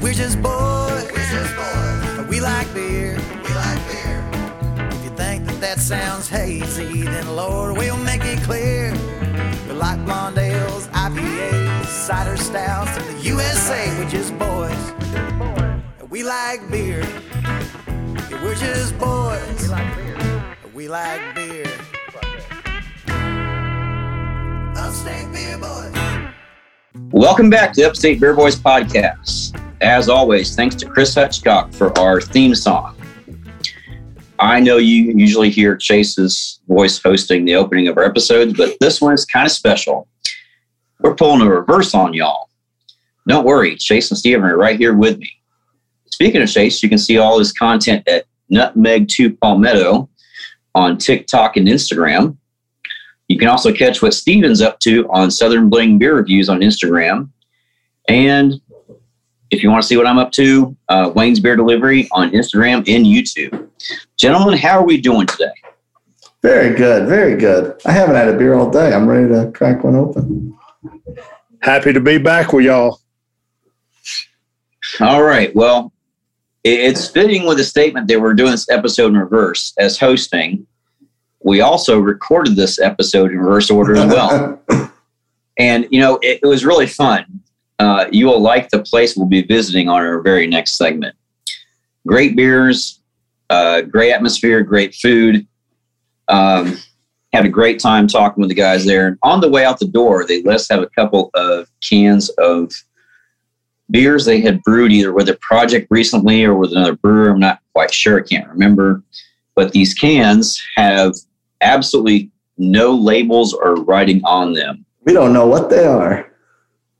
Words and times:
We're 0.00 0.12
just 0.12 0.42
boys. 0.42 1.04
We're 1.10 1.30
just 1.30 1.56
boys. 1.56 2.26
We 2.28 2.40
like 2.40 2.72
beer. 2.74 3.16
We 3.16 3.54
like 3.54 3.80
beer. 3.88 4.30
If 4.92 5.04
you 5.04 5.10
think 5.16 5.46
that 5.46 5.58
that 5.60 5.78
sounds 5.78 6.28
hazy, 6.28 7.02
then 7.02 7.34
Lord, 7.34 7.76
we'll 7.78 7.96
make 7.96 8.22
it 8.24 8.38
clear. 8.42 8.92
We 9.66 9.72
like 9.72 10.04
blonde 10.04 10.38
ales, 10.38 10.88
IPAs, 10.88 11.86
cider 11.86 12.36
stouts, 12.36 12.96
and 12.98 13.18
the 13.18 13.22
USA. 13.22 13.88
We're 13.98 14.10
just 14.10 14.38
boys. 14.38 14.92
We 16.10 16.22
like 16.22 16.70
beer. 16.70 17.00
Yeah, 17.46 18.44
we're 18.44 18.54
just 18.54 18.98
boys. 18.98 19.62
We 19.62 19.68
like 19.68 19.96
beer. 19.96 20.44
We 20.74 20.88
like 20.88 21.34
beer. 21.34 21.66
Upstate 24.76 25.32
beer 25.32 25.58
boys. 25.58 25.92
Welcome 27.12 27.48
back 27.50 27.72
to 27.74 27.82
Upstate 27.84 28.20
Beer 28.20 28.34
Boys 28.34 28.56
podcast. 28.56 29.65
As 29.80 30.08
always, 30.08 30.56
thanks 30.56 30.74
to 30.76 30.86
Chris 30.86 31.14
Hutchcock 31.14 31.74
for 31.74 31.96
our 31.98 32.20
theme 32.20 32.54
song. 32.54 32.96
I 34.38 34.60
know 34.60 34.76
you 34.78 35.12
usually 35.16 35.50
hear 35.50 35.76
Chase's 35.76 36.60
voice 36.68 37.02
hosting 37.02 37.44
the 37.44 37.56
opening 37.56 37.88
of 37.88 37.96
our 37.96 38.04
episodes, 38.04 38.54
but 38.54 38.76
this 38.80 39.00
one 39.00 39.14
is 39.14 39.24
kind 39.24 39.46
of 39.46 39.52
special. 39.52 40.08
We're 41.00 41.14
pulling 41.14 41.46
a 41.46 41.50
reverse 41.50 41.94
on 41.94 42.14
y'all. 42.14 42.48
Don't 43.28 43.44
worry, 43.44 43.76
Chase 43.76 44.10
and 44.10 44.18
Steven 44.18 44.44
are 44.44 44.56
right 44.56 44.78
here 44.78 44.94
with 44.94 45.18
me. 45.18 45.30
Speaking 46.06 46.42
of 46.42 46.48
Chase, 46.48 46.82
you 46.82 46.88
can 46.88 46.98
see 46.98 47.18
all 47.18 47.38
his 47.38 47.52
content 47.52 48.06
at 48.08 48.24
Nutmeg2 48.50 49.38
Palmetto 49.40 50.08
on 50.74 50.96
TikTok 50.96 51.56
and 51.56 51.66
Instagram. 51.66 52.36
You 53.28 53.38
can 53.38 53.48
also 53.48 53.72
catch 53.72 54.02
what 54.02 54.14
Steven's 54.14 54.62
up 54.62 54.78
to 54.80 55.08
on 55.10 55.30
Southern 55.30 55.68
Bling 55.68 55.98
Beer 55.98 56.14
Reviews 56.14 56.48
on 56.48 56.60
Instagram. 56.60 57.30
And 58.08 58.60
if 59.50 59.62
you 59.62 59.70
want 59.70 59.82
to 59.82 59.86
see 59.88 59.96
what 59.96 60.06
I'm 60.06 60.18
up 60.18 60.32
to, 60.32 60.76
uh, 60.88 61.12
Wayne's 61.14 61.40
Beer 61.40 61.56
Delivery 61.56 62.08
on 62.12 62.30
Instagram 62.30 62.78
and 62.78 63.06
YouTube. 63.06 63.68
Gentlemen, 64.16 64.58
how 64.58 64.78
are 64.78 64.84
we 64.84 65.00
doing 65.00 65.26
today? 65.26 65.52
Very 66.42 66.76
good, 66.76 67.08
very 67.08 67.36
good. 67.36 67.80
I 67.84 67.92
haven't 67.92 68.16
had 68.16 68.28
a 68.28 68.36
beer 68.36 68.54
all 68.54 68.70
day. 68.70 68.92
I'm 68.92 69.08
ready 69.08 69.28
to 69.28 69.50
crack 69.52 69.84
one 69.84 69.96
open. 69.96 70.56
Happy 71.60 71.92
to 71.92 72.00
be 72.00 72.18
back 72.18 72.52
with 72.52 72.64
y'all. 72.64 73.00
All 75.00 75.22
right. 75.22 75.54
Well, 75.54 75.92
it's 76.62 77.08
fitting 77.08 77.46
with 77.46 77.58
the 77.58 77.64
statement 77.64 78.08
that 78.08 78.20
we're 78.20 78.34
doing 78.34 78.52
this 78.52 78.68
episode 78.68 79.08
in 79.08 79.16
reverse 79.16 79.72
as 79.78 79.98
hosting. 79.98 80.66
We 81.42 81.60
also 81.60 81.98
recorded 81.98 82.56
this 82.56 82.78
episode 82.78 83.30
in 83.30 83.38
reverse 83.38 83.70
order 83.70 83.96
as 83.96 84.06
well. 84.06 84.62
And, 85.58 85.86
you 85.90 86.00
know, 86.00 86.16
it, 86.16 86.40
it 86.42 86.46
was 86.46 86.64
really 86.64 86.86
fun. 86.86 87.42
Uh, 87.78 88.06
you 88.10 88.26
will 88.26 88.40
like 88.40 88.70
the 88.70 88.82
place 88.82 89.16
we'll 89.16 89.26
be 89.26 89.42
visiting 89.42 89.88
on 89.88 90.02
our 90.02 90.20
very 90.20 90.46
next 90.46 90.72
segment. 90.72 91.14
Great 92.06 92.36
beers, 92.36 93.00
uh, 93.50 93.82
great 93.82 94.12
atmosphere, 94.12 94.62
great 94.62 94.94
food. 94.94 95.46
Um, 96.28 96.78
had 97.32 97.44
a 97.44 97.50
great 97.50 97.78
time 97.78 98.06
talking 98.06 98.40
with 98.40 98.48
the 98.48 98.54
guys 98.54 98.84
there. 98.84 99.08
And 99.08 99.18
on 99.22 99.40
the 99.40 99.50
way 99.50 99.64
out 99.64 99.78
the 99.78 99.86
door, 99.86 100.24
they 100.24 100.42
let 100.42 100.56
us 100.56 100.68
have 100.70 100.82
a 100.82 100.88
couple 100.88 101.30
of 101.34 101.68
cans 101.86 102.30
of 102.38 102.72
beers 103.90 104.24
they 104.24 104.40
had 104.40 104.62
brewed 104.62 104.92
either 104.92 105.12
with 105.12 105.28
a 105.28 105.34
project 105.40 105.86
recently 105.90 106.44
or 106.44 106.54
with 106.54 106.72
another 106.72 106.96
brewer. 106.96 107.30
I'm 107.30 107.38
not 107.38 107.60
quite 107.74 107.92
sure. 107.92 108.18
I 108.18 108.22
can't 108.22 108.48
remember. 108.48 109.02
But 109.54 109.72
these 109.72 109.94
cans 109.94 110.60
have 110.76 111.14
absolutely 111.60 112.30
no 112.58 112.94
labels 112.94 113.52
or 113.52 113.74
writing 113.74 114.22
on 114.24 114.52
them. 114.52 114.84
we 115.04 115.12
don't 115.12 115.32
know 115.32 115.46
what 115.46 115.70
they 115.70 115.84
are. 115.84 116.32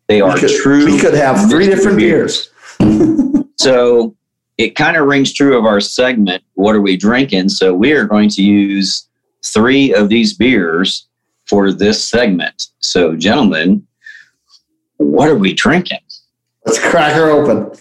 They 0.09 0.21
are 0.21 0.35
we 0.35 0.41
could, 0.41 0.51
true. 0.51 0.87
We 0.87 0.99
could 0.99 1.15
have 1.15 1.51
three 1.51 1.67
different 1.67 1.99
beers. 1.99 2.51
So 3.59 4.15
it 4.59 4.77
kind 4.77 4.97
of 4.97 5.07
rings 5.07 5.33
true 5.33 5.59
of 5.59 5.65
our 5.65 5.81
segment, 5.81 6.45
What 6.55 6.77
Are 6.77 6.81
We 6.81 6.97
Drinking? 6.97 7.49
So 7.49 7.75
we 7.75 7.93
are 7.93 8.05
going 8.05 8.29
to 8.31 8.43
use 8.43 9.09
three 9.45 9.95
of 9.95 10.09
these 10.09 10.35
beers 10.35 11.09
for 11.47 11.73
this 11.73 12.07
segment. 12.07 12.69
So, 12.81 13.17
gentlemen, 13.17 13.87
what 14.99 15.29
are 15.29 15.37
we 15.37 15.53
drinking? 15.55 16.01
Let's 16.65 16.79
crack 16.79 17.15
her 17.15 17.31
open. 17.31 17.79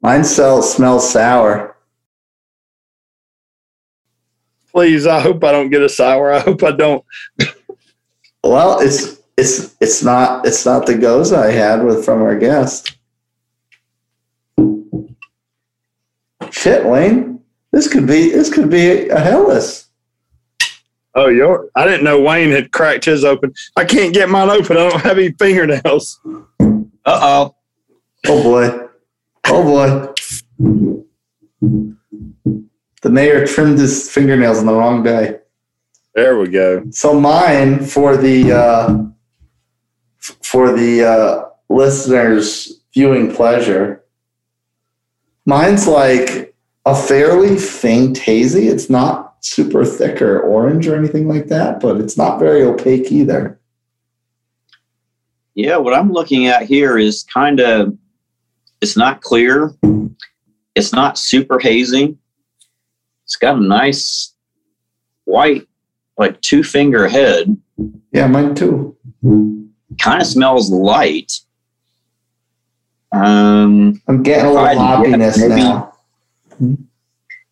Mine 0.00 0.24
smells 0.24 1.10
sour. 1.10 1.76
Please, 4.72 5.06
I 5.06 5.20
hope 5.20 5.42
I 5.44 5.52
don't 5.52 5.70
get 5.70 5.82
a 5.82 5.88
sour. 5.88 6.32
I 6.32 6.40
hope 6.40 6.62
I 6.62 6.72
don't. 6.72 7.04
Well, 8.42 8.80
it's 8.80 9.20
it's 9.36 9.76
it's 9.80 10.02
not 10.02 10.46
it's 10.46 10.64
not 10.64 10.86
the 10.86 10.94
gose 10.94 11.36
I 11.36 11.50
had 11.50 11.84
with 11.84 12.04
from 12.04 12.22
our 12.22 12.38
guest. 12.38 12.96
Shit, 16.50 16.84
Wayne, 16.84 17.40
this 17.72 17.88
could 17.88 18.06
be 18.06 18.30
this 18.30 18.52
could 18.52 18.70
be 18.70 19.08
a 19.08 19.18
Helles. 19.18 19.86
Oh, 21.14 21.28
your 21.28 21.68
I 21.74 21.84
didn't 21.84 22.04
know 22.04 22.20
Wayne 22.20 22.50
had 22.50 22.72
cracked 22.72 23.04
his 23.04 23.24
open. 23.24 23.52
I 23.76 23.84
can't 23.84 24.14
get 24.14 24.28
mine 24.28 24.50
open. 24.50 24.76
I 24.76 24.88
don't 24.88 25.00
have 25.02 25.18
any 25.18 25.32
fingernails. 25.32 26.20
Uh 26.60 26.74
oh. 27.04 27.54
Oh 28.26 28.42
boy. 28.42 28.88
Oh 29.46 29.62
boy. 29.62 30.14
The 33.02 33.10
mayor 33.10 33.46
trimmed 33.46 33.78
his 33.78 34.10
fingernails 34.10 34.58
on 34.58 34.66
the 34.66 34.74
wrong 34.74 35.02
day. 35.02 35.38
There 36.14 36.38
we 36.38 36.48
go. 36.48 36.84
So 36.90 37.18
mine 37.18 37.84
for 37.84 38.16
the 38.16 38.52
uh, 38.52 39.04
for 40.42 40.72
the 40.72 41.04
uh, 41.04 41.44
listeners' 41.68 42.80
viewing 42.92 43.32
pleasure, 43.32 44.04
mine's 45.46 45.86
like 45.86 46.54
a 46.86 46.94
fairly 46.94 47.56
faint 47.56 48.18
hazy. 48.18 48.68
It's 48.68 48.90
not 48.90 49.36
super 49.40 49.84
thick 49.84 50.20
or 50.20 50.40
orange 50.40 50.88
or 50.88 50.96
anything 50.96 51.28
like 51.28 51.46
that, 51.48 51.80
but 51.80 52.00
it's 52.00 52.16
not 52.16 52.40
very 52.40 52.62
opaque 52.62 53.12
either. 53.12 53.60
Yeah, 55.54 55.76
what 55.76 55.94
I'm 55.94 56.12
looking 56.12 56.46
at 56.46 56.62
here 56.62 56.98
is 56.98 57.24
kind 57.24 57.60
of, 57.60 57.96
it's 58.80 58.96
not 58.96 59.20
clear. 59.20 59.72
It's 60.74 60.92
not 60.92 61.18
super 61.18 61.58
hazy. 61.58 62.16
It's 63.28 63.36
got 63.36 63.56
a 63.58 63.60
nice 63.60 64.32
white, 65.26 65.68
like 66.16 66.40
two 66.40 66.64
finger 66.64 67.06
head. 67.06 67.54
Yeah, 68.10 68.26
mine 68.26 68.54
too. 68.54 68.96
Kind 70.00 70.22
of 70.22 70.26
smells 70.26 70.70
light. 70.70 71.38
Um, 73.12 74.00
I'm 74.08 74.22
getting 74.22 74.46
a 74.46 74.48
little 74.48 74.64
I 74.64 74.72
had 74.74 74.78
hoppiness 75.04 75.46
maybe- 75.46 75.60
now. 75.60 75.92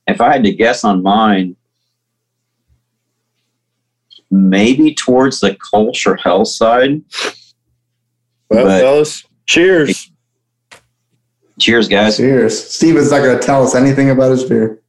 if 0.07 0.19
I 0.23 0.33
had 0.33 0.45
to 0.45 0.53
guess 0.55 0.83
on 0.83 1.03
mine, 1.03 1.57
maybe 4.31 4.95
towards 4.95 5.41
the 5.41 5.57
culture 5.57 6.17
health 6.17 6.49
side. 6.49 7.03
Well, 8.49 8.65
But- 8.65 8.81
fellas, 8.81 9.25
cheers. 9.45 10.11
Cheers, 11.59 11.87
guys. 11.89 12.17
Cheers. 12.17 12.59
Steven's 12.67 13.11
not 13.11 13.19
going 13.21 13.39
to 13.39 13.45
tell 13.45 13.63
us 13.63 13.75
anything 13.75 14.09
about 14.09 14.31
his 14.31 14.45
beer. 14.45 14.81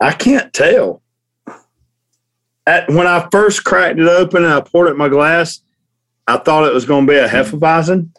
I 0.00 0.12
can't 0.12 0.52
tell. 0.52 1.02
At, 2.66 2.88
when 2.90 3.06
I 3.06 3.28
first 3.30 3.64
cracked 3.64 3.98
it 3.98 4.08
open 4.08 4.44
and 4.44 4.52
I 4.52 4.60
poured 4.60 4.88
it 4.88 4.92
in 4.92 4.96
my 4.98 5.08
glass, 5.08 5.60
I 6.26 6.38
thought 6.38 6.66
it 6.66 6.74
was 6.74 6.84
going 6.84 7.06
to 7.06 7.12
be 7.12 7.18
a 7.18 7.28
Hefeweizen. 7.28 8.10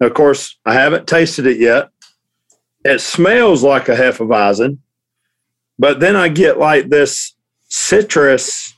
Of 0.00 0.14
course, 0.14 0.58
I 0.66 0.74
haven't 0.74 1.06
tasted 1.06 1.46
it 1.46 1.58
yet. 1.58 1.90
It 2.84 3.00
smells 3.00 3.62
like 3.62 3.88
a 3.88 3.94
Hefeweizen, 3.94 4.78
but 5.78 6.00
then 6.00 6.16
I 6.16 6.28
get 6.28 6.58
like 6.58 6.88
this 6.88 7.34
citrus 7.68 8.74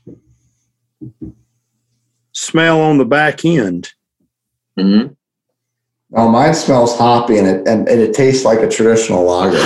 smell 2.32 2.80
on 2.80 2.98
the 2.98 3.04
back 3.04 3.44
end. 3.44 3.92
hmm 4.76 5.06
Oh, 6.14 6.28
mine 6.28 6.52
smells 6.52 6.98
hoppy 6.98 7.38
and 7.38 7.46
it 7.46 7.66
and, 7.66 7.88
and 7.88 8.00
it 8.00 8.12
tastes 8.12 8.44
like 8.44 8.58
a 8.58 8.68
traditional 8.68 9.24
lager. 9.24 9.64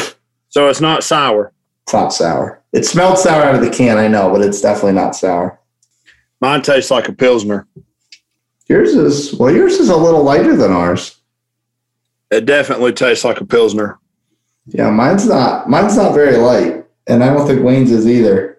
So 0.48 0.68
it's 0.68 0.80
not 0.80 1.02
sour. 1.02 1.52
It's 1.86 1.92
not 1.92 2.12
sour. 2.12 2.60
It 2.72 2.84
smelled 2.84 3.16
sour 3.16 3.44
out 3.44 3.54
of 3.54 3.60
the 3.60 3.70
can, 3.70 3.96
I 3.96 4.08
know, 4.08 4.28
but 4.32 4.40
it's 4.42 4.60
definitely 4.60 4.94
not 4.94 5.14
sour. 5.14 5.60
Mine 6.40 6.60
tastes 6.60 6.90
like 6.90 7.08
a 7.08 7.12
Pilsner. 7.12 7.68
Yours 8.68 8.94
is 8.94 9.32
well, 9.34 9.54
yours 9.54 9.74
is 9.74 9.88
a 9.88 9.96
little 9.96 10.24
lighter 10.24 10.56
than 10.56 10.72
ours. 10.72 11.20
It 12.32 12.44
definitely 12.44 12.92
tastes 12.92 13.24
like 13.24 13.40
a 13.40 13.44
Pilsner. 13.46 14.00
Yeah, 14.66 14.90
mine's 14.90 15.28
not 15.28 15.70
mine's 15.70 15.96
not 15.96 16.12
very 16.12 16.36
light, 16.38 16.84
and 17.06 17.22
I 17.22 17.32
don't 17.32 17.46
think 17.46 17.62
Wayne's 17.62 17.92
is 17.92 18.08
either. 18.08 18.58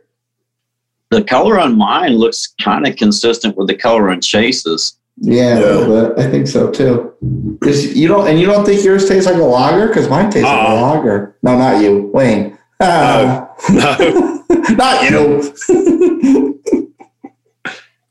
The 1.09 1.21
color 1.25 1.59
on 1.59 1.77
mine 1.77 2.13
looks 2.13 2.53
kind 2.61 2.87
of 2.87 2.95
consistent 2.95 3.57
with 3.57 3.67
the 3.67 3.75
color 3.75 4.09
on 4.09 4.21
Chase's. 4.21 4.97
Yeah, 5.17 5.57
a 5.57 5.85
bit. 6.15 6.17
I 6.25 6.31
think 6.31 6.47
so 6.47 6.71
too. 6.71 7.13
Because 7.59 7.93
you 7.97 8.07
don't 8.07 8.25
and 8.29 8.39
you 8.39 8.45
don't 8.45 8.63
think 8.63 8.85
yours 8.85 9.05
tastes 9.09 9.29
like 9.29 9.35
a 9.35 9.43
lager? 9.43 9.89
Because 9.89 10.07
mine 10.09 10.29
tastes 10.31 10.45
like 10.47 10.53
uh-uh. 10.57 10.73
a 10.73 10.75
Uh-uh. 10.77 10.93
lager. 10.95 11.35
No, 11.43 11.57
not 11.57 11.81
you, 11.83 12.09
Wayne. 12.13 12.56
Ah. 12.79 13.49
No. 13.69 14.43
not 14.69 15.09
you. 15.09 15.53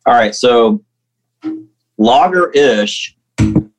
All 0.07 0.15
right, 0.15 0.35
so 0.35 0.83
lager 1.99 2.51
ish. 2.51 3.17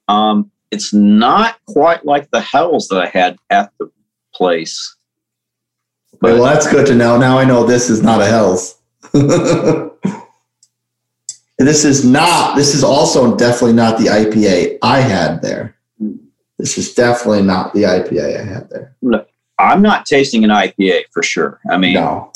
Um, 0.07 0.51
it's 0.71 0.93
not 0.93 1.57
quite 1.65 2.05
like 2.05 2.29
the 2.31 2.41
hells 2.41 2.87
that 2.89 3.01
I 3.01 3.07
had 3.07 3.37
at 3.49 3.71
the 3.79 3.89
place. 4.33 4.95
But 6.19 6.33
well, 6.33 6.43
that's 6.43 6.69
good 6.69 6.85
to 6.87 6.95
know. 6.95 7.17
Now 7.17 7.37
I 7.37 7.45
know 7.45 7.65
this 7.65 7.89
is 7.89 8.01
not 8.01 8.21
a 8.21 8.25
Hell's. 8.25 8.77
this 11.57 11.85
is 11.85 12.03
not. 12.03 12.55
This 12.55 12.75
is 12.75 12.83
also 12.83 13.37
definitely 13.37 13.73
not 13.73 13.97
the 13.97 14.05
IPA 14.05 14.79
I 14.81 14.99
had 14.99 15.41
there. 15.41 15.75
This 16.57 16.77
is 16.77 16.93
definitely 16.93 17.43
not 17.43 17.73
the 17.73 17.83
IPA 17.83 18.39
I 18.39 18.43
had 18.43 18.69
there. 18.69 18.95
I'm 19.59 19.81
not 19.81 20.05
tasting 20.05 20.43
an 20.43 20.49
IPA 20.51 21.03
for 21.11 21.23
sure. 21.23 21.59
I 21.69 21.77
mean, 21.77 21.95
No. 21.95 22.31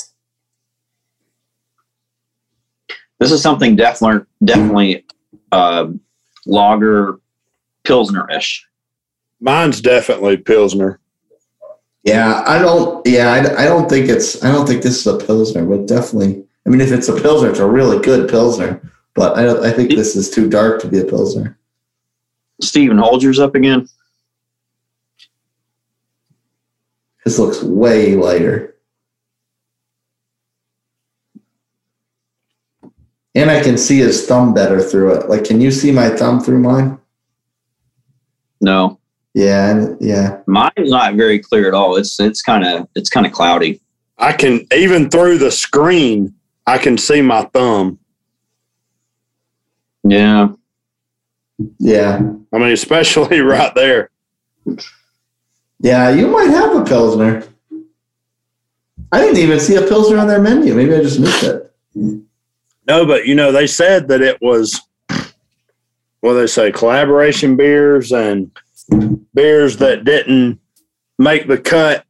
this 3.18 3.30
is 3.30 3.42
something 3.42 3.76
definitely, 3.76 4.26
definitely 4.44 5.04
um, 5.52 6.00
lager 6.46 7.20
pilsner 7.84 8.28
ish. 8.30 8.66
Mine's 9.40 9.80
definitely 9.80 10.36
Pilsner. 10.36 11.00
Yeah, 12.04 12.42
I 12.46 12.58
don't. 12.58 13.04
Yeah, 13.06 13.32
I, 13.32 13.62
I 13.62 13.64
don't 13.66 13.88
think 13.88 14.08
it's. 14.08 14.42
I 14.44 14.50
don't 14.52 14.66
think 14.66 14.82
this 14.82 15.00
is 15.00 15.06
a 15.06 15.18
pilsner, 15.24 15.64
but 15.64 15.86
definitely. 15.86 16.44
I 16.66 16.70
mean, 16.70 16.80
if 16.80 16.90
it's 16.92 17.08
a 17.08 17.20
pilsner, 17.20 17.50
it's 17.50 17.58
a 17.60 17.68
really 17.68 17.98
good 18.04 18.28
pilsner. 18.28 18.80
But 19.14 19.36
I 19.36 19.42
don't. 19.44 19.64
I 19.64 19.70
think 19.72 19.90
this 19.90 20.14
is 20.16 20.30
too 20.30 20.48
dark 20.48 20.80
to 20.82 20.88
be 20.88 20.98
a 21.00 21.04
pilsner. 21.04 21.58
Steven, 22.60 22.98
hold 22.98 23.22
yours 23.22 23.38
up 23.40 23.54
again. 23.54 23.88
This 27.24 27.38
looks 27.38 27.62
way 27.62 28.14
lighter. 28.16 28.76
And 33.34 33.50
I 33.50 33.62
can 33.62 33.78
see 33.78 33.98
his 33.98 34.26
thumb 34.26 34.52
better 34.52 34.80
through 34.80 35.14
it. 35.14 35.28
Like, 35.28 35.44
can 35.44 35.60
you 35.60 35.70
see 35.70 35.90
my 35.90 36.10
thumb 36.10 36.40
through 36.40 36.58
mine? 36.58 36.98
No, 38.60 39.00
Yeah, 39.34 39.88
yeah. 40.00 40.40
mine's 40.46 40.72
not 40.90 41.14
very 41.14 41.38
clear 41.38 41.66
at 41.66 41.74
all. 41.74 41.96
It's 41.96 42.20
it's 42.20 42.42
kind 42.42 42.64
of 42.64 42.86
it's 42.94 43.08
kind 43.10 43.26
of 43.26 43.32
cloudy. 43.32 43.80
I 44.18 44.32
can 44.32 44.66
even 44.72 45.08
through 45.10 45.38
the 45.38 45.50
screen, 45.50 46.34
I 46.66 46.78
can 46.78 46.96
see 46.98 47.22
my 47.22 47.42
thumb. 47.46 47.98
Yeah, 50.04 50.48
Yeah. 51.78 52.20
I 52.52 52.58
mean, 52.58 52.72
especially 52.72 53.40
right 53.54 53.74
there. 53.74 54.10
Yeah, 55.82 56.10
you 56.10 56.28
might 56.28 56.48
have 56.50 56.76
a 56.76 56.84
Pilsner. 56.84 57.42
I 59.10 59.20
didn't 59.20 59.38
even 59.38 59.58
see 59.58 59.74
a 59.74 59.82
Pilsner 59.82 60.16
on 60.16 60.28
their 60.28 60.40
menu. 60.40 60.74
Maybe 60.74 60.94
I 60.94 61.02
just 61.02 61.18
missed 61.18 61.42
it. 61.42 61.74
No, 62.86 63.04
but 63.04 63.26
you 63.26 63.34
know, 63.34 63.50
they 63.50 63.66
said 63.66 64.08
that 64.08 64.22
it 64.22 64.40
was 64.40 64.80
what 66.20 66.34
they 66.34 66.46
say, 66.46 66.70
collaboration 66.70 67.56
beers 67.56 68.12
and 68.12 68.50
beers 69.34 69.76
that 69.78 70.04
didn't 70.04 70.60
make 71.18 71.48
the 71.48 71.58
cut 71.58 72.06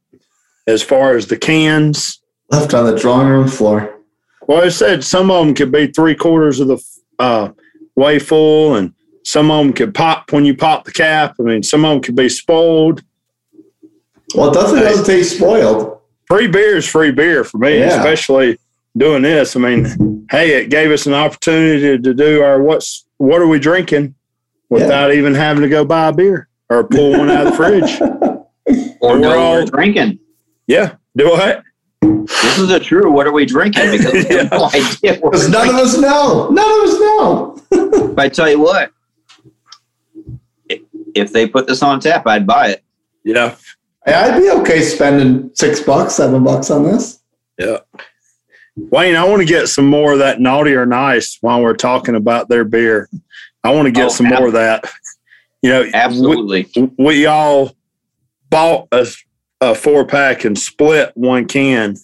as 0.67 0.83
far 0.83 1.17
as 1.17 1.27
the 1.27 1.39
cans. 1.39 2.21
Left 2.51 2.75
on 2.75 2.85
the 2.85 2.97
drawing 2.97 3.29
room 3.29 3.49
floor. 3.49 4.01
Well, 4.47 4.63
it 4.63 4.73
said 4.73 5.03
some 5.03 5.31
of 5.31 5.47
them 5.47 5.55
could 5.55 5.73
be 5.73 5.87
three 5.87 6.15
quarters 6.15 6.61
of 6.61 6.69
the 6.69 6.85
uh, 7.19 7.53
way 7.97 8.19
full, 8.19 8.75
and 8.75 8.93
some 9.25 9.51
of 9.51 9.65
them 9.65 9.73
could 9.73 9.95
pop 9.95 10.31
when 10.31 10.45
you 10.45 10.55
pop 10.55 10.85
the 10.85 10.93
cap. 10.93 11.37
I 11.41 11.43
mean, 11.45 11.63
some 11.63 11.85
of 11.87 11.93
them 11.93 12.03
could 12.03 12.17
be 12.17 12.29
spoiled. 12.29 13.03
Well, 14.35 14.51
it 14.51 14.55
definitely 14.55 14.81
doesn't 14.83 15.05
taste 15.07 15.37
spoiled. 15.37 15.99
Free 16.29 16.47
beer 16.47 16.77
is 16.77 16.87
free 16.89 17.11
beer 17.11 17.45
for 17.45 17.59
me, 17.59 17.79
Yeah. 17.81 17.97
especially 17.99 18.59
doing 18.97 19.23
this. 19.23 19.57
I 19.57 19.61
mean, 19.61 20.27
hey, 20.31 20.63
it 20.63 20.71
gave 20.71 20.91
us 20.91 21.07
an 21.07 21.15
opportunity 21.15 21.99
to 21.99 22.15
do 22.15 22.43
our 22.43 22.63
what's 22.63 23.05
what 23.19 23.41
are 23.41 23.47
we 23.47 23.59
drinking 23.59 24.15
without 24.71 25.13
even 25.13 25.35
having 25.35 25.63
to 25.63 25.69
go 25.69 25.85
buy 25.85 26.09
a 26.09 26.13
beer 26.13 26.49
or 26.71 26.85
pull 26.85 27.13
one 27.13 27.31
out 27.31 27.47
of 27.47 27.53
the 27.53 27.57
fridge. 27.57 28.01
or 29.01 29.19
We're 29.21 29.37
all- 29.37 29.55
we're 29.55 29.65
drinking. 29.67 30.19
Yeah, 30.67 30.95
do 31.17 31.29
what? 31.31 31.63
This 32.01 32.59
is 32.59 32.71
a 32.71 32.81
true. 32.81 33.11
What 33.11 33.27
are 33.27 33.33
we 33.33 33.45
drinking? 33.45 33.91
Because 33.91 34.13
we 34.13 34.35
have 34.37 34.51
no 34.51 34.65
idea. 34.67 35.15
Because 35.21 35.45
we're 35.45 35.51
none 35.51 35.69
of 35.69 35.75
us 35.75 35.99
know. 35.99 36.49
None 36.51 36.71
of 36.71 36.89
us 36.89 37.01
know. 37.01 38.13
But 38.15 38.19
I 38.25 38.29
tell 38.29 38.49
you 38.49 38.61
what, 38.61 38.91
if 41.15 41.33
they 41.33 41.47
put 41.49 41.67
this 41.67 41.83
on 41.83 42.01
tap, 42.01 42.27
I'd 42.27 42.47
buy 42.47 42.69
it. 42.71 42.85
Yeah, 43.25 43.51
Hey, 43.51 43.57
I'd 44.07 44.41
be 44.41 44.51
okay 44.51 44.83
spending 44.83 45.51
six 45.55 45.81
bucks, 45.81 46.15
seven 46.15 46.43
bucks 46.43 46.71
on 46.71 46.85
this. 46.85 47.21
Yeah. 47.59 47.79
Wayne, 48.77 49.17
I 49.17 49.25
want 49.25 49.41
to 49.41 49.47
get 49.47 49.69
some 49.69 49.87
more 49.87 50.13
of 50.15 50.19
that 50.21 50.41
naughty 50.41 50.73
or 50.75 50.87
nice 50.87 51.39
while 51.41 51.61
we're 51.63 51.75
talking 51.77 52.15
about 52.15 52.49
their 52.49 52.65
beer. 52.65 53.09
I 53.63 53.73
want 53.75 53.87
to 53.87 53.93
get 53.93 54.07
Oh, 54.07 54.09
some 54.09 54.27
ab- 54.27 54.39
more 54.39 54.47
of 54.49 54.55
that. 54.55 54.91
You 55.63 55.71
know, 55.71 55.83
we- 55.83 55.93
Absolutely. 55.95 56.93
we 56.99 57.27
all 57.27 57.77
bought 58.51 58.89
a, 58.93 59.07
a 59.61 59.75
four 59.75 60.05
pack 60.07 60.45
and 60.45 60.59
split 60.59 61.13
one 61.15 61.47
can. 61.47 61.97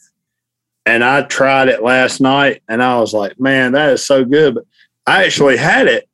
And 0.87 1.03
I 1.03 1.23
tried 1.23 1.69
it 1.69 1.83
last 1.83 2.21
night 2.21 2.62
and 2.69 2.83
I 2.83 2.99
was 3.00 3.12
like, 3.12 3.41
man, 3.41 3.73
that 3.73 3.91
is 3.95 4.05
so 4.06 4.25
good. 4.25 4.55
But 4.55 4.65
I 5.06 5.25
actually 5.25 5.56
had 5.56 5.87
it 5.89 6.09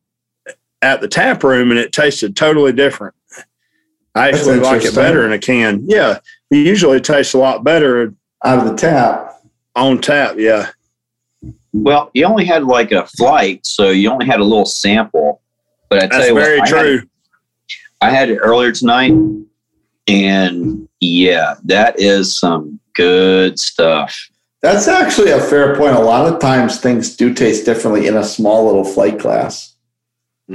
at 0.82 1.00
the 1.00 1.08
tap 1.08 1.44
room 1.44 1.70
and 1.70 1.78
it 1.78 1.92
tasted 1.92 2.34
totally 2.36 2.72
different. 2.72 3.14
I 4.14 4.30
That's 4.30 4.46
actually 4.46 4.60
like 4.60 4.84
it 4.84 4.94
better 4.94 5.24
in 5.26 5.32
a 5.32 5.38
can. 5.38 5.84
Yeah. 5.86 6.18
It 6.50 6.56
usually 6.66 7.00
tastes 7.00 7.34
a 7.34 7.38
lot 7.38 7.64
better 7.64 8.14
Out 8.44 8.58
of 8.60 8.66
the 8.66 8.76
tap. 8.76 9.40
on 9.74 10.00
tap. 10.00 10.36
Yeah. 10.38 10.70
Well, 11.72 12.10
you 12.14 12.24
only 12.24 12.44
had 12.44 12.64
like 12.64 12.92
a 12.92 13.06
flight, 13.06 13.66
so 13.66 13.90
you 13.90 14.08
only 14.10 14.26
had 14.26 14.38
a 14.38 14.44
little 14.44 14.66
sample. 14.66 15.42
But 15.90 16.04
I 16.04 16.06
tell 16.06 16.18
That's 16.18 16.28
you 16.28 16.34
very 16.36 16.58
what, 16.60 16.72
I 16.72 16.76
had, 16.76 16.82
true. 16.84 17.02
I 18.00 18.10
had 18.10 18.30
it 18.30 18.36
earlier 18.36 18.70
tonight, 18.70 19.12
and 20.06 20.88
yeah, 21.00 21.56
that 21.64 21.98
is 21.98 22.34
some 22.34 22.78
good 22.94 23.58
stuff. 23.58 24.16
That's 24.62 24.86
actually 24.86 25.32
a 25.32 25.40
fair 25.40 25.76
point. 25.76 25.96
A 25.96 26.00
lot 26.00 26.32
of 26.32 26.40
times 26.40 26.80
things 26.80 27.16
do 27.16 27.34
taste 27.34 27.64
differently 27.66 28.06
in 28.06 28.16
a 28.16 28.24
small 28.24 28.66
little 28.66 28.84
flight 28.84 29.18
glass 29.18 29.73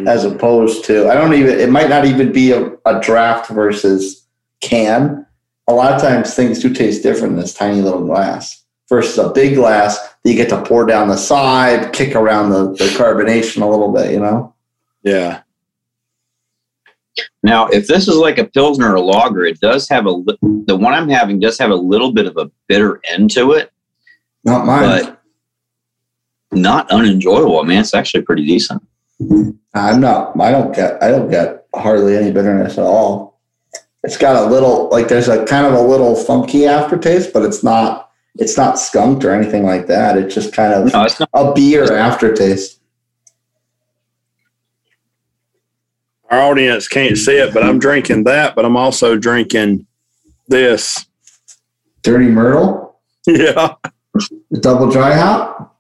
as 0.06 0.24
mm-hmm. 0.24 0.36
opposed 0.36 0.86
to, 0.86 1.10
I 1.10 1.16
don't 1.16 1.34
even, 1.34 1.60
it 1.60 1.70
might 1.70 1.90
not 1.90 2.06
even 2.06 2.32
be 2.32 2.52
a, 2.52 2.72
a 2.86 3.00
draft 3.02 3.50
versus 3.50 4.28
can. 4.62 5.26
A 5.68 5.74
lot 5.74 5.94
of 5.94 6.02
times 6.02 6.34
things 6.34 6.60
do 6.60 6.74
taste 6.74 7.02
different 7.02 7.34
in 7.34 7.40
this 7.40 7.54
tiny 7.54 7.82
little 7.82 8.06
glass 8.06 8.64
versus 8.88 9.18
a 9.18 9.30
big 9.30 9.56
glass 9.56 10.00
that 10.00 10.30
you 10.30 10.36
get 10.36 10.50
to 10.50 10.64
pour 10.64 10.86
down 10.86 11.08
the 11.08 11.18
side, 11.18 11.92
kick 11.94 12.16
around 12.16 12.52
the, 12.52 12.72
the 12.74 12.86
carbonation 12.98 13.62
a 13.62 13.66
little 13.66 13.92
bit, 13.92 14.12
you 14.12 14.20
know? 14.20 14.54
Yeah. 15.04 15.42
Now, 17.42 17.68
if 17.68 17.88
this 17.88 18.08
is 18.08 18.16
like 18.16 18.38
a 18.38 18.46
pilsner 18.46 18.92
or 18.92 18.96
a 18.96 19.02
lager, 19.02 19.46
it 19.46 19.60
does 19.60 19.88
have 19.90 20.06
a 20.06 20.12
li- 20.12 20.38
the 20.42 20.76
one 20.76 20.94
I'm 20.94 21.10
having 21.10 21.40
does 21.40 21.58
have 21.58 21.72
a 21.72 21.76
little 21.76 22.12
bit 22.12 22.28
of 22.28 22.38
a 22.38 22.52
bitter 22.68 23.02
end 23.10 23.32
to 23.32 23.54
it, 23.54 23.72
Not 24.44 24.66
mine. 24.66 24.82
but 24.82 25.22
not 26.52 26.92
unenjoyable. 26.92 27.60
I 27.60 27.64
mean, 27.64 27.80
it's 27.80 27.94
actually 27.94 28.24
pretty 28.24 28.46
decent. 28.46 28.84
I'm 29.74 30.00
not. 30.02 30.40
I 30.40 30.52
don't 30.52 30.74
get. 30.74 31.02
I 31.04 31.10
don't 31.10 31.30
get 31.30 31.66
hardly 31.76 32.16
any 32.18 32.32
bitterness 32.32 32.78
at 32.78 32.86
all. 32.86 33.40
It's 34.04 34.18
got 34.18 34.36
a 34.42 34.50
little 34.50 34.90
like 34.90 35.08
there's 35.10 35.28
a 35.28 35.46
kind 35.46 35.66
of 35.66 35.74
a 35.74 35.82
little 35.82 36.16
funky 36.16 36.66
aftertaste, 36.66 37.34
but 37.34 37.44
it's 37.44 37.64
not. 37.64 38.12
It's 38.36 38.56
not 38.58 38.80
skunked 38.80 39.26
or 39.26 39.32
anything 39.32 39.66
like 39.66 39.88
that. 39.88 40.18
It's 40.18 40.34
just 40.34 40.54
kind 40.54 40.74
of 40.74 40.94
No, 40.94 41.04
it's 41.04 41.20
not. 41.20 41.30
a 41.34 41.52
beer 41.54 41.92
aftertaste. 41.98 42.80
Our 46.30 46.40
audience 46.40 46.88
can't 46.88 47.18
see 47.18 47.38
it, 47.38 47.54
but 47.54 47.64
I'm 47.64 47.80
drinking 47.80 48.26
that, 48.26 48.56
but 48.56 48.64
I'm 48.64 48.78
also 48.78 49.18
drinking 49.18 49.88
this. 50.48 51.06
Dirty 52.04 52.28
Myrtle, 52.28 52.98
Yeah. 53.28 53.74
the 54.52 54.60
double 54.60 54.90
dry 54.90 55.14
hop. 55.16 55.76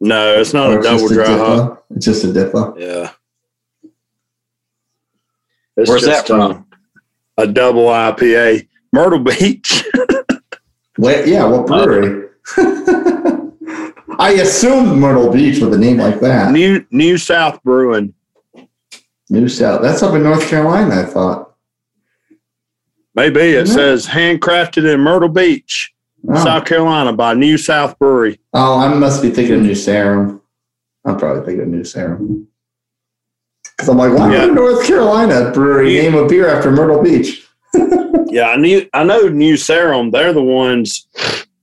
No, 0.00 0.40
it's 0.40 0.52
not 0.54 0.72
Or 0.72 0.80
a 0.80 0.82
double 0.82 0.98
just 1.08 1.12
a 1.12 1.14
dry 1.14 1.36
hop. 1.36 1.75
Diplo? 1.90 1.96
It's 1.96 2.04
just 2.06 2.24
a 2.24 2.28
Diplo. 2.28 2.78
Yeah. 2.78 3.10
It's 5.76 5.88
Where's 5.90 6.02
that 6.04 6.26
just, 6.26 6.30
uh, 6.30 6.60
A 7.36 7.46
double 7.46 7.86
IPA. 7.86 8.66
Myrtle 8.92 9.18
Beach. 9.18 9.84
Wait, 10.98 11.26
yeah, 11.28 11.44
what 11.44 11.66
brewery? 11.66 12.28
I 14.18 14.30
assumed 14.40 14.98
Myrtle 14.98 15.30
Beach 15.30 15.60
with 15.60 15.74
a 15.74 15.78
name 15.78 15.98
like 15.98 16.20
that. 16.20 16.50
New 16.52 16.86
New 16.90 17.18
South 17.18 17.62
Brewing. 17.62 18.14
New 19.28 19.48
South. 19.48 19.82
That's 19.82 20.02
up 20.02 20.14
in 20.14 20.22
North 20.22 20.48
Carolina. 20.48 21.02
I 21.02 21.04
thought. 21.04 21.52
Maybe 23.14 23.40
it 23.40 23.62
Isn't 23.64 23.74
says 23.74 24.06
handcrafted 24.06 24.90
in 24.92 25.00
Myrtle 25.00 25.28
Beach, 25.28 25.92
Oh. 26.28 26.42
South 26.42 26.64
Carolina 26.64 27.12
by 27.12 27.34
New 27.34 27.58
South 27.58 27.98
Brewery. 27.98 28.40
Oh, 28.54 28.78
I 28.78 28.88
must 28.94 29.20
be 29.22 29.30
thinking 29.30 29.56
of 29.56 29.62
New 29.62 29.74
Sarum. 29.74 30.40
I'm 31.06 31.16
probably 31.18 31.44
thinking 31.44 31.62
of 31.62 31.68
New 31.68 31.84
Sarum. 31.84 32.48
Because 33.76 33.88
I'm 33.88 33.96
like, 33.98 34.12
why 34.12 34.32
Yeah. 34.32 34.46
would 34.46 34.54
North 34.54 34.86
Carolina 34.86 35.50
brewery 35.52 35.94
Yeah. 35.96 36.02
name 36.02 36.14
a 36.16 36.26
beer 36.26 36.48
after 36.48 36.70
Myrtle 36.70 37.02
Beach? 37.02 37.46
Yeah, 38.28 38.48
I 38.48 38.56
knew 38.56 38.84
I 38.92 39.04
know 39.04 39.28
New 39.28 39.56
Sarum. 39.56 40.10
They're 40.10 40.32
the 40.32 40.42
ones 40.42 41.06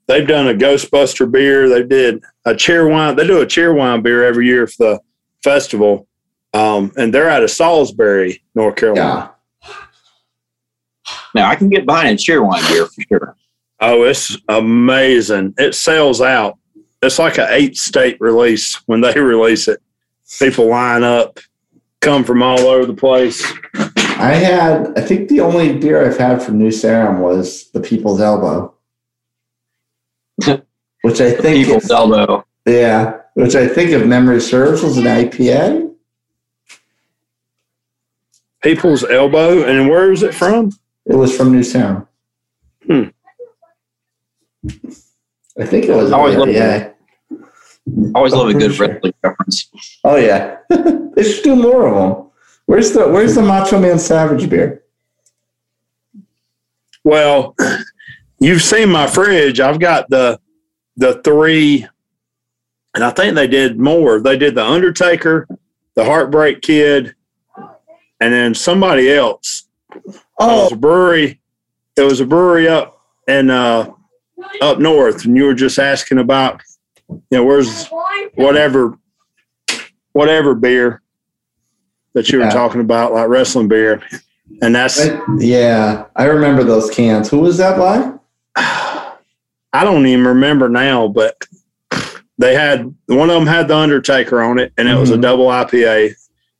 they've 0.08 0.26
done 0.28 0.48
a 0.48 0.54
Ghostbuster 0.54 1.30
beer. 1.30 1.68
They 1.68 1.84
did 1.84 2.24
a 2.46 2.54
Cheerwine. 2.54 3.16
They 3.18 3.28
do 3.28 3.42
a 3.42 3.46
Cheerwine 3.46 4.02
beer 4.02 4.24
every 4.24 4.48
year 4.48 4.66
for 4.66 4.78
the 4.78 5.00
festival, 5.44 6.08
um, 6.54 6.92
and 6.96 7.14
they're 7.14 7.30
out 7.30 7.44
of 7.44 7.52
Salisbury, 7.52 8.44
North 8.56 8.78
Carolina. 8.78 9.34
Yeah. 9.62 9.70
Now 11.36 11.50
I 11.50 11.56
can 11.56 11.70
get 11.70 11.86
behind 11.86 12.10
a 12.18 12.22
Cheerwine 12.22 12.66
beer 12.70 12.86
for 12.88 13.02
sure. 13.10 13.36
Oh, 13.82 14.04
it's 14.04 14.38
amazing! 14.48 15.54
It 15.58 15.76
sells 15.76 16.22
out. 16.22 16.58
It's 17.04 17.20
like 17.20 17.38
an 17.38 17.48
eight 17.50 17.78
state 17.78 18.18
release 18.20 18.76
when 18.88 19.02
they 19.02 19.14
release 19.20 19.68
it. 19.68 19.82
People 20.40 20.68
line 20.70 21.04
up, 21.04 21.40
come 22.02 22.24
from 22.24 22.42
all 22.42 22.60
over 22.62 22.86
the 22.86 22.94
place. 22.94 23.44
I 23.76 24.34
had, 24.34 24.98
I 24.98 25.02
think 25.02 25.28
the 25.30 25.42
only 25.42 25.78
beer 25.78 26.06
I've 26.06 26.18
had 26.18 26.42
from 26.42 26.58
New 26.58 26.72
Sarum 26.72 27.20
was 27.20 27.70
the 27.72 27.80
People's 27.82 28.22
Elbow, 28.22 28.74
which 31.02 31.20
I 31.22 31.32
think, 31.32 31.66
People's 31.66 31.84
is- 31.86 31.92
elbow. 31.92 32.46
yeah, 32.66 33.20
which 33.34 33.56
I 33.56 33.68
think 33.68 33.92
if 33.92 34.06
memory 34.06 34.40
serves 34.40 34.82
was 34.82 34.98
an 34.98 35.04
IPA. 35.06 35.94
People's 38.64 39.04
Elbow, 39.04 39.64
and 39.64 39.90
where 39.90 40.12
is 40.14 40.24
it 40.24 40.34
from? 40.34 40.72
It 41.06 41.16
was 41.16 41.36
from 41.36 41.52
New 41.52 41.64
Sarum. 41.64 42.08
Hmm. 42.88 43.04
I 45.60 45.66
think 45.66 45.86
it 45.86 45.96
was 45.96 46.12
I 46.14 46.18
always 46.18 46.36
an 46.36 46.40
love 46.40 46.50
IPA. 46.50 46.93
Always 48.16 48.34
love 48.34 48.48
a 48.48 48.52
I'm 48.52 48.60
good 48.60 48.76
pretty 48.76 48.76
sure. 48.76 48.88
wrestling 48.88 49.14
reference. 49.24 49.70
Oh 50.04 50.16
yeah, 50.16 50.58
they 50.70 51.24
should 51.24 51.44
do 51.44 51.56
more 51.56 51.88
of 51.88 51.96
them. 51.96 52.30
Where's 52.66 52.92
the 52.94 53.08
Where's 53.10 53.36
the 53.36 53.42
Macho 53.42 53.80
Man 53.80 54.00
Savage 54.00 54.50
beer? 54.50 54.84
Well, 57.04 57.56
you've 58.40 58.62
seen 58.62 58.90
my 58.90 59.08
fridge. 59.08 59.60
I've 59.60 59.80
got 59.80 60.10
the 60.10 60.40
the 60.96 61.22
three, 61.24 61.86
and 62.96 63.04
I 63.04 63.10
think 63.12 63.36
they 63.36 63.48
did 63.48 63.80
more. 63.80 64.20
They 64.22 64.38
did 64.38 64.56
the 64.56 64.64
Undertaker, 64.66 65.48
the 65.96 66.06
Heartbreak 66.06 66.62
Kid, 66.62 67.16
and 67.58 68.34
then 68.34 68.54
somebody 68.56 69.12
else. 69.12 69.66
Oh, 69.92 69.98
It 69.98 70.06
was 70.06 70.72
Oh, 70.72 70.76
a 70.76 70.78
brewery. 70.78 71.42
It 71.98 72.02
was 72.02 72.20
a 72.22 72.26
brewery 72.26 72.68
up 72.68 73.02
in 73.28 73.50
uh, 73.50 73.92
up 74.62 74.80
north, 74.80 75.26
and 75.26 75.36
you 75.36 75.44
were 75.46 75.54
just 75.54 75.78
asking 75.80 76.20
about, 76.20 76.62
you 77.10 77.22
know, 77.32 77.44
where's 77.44 77.88
whatever 78.36 78.98
whatever 80.14 80.54
beer 80.56 81.02
that 82.14 82.30
you 82.30 82.38
were 82.40 82.46
Yeah. 82.46 82.52
talking 82.52 82.82
about, 82.82 83.14
like 83.14 83.28
wrestling 83.28 83.68
beer, 83.68 84.02
and 84.62 84.76
that's. 84.76 85.00
I- 85.00 85.20
yeah, 85.40 86.06
I 86.16 86.26
remember 86.26 86.64
those 86.64 86.90
cans. 86.90 87.30
Who 87.30 87.40
was 87.40 87.58
that 87.58 87.78
by? 87.78 88.12
I 89.76 89.84
don't 89.84 90.06
even 90.06 90.26
remember 90.26 90.70
now, 90.70 91.08
but 91.08 91.36
they 92.38 92.54
had 92.54 92.94
one 93.08 93.30
of 93.32 93.36
them 93.36 93.48
had 93.48 93.68
the 93.68 93.76
Undertaker 93.76 94.42
on 94.44 94.60
it, 94.60 94.72
and 94.78 94.88
it 94.88 94.96
was 94.96 95.10
a 95.10 95.18
Mhm. 95.18 95.22
double 95.22 95.48
IPA, 95.50 96.14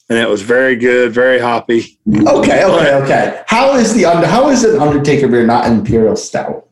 and 0.10 0.18
it 0.18 0.28
was 0.28 0.42
very 0.42 0.76
good, 0.76 1.12
very 1.14 1.40
hoppy. 1.40 2.00
Okay, 2.10 2.64
okay, 2.64 2.94
okay. 2.96 3.42
How 3.46 3.76
is 3.76 3.94
the 3.94 4.06
under? 4.06 4.26
How 4.26 4.50
is 4.50 4.64
an 4.64 4.80
Undertaker 4.82 5.28
beer 5.28 5.46
not 5.46 5.66
an 5.68 5.74
Imperial 5.74 6.16
Stout? 6.16 6.66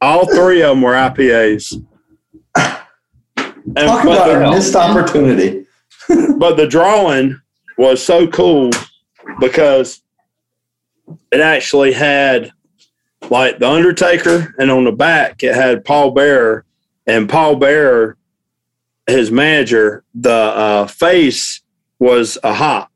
All 0.00 0.26
three 0.26 0.62
of 0.62 0.70
them 0.70 0.82
were 0.82 0.92
IPAs. 0.92 1.72
And, 2.54 3.88
Talk 3.88 4.04
about 4.04 4.26
the, 4.26 4.46
a 4.46 4.50
missed 4.50 4.76
opportunity. 4.76 5.66
but 6.38 6.56
the 6.56 6.66
drawing 6.68 7.40
was 7.76 8.02
so 8.02 8.28
cool 8.28 8.70
because 9.40 10.02
it 11.32 11.40
actually 11.40 11.92
had 11.92 12.52
like 13.30 13.58
the 13.58 13.68
Undertaker, 13.68 14.54
and 14.58 14.70
on 14.70 14.84
the 14.84 14.92
back 14.92 15.42
it 15.42 15.54
had 15.54 15.84
Paul 15.84 16.12
Bearer, 16.12 16.64
and 17.06 17.28
Paul 17.28 17.56
Bearer, 17.56 18.16
his 19.08 19.30
manager, 19.30 20.04
the 20.14 20.30
uh, 20.32 20.86
face 20.86 21.62
was 21.98 22.38
a 22.44 22.52
hop, 22.54 22.92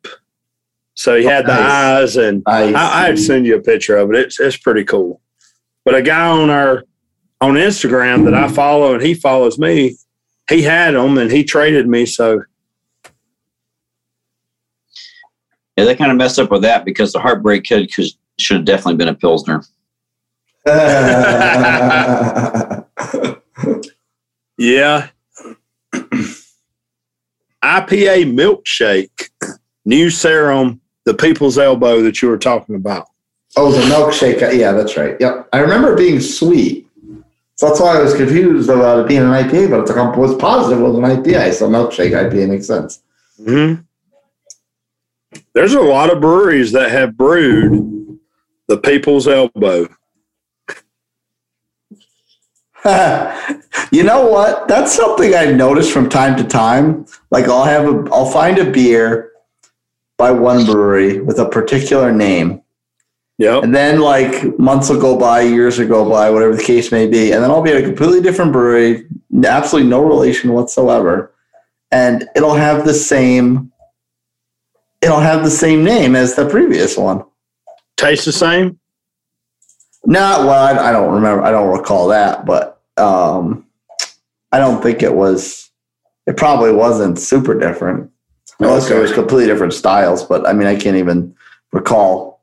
so 0.94 1.16
he 1.16 1.24
had 1.24 1.46
the 1.46 1.54
Nice. 1.54 1.72
eyes, 1.72 2.16
and 2.16 2.42
I, 2.46 2.72
I, 2.72 3.06
I'd 3.08 3.18
send 3.18 3.46
you 3.46 3.56
a 3.56 3.60
picture 3.60 3.96
of 3.96 4.12
it. 4.12 4.18
It's 4.18 4.38
it's 4.38 4.56
pretty 4.56 4.84
cool. 4.84 5.20
But 5.84 5.94
a 5.94 6.02
guy 6.02 6.28
on 6.28 6.50
our 6.50 6.84
on 7.40 7.54
Instagram 7.54 8.24
that 8.24 8.34
I 8.34 8.48
follow 8.48 8.94
and 8.94 9.02
he 9.02 9.14
follows 9.14 9.58
me, 9.58 9.96
he 10.48 10.62
had 10.62 10.94
them 10.94 11.18
and 11.18 11.30
he 11.30 11.44
traded 11.44 11.88
me. 11.88 12.06
So 12.06 12.42
Yeah, 15.76 15.84
they 15.84 15.96
kind 15.96 16.10
of 16.10 16.16
messed 16.18 16.38
up 16.38 16.50
with 16.50 16.62
that 16.62 16.84
because 16.84 17.12
the 17.12 17.20
Heartbreak 17.20 17.64
Kid 17.64 17.90
should 17.90 18.56
have 18.56 18.64
definitely 18.66 18.96
been 18.96 19.08
a 19.08 19.14
Pilsner. 19.14 19.62
yeah, 24.58 25.08
IPA 27.64 28.34
milkshake, 28.34 29.30
New 29.86 30.10
Sarum, 30.10 30.82
the 31.06 31.14
People's 31.14 31.56
Elbow 31.56 32.02
that 32.02 32.20
you 32.20 32.28
were 32.28 32.36
talking 32.36 32.74
about. 32.74 33.06
oh, 33.56 33.72
the 33.72 33.80
milkshake. 33.82 34.40
Yeah, 34.58 34.72
that's 34.72 34.98
right. 34.98 35.16
Yep, 35.18 35.48
I 35.54 35.60
remember 35.60 35.94
it 35.94 35.96
being 35.96 36.20
sweet. 36.20 36.86
So 37.60 37.66
that's 37.66 37.78
why 37.78 37.98
I 37.98 38.02
was 38.02 38.14
confused 38.14 38.70
about 38.70 39.00
it 39.00 39.06
being 39.06 39.20
an 39.20 39.26
IPA, 39.26 39.68
but 39.68 39.80
it's 39.80 39.90
like 39.90 39.98
I 39.98 40.16
was 40.16 40.34
positive 40.36 40.80
it 40.80 40.82
was 40.82 40.96
an 40.96 41.04
IPA. 41.04 41.52
So 41.52 41.68
milkshake 41.68 42.12
IPA 42.12 42.48
makes 42.48 42.66
sense. 42.66 43.02
hmm 43.36 43.74
There's 45.52 45.74
a 45.74 45.80
lot 45.82 46.10
of 46.10 46.22
breweries 46.22 46.72
that 46.72 46.90
have 46.90 47.18
brewed 47.18 48.18
the 48.66 48.78
People's 48.78 49.28
Elbow. 49.28 49.88
you 53.92 54.04
know 54.04 54.26
what? 54.26 54.66
That's 54.66 54.94
something 54.94 55.34
I've 55.34 55.54
noticed 55.54 55.92
from 55.92 56.08
time 56.08 56.38
to 56.38 56.44
time. 56.44 57.04
Like 57.30 57.44
I'll 57.44 57.64
have 57.64 57.84
a, 57.84 58.08
I'll 58.10 58.30
find 58.30 58.56
a 58.56 58.70
beer 58.70 59.32
by 60.16 60.30
one 60.30 60.64
brewery 60.64 61.20
with 61.20 61.38
a 61.38 61.46
particular 61.46 62.10
name, 62.10 62.62
Yep. 63.40 63.64
and 63.64 63.74
then 63.74 64.00
like 64.00 64.58
months 64.58 64.90
will 64.90 65.00
go 65.00 65.16
by, 65.16 65.40
years 65.40 65.78
will 65.78 65.88
go 65.88 66.08
by, 66.10 66.28
whatever 66.28 66.54
the 66.54 66.62
case 66.62 66.92
may 66.92 67.06
be, 67.06 67.32
and 67.32 67.42
then 67.42 67.50
I'll 67.50 67.62
be 67.62 67.70
at 67.70 67.78
a 67.78 67.82
completely 67.82 68.20
different 68.20 68.52
brewery, 68.52 69.06
absolutely 69.44 69.88
no 69.88 70.04
relation 70.04 70.52
whatsoever, 70.52 71.32
and 71.90 72.28
it'll 72.36 72.54
have 72.54 72.84
the 72.84 72.92
same, 72.92 73.72
it'll 75.00 75.20
have 75.20 75.42
the 75.42 75.50
same 75.50 75.82
name 75.82 76.14
as 76.14 76.34
the 76.34 76.46
previous 76.50 76.98
one. 76.98 77.24
Tastes 77.96 78.26
the 78.26 78.32
same. 78.32 78.78
Not 80.04 80.40
well, 80.40 80.62
I, 80.62 80.90
I 80.90 80.92
don't 80.92 81.14
remember. 81.14 81.42
I 81.42 81.50
don't 81.50 81.74
recall 81.74 82.08
that, 82.08 82.44
but 82.44 82.82
um, 82.98 83.64
I 84.52 84.58
don't 84.58 84.82
think 84.82 85.02
it 85.02 85.14
was. 85.14 85.70
It 86.26 86.36
probably 86.36 86.72
wasn't 86.72 87.18
super 87.18 87.58
different, 87.58 88.10
unless 88.58 88.90
it 88.90 89.00
was 89.00 89.14
completely 89.14 89.46
different 89.46 89.72
styles. 89.72 90.24
But 90.24 90.46
I 90.46 90.52
mean, 90.52 90.66
I 90.66 90.76
can't 90.76 90.98
even 90.98 91.34
recall 91.72 92.39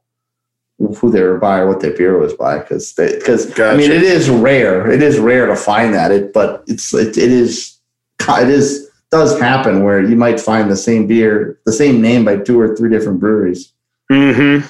who 0.79 1.10
they 1.10 1.22
were 1.22 1.39
by 1.39 1.60
or 1.60 1.67
what 1.67 1.79
their 1.79 1.96
beer 1.96 2.19
was 2.19 2.34
by 2.34 2.60
because 2.60 2.93
because 2.93 3.60
I 3.60 3.75
mean, 3.75 3.91
it 3.91 4.03
is 4.03 4.29
rare. 4.29 4.89
It 4.89 5.01
is 5.01 5.17
rare 5.17 5.48
to 5.48 5.55
find 5.55 5.93
that. 5.93 6.12
It 6.12 6.34
but 6.34 6.63
it's 6.67 6.93
it, 6.93 7.17
it 7.17 7.31
is 7.31 7.79
it 8.19 8.50
is 8.50 8.89
does 9.10 9.39
happen 9.39 9.84
where 9.84 10.03
you 10.03 10.15
might 10.15 10.39
find 10.39 10.69
the 10.69 10.75
same 10.75 11.07
beer, 11.07 11.60
the 11.65 11.72
same 11.72 12.01
name 12.01 12.25
by 12.25 12.38
two 12.38 12.60
or 12.60 12.75
three 12.75 12.89
different 12.89 13.19
breweries. 13.19 13.72
Mm-hmm. 14.12 14.67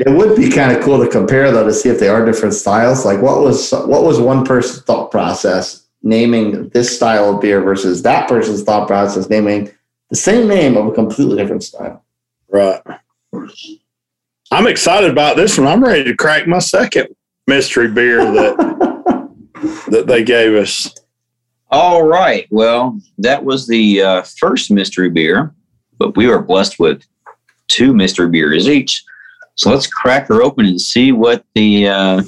It 0.00 0.10
would 0.10 0.36
be 0.36 0.50
kind 0.50 0.76
of 0.76 0.82
cool 0.82 1.02
to 1.02 1.10
compare 1.10 1.50
though 1.50 1.64
to 1.64 1.72
see 1.72 1.88
if 1.88 1.98
they 1.98 2.08
are 2.08 2.24
different 2.24 2.54
styles. 2.54 3.04
Like 3.04 3.22
what 3.22 3.40
was 3.40 3.70
what 3.72 4.04
was 4.04 4.20
one 4.20 4.44
person's 4.44 4.82
thought 4.82 5.10
process 5.10 5.86
naming 6.02 6.68
this 6.68 6.94
style 6.94 7.34
of 7.34 7.40
beer 7.40 7.60
versus 7.60 8.02
that 8.02 8.28
person's 8.28 8.62
thought 8.62 8.86
process 8.86 9.28
naming 9.28 9.70
the 10.10 10.16
same 10.16 10.46
name 10.46 10.76
of 10.76 10.86
a 10.86 10.92
completely 10.92 11.36
different 11.36 11.62
style. 11.62 12.04
Right. 12.50 12.80
I'm 14.50 14.66
excited 14.66 15.10
about 15.10 15.36
this 15.36 15.58
one. 15.58 15.66
I'm 15.66 15.82
ready 15.82 16.04
to 16.04 16.16
crack 16.16 16.46
my 16.46 16.58
second 16.58 17.08
mystery 17.46 17.88
beer 17.88 18.18
that 18.24 18.56
that 19.90 20.06
they 20.06 20.24
gave 20.24 20.54
us. 20.54 20.94
All 21.70 22.02
right. 22.02 22.46
Well, 22.50 22.98
that 23.18 23.44
was 23.44 23.66
the 23.66 24.02
uh, 24.02 24.22
first 24.22 24.70
mystery 24.70 25.10
beer, 25.10 25.54
but 25.98 26.16
we 26.16 26.26
were 26.26 26.40
blessed 26.40 26.78
with 26.78 27.02
two 27.68 27.92
mystery 27.92 28.28
beers 28.30 28.68
each. 28.68 29.04
So 29.56 29.70
let's 29.70 29.86
crack 29.86 30.28
her 30.28 30.42
open 30.42 30.64
and 30.66 30.80
see 30.80 31.12
what 31.12 31.44
the. 31.54 31.88
Uh, 31.88 32.22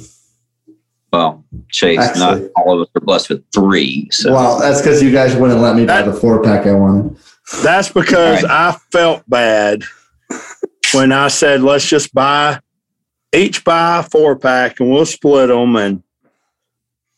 well, 1.13 1.45
Chase, 1.71 1.99
Actually- 1.99 2.43
not 2.43 2.51
all 2.57 2.75
of 2.75 2.83
us 2.83 2.89
are 2.95 3.01
blessed 3.01 3.31
with 3.31 3.45
three. 3.53 4.09
So 4.13 4.33
Well, 4.33 4.61
that's 4.61 4.81
because 4.81 5.03
you 5.03 5.11
guys 5.11 5.35
wouldn't 5.35 5.61
let 5.61 5.75
me 5.75 5.87
buy 5.87 6.03
the 6.03 6.13
four 6.13 6.43
pack 6.43 6.67
I 6.67 6.73
wanted. 6.73 7.17
That's 7.63 7.89
because 7.89 8.45
All 8.45 8.51
I 8.51 8.77
felt 8.93 9.29
bad 9.29 9.83
when 10.93 11.13
I 11.13 11.29
said 11.29 11.63
let's 11.63 11.87
just 11.87 12.15
buy 12.15 12.61
each 13.35 13.65
buy 13.65 13.99
a 13.99 14.03
four 14.03 14.37
pack 14.37 14.81
and 14.81 14.91
we'll 14.91 15.07
split 15.07 15.49
them. 15.49 15.77
And 15.77 16.03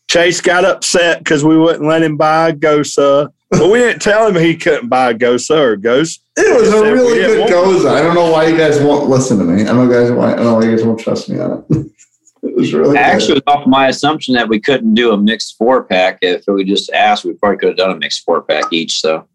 Chase 0.08 0.40
got 0.40 0.64
upset 0.64 1.18
because 1.20 1.44
we 1.44 1.56
wouldn't 1.56 1.84
let 1.84 2.02
him 2.02 2.16
buy 2.16 2.50
a 2.50 2.52
Gose, 2.52 3.32
but 3.50 3.70
we 3.70 3.78
didn't 3.78 4.02
tell 4.02 4.26
him 4.26 4.34
he 4.34 4.56
couldn't 4.56 4.88
buy 4.88 5.10
a 5.10 5.14
Gose 5.14 5.50
or 5.50 5.72
a 5.72 5.76
Ghost. 5.78 6.22
It 6.36 6.60
was 6.60 6.72
a 6.72 6.82
really 6.82 7.18
good 7.20 7.40
want- 7.40 7.50
gose. 7.52 7.86
I 7.86 8.00
don't 8.00 8.14
know 8.14 8.30
why 8.30 8.46
you 8.46 8.56
guys 8.56 8.80
won't 8.80 9.08
listen 9.08 9.38
to 9.38 9.44
me. 9.44 9.62
I 9.62 9.66
don't 9.66 9.88
know 9.88 9.90
guys 9.90 10.10
why 10.10 10.32
I 10.32 10.36
don't 10.36 10.44
know 10.44 10.54
why 10.54 10.64
you 10.64 10.70
guys 10.76 10.84
won't 10.84 11.00
trust 11.00 11.28
me 11.28 11.38
on 11.38 11.64
it. 11.70 11.86
It 12.44 12.56
was 12.56 12.74
really 12.74 12.98
Actually, 12.98 13.36
it 13.36 13.44
was 13.46 13.54
off 13.54 13.66
my 13.68 13.86
assumption 13.86 14.34
that 14.34 14.48
we 14.48 14.58
couldn't 14.58 14.94
do 14.94 15.12
a 15.12 15.16
mixed 15.16 15.56
four 15.56 15.84
pack. 15.84 16.18
If 16.22 16.42
we 16.48 16.64
just 16.64 16.90
asked, 16.90 17.24
we 17.24 17.34
probably 17.34 17.58
could 17.58 17.68
have 17.68 17.76
done 17.76 17.92
a 17.92 17.96
mixed 17.96 18.24
four 18.24 18.42
pack 18.42 18.64
each. 18.72 19.00
So, 19.00 19.28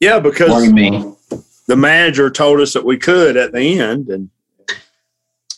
Yeah, 0.00 0.18
because 0.18 0.64
you 0.64 0.72
mean? 0.72 1.14
The 1.68 1.76
manager 1.76 2.28
told 2.30 2.60
us 2.60 2.72
that 2.72 2.84
we 2.84 2.96
could 2.98 3.36
at 3.36 3.52
the 3.52 3.78
end, 3.80 4.08
and 4.08 4.30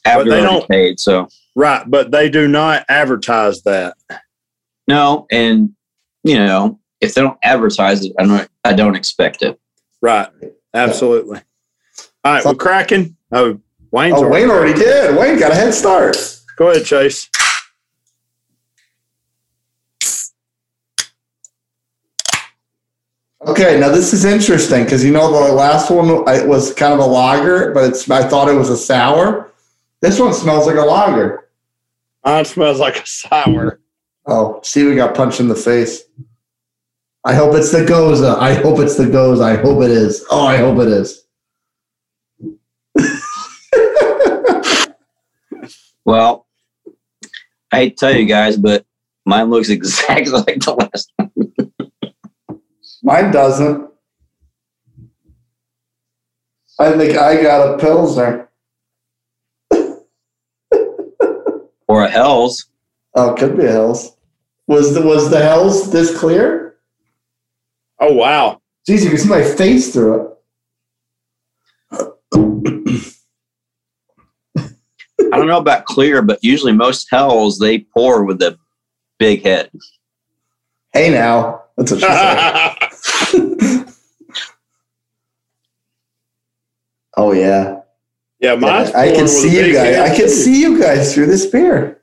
After 0.07 0.25
they 0.25 0.31
they 0.37 0.43
don't- 0.43 0.69
paid. 0.69 1.01
So, 1.01 1.29
right, 1.55 1.89
but 1.91 2.11
they 2.11 2.29
do 2.29 2.47
not 2.49 2.85
advertise 2.89 3.63
that. 3.63 3.95
no. 4.87 5.27
And, 5.33 5.75
you 6.23 6.37
know, 6.37 6.79
if 7.01 7.15
they 7.15 7.23
don't 7.23 7.39
advertise 7.43 8.05
it, 8.05 8.13
I 8.19 8.27
don't, 8.27 8.49
I 8.65 8.73
don't 8.75 8.95
expect 8.97 9.43
it. 9.43 9.59
Right, 10.03 10.29
absolutely. 10.75 11.41
All 12.25 12.33
right, 12.35 12.45
we're 12.45 12.55
cracking. 12.55 13.17
Oh, 13.33 13.59
Wayne's 13.91 14.15
Oh, 14.17 14.25
already- 14.25 14.43
Wayne 14.47 14.51
already 14.51 14.75
did. 14.79 15.17
Wayne 15.17 15.39
got 15.39 15.53
a 15.53 15.55
head 15.55 15.73
start. 15.75 16.17
Go 16.57 16.71
ahead, 16.71 16.85
Chase. 16.85 17.29
Okay, 23.47 23.79
now 23.79 23.91
this 23.91 24.13
is 24.15 24.25
interesting 24.25 24.85
because 24.85 25.05
you 25.05 25.13
know 25.13 25.31
the 25.31 25.53
last 25.53 25.91
one 25.91 26.27
I- 26.29 26.45
was 26.45 26.73
kind 26.73 26.93
of 26.95 26.99
a 26.99 27.05
lager, 27.05 27.73
but 27.73 27.85
it's 27.85 28.09
I 28.11 28.27
thought 28.27 28.49
it 28.49 28.55
was 28.55 28.71
a 28.71 28.77
sour. 28.77 29.53
This 30.01 30.19
one 30.19 30.33
smells 30.33 30.67
like 30.67 30.77
a 30.77 30.81
lager. 30.85 31.49
Mine 32.25 32.45
smells 32.47 32.79
like 32.81 32.97
a 32.97 33.07
sour. 33.07 33.81
Oh, 34.27 34.61
see, 34.63 34.85
we 34.85 34.95
got 34.95 35.15
punched 35.15 35.41
in 35.41 35.49
the 35.49 35.55
face. 35.55 36.03
I 37.25 37.35
hope 37.35 37.55
it's 37.55 37.71
the 37.73 37.85
Gose. 37.85 38.23
I 38.39 38.55
hope 38.55 38.79
it's 38.81 38.97
the 38.97 39.05
Gose. 39.05 39.43
I 39.43 39.57
hope 39.57 39.83
it 39.83 39.91
is. 39.91 40.25
Oh, 40.31 40.47
I 40.47 40.57
hope 40.59 40.79
it 40.81 40.89
is. 40.89 41.23
Well, 46.07 46.47
I 47.73 47.77
hate 47.77 47.97
to 47.97 48.07
tell 48.07 48.15
you 48.15 48.27
guys, 48.27 48.59
but 48.59 48.85
mine 49.25 49.49
looks 49.49 49.69
exactly 49.71 50.33
like 50.33 50.61
the 50.61 50.75
last 50.75 51.11
one. 51.17 51.54
Mine 53.05 53.31
doesn't. 53.31 53.91
I 56.79 56.97
think 56.97 57.19
I 57.19 57.41
got 57.41 57.75
a 57.75 57.79
Pilsner. 57.79 58.49
Or 61.87 62.03
a 62.03 62.09
Hell's. 62.09 62.71
Oh, 63.15 63.35
it 63.35 63.39
could 63.39 63.59
be 63.59 63.67
a 63.67 63.73
Hells. 63.73 64.17
Was 64.67 64.95
the 64.95 65.03
was 65.03 65.31
the 65.31 65.39
Hells 65.41 65.93
this 65.93 66.19
clear? 66.19 66.77
Oh 68.01 68.15
wow. 68.15 68.63
Jeez, 68.89 69.05
you 69.05 69.11
can 69.11 69.19
see 69.19 69.29
my 69.29 69.45
face 69.45 69.93
through 69.93 70.15
it. 70.15 70.31
I 75.31 75.37
don't 75.37 75.47
know 75.47 75.59
about 75.59 75.85
clear, 75.85 76.23
but 76.23 76.43
usually 76.43 76.73
most 76.73 77.09
Hell's 77.11 77.59
they 77.59 77.81
pour 77.81 78.25
with 78.25 78.41
a 78.41 78.59
big 79.19 79.43
head. 79.43 79.71
Hey 80.95 81.11
now. 81.11 81.65
That's 81.77 81.91
what 81.91 82.01
she 82.01 82.07
said. 82.07 82.91
oh 87.17 87.33
yeah. 87.33 87.81
yeah, 88.41 88.55
mine's 88.55 88.93
I 88.93 89.13
can 89.13 89.29
see 89.29 89.67
you 89.67 89.73
guys. 89.73 89.97
I 89.97 90.09
can 90.09 90.27
too. 90.27 90.29
see 90.29 90.61
you 90.61 90.81
guys 90.81 91.15
through 91.15 91.27
this 91.27 91.47
beer. 91.47 92.03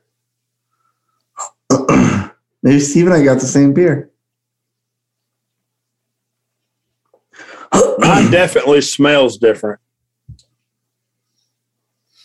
Maybe 2.64 2.80
Steve 2.80 3.06
and 3.06 3.16
I 3.16 3.24
got 3.24 3.40
the 3.40 3.48
same 3.48 3.74
beer. 3.74 4.12
Mine 7.98 8.32
definitely 8.32 8.82
smells 8.82 9.38
different. 9.38 9.80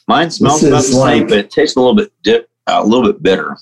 Mine 0.08 0.30
smells 0.30 0.60
This 0.60 0.70
about 0.70 0.84
is 0.84 0.90
the 0.90 1.02
same, 1.02 1.26
but 1.26 1.38
it 1.38 1.50
tastes 1.50 1.76
a 1.76 1.80
little 1.80 1.94
bit 1.94 2.12
dip, 2.22 2.48
a 2.66 2.84
little 2.84 3.12
bit 3.12 3.22
bitter. 3.22 3.56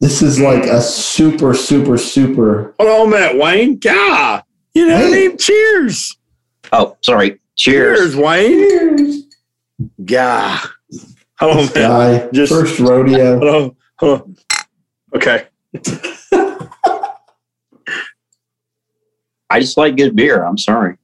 This 0.00 0.20
is 0.20 0.38
like 0.38 0.64
a 0.64 0.80
super, 0.82 1.54
super, 1.54 1.96
super. 1.96 2.74
Hold 2.78 2.90
on 2.90 3.08
a 3.08 3.10
minute, 3.10 3.42
Wayne. 3.42 3.78
God, 3.78 4.42
you 4.76 4.86
know, 4.86 4.96
Hey. 4.98 5.24
even 5.24 5.38
cheers. 5.38 6.16
Oh, 6.72 6.96
sorry. 7.02 7.40
Cheers. 7.56 7.98
Cheers, 7.98 8.16
Wayne. 8.16 9.22
God. 10.04 10.60
Hold 11.38 11.56
on 11.56 11.68
a. 11.68 11.72
Guy, 11.72 12.28
Just- 12.32 12.52
first 12.52 12.78
rodeo. 12.78 13.38
Hold 13.40 13.54
on. 13.54 13.76
Hold 13.98 14.20
on. 14.22 14.36
Okay. 15.14 15.46
I 19.48 19.60
just 19.60 19.76
like 19.76 19.96
good 19.96 20.14
beer. 20.16 20.44
I'm 20.44 20.58
sorry. 20.58 20.96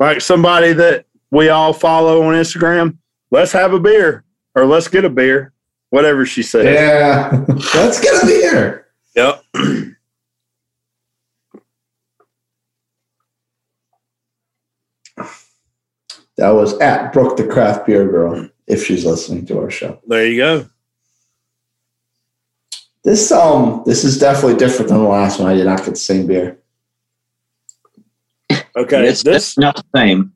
Like 0.00 0.20
somebody 0.20 0.72
that 0.74 1.06
we 1.30 1.48
all 1.50 1.72
follow 1.72 2.22
on 2.22 2.34
Instagram. 2.34 2.96
Let's 3.30 3.52
have 3.52 3.72
a 3.74 3.80
beer 3.80 4.24
or 4.54 4.64
let's 4.64 4.88
get 4.88 5.04
a 5.04 5.10
beer. 5.10 5.52
Whatever 5.90 6.24
she 6.26 6.42
said. 6.42 6.66
Yeah, 6.66 7.44
let's 7.74 8.00
get 8.00 8.22
a 8.22 8.26
beer. 8.26 8.87
Yep. 9.58 9.84
That 16.38 16.50
was 16.50 16.78
at 16.78 17.12
Brooke 17.12 17.36
the 17.36 17.44
Craft 17.44 17.84
Beer 17.84 18.08
Girl, 18.08 18.48
if 18.68 18.86
she's 18.86 19.04
listening 19.04 19.44
to 19.46 19.58
our 19.58 19.70
show. 19.70 20.00
There 20.06 20.24
you 20.24 20.36
go. 20.36 20.68
This 23.02 23.32
um, 23.32 23.82
this 23.84 24.04
is 24.04 24.18
definitely 24.18 24.56
different 24.56 24.88
than 24.88 24.98
the 24.98 25.08
last 25.08 25.40
one. 25.40 25.50
I 25.50 25.56
did 25.56 25.66
not 25.66 25.78
get 25.78 25.90
the 25.90 25.96
same 25.96 26.28
beer. 26.28 26.58
Okay. 28.76 29.08
it's, 29.08 29.24
this 29.24 29.58
not 29.58 29.74
the 29.74 29.84
same. 29.96 30.32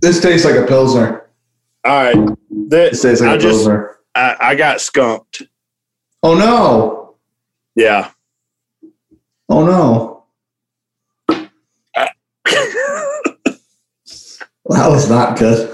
This 0.00 0.20
tastes 0.20 0.46
like 0.46 0.54
a 0.54 0.66
pilsner. 0.66 1.30
all 1.84 2.04
right. 2.04 2.36
This 2.50 3.02
This 3.02 3.02
tastes 3.02 3.20
like 3.22 3.30
I 3.30 3.34
a 3.34 3.38
just 3.38 3.56
pilsner. 3.56 3.98
I, 4.14 4.36
I 4.40 4.54
got 4.54 4.80
skunked. 4.80 5.42
Oh 6.22 6.34
no! 6.34 7.05
Yeah. 7.76 8.10
Oh 9.48 9.64
no! 9.64 10.24
Well, 14.68 14.82
that 14.82 14.90
was 14.92 15.08
not 15.08 15.38
good. 15.38 15.72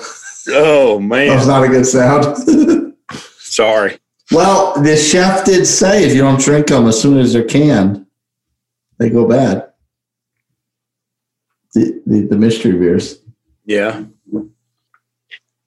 oh 0.49 0.99
man, 1.01 1.29
That 1.29 1.37
was 1.37 1.47
not 1.47 1.65
a 1.65 1.69
good 1.69 1.87
sound. 1.87 2.37
Sorry. 3.38 3.99
well, 4.31 4.75
the 4.83 4.97
chef 4.99 5.47
did 5.47 5.65
say 5.67 6.05
if 6.05 6.15
you 6.15 6.21
don't 6.21 6.38
drink 6.38 6.67
them 6.67 6.87
as 6.87 7.01
soon 7.01 7.17
as 7.19 7.33
they're 7.33 7.45
canned, 7.45 8.05
they 8.99 9.09
go 9.09 9.27
bad. 9.27 9.71
The, 11.73 12.03
the, 12.05 12.27
the 12.27 12.37
mystery 12.37 12.73
beers. 12.73 13.19
Yeah. 13.65 14.05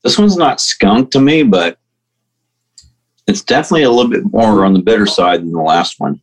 This 0.04 0.19
one's 0.19 0.38
not 0.38 0.62
skunk 0.62 1.10
to 1.12 1.19
me, 1.19 1.41
but 1.41 1.80
it's 3.26 3.41
definitely 3.41 3.84
a 3.84 3.89
little 3.89 4.12
bit 4.12 4.32
more 4.32 4.63
on 4.65 4.74
the 4.74 4.82
bitter 4.84 5.08
side 5.08 5.41
than 5.41 5.52
the 5.52 5.62
last 5.62 6.00
one. 6.00 6.21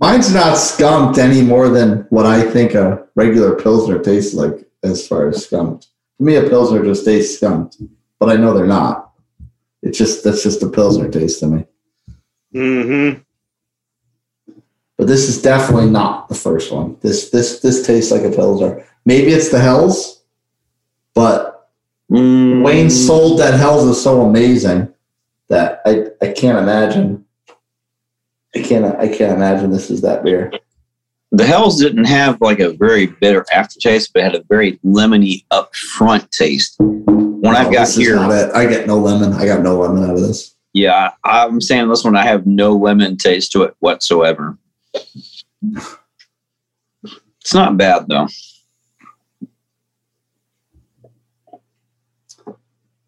Mine's 0.00 0.32
not 0.32 0.56
skunked 0.56 1.18
any 1.18 1.42
more 1.42 1.68
than 1.68 2.06
what 2.10 2.26
I 2.26 2.42
think 2.42 2.74
a 2.74 3.06
regular 3.14 3.56
Pilsner 3.56 3.98
tastes 3.98 4.34
like 4.34 4.68
as 4.82 5.06
far 5.06 5.28
as 5.28 5.44
skunked. 5.44 5.88
To 6.18 6.24
me, 6.24 6.36
a 6.36 6.48
Pilsner 6.48 6.84
just 6.84 7.04
tastes 7.04 7.36
skunked, 7.36 7.78
but 8.18 8.28
I 8.28 8.36
know 8.36 8.54
they're 8.54 8.66
not. 8.66 9.12
It's 9.82 9.98
just, 9.98 10.24
that's 10.24 10.42
just 10.42 10.62
a 10.62 10.68
Pilsner 10.68 11.10
taste 11.10 11.40
to 11.40 11.46
me. 11.46 11.64
Mm-hmm. 12.54 13.20
But 14.96 15.06
this 15.06 15.28
is 15.28 15.42
definitely 15.42 15.90
not 15.90 16.28
the 16.28 16.34
first 16.34 16.72
one. 16.72 16.96
This, 17.00 17.30
this, 17.30 17.60
this 17.60 17.86
tastes 17.86 18.10
like 18.10 18.22
a 18.22 18.30
Pilsner. 18.30 18.84
Maybe 19.04 19.32
it's 19.32 19.50
the 19.50 19.60
Hells, 19.60 20.22
but 21.14 21.58
Mm, 22.10 22.64
Wayne 22.64 22.90
sold 22.90 23.38
that 23.40 23.54
Hells 23.54 23.84
is 23.84 24.02
so 24.02 24.22
amazing 24.22 24.92
that 25.48 25.82
I, 25.84 26.06
I 26.22 26.32
can't 26.32 26.58
imagine. 26.58 27.24
I 28.54 28.62
can't, 28.62 28.84
I 28.98 29.08
can't 29.08 29.32
imagine 29.32 29.70
this 29.70 29.90
is 29.90 30.00
that 30.02 30.24
beer. 30.24 30.50
The 31.32 31.44
Hells 31.44 31.78
didn't 31.78 32.04
have 32.04 32.40
like 32.40 32.58
a 32.58 32.72
very 32.72 33.06
bitter 33.06 33.44
aftertaste, 33.52 34.12
but 34.14 34.22
had 34.22 34.34
a 34.34 34.42
very 34.48 34.78
lemony 34.78 35.44
upfront 35.52 36.30
taste. 36.30 36.76
When 36.78 37.54
I've 37.54 37.72
got 37.72 37.90
here. 37.90 38.18
I 38.18 38.66
get 38.66 38.86
no 38.86 38.98
lemon. 38.98 39.34
I 39.34 39.44
got 39.44 39.60
no 39.60 39.78
lemon 39.78 40.04
out 40.04 40.14
of 40.16 40.20
this. 40.20 40.54
yeah, 40.72 41.10
I'm 41.24 41.60
saying 41.60 41.88
this 41.88 42.04
one, 42.04 42.16
I 42.16 42.24
have 42.24 42.46
no 42.46 42.72
lemon 42.72 43.16
taste 43.16 43.52
to 43.52 43.62
it 43.64 43.74
whatsoever. 43.80 44.56
It's 47.02 47.54
not 47.54 47.76
bad 47.76 48.08
though. 48.08 48.28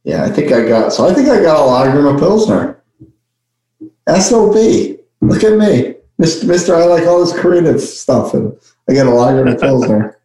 Yeah, 0.04 0.24
I 0.24 0.30
think 0.30 0.52
I 0.52 0.66
got. 0.68 0.92
So 0.92 1.08
I 1.08 1.14
think 1.14 1.28
I 1.28 1.42
got 1.42 1.60
a 1.60 1.64
lager 1.64 2.08
and 2.08 2.16
a 2.16 2.20
pilsner. 2.20 2.82
Sob. 4.18 4.99
Look 5.20 5.44
at 5.44 5.58
me, 5.58 5.94
Mister. 6.18 6.46
Mister, 6.46 6.74
I 6.76 6.84
like 6.84 7.06
all 7.06 7.24
this 7.24 7.38
creative 7.38 7.80
stuff, 7.80 8.34
and 8.34 8.56
I 8.88 8.92
get 8.94 9.06
a 9.06 9.10
lager 9.10 9.40
and 9.44 9.50
a 9.50 9.56
pilsner. 9.56 10.18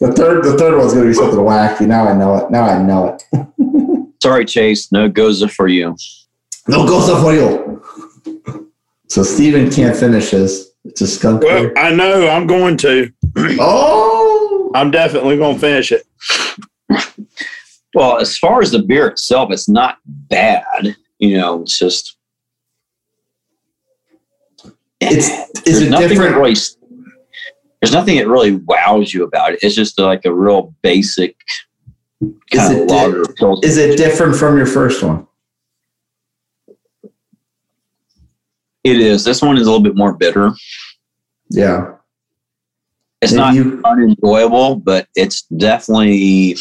The 0.00 0.12
third, 0.12 0.44
the 0.44 0.56
third 0.56 0.78
one's 0.78 0.94
gonna 0.94 1.06
be 1.06 1.14
something 1.14 1.38
wacky. 1.38 1.86
Now 1.86 2.08
I 2.08 2.14
know 2.16 2.36
it. 2.36 2.50
Now 2.50 2.64
I 2.64 2.82
know 2.82 3.18
it. 3.32 4.12
Sorry, 4.22 4.44
Chase, 4.44 4.92
no 4.92 5.08
gose 5.10 5.50
for 5.50 5.68
you. 5.68 5.96
No 6.68 6.84
gose 6.86 7.20
for 7.22 7.34
you. 7.34 7.82
So 9.08 9.22
Steven 9.22 9.70
can't 9.70 9.96
finish 9.96 10.30
his. 10.30 10.70
It's 10.84 11.00
a 11.00 11.06
skunk. 11.06 11.42
Well, 11.42 11.64
beer. 11.64 11.74
I 11.76 11.90
know 11.92 12.28
I'm 12.28 12.46
going 12.46 12.76
to. 12.78 13.10
Oh, 13.36 14.70
I'm 14.74 14.90
definitely 14.90 15.36
going 15.36 15.54
to 15.56 15.60
finish 15.60 15.92
it. 15.92 16.06
Well, 16.88 17.02
Well, 17.94 18.18
as 18.18 18.38
far 18.38 18.62
as 18.62 18.70
the 18.70 18.78
beer 18.78 19.08
itself, 19.08 19.50
it's 19.50 19.68
not 19.68 19.98
bad. 20.06 20.96
You 21.18 21.36
know, 21.38 21.62
it's 21.62 21.78
just 21.78 22.16
It's 25.00 25.28
is 25.66 25.80
there's 25.80 25.82
it 25.82 25.90
nothing 25.90 26.08
that 26.08 26.14
different? 26.14 26.36
really 26.36 26.54
there's 27.80 27.92
nothing 27.92 28.16
that 28.18 28.28
really 28.28 28.56
wows 28.56 29.12
you 29.14 29.24
about 29.24 29.54
it. 29.54 29.60
It's 29.62 29.74
just 29.74 29.98
like 29.98 30.24
a 30.26 30.32
real 30.34 30.74
basic 30.82 31.36
kind 32.52 32.74
it 32.76 32.82
of 32.82 32.88
di- 32.88 33.06
lager. 33.06 33.24
Is 33.62 33.78
it 33.78 33.96
different 33.96 34.36
from 34.36 34.56
your 34.58 34.66
first 34.66 35.02
one? 35.02 35.26
It 38.84 38.98
is. 39.00 39.24
This 39.24 39.42
one 39.42 39.56
is 39.56 39.66
a 39.66 39.70
little 39.70 39.82
bit 39.82 39.96
more 39.96 40.14
bitter. 40.14 40.52
Yeah. 41.50 41.94
It's 43.22 43.32
Maybe 43.32 43.40
not 43.42 43.54
you- 43.54 43.80
unenjoyable, 43.84 44.76
but 44.76 45.08
it's 45.14 45.42
definitely 45.42 46.56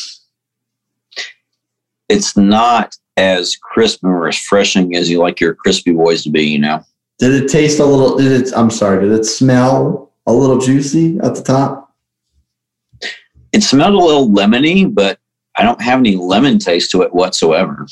it's 2.09 2.35
not 2.35 2.95
as 3.17 3.55
crisp 3.55 4.03
and 4.03 4.19
refreshing 4.19 4.95
as 4.95 5.09
you 5.09 5.19
like 5.19 5.39
your 5.39 5.53
crispy 5.55 5.91
boys 5.91 6.23
to 6.23 6.29
be, 6.29 6.43
you 6.43 6.59
know. 6.59 6.81
Did 7.19 7.43
it 7.43 7.49
taste 7.49 7.79
a 7.79 7.85
little? 7.85 8.17
Did 8.17 8.31
it? 8.31 8.53
I'm 8.55 8.71
sorry. 8.71 9.07
Did 9.07 9.17
it 9.17 9.25
smell 9.25 10.11
a 10.25 10.33
little 10.33 10.57
juicy 10.57 11.19
at 11.19 11.35
the 11.35 11.43
top? 11.43 11.93
It 13.51 13.61
smelled 13.61 13.93
a 13.93 13.97
little 13.97 14.29
lemony, 14.29 14.93
but 14.93 15.19
I 15.57 15.63
don't 15.63 15.81
have 15.81 15.99
any 15.99 16.15
lemon 16.15 16.59
taste 16.59 16.91
to 16.91 17.01
it 17.01 17.13
whatsoever. 17.13 17.85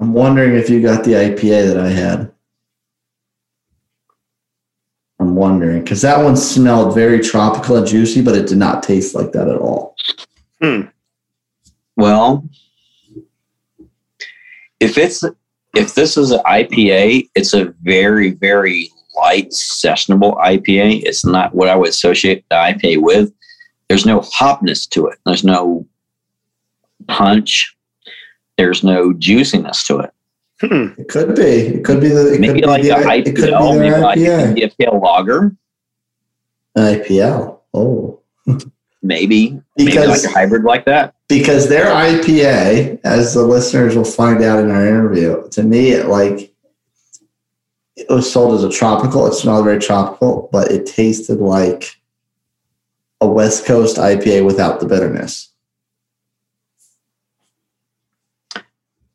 I'm 0.00 0.12
wondering 0.12 0.54
if 0.54 0.70
you 0.70 0.80
got 0.80 1.04
the 1.04 1.12
IPA 1.12 1.68
that 1.68 1.78
I 1.78 1.88
had. 1.88 2.32
I'm 5.18 5.34
wondering 5.34 5.82
because 5.82 6.02
that 6.02 6.22
one 6.22 6.36
smelled 6.36 6.94
very 6.94 7.20
tropical 7.20 7.76
and 7.76 7.86
juicy, 7.86 8.22
but 8.22 8.36
it 8.36 8.46
did 8.46 8.58
not 8.58 8.82
taste 8.82 9.14
like 9.14 9.32
that 9.32 9.48
at 9.48 9.56
all. 9.56 9.96
Hmm. 10.60 10.82
Well, 11.96 12.48
if 14.80 14.98
it's 14.98 15.24
if 15.76 15.94
this 15.94 16.16
is 16.16 16.30
an 16.32 16.40
IPA, 16.40 17.28
it's 17.34 17.54
a 17.54 17.66
very 17.82 18.30
very 18.30 18.90
light 19.16 19.50
sessionable 19.50 20.36
IPA. 20.38 21.02
It's 21.04 21.24
not 21.24 21.54
what 21.54 21.68
I 21.68 21.76
would 21.76 21.88
associate 21.90 22.44
the 22.50 22.56
IPA 22.56 23.02
with. 23.02 23.32
There's 23.88 24.04
no 24.06 24.20
hopness 24.20 24.88
to 24.90 25.06
it. 25.06 25.18
There's 25.24 25.44
no 25.44 25.86
punch. 27.06 27.74
There's 28.58 28.82
no 28.82 29.12
juiciness 29.12 29.84
to 29.84 29.98
it. 30.00 30.10
Hmm. 30.60 30.88
It 30.98 31.08
could 31.08 31.36
be. 31.36 31.42
It 31.42 31.84
could 31.84 32.00
be 32.00 32.08
the. 32.08 32.34
It 32.34 32.40
Maybe 32.40 32.60
could 32.60 32.62
be 32.62 32.66
like 32.66 32.82
the, 32.82 32.90
a 32.90 33.06
I- 33.06 33.14
it 33.16 33.24
could 33.26 33.34
be 33.36 33.40
IPL, 33.52 33.78
maybe 33.78 33.90
their 33.90 34.00
like 34.00 34.18
IPA. 34.18 34.64
a 34.64 34.70
PFL 34.70 35.02
lager, 35.02 35.56
IPL. 36.76 37.58
Oh, 37.74 38.20
maybe 39.06 39.60
maybe 39.76 39.92
like 39.92 40.06
because 40.06 40.24
a 40.24 40.30
hybrid 40.30 40.64
like 40.64 40.84
that. 40.84 41.14
because 41.28 41.68
their 41.68 41.86
IPA, 41.86 43.00
as 43.04 43.34
the 43.34 43.42
listeners 43.42 43.96
will 43.96 44.04
find 44.04 44.42
out 44.42 44.58
in 44.58 44.70
our 44.70 44.86
interview, 44.86 45.48
to 45.50 45.62
me, 45.62 45.90
it 45.90 46.06
like 46.06 46.52
it 47.96 48.08
was 48.10 48.30
sold 48.30 48.54
as 48.54 48.64
a 48.64 48.70
tropical. 48.70 49.26
It 49.26 49.34
smelled 49.34 49.64
very 49.64 49.78
tropical, 49.78 50.48
but 50.52 50.70
it 50.70 50.86
tasted 50.86 51.40
like 51.40 51.96
a 53.20 53.28
West 53.28 53.64
Coast 53.64 53.96
IPA 53.96 54.44
without 54.44 54.80
the 54.80 54.86
bitterness. 54.86 55.50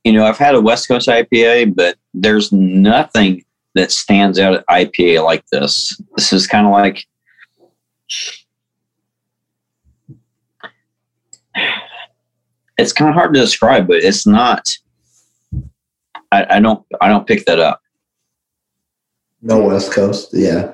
You 0.03 0.13
know, 0.13 0.25
I've 0.25 0.39
had 0.39 0.55
a 0.55 0.61
West 0.61 0.87
Coast 0.87 1.07
IPA, 1.07 1.75
but 1.75 1.95
there's 2.13 2.51
nothing 2.51 3.45
that 3.75 3.91
stands 3.91 4.39
out 4.39 4.55
at 4.55 4.65
IPA 4.67 5.23
like 5.23 5.45
this. 5.51 6.01
This 6.15 6.33
is 6.33 6.47
kind 6.47 6.65
of 6.65 6.71
like 6.73 7.05
it's 12.81 12.93
kind 12.93 13.09
of 13.09 13.15
hard 13.15 13.33
to 13.33 13.39
describe, 13.39 13.87
but 13.87 13.97
it's 13.97 14.25
not. 14.25 14.75
I, 16.31 16.57
I 16.57 16.59
don't. 16.59 16.85
I 16.99 17.07
don't 17.07 17.27
pick 17.27 17.45
that 17.45 17.59
up. 17.59 17.81
No 19.41 19.63
West 19.63 19.91
Coast, 19.91 20.29
yeah. 20.33 20.73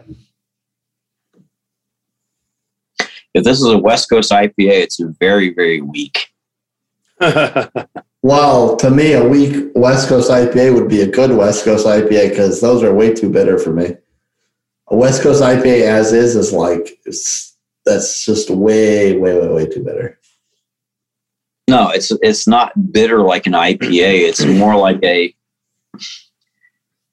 If 3.33 3.43
this 3.43 3.59
is 3.59 3.65
a 3.65 3.77
West 3.77 4.09
Coast 4.09 4.31
IPA, 4.31 4.53
it's 4.57 4.99
very, 5.19 5.53
very 5.53 5.81
weak. 5.81 6.27
Well, 8.23 8.75
to 8.77 8.89
me, 8.89 9.13
a 9.13 9.25
weak 9.25 9.71
West 9.75 10.09
Coast 10.09 10.29
IPA 10.29 10.73
would 10.73 10.89
be 10.89 11.01
a 11.01 11.07
good 11.07 11.31
West 11.31 11.63
Coast 11.63 11.85
IPA 11.85 12.31
because 12.31 12.59
those 12.59 12.83
are 12.83 12.93
way 12.93 13.13
too 13.13 13.29
bitter 13.29 13.57
for 13.57 13.71
me. 13.71 13.95
A 14.89 14.97
West 14.97 15.21
Coast 15.21 15.41
IPA 15.41 15.83
as 15.83 16.13
is 16.13 16.35
is 16.35 16.51
like 16.51 16.99
it's, 17.05 17.55
that's 17.85 18.25
just 18.25 18.49
way, 18.49 19.17
way, 19.17 19.39
way, 19.39 19.47
way 19.47 19.65
too 19.65 19.83
bitter. 19.83 20.16
No, 21.67 21.89
it's 21.89 22.11
it's 22.21 22.47
not 22.47 22.91
bitter 22.93 23.19
like 23.19 23.45
an 23.45 23.53
IPA. 23.53 24.29
It's 24.29 24.45
more 24.45 24.77
like 24.77 25.03
a 25.03 25.35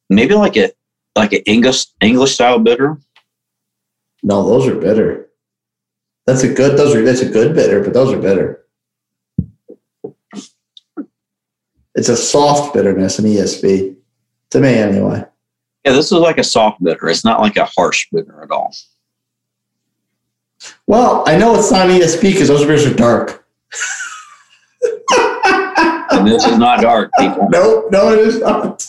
maybe 0.09 0.35
like 0.35 0.57
a 0.57 0.71
like 1.17 1.33
an 1.33 1.43
English 1.47 1.87
English 2.01 2.35
style 2.35 2.61
bitter. 2.61 2.99
No, 4.23 4.47
those 4.47 4.67
are 4.69 4.77
bitter. 4.77 5.29
That's 6.27 6.45
a 6.45 6.53
good. 6.53 6.79
Those 6.79 6.95
are 6.95 7.03
that's 7.03 7.21
a 7.21 7.29
good 7.29 7.55
bitter, 7.55 7.83
but 7.83 7.93
those 7.93 8.13
are 8.13 8.19
bitter. 8.19 8.65
It's 11.97 12.09
a 12.09 12.17
soft 12.17 12.75
bitterness 12.75 13.19
in 13.19 13.25
ESB, 13.25 13.97
to 14.51 14.61
me 14.61 14.75
anyway. 14.75 15.25
Yeah, 15.85 15.93
this 15.93 16.07
is 16.07 16.13
like 16.13 16.39
a 16.39 16.45
soft 16.45 16.83
bitter. 16.83 17.09
It's 17.09 17.25
not 17.25 17.41
like 17.41 17.57
a 17.57 17.67
harsh 17.77 18.09
bitter 18.11 18.43
at 18.43 18.51
all. 18.51 18.75
Well, 20.87 21.25
I 21.27 21.37
know 21.37 21.55
it's 21.57 21.71
not 21.71 21.89
ESB 21.89 22.23
because 22.23 22.49
those 22.49 22.65
beers 22.65 22.87
are 22.87 22.95
dark. 22.95 23.47
And 26.11 26.27
this 26.27 26.45
is 26.47 26.59
not 26.59 26.81
dark, 26.81 27.11
people. 27.19 27.49
No, 27.51 27.89
no, 27.91 28.13
it 28.13 28.21
is 28.21 28.41
not. 28.41 28.85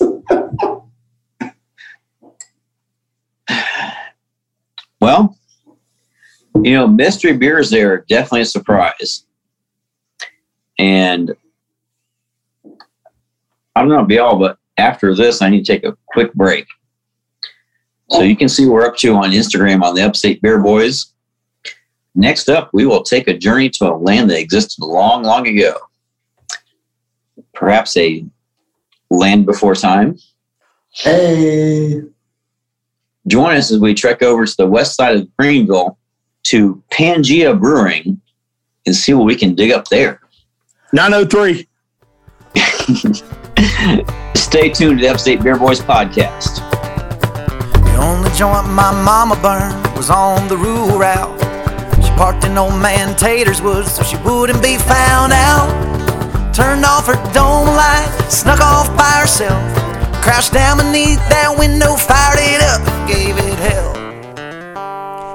Well, 5.02 5.38
you 6.64 6.74
know, 6.74 6.88
mystery 6.88 7.34
beers 7.34 7.70
there 7.70 7.94
are 7.94 8.06
definitely 8.10 8.42
a 8.42 8.46
surprise. 8.46 9.26
And 10.80 11.36
I 13.76 13.82
don't 13.82 13.90
know 13.90 14.00
about 14.00 14.10
y'all, 14.10 14.40
but 14.40 14.58
after 14.78 15.14
this, 15.16 15.42
I 15.42 15.50
need 15.50 15.66
to 15.66 15.74
take 15.74 15.84
a 15.84 15.98
quick 16.08 16.34
break. 16.34 16.66
So 18.10 18.22
you 18.22 18.36
can 18.36 18.50
see 18.50 18.66
what 18.66 18.74
we're 18.74 18.86
up 18.86 18.98
to 18.98 19.14
on 19.16 19.32
Instagram 19.32 19.84
on 19.84 19.96
the 19.96 20.02
Upstate 20.02 20.42
Beer 20.42 20.60
Boys. 20.60 21.14
Next 22.14 22.50
up, 22.50 22.70
we 22.74 22.86
will 22.86 23.04
take 23.04 23.28
a 23.28 23.38
journey 23.38 23.70
to 23.72 23.92
a 23.92 23.96
land 23.96 24.30
that 24.30 24.40
existed 24.40 24.84
long, 24.84 25.24
long 25.24 25.48
ago. 25.48 25.76
Perhaps 27.56 27.98
a 27.98 28.26
land 29.10 29.46
before 29.46 29.76
time. 29.76 30.18
Hey, 30.92 32.02
Join 33.28 33.56
us 33.56 33.72
as 33.72 33.80
we 33.80 33.96
trek 33.96 34.22
over 34.22 34.46
to 34.46 34.58
the 34.58 34.68
west 34.68 34.96
side 34.96 35.16
of 35.16 35.36
Greenville 35.38 35.98
to 36.44 36.84
Pangaea 36.92 37.60
Brewing 37.60 38.22
and 38.86 38.96
see 38.96 39.16
what 39.16 39.26
we 39.26 39.36
can 39.36 39.56
dig 39.56 39.72
up 39.72 39.88
there. 39.88 40.22
903. 40.94 41.68
Stay 44.36 44.70
tuned 44.70 45.00
to 45.00 45.06
the 45.06 45.10
Upstate 45.10 45.42
Beer 45.42 45.58
Boys 45.58 45.80
podcast. 45.82 46.58
The 47.84 47.98
only 47.98 48.30
joint 48.38 48.68
my 48.70 48.92
mama 49.04 49.36
burned 49.42 49.98
was 49.98 50.12
on 50.12 50.48
the 50.48 50.58
rural 50.58 51.00
route. 51.00 51.42
She 52.04 52.12
parked 52.12 52.44
in 52.44 52.58
old 52.60 52.80
man 52.80 53.16
Tater's 53.16 53.62
woods 53.62 53.92
so 53.92 54.04
she 54.04 54.18
wouldn't 54.18 54.62
be 54.62 54.78
found 54.78 55.34
out. 55.34 55.85
Turned 56.56 56.86
off 56.86 57.08
her 57.08 57.20
dome 57.34 57.68
light, 57.68 58.08
snuck 58.30 58.62
off 58.62 58.88
by 58.96 59.20
herself. 59.20 59.60
Crouched 60.24 60.54
down 60.54 60.78
beneath 60.78 61.20
that 61.28 61.52
window, 61.52 62.00
fired 62.00 62.40
it 62.40 62.64
up, 62.64 62.80
and 62.80 63.04
gave 63.12 63.36
it 63.36 63.60
hell. 63.60 63.92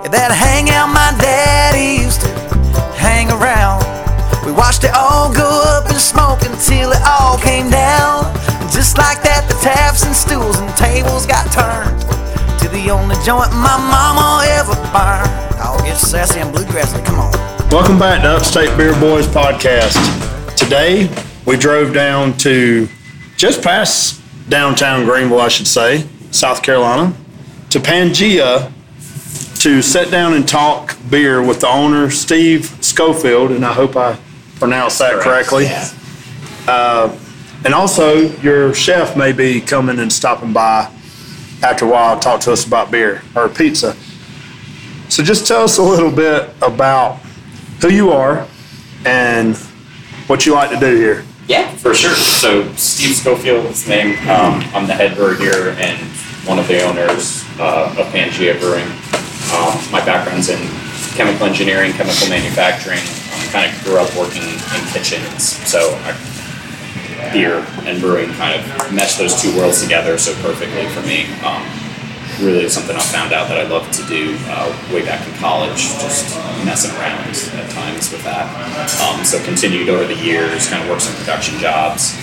That 0.08 0.32
hangout 0.32 0.88
my 0.88 1.12
daddy 1.20 2.08
used 2.08 2.24
to 2.24 2.32
hang 2.96 3.28
around. 3.28 3.84
We 4.48 4.52
watched 4.56 4.88
it 4.88 4.96
all 4.96 5.28
go 5.28 5.44
up 5.76 5.92
in 5.92 6.00
smoke 6.00 6.40
until 6.40 6.96
it 6.96 7.04
all 7.04 7.36
came 7.36 7.68
down. 7.68 8.24
Just 8.72 8.96
like 8.96 9.20
that, 9.20 9.44
the 9.44 9.60
taps 9.60 10.08
and 10.08 10.16
stools 10.16 10.56
and 10.56 10.72
tables 10.72 11.28
got 11.28 11.44
turned 11.52 12.00
to 12.64 12.66
the 12.72 12.88
only 12.88 13.20
joint 13.28 13.52
my 13.60 13.76
mama 13.76 14.40
ever 14.56 14.72
burned. 14.88 15.28
I'll 15.60 15.84
get 15.84 16.00
sassy 16.00 16.40
and 16.40 16.48
bluegrassy. 16.48 17.04
Come 17.04 17.20
on. 17.20 17.32
Welcome 17.68 18.00
back 18.00 18.24
to 18.24 18.40
Upstate 18.40 18.72
Beer 18.80 18.96
Boys 18.96 19.28
podcast. 19.28 20.00
Today 20.60 21.08
we 21.46 21.56
drove 21.56 21.94
down 21.94 22.36
to 22.36 22.86
just 23.38 23.62
past 23.62 24.20
downtown 24.50 25.06
Greenville, 25.06 25.40
I 25.40 25.48
should 25.48 25.66
say, 25.66 26.06
South 26.32 26.62
Carolina, 26.62 27.14
to 27.70 27.80
Pangaea 27.80 28.70
to 29.62 29.80
sit 29.80 30.10
down 30.10 30.34
and 30.34 30.46
talk 30.46 30.98
beer 31.08 31.42
with 31.42 31.62
the 31.62 31.66
owner, 31.66 32.10
Steve 32.10 32.66
Schofield, 32.82 33.52
and 33.52 33.64
I 33.64 33.72
hope 33.72 33.96
I 33.96 34.18
pronounced 34.56 34.98
that 34.98 35.22
correctly. 35.22 35.66
Uh, 36.68 37.18
and 37.64 37.72
also, 37.72 38.28
your 38.42 38.74
chef 38.74 39.16
may 39.16 39.32
be 39.32 39.62
coming 39.62 39.98
and 39.98 40.12
stopping 40.12 40.52
by 40.52 40.92
after 41.62 41.86
a 41.86 41.88
while 41.88 42.16
to 42.16 42.22
talk 42.22 42.42
to 42.42 42.52
us 42.52 42.66
about 42.66 42.90
beer 42.90 43.22
or 43.34 43.48
pizza. 43.48 43.96
So, 45.08 45.24
just 45.24 45.46
tell 45.48 45.64
us 45.64 45.78
a 45.78 45.82
little 45.82 46.12
bit 46.12 46.50
about 46.60 47.16
who 47.80 47.88
you 47.88 48.10
are 48.10 48.46
and 49.06 49.56
what 50.30 50.46
you 50.46 50.54
like 50.54 50.70
to 50.70 50.78
do 50.78 50.94
here. 50.94 51.24
Yeah, 51.48 51.68
for 51.74 51.92
sure. 51.92 52.14
So 52.14 52.72
Steve 52.74 53.16
Schofield 53.16 53.66
is 53.66 53.84
the 53.84 53.90
name. 53.90 54.16
Um, 54.30 54.62
I'm 54.72 54.86
the 54.86 54.94
head 54.94 55.16
brewer 55.16 55.34
here 55.34 55.74
and 55.76 55.98
one 56.46 56.60
of 56.60 56.68
the 56.68 56.80
owners 56.86 57.42
uh, 57.58 57.92
of 57.98 58.06
Pangaea 58.14 58.54
Brewing. 58.60 58.86
Um, 59.50 59.74
my 59.90 59.98
background's 60.06 60.48
in 60.48 60.62
chemical 61.18 61.46
engineering, 61.46 61.90
chemical 61.92 62.28
manufacturing. 62.28 63.02
Um, 63.34 63.50
kind 63.50 63.66
of 63.66 63.74
grew 63.82 63.98
up 63.98 64.06
working 64.14 64.46
in 64.46 64.80
kitchens, 64.94 65.58
so 65.66 65.98
I, 66.06 66.14
beer 67.32 67.66
and 67.82 68.00
brewing 68.00 68.30
kind 68.34 68.54
of 68.54 68.94
mesh 68.94 69.16
those 69.16 69.34
two 69.42 69.54
worlds 69.58 69.82
together 69.82 70.16
so 70.16 70.32
perfectly 70.42 70.86
for 70.94 71.02
me. 71.02 71.26
Um, 71.42 71.66
really 72.40 72.68
something 72.68 72.96
I 72.96 73.00
found 73.00 73.32
out 73.32 73.48
that 73.48 73.58
I 73.58 73.68
love 73.68 73.90
to 73.92 74.02
do 74.06 74.36
uh, 74.48 74.70
way 74.92 75.04
back 75.04 75.26
in 75.26 75.34
college, 75.36 75.92
just 76.00 76.36
messing 76.64 76.90
around 76.96 77.28
at 77.28 77.70
times 77.70 78.10
with 78.12 78.24
that. 78.24 78.48
Um, 79.06 79.24
so 79.24 79.42
continued 79.44 79.88
over 79.88 80.06
the 80.06 80.16
years, 80.16 80.68
kind 80.68 80.82
of 80.82 80.88
worked 80.88 81.02
some 81.02 81.14
production 81.16 81.58
jobs, 81.58 82.16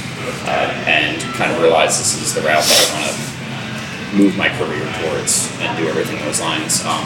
uh, 0.45 0.73
and 0.87 1.21
kind 1.35 1.51
of 1.51 1.61
realized 1.61 1.99
this 1.99 2.19
is 2.21 2.33
the 2.33 2.41
route 2.41 2.63
that 2.63 2.79
I 2.81 2.87
want 2.93 3.05
to 3.11 4.17
move 4.17 4.37
my 4.37 4.49
career 4.57 4.85
towards 5.03 5.51
and 5.59 5.77
do 5.77 5.87
everything 5.87 6.17
those 6.25 6.41
lines. 6.41 6.83
Um, 6.85 7.05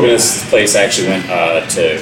this 0.00 0.48
place, 0.50 0.76
I 0.76 0.84
actually 0.84 1.08
went 1.08 1.28
uh, 1.28 1.66
to 1.76 1.98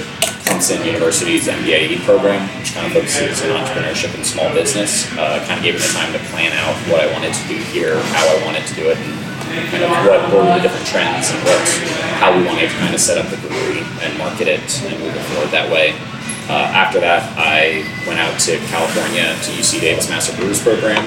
Clemson 0.46 0.84
University's 0.84 1.48
MBA 1.48 2.04
program, 2.04 2.46
which 2.58 2.74
kind 2.74 2.86
of 2.86 2.92
focuses 2.92 3.42
on 3.42 3.64
entrepreneurship 3.64 4.14
and 4.14 4.26
small 4.26 4.52
business. 4.52 5.10
Uh, 5.16 5.42
kind 5.46 5.58
of 5.58 5.64
gave 5.64 5.74
me 5.74 5.80
the 5.80 5.92
time 5.94 6.12
to 6.12 6.18
plan 6.30 6.52
out 6.52 6.74
what 6.90 7.00
I 7.00 7.12
wanted 7.12 7.32
to 7.32 7.48
do 7.48 7.56
here, 7.56 7.98
how 8.00 8.26
I 8.28 8.44
wanted 8.44 8.66
to 8.66 8.74
do 8.74 8.90
it, 8.90 8.98
and 8.98 9.21
kind 9.70 9.84
of 9.84 9.90
what, 10.06 10.20
what 10.30 10.44
were 10.46 10.54
the 10.56 10.62
different 10.62 10.86
trends 10.86 11.30
and 11.30 11.40
what 11.44 11.62
how 12.22 12.30
we 12.30 12.46
wanted 12.46 12.70
to 12.70 12.76
kind 12.78 12.94
of 12.94 13.00
set 13.00 13.18
up 13.18 13.26
the 13.34 13.36
brewery 13.42 13.82
and 14.06 14.16
market 14.18 14.46
it 14.46 14.62
and 14.86 14.94
move 15.02 15.10
it 15.10 15.24
forward 15.34 15.50
that 15.50 15.66
way. 15.66 15.90
Uh, 16.46 16.70
after 16.70 17.00
that, 17.00 17.26
I 17.34 17.82
went 18.06 18.22
out 18.22 18.38
to 18.46 18.58
California 18.70 19.26
to 19.26 19.48
UC 19.58 19.80
Davis 19.80 20.08
Master 20.10 20.30
Brewers 20.38 20.62
Program 20.62 21.02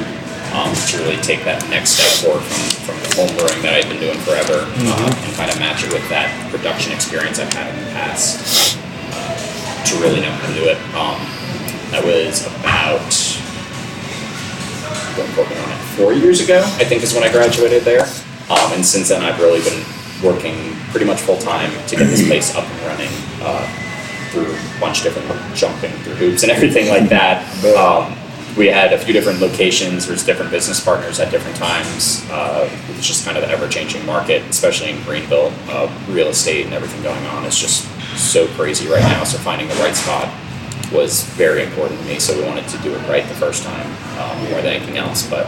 um, 0.56 0.72
to 0.92 1.00
really 1.04 1.20
take 1.24 1.44
that 1.44 1.64
next 1.72 2.00
step 2.00 2.12
forward 2.24 2.44
from, 2.44 2.96
from 2.96 2.98
the 3.00 3.10
home 3.16 3.32
brewing 3.36 3.62
that 3.64 3.76
I've 3.76 3.88
been 3.88 4.00
doing 4.00 4.20
forever 4.24 4.64
mm-hmm. 4.64 4.92
uh, 4.92 5.26
and 5.28 5.32
kind 5.36 5.52
of 5.52 5.60
match 5.60 5.84
it 5.84 5.92
with 5.92 6.04
that 6.12 6.32
production 6.52 6.92
experience 6.92 7.40
I've 7.40 7.52
had 7.52 7.72
in 7.72 7.80
the 7.80 7.92
past 7.92 8.80
uh, 9.16 9.36
to 9.88 9.94
really 10.04 10.20
know 10.20 10.32
how 10.32 10.48
to 10.48 10.56
do 10.56 10.66
it. 10.68 10.80
Um, 10.96 11.20
that 11.92 12.04
was 12.04 12.44
about 12.60 13.08
don't 15.16 15.32
quote 15.34 15.50
me 15.50 15.58
on 15.58 15.70
it, 15.72 15.78
four 15.98 16.14
years 16.14 16.42
ago, 16.42 16.62
I 16.78 16.84
think 16.84 17.04
is 17.04 17.14
when 17.14 17.24
I 17.24 17.32
graduated 17.32 17.84
there. 17.84 18.04
Um, 18.50 18.74
and 18.74 18.86
since 18.86 19.10
then, 19.10 19.24
I've 19.24 19.40
really 19.40 19.62
been 19.62 19.84
working 20.24 20.76
pretty 20.92 21.06
much 21.06 21.22
full 21.22 21.38
time 21.38 21.72
to 21.88 21.96
get 21.96 22.06
this 22.06 22.26
place 22.28 22.56
up 22.56 22.64
and 22.64 22.82
running 22.82 23.12
uh, 23.42 23.66
through 24.32 24.54
a 24.54 24.80
bunch 24.80 25.06
of 25.06 25.14
different 25.14 25.56
jumping 25.56 25.92
through 26.04 26.16
hoops 26.16 26.44
and 26.44 26.52
everything 26.52 26.90
like 26.90 27.10
that. 27.10 27.44
Um, 27.76 28.16
we 28.58 28.68
had 28.68 28.94
a 28.94 28.98
few 28.98 29.14
different 29.14 29.42
locations. 29.42 30.08
There's 30.08 30.26
different 30.26 30.52
business 30.52 30.80
partners 30.84 31.20
at 31.20 31.30
different 31.32 31.58
times. 31.58 32.26
Uh, 32.30 32.70
it's 32.92 33.06
just 33.06 33.26
kind 33.26 33.38
of 33.38 33.44
an 33.44 33.50
ever-changing 33.50 34.06
market, 34.06 34.44
especially 34.44 34.92
in 34.92 35.04
Greenville. 35.04 35.52
Uh, 35.68 35.92
real 36.10 36.28
estate 36.28 36.66
and 36.66 36.74
everything 36.74 37.02
going 37.04 37.26
on 37.28 37.44
is 37.46 37.58
just 37.58 37.84
so 38.18 38.48
crazy 38.56 38.88
right 38.88 39.04
now. 39.04 39.26
So 39.26 39.38
finding 39.40 39.68
the 39.68 39.76
right 39.76 39.96
spot 39.96 40.34
was 40.92 41.24
very 41.36 41.64
important 41.64 42.00
to 42.00 42.06
me. 42.06 42.20
So 42.20 42.38
we 42.38 42.44
wanted 42.46 42.68
to 42.70 42.78
do 42.80 42.94
it 42.94 43.00
right 43.08 43.28
the 43.28 43.36
first 43.36 43.64
time 43.64 43.86
um, 44.20 44.50
more 44.50 44.62
than 44.62 44.74
anything 44.74 44.98
else. 44.98 45.28
But 45.30 45.48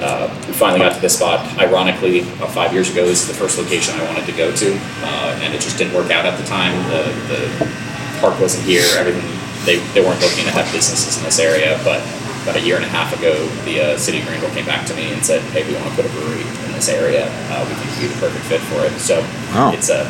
uh, 0.00 0.28
we 0.46 0.52
finally 0.52 0.80
got 0.80 0.94
to 0.94 1.00
this 1.00 1.16
spot. 1.16 1.40
Ironically, 1.58 2.20
about 2.20 2.50
five 2.50 2.72
years 2.72 2.90
ago, 2.90 3.06
this 3.06 3.22
is 3.22 3.28
the 3.28 3.34
first 3.34 3.58
location 3.58 3.98
I 3.98 4.04
wanted 4.04 4.26
to 4.26 4.32
go 4.32 4.54
to, 4.54 4.74
uh, 4.76 5.40
and 5.40 5.54
it 5.54 5.60
just 5.60 5.78
didn't 5.78 5.94
work 5.94 6.10
out 6.10 6.26
at 6.26 6.36
the 6.38 6.44
time. 6.44 6.76
The, 6.90 7.08
the 7.32 8.20
park 8.20 8.38
wasn't 8.38 8.64
here. 8.64 8.84
Everything 8.96 9.24
they, 9.64 9.80
they 9.96 10.00
weren't 10.04 10.20
looking 10.20 10.44
to 10.44 10.52
have 10.52 10.70
businesses 10.70 11.16
in 11.18 11.24
this 11.24 11.40
area. 11.40 11.80
But 11.82 12.04
about 12.44 12.56
a 12.56 12.60
year 12.60 12.76
and 12.76 12.84
a 12.84 12.88
half 12.88 13.16
ago, 13.18 13.34
the 13.64 13.80
uh, 13.80 13.98
city 13.98 14.20
of 14.20 14.26
Greenville 14.28 14.52
came 14.52 14.66
back 14.66 14.86
to 14.86 14.94
me 14.94 15.12
and 15.12 15.24
said, 15.24 15.40
"Hey, 15.56 15.66
we 15.66 15.74
want 15.74 15.88
to 15.88 15.96
put 15.96 16.04
a 16.04 16.12
brewery 16.12 16.44
in 16.44 16.72
this 16.76 16.88
area. 16.88 17.26
Uh, 17.50 17.64
we 17.66 17.74
think 17.74 17.88
you'd 17.96 18.08
be 18.08 18.14
the 18.14 18.20
perfect 18.20 18.44
fit 18.46 18.60
for 18.68 18.84
it." 18.84 18.92
So 19.00 19.20
wow. 19.56 19.72
it's 19.72 19.88
a 19.88 20.04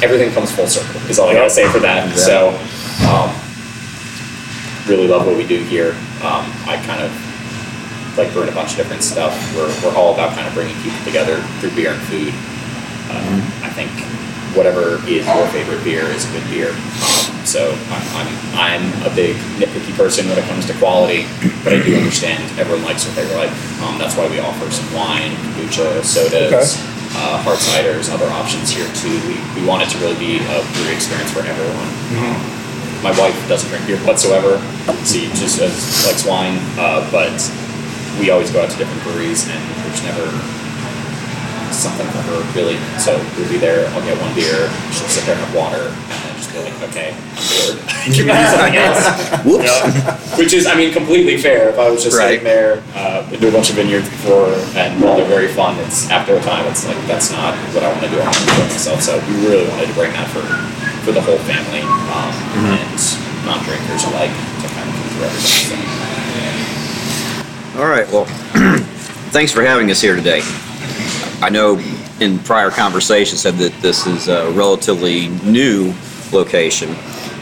everything 0.00 0.32
comes 0.32 0.50
full 0.50 0.66
circle. 0.66 1.00
Is 1.08 1.18
all 1.18 1.28
I 1.28 1.34
gotta 1.34 1.50
say 1.50 1.68
for 1.68 1.78
that. 1.80 2.16
So. 2.16 2.56
Um, 3.04 3.45
really 4.86 5.06
love 5.08 5.26
what 5.26 5.36
we 5.36 5.46
do 5.46 5.62
here. 5.64 5.92
Um, 6.22 6.46
I 6.66 6.80
kind 6.86 7.02
of 7.02 7.10
like 8.16 8.32
brewing 8.32 8.48
a 8.48 8.52
bunch 8.52 8.72
of 8.72 8.76
different 8.78 9.02
stuff. 9.02 9.34
We're, 9.54 9.68
we're 9.84 9.96
all 9.96 10.14
about 10.14 10.34
kind 10.34 10.46
of 10.48 10.54
bringing 10.54 10.76
people 10.82 10.98
together 11.04 11.42
through 11.60 11.74
beer 11.74 11.92
and 11.92 12.02
food. 12.02 12.32
Um. 13.12 13.42
I 13.62 13.70
think 13.70 13.90
whatever 14.56 14.96
is 15.06 15.26
your 15.26 15.46
favorite 15.48 15.84
beer 15.84 16.06
is 16.08 16.24
a 16.24 16.32
good 16.32 16.48
beer. 16.48 16.70
Um, 16.72 17.44
so 17.44 17.76
I'm, 17.92 18.06
I'm, 18.16 18.30
I'm 18.56 18.84
a 19.06 19.14
big 19.14 19.36
nitpicky 19.60 19.94
person 19.94 20.26
when 20.28 20.38
it 20.38 20.44
comes 20.48 20.66
to 20.66 20.74
quality, 20.80 21.28
but 21.62 21.72
I 21.76 21.82
do 21.84 21.94
understand 21.94 22.42
everyone 22.58 22.82
likes 22.84 23.04
what 23.06 23.14
they 23.14 23.28
like. 23.36 23.52
Um, 23.84 23.98
that's 23.98 24.16
why 24.16 24.26
we 24.28 24.40
offer 24.40 24.70
some 24.72 24.88
wine, 24.94 25.30
kombucha, 25.54 26.02
sodas, 26.02 26.52
okay. 26.52 26.66
uh, 27.20 27.38
hard 27.44 27.58
ciders, 27.58 28.10
other 28.10 28.26
options 28.32 28.70
here 28.70 28.88
too. 28.96 29.14
We, 29.28 29.36
we 29.60 29.62
want 29.68 29.82
it 29.84 29.90
to 29.94 29.98
really 29.98 30.18
be 30.18 30.38
a 30.42 30.64
brewery 30.74 30.96
experience 30.96 31.30
for 31.30 31.44
everyone. 31.44 31.90
Mm-hmm. 32.10 32.65
My 33.02 33.12
wife 33.18 33.36
doesn't 33.48 33.68
drink 33.68 33.86
beer 33.86 33.98
whatsoever. 34.06 34.58
She 35.04 35.26
just 35.36 35.60
uh, 35.60 35.68
likes 36.08 36.24
wine, 36.24 36.58
uh, 36.78 37.06
but 37.12 37.36
we 38.18 38.30
always 38.30 38.50
go 38.50 38.62
out 38.62 38.70
to 38.70 38.76
different 38.76 39.02
breweries, 39.02 39.48
and 39.48 39.60
there's 39.84 40.02
never 40.02 40.26
something 41.72 42.06
for 42.08 42.22
her 42.24 42.40
really. 42.56 42.78
So 42.98 43.16
we'll 43.36 43.48
be 43.48 43.58
there. 43.58 43.86
I'll 43.92 44.04
get 44.04 44.18
one 44.20 44.34
beer. 44.34 44.70
She'll 44.96 45.08
sit 45.12 45.24
there 45.26 45.36
and 45.36 45.44
have 45.44 45.54
water, 45.54 45.92
and 45.92 46.18
then 46.24 46.36
just 46.36 46.52
be 46.52 46.58
like, 46.58 46.74
"Okay, 46.88 47.12
I'm 47.12 47.44
bored. 47.52 47.78
Give 48.16 48.26
me 48.26 48.32
something 48.32 48.76
else." 48.80 49.04
Whoops. 49.44 49.68
You 49.68 50.02
know? 50.02 50.16
Which 50.40 50.52
is, 50.52 50.66
I 50.66 50.74
mean, 50.74 50.92
completely 50.92 51.36
fair. 51.36 51.68
If 51.68 51.78
I 51.78 51.90
was 51.90 52.02
just 52.02 52.16
right. 52.16 52.40
sitting 52.40 52.44
there, 52.44 52.82
uh, 52.94 53.28
been 53.30 53.40
to 53.40 53.48
a 53.48 53.52
bunch 53.52 53.70
of 53.70 53.76
vineyards 53.76 54.08
before, 54.08 54.54
and 54.74 55.00
while 55.02 55.16
they're 55.16 55.28
very 55.28 55.48
fun, 55.48 55.78
it's 55.84 56.10
after 56.10 56.34
a 56.36 56.40
time, 56.40 56.66
it's 56.66 56.86
like 56.86 56.98
that's 57.06 57.30
not 57.30 57.54
what 57.74 57.82
I 57.84 57.92
want 57.92 58.02
to 58.04 58.10
do. 58.10 58.20
I 58.20 58.24
want 58.24 58.34
to 58.34 58.42
enjoy 58.42 58.66
myself. 58.72 59.02
So 59.02 59.18
we 59.28 59.46
really 59.46 59.68
wanted 59.68 59.86
to 59.88 59.94
bring 59.94 60.12
that 60.12 60.28
for 60.32 60.42
for 61.06 61.12
the 61.12 61.22
whole 61.22 61.38
family 61.38 61.82
um, 61.82 62.34
mm-hmm. 62.34 62.74
and 62.74 63.46
non-drinkers 63.46 64.02
alike 64.10 64.34
to 64.60 64.66
kind 64.74 64.90
of 64.90 64.94
come 64.96 65.08
through 65.14 65.26
everything. 65.30 65.78
All 67.80 67.86
right. 67.86 68.10
Well, 68.10 68.24
thanks 69.30 69.52
for 69.52 69.62
having 69.62 69.88
us 69.92 70.00
here 70.00 70.16
today. 70.16 70.40
I 71.40 71.48
know 71.48 71.78
in 72.18 72.40
prior 72.40 72.70
conversations 72.70 73.40
said 73.40 73.54
that 73.58 73.72
this 73.80 74.04
is 74.08 74.26
a 74.26 74.50
relatively 74.50 75.28
new 75.44 75.94
location. 76.32 76.88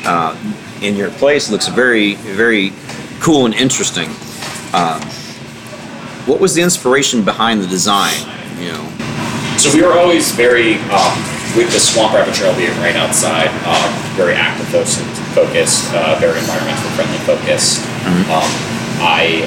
Uh, 0.05 0.37
and 0.83 0.95
your 0.95 1.09
place 1.13 1.51
looks 1.51 1.69
very, 1.69 2.17
very 2.17 2.75
cool 3.21 3.47
and 3.47 3.55
interesting. 3.55 4.11
Um, 4.75 5.01
what 6.27 6.39
was 6.39 6.55
the 6.55 6.61
inspiration 6.61 7.25
behind 7.25 7.63
the 7.63 7.67
design? 7.67 8.13
You 8.59 8.73
know. 8.73 9.57
So 9.57 9.73
we 9.73 9.83
were 9.83 9.95
always 9.95 10.33
very 10.33 10.75
um, 10.91 11.34
with 11.55 11.71
the 11.71 11.79
swamp 11.79 12.15
rabbit 12.15 12.35
trail 12.35 12.55
being 12.57 12.75
right 12.83 12.97
outside, 12.97 13.49
um, 13.63 13.91
very 14.19 14.35
active 14.35 14.67
focused, 15.35 15.87
uh, 15.95 16.19
very 16.19 16.39
environmental 16.39 16.91
friendly 16.99 17.19
focused. 17.23 17.83
Mm-hmm. 18.03 18.31
Um, 18.31 18.51
I 19.03 19.47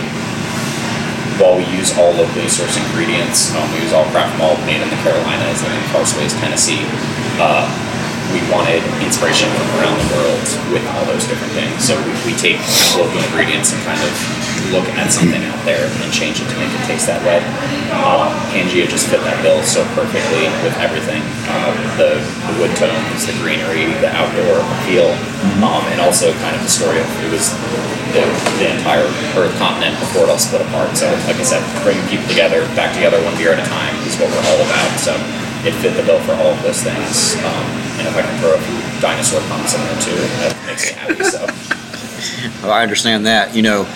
while 1.38 1.54
we 1.54 1.65
use 1.70 1.93
all 1.98 2.10
locally 2.17 2.50
sourced 2.50 2.82
ingredients, 2.82 3.54
um, 3.54 3.65
we 3.74 3.86
use 3.86 3.93
all 3.93 4.06
craft 4.10 4.34
malt 4.41 4.58
made 4.65 4.82
in 4.82 4.89
the 4.89 5.00
Carolinas 5.06 5.62
and 5.62 5.70
in 5.70 5.84
Carsways, 5.93 6.34
Tennessee. 6.41 6.82
Uh, 7.38 7.70
we 8.34 8.41
wanted 8.52 8.82
inspiration 9.06 9.48
from 9.54 9.67
around 9.80 9.96
the 10.02 10.10
world 10.17 10.43
with 10.74 10.84
all 10.91 11.06
those 11.06 11.24
different 11.30 11.54
things. 11.54 11.78
So 11.86 11.96
we, 12.04 12.12
we 12.26 12.34
take 12.36 12.60
local 12.98 13.22
ingredients 13.22 13.72
and 13.72 13.80
kind 13.86 14.02
of 14.02 14.12
look 14.72 14.88
at 15.00 15.12
something 15.12 15.41
out 15.43 15.62
there 15.63 15.88
and 15.88 16.10
change 16.12 16.39
it 16.41 16.48
to 16.50 16.56
make 16.60 16.72
it 16.72 16.84
taste 16.88 17.08
that 17.08 17.22
way. 17.24 17.39
Um, 17.93 18.32
Pangaea 18.52 18.88
just 18.88 19.08
fit 19.08 19.22
that 19.24 19.39
bill 19.41 19.62
so 19.63 19.84
perfectly 19.96 20.48
with 20.63 20.76
everything. 20.80 21.24
Uh, 21.48 21.72
the, 21.96 22.20
the 22.20 22.54
wood 22.60 22.74
tones, 22.76 23.26
the 23.26 23.36
greenery, 23.39 23.88
the 24.04 24.12
outdoor 24.12 24.60
feel, 24.86 25.08
mm-hmm. 25.08 25.63
um, 25.63 25.84
and 25.91 26.00
also 26.04 26.34
kind 26.43 26.56
of 26.56 26.62
the 26.62 26.72
story 26.72 27.00
of 27.00 27.08
it 27.24 27.32
was 27.32 27.52
the, 28.12 28.24
the 28.60 28.67
entire 28.76 29.08
Earth 29.36 29.54
continent 29.60 29.96
before 30.00 30.26
it 30.26 30.30
all 30.30 30.41
split 30.41 30.62
apart. 30.62 30.96
So 30.98 31.08
like 31.28 31.38
I 31.38 31.48
said, 31.48 31.63
bringing 31.84 32.04
people 32.08 32.28
together, 32.28 32.65
back 32.76 32.93
together 32.96 33.22
one 33.24 33.36
beer 33.38 33.54
at 33.54 33.60
a 33.60 33.67
time 33.67 33.96
is 34.08 34.17
what 34.20 34.32
we're 34.32 34.46
all 34.52 34.62
about. 34.65 34.91
So 35.00 35.13
it 35.65 35.74
fit 35.80 35.96
the 35.96 36.04
bill 36.04 36.20
for 36.24 36.34
all 36.34 36.56
of 36.56 36.62
those 36.63 36.82
things. 36.82 37.36
Um, 37.43 37.65
and 38.00 38.08
if 38.08 38.15
I 38.15 38.22
can 38.22 38.36
throw 38.39 38.54
a 38.56 38.62
few 38.62 39.02
dinosaur 39.02 39.41
puns 39.50 39.74
in 39.74 39.82
there 39.82 40.00
too, 40.02 40.20
that 40.41 40.54
makes 40.65 40.86
me 40.88 40.93
happy. 40.93 41.24
So. 41.24 41.46
well, 42.63 42.72
I 42.72 42.84
understand 42.84 43.26
that. 43.26 43.56
You 43.56 43.62
know, 43.62 43.88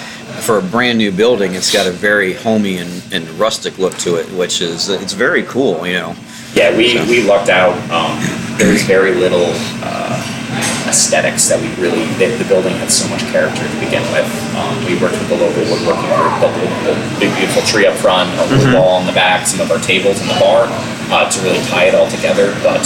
for 0.41 0.60
a 0.60 0.62
brand 0.62 0.98
new 0.98 1.12
building, 1.12 1.54
it's 1.54 1.72
got 1.72 1.88
a 1.88 1.91
very 1.91 2.34
homey 2.34 2.78
and, 2.78 3.04
and 3.12 3.28
rustic 3.39 3.78
look 3.78 3.96
to 4.00 4.15
it, 4.15 4.30
which 4.32 4.62
is 4.62 4.89
it's 4.89 5.13
very 5.13 5.44
cool. 5.44 5.86
You 5.86 5.94
know. 5.94 6.15
Yeah, 6.54 6.76
we, 6.76 6.98
so. 6.98 7.06
we 7.06 7.24
lucked 7.24 7.50
out. 7.50 7.76
Um, 7.88 8.20
there's 8.58 8.84
very 8.84 9.15
little 9.15 9.48
uh, 9.80 10.20
aesthetics 10.88 11.48
that 11.48 11.56
we 11.56 11.72
really. 11.82 12.04
The, 12.20 12.36
the, 12.36 12.48
building 12.52 12.76
had 12.76 12.91
so 12.91 13.08
much 13.08 13.24
character 13.32 13.63
to 13.63 13.78
begin 13.80 14.04
with. 14.12 14.28
Um, 14.60 14.76
we 14.84 15.00
worked 15.00 15.15
with 15.15 15.32
the 15.32 15.39
local 15.39 15.63
woodworking 15.72 16.12
group, 16.12 16.34
built 16.44 16.56
the, 16.60 16.67
the 16.91 16.96
big 17.24 17.32
beautiful 17.39 17.63
tree 17.63 17.88
up 17.88 17.96
front, 17.96 18.28
a 18.36 18.44
wood 18.52 18.67
mm-hmm. 18.67 18.76
wall 18.76 19.00
on 19.00 19.08
the 19.08 19.15
back, 19.15 19.48
some 19.48 19.63
of 19.63 19.72
our 19.72 19.80
tables 19.80 20.20
in 20.20 20.28
the 20.28 20.36
bar 20.44 20.67
uh, 21.15 21.30
to 21.32 21.38
really 21.48 21.63
tie 21.72 21.88
it 21.88 21.96
all 21.96 22.12
together. 22.12 22.52
But 22.60 22.84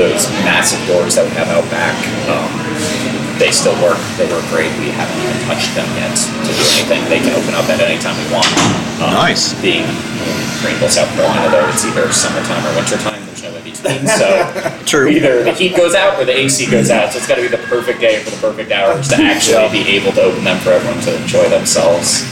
those 0.00 0.24
massive 0.42 0.80
doors 0.88 1.20
that 1.20 1.28
we 1.28 1.36
have 1.36 1.52
out 1.52 1.68
back, 1.68 1.94
um, 2.32 2.48
they 3.38 3.50
still 3.50 3.74
work. 3.82 3.98
They 4.16 4.26
work 4.30 4.44
great. 4.50 4.70
We 4.78 4.90
haven't 4.94 5.18
even 5.18 5.36
touched 5.46 5.74
them 5.74 5.86
yet 5.98 6.14
to 6.14 6.50
do 6.54 6.64
anything. 6.78 7.02
They 7.10 7.18
can 7.20 7.34
open 7.34 7.54
up 7.54 7.66
at 7.68 7.80
any 7.80 7.98
time 7.98 8.14
we 8.18 8.26
want. 8.32 8.46
Um, 9.02 9.10
Nice. 9.14 9.54
Being 9.60 9.82
in 9.84 10.36
Greenville, 10.62 10.88
South 10.88 11.10
Carolina, 11.18 11.50
though, 11.50 11.66
it's 11.68 11.84
either 11.84 12.10
summertime 12.12 12.62
or 12.66 12.72
wintertime. 12.78 13.18
There's 13.26 13.42
no 13.42 13.50
in 13.56 13.64
between. 13.64 14.06
So 14.06 14.28
True. 14.86 15.08
either 15.08 15.42
the 15.42 15.52
heat 15.52 15.76
goes 15.76 15.94
out 15.94 16.18
or 16.20 16.24
the 16.24 16.36
AC 16.36 16.70
goes 16.70 16.90
out. 16.90 17.12
So 17.12 17.18
it's 17.18 17.26
got 17.28 17.36
to 17.36 17.42
be 17.42 17.48
the 17.48 17.62
perfect 17.66 18.00
day 18.00 18.22
for 18.22 18.30
the 18.30 18.38
perfect 18.38 18.70
hours 18.72 19.08
to 19.08 19.16
actually 19.16 19.68
be 19.70 19.82
able 19.98 20.12
to 20.12 20.22
open 20.22 20.44
them 20.44 20.58
for 20.60 20.70
everyone 20.70 21.00
to 21.02 21.16
enjoy 21.20 21.48
themselves. 21.48 22.22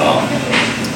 Um, 0.00 0.24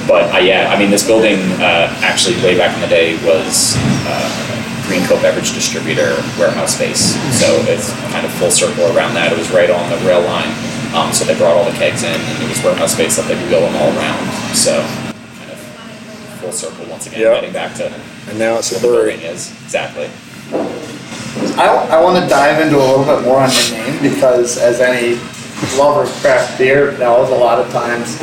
but 0.08 0.32
uh, 0.34 0.38
yeah, 0.38 0.72
I 0.72 0.78
mean, 0.78 0.90
this 0.90 1.04
building 1.06 1.38
uh, 1.60 1.92
actually 2.00 2.36
way 2.42 2.56
back 2.56 2.74
in 2.74 2.80
the 2.80 2.88
day 2.88 3.14
was 3.26 3.74
uh, 4.08 4.65
Green 4.86 5.04
Coat 5.06 5.20
Beverage 5.22 5.52
Distributor 5.52 6.14
warehouse 6.38 6.74
space. 6.76 7.14
So 7.38 7.46
it's 7.66 7.90
kind 8.12 8.24
of 8.24 8.32
full 8.38 8.50
circle 8.50 8.86
around 8.96 9.14
that. 9.14 9.32
It 9.32 9.38
was 9.38 9.50
right 9.50 9.70
on 9.70 9.90
the 9.90 9.98
rail 10.06 10.22
line. 10.22 10.50
Um, 10.94 11.12
so 11.12 11.24
they 11.24 11.36
brought 11.36 11.56
all 11.56 11.64
the 11.64 11.76
kegs 11.76 12.02
in, 12.04 12.14
and 12.14 12.42
it 12.42 12.48
was 12.48 12.62
warehouse 12.62 12.94
space 12.94 13.16
that 13.16 13.26
they 13.28 13.34
could 13.36 13.50
go 13.50 13.60
them 13.60 13.74
all 13.76 13.90
around. 13.98 14.22
So 14.54 14.80
kind 15.36 15.50
of 15.52 15.58
full 16.40 16.52
circle 16.52 16.86
once 16.86 17.06
again, 17.06 17.20
Yep. 17.20 17.34
getting 17.42 17.52
back 17.52 17.74
to 17.76 17.92
And 18.30 18.38
now 18.38 18.56
it's 18.56 18.70
a 18.70 18.74
what 18.76 18.82
the 18.82 18.88
brewery. 18.88 19.10
building 19.18 19.26
is 19.26 19.50
exactly. 19.64 20.08
I, 21.58 21.66
I 21.98 22.02
want 22.02 22.22
to 22.22 22.28
dive 22.28 22.60
into 22.62 22.76
a 22.78 22.84
little 22.86 23.04
bit 23.04 23.24
more 23.24 23.40
on 23.40 23.50
your 23.50 23.70
name 23.78 24.00
because, 24.02 24.56
as 24.58 24.80
any 24.80 25.18
lover 25.76 26.02
of 26.04 26.10
craft 26.22 26.56
beer 26.58 26.96
knows, 26.98 27.30
a 27.30 27.34
lot 27.34 27.58
of 27.58 27.70
times 27.72 28.18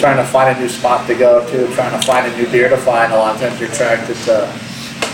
trying 0.00 0.16
to 0.16 0.24
find 0.24 0.56
a 0.56 0.60
new 0.60 0.68
spot 0.68 1.06
to 1.06 1.14
go 1.14 1.46
to, 1.50 1.72
trying 1.74 1.98
to 1.98 2.06
find 2.06 2.26
a 2.30 2.36
new 2.36 2.46
beer 2.50 2.68
to 2.68 2.76
find, 2.76 3.12
a 3.12 3.16
lot 3.16 3.34
of 3.34 3.40
times 3.40 3.60
you're 3.60 3.70
attracted 3.70 4.16
to 4.24 4.46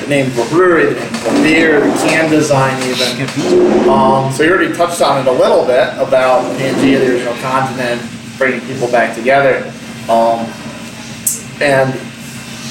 the 0.01 0.07
name 0.09 0.27
of 0.27 0.39
a 0.39 0.49
brewery, 0.51 0.95
the 0.95 1.01
name 1.01 1.15
of 1.15 1.27
a 1.27 1.43
beer, 1.43 1.81
the 1.81 1.97
can 1.99 2.31
design, 2.31 2.77
even. 2.83 3.89
Um, 3.89 4.33
so 4.33 4.43
you 4.43 4.51
already 4.53 4.75
touched 4.75 5.01
on 5.01 5.27
it 5.27 5.29
a 5.29 5.33
little 5.33 5.65
bit 5.65 5.89
about 5.99 6.43
Pangaea, 6.59 6.99
the 6.99 7.13
original 7.13 7.35
continent, 7.37 8.03
bringing 8.39 8.61
people 8.67 8.91
back 8.91 9.17
together. 9.17 9.73
Um, 10.09 10.47
and 11.61 11.95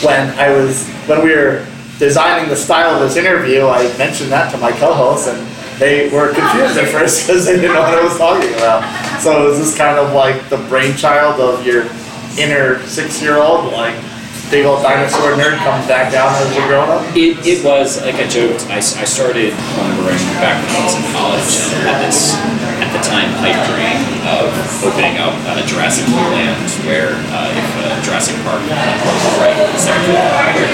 when 0.04 0.30
I 0.38 0.52
was 0.52 0.88
when 1.08 1.24
we 1.24 1.36
were 1.36 1.66
designing 2.00 2.50
the 2.50 2.56
style 2.56 2.96
of 2.96 3.02
this 3.02 3.16
interview, 3.16 3.68
I 3.68 3.84
mentioned 3.98 4.32
that 4.32 4.52
to 4.52 4.58
my 4.58 4.72
co-hosts, 4.72 5.28
and 5.28 5.48
they 5.80 6.10
were 6.10 6.34
confused 6.34 6.78
at 6.78 6.90
first 6.90 7.28
because 7.28 7.46
they 7.46 7.56
didn't 7.56 7.74
know 7.74 7.82
what 7.82 7.98
I 7.98 8.04
was 8.04 8.18
talking 8.18 8.54
about. 8.56 9.22
So 9.22 9.52
is 9.52 9.60
this 9.60 9.78
kind 9.78 9.98
of 9.98 10.14
like 10.14 10.50
the 10.50 10.58
brainchild 10.70 11.40
of 11.40 11.66
your 11.66 11.84
inner 12.38 12.80
six-year-old, 12.88 13.72
like 13.74 13.96
big 14.54 14.70
old 14.70 14.86
dinosaur 14.86 15.34
nerd 15.34 15.58
coming 15.66 15.82
back 15.90 16.14
down 16.14 16.30
as 16.38 16.46
a 16.54 16.62
grown-up? 16.70 17.02
It, 17.18 17.42
it 17.42 17.66
was, 17.66 17.98
like 18.06 18.22
I 18.22 18.30
joked, 18.30 18.70
I, 18.70 18.78
s- 18.78 18.94
I 18.94 19.04
started 19.04 19.50
homebrewing 19.82 20.22
back 20.38 20.62
when 20.62 20.70
I 20.78 20.82
was 20.86 20.94
in 20.94 21.06
college 21.10 21.50
and 21.74 21.82
had 21.90 21.98
this, 22.06 22.38
at 22.78 22.94
the 22.94 23.02
time, 23.02 23.34
pipe 23.42 23.58
dream 23.66 23.98
of 24.30 24.54
opening 24.86 25.18
up 25.18 25.34
a 25.58 25.66
Jurassic 25.66 26.06
World 26.14 26.38
land 26.38 26.62
where 26.86 27.18
uh, 27.34 27.50
if 27.50 27.68
uh, 27.82 27.98
Jurassic 28.06 28.38
Park 28.46 28.62
was 28.62 29.34
right, 29.42 29.58
is 29.74 29.90
there 29.90 29.98
where, 30.14 30.70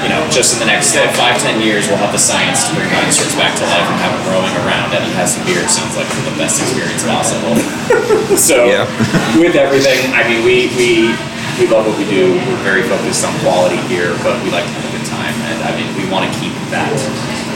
you 0.00 0.08
know, 0.08 0.24
just 0.32 0.56
in 0.56 0.64
the 0.64 0.70
next 0.72 0.96
uh, 0.96 1.04
five, 1.12 1.36
ten 1.44 1.60
years, 1.60 1.84
we'll 1.84 2.00
have 2.00 2.16
the 2.16 2.22
science 2.22 2.64
to 2.64 2.72
bring 2.80 2.88
dinosaurs 2.88 3.36
back 3.36 3.52
to 3.60 3.64
life 3.68 3.84
and 3.92 3.98
have 4.00 4.16
them 4.16 4.24
roaming 4.32 4.56
around 4.64 4.88
and 4.96 5.04
have 5.20 5.28
some 5.28 5.44
beer. 5.44 5.60
It 5.60 5.68
sounds 5.68 6.00
like 6.00 6.08
the 6.24 6.32
best 6.40 6.64
experience 6.64 7.04
possible. 7.04 7.60
so, 8.40 8.64
Yeah. 8.64 8.88
with 9.36 9.52
everything, 9.52 10.00
I 10.16 10.24
mean, 10.24 10.40
we, 10.48 10.72
we, 10.80 11.12
we 11.58 11.66
love 11.66 11.82
what 11.90 11.98
we 11.98 12.06
do. 12.06 12.38
We're 12.46 12.62
very 12.62 12.86
focused 12.86 13.26
on 13.26 13.34
quality 13.42 13.82
here, 13.90 14.14
but 14.22 14.38
we 14.46 14.50
like 14.54 14.62
to 14.62 14.74
have 14.78 14.86
a 14.86 14.92
good 14.94 15.06
time. 15.10 15.34
And 15.50 15.58
I 15.66 15.74
mean, 15.74 15.90
we 15.98 16.06
want 16.06 16.22
to 16.22 16.32
keep 16.38 16.54
that 16.70 16.94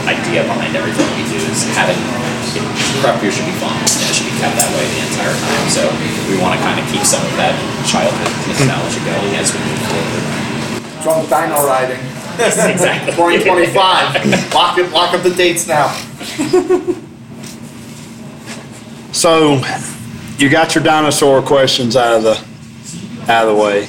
idea 0.03 0.43
behind 0.43 0.75
everything 0.75 1.07
we 1.15 1.23
do 1.31 1.39
is 1.39 1.63
having 1.79 1.95
it, 1.95 2.63
craft 2.99 3.23
beer 3.23 3.31
should 3.31 3.47
be 3.47 3.55
fun 3.63 3.71
and 3.71 4.03
it 4.03 4.11
should 4.11 4.27
be 4.27 4.35
kept 4.43 4.59
that 4.59 4.67
way 4.75 4.83
the 4.91 5.01
entire 5.07 5.31
time. 5.31 5.65
So 5.71 5.87
we 6.27 6.35
want 6.43 6.59
to 6.59 6.61
kind 6.61 6.75
of 6.75 6.85
keep 6.91 7.07
some 7.07 7.23
of 7.23 7.31
that 7.39 7.55
childhood 7.87 8.27
nostalgia 8.51 8.99
going 9.07 9.33
as 9.39 9.55
we 9.55 9.59
move 9.63 9.81
forward. 9.87 10.23
Drunk 10.99 11.23
dino 11.31 11.63
riding. 11.63 12.03
exactly. 12.43 13.15
2025. 13.15 14.53
lock 14.53 14.77
it. 14.77 14.91
Lock 14.91 15.15
up 15.15 15.23
the 15.23 15.31
dates 15.31 15.63
now. 15.67 15.87
So, 19.13 19.61
you 20.37 20.49
got 20.49 20.73
your 20.73 20.83
dinosaur 20.83 21.41
questions 21.43 21.95
out 21.95 22.17
of 22.17 22.23
the 22.23 22.52
out 23.29 23.47
of 23.47 23.55
the 23.55 23.61
way. 23.61 23.87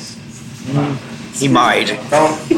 He 1.35 1.49
might. 1.49 1.87
Don't. 2.11 2.49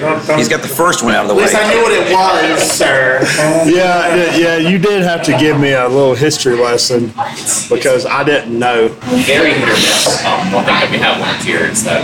don't, 0.00 0.26
don't 0.26 0.38
He's 0.38 0.48
got 0.48 0.62
the 0.62 0.68
first 0.68 1.02
one 1.02 1.14
out 1.14 1.24
of 1.24 1.28
the 1.28 1.34
At 1.34 1.36
way. 1.36 1.42
least 1.44 1.54
I 1.56 1.72
knew 1.72 1.82
what 1.82 1.92
it 1.92 2.12
was, 2.12 2.62
sir. 2.70 3.20
Yeah, 3.66 4.14
yeah, 4.14 4.36
yeah, 4.36 4.56
you 4.68 4.78
did 4.78 5.02
have 5.02 5.22
to 5.24 5.36
give 5.38 5.58
me 5.58 5.72
a 5.72 5.88
little 5.88 6.14
history 6.14 6.56
lesson 6.56 7.08
because 7.70 8.04
I 8.06 8.24
didn't 8.24 8.58
know. 8.58 8.88
very 9.24 9.52
hit 9.54 9.68
or 9.68 9.72
miss. 9.72 10.24
Um, 10.24 10.52
one 10.52 10.64
thing 10.64 10.74
that 10.74 10.88
we 10.90 10.98
have 10.98 11.20
learned 11.20 11.42
here 11.42 11.64
is 11.70 11.84
that 11.84 12.02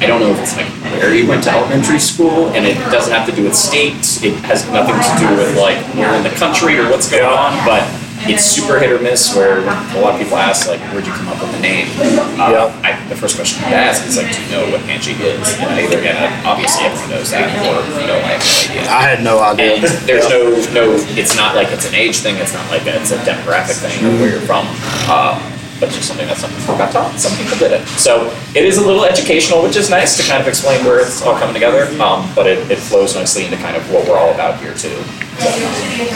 I 0.00 0.06
don't 0.06 0.20
know 0.20 0.30
if 0.30 0.40
it's 0.40 0.56
like 0.56 0.66
where 1.02 1.14
you 1.14 1.26
went 1.28 1.44
to 1.44 1.50
elementary 1.50 1.98
school, 1.98 2.48
and 2.50 2.64
it 2.64 2.74
doesn't 2.90 3.12
have 3.12 3.28
to 3.28 3.34
do 3.36 3.44
with 3.44 3.54
state. 3.54 4.00
It 4.24 4.32
has 4.48 4.64
nothing 4.70 4.96
to 4.96 5.12
do 5.20 5.28
with 5.36 5.56
like 5.58 5.76
where 5.94 6.14
in 6.16 6.22
the 6.22 6.30
country 6.38 6.78
or 6.78 6.88
what's 6.88 7.10
going 7.10 7.24
on, 7.24 7.52
but 7.66 7.84
it's 8.28 8.44
super 8.44 8.78
hit 8.78 8.90
or 8.90 9.00
miss. 9.00 9.34
Where 9.34 9.60
a 9.60 10.00
lot 10.00 10.14
of 10.14 10.20
people 10.20 10.36
ask 10.36 10.68
like, 10.68 10.80
"Where'd 10.92 11.06
you 11.06 11.12
come 11.12 11.28
up 11.28 11.40
with 11.40 11.52
the 11.52 11.60
name?" 11.60 11.88
Uh, 12.36 12.68
I, 12.82 12.98
the 13.08 13.16
first 13.16 13.36
question 13.36 13.62
you 13.68 13.74
ask 13.74 14.06
is 14.06 14.16
like, 14.16 14.32
"Do 14.34 14.42
you 14.42 14.50
know 14.52 14.70
what 14.70 14.80
Pangaea 14.82 15.40
is?" 15.40 15.48
And 15.58 15.70
I 15.70 15.84
either 15.84 16.00
get 16.02 16.16
a, 16.16 16.28
obviously 16.46 16.84
everyone 16.84 17.10
knows 17.10 17.30
that, 17.30 17.48
or 17.64 17.80
no, 18.06 18.16
I 18.16 18.36
have 18.36 18.44
no 18.44 18.68
idea. 18.76 18.82
I 18.90 19.02
had 19.02 19.24
no 19.24 19.38
idea. 19.40 19.74
And 19.76 19.84
there's 20.08 20.28
no, 20.28 20.50
no, 20.74 20.84
it's 21.16 21.36
not 21.36 21.54
like 21.54 21.68
it's 21.70 21.88
an 21.88 21.94
age 21.94 22.18
thing, 22.18 22.36
it's 22.36 22.52
not 22.52 22.68
like 22.70 22.86
a, 22.86 23.00
it's 23.00 23.12
a 23.12 23.18
demographic 23.24 23.80
thing 23.80 24.04
or 24.04 24.10
where 24.20 24.30
you're 24.30 24.40
from. 24.40 24.66
Uh, 25.08 25.38
but 25.80 25.88
just 25.88 26.06
something 26.06 26.26
that 26.26 26.36
some 26.36 26.50
people 26.50 26.76
got 26.76 26.92
taught, 26.92 27.18
some 27.18 27.36
people 27.42 27.56
did 27.58 27.72
it. 27.72 27.86
So 27.88 28.30
it 28.54 28.64
is 28.64 28.76
a 28.76 28.86
little 28.86 29.04
educational, 29.04 29.62
which 29.62 29.76
is 29.76 29.88
nice 29.88 30.16
to 30.18 30.22
kind 30.22 30.40
of 30.40 30.46
explain 30.46 30.84
where 30.84 31.00
it's 31.00 31.22
all 31.22 31.36
coming 31.38 31.54
together. 31.54 31.84
Um, 32.00 32.30
but 32.34 32.46
it, 32.46 32.70
it 32.70 32.78
flows 32.78 33.14
nicely 33.16 33.46
into 33.46 33.56
kind 33.56 33.76
of 33.76 33.90
what 33.90 34.06
we're 34.06 34.18
all 34.18 34.32
about 34.32 34.60
here 34.60 34.74
too. 34.74 34.94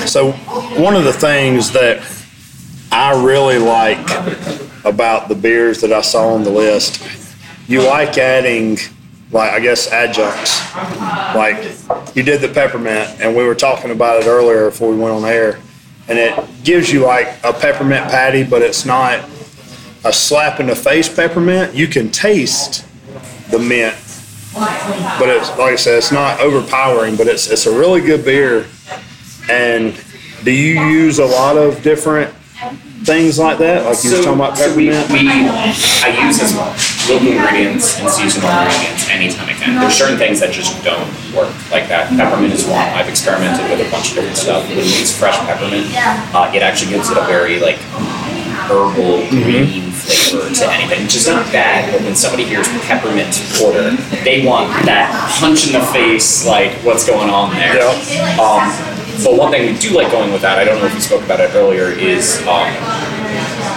So, 0.07 0.33
one 0.79 0.95
of 0.95 1.05
the 1.05 1.13
things 1.13 1.73
that 1.73 2.07
I 2.93 3.21
really 3.25 3.59
like 3.59 3.99
about 4.85 5.29
the 5.29 5.35
beers 5.35 5.81
that 5.81 5.93
I 5.93 6.03
saw 6.03 6.35
on 6.35 6.45
the 6.45 6.51
list, 6.51 7.03
you 7.67 7.83
like 7.83 8.19
adding, 8.19 8.77
like, 9.33 9.51
I 9.51 9.61
guess, 9.61 9.91
adjuncts. 9.91 10.75
Like, 11.35 12.15
you 12.15 12.23
did 12.23 12.43
the 12.43 12.49
peppermint, 12.49 13.19
and 13.21 13.35
we 13.35 13.45
were 13.45 13.55
talking 13.55 13.91
about 13.91 14.23
it 14.23 14.27
earlier 14.27 14.71
before 14.71 14.91
we 14.91 14.97
went 14.97 15.15
on 15.15 15.25
air, 15.25 15.59
and 16.07 16.19
it 16.19 16.39
gives 16.63 16.93
you 16.93 17.05
like 17.05 17.29
a 17.43 17.53
peppermint 17.53 18.05
patty, 18.11 18.45
but 18.45 18.61
it's 18.61 18.85
not 18.85 19.25
a 20.05 20.13
slap 20.13 20.61
in 20.61 20.67
the 20.67 20.77
face 20.77 21.09
peppermint. 21.09 21.75
You 21.75 21.87
can 21.87 22.11
taste 22.11 22.87
the 23.51 23.59
mint, 23.59 23.97
but 24.55 25.29
it's 25.29 25.49
like 25.51 25.73
I 25.73 25.77
said, 25.77 25.99
it's 25.99 26.13
not 26.13 26.41
overpowering, 26.41 27.17
but 27.17 27.27
it's 27.27 27.51
it's 27.51 27.67
a 27.67 27.77
really 27.77 28.01
good 28.01 28.25
beer. 28.25 28.67
And 29.51 29.99
do 30.45 30.51
you 30.51 30.85
use 30.87 31.19
a 31.19 31.27
lot 31.27 31.57
of 31.57 31.83
different 31.83 32.33
things 33.05 33.39
like 33.39 33.59
that? 33.59 33.85
Like 33.85 34.03
you 34.05 34.13
were 34.13 34.23
talking 34.23 34.41
about 34.41 34.57
so 34.57 34.75
we, 34.77 34.89
peppermint? 34.91 35.25
we, 35.25 35.29
I 35.29 36.27
use 36.27 36.41
as 36.41 36.57
local 37.09 37.29
ingredients 37.29 38.01
and 38.01 38.09
seasonal 38.09 38.49
ingredients 38.49 39.09
anytime 39.09 39.49
I 39.49 39.53
can. 39.53 39.81
There's 39.81 39.95
certain 39.95 40.17
things 40.17 40.41
that 40.41 40.53
just 40.53 40.73
don't 40.85 41.09
work 41.37 41.53
like 41.71 41.89
that. 41.89 42.09
Peppermint 42.17 42.53
is 42.53 42.65
one. 42.65 42.89
I've 42.97 43.09
experimented 43.09 43.69
with 43.71 43.87
a 43.87 43.91
bunch 43.91 44.11
of 44.11 44.15
different 44.17 44.37
stuff. 44.37 44.69
When 44.69 44.79
you 44.79 44.85
use 44.85 45.17
fresh 45.17 45.37
peppermint, 45.45 45.89
uh, 46.33 46.53
it 46.55 46.63
actually 46.63 46.93
gives 46.93 47.11
it 47.11 47.17
a 47.17 47.25
very 47.25 47.61
like 47.61 47.77
herbal 48.69 49.29
green 49.29 49.93
flavor 50.05 50.53
to 50.53 50.65
anything, 50.73 51.05
which 51.05 51.17
is 51.17 51.27
not 51.27 51.51
bad. 51.53 51.91
But 51.93 52.03
when 52.03 52.15
somebody 52.15 52.45
hears 52.45 52.69
peppermint 52.85 53.33
porter, 53.57 53.97
they 54.23 54.45
want 54.45 54.69
that 54.85 55.09
punch 55.41 55.67
in 55.67 55.73
the 55.73 55.85
face, 55.93 56.47
like 56.47 56.73
what's 56.85 57.07
going 57.07 57.31
on 57.31 57.51
there. 57.57 57.77
Yeah. 57.81 58.37
Um, 58.37 58.95
but 59.23 59.39
one 59.39 59.51
thing 59.51 59.73
we 59.73 59.79
do 59.79 59.95
like 59.95 60.11
going 60.11 60.33
with 60.33 60.43
that, 60.43 60.59
I 60.59 60.65
don't 60.65 60.79
know 60.81 60.87
if 60.87 60.95
you 60.95 61.01
spoke 61.01 61.23
about 61.23 61.41
it 61.41 61.55
earlier, 61.55 61.87
is 61.87 62.43
um, 62.51 62.67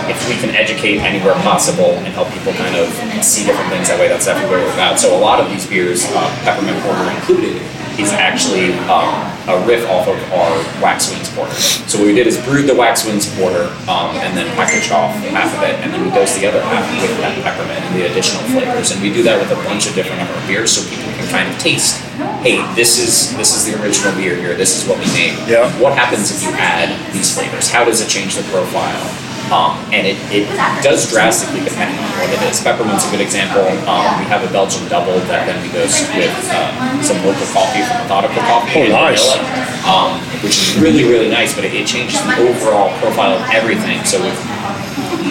if 0.10 0.18
we 0.28 0.36
can 0.36 0.56
educate 0.56 1.00
anywhere 1.00 1.36
possible 1.46 1.94
and 2.02 2.08
help 2.08 2.30
people 2.34 2.54
kind 2.54 2.76
of 2.76 2.90
see 3.24 3.46
different 3.46 3.70
things 3.70 3.88
that 3.88 4.00
way, 4.00 4.08
that's 4.08 4.26
definitely 4.26 4.58
we're 4.58 4.74
about. 4.74 5.00
So 5.00 5.16
a 5.16 5.20
lot 5.20 5.40
of 5.40 5.50
these 5.50 5.68
beers, 5.68 6.06
uh, 6.10 6.28
peppermint 6.44 6.82
porter 6.82 7.06
included, 7.12 7.62
is 7.98 8.14
actually 8.14 8.74
um, 8.88 9.10
a 9.50 9.58
riff 9.66 9.88
off 9.90 10.08
of 10.08 10.18
our 10.34 10.54
wax 10.82 11.10
wings 11.10 11.30
porter. 11.34 11.54
So 11.90 11.98
what 11.98 12.08
we 12.08 12.14
did 12.14 12.28
is 12.28 12.38
brewed 12.46 12.68
the 12.68 12.76
wax 12.76 13.06
wings 13.06 13.26
porter 13.38 13.74
um, 13.90 14.14
and 14.22 14.38
then 14.38 14.46
packaged 14.56 14.92
off 14.92 15.14
half 15.34 15.50
of 15.58 15.64
it, 15.64 15.76
and 15.82 15.94
then 15.94 16.06
we 16.06 16.12
dosed 16.12 16.40
the 16.40 16.48
other 16.48 16.62
half 16.62 16.86
with 17.02 17.18
that 17.20 17.34
peppermint 17.44 17.82
and 17.82 17.96
the 17.96 18.06
additional 18.10 18.44
flavors. 18.54 18.92
And 18.92 19.02
we 19.02 19.12
do 19.12 19.24
that 19.24 19.40
with 19.42 19.52
a 19.52 19.60
bunch 19.66 19.88
of 19.88 19.96
different 19.96 20.22
of 20.22 20.30
our 20.30 20.48
beers, 20.48 20.72
so 20.72 20.88
people 20.90 21.12
can 21.14 21.28
kind 21.30 21.50
of 21.50 21.58
taste. 21.60 21.98
Hey, 22.42 22.62
this 22.76 22.98
is 23.00 23.36
this 23.38 23.56
is 23.56 23.66
the 23.66 23.82
original 23.82 24.14
beer 24.14 24.36
here. 24.36 24.56
This 24.56 24.78
is 24.78 24.88
what 24.88 25.00
we 25.00 25.06
made. 25.14 25.38
Yeah. 25.48 25.70
What 25.82 25.98
happens 25.98 26.32
if 26.32 26.44
you 26.44 26.50
add 26.58 26.94
these 27.14 27.34
flavors? 27.34 27.70
How 27.70 27.84
does 27.84 28.02
it 28.02 28.10
change 28.10 28.36
the 28.36 28.44
profile? 28.50 29.27
Um, 29.48 29.80
and 29.96 30.04
it, 30.04 30.20
it 30.28 30.44
does 30.84 31.08
drastically 31.08 31.64
depend 31.64 31.96
on 31.96 32.04
what 32.20 32.28
it 32.36 32.42
is. 32.52 32.60
Peppermint's 32.60 33.08
a 33.08 33.12
good 33.16 33.24
example. 33.24 33.64
Um, 33.88 34.04
we 34.20 34.28
have 34.28 34.44
a 34.44 34.52
Belgian 34.52 34.84
double 34.92 35.16
that 35.32 35.48
then 35.48 35.56
we 35.64 35.72
dose 35.72 36.04
with 36.20 36.36
uh, 36.52 36.68
some 37.00 37.16
local 37.24 37.48
coffee 37.56 37.80
from 37.88 38.04
Methodical 38.04 38.44
Coffee 38.44 38.92
Oh, 38.92 38.92
nice. 38.92 39.24
vanilla, 39.24 39.88
um, 39.88 40.10
which 40.44 40.60
is 40.60 40.76
really, 40.84 41.08
really 41.08 41.32
nice, 41.32 41.56
but 41.56 41.64
it, 41.64 41.72
it 41.72 41.88
changes 41.88 42.20
the 42.28 42.36
overall 42.44 42.92
profile 43.00 43.40
of 43.40 43.44
everything. 43.56 44.04
So 44.04 44.20
with 44.20 44.36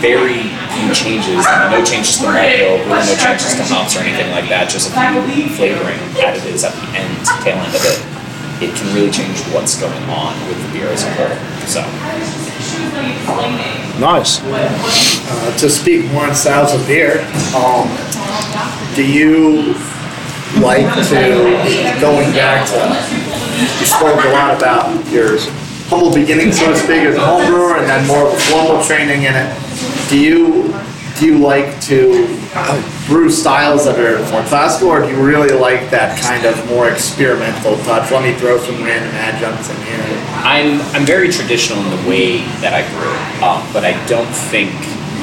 very 0.00 0.48
few 0.72 0.88
changes, 0.96 1.44
no 1.68 1.84
changes 1.84 2.16
to 2.20 2.28
malt 2.32 2.40
bill, 2.56 2.76
really 2.88 3.04
no 3.12 3.16
changes 3.20 3.52
to 3.60 3.64
hops 3.68 3.96
or 3.96 4.00
anything 4.00 4.32
like 4.32 4.48
that, 4.48 4.68
just 4.72 4.88
a 4.88 4.96
few 5.28 5.48
flavoring 5.56 6.00
additives 6.20 6.64
at 6.64 6.72
the 6.72 6.86
end, 6.96 7.12
tail 7.44 7.60
end 7.60 7.72
of 7.76 7.84
it. 7.84 8.00
It 8.64 8.72
can 8.72 8.88
really 8.96 9.12
change 9.12 9.36
what's 9.52 9.76
going 9.76 10.00
on 10.08 10.32
with 10.48 10.56
the 10.56 10.68
beer 10.72 10.88
as 10.88 11.04
a 11.04 11.12
whole. 11.20 11.36
So 11.68 11.84
Nice. 14.00 14.40
Uh, 14.42 15.56
to 15.58 15.70
speak 15.70 16.04
more 16.12 16.28
in 16.28 16.34
styles 16.34 16.74
of 16.74 16.86
beer, 16.86 17.20
um, 17.56 17.88
do 18.94 19.04
you 19.04 19.74
like 20.60 20.86
to 21.08 22.00
going 22.00 22.32
back 22.32 22.66
to? 22.68 22.76
You 23.80 23.86
spoke 23.86 24.22
a 24.24 24.28
lot 24.28 24.56
about 24.56 25.10
your 25.10 25.38
humble 25.88 26.12
beginnings, 26.12 26.58
so 26.58 26.70
to 26.72 26.76
speak, 26.76 27.02
as 27.02 27.16
a 27.16 27.24
home 27.24 27.46
brewer, 27.46 27.78
and 27.78 27.88
then 27.88 28.06
more 28.06 28.28
of 28.28 28.34
a 28.34 28.38
formal 28.40 28.82
training 28.84 29.22
in 29.22 29.34
it. 29.34 30.08
Do 30.08 30.18
you 30.18 30.74
do 31.18 31.26
you 31.26 31.38
like 31.38 31.80
to 31.82 32.26
brew 33.06 33.30
styles 33.30 33.84
that 33.84 33.98
are 33.98 34.18
more 34.32 34.42
classical, 34.44 34.88
or 34.88 35.02
do 35.02 35.08
you 35.08 35.22
really 35.24 35.56
like 35.56 35.90
that 35.90 36.18
kind 36.20 36.44
of 36.44 36.54
more 36.68 36.90
experimental 36.90 37.76
touch? 37.84 38.10
Let 38.10 38.22
me 38.22 38.38
throw 38.38 38.58
some 38.58 38.82
random 38.82 39.14
adjuncts 39.14 39.70
in 39.70 39.76
here. 39.82 40.02
I'm 40.42 40.80
I'm 40.94 41.06
very 41.06 41.28
traditional 41.28 41.78
in 41.78 41.90
the 41.90 42.08
way 42.08 42.38
that 42.60 42.74
I 42.74 42.82
brew, 42.90 43.46
um, 43.46 43.66
but 43.72 43.84
I 43.84 43.94
don't 44.06 44.32
think 44.50 44.74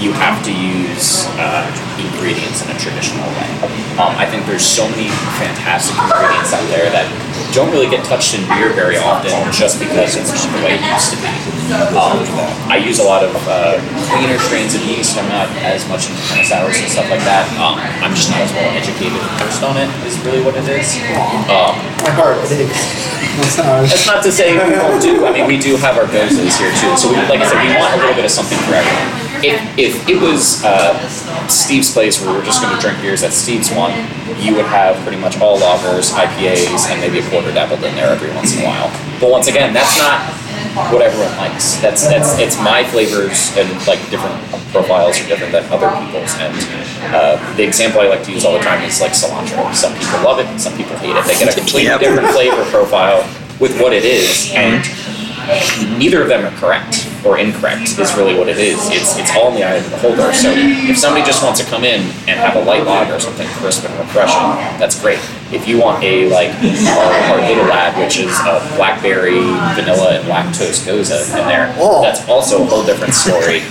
you 0.02 0.12
have 0.14 0.44
to 0.44 0.52
use 0.52 1.28
uh, 1.38 1.64
ingredients 2.02 2.66
in 2.66 2.70
a 2.74 2.78
traditional 2.80 3.26
way. 3.38 3.50
Um, 4.02 4.14
I 4.18 4.26
think 4.26 4.46
there's 4.50 4.66
so 4.66 4.90
many 4.90 5.08
fantastic 5.38 5.94
ingredients 5.96 6.52
out 6.52 6.66
there 6.74 6.90
that 6.90 7.06
don't 7.54 7.70
really 7.70 7.86
get 7.90 8.02
touched 8.04 8.34
in 8.34 8.42
beer 8.50 8.74
very 8.74 8.98
often, 8.98 9.30
just 9.54 9.78
because 9.78 10.18
it's 10.18 10.34
not 10.34 10.50
the 10.58 10.62
way 10.66 10.74
it 10.76 10.84
used 10.84 11.14
to 11.14 11.18
be. 11.22 11.30
Um, 11.94 12.26
I 12.68 12.82
use 12.82 12.98
a 12.98 13.06
lot 13.06 13.22
of 13.22 13.32
uh, 13.46 13.78
cleaner 14.10 14.38
strains 14.42 14.74
of 14.74 14.82
yeast. 14.84 15.16
I'm 15.22 15.30
not 15.30 15.48
as 15.62 15.86
much 15.88 16.10
into 16.10 16.22
kind 16.28 16.42
of 16.42 16.48
sours 16.50 16.76
and 16.82 16.90
stuff 16.90 17.08
like 17.14 17.24
that. 17.30 17.46
Um, 17.62 17.78
I'm 18.02 18.18
just 18.18 18.34
not 18.34 18.42
as 18.42 18.52
well 18.52 18.68
educated 18.74 19.16
and 19.22 19.34
versed 19.40 19.62
on 19.62 19.78
it. 19.78 19.88
Is 20.04 20.18
really 20.26 20.42
what 20.42 20.58
it 20.58 20.66
is. 20.66 20.98
Um, 21.48 21.78
My 22.04 22.12
heart 22.18 22.42
aches. 22.50 22.82
that's 23.64 24.06
not 24.10 24.22
to 24.26 24.32
say 24.34 24.54
we 24.58 24.74
don't 24.76 25.02
do. 25.02 25.26
I 25.26 25.32
mean, 25.32 25.46
we 25.46 25.58
do 25.58 25.78
have 25.78 25.98
our 25.98 26.10
goses 26.10 26.58
here 26.58 26.74
too. 26.82 26.92
So, 26.98 27.10
we, 27.10 27.18
like 27.30 27.42
I 27.42 27.48
said, 27.48 27.62
we 27.62 27.74
want 27.78 27.94
a 27.94 27.98
little 28.02 28.18
bit 28.18 28.26
of 28.26 28.34
something 28.34 28.58
for 28.66 28.74
everyone. 28.74 29.23
If, 29.44 29.60
if 29.78 30.08
it 30.08 30.22
was 30.22 30.64
uh, 30.64 30.96
Steve's 31.50 31.92
place 31.92 32.22
where 32.22 32.32
we're 32.32 32.46
just 32.46 32.62
going 32.62 32.74
to 32.74 32.80
drink 32.82 33.02
beers 33.02 33.24
at 33.24 33.34
Steve's 33.34 33.70
one, 33.76 33.92
you 34.40 34.56
would 34.56 34.66
have 34.72 34.96
pretty 35.04 35.20
much 35.20 35.38
all 35.42 35.60
lagers, 35.60 36.12
IPAs, 36.16 36.88
and 36.88 37.02
maybe 37.02 37.20
a 37.20 37.30
porter 37.30 37.52
dabbled 37.52 37.84
in 37.84 37.94
there 37.96 38.08
every 38.08 38.32
once 38.36 38.56
in 38.56 38.64
a 38.64 38.66
while. 38.66 38.88
But 39.20 39.30
once 39.32 39.48
again, 39.48 39.74
that's 39.74 39.98
not 40.00 40.24
what 40.96 41.02
everyone 41.02 41.36
likes. 41.36 41.76
That's 41.82 42.08
that's 42.08 42.40
it's 42.40 42.58
my 42.58 42.84
flavors 42.86 43.52
and 43.58 43.68
like 43.86 44.00
different 44.10 44.34
profiles 44.72 45.20
are 45.20 45.28
different 45.28 45.52
than 45.52 45.66
other 45.72 45.92
people's. 46.00 46.34
And 46.40 46.56
uh, 47.14 47.36
the 47.56 47.64
example 47.68 48.00
I 48.00 48.08
like 48.08 48.24
to 48.24 48.32
use 48.32 48.46
all 48.46 48.54
the 48.54 48.64
time 48.64 48.82
is 48.84 49.02
like 49.02 49.12
cilantro. 49.12 49.76
Some 49.76 49.94
people 49.94 50.24
love 50.24 50.40
it, 50.40 50.48
some 50.58 50.76
people 50.78 50.96
hate 50.98 51.16
it. 51.16 51.26
They 51.28 51.38
get 51.38 51.52
a 51.52 51.60
completely 51.60 51.92
Yep. 51.92 52.00
different 52.00 52.30
flavor 52.32 52.64
profile 52.72 53.28
with 53.60 53.80
what 53.82 53.92
it 53.92 54.06
is, 54.06 54.52
and 54.56 54.80
neither 56.00 56.22
of 56.22 56.30
them 56.30 56.46
are 56.46 56.58
correct 56.60 57.10
or 57.26 57.38
incorrect 57.38 57.98
is 58.00 58.14
really 58.16 58.38
what 58.38 58.50
it 58.50 58.58
is. 58.58 58.78
It's 58.92 59.18
it's 59.18 59.32
all 59.36 59.50
in 59.50 59.56
the 59.56 59.64
eye 59.64 59.76
of 59.76 59.84
the 59.86 59.90
beholder. 59.92 60.34
So 60.34 60.52
if 60.54 60.98
somebody 60.98 61.26
just 61.26 61.44
wants 61.44 61.60
to 61.62 61.66
come 61.66 61.84
in 61.84 62.02
and 62.28 62.36
have 62.40 62.56
a 62.56 62.64
light 62.64 62.86
lager 62.86 63.16
or 63.16 63.20
something 63.20 63.48
crisp 63.60 63.86
and 63.88 63.98
refreshing, 64.00 64.44
that's 64.80 65.00
great. 65.00 65.20
If 65.52 65.68
you 65.68 65.80
want 65.80 66.04
a 66.04 66.28
like 66.30 66.50
our, 66.52 67.38
our 67.38 67.42
little 67.48 67.66
lad, 67.66 67.98
which 68.00 68.18
is 68.20 68.32
a 68.42 68.60
blackberry, 68.76 69.40
vanilla, 69.76 70.20
and 70.20 70.28
lactose 70.28 70.84
gose 70.86 71.12
in 71.32 71.48
there, 71.48 71.74
Oh. 71.78 72.02
that's 72.02 72.28
also 72.28 72.64
a 72.64 72.66
whole 72.66 72.84
different 72.84 73.14
story 73.14 73.62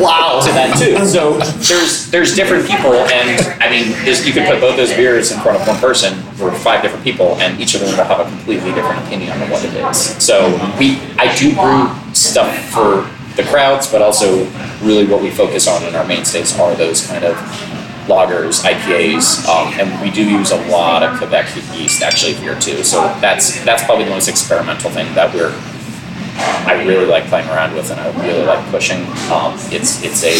Wow. 0.00 0.40
to 0.44 0.50
that 0.52 0.76
too. 0.78 1.04
So 1.06 1.38
there's 1.68 2.10
there's 2.10 2.34
different 2.34 2.66
people, 2.66 2.94
and 2.94 3.40
I 3.62 3.68
mean, 3.68 3.88
you 4.06 4.32
could 4.32 4.46
put 4.46 4.60
both 4.60 4.76
those 4.76 4.92
beers 4.94 5.32
in 5.32 5.40
front 5.40 5.60
of 5.60 5.66
one 5.66 5.78
person 5.78 6.14
or 6.40 6.52
five 6.52 6.82
different 6.82 7.04
people, 7.04 7.36
and 7.40 7.60
each 7.60 7.74
of 7.74 7.80
them 7.80 7.90
will 7.96 8.04
have 8.04 8.20
a 8.20 8.24
completely 8.28 8.72
different 8.72 9.04
opinion 9.04 9.32
on 9.32 9.50
what 9.50 9.64
it 9.64 9.74
is. 9.74 9.96
So 10.22 10.48
we, 10.78 10.98
I 11.18 11.34
do 11.36 11.54
brew 11.54 11.88
stuff 12.12 12.54
for 12.70 13.08
the 13.36 13.48
crowds, 13.48 13.90
but 13.90 14.02
also 14.02 14.44
really 14.82 15.06
what 15.06 15.22
we 15.22 15.30
focus 15.30 15.66
on 15.66 15.82
in 15.84 15.94
our 15.94 16.06
mainstays 16.06 16.58
are 16.58 16.74
those 16.74 17.06
kind 17.06 17.24
of 17.24 17.36
lagers, 18.06 18.62
IPAs, 18.62 19.46
um, 19.48 19.72
and 19.78 20.02
we 20.02 20.10
do 20.10 20.28
use 20.28 20.50
a 20.50 20.68
lot 20.68 21.02
of 21.02 21.18
Kveik 21.18 21.78
yeast 21.78 22.02
actually 22.02 22.34
here 22.34 22.58
too. 22.58 22.82
So 22.82 23.00
that's 23.20 23.64
that's 23.64 23.84
probably 23.84 24.04
the 24.04 24.10
most 24.10 24.28
experimental 24.28 24.90
thing 24.90 25.12
that 25.14 25.32
we're 25.34 25.52
I 26.34 26.84
really 26.84 27.06
like 27.06 27.24
playing 27.24 27.48
around 27.48 27.74
with 27.74 27.90
and 27.90 28.00
I 28.00 28.08
really 28.24 28.44
like 28.44 28.64
pushing. 28.70 29.02
Um, 29.30 29.54
it's 29.70 30.02
it's 30.02 30.24
a 30.24 30.36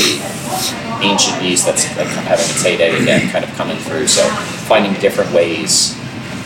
ancient 1.03 1.43
yeast 1.43 1.67
that's 1.67 1.85
like 1.97 2.07
having 2.09 2.45
its 2.45 2.63
heyday 2.63 3.01
again, 3.01 3.29
kind 3.31 3.45
of 3.45 3.51
coming 3.55 3.77
through. 3.79 4.07
So 4.07 4.23
finding 4.67 4.95
different 5.01 5.33
ways 5.33 5.99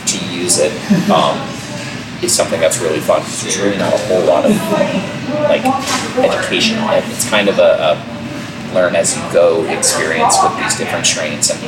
to 0.07 0.17
use 0.31 0.59
it 0.59 0.71
um, 1.09 1.37
is 2.21 2.33
something 2.33 2.59
that's 2.59 2.79
really 2.79 2.99
fun. 2.99 3.21
There's 3.21 3.57
really 3.59 3.77
not 3.77 3.93
a 3.93 3.97
whole 3.97 4.25
lot 4.25 4.45
of 4.45 4.51
like 5.49 5.63
education 6.17 6.77
on 6.79 6.95
it. 6.95 7.03
It's 7.07 7.29
kind 7.29 7.47
of 7.47 7.59
a, 7.59 7.93
a 7.93 8.73
learn 8.73 8.95
as 8.95 9.15
you 9.15 9.23
go 9.31 9.63
experience 9.65 10.37
with 10.43 10.57
these 10.57 10.77
different 10.77 11.05
strains 11.05 11.49
and 11.51 11.59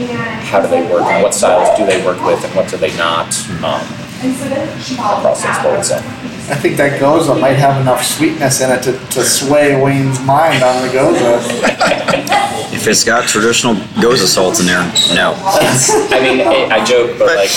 how 0.44 0.62
do 0.62 0.68
they 0.68 0.82
work 0.92 1.04
and 1.04 1.24
what 1.24 1.34
styles 1.34 1.78
do 1.78 1.86
they 1.86 2.04
work 2.06 2.22
with 2.26 2.44
and 2.44 2.54
what 2.56 2.70
do 2.70 2.78
they 2.78 2.96
not 2.98 3.28
um, 3.64 3.86
across 4.20 5.44
those 5.44 5.64
boards. 5.64 5.88
So. 5.90 5.96
I 5.98 6.56
think 6.56 6.78
that 6.78 7.00
Gose 7.00 7.40
might 7.40 7.58
have 7.58 7.80
enough 7.82 8.04
sweetness 8.04 8.62
in 8.62 8.72
it 8.72 8.82
to, 8.84 8.92
to 8.92 9.24
sway 9.24 9.82
Wayne's 9.82 10.20
mind 10.22 10.64
on 10.64 10.82
the 10.82 10.94
Gose. 10.94 12.36
If 12.72 12.88
it's 12.88 13.04
got 13.04 13.28
traditional 13.28 13.76
gose 14.00 14.26
salts 14.26 14.62
in 14.62 14.68
there, 14.68 14.86
no. 15.14 15.34
I 15.36 16.22
mean, 16.22 16.40
I, 16.48 16.80
I 16.80 16.86
joke, 16.86 17.18
but 17.18 17.36
like 17.36 17.50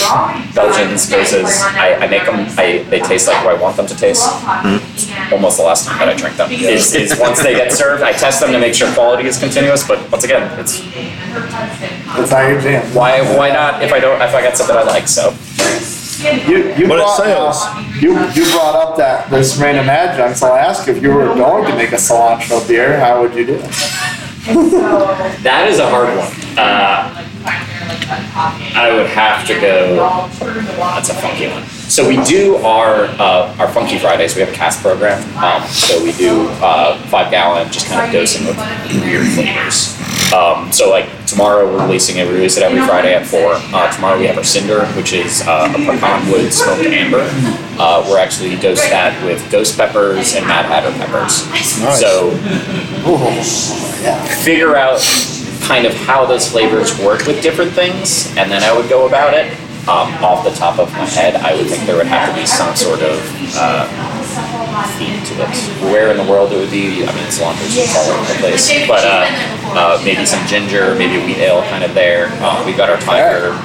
Belgians, 0.54 1.08
goses, 1.08 1.60
I, 1.62 1.94
I 2.00 2.06
make 2.08 2.24
them. 2.24 2.46
I 2.58 2.82
they 2.90 2.98
taste 2.98 3.28
like 3.28 3.44
what 3.44 3.54
I 3.54 3.60
want 3.60 3.76
them 3.76 3.86
to 3.86 3.94
taste. 3.94 4.24
Mm-hmm. 4.24 5.34
Almost 5.34 5.58
the 5.58 5.64
last 5.64 5.86
time 5.86 5.98
that 5.98 6.08
I 6.08 6.14
drink 6.14 6.36
them 6.36 6.50
is, 6.50 6.94
is 6.94 7.16
once 7.20 7.42
they 7.42 7.54
get 7.54 7.70
served. 7.70 8.02
I 8.02 8.12
test 8.12 8.40
them 8.40 8.52
to 8.52 8.58
make 8.58 8.74
sure 8.74 8.92
quality 8.94 9.28
is 9.28 9.38
continuous. 9.38 9.86
But 9.86 10.10
once 10.10 10.24
again, 10.24 10.42
it's 10.58 10.80
That's 10.80 12.32
how 12.32 12.48
you 12.48 12.60
jam. 12.60 12.82
why 12.94 13.20
why 13.36 13.50
not 13.50 13.82
if 13.82 13.92
I 13.92 14.00
don't 14.00 14.20
if 14.20 14.34
I 14.34 14.42
got 14.42 14.56
something 14.56 14.76
I 14.76 14.82
like. 14.82 15.06
So 15.06 15.30
You, 16.22 16.74
you 16.74 16.86
But 16.88 16.98
it 16.98 17.02
brought, 17.02 17.16
sells. 17.16 17.56
uh, 17.62 17.84
you, 18.00 18.12
you 18.30 18.44
brought 18.52 18.76
up 18.76 18.96
that 18.98 19.28
this 19.30 19.56
random 19.58 19.88
adjunct, 19.88 20.38
so 20.38 20.46
I'll 20.48 20.56
ask 20.56 20.86
if 20.88 21.02
you 21.02 21.10
were 21.12 21.34
going 21.34 21.70
to 21.70 21.76
make 21.76 21.90
a 21.92 21.96
cilantro 21.96 22.66
beer, 22.68 22.98
how 23.00 23.22
would 23.22 23.34
you 23.34 23.44
do 23.46 23.54
it? 23.54 23.62
that 25.42 25.68
is 25.68 25.78
a 25.78 25.88
hard 25.88 26.08
one. 26.16 26.28
Uh, 26.56 27.26
I 28.74 28.92
would 28.94 29.06
have 29.08 29.46
to 29.46 29.54
go. 29.60 29.96
That's 30.76 31.08
a 31.10 31.14
funky 31.14 31.48
one. 31.48 31.64
So 31.92 32.08
we 32.08 32.16
do 32.24 32.56
our 32.56 33.04
uh, 33.20 33.54
our 33.58 33.68
Funky 33.68 33.98
Fridays. 33.98 34.34
We 34.34 34.40
have 34.40 34.48
a 34.48 34.56
cask 34.56 34.80
program. 34.80 35.20
Um, 35.36 35.62
so 35.68 36.02
we 36.02 36.12
do 36.12 36.48
uh, 36.62 36.96
five 37.08 37.30
gallon, 37.30 37.70
just 37.70 37.86
kind 37.86 38.06
of 38.06 38.10
dosing 38.10 38.46
with 38.46 38.56
weird 39.04 39.26
flavors. 39.34 40.00
Um, 40.32 40.72
so 40.72 40.88
like 40.88 41.04
tomorrow 41.26 41.66
we're 41.70 41.84
releasing 41.84 42.16
it. 42.16 42.26
We 42.26 42.32
release 42.32 42.56
it 42.56 42.62
every 42.62 42.80
Friday 42.86 43.12
at 43.12 43.26
four. 43.26 43.56
Uh, 43.76 43.92
tomorrow 43.92 44.18
we 44.18 44.24
have 44.26 44.38
our 44.38 44.42
Cinder, 44.44 44.86
which 44.96 45.12
is 45.12 45.42
uh, 45.46 45.68
a 45.70 45.78
pecan 45.84 46.30
wood 46.32 46.50
smoked 46.50 46.80
amber. 46.86 47.28
Uh, 47.78 48.06
we're 48.08 48.18
actually 48.18 48.56
dosed 48.56 48.88
that 48.88 49.12
with 49.26 49.44
ghost 49.52 49.76
peppers 49.76 50.34
and 50.34 50.46
Mad 50.46 50.64
Hatter 50.64 50.96
peppers. 50.96 51.44
So 52.00 52.30
figure 54.42 54.76
out 54.76 54.98
kind 55.68 55.84
of 55.84 55.92
how 55.92 56.24
those 56.24 56.48
flavors 56.50 56.98
work 57.00 57.26
with 57.26 57.42
different 57.42 57.72
things, 57.72 58.28
and 58.38 58.50
then 58.50 58.62
I 58.62 58.74
would 58.74 58.88
go 58.88 59.06
about 59.06 59.34
it. 59.34 59.52
Um, 59.82 60.14
off 60.22 60.44
the 60.44 60.54
top 60.54 60.78
of 60.78 60.92
my 60.92 61.04
head, 61.06 61.34
I 61.34 61.56
would 61.56 61.66
think 61.66 61.86
there 61.86 61.96
would 61.96 62.06
have 62.06 62.30
to 62.30 62.40
be 62.40 62.46
some 62.46 62.76
sort 62.76 63.02
of 63.02 63.18
uh, 63.58 63.82
theme 64.94 65.18
to 65.26 65.34
it. 65.42 65.50
Where 65.90 66.12
in 66.12 66.16
the 66.16 66.30
world 66.30 66.52
it 66.52 66.56
would 66.56 66.70
be, 66.70 67.02
I 67.02 67.10
mean, 67.10 67.26
cilantro's 67.26 67.74
just 67.74 67.96
all 67.96 68.14
over 68.14 68.32
the 68.32 68.38
place, 68.38 68.70
but 68.86 69.02
uh, 69.02 69.26
uh, 69.74 70.02
maybe 70.04 70.24
some 70.24 70.46
ginger, 70.46 70.94
maybe 70.94 71.18
wheat 71.26 71.38
ale 71.38 71.62
kind 71.62 71.82
of 71.82 71.94
there. 71.94 72.28
Uh, 72.38 72.62
we've 72.64 72.76
got 72.76 72.90
our 72.90 72.98
tiger 72.98 73.58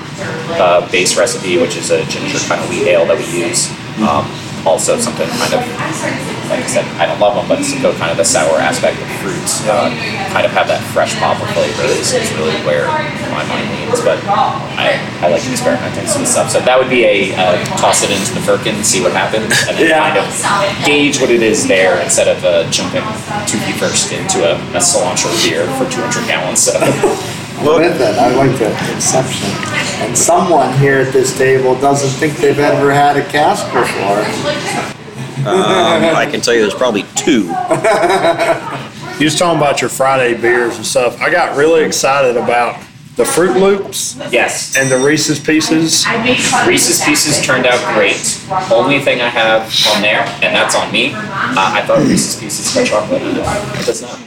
uh, 0.58 0.90
base 0.90 1.16
recipe, 1.16 1.60
which 1.62 1.78
is 1.78 1.92
a 1.92 2.04
ginger 2.06 2.40
kind 2.50 2.64
of 2.64 2.70
wheat 2.70 2.88
ale 2.88 3.06
that 3.06 3.18
we 3.18 3.46
use. 3.46 3.70
Um, 4.02 4.26
also 4.68 5.00
something 5.00 5.28
kind 5.40 5.54
of, 5.56 5.62
like 6.52 6.60
I 6.60 6.68
said, 6.68 6.86
I 7.00 7.08
don't 7.08 7.20
love 7.24 7.36
them, 7.40 7.48
but 7.48 7.64
go 7.82 7.96
kind 7.96 8.12
of 8.12 8.18
the 8.20 8.28
sour 8.28 8.60
aspect 8.60 9.00
of 9.00 9.08
fruits, 9.24 9.64
uh, 9.68 9.88
kind 10.36 10.44
of 10.46 10.52
have 10.52 10.68
that 10.68 10.84
fresh 10.92 11.16
pop 11.18 11.40
of 11.40 11.48
flavor 11.56 11.88
is, 11.96 12.12
is 12.12 12.28
really 12.36 12.60
where 12.68 12.88
my 13.32 13.48
mind 13.48 13.66
leans. 13.72 14.04
But 14.04 14.20
I, 14.28 15.00
I 15.24 15.32
like 15.32 15.44
experimenting 15.48 16.04
with 16.04 16.12
some 16.12 16.26
stuff. 16.28 16.52
So 16.52 16.60
that 16.60 16.76
would 16.78 16.90
be 16.92 17.08
a 17.08 17.32
uh, 17.40 17.56
toss 17.80 18.04
it 18.04 18.12
into 18.12 18.36
the 18.36 18.44
firkin, 18.44 18.84
see 18.84 19.00
what 19.02 19.14
happens, 19.16 19.56
and 19.68 19.80
then 19.80 19.88
Yeah. 19.88 20.04
kind 20.04 20.20
of 20.20 20.28
gauge 20.86 21.20
what 21.24 21.32
it 21.32 21.42
is 21.42 21.68
there 21.68 22.04
instead 22.04 22.28
of 22.28 22.44
uh, 22.44 22.68
jumping 22.70 23.04
two 23.48 23.58
feet 23.64 23.80
first 23.80 24.12
into 24.12 24.44
a, 24.44 24.60
a 24.76 24.82
cilantro 24.84 25.32
beer 25.48 25.64
for 25.80 25.88
200 25.90 26.28
gallons. 26.28 26.60
So. 26.60 26.76
With 27.66 27.98
that, 27.98 28.18
I 28.20 28.34
like 28.36 28.58
that 28.60 28.90
conception. 28.92 29.50
And 30.06 30.16
someone 30.18 30.72
here 30.78 31.00
at 31.00 31.12
this 31.12 31.38
table 31.38 31.74
doesn't 31.80 32.10
think 32.20 32.38
they've 32.38 32.58
ever 32.60 32.92
had 32.94 33.18
a 33.18 33.26
cask 33.30 33.66
before. 33.74 34.22
Um, 35.48 36.16
I 36.16 36.28
can 36.30 36.42
tell 36.42 36.54
you 36.54 36.62
there's 36.62 36.74
probably 36.74 37.04
two. 37.16 37.54
You 39.18 39.26
was 39.26 39.36
talking 39.36 39.58
about 39.58 39.82
your 39.82 39.90
Friday 39.90 40.40
beers 40.40 40.76
and 40.78 40.86
stuff. 40.86 41.20
I 41.20 41.32
got 41.32 41.58
really 41.58 41.84
excited 41.84 42.38
about 42.38 42.80
the 43.16 43.24
Froot 43.24 43.60
Loops 43.60 44.16
Yes. 44.32 44.78
and 44.78 44.92
the 44.92 44.98
Reese's 45.00 45.40
Pieces. 45.40 46.06
Reese's 46.68 47.04
Pieces 47.04 47.44
turned 47.44 47.66
out 47.66 47.80
great. 47.96 48.40
Only 48.72 49.00
thing 49.00 49.20
I 49.22 49.28
have 49.30 49.64
on 49.96 50.04
there, 50.04 50.20
and 50.44 50.56
that's 50.56 50.76
on 50.76 50.92
me. 50.92 51.14
Uh, 51.16 51.18
I 51.58 51.84
thought 51.88 51.98
Reese's 52.06 52.40
Pieces 52.40 52.72
had 52.76 52.86
chocolate 52.86 53.24
in 53.24 53.38
it. 53.38 53.40
It 53.40 53.86
does 53.88 54.04
not. 54.04 54.20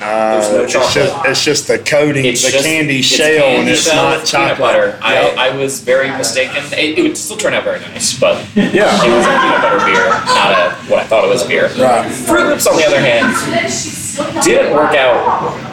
Uh, 0.00 0.40
There's 0.40 0.50
no 0.52 0.62
It's 0.62 0.72
chocolate. 0.72 0.94
just, 0.94 1.26
it's 1.26 1.44
just 1.44 1.66
the 1.68 1.78
coating, 1.78 2.24
It's 2.24 2.42
the 2.42 2.50
just- 2.50 2.64
candy 2.64 2.98
it's 3.00 3.06
shell, 3.06 3.26
candy 3.26 3.60
and 3.60 3.68
it's 3.68 3.82
shell 3.82 3.96
not 3.96 4.20
with 4.22 4.30
peanut 4.30 4.48
chocolate. 4.56 4.58
butter. 4.58 4.86
Yep. 5.02 5.38
I, 5.38 5.48
I 5.50 5.56
was 5.56 5.80
very 5.80 6.08
mistaken. 6.10 6.62
It, 6.72 6.98
it 6.98 7.02
would 7.02 7.16
still 7.18 7.36
turn 7.36 7.52
out 7.54 7.64
very 7.64 7.80
nice, 7.80 8.18
but 8.18 8.36
Yeah. 8.56 8.88
it 8.88 9.10
was 9.12 9.26
a 9.26 9.30
peanut 9.30 9.60
butter 9.60 9.84
beer, 9.84 10.08
not 10.08 10.52
a 10.52 10.74
what 10.90 11.00
I 11.00 11.04
thought 11.06 11.24
it 11.24 11.28
was 11.28 11.44
a 11.44 11.48
beer. 11.48 11.64
Right. 11.76 12.10
Froot 12.10 12.48
Loops, 12.50 12.66
on 12.66 12.76
the 12.76 12.84
other 12.86 12.98
hand, 13.00 13.34
didn't 14.44 14.74
work 14.74 14.94
out 14.96 15.69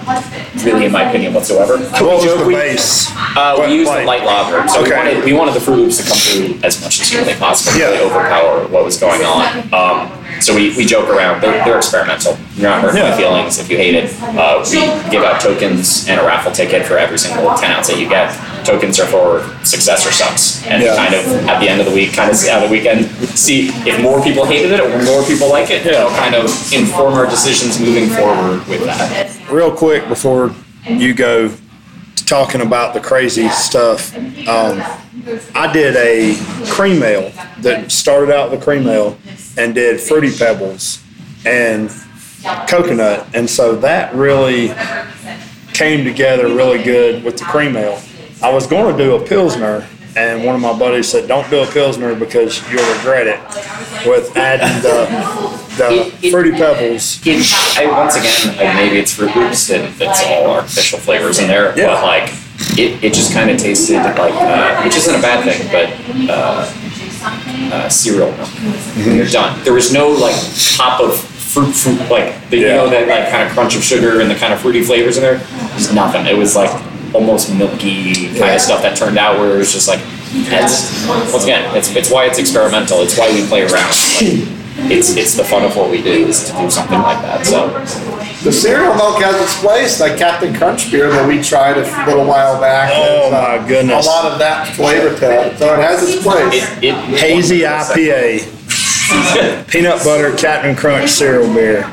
really, 0.64 0.86
in 0.86 0.92
my 0.92 1.04
opinion, 1.10 1.34
whatsoever. 1.34 1.78
What 1.78 2.02
was 2.24 2.24
the 2.40 2.46
We- 2.46 2.54
base? 2.56 3.10
Uh, 3.36 3.56
What 3.56 3.70
we 3.70 3.76
used 3.76 3.90
the 3.90 3.94
flavor? 3.96 4.08
light 4.08 4.24
lager, 4.26 4.68
so 4.68 4.82
we, 4.84 4.92
wanted, 4.92 5.24
we 5.24 5.34
wanted 5.34 5.54
the 5.54 5.60
Froot 5.60 5.78
Loops 5.78 5.98
to 5.98 6.04
come 6.08 6.18
through 6.18 6.60
as 6.64 6.82
much 6.82 7.00
as 7.02 7.10
humanly 7.10 7.34
possible 7.36 7.74
to 7.74 7.80
really 7.86 8.00
overpower 8.00 8.68
what 8.68 8.84
was 8.84 8.98
going 8.98 9.22
on. 9.24 9.74
Um, 9.74 10.12
so 10.42 10.54
we, 10.56 10.76
we 10.78 10.86
joke 10.86 11.10
around. 11.10 11.42
They're, 11.42 11.64
they're 11.66 11.78
experimental. 11.78 12.38
You're 12.56 12.70
not 12.70 12.82
hurting 12.82 13.02
Yeah. 13.02 13.10
my 13.12 13.18
feelings 13.18 13.60
if 13.60 13.70
you 13.70 13.78
hate 13.78 13.96
it. 13.96 14.14
Uh, 14.22 14.64
we 14.70 14.80
give 15.12 15.24
out 15.24 15.42
tokens 15.42 16.08
and 16.08 16.20
a 16.20 16.24
raffle 16.24 16.52
ticket 16.52 16.86
for 16.86 16.98
every 16.98 17.18
single 17.18 17.54
10 17.56 17.72
ounce 17.72 17.88
that 17.88 18.00
you 18.00 18.08
get. 18.10 18.36
Tokens 18.66 19.00
are 19.00 19.08
for 19.08 19.42
success 19.64 20.06
or 20.06 20.12
sucks. 20.12 20.64
And 20.68 20.84
Yeah. 20.84 20.96
kind 20.96 21.14
of 21.16 21.26
at 21.48 21.60
the 21.60 21.70
end 21.70 21.80
of 21.80 21.86
the 21.88 21.94
week, 21.94 22.14
kind 22.14 22.30
of 22.30 22.36
see 22.38 22.50
how 22.50 22.60
the 22.60 22.68
weekend, 22.68 23.10
see 23.38 23.70
if 23.86 24.00
more 24.02 24.22
people 24.22 24.46
hated 24.46 24.72
it 24.74 24.80
or 24.80 24.90
more 25.04 25.24
people 25.24 25.50
like 25.50 25.70
it. 25.72 25.86
You 25.86 25.92
know, 25.92 26.10
kind 26.10 26.36
of 26.36 26.46
inform 26.74 27.14
our 27.16 27.26
decisions 27.26 27.80
moving 27.80 28.10
forward 28.10 28.68
with 28.68 28.84
that. 28.86 29.30
Real 29.50 29.72
quick 29.76 30.08
before 30.08 30.54
you 30.86 31.14
go 31.14 31.52
talking 32.26 32.62
about 32.62 32.94
the 32.94 33.00
crazy 33.00 33.48
stuff, 33.50 34.16
um, 34.48 34.82
I 35.56 35.72
did 35.72 35.96
a 35.96 36.36
cream 36.66 37.02
ale 37.02 37.32
that 37.60 37.92
started 37.92 38.34
out 38.34 38.52
the 38.52 38.58
cream 38.58 38.88
ale 38.88 39.18
and 39.58 39.74
did 39.74 40.02
fruity 40.02 40.38
pebbles 40.38 41.02
and 41.46 41.90
coconut, 42.68 43.28
and 43.34 43.50
so 43.50 43.76
that 43.78 44.14
really 44.14 44.74
came 45.74 46.04
together 46.04 46.48
really 46.48 46.84
good 46.84 47.24
with 47.24 47.38
the 47.38 47.46
cream 47.46 47.78
ale. 47.78 48.02
I 48.44 48.54
was 48.54 48.68
going 48.68 48.96
to 48.98 49.04
do 49.04 49.16
a 49.16 49.26
pilsner, 49.26 49.88
and 50.18 50.44
one 50.44 50.56
of 50.56 50.62
my 50.62 50.78
buddies 50.78 51.08
said, 51.10 51.28
"Don't 51.28 51.50
do 51.50 51.62
a 51.62 51.68
pilsner 51.68 52.16
because 52.16 52.60
you'll 52.72 52.84
regret 52.98 53.28
it." 53.28 53.40
With 54.08 54.36
adding 54.38 54.82
the 54.82 55.08
the 55.78 55.90
It- 55.92 56.14
it- 56.26 56.32
fruity 56.32 56.52
pebbles. 56.52 57.20
It, 57.26 57.46
I, 57.78 57.86
once 57.92 58.16
again, 58.16 58.58
like 58.58 58.76
maybe 58.76 58.98
it's 58.98 59.14
Froot 59.16 59.36
Loops 59.36 59.70
and 59.70 59.94
it's 60.02 60.24
all 60.26 60.52
artificial 60.52 61.00
flavors 61.00 61.40
in 61.40 61.48
there, 61.48 61.74
Yeah. 61.78 61.88
but 61.88 62.04
like 62.04 62.30
it, 62.78 63.04
it 63.04 63.14
just 63.14 63.34
kind 63.34 63.50
of 63.52 63.58
tasted 63.58 63.98
like, 64.18 64.34
uh, 64.34 64.82
which 64.84 64.96
isn't 64.96 65.14
a 65.16 65.22
bad 65.22 65.44
thing, 65.46 65.62
but 65.72 65.88
uh, 66.34 66.72
uh, 67.76 67.90
cereal 67.90 68.32
milk. 68.32 68.48
Mm-hmm. 68.50 69.16
You're 69.18 69.28
done. 69.28 69.62
There 69.64 69.74
was 69.74 69.92
no 69.94 70.10
like 70.10 70.36
pop 70.78 71.00
of 71.02 71.18
fruit, 71.20 71.72
fruit 71.74 72.00
like 72.10 72.50
the, 72.50 72.58
you 72.58 72.68
know 72.70 72.90
that 72.90 73.08
like 73.08 73.30
kind 73.30 73.44
of 73.48 73.52
crunch 73.54 73.76
of 73.76 73.84
sugar 73.84 74.22
and 74.22 74.30
the 74.32 74.36
kind 74.36 74.54
of 74.54 74.60
fruity 74.62 74.82
flavors 74.82 75.18
in 75.18 75.24
there. 75.24 75.38
There's 75.72 75.94
nothing. 75.94 76.26
It 76.26 76.38
was 76.38 76.56
like 76.56 76.72
almost 77.14 77.54
milky 77.56 78.28
kind 78.38 78.56
of 78.56 78.62
stuff 78.62 78.82
that 78.82 78.98
turned 78.98 79.18
out 79.18 79.40
where 79.40 79.56
it 79.56 79.58
was 79.58 79.72
just 79.72 79.88
like 79.88 80.02
it's 80.34 81.08
once 81.32 81.44
again 81.44 81.76
it's 81.76 81.96
it's 81.96 82.12
why 82.12 82.26
it's 82.26 82.40
experimental. 82.40 83.02
It's 83.02 83.18
why 83.18 83.32
we 83.32 83.46
play 83.48 83.62
around. 83.64 83.74
Like, 83.74 84.92
it's 84.92 85.16
it's 85.16 85.36
the 85.36 85.44
fun 85.44 85.64
of 85.64 85.76
what 85.76 85.90
we 85.90 86.02
do 86.02 86.28
is 86.28 86.44
to 86.46 86.58
do 86.58 86.70
something 86.70 87.00
like 87.00 87.22
that. 87.22 87.46
So. 87.46 87.70
The 88.44 88.52
cereal 88.54 88.94
milk 88.94 89.20
has 89.24 89.36
its 89.42 89.60
place. 89.60 90.00
Like 90.00 90.18
Captain 90.18 90.54
Crunch 90.54 90.92
beer 90.92 91.10
that 91.10 91.28
we 91.28 91.42
tried 91.42 91.78
a 91.78 91.82
little 92.06 92.24
while 92.26 92.62
back. 92.62 92.92
Oh, 92.94 93.32
has, 93.32 93.34
uh, 93.34 93.62
my 93.62 93.68
goodness. 93.68 94.06
A 94.06 94.10
lot 94.10 94.32
of 94.32 94.38
that 94.40 94.76
flavor 94.76 95.10
to 95.18 95.48
it. 95.48 95.58
So 95.58 95.74
it 95.74 95.80
has 95.80 96.08
its 96.08 96.22
place. 96.22 96.54
It, 96.78 96.84
it, 96.84 96.96
Hazy 97.20 97.62
IPA, 97.62 98.46
peanut 99.68 100.04
butter 100.04 100.38
Captain 100.38 100.76
Crunch 100.76 101.10
cereal 101.10 101.52
beer. 101.52 101.92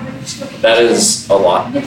That 0.63 0.83
is 0.83 1.29
a 1.29 1.35
lot 1.35 1.73
to 1.73 1.81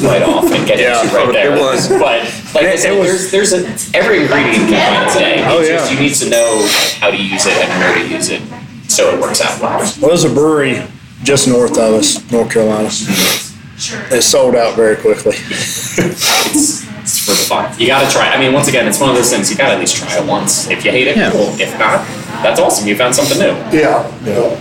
bite 0.00 0.22
off 0.22 0.44
and 0.50 0.66
get 0.66 0.78
Yeah, 0.80 1.02
into 1.02 1.14
right 1.16 1.32
there. 1.32 1.56
it 1.56 1.60
was. 1.60 1.88
But 1.88 2.22
like 2.54 2.66
I 2.66 2.76
said, 2.76 2.98
was- 2.98 3.30
there's 3.30 3.50
there's 3.50 3.92
a 3.92 3.96
every 3.96 4.22
ingredient 4.22 4.56
can 4.70 4.94
find 4.94 5.06
its 5.06 5.16
day. 5.16 5.42
Oh, 5.46 5.58
It's 5.60 5.68
just 5.68 5.90
yeah. 5.92 5.98
you 5.98 6.02
need 6.08 6.14
to 6.14 6.30
know 6.30 6.68
how 7.00 7.10
to 7.10 7.16
use 7.16 7.46
it 7.46 7.52
and 7.56 7.80
where 7.80 7.94
to 7.94 8.08
use 8.14 8.28
it 8.30 8.42
so 8.88 9.14
it 9.14 9.20
works 9.20 9.40
out 9.40 9.60
well. 9.60 9.78
Well, 9.78 10.08
there's 10.08 10.24
a 10.24 10.30
brewery 10.32 10.82
just 11.22 11.46
north 11.48 11.72
of 11.72 11.94
us, 11.94 12.30
North 12.32 12.50
Carolina. 12.52 12.88
It 12.88 14.22
sold 14.22 14.54
out 14.56 14.74
very 14.76 14.96
quickly. 14.96 15.32
It's, 15.36 15.98
it's 15.98 17.18
for 17.24 17.30
the 17.32 17.44
fun. 17.48 17.74
You 17.80 17.86
gotta 17.86 18.10
try 18.12 18.28
it. 18.28 18.36
I 18.36 18.38
mean, 18.40 18.52
once 18.52 18.68
again, 18.68 18.86
it's 18.86 19.00
one 19.00 19.08
of 19.10 19.16
those 19.16 19.30
things 19.32 19.50
you 19.50 19.56
gotta 19.56 19.74
at 19.74 19.80
least 19.80 19.96
try 19.96 20.18
it 20.18 20.26
once. 20.28 20.68
If 20.68 20.84
you 20.84 20.90
hate 20.90 21.06
it, 21.08 21.16
Yeah. 21.16 21.30
cool. 21.30 21.48
If 21.58 21.72
not, 21.78 22.06
that's 22.42 22.60
awesome. 22.60 22.86
You 22.86 22.94
found 22.96 23.14
something 23.14 23.38
new. 23.38 23.54
Yeah. 23.76 24.06
yeah. 24.24 24.56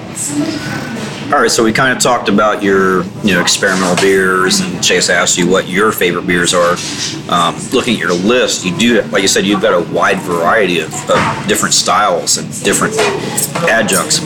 All 1.31 1.39
right, 1.39 1.51
so 1.51 1.63
we 1.63 1.71
kind 1.71 1.95
of 1.95 2.01
talked 2.01 2.27
about 2.27 2.63
your, 2.63 3.03
you 3.23 3.35
know, 3.35 3.41
experimental 3.41 3.95
beers, 3.97 4.61
and 4.61 4.83
Chase 4.83 5.11
asked 5.11 5.37
you 5.37 5.47
what 5.47 5.67
your 5.67 5.91
favorite 5.91 6.25
beers 6.25 6.55
are. 6.55 6.75
Um, 7.29 7.55
looking 7.71 7.93
at 7.93 7.99
your 7.99 8.13
list, 8.13 8.65
you 8.65 8.75
do, 8.75 9.03
like 9.03 9.21
you 9.21 9.27
said, 9.27 9.45
you've 9.45 9.61
got 9.61 9.75
a 9.75 9.93
wide 9.93 10.17
variety 10.21 10.79
of, 10.79 10.91
of 11.07 11.47
different 11.47 11.75
styles 11.75 12.37
and 12.39 12.47
different 12.63 12.97
adjuncts. 13.69 14.19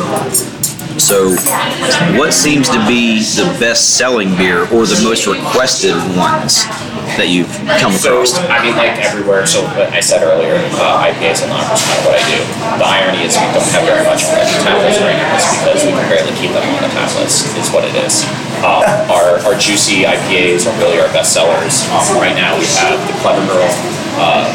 So, 0.99 1.33
what 2.17 2.33
seems 2.33 2.69
to 2.69 2.79
be 2.85 3.19
the 3.19 3.49
best-selling 3.59 4.35
beer 4.37 4.63
or 4.69 4.85
the 4.85 4.99
most 5.03 5.25
requested 5.25 5.97
ones 6.15 6.63
that 7.17 7.27
you've 7.33 7.49
come 7.81 7.91
So, 7.93 8.21
across? 8.21 8.37
I 8.47 8.61
mean, 8.61 8.77
like 8.77 8.95
everywhere. 9.01 9.45
So, 9.45 9.65
I 9.67 9.99
said 9.99 10.21
earlier, 10.21 10.55
uh, 10.77 11.09
IPAs 11.09 11.41
and 11.43 11.49
lagers 11.49 11.81
kind 11.81 11.97
of 11.97 12.05
what 12.07 12.15
I 12.15 12.23
do. 12.29 12.39
The 12.77 12.87
irony 12.87 13.21
is 13.25 13.33
we 13.35 13.49
don't 13.51 13.67
have 13.73 13.85
very 13.89 14.05
much 14.05 14.21
on 14.29 14.37
the 14.37 14.45
tap 14.63 14.77
list 14.85 15.01
right 15.01 15.17
now. 15.17 15.33
It's 15.35 15.49
because 15.59 15.81
we 15.83 15.91
can 15.97 16.07
barely 16.07 16.33
keep 16.37 16.51
them 16.53 16.65
on 16.77 16.81
the 16.85 16.91
tap 16.93 17.09
list, 17.17 17.49
is 17.57 17.69
what 17.73 17.83
it 17.83 17.95
is. 17.97 18.23
Um, 18.61 18.85
our, 19.13 19.41
our 19.49 19.55
juicy 19.57 20.05
IPAs 20.05 20.69
are 20.69 20.75
really 20.77 21.01
our 21.01 21.09
best 21.11 21.33
sellers. 21.33 21.83
Um, 21.89 22.21
right 22.21 22.37
now, 22.37 22.53
we 22.55 22.65
have 22.79 23.01
the 23.09 23.15
Clever 23.19 23.43
Girl, 23.49 23.67
uh, 24.21 24.45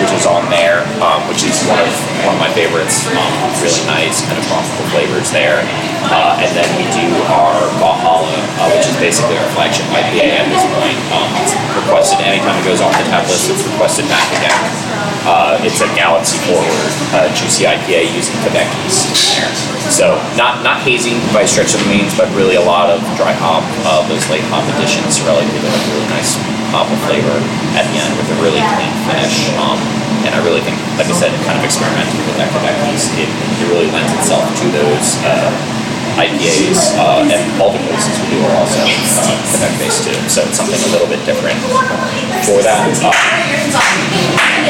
which 0.00 0.12
is 0.12 0.28
on 0.28 0.44
there, 0.52 0.84
um, 1.00 1.24
which 1.28 1.44
is 1.44 1.56
one 1.64 1.80
of 1.80 1.92
one 2.28 2.36
of 2.36 2.40
my 2.40 2.52
favorites. 2.52 3.08
Um, 3.08 3.32
really 3.62 3.84
nice, 3.88 4.20
kind 4.24 4.36
of 4.36 4.44
tropical 4.44 4.84
flavors 4.92 5.32
there. 5.32 5.64
Uh, 6.06 6.38
and 6.38 6.50
then 6.54 6.68
we 6.78 6.84
do 6.92 7.06
our 7.32 7.56
Valhalla, 7.80 8.30
uh, 8.60 8.70
which 8.76 8.86
is 8.86 8.96
basically 9.00 9.34
our 9.40 9.48
flagship 9.56 9.88
IPA 9.90 10.38
at 10.38 10.46
this 10.52 10.64
point. 10.76 10.98
Um, 11.10 11.28
it's 11.42 11.54
requested 11.74 12.20
anytime 12.22 12.54
it 12.60 12.64
goes 12.68 12.80
off 12.84 12.92
the 12.94 13.06
tap 13.10 13.24
list, 13.26 13.50
it's 13.50 13.64
requested 13.64 14.06
back 14.06 14.26
again. 14.36 14.60
Uh, 15.26 15.58
it's 15.66 15.82
a 15.82 15.90
galaxy 15.98 16.38
forward 16.46 16.90
uh, 17.16 17.26
juicy 17.34 17.66
IPA 17.66 18.14
using 18.14 18.36
Kveik 18.46 18.70
yeast. 18.84 19.10
So 19.90 20.14
not 20.38 20.62
not 20.62 20.82
hazy 20.82 21.18
by 21.34 21.44
stretch 21.46 21.74
of 21.74 21.82
the 21.82 21.90
means, 21.90 22.14
but 22.14 22.30
really 22.34 22.54
a 22.54 22.62
lot 22.62 22.90
of 22.90 23.02
dry 23.18 23.34
hop. 23.34 23.66
Uh, 23.82 24.06
those 24.06 24.22
late 24.30 24.42
hop 24.50 24.62
additions 24.78 25.18
really 25.22 25.46
give 25.50 25.62
it 25.62 25.72
a 25.74 25.80
really 25.90 26.08
nice 26.10 26.38
hop 26.74 26.90
of 26.90 26.98
flavor 27.06 27.36
at 27.78 27.84
the 27.90 27.96
end 28.00 28.12
with 28.18 28.28
a 28.30 28.36
really 28.42 28.62
clean 28.74 28.94
finish. 29.06 29.50
Um, 29.58 29.78
and 30.26 30.34
I 30.34 30.40
really 30.42 30.60
think, 30.60 30.74
like 30.98 31.06
I 31.06 31.14
said, 31.14 31.30
kind 31.46 31.54
of 31.54 31.62
experimenting 31.62 32.18
with 32.26 32.36
that 32.40 32.50
Kveik 32.50 32.78
yeast, 32.90 33.14
it, 33.14 33.30
it 33.30 33.66
really 33.70 33.86
lends 33.94 34.10
itself 34.18 34.42
to 34.42 34.66
those 34.74 35.22
uh, 35.22 35.50
IPAs. 36.16 36.96
Uh, 36.96 37.28
and 37.28 37.44
all 37.60 37.72
the 37.72 37.82
places 37.84 38.16
we 38.24 38.36
do 38.36 38.38
are 38.48 38.56
also 38.56 38.80
uh, 38.80 39.36
Kveik 39.52 39.74
based 39.76 40.02
too. 40.04 40.16
So 40.28 40.42
it's 40.48 40.56
something 40.56 40.80
a 40.80 40.90
little 40.92 41.08
bit 41.08 41.20
different 41.28 41.60
for 42.48 42.60
that. 42.64 42.88
Uh, 43.04 43.12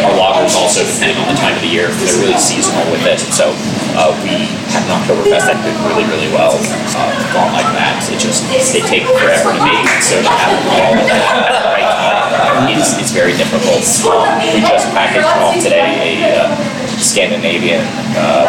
our 0.05 0.15
lagers 0.19 0.59
also, 0.59 0.85
depending 0.85 1.17
on 1.23 1.31
the 1.31 1.39
time 1.39 1.55
of 1.57 1.63
the 1.63 1.71
year, 1.71 1.89
they're 1.89 2.19
really 2.21 2.39
seasonal 2.39 2.85
with 2.91 3.07
it. 3.07 3.23
So 3.33 3.55
uh, 3.97 4.13
we 4.27 4.51
had 4.75 4.85
an 4.85 4.93
Oktoberfest 4.93 5.47
that 5.49 5.59
did 5.63 5.77
really, 5.89 6.05
really 6.11 6.29
well. 6.35 6.53
Uh, 6.93 7.15
gone 7.33 7.55
like 7.55 7.71
that. 7.79 8.03
It 8.11 8.19
just 8.21 8.45
they 8.75 8.83
take 8.85 9.07
forever 9.07 9.55
to 9.55 9.63
make, 9.63 9.89
so 10.03 10.21
to 10.21 10.29
have 10.29 10.53
all 10.69 10.99
at 10.99 11.07
the 11.07 11.71
right 11.73 11.87
time 11.87 12.69
is, 12.73 12.99
is 12.99 13.11
very 13.13 13.33
difficult. 13.37 13.85
Um, 14.09 14.41
we 14.41 14.61
just 14.61 14.89
packaged 14.93 15.27
off 15.41 15.55
today 15.63 16.21
a 16.21 16.43
uh, 16.43 16.77
Scandinavian 16.99 17.85
uh, 18.17 18.49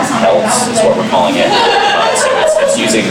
is 0.72 0.80
what 0.84 0.98
we're 0.98 1.10
calling 1.10 1.36
it. 1.36 1.52
Uh, 2.58 2.66
it's 2.66 2.78
using 2.78 3.05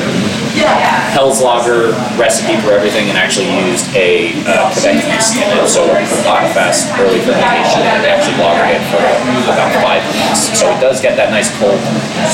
Helles 1.14 1.38
Lager 1.38 1.94
recipe 2.18 2.58
for 2.66 2.74
everything 2.74 3.06
and 3.06 3.16
actually 3.16 3.46
used 3.70 3.86
a 3.94 4.34
uh, 4.42 4.74
yeast 4.74 5.38
in 5.38 5.46
it. 5.46 5.68
So 5.70 5.86
fast 6.50 6.90
early 6.98 7.20
fermentation 7.22 7.86
and 7.86 8.02
actually 8.10 8.42
lagered 8.42 8.74
it 8.74 8.82
for 8.90 8.98
about 9.46 9.70
five 9.78 10.02
weeks. 10.10 10.50
So 10.58 10.66
it 10.74 10.80
does 10.80 11.00
get 11.00 11.14
that 11.14 11.30
nice 11.30 11.46
cold 11.62 11.78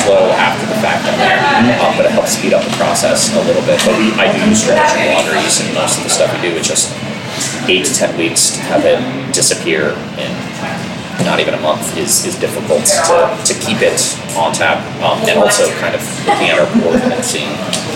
slow 0.09 0.33
after 0.41 0.65
the 0.65 0.79
fact 0.81 1.05
there, 1.21 1.37
um, 1.85 1.93
but 1.97 2.07
it 2.07 2.13
helps 2.13 2.33
speed 2.33 2.55
up 2.55 2.65
the 2.65 2.73
process 2.81 3.29
a 3.37 3.43
little 3.45 3.63
bit. 3.69 3.77
But 3.85 3.99
we, 3.99 4.09
I 4.17 4.33
do 4.33 4.41
use 4.49 4.65
traditional 4.65 5.13
lager 5.13 5.37
yeast 5.37 5.61
in 5.61 5.75
most 5.75 5.99
of 5.99 6.05
the 6.05 6.11
stuff 6.11 6.33
we 6.33 6.41
do. 6.41 6.57
It's 6.57 6.69
just 6.69 6.89
eight 7.69 7.85
to 7.85 7.93
ten 7.93 8.17
weeks 8.17 8.57
to 8.57 8.61
have 8.73 8.89
it 8.89 8.97
disappear 9.35 9.93
in 10.17 10.33
not 11.25 11.41
even 11.41 11.55
a 11.55 11.61
month 11.61 11.97
is, 11.97 12.25
is 12.25 12.37
difficult 12.39 12.85
to, 12.85 13.17
to 13.45 13.55
keep 13.61 13.85
it 13.85 14.01
on 14.37 14.53
tap. 14.53 14.81
Um, 15.05 15.21
and 15.29 15.39
also 15.39 15.69
kind 15.79 15.95
of 15.95 16.03
looking 16.27 16.49
at 16.49 16.59
our 16.59 16.69
board 16.81 17.01
and 17.01 17.25
seeing, 17.25 17.53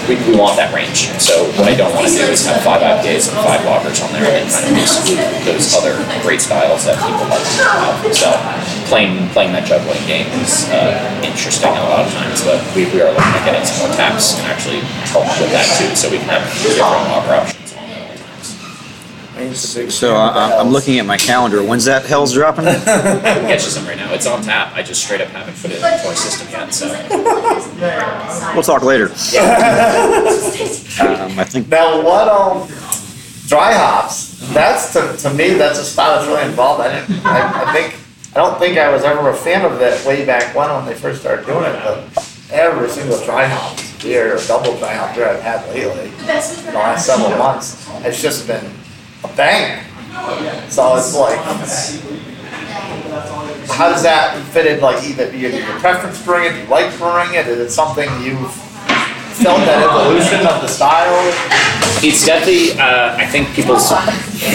we, 0.06 0.14
we 0.28 0.38
want 0.38 0.54
that 0.54 0.70
range. 0.70 1.10
So 1.18 1.50
what 1.58 1.66
I 1.66 1.74
don't 1.74 1.90
want 1.96 2.06
to 2.06 2.14
do 2.14 2.22
is 2.30 2.46
have 2.46 2.62
five 2.62 2.78
IPAs 2.78 3.26
and 3.26 3.36
five 3.42 3.64
lagers 3.66 3.98
on 4.04 4.12
there 4.14 4.22
and 4.22 4.38
then 4.38 4.46
kind 4.46 4.70
of 4.70 4.78
exclude 4.78 5.18
those 5.42 5.74
other 5.74 5.98
great 6.22 6.38
styles 6.38 6.86
that 6.86 6.94
people 7.02 7.26
like 7.26 7.42
to 7.42 7.64
have. 7.66 7.98
So 8.14 8.30
playing, 8.86 9.26
playing 9.34 9.50
that 9.58 9.66
juggling 9.66 9.98
game 10.06 10.30
is 10.38 10.70
uh, 10.70 10.94
interesting 11.26 11.74
a 11.74 11.84
lot 11.90 12.06
of 12.06 12.12
times, 12.14 12.44
but 12.46 12.62
we, 12.78 12.86
we 12.94 13.02
are 13.02 13.10
looking 13.10 13.34
at 13.34 13.42
getting 13.42 13.66
some 13.66 13.88
more 13.88 13.92
taps 13.98 14.38
and 14.38 14.46
actually 14.46 14.78
help 15.10 15.26
with 15.42 15.50
that 15.50 15.66
too, 15.74 15.90
so 15.98 16.06
we 16.06 16.22
can 16.22 16.30
have 16.30 16.46
different 16.62 17.10
lager 17.10 17.34
options. 17.34 17.55
So 19.36 20.14
I, 20.16 20.58
I'm 20.58 20.70
looking 20.70 20.98
at 20.98 21.04
my 21.04 21.18
calendar. 21.18 21.62
When's 21.62 21.84
that 21.84 22.06
Helles 22.06 22.32
dropping? 22.32 22.66
I 22.68 22.74
can 22.74 23.42
get 23.46 23.62
you 23.62 23.68
some 23.68 23.84
right 23.86 23.96
now. 23.96 24.14
It's 24.14 24.26
on 24.26 24.42
tap. 24.42 24.74
I 24.74 24.82
just 24.82 25.04
straight 25.04 25.20
up 25.20 25.28
haven't 25.28 25.54
put 25.56 25.70
it 25.72 25.76
into 25.76 26.08
our 26.08 26.14
system 26.14 26.48
yet. 26.50 26.72
So 26.72 26.86
We'll 28.54 28.62
talk 28.62 28.82
later. 28.82 29.08
Um, 30.98 31.38
I 31.38 31.44
think 31.44 31.68
Now, 31.68 32.02
what 32.02 32.26
um, 32.26 32.66
dry 33.48 33.74
hops? 33.74 34.40
That's 34.54 34.94
to, 34.94 35.14
to 35.28 35.34
me, 35.34 35.50
that's 35.50 35.78
a 35.78 35.84
style 35.84 36.16
that's 36.16 36.26
really 36.26 36.48
involved. 36.48 36.80
I 36.80 37.00
didn't. 37.00 37.26
I, 37.26 37.64
I 37.66 37.72
think 37.74 38.00
I 38.34 38.38
don't 38.38 38.58
think 38.58 38.78
I 38.78 38.90
was 38.90 39.04
ever 39.04 39.28
a 39.28 39.34
fan 39.34 39.66
of 39.70 39.78
it 39.82 40.06
way 40.06 40.24
back 40.24 40.54
when 40.54 40.70
when 40.70 40.86
they 40.86 40.94
first 40.94 41.20
started 41.20 41.44
doing 41.44 41.64
it. 41.64 41.82
But 41.84 42.34
every 42.50 42.88
single 42.88 43.22
dry 43.26 43.46
hop 43.46 43.78
beer 44.02 44.36
or 44.36 44.40
double 44.46 44.74
dry 44.78 44.94
hop 44.94 45.14
beer 45.14 45.28
I've 45.28 45.42
had 45.42 45.68
lately, 45.68 46.08
in 46.08 46.16
the 46.16 46.72
last 46.72 47.04
several 47.04 47.36
months, 47.36 47.86
has 48.00 48.22
just 48.22 48.46
been 48.46 48.64
a 49.24 49.28
banger. 49.36 49.82
So 50.68 50.96
it's 50.96 51.14
like. 51.16 51.38
How 53.68 53.90
does 53.90 54.02
that 54.04 54.40
fit 54.52 54.66
in, 54.66 54.80
like, 54.80 55.02
either, 55.04 55.30
do 55.30 55.36
you 55.36 55.50
have 55.50 55.60
your 55.60 55.78
preference 55.80 56.22
brewing 56.24 56.44
it, 56.44 56.52
do 56.52 56.60
you 56.62 56.68
like 56.68 56.96
brewing 56.98 57.34
it, 57.34 57.46
is 57.46 57.58
it 57.58 57.70
something 57.70 58.08
you've 58.22 58.52
felt 59.36 59.58
that 59.66 59.82
evolution 59.84 60.46
of 60.46 60.62
the 60.62 60.68
style? 60.68 61.12
it's 62.02 62.24
definitely. 62.24 62.78
Uh, 62.78 63.16
I 63.16 63.26
think 63.26 63.52
people's 63.54 63.88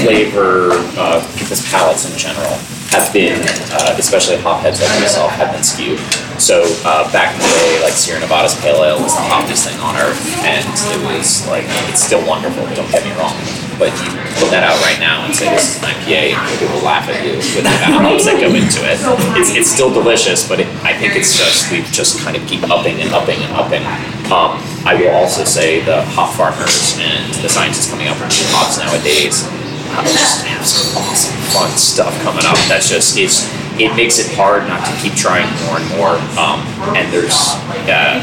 flavor, 0.04 0.72
uh, 0.98 1.22
people's 1.38 1.68
palates 1.70 2.10
in 2.10 2.18
general, 2.18 2.58
have 2.90 3.12
been, 3.14 3.42
uh, 3.72 3.96
especially 3.98 4.38
hopheads 4.38 4.82
like 4.82 5.02
myself, 5.02 5.32
have 5.32 5.52
been 5.52 5.64
skewed. 5.64 6.00
So 6.42 6.66
uh, 6.90 7.06
back 7.14 7.38
in 7.38 7.40
the 7.40 7.54
day, 7.62 7.86
like 7.86 7.94
Sierra 7.94 8.18
Nevada's 8.18 8.58
Pale 8.66 8.82
Ale 8.82 8.98
was 8.98 9.14
the 9.14 9.22
hottest 9.30 9.70
thing 9.70 9.78
on 9.78 9.94
earth, 9.94 10.18
and 10.42 10.66
it 10.90 10.98
was 11.06 11.46
like 11.46 11.70
it's 11.86 12.02
still 12.02 12.26
wonderful. 12.26 12.66
Don't 12.74 12.90
get 12.90 13.06
me 13.06 13.14
wrong, 13.14 13.38
but 13.78 13.94
you 14.02 14.10
put 14.42 14.50
that 14.50 14.66
out 14.66 14.74
right 14.82 14.98
now 14.98 15.22
and 15.22 15.38
say 15.38 15.46
this 15.54 15.78
is 15.78 15.86
an 15.86 15.94
IPA, 15.94 16.34
and 16.34 16.42
people 16.50 16.74
will 16.74 16.82
laugh 16.82 17.06
at 17.14 17.22
you 17.22 17.38
with 17.38 17.62
the 17.62 17.70
amount 17.70 17.94
of 17.94 18.02
hops 18.10 18.26
that 18.26 18.42
go 18.42 18.50
into 18.58 18.82
it. 18.90 18.98
It's, 19.38 19.54
it's 19.54 19.70
still 19.70 19.94
delicious, 19.94 20.42
but 20.42 20.58
it, 20.58 20.68
I 20.82 20.98
think 20.98 21.14
it's 21.14 21.38
just 21.38 21.70
we 21.70 21.86
just 21.94 22.18
kind 22.26 22.34
of 22.34 22.42
keep 22.50 22.66
upping 22.74 22.98
and 23.06 23.14
upping 23.14 23.38
and 23.46 23.54
upping. 23.54 23.86
Um, 24.34 24.58
I 24.82 24.98
will 24.98 25.14
also 25.14 25.46
say 25.46 25.86
the 25.86 26.02
hop 26.18 26.34
farmers 26.34 26.98
and 26.98 27.22
the 27.46 27.54
scientists 27.54 27.94
coming 27.94 28.10
up 28.10 28.18
with 28.18 28.34
new 28.34 28.50
hops 28.50 28.82
nowadays 28.82 29.46
uh, 29.94 30.02
just 30.10 30.42
have 30.50 30.66
some 30.66 31.06
awesome 31.06 31.38
fun 31.54 31.70
stuff 31.78 32.18
coming 32.26 32.50
up. 32.50 32.58
That's 32.66 32.90
just 32.90 33.14
is 33.18 33.46
it 33.84 33.96
makes 33.96 34.20
it 34.20 34.30
hard 34.36 34.68
not 34.68 34.86
to 34.86 34.94
keep 35.02 35.14
trying 35.14 35.48
more 35.66 35.78
and 35.82 35.88
more. 35.98 36.14
Um, 36.38 36.62
and 36.94 37.12
there's 37.12 37.58
uh, 37.90 38.22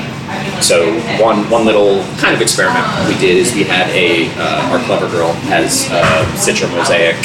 so 0.60 0.92
one 1.20 1.48
one 1.50 1.64
little 1.64 2.04
kind 2.18 2.34
of 2.34 2.40
experiment 2.42 2.84
we 3.08 3.16
did 3.18 3.36
is 3.36 3.54
we 3.54 3.64
had 3.64 3.88
a 3.90 4.28
uh, 4.36 4.70
our 4.70 4.80
clever 4.84 5.08
girl 5.08 5.32
has 5.50 5.88
uh, 5.90 6.24
Citra 6.36 6.70
Mosaic 6.70 7.16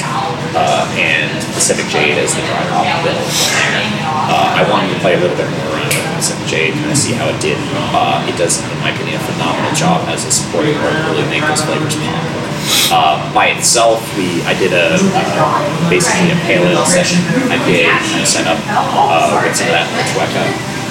uh, 0.56 0.88
and 0.98 1.30
Pacific 1.54 1.86
Jade 1.88 2.18
as 2.18 2.34
the 2.34 2.42
dry 2.42 2.64
hop 2.72 2.88
bill. 3.04 3.18
Uh, 4.30 4.60
I 4.60 4.70
wanted 4.70 4.94
to 4.94 5.00
play 5.00 5.16
a 5.16 5.20
little 5.20 5.38
bit 5.38 5.50
more 5.50 5.78
around 5.78 6.03
Pacific 6.16 6.46
Jade, 6.48 6.74
kind 6.74 6.92
of 6.92 6.98
see 6.98 7.14
how 7.14 7.28
it 7.30 7.40
did. 7.42 7.58
Uh, 7.94 8.26
it 8.30 8.36
does, 8.38 8.62
in 8.62 8.80
my 8.80 8.92
opinion, 8.92 9.20
a 9.20 9.24
phenomenal 9.26 9.74
job 9.74 10.08
as 10.10 10.26
a 10.26 10.32
supporting 10.32 10.76
role 10.80 10.94
to 10.94 11.04
really 11.12 11.28
make 11.30 11.44
those 11.46 11.62
flavors 11.62 11.96
pop. 11.96 12.24
Uh, 12.94 13.20
by 13.36 13.52
itself, 13.52 14.00
we 14.16 14.40
I 14.48 14.56
did 14.56 14.72
a 14.72 14.96
uh, 14.96 15.90
basically 15.92 16.32
a 16.32 16.40
pale 16.48 16.64
ale 16.64 16.86
session 16.88 17.20
IPA 17.52 17.92
kind 17.92 18.22
of 18.24 18.28
set 18.28 18.48
up 18.48 18.56
uh, 18.72 19.44
with 19.44 19.52
some 19.52 19.68
of 19.68 19.76
that 19.76 19.88
Motueka. 19.92 20.44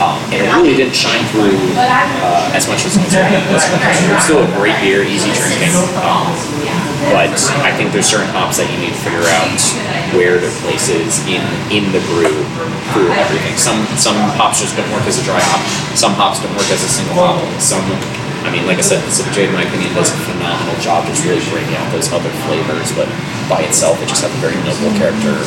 Um, 0.03 0.19
and 0.35 0.43
it 0.43 0.51
really 0.53 0.75
didn't 0.75 0.97
shine 0.99 1.23
through 1.31 1.55
uh, 1.79 2.51
as 2.59 2.67
much 2.67 2.85
as 2.85 2.99
it 2.99 3.07
was. 3.07 3.63
It's 3.63 4.25
still 4.25 4.43
a 4.43 4.51
great 4.59 4.75
beer, 4.83 5.01
easy 5.07 5.31
drinking. 5.33 5.73
Um, 6.03 6.27
but 7.11 7.35
I 7.67 7.75
think 7.75 7.91
there's 7.91 8.07
certain 8.07 8.31
hops 8.31 8.63
that 8.63 8.71
you 8.71 8.79
need 8.79 8.95
to 8.95 9.03
figure 9.03 9.27
out 9.43 9.59
where 10.15 10.39
their 10.39 10.55
place 10.63 10.87
is 10.93 11.19
in 11.27 11.43
in 11.73 11.91
the 11.91 12.03
brew 12.13 12.37
through 12.95 13.11
everything. 13.19 13.59
Some 13.59 13.83
some 13.99 14.15
hops 14.39 14.63
just 14.63 14.79
don't 14.79 14.91
work 14.95 15.07
as 15.11 15.19
a 15.19 15.25
dry 15.25 15.41
hop. 15.41 15.63
Some 15.99 16.15
hops 16.15 16.39
don't 16.39 16.55
work 16.55 16.69
as 16.71 16.85
a 16.85 16.91
single 16.91 17.19
hop. 17.19 17.43
Some 17.59 17.83
I 18.43 18.51
mean, 18.51 18.67
like 18.67 18.79
I 18.79 18.85
said, 18.85 18.99
Pacific 19.07 19.33
Jade, 19.33 19.49
in 19.51 19.55
my 19.55 19.63
opinion, 19.63 19.95
does 19.95 20.11
a 20.11 20.19
phenomenal 20.27 20.75
job 20.83 21.07
just 21.07 21.23
really 21.23 21.43
bringing 21.47 21.79
out 21.79 21.87
those 21.95 22.11
other 22.11 22.31
flavors, 22.43 22.91
but 22.91 23.07
by 23.47 23.63
itself, 23.63 24.03
it 24.03 24.11
just 24.11 24.27
has 24.27 24.35
a 24.35 24.41
very 24.43 24.59
noble 24.67 24.91
character. 24.99 25.39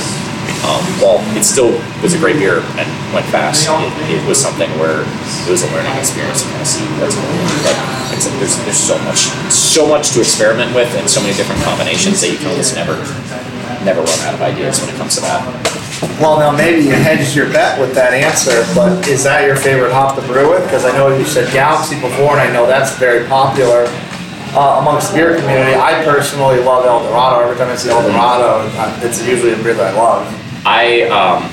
Um, 0.65 0.81
while 0.97 1.21
it 1.37 1.45
still 1.45 1.77
was 2.01 2.13
a 2.13 2.19
great 2.19 2.41
beer 2.41 2.65
and 2.81 2.87
went 3.13 3.25
fast, 3.29 3.69
it, 3.69 3.93
it 4.09 4.21
was 4.25 4.41
something 4.41 4.69
where 4.81 5.05
it 5.05 5.51
was 5.51 5.61
a 5.61 5.69
learning 5.69 5.93
experience 5.97 6.41
to 6.41 6.49
kind 6.49 6.61
of 6.61 6.67
see 6.67 6.85
what's 6.97 7.13
going 7.13 7.29
on. 7.29 7.53
But 7.61 7.77
like 8.09 8.39
there's, 8.41 8.57
there's 8.65 8.81
so 8.81 8.97
much, 9.05 9.29
so 9.53 9.85
much 9.85 10.11
to 10.17 10.19
experiment 10.21 10.73
with 10.73 10.89
and 10.97 11.09
so 11.09 11.21
many 11.21 11.33
different 11.37 11.61
combinations 11.61 12.21
that 12.21 12.31
you 12.31 12.37
can 12.37 12.49
never, 12.73 12.97
never 13.85 14.01
run 14.01 14.19
out 14.25 14.33
of 14.33 14.41
ideas 14.41 14.81
when 14.81 14.89
it 14.89 14.97
comes 14.97 15.15
to 15.15 15.21
that. 15.21 15.43
Well, 16.19 16.39
now 16.39 16.51
maybe 16.51 16.81
you 16.81 16.91
hedged 16.91 17.35
your 17.35 17.51
bet 17.51 17.79
with 17.79 17.93
that 17.95 18.13
answer, 18.13 18.65
but 18.73 19.07
is 19.07 19.23
that 19.23 19.45
your 19.45 19.55
favorite 19.55 19.91
hop 19.91 20.15
to 20.15 20.21
brew 20.27 20.49
with? 20.49 20.63
Because 20.63 20.85
I 20.85 20.91
know 20.97 21.15
you 21.15 21.25
said 21.25 21.51
Galaxy 21.53 21.95
before, 21.99 22.37
and 22.37 22.41
I 22.41 22.51
know 22.51 22.65
that's 22.65 22.97
very 22.97 23.27
popular 23.27 23.85
uh, 24.55 24.79
amongst 24.79 25.11
the 25.11 25.17
beer 25.17 25.37
community. 25.37 25.75
I 25.75 26.03
personally 26.03 26.59
love 26.59 26.85
El 26.85 27.03
Dorado. 27.03 27.43
Every 27.43 27.57
time 27.57 27.69
I 27.69 27.75
see 27.75 27.89
El 27.89 28.01
Dorado, 28.01 28.67
uh, 28.79 28.99
it's 29.03 29.25
usually 29.25 29.53
a 29.53 29.57
beer 29.57 29.73
that 29.73 29.93
I 29.93 29.97
love. 29.97 30.23
I 30.65 31.03
um, 31.11 31.51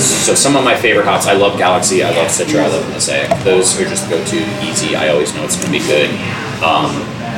so 0.00 0.34
some 0.34 0.56
of 0.56 0.64
my 0.64 0.74
favorite 0.74 1.04
hops. 1.04 1.26
I 1.26 1.34
love 1.34 1.58
Galaxy. 1.58 2.02
I 2.02 2.10
love 2.10 2.28
Citra. 2.28 2.64
I 2.64 2.68
love 2.68 2.88
Mosaic. 2.90 3.28
Those 3.44 3.78
are 3.78 3.84
just 3.84 4.08
go 4.08 4.22
to 4.24 4.36
easy. 4.64 4.96
I 4.96 5.08
always 5.08 5.34
know 5.34 5.44
it's 5.44 5.56
going 5.56 5.66
to 5.66 5.72
be 5.72 5.84
good. 5.86 6.10
Um, 6.64 6.90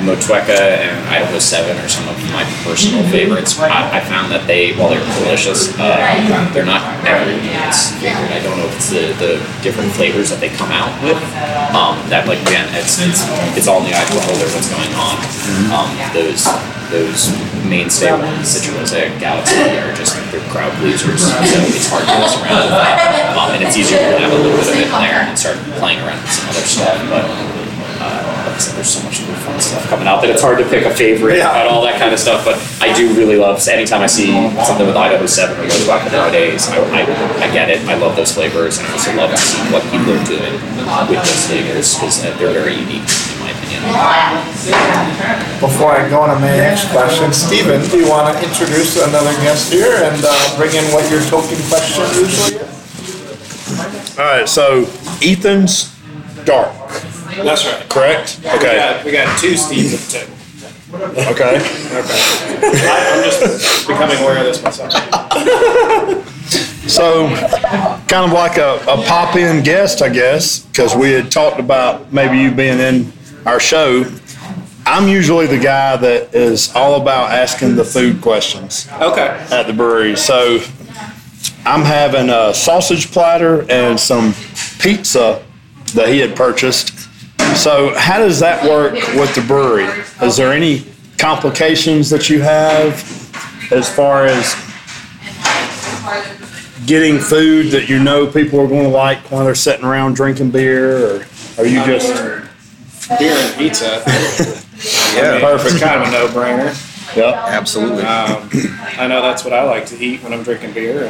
Motueka 0.04 0.52
and 0.84 1.08
Idaho 1.08 1.38
Seven 1.40 1.76
are 1.80 1.88
some 1.88 2.06
of 2.08 2.16
my 2.32 2.44
personal 2.62 3.02
favorites. 3.08 3.58
I, 3.58 3.98
I 3.98 4.00
found 4.04 4.30
that 4.32 4.46
they, 4.46 4.76
while 4.76 4.92
they're 4.92 5.04
delicious, 5.24 5.72
uh, 5.80 5.96
they're 6.52 6.68
not 6.68 6.84
everyone's 7.08 7.96
favorite. 7.98 8.30
I 8.30 8.40
don't 8.44 8.60
know 8.60 8.68
if 8.68 8.76
it's 8.76 8.90
the, 8.92 9.16
the 9.16 9.32
different 9.64 9.92
flavors 9.92 10.28
that 10.28 10.40
they 10.40 10.52
come 10.52 10.70
out 10.70 10.92
with. 11.00 11.16
Um, 11.72 11.98
that 12.12 12.28
like 12.28 12.38
again, 12.44 12.68
it's 12.76 13.00
it's 13.00 13.24
it's 13.56 13.66
all 13.66 13.80
in 13.80 13.88
the 13.88 13.96
eye 13.96 14.04
of 14.04 14.12
the 14.12 14.20
beholder 14.20 14.46
what's 14.52 14.68
going 14.68 14.92
on. 14.94 15.16
Um, 15.72 15.88
those 16.12 16.44
those 16.92 17.32
mainstay 17.64 18.12
ones, 18.12 18.46
Citra 18.52 18.76
Mosaic, 18.76 19.18
Galaxy, 19.18 19.56
are 19.80 19.90
just 19.96 20.14
they're 20.30 20.44
crowd 20.52 20.70
pleasers. 20.78 21.24
So 21.24 21.56
it's 21.72 21.88
hard 21.88 22.04
to 22.04 22.14
mess 22.20 22.36
around 22.38 22.68
with 22.68 22.76
that. 22.76 23.34
Um, 23.34 23.56
and 23.56 23.64
it's 23.64 23.74
easier 23.76 23.98
to 23.98 24.20
have 24.20 24.30
a 24.30 24.36
little 24.36 24.52
bit 24.54 24.68
of 24.68 24.76
it 24.76 24.86
in 24.86 24.92
there 24.92 25.24
and 25.26 25.34
start 25.34 25.56
playing 25.80 25.98
around 26.04 26.20
with 26.22 26.30
some 26.30 26.46
other 26.52 26.62
stuff. 26.62 26.94
But 27.08 27.24
said, 28.64 28.74
there's 28.80 28.88
so 28.96 29.04
much 29.04 29.20
new 29.20 29.34
fun 29.44 29.60
stuff 29.60 29.84
coming 29.92 30.08
out 30.08 30.22
that 30.24 30.30
it's 30.32 30.40
hard 30.40 30.56
to 30.58 30.64
pick 30.64 30.84
a 30.88 30.94
favorite 30.94 31.36
Yeah. 31.38 31.60
and 31.60 31.68
all 31.68 31.82
that 31.84 32.00
kind 32.00 32.12
of 32.12 32.18
stuff. 32.18 32.44
But 32.44 32.56
I 32.80 32.92
do 32.96 33.12
really 33.12 33.36
love 33.36 33.60
anytime 33.68 34.00
I 34.00 34.08
see 34.08 34.32
something 34.64 34.86
with 34.86 34.96
Idaho 34.96 35.26
Seven 35.26 35.60
or 35.60 35.68
goes 35.68 35.86
back 35.86 36.10
nowadays. 36.10 36.68
I, 36.72 36.80
I, 36.90 37.00
I 37.44 37.52
get 37.52 37.68
it. 37.68 37.84
I 37.86 37.94
love 38.00 38.16
those 38.16 38.32
flavors, 38.32 38.78
and 38.78 38.86
I 38.88 38.92
also 38.92 39.12
love 39.16 39.30
to 39.30 39.36
see 39.36 39.60
what 39.68 39.82
people 39.92 40.16
are 40.16 40.24
doing 40.24 40.54
with 41.12 41.20
those 41.20 41.44
flavors 41.46 41.94
because 41.94 42.22
they're 42.22 42.36
very 42.52 42.74
unique 42.80 43.04
in 43.04 43.36
my 43.44 43.52
opinion. 43.52 43.82
Before 45.60 45.92
I 45.92 46.08
go 46.08 46.20
on 46.24 46.32
to 46.32 46.40
my 46.40 46.48
next 46.56 46.90
question, 46.90 47.32
Stephen, 47.32 47.80
do 47.90 47.98
you 47.98 48.08
want 48.08 48.32
to 48.32 48.42
introduce 48.42 48.96
another 48.96 49.32
guest 49.44 49.72
here 49.72 49.92
and 50.02 50.20
uh, 50.24 50.56
bring 50.56 50.72
in 50.74 50.84
what 50.92 51.04
your 51.10 51.20
token 51.28 51.56
question 51.68 52.04
usually 52.16 52.60
is? 52.64 54.18
All 54.18 54.24
right, 54.24 54.48
so 54.48 54.84
Ethan's 55.22 55.92
dark, 56.44 56.72
That's 57.42 57.64
right. 57.66 57.88
correct? 57.88 58.40
We 58.42 58.50
Okay, 58.50 58.76
got, 58.76 59.04
we 59.04 59.12
got 59.12 59.38
two 59.40 59.52
Steves 59.54 59.94
at 59.94 60.00
the 60.00 60.18
table. 60.18 60.34
okay. 61.32 61.56
Okay. 61.56 61.58
I, 62.88 63.10
I'm 63.14 63.24
just 63.24 63.86
becoming 63.88 64.18
aware 64.18 64.38
of 64.38 64.44
this 64.44 64.62
myself. 64.62 64.92
So, 66.88 67.28
kind 68.08 68.26
of 68.26 68.32
like 68.32 68.58
a, 68.58 68.74
a 68.86 69.02
pop 69.06 69.36
in 69.36 69.62
guest, 69.64 70.02
I 70.02 70.10
guess, 70.10 70.60
because 70.66 70.94
we 70.94 71.10
had 71.12 71.30
talked 71.32 71.58
about 71.58 72.12
maybe 72.12 72.38
you 72.38 72.50
being 72.52 72.78
in 72.78 73.12
our 73.46 73.58
show. 73.58 74.04
I'm 74.86 75.08
usually 75.08 75.46
the 75.46 75.58
guy 75.58 75.96
that 75.96 76.34
is 76.34 76.74
all 76.76 77.00
about 77.00 77.30
asking 77.32 77.76
the 77.76 77.84
food 77.84 78.20
questions 78.20 78.86
Okay. 79.00 79.26
at 79.50 79.62
the 79.66 79.72
brewery. 79.72 80.14
So, 80.16 80.60
I'm 81.64 81.82
having 81.82 82.28
a 82.28 82.52
sausage 82.52 83.10
platter 83.10 83.64
and 83.70 83.98
some 83.98 84.34
pizza 84.78 85.42
that 85.94 86.08
he 86.08 86.18
had 86.18 86.36
purchased. 86.36 86.92
So, 87.56 87.94
how 87.96 88.18
does 88.18 88.40
that 88.40 88.68
work 88.68 88.94
with 89.14 89.34
the 89.34 89.42
brewery? 89.42 89.86
Is 90.22 90.36
there 90.36 90.52
any 90.52 90.84
complications 91.18 92.10
that 92.10 92.28
you 92.28 92.42
have 92.42 92.92
as 93.72 93.88
far 93.88 94.26
as 94.26 94.54
getting 96.86 97.18
food 97.18 97.70
that 97.70 97.88
you 97.88 98.02
know 98.02 98.26
people 98.26 98.60
are 98.60 98.68
going 98.68 98.84
to 98.84 98.88
like 98.88 99.18
while 99.30 99.44
they're 99.44 99.54
sitting 99.54 99.84
around 99.84 100.14
drinking 100.14 100.50
beer, 100.50 101.16
or 101.16 101.26
are 101.58 101.66
you 101.66 101.84
just 101.84 102.44
Beer 103.18 103.36
and 103.36 103.58
pizza. 103.58 104.02
yeah, 105.14 105.38
Perfect. 105.40 105.82
Kind 105.82 106.02
of 106.02 106.08
a 106.08 106.10
no-brainer. 106.10 106.93
Yeah. 107.16 107.44
Absolutely. 107.46 108.02
Um, 108.02 108.48
I 108.98 109.06
know 109.06 109.22
that's 109.22 109.44
what 109.44 109.52
I 109.52 109.62
like 109.64 109.86
to 109.86 110.02
eat 110.02 110.22
when 110.22 110.32
I'm 110.32 110.42
drinking 110.42 110.72
beer. 110.72 111.08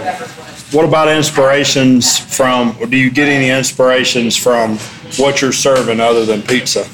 What 0.73 0.85
about 0.85 1.09
inspirations 1.09 2.19
from? 2.19 2.77
Or 2.81 2.87
do 2.87 2.97
you 2.97 3.11
get 3.11 3.29
any 3.29 3.51
inspirations 3.51 4.37
from 4.37 4.79
what 5.17 5.41
you're 5.41 5.53
serving 5.53 6.01
other 6.01 6.25
than 6.25 6.43
pizza? 6.43 6.87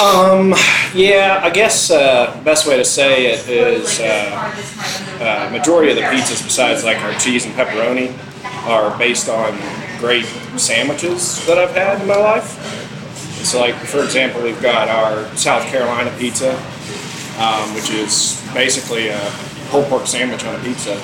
Um, 0.00 0.54
yeah, 0.94 1.40
I 1.42 1.50
guess 1.50 1.90
uh, 1.90 2.40
best 2.44 2.68
way 2.68 2.76
to 2.76 2.84
say 2.84 3.32
it 3.32 3.48
is 3.48 3.98
uh, 3.98 4.54
uh, 5.20 5.50
majority 5.50 5.90
of 5.90 5.96
the 5.96 6.02
pizzas, 6.02 6.44
besides 6.44 6.84
like 6.84 6.98
our 6.98 7.14
cheese 7.14 7.44
and 7.44 7.54
pepperoni, 7.54 8.16
are 8.68 8.96
based 8.96 9.28
on 9.28 9.58
great 9.98 10.24
sandwiches 10.56 11.44
that 11.46 11.58
I've 11.58 11.74
had 11.74 12.00
in 12.00 12.06
my 12.06 12.16
life. 12.16 12.46
So, 13.44 13.58
like 13.60 13.74
for 13.74 14.04
example, 14.04 14.42
we've 14.42 14.60
got 14.62 14.88
our 14.88 15.24
South 15.36 15.64
Carolina 15.64 16.14
pizza, 16.16 16.52
um, 17.38 17.74
which 17.74 17.90
is 17.90 18.42
basically 18.52 19.08
a 19.08 19.18
whole 19.70 19.84
pork 19.84 20.06
sandwich 20.06 20.44
on 20.44 20.54
a 20.54 20.62
pizza. 20.64 20.94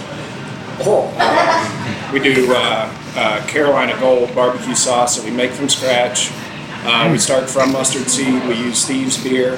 Um, 0.83 2.13
we 2.13 2.19
do 2.19 2.53
uh, 2.53 2.93
uh, 3.17 3.47
Carolina 3.47 3.99
Gold 4.01 4.35
barbecue 4.35 4.75
sauce 4.75 5.17
that 5.17 5.25
we 5.25 5.31
make 5.31 5.53
from 5.53 5.69
scratch. 5.69 6.31
Uh, 6.87 7.09
we 7.11 7.19
start 7.19 7.49
from 7.49 7.73
mustard 7.73 8.09
seed. 8.09 8.43
We 8.47 8.57
use 8.57 8.79
Steve's 8.79 9.23
beer 9.23 9.55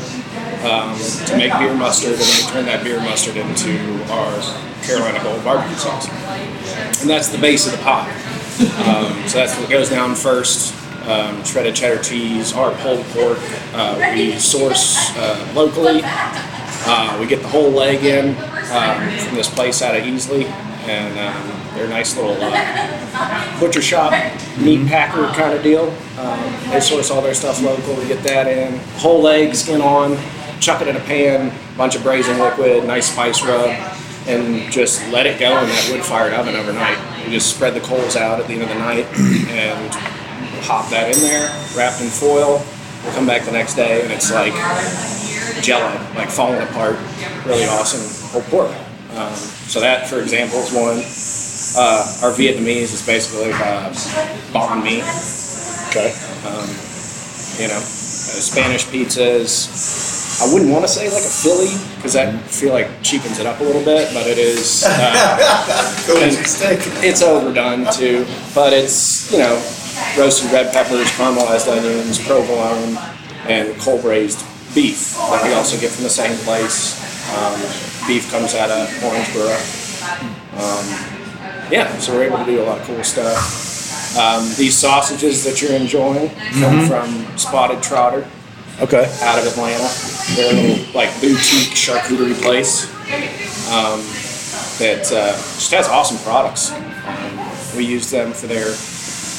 um, 0.63 0.97
to 1.27 1.37
make 1.37 1.53
beer 1.59 1.75
mustard, 1.75 2.13
and 2.13 2.21
then 2.21 2.37
we 2.37 2.53
turn 2.53 2.65
that 2.67 2.85
beer 2.85 3.01
mustard 3.01 3.37
into 3.37 4.05
our 4.13 4.33
Carolina 4.83 5.23
Gold 5.23 5.43
barbecue 5.43 5.77
sauce. 5.77 6.09
And 7.01 7.11
that's 7.11 7.29
the 7.31 7.39
base 7.39 7.67
of 7.67 7.73
the 7.73 7.79
pot. 7.79 8.09
Um, 8.87 9.29
so 9.29 9.39
that's 9.39 9.59
what 9.59 9.69
goes 9.69 9.91
down 9.91 10.15
first. 10.15 10.75
Um, 11.07 11.45
shredded 11.45 11.77
cheddar 11.77 12.03
cheese, 12.03 12.53
our 12.53 12.73
pulled 12.77 13.05
pork. 13.07 13.39
Uh, 13.73 14.13
we 14.15 14.33
source 14.39 14.97
uh, 15.17 15.53
locally. 15.55 16.03
Uh, 16.89 17.17
we 17.21 17.27
get 17.27 17.43
the 17.43 17.49
whole 17.49 17.71
leg 17.71 18.05
in 18.05 18.29
um, 18.71 19.19
from 19.19 19.35
this 19.35 19.53
place 19.53 19.83
out 19.83 19.97
of 19.97 20.05
Easley, 20.05 20.45
and 20.87 21.19
um, 21.19 21.75
they're 21.75 21.87
a 21.87 21.89
nice 21.89 22.17
little 22.17 22.37
uh, 22.41 23.61
butcher 23.61 23.83
shop, 23.83 24.13
meat 24.59 24.87
packer 24.87 25.27
kind 25.35 25.53
of 25.53 25.63
deal. 25.65 25.93
Um, 26.19 26.71
they 26.71 26.81
source 26.81 27.11
all 27.11 27.21
their 27.21 27.35
stuff 27.35 27.61
local. 27.61 27.95
We 27.97 28.07
get 28.07 28.23
that 28.23 28.47
in, 28.47 28.79
whole 28.99 29.21
leg, 29.21 29.55
skin 29.55 29.81
on, 29.81 30.17
chuck 30.61 30.81
it 30.81 30.89
in 30.89 30.97
a 30.97 31.01
pan, 31.01 31.53
bunch 31.77 31.97
of 31.97 32.03
braising 32.05 32.39
liquid, 32.39 32.85
nice 32.85 33.11
spice 33.11 33.43
rub, 33.45 33.69
and 34.29 34.71
just 34.71 35.07
let 35.11 35.27
it 35.27 35.41
go 35.41 35.59
in 35.59 35.67
that 35.67 35.89
wood-fired 35.91 36.35
oven 36.35 36.55
overnight. 36.55 36.99
We 37.25 37.33
just 37.33 37.55
spread 37.55 37.75
the 37.75 37.81
coals 37.81 38.15
out 38.15 38.39
at 38.39 38.47
the 38.47 38.55
end 38.55 38.63
of 38.63 38.69
the 38.69 38.77
night 38.77 39.07
and 39.51 39.91
pop 40.65 40.89
that 40.91 41.15
in 41.15 41.21
there, 41.21 41.49
wrapped 41.77 42.01
in 42.01 42.09
foil. 42.09 42.65
We'll 43.03 43.15
come 43.15 43.27
back 43.27 43.45
the 43.45 43.53
next 43.53 43.75
day, 43.75 44.03
and 44.03 44.13
it's 44.13 44.33
like 44.33 44.55
jello, 45.63 45.91
like 46.15 46.31
falling 46.31 46.63
apart. 46.63 46.97
Really 47.45 47.65
awesome 47.67 48.17
whole 48.31 48.43
pork. 48.51 48.75
Um, 49.17 49.35
so 49.35 49.81
that, 49.81 50.09
for 50.09 50.21
example, 50.21 50.59
is 50.59 50.73
one. 50.73 51.01
Uh, 51.77 52.27
our 52.27 52.33
Vietnamese 52.33 52.93
is 52.95 53.05
basically 53.05 53.53
uh, 53.53 53.91
banh 54.53 54.83
mi. 54.83 55.03
Okay. 55.91 56.13
You 57.63 57.69
know, 57.69 57.77
uh, 57.77 58.41
Spanish 58.45 58.85
pizzas. 58.87 60.43
I 60.43 60.53
wouldn't 60.53 60.71
want 60.71 60.85
to 60.85 60.89
say 60.89 61.09
like 61.09 61.25
a 61.25 61.33
Philly 61.33 61.73
because 61.97 62.15
I 62.15 62.37
feel 62.37 62.73
like 62.73 62.91
cheapens 63.03 63.39
it 63.39 63.47
up 63.47 63.61
a 63.61 63.65
little 63.65 63.83
bit, 63.83 64.13
but 64.13 64.27
it 64.27 64.37
is. 64.37 64.85
Uh, 64.87 65.39
it's 67.03 67.23
overdone 67.23 67.91
too, 67.93 68.27
but 68.55 68.75
it's 68.75 69.33
you 69.33 69.39
know 69.39 69.55
roasted 70.19 70.53
red 70.53 70.73
peppers, 70.75 71.09
caramelized 71.13 71.69
onions, 71.73 72.19
provolone, 72.27 72.99
and 73.49 73.79
cold 73.81 74.03
braised 74.03 74.45
beef 74.77 75.17
that 75.17 75.43
we 75.43 75.55
also 75.55 75.81
get 75.81 75.91
from 75.91 76.05
the 76.05 76.11
same 76.11 76.37
place. 76.45 77.01
Um, 77.35 77.59
beef 78.07 78.31
comes 78.31 78.55
out 78.55 78.71
of 78.71 78.87
Orangeburg. 79.03 79.59
Um, 80.61 80.85
yeah, 81.73 81.97
so 81.99 82.13
we're 82.15 82.25
able 82.25 82.39
to 82.39 82.45
do 82.45 82.63
a 82.63 82.65
lot 82.65 82.79
of 82.79 82.87
cool 82.87 83.03
stuff. 83.03 84.17
Um, 84.17 84.45
these 84.57 84.77
sausages 84.77 85.43
that 85.45 85.61
you're 85.61 85.73
enjoying 85.73 86.31
come 86.61 86.87
from 86.87 87.09
Spotted 87.39 87.83
Trotter 87.83 88.27
Okay. 88.81 89.05
out 89.23 89.39
of 89.39 89.47
Atlanta. 89.47 89.89
They're 90.37 90.53
a 90.53 90.55
little 90.55 90.95
like 90.95 91.11
boutique 91.21 91.73
charcuterie 91.75 92.41
place 92.43 92.85
um, 93.73 94.01
that 94.79 95.11
uh, 95.11 95.33
just 95.33 95.71
has 95.73 95.89
awesome 95.89 96.19
products. 96.19 96.73
Um, 96.73 97.77
we 97.77 97.85
use 97.87 98.11
them 98.11 98.33
for 98.33 98.47
their 98.47 98.75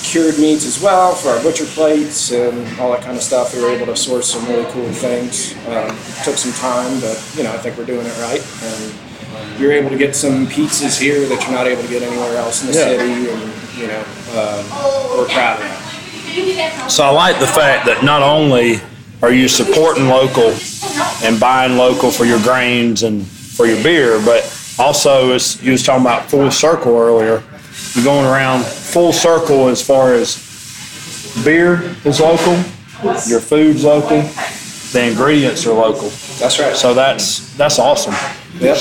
cured 0.07 0.39
meats 0.39 0.65
as 0.65 0.81
well, 0.81 1.13
for 1.13 1.29
our 1.29 1.41
butcher 1.43 1.65
plates 1.65 2.31
and 2.31 2.55
all 2.79 2.91
that 2.91 3.01
kind 3.01 3.17
of 3.17 3.23
stuff. 3.23 3.53
We 3.55 3.61
were 3.61 3.69
able 3.69 3.87
to 3.87 3.95
source 3.95 4.31
some 4.31 4.45
really 4.47 4.69
cool 4.71 4.87
things. 4.91 5.53
Um, 5.67 5.89
took 6.23 6.37
some 6.37 6.53
time, 6.53 6.99
but 7.01 7.17
you 7.35 7.43
know 7.43 7.51
I 7.53 7.57
think 7.57 7.77
we're 7.77 7.85
doing 7.85 8.05
it 8.05 8.17
right. 8.19 8.41
And 8.63 9.59
you're 9.59 9.71
able 9.73 9.89
to 9.89 9.97
get 9.97 10.15
some 10.15 10.47
pizzas 10.47 10.99
here 10.99 11.27
that 11.27 11.41
you're 11.43 11.51
not 11.51 11.67
able 11.67 11.81
to 11.81 11.89
get 11.89 12.01
anywhere 12.03 12.37
else 12.37 12.61
in 12.63 12.67
the 12.71 12.77
Yeah. 12.77 12.85
city, 12.85 13.29
and 13.29 13.51
you 13.77 13.87
know 13.87 13.99
um, 14.39 15.17
we're 15.17 15.27
proud 15.27 15.59
of 15.59 15.67
that. 15.67 16.87
So 16.91 17.03
I 17.03 17.09
like 17.09 17.39
the 17.39 17.47
fact 17.47 17.85
that 17.87 18.03
not 18.03 18.21
only 18.21 18.79
are 19.21 19.31
you 19.33 19.47
supporting 19.47 20.07
local 20.07 20.53
and 21.23 21.39
buying 21.39 21.75
local 21.77 22.11
for 22.11 22.25
your 22.25 22.39
grains 22.43 23.03
and 23.03 23.25
for 23.25 23.65
your 23.65 23.81
beer, 23.83 24.21
but 24.23 24.43
also 24.77 25.31
as 25.33 25.61
you 25.63 25.71
was 25.71 25.81
talking 25.83 26.01
about 26.05 26.29
full 26.29 26.51
circle 26.51 26.95
earlier, 26.95 27.41
you're 27.97 28.05
going 28.05 28.25
around 28.27 28.63
full 28.63 29.11
circle 29.11 29.69
as 29.69 29.85
far 29.85 30.13
as 30.13 30.37
beer 31.43 31.95
is 32.05 32.19
local, 32.19 32.53
your 33.27 33.39
food's 33.39 33.83
local, 33.83 34.21
the 34.93 35.07
ingredients 35.09 35.65
are 35.65 35.73
local. 35.73 36.09
That's 36.37 36.59
right. 36.59 36.75
So 36.75 36.93
that's 36.93 37.55
that's 37.57 37.79
awesome. 37.79 38.13
Yep. 38.59 38.77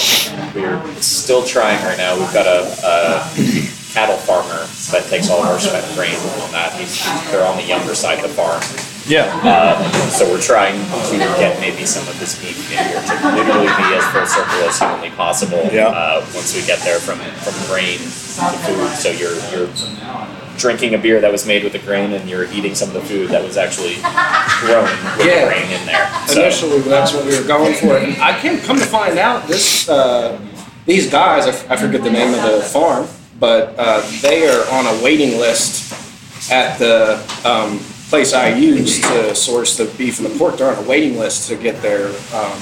We're 0.54 0.94
still 1.00 1.44
trying 1.44 1.82
right 1.84 1.98
now. 1.98 2.14
We've 2.18 2.32
got 2.32 2.46
a, 2.46 2.62
a 2.84 3.30
cattle 3.92 4.16
farmer 4.16 4.66
that 4.92 5.08
takes 5.08 5.30
all 5.30 5.42
of 5.42 5.48
our 5.48 5.58
spent 5.58 5.84
grain 5.96 6.14
on 6.44 6.52
that. 6.52 6.72
He's, 6.74 7.02
they're 7.30 7.46
on 7.46 7.56
the 7.56 7.64
younger 7.64 7.94
side 7.94 8.18
of 8.18 8.22
the 8.22 8.28
farm. 8.28 8.60
Yeah. 9.08 9.28
So 10.08 10.28
we're 10.30 10.40
trying 10.40 10.74
to 10.74 11.18
get 11.38 11.60
maybe 11.60 11.84
some 11.86 12.06
of 12.08 12.18
this 12.18 12.40
meat 12.42 12.56
in 12.56 12.84
here 12.88 13.00
to 13.00 13.14
literally 13.36 13.66
be 13.68 13.94
as 13.94 14.04
full 14.12 14.26
circle 14.26 14.68
as 14.68 14.78
humanly 14.78 15.10
possible. 15.10 15.68
Yeah. 15.72 15.88
Uh, 15.88 16.20
once 16.34 16.54
we 16.54 16.64
get 16.66 16.80
there 16.80 16.98
from 16.98 17.18
from 17.18 17.54
grain 17.66 17.98
to 17.98 18.58
food, 18.66 18.90
so 18.98 19.10
you're 19.10 19.36
you're 19.52 19.70
drinking 20.58 20.94
a 20.94 20.98
beer 20.98 21.20
that 21.20 21.30
was 21.30 21.46
made 21.46 21.62
with 21.64 21.72
the 21.72 21.78
grain, 21.78 22.12
and 22.12 22.28
you're 22.28 22.46
eating 22.50 22.74
some 22.74 22.88
of 22.88 22.94
the 22.94 23.00
food 23.02 23.28
that 23.30 23.42
was 23.44 23.56
actually 23.56 23.94
grown 24.60 24.84
with 25.18 25.26
Yeah. 25.26 25.44
the 25.44 25.50
grain 25.50 25.70
in 25.70 25.86
there. 25.86 26.08
So 26.26 26.40
Initially, 26.40 26.80
that's 26.80 27.12
what 27.12 27.24
we 27.26 27.38
were 27.38 27.46
going 27.46 27.74
for. 27.74 27.98
And 27.98 28.16
I 28.22 28.38
can 28.38 28.60
come 28.62 28.78
to 28.78 28.86
find 28.86 29.18
out 29.18 29.46
this 29.46 29.88
uh, 29.88 30.40
these 30.86 31.10
guys, 31.10 31.46
I, 31.46 31.50
f- 31.50 31.70
I 31.70 31.76
forget 31.76 32.02
the 32.02 32.10
name 32.10 32.32
of 32.34 32.42
the 32.42 32.60
farm, 32.62 33.06
but 33.38 33.74
uh, 33.78 34.00
they 34.22 34.48
are 34.48 34.64
on 34.72 34.86
a 34.86 35.02
waiting 35.04 35.38
list 35.38 35.92
at 36.50 36.78
the 36.78 37.16
um, 37.44 37.80
place 38.08 38.32
I 38.32 38.48
use 38.54 39.00
to 39.02 39.34
source 39.34 39.76
the 39.76 39.84
beef 39.96 40.18
and 40.20 40.28
the 40.30 40.38
pork. 40.38 40.56
They're 40.58 40.74
on 40.74 40.82
a 40.84 40.88
waiting 40.88 41.18
list 41.18 41.48
to 41.48 41.56
get 41.56 41.82
their 41.82 42.08
um, 42.34 42.58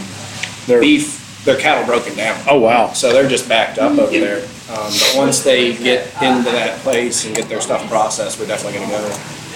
Their- 0.66 0.80
beef, 0.80 1.42
their 1.44 1.58
cattle 1.58 1.84
broken 1.86 2.16
down. 2.16 2.40
Oh 2.48 2.58
wow. 2.60 2.92
So 2.92 3.12
they're 3.12 3.28
just 3.28 3.48
backed 3.48 3.78
up 3.78 3.98
over 3.98 4.10
there. 4.10 4.42
Um, 4.70 4.90
but 4.90 5.12
once 5.16 5.42
they 5.44 5.76
get 5.76 6.06
into 6.22 6.50
that 6.50 6.78
place 6.80 7.24
and 7.26 7.36
get 7.36 7.48
their 7.48 7.60
stuff 7.60 7.86
processed, 7.88 8.40
we're 8.40 8.46
definitely 8.46 8.78
going 8.78 8.90
to 8.90 8.96
go 8.96 9.02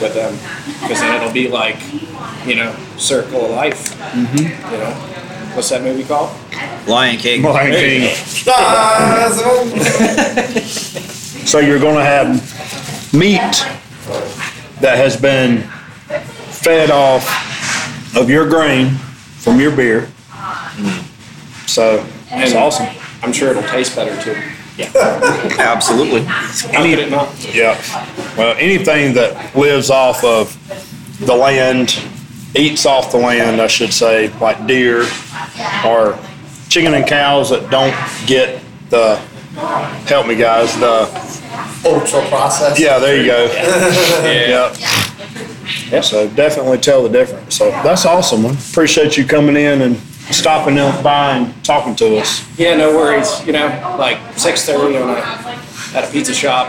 with 0.02 0.14
them 0.14 0.34
because 0.82 1.00
then 1.00 1.16
it'll 1.20 1.32
be 1.32 1.48
like, 1.48 1.78
you 2.46 2.54
know, 2.56 2.74
Circle 2.98 3.46
of 3.46 3.50
Life. 3.52 3.94
Mm-hmm. 4.12 4.72
You 4.72 4.78
know, 4.78 4.92
what's 5.56 5.70
that 5.70 5.82
movie 5.82 6.04
called? 6.04 6.30
Lion 6.86 7.16
King. 7.18 7.42
Lion 7.42 7.72
King. 7.72 8.14
So 11.48 11.60
you're 11.60 11.78
going 11.78 11.96
to 11.96 12.04
have 12.04 13.14
meat 13.14 13.40
that 14.82 14.98
has 14.98 15.16
been 15.18 15.66
fed 16.62 16.90
off 16.90 17.24
of 18.16 18.28
your 18.28 18.48
grain 18.48 18.90
from 19.38 19.60
your 19.60 19.70
beer. 19.74 20.08
So 21.66 22.04
that's 22.30 22.50
And- 22.52 22.58
awesome. 22.58 22.86
I'm 23.22 23.32
sure 23.32 23.50
it'll 23.50 23.62
taste 23.64 23.96
better 23.96 24.20
too. 24.22 24.36
Yeah, 24.76 24.90
absolutely. 25.58 26.22
How 26.24 26.82
could 26.82 26.98
it 27.00 27.10
not? 27.10 27.28
Yeah. 27.52 27.76
Well, 28.36 28.54
anything 28.58 29.14
that 29.14 29.56
lives 29.56 29.90
off 29.90 30.22
of 30.22 30.56
the 31.18 31.34
land, 31.34 31.98
eats 32.54 32.86
off 32.86 33.10
the 33.10 33.18
land, 33.18 33.60
I 33.60 33.66
should 33.66 33.92
say, 33.92 34.28
like 34.40 34.66
deer 34.68 35.04
or 35.84 36.16
chicken 36.68 36.94
and 36.94 37.04
cows 37.08 37.50
that 37.50 37.70
don't 37.70 37.94
get 38.28 38.60
the, 38.90 39.16
help 40.06 40.28
me 40.28 40.36
guys, 40.36 40.78
the, 40.78 41.08
Ultra 41.84 42.22
processed. 42.28 42.78
yeah, 42.80 42.98
there 42.98 43.16
you 43.16 43.26
go. 43.26 43.46
Yeah. 44.24 44.72
Yeah. 44.78 45.07
So 46.02 46.28
definitely 46.30 46.78
tell 46.78 47.02
the 47.02 47.08
difference. 47.08 47.56
So 47.56 47.70
that's 47.70 48.04
awesome. 48.06 48.42
man. 48.42 48.54
Appreciate 48.70 49.16
you 49.16 49.24
coming 49.26 49.56
in 49.56 49.80
and 49.82 49.96
stopping 50.30 50.76
by 51.02 51.36
and 51.38 51.64
talking 51.64 51.94
to 51.96 52.18
us. 52.18 52.44
Yeah, 52.58 52.76
no 52.76 52.96
worries. 52.96 53.44
You 53.46 53.52
know, 53.54 53.96
like 53.98 54.18
six 54.36 54.64
thirty 54.64 54.96
on 54.96 55.10
a 55.10 55.20
at 55.96 56.04
a 56.06 56.12
pizza 56.12 56.34
shop 56.34 56.68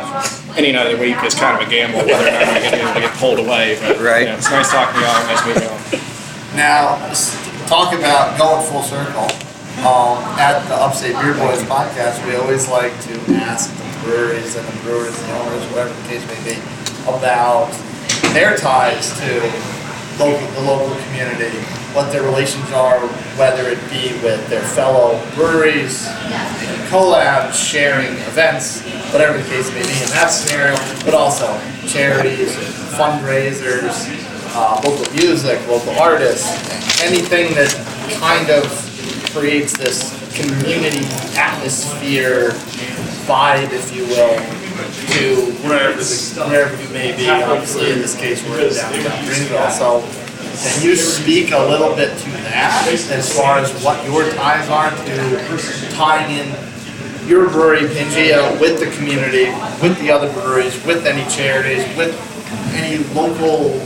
any 0.55 0.71
night 0.71 0.87
of 0.87 0.97
the 0.97 1.03
week 1.03 1.21
is 1.25 1.35
kind 1.35 1.61
of 1.61 1.67
a 1.67 1.69
gamble 1.69 1.99
whether 1.99 2.13
or 2.27 2.31
not 2.31 2.41
I'm 2.41 2.47
gonna 2.47 2.61
get 2.61 2.73
able 2.79 2.93
to 2.93 2.99
get 3.01 3.13
pulled 3.17 3.39
away. 3.39 3.77
But 3.81 3.99
Right. 3.99 4.21
you 4.21 4.25
know, 4.27 4.35
it's 4.35 4.49
nice 4.49 4.71
talking 4.71 4.95
to 4.95 5.05
y'all. 5.05 5.27
Nice 5.27 5.45
meeting 5.45 5.63
y'all. 5.63 6.55
Now, 6.55 6.95
talk 7.67 7.93
about 7.93 8.37
going 8.39 8.65
full 8.65 8.81
circle. 8.83 9.27
Um, 9.79 10.19
at 10.35 10.59
the 10.67 10.75
Upstate 10.75 11.15
Beer 11.21 11.33
Boys 11.35 11.63
podcast, 11.63 12.25
we 12.27 12.35
always 12.35 12.67
like 12.67 12.91
to 13.07 13.13
ask 13.39 13.71
the 13.71 13.99
breweries 14.03 14.55
and 14.57 14.67
the 14.67 14.75
brewers, 14.83 15.17
and 15.17 15.29
the 15.29 15.39
owners, 15.39 15.63
whatever 15.71 15.93
the 15.93 16.07
case 16.09 16.25
may 16.27 16.53
be, 16.55 16.59
about 17.07 17.71
their 18.33 18.55
ties 18.57 19.17
to 19.19 19.41
local, 20.19 20.47
the 20.51 20.61
local 20.61 20.95
community, 21.05 21.57
what 21.93 22.11
their 22.11 22.23
relations 22.23 22.69
are, 22.71 22.99
whether 23.37 23.67
it 23.69 23.79
be 23.89 24.13
with 24.21 24.47
their 24.49 24.61
fellow 24.61 25.19
breweries, 25.35 26.05
collabs, 26.89 27.53
sharing 27.53 28.13
events, 28.29 28.81
whatever 29.11 29.37
the 29.37 29.47
case 29.49 29.69
may 29.71 29.81
be 29.81 29.97
in 30.03 30.09
that 30.13 30.27
scenario, 30.27 30.75
but 31.03 31.13
also 31.13 31.47
charities, 31.87 32.55
fundraisers, 32.93 34.05
uh, 34.55 34.81
local 34.83 35.11
music, 35.13 35.59
local 35.67 35.97
artists, 35.99 37.01
anything 37.01 37.53
that 37.55 37.73
kind 38.19 38.49
of 38.49 38.65
creates 39.31 39.77
this 39.77 40.13
community 40.35 41.05
atmosphere 41.37 42.51
vibe, 43.29 43.71
if 43.71 43.95
you 43.95 44.05
will, 44.05 44.33
to 45.13 45.51
wherever, 45.67 46.81
you 46.81 46.89
may 46.89 47.15
be. 47.15 47.29
Obviously, 47.29 47.91
in 47.91 47.99
this 47.99 48.15
case, 48.17 48.43
we're 48.49 48.67
in 48.67 48.73
downtown 48.73 49.25
Greenville. 49.25 49.69
So, 49.69 50.01
can 50.57 50.83
you 50.83 50.95
speak 50.95 51.51
a 51.51 51.59
little 51.59 51.95
bit 51.95 52.17
to 52.17 52.29
that 52.49 52.87
as 52.89 53.37
far 53.37 53.59
as 53.59 53.71
what 53.83 54.03
your 54.03 54.29
ties 54.31 54.67
are 54.69 54.89
to 54.89 55.91
tying 55.93 56.39
in 56.39 57.27
your 57.29 57.47
brewery, 57.49 57.81
Pangaea, 57.81 58.59
with 58.59 58.79
the 58.79 58.89
community, 58.97 59.45
with 59.83 59.99
the 59.99 60.09
other 60.09 60.31
breweries, 60.33 60.83
with 60.83 61.05
any 61.05 61.23
charities, 61.29 61.85
with 61.95 62.17
any 62.73 62.97
local 63.13 63.79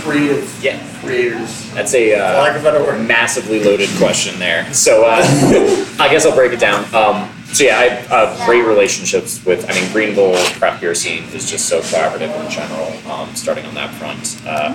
creative 0.00 0.48
Yeah. 0.64 0.80
creators? 1.00 1.70
That's 1.74 1.92
a 1.94 2.12
a 2.12 2.24
uh, 2.24 2.62
word. 2.62 3.06
massively 3.06 3.62
loaded 3.62 3.90
question 3.98 4.38
there. 4.38 4.72
So 4.72 5.04
uh, 5.04 5.20
I 6.00 6.08
guess 6.08 6.24
I'll 6.24 6.34
break 6.34 6.52
it 6.52 6.60
down. 6.60 6.84
Um, 6.94 7.28
so 7.52 7.64
yeah, 7.64 7.78
I 7.78 7.88
have 7.88 8.12
uh, 8.12 8.46
great 8.46 8.64
relationships 8.64 9.44
with. 9.44 9.68
I 9.68 9.74
mean, 9.74 9.92
Greenville 9.92 10.34
craft 10.58 10.80
beer 10.80 10.94
scene 10.94 11.24
is 11.34 11.50
just 11.50 11.68
so 11.68 11.80
collaborative 11.80 12.34
in 12.42 12.50
general. 12.50 12.90
Um, 13.10 13.34
starting 13.34 13.66
on 13.66 13.74
that 13.74 13.94
front, 13.94 14.40
uh, 14.46 14.74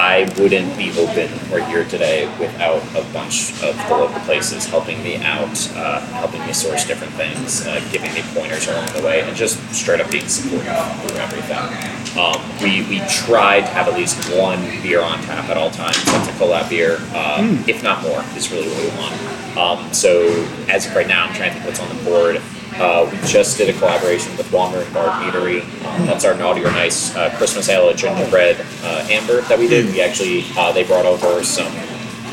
I 0.00 0.32
wouldn't 0.38 0.76
be 0.76 0.90
open 0.98 1.30
or 1.52 1.60
here 1.66 1.84
today 1.84 2.26
without 2.40 2.82
a 2.96 3.04
bunch 3.12 3.52
of 3.62 3.76
the 3.76 3.96
local 3.96 4.20
places 4.20 4.66
helping 4.66 5.02
me 5.02 5.16
out, 5.16 5.70
uh, 5.76 6.00
helping 6.14 6.44
me 6.46 6.52
source 6.52 6.86
different 6.86 7.12
things, 7.14 7.66
uh, 7.66 7.80
giving 7.92 8.12
me 8.14 8.22
pointers 8.34 8.66
along 8.66 8.86
the 8.94 9.02
way, 9.02 9.20
and 9.20 9.36
just 9.36 9.58
straight 9.74 10.00
up 10.00 10.10
being 10.10 10.26
supportive 10.26 10.66
through 11.02 11.18
everything. 11.18 11.99
Um, 12.18 12.40
we, 12.60 12.82
we 12.88 12.98
try 13.08 13.60
to 13.60 13.66
have 13.68 13.88
at 13.88 13.94
least 13.94 14.16
one 14.36 14.60
beer 14.82 15.00
on 15.00 15.20
tap 15.22 15.48
at 15.48 15.56
all 15.56 15.70
times. 15.70 16.02
That's 16.06 16.28
a 16.28 16.32
collab 16.32 16.68
beer, 16.68 16.98
uh, 17.14 17.38
if 17.68 17.82
not 17.82 18.02
more, 18.02 18.24
is 18.36 18.50
really 18.50 18.68
what 18.68 18.82
we 18.82 18.88
want. 18.98 19.56
Um, 19.56 19.92
so 19.92 20.26
as 20.68 20.86
of 20.86 20.94
right 20.94 21.06
now, 21.06 21.26
I'm 21.26 21.34
trying 21.34 21.50
to 21.50 21.54
think 21.54 21.66
what's 21.66 21.80
on 21.80 21.88
the 21.96 22.02
board. 22.04 22.42
Uh, 22.74 23.08
we 23.10 23.28
just 23.28 23.58
did 23.58 23.68
a 23.68 23.78
collaboration 23.78 24.36
with 24.36 24.46
and 24.52 24.94
Bard 24.94 25.10
Meadery. 25.22 25.62
Um, 25.84 26.06
that's 26.06 26.24
our 26.24 26.34
naughty 26.34 26.64
or 26.64 26.70
nice 26.70 27.14
uh, 27.14 27.30
Christmas 27.36 27.68
ale 27.68 27.92
gingerbread 27.92 28.64
uh, 28.82 29.06
amber 29.10 29.42
that 29.42 29.58
we 29.58 29.68
did. 29.68 29.86
We 29.92 30.00
actually 30.00 30.44
uh, 30.56 30.72
they 30.72 30.84
brought 30.84 31.04
over 31.04 31.44
some 31.44 31.72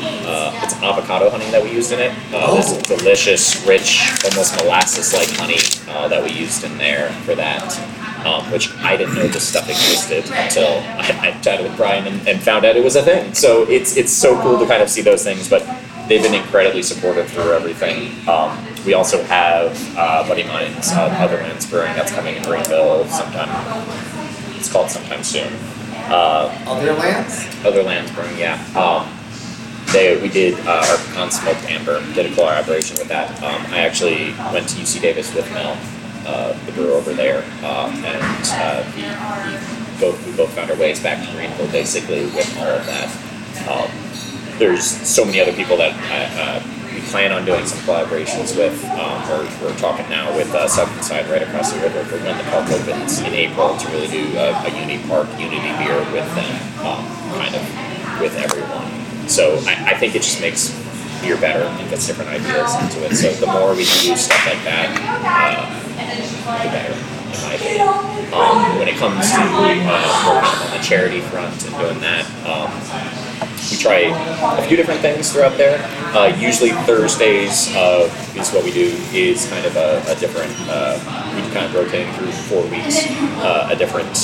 uh, 0.00 0.58
it's 0.62 0.74
avocado 0.74 1.28
honey 1.30 1.50
that 1.50 1.62
we 1.62 1.70
used 1.72 1.92
in 1.92 1.98
it. 1.98 2.12
Uh, 2.32 2.54
This 2.54 2.82
delicious, 2.86 3.66
rich, 3.66 4.00
almost 4.24 4.56
molasses-like 4.62 5.28
honey 5.36 5.58
uh, 5.88 6.08
that 6.08 6.22
we 6.22 6.30
used 6.30 6.64
in 6.64 6.78
there 6.78 7.10
for 7.24 7.34
that, 7.34 7.64
um, 8.26 8.50
which 8.52 8.74
I 8.78 8.96
didn't 8.96 9.14
know 9.14 9.26
this 9.28 9.46
stuff 9.48 9.68
existed 9.68 10.24
until 10.34 10.66
I, 10.98 11.32
I 11.34 11.40
chatted 11.40 11.66
with 11.66 11.76
Brian 11.76 12.06
and, 12.06 12.26
and 12.28 12.40
found 12.42 12.64
out 12.64 12.76
it 12.76 12.84
was 12.84 12.96
a 12.96 13.02
thing. 13.02 13.34
So 13.34 13.68
it's 13.68 13.96
it's 13.96 14.12
so 14.12 14.40
cool 14.42 14.58
to 14.58 14.66
kind 14.66 14.82
of 14.82 14.88
see 14.90 15.02
those 15.02 15.22
things, 15.24 15.48
but 15.48 15.62
they've 16.08 16.22
been 16.22 16.34
incredibly 16.34 16.82
supportive 16.82 17.28
through 17.30 17.52
everything. 17.52 18.12
Um, 18.28 18.64
we 18.86 18.94
also 18.94 19.22
have 19.24 19.76
uh, 19.96 20.26
buddy 20.28 20.44
mine's 20.44 20.90
uh, 20.92 21.10
Otherlands 21.10 21.68
Brewing 21.68 21.94
that's 21.94 22.12
coming 22.12 22.36
in 22.36 22.42
Greenville 22.42 23.04
sometime. 23.06 23.48
It's 24.56 24.70
called 24.72 24.90
sometime 24.90 25.22
soon. 25.22 25.52
Uh, 26.10 26.48
Other 26.66 26.94
lands? 26.94 27.46
other 27.66 27.82
lands 27.82 28.10
brewing, 28.12 28.38
yeah. 28.38 28.54
Um, 28.74 29.12
they 29.92 30.16
we 30.20 30.28
did 30.28 30.54
uh, 30.66 30.82
our 30.88 30.96
pecan 30.96 31.30
smoked 31.30 31.64
amber, 31.64 32.00
did 32.14 32.30
a 32.30 32.34
collaboration 32.34 32.96
with 32.96 33.08
that. 33.08 33.30
Um, 33.42 33.60
I 33.72 33.80
actually 33.80 34.32
went 34.52 34.68
to 34.70 34.76
UC 34.80 35.02
Davis 35.02 35.34
with 35.34 35.50
Mel, 35.52 35.76
the 36.66 36.72
brewer 36.72 36.92
over 36.92 37.12
there, 37.12 37.44
uh, 37.62 37.90
and 38.04 38.42
uh, 38.52 38.82
he, 38.92 39.02
he 39.02 40.00
both 40.00 40.26
we 40.26 40.36
both 40.36 40.52
found 40.52 40.70
our 40.70 40.76
ways 40.76 41.00
back 41.02 41.24
to 41.26 41.32
Greenville 41.32 41.70
basically 41.70 42.24
with 42.26 42.56
all 42.58 42.68
of 42.68 42.86
that. 42.86 43.08
Um, 43.68 43.90
there's 44.58 44.84
so 44.84 45.24
many 45.24 45.40
other 45.40 45.52
people 45.52 45.76
that 45.76 45.94
uh, 46.10 46.42
uh, 46.42 46.94
we 46.94 47.00
plan 47.08 47.32
on 47.32 47.44
doing 47.44 47.64
some 47.66 47.78
collaborations 47.80 48.56
with. 48.56 48.84
Um, 48.86 49.22
we're, 49.28 49.46
we're 49.62 49.76
talking 49.78 50.08
now 50.10 50.34
with 50.36 50.52
uh, 50.54 50.66
Southern 50.68 51.02
Side 51.02 51.28
right 51.30 51.42
across 51.42 51.72
the 51.72 51.80
river 51.80 52.04
for 52.04 52.18
when 52.18 52.36
the 52.36 52.44
park 52.50 52.68
opens 52.70 53.20
in 53.20 53.32
April 53.34 53.76
to 53.76 53.88
really 53.90 54.08
do 54.08 54.36
a, 54.36 54.50
a 54.66 54.80
Uni 54.80 54.98
Park 55.06 55.28
Unity 55.38 55.70
beer 55.78 55.98
with 56.12 56.26
them, 56.34 56.52
um, 56.84 57.06
kind 57.38 57.54
of 57.54 58.20
with 58.20 58.36
everyone. 58.36 59.28
So 59.28 59.58
I, 59.66 59.94
I 59.94 59.98
think 59.98 60.14
it 60.14 60.22
just 60.22 60.40
makes 60.40 60.74
beer 61.22 61.36
better 61.36 61.62
and 61.62 61.90
gets 61.90 62.06
different 62.06 62.30
ideas 62.30 62.74
into 62.82 63.04
it. 63.06 63.16
So 63.16 63.32
the 63.32 63.46
more 63.46 63.74
we 63.74 63.84
can 63.84 64.04
do 64.04 64.16
stuff 64.16 64.46
like 64.46 64.62
that, 64.64 64.88
uh, 65.22 65.87
Um, 68.32 68.78
when 68.78 68.88
it 68.88 68.96
comes 68.96 69.30
to 69.30 69.38
uh, 69.40 70.24
working 70.26 70.66
on 70.66 70.70
the 70.76 70.82
charity 70.82 71.20
front 71.20 71.64
and 71.66 71.76
doing 71.76 72.00
that, 72.00 72.24
um, 72.46 72.70
we 73.70 73.76
try 73.76 74.56
a 74.58 74.66
few 74.66 74.76
different 74.76 75.00
things 75.00 75.32
throughout 75.32 75.56
there. 75.56 75.78
Uh, 76.16 76.34
usually 76.38 76.70
Thursdays 76.86 77.74
uh, 77.76 78.08
is 78.34 78.50
what 78.52 78.64
we 78.64 78.72
do 78.72 78.96
is 79.12 79.48
kind 79.50 79.66
of 79.66 79.76
a, 79.76 80.02
a 80.08 80.14
different. 80.16 80.52
Uh, 80.68 80.98
we 81.36 81.42
kind 81.52 81.66
of 81.66 81.74
rotating 81.74 82.12
through 82.14 82.32
four 82.32 82.62
weeks, 82.68 83.06
uh, 83.42 83.68
a 83.70 83.76
different 83.76 84.16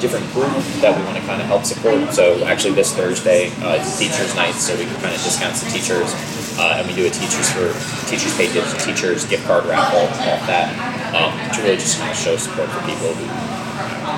different 0.00 0.26
group 0.32 0.52
that 0.82 0.92
we 0.92 1.02
want 1.04 1.16
to 1.16 1.24
kind 1.24 1.40
of 1.40 1.46
help 1.48 1.64
support. 1.64 2.12
So 2.12 2.44
actually, 2.44 2.74
this 2.74 2.92
Thursday 2.94 3.50
uh, 3.62 3.80
is 3.80 3.98
Teachers 3.98 4.34
Night, 4.34 4.54
so 4.54 4.76
we 4.76 4.84
can 4.84 4.96
kind 5.00 5.14
of 5.14 5.22
discount 5.22 5.56
the 5.56 5.70
teachers, 5.70 6.12
uh, 6.58 6.76
and 6.78 6.86
we 6.86 6.94
do 6.94 7.06
a 7.06 7.10
teachers 7.10 7.48
for 7.50 7.72
teachers 8.08 8.36
pay 8.36 8.52
tips, 8.52 8.72
teachers 8.84 9.24
gift 9.26 9.46
card 9.46 9.64
raffle, 9.66 10.04
all 10.04 10.40
that, 10.46 10.68
um, 11.14 11.32
to 11.54 11.62
really 11.62 11.76
just 11.76 11.98
kind 11.98 12.10
of 12.10 12.16
show 12.16 12.36
support 12.36 12.68
for 12.68 12.80
people 12.84 13.12
who 13.14 13.26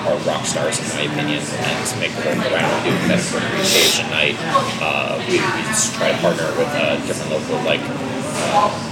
are 0.08 0.18
rock 0.26 0.44
stars 0.46 0.78
in 0.78 0.86
my 0.96 1.04
opinion, 1.12 1.42
and 1.42 1.76
to 1.86 1.94
make 1.98 2.12
the 2.12 2.22
work 2.26 2.38
around. 2.50 2.70
We 2.84 2.90
do 2.90 3.08
medical 3.08 3.38
appreciation 3.38 4.10
night. 4.10 4.36
Uh, 4.82 5.18
we, 5.26 5.38
we 5.38 5.60
just 5.68 5.94
try 5.94 6.12
to 6.12 6.18
partner 6.18 6.46
with 6.58 6.70
uh, 6.74 6.96
different 7.06 7.32
local 7.32 7.62
like 7.64 7.82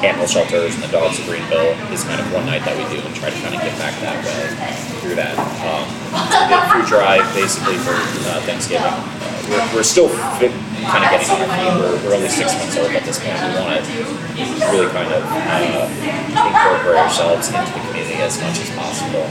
animal 0.02 0.26
shelters 0.26 0.74
and 0.74 0.82
the 0.82 0.92
Dogs 0.92 1.18
of 1.18 1.26
Greenville 1.26 1.74
is 1.92 2.04
kind 2.04 2.20
of 2.20 2.26
one 2.32 2.46
night 2.46 2.64
that 2.64 2.76
we 2.76 2.84
do 2.92 3.00
and 3.00 3.14
try 3.14 3.30
to 3.30 3.38
kind 3.40 3.54
of 3.54 3.60
get 3.60 3.74
back 3.78 3.94
that 4.00 4.18
way 4.24 4.52
through 5.00 5.16
that. 5.16 5.34
Um, 5.62 5.86
we 6.50 6.56
food 6.72 6.86
drive 6.88 7.24
basically 7.34 7.78
for 7.82 7.94
uh, 7.94 8.40
Thanksgiving. 8.42 8.86
Uh, 8.86 9.36
we're, 9.46 9.78
we're 9.78 9.86
still 9.86 10.08
fit, 10.42 10.50
kind 10.90 11.06
of 11.06 11.10
getting 11.14 11.30
on 11.30 11.46
our. 11.46 11.78
We're, 11.78 11.94
we're 12.02 12.14
only 12.18 12.28
six 12.28 12.50
months 12.58 12.76
old 12.76 12.90
at 12.90 13.04
this 13.06 13.18
point. 13.22 13.38
We 13.38 13.54
want 13.62 13.78
to 13.78 13.94
really 14.74 14.90
kind 14.90 15.12
of 15.14 15.22
uh, 15.22 15.86
incorporate 15.86 16.98
ourselves 16.98 17.48
into 17.48 17.62
the 17.62 17.80
community 17.86 18.18
as 18.22 18.40
much 18.42 18.58
as 18.58 18.70
possible. 18.74 19.26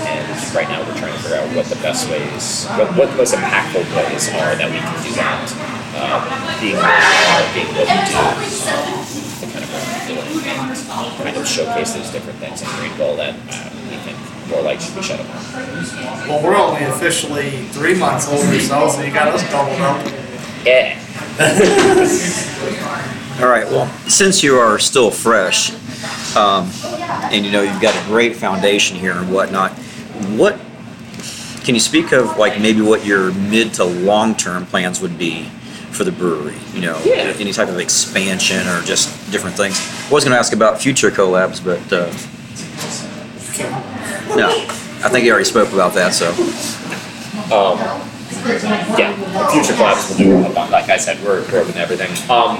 And 0.00 0.26
right 0.54 0.68
now 0.68 0.80
we're 0.82 0.96
trying 0.96 1.12
to 1.12 1.22
figure 1.22 1.38
out 1.38 1.46
what 1.54 1.66
the 1.66 1.76
best 1.84 2.08
ways, 2.10 2.66
what, 2.74 2.88
what 2.96 3.10
the 3.10 3.16
most 3.16 3.34
impactful 3.34 3.84
ways 3.94 4.28
are 4.34 4.56
that 4.56 4.70
we 4.70 4.78
can 4.78 4.96
do 5.04 5.12
that. 5.14 5.46
Uh, 5.92 6.22
being 6.60 6.76
where 6.76 6.86
we 6.86 7.18
are, 7.30 7.44
being 7.54 7.70
what 7.76 7.86
we 7.86 7.98
do, 8.08 9.26
um, 9.26 9.29
the 9.70 9.78
kind 9.78 10.10
of 10.10 10.16
work 10.16 10.26
we're 10.34 10.42
doing, 10.44 10.58
and 10.58 11.16
kind 11.22 11.36
of 11.36 11.46
showcase 11.46 11.94
those 11.94 12.10
different 12.10 12.38
things 12.38 12.62
in 12.62 12.68
Greenville 12.78 13.16
that 13.16 13.34
uh, 13.34 13.70
we 13.90 13.96
think 13.98 14.18
more 14.48 14.62
light 14.62 14.80
should 14.82 14.94
be 14.96 15.02
shed 15.02 15.20
upon. 15.20 15.44
Well, 16.28 16.42
we're 16.42 16.56
only 16.56 16.82
officially 16.84 17.50
three 17.68 17.94
months 17.94 18.28
old 18.28 18.44
or 18.44 18.60
so, 18.60 18.88
so 18.88 19.02
you 19.02 19.12
got 19.12 19.28
us 19.28 19.48
doubled 19.50 19.80
up. 19.80 20.04
Yeah. 20.64 20.98
All 23.40 23.48
right. 23.48 23.66
Well, 23.66 23.86
since 24.08 24.42
you 24.42 24.56
are 24.56 24.78
still 24.78 25.10
fresh, 25.10 25.70
um, 26.36 26.70
and 27.32 27.44
you 27.44 27.52
know 27.52 27.62
you've 27.62 27.80
got 27.80 27.94
a 27.94 28.06
great 28.08 28.36
foundation 28.36 28.96
here 28.96 29.12
and 29.12 29.32
whatnot, 29.32 29.72
what 30.36 30.58
can 31.62 31.74
you 31.74 31.80
speak 31.80 32.12
of 32.12 32.36
like 32.36 32.60
maybe 32.60 32.80
what 32.80 33.04
your 33.04 33.32
mid 33.32 33.74
to 33.74 33.84
long 33.84 34.34
term 34.34 34.66
plans 34.66 35.00
would 35.00 35.18
be 35.18 35.48
for 35.92 36.04
the 36.04 36.12
brewery? 36.12 36.54
You 36.74 36.80
know, 36.82 37.00
Yeah. 37.04 37.34
any 37.38 37.52
type 37.52 37.68
of 37.68 37.78
expansion 37.78 38.66
or 38.68 38.82
just 38.82 39.08
different 39.32 39.56
things. 39.56 39.76
I 40.08 40.12
was 40.12 40.24
going 40.24 40.32
to 40.32 40.38
ask 40.38 40.52
about 40.52 40.80
future 40.80 41.10
collabs, 41.10 41.60
but 41.62 41.80
uh, 41.92 42.10
no, 44.36 44.48
I 45.04 45.08
think 45.08 45.24
you 45.24 45.30
already 45.32 45.44
spoke 45.44 45.72
about 45.72 45.94
that. 45.94 46.14
So 46.14 46.30
Um, 47.52 47.78
yeah, 48.98 49.12
future 49.50 49.72
collabs 49.74 50.08
will 50.10 50.16
do. 50.18 50.46
about- 50.46 50.70
Like 50.70 50.88
I 50.88 50.96
said, 50.96 51.18
we're, 51.24 51.42
we're 51.50 51.60
open 51.60 51.72
to 51.74 51.80
everything. 51.80 52.10
Um, 52.30 52.58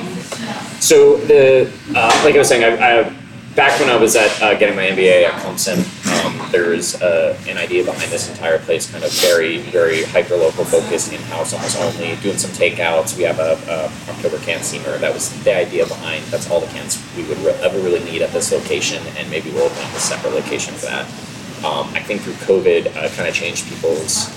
so 0.80 1.16
the 1.18 1.70
uh, 1.94 2.20
like 2.24 2.34
I 2.34 2.38
was 2.38 2.48
saying, 2.48 2.64
I, 2.64 3.00
I 3.02 3.12
back 3.54 3.78
when 3.80 3.88
I 3.88 3.96
was 3.96 4.16
at 4.16 4.30
uh, 4.42 4.54
getting 4.58 4.76
my 4.76 4.84
MBA 4.84 5.24
at 5.24 5.34
Clemson, 5.42 5.78
um, 6.24 6.50
there's 6.52 7.00
uh, 7.00 7.38
an 7.48 7.58
idea 7.58 7.84
behind 7.84 8.10
this 8.10 8.28
entire 8.28 8.58
place, 8.58 8.90
kind 8.90 9.04
of 9.04 9.12
very 9.12 9.58
very 9.58 10.04
hyper 10.04 10.36
local 10.36 10.64
focused, 10.64 11.12
in 11.12 11.20
house 11.22 11.52
almost 11.52 11.78
only, 11.78 12.16
doing 12.16 12.38
some 12.38 12.50
takeouts. 12.50 13.16
We 13.16 13.24
have 13.24 13.38
a, 13.38 13.58
a 13.68 14.10
Oktober 14.10 14.38
can 14.38 14.60
seamer. 14.60 14.98
That 15.00 15.12
was 15.12 15.30
the 15.44 15.54
idea 15.54 15.86
behind. 15.86 16.24
That's 16.26 16.50
all 16.50 16.60
the 16.60 16.66
cans 16.68 17.02
we 17.16 17.24
would 17.24 17.38
re- 17.38 17.58
ever 17.62 17.78
really 17.78 18.04
need 18.04 18.22
at 18.22 18.30
this 18.30 18.52
location, 18.52 19.02
and 19.16 19.28
maybe 19.30 19.50
we'll 19.50 19.64
open 19.64 19.82
up 19.82 19.94
a 19.94 20.00
separate 20.00 20.34
location 20.34 20.74
for 20.74 20.86
that. 20.86 21.06
Um, 21.64 21.88
I 21.94 22.00
think 22.00 22.22
through 22.22 22.34
COVID, 22.34 22.96
uh, 22.96 23.08
kind 23.10 23.28
of 23.28 23.34
changed 23.34 23.68
people's 23.68 24.28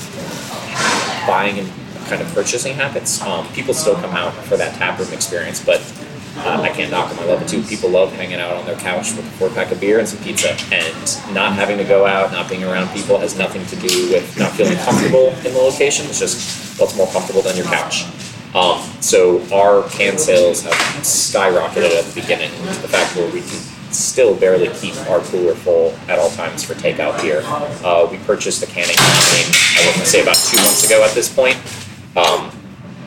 buying 1.26 1.60
and 1.60 1.72
kind 2.08 2.22
of 2.22 2.28
purchasing 2.34 2.74
habits. 2.74 3.22
Um, 3.22 3.48
people 3.54 3.74
still 3.74 3.96
come 3.96 4.12
out 4.12 4.34
for 4.34 4.58
that 4.58 4.76
taproom 4.76 5.14
experience, 5.14 5.64
but 5.64 5.80
I 6.36 6.70
can't 6.70 6.92
knock 6.92 7.10
them. 7.10 7.20
I 7.20 7.26
love 7.26 7.42
it 7.42 7.48
too. 7.48 7.62
People 7.64 7.90
love 7.90 8.12
hanging 8.14 8.40
out 8.40 8.54
on 8.56 8.66
their 8.66 8.78
couch 8.78 9.16
with 9.16 9.26
a 9.26 9.32
four 9.38 9.50
pack 9.50 9.72
of 9.72 9.80
beer 9.80 10.00
and 10.00 10.08
some 10.08 10.24
pizza, 10.24 10.52
and 10.74 11.34
not 11.34 11.54
having 11.54 11.78
to 11.78 11.84
go 11.84 12.06
out, 12.06 12.32
not 12.32 12.50
being 12.50 12.64
around 12.64 12.90
people 12.90 13.18
has 13.20 13.38
nothing 13.38 13.66
to 13.68 13.76
do 13.76 14.10
with 14.12 14.38
not 14.38 14.52
feeling 14.52 14.78
comfortable 14.78 15.30
in 15.46 15.54
the 15.54 15.60
location. 15.60 16.06
It's 16.08 16.20
just 16.20 16.80
what's 16.80 16.98
more 16.98 17.08
comfortable 17.08 17.42
than 17.42 17.56
your 17.56 17.66
couch. 17.66 18.06
Um, 18.56 18.82
so 19.02 19.42
our 19.52 19.88
can 19.90 20.18
sales 20.18 20.62
have 20.62 20.74
skyrocketed 21.02 21.98
at 21.98 22.06
the 22.06 22.22
beginning 22.22 22.52
to 22.52 22.82
the 22.82 22.88
fact 22.88 23.16
where 23.16 23.32
we 23.32 23.42
can 23.42 23.60
still 23.92 24.36
barely 24.36 24.70
keep 24.80 24.96
our 25.10 25.20
cooler 25.22 25.56
full 25.56 25.96
at 26.08 26.20
all 26.20 26.30
times 26.32 26.64
for 26.64 26.74
takeout 26.74 27.20
beer. 27.22 27.42
Uh, 27.84 28.08
we 28.12 28.18
purchased 28.20 28.62
a 28.64 28.68
canning 28.68 28.96
machine, 28.96 29.54
I 29.78 29.86
want 29.86 29.98
to 29.98 30.06
say 30.06 30.22
about 30.22 30.36
two 30.36 30.58
months 30.58 30.86
ago 30.86 31.04
at 31.04 31.14
this 31.14 31.34
point, 31.34 31.58
um, 32.16 32.52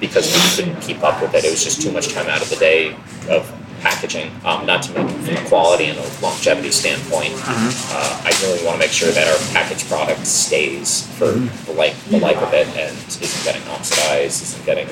because 0.01 0.27
we 0.33 0.65
couldn't 0.65 0.81
keep 0.83 1.03
up 1.03 1.21
with 1.23 1.35
it. 1.35 1.45
It 1.45 1.51
was 1.51 1.63
just 1.65 1.81
too 1.83 1.91
much 1.93 2.09
time 2.13 2.27
out 2.29 2.43
of 2.43 2.51
the 2.51 2.57
day 2.57 2.97
of 3.31 3.51
packaging, 3.81 4.31
um, 4.45 4.67
not 4.67 4.83
to 4.83 4.93
mention 4.95 5.21
from 5.23 5.37
a 5.37 5.49
quality 5.49 5.85
and 5.87 5.99
a 5.99 6.21
longevity 6.23 6.71
standpoint. 6.71 7.33
Uh, 7.47 8.23
I 8.25 8.33
really 8.43 8.65
want 8.65 8.75
to 8.77 8.79
make 8.81 8.91
sure 8.91 9.11
that 9.13 9.29
our 9.29 9.53
packaged 9.53 9.87
product 9.89 10.27
stays 10.27 11.07
for 11.19 11.27
the 11.33 11.73
life, 11.73 12.09
the 12.11 12.19
life 12.19 12.39
of 12.43 12.53
it 12.55 12.67
and 12.69 12.97
isn't 12.97 13.45
getting 13.45 13.67
oxidized, 13.71 14.43
isn't 14.43 14.65
getting 14.67 14.89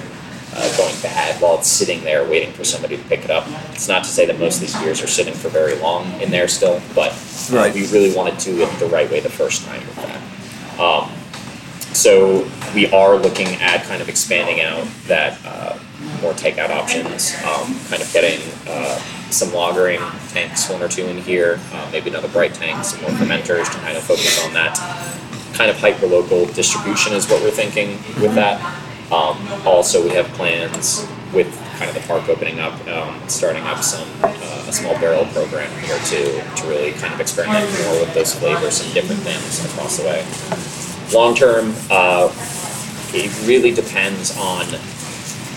uh, 0.54 0.76
going 0.76 0.94
bad 1.02 1.40
while 1.40 1.58
it's 1.58 1.66
sitting 1.66 2.04
there 2.04 2.24
waiting 2.28 2.52
for 2.52 2.62
somebody 2.62 2.96
to 2.96 3.02
pick 3.04 3.24
it 3.24 3.30
up. 3.30 3.44
It's 3.72 3.88
not 3.88 4.04
to 4.04 4.10
say 4.10 4.26
that 4.26 4.38
most 4.38 4.56
of 4.56 4.60
these 4.60 4.78
beers 4.80 5.02
are 5.02 5.08
sitting 5.08 5.34
for 5.34 5.48
very 5.48 5.76
long 5.76 6.08
in 6.20 6.30
there 6.30 6.46
still, 6.46 6.80
but 6.94 7.10
uh, 7.10 7.56
Right. 7.56 7.74
we 7.74 7.86
really 7.88 8.14
want 8.14 8.38
to 8.38 8.44
do 8.54 8.62
it 8.62 8.78
the 8.78 8.86
right 8.86 9.10
way 9.10 9.18
the 9.20 9.28
first 9.30 9.64
time 9.64 9.80
with 9.80 9.96
that. 9.96 10.80
Um, 10.80 11.10
so 11.94 12.48
we 12.74 12.90
are 12.90 13.16
looking 13.16 13.46
at 13.62 13.84
kind 13.84 14.02
of 14.02 14.08
expanding 14.08 14.60
out 14.60 14.86
that 15.06 15.38
uh, 15.44 15.78
more 16.20 16.32
takeout 16.32 16.70
options, 16.70 17.34
um, 17.44 17.78
kind 17.88 18.02
of 18.02 18.10
getting 18.12 18.40
uh, 18.66 18.98
some 19.30 19.48
lagering 19.50 20.00
tanks, 20.32 20.68
one 20.68 20.82
or 20.82 20.88
two 20.88 21.06
in 21.06 21.18
here, 21.18 21.60
uh, 21.72 21.88
maybe 21.92 22.10
another 22.10 22.28
bright 22.28 22.52
tank, 22.52 22.84
some 22.84 23.00
more 23.02 23.10
fermenters 23.12 23.70
to 23.70 23.78
kind 23.78 23.96
of 23.96 24.02
focus 24.02 24.44
on 24.44 24.52
that. 24.54 24.76
Kind 25.54 25.70
of 25.70 25.78
hyper 25.78 26.06
local 26.06 26.46
distribution 26.46 27.12
is 27.12 27.28
what 27.28 27.40
we're 27.42 27.50
thinking 27.50 27.90
with 28.20 28.34
that. 28.34 28.60
Um, 29.12 29.38
also, 29.64 30.02
we 30.02 30.10
have 30.10 30.26
plans 30.28 31.06
with 31.32 31.56
kind 31.78 31.88
of 31.88 31.94
the 31.94 32.06
park 32.08 32.28
opening 32.28 32.58
up, 32.58 32.74
um, 32.88 33.20
starting 33.28 33.62
up 33.64 33.82
some 33.82 34.08
uh, 34.22 34.64
a 34.66 34.72
small 34.72 34.94
barrel 34.94 35.26
program 35.26 35.70
here 35.82 35.98
too 36.06 36.42
to 36.56 36.66
really 36.66 36.92
kind 36.92 37.14
of 37.14 37.20
experiment 37.20 37.70
more 37.82 38.00
with 38.00 38.14
those 38.14 38.34
flavors 38.34 38.84
and 38.84 38.94
different 38.94 39.20
things 39.20 39.64
across 39.64 39.98
the 39.98 40.04
way 40.04 40.93
long 41.12 41.34
term, 41.34 41.74
uh, 41.90 42.32
it 43.12 43.46
really 43.46 43.72
depends 43.72 44.36
on 44.38 44.66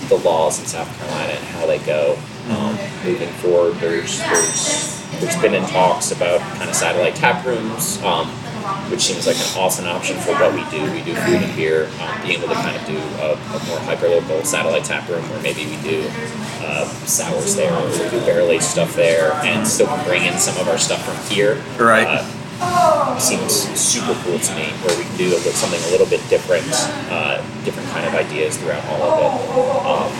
the 0.09 0.15
laws 0.23 0.59
in 0.59 0.65
South 0.65 0.87
Carolina 0.97 1.33
and 1.33 1.45
how 1.47 1.65
they 1.65 1.79
go. 1.79 2.17
Um, 2.49 2.77
moving 3.03 3.29
forward, 3.41 3.75
there's 3.75 4.19
there's 4.19 4.97
there's 5.19 5.41
been 5.41 5.53
in 5.53 5.65
talks 5.65 6.11
about 6.11 6.39
kind 6.57 6.69
of 6.69 6.75
satellite 6.75 7.15
tap 7.15 7.45
rooms, 7.45 8.01
um, 8.03 8.27
which 8.89 9.01
seems 9.01 9.25
like 9.27 9.35
an 9.35 9.57
awesome 9.57 9.85
option 9.85 10.17
for 10.17 10.31
what 10.33 10.53
we 10.53 10.63
do. 10.69 10.83
We 10.91 11.01
do 11.01 11.15
food 11.15 11.41
and 11.41 11.55
beer, 11.55 11.89
um, 12.01 12.21
being 12.21 12.39
able 12.39 12.49
to 12.49 12.55
kind 12.55 12.75
of 12.75 12.85
do 12.85 12.97
a, 12.97 13.33
a 13.33 13.65
more 13.67 13.79
hyper 13.79 14.07
local 14.07 14.43
satellite 14.43 14.85
tap 14.85 15.09
room 15.09 15.27
where 15.29 15.41
maybe 15.41 15.65
we 15.65 15.75
do 15.81 16.07
uh, 16.61 16.85
sours 17.05 17.55
there 17.55 17.73
or 17.73 17.89
we 17.89 18.09
do 18.09 18.19
barrel 18.25 18.49
aged 18.49 18.63
stuff 18.63 18.95
there, 18.95 19.33
and 19.43 19.67
still 19.67 19.87
bring 20.05 20.23
in 20.23 20.37
some 20.37 20.57
of 20.57 20.67
our 20.67 20.77
stuff 20.77 21.03
from 21.03 21.35
here. 21.35 21.55
Right. 21.79 22.07
Uh, 22.07 22.36
seems 23.19 23.53
super 23.77 24.13
cool 24.23 24.39
to 24.39 24.55
me 24.55 24.69
where 24.85 24.97
we 24.97 25.03
can 25.03 25.17
do 25.17 25.29
something 25.53 25.81
a 25.83 25.91
little 25.91 26.07
bit 26.07 26.21
different, 26.29 26.67
uh, 27.11 27.41
different 27.63 27.89
kind 27.89 28.05
of 28.05 28.13
ideas 28.13 28.57
throughout 28.57 28.83
all 28.85 29.01
of 29.03 29.15
it. 29.19 29.31
Um, 29.85 30.11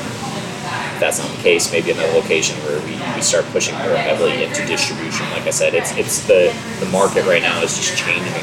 if 0.94 1.00
that's 1.00 1.20
not 1.20 1.30
the 1.30 1.44
case, 1.44 1.72
maybe 1.72 1.92
another 1.92 2.12
location 2.14 2.58
where 2.66 2.80
we, 2.82 2.98
we 3.16 3.22
start 3.22 3.46
pushing 3.54 3.76
more 3.76 3.96
heavily 3.96 4.44
into 4.44 4.66
distribution. 4.66 5.30
Like 5.32 5.46
I 5.46 5.52
said, 5.52 5.74
it's 5.74 5.96
it's 5.96 6.26
the 6.28 6.54
the 6.80 6.88
market 6.88 7.26
right 7.26 7.42
now 7.42 7.62
is 7.62 7.78
just 7.78 7.96
changing 7.98 8.34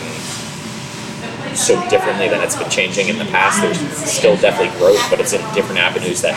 so 1.57 1.75
differently 1.89 2.29
than 2.29 2.41
it's 2.43 2.57
been 2.57 2.71
changing 2.71 3.09
in 3.09 3.19
the 3.19 3.27
past. 3.27 3.61
There's 3.61 3.79
still 3.97 4.37
definitely 4.37 4.77
growth, 4.79 5.03
but 5.11 5.21
it's 5.21 5.33
in 5.33 5.41
different 5.55 5.79
avenues 5.79 6.23
that 6.23 6.35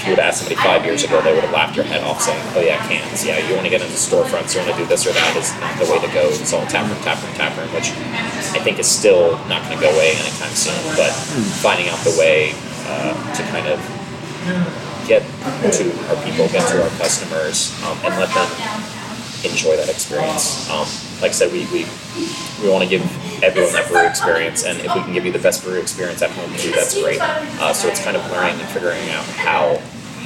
if 0.00 0.08
you 0.08 0.16
would 0.16 0.24
ask 0.24 0.40
somebody 0.40 0.56
five 0.56 0.80
years 0.88 1.04
ago, 1.04 1.20
they 1.20 1.34
would 1.34 1.44
have 1.44 1.52
laughed 1.52 1.76
your 1.76 1.84
head 1.84 2.00
off 2.02 2.24
saying, 2.24 2.40
oh 2.56 2.64
yeah, 2.64 2.80
cans. 2.88 3.20
Yeah, 3.20 3.36
you 3.36 3.52
want 3.52 3.68
to 3.68 3.70
get 3.70 3.84
into 3.84 3.92
storefronts, 3.92 4.56
you 4.56 4.64
want 4.64 4.72
to 4.72 4.78
do 4.80 4.88
this 4.88 5.04
or 5.04 5.12
that 5.12 5.36
is 5.36 5.52
not 5.60 5.76
the 5.76 5.84
way 5.92 6.00
to 6.00 6.08
go. 6.16 6.24
It's 6.32 6.56
all 6.56 6.64
tap 6.72 6.88
room, 6.88 6.96
tap 7.04 7.20
room, 7.20 7.34
tap 7.36 7.52
room, 7.60 7.68
which 7.76 7.92
I 8.56 8.64
think 8.64 8.80
is 8.80 8.88
still 8.88 9.36
not 9.44 9.60
going 9.68 9.76
to 9.76 9.82
go 9.84 9.92
away 9.92 10.16
anytime 10.16 10.56
soon. 10.56 10.80
But 10.96 11.12
finding 11.60 11.92
out 11.92 12.00
the 12.00 12.16
way 12.16 12.56
uh, 12.88 13.12
to 13.12 13.42
kind 13.52 13.68
of 13.68 13.76
get 15.04 15.20
to 15.20 15.84
our 16.08 16.16
people, 16.24 16.48
get 16.48 16.64
to 16.72 16.80
our 16.80 16.92
customers, 16.96 17.76
um, 17.84 18.00
and 18.00 18.16
let 18.16 18.32
them 18.32 18.48
enjoy 19.44 19.76
that 19.76 19.92
experience. 19.92 20.64
Um, 20.72 20.88
like 21.22 21.30
I 21.30 21.34
said, 21.34 21.52
we, 21.52 21.64
we, 21.72 21.86
we 22.62 22.70
want 22.70 22.82
to 22.84 22.88
give 22.90 23.02
everyone 23.42 23.72
that 23.72 23.88
brewery 23.88 24.06
experience, 24.08 24.64
and 24.64 24.78
if 24.80 24.94
we 24.94 25.00
can 25.02 25.12
give 25.12 25.24
you 25.24 25.32
the 25.32 25.38
best 25.38 25.62
brewery 25.64 25.80
experience 25.80 26.22
at 26.22 26.30
home 26.30 26.50
too, 26.56 26.70
that's 26.72 27.00
great. 27.00 27.20
Uh, 27.20 27.72
so 27.72 27.88
it's 27.88 28.02
kind 28.02 28.16
of 28.16 28.22
learning 28.30 28.58
and 28.60 28.68
figuring 28.70 29.08
out 29.10 29.24
how 29.36 29.76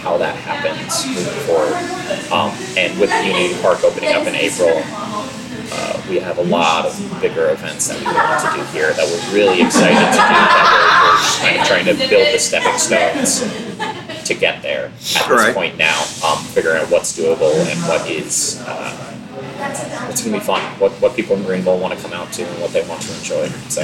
how 0.02 0.18
that 0.18 0.36
happens 0.36 1.06
moving 1.06 1.40
forward. 1.48 1.72
Um, 2.30 2.52
and 2.76 2.92
with 3.00 3.08
the 3.08 3.24
Unity 3.26 3.54
Park 3.62 3.82
opening 3.84 4.12
up 4.12 4.26
in 4.26 4.34
April, 4.34 4.82
uh, 5.72 6.02
we 6.10 6.18
have 6.18 6.36
a 6.36 6.42
lot 6.44 6.84
of 6.84 6.92
bigger 7.22 7.48
events 7.50 7.88
that 7.88 7.98
we 7.98 8.04
want 8.04 8.36
to 8.44 8.52
do 8.52 8.78
here 8.78 8.92
that 8.92 9.06
we're 9.08 9.34
really 9.34 9.62
excited 9.62 9.96
to 9.96 10.20
do. 10.20 10.36
That 10.36 11.40
we're, 11.40 11.40
we're 11.40 11.48
kind 11.48 11.60
of 11.60 11.66
trying 11.66 11.86
to 11.86 11.94
build 12.08 12.34
the 12.34 12.38
stepping 12.38 12.76
stones 12.78 13.40
to 14.28 14.34
get 14.34 14.60
there 14.62 14.86
at 14.86 14.98
this 15.00 15.28
Right. 15.30 15.54
point 15.54 15.78
now, 15.78 15.98
um, 16.24 16.38
figuring 16.52 16.82
out 16.82 16.90
what's 16.90 17.18
doable 17.18 17.54
and 17.70 17.80
what 17.88 18.08
is 18.10 18.60
uh, 18.66 19.03
what's 20.06 20.22
going 20.22 20.34
to 20.34 20.40
be 20.40 20.44
fun, 20.44 20.60
what 20.78 20.92
what 21.00 21.16
people 21.16 21.36
in 21.36 21.44
Greenville 21.44 21.78
want 21.78 21.94
to 21.94 22.00
come 22.00 22.12
out 22.12 22.32
to 22.34 22.46
and 22.46 22.60
what 22.60 22.72
they 22.72 22.86
want 22.88 23.02
to 23.02 23.14
enjoy. 23.14 23.48
So 23.68 23.82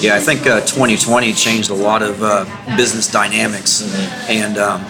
Yeah, 0.00 0.16
I 0.16 0.20
think 0.20 0.46
uh, 0.46 0.60
2020 0.60 1.32
changed 1.32 1.70
a 1.70 1.74
lot 1.74 2.02
of 2.02 2.22
uh, 2.22 2.44
business 2.76 3.10
dynamics, 3.10 3.82
and 4.28 4.58
um, 4.58 4.84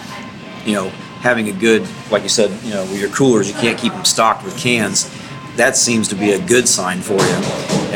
you 0.64 0.74
know, 0.74 0.88
having 1.20 1.48
a 1.48 1.52
good, 1.52 1.86
like 2.11 2.22
you 2.22 2.28
said, 2.28 2.50
you 2.64 2.70
know, 2.70 2.82
with 2.82 3.00
your 3.00 3.11
coolers, 3.11 3.48
you 3.48 3.55
can't 3.55 3.78
keep 3.78 3.92
them 3.92 4.05
stocked 4.05 4.44
with 4.44 4.59
cans. 4.59 5.11
That 5.57 5.76
seems 5.76 6.09
to 6.09 6.14
be 6.14 6.32
a 6.32 6.46
good 6.46 6.68
sign 6.68 7.00
for 7.00 7.14
you. 7.14 7.38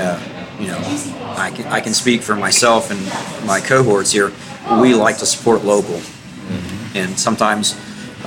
Uh, 0.01 0.21
you 0.61 0.69
know, 0.69 0.79
I 1.37 1.51
can 1.55 1.67
I 1.67 1.81
can 1.81 1.95
speak 1.95 2.23
for 2.23 2.37
myself 2.37 2.91
and 2.91 3.01
my 3.47 3.61
cohorts 3.61 4.13
here. 4.13 4.33
We 4.81 4.95
like 4.95 5.19
to 5.19 5.27
support 5.27 5.65
local, 5.65 6.01
and 6.95 7.19
sometimes 7.19 7.75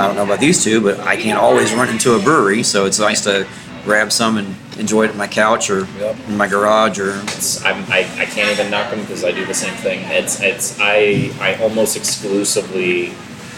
I 0.01 0.07
don't 0.07 0.15
know 0.15 0.23
about 0.25 0.39
these 0.39 0.63
two, 0.63 0.81
but 0.81 0.99
I 1.01 1.15
can't 1.15 1.37
always 1.39 1.73
run 1.73 1.89
into 1.89 2.15
a 2.15 2.19
brewery, 2.19 2.63
so 2.63 2.85
it's 2.85 2.99
nice 2.99 3.21
to 3.23 3.47
grab 3.85 4.11
some 4.11 4.37
and 4.37 4.55
enjoy 4.77 5.03
it 5.05 5.09
at 5.09 5.15
my 5.15 5.27
couch 5.27 5.69
or 5.69 5.87
Yep. 5.99 6.15
in 6.29 6.37
my 6.37 6.47
garage 6.47 6.99
or 6.99 7.19
it's, 7.23 7.63
I'm, 7.65 7.83
I 7.91 7.99
I 8.17 8.25
can't 8.25 8.49
even 8.51 8.69
knock 8.71 8.91
them 8.91 9.01
because 9.01 9.23
I 9.23 9.31
do 9.31 9.43
the 9.45 9.53
same 9.55 9.73
thing. 9.75 9.99
It's 10.11 10.39
it's 10.41 10.77
I 10.79 11.31
I 11.39 11.55
almost 11.61 11.95
exclusively 11.97 13.13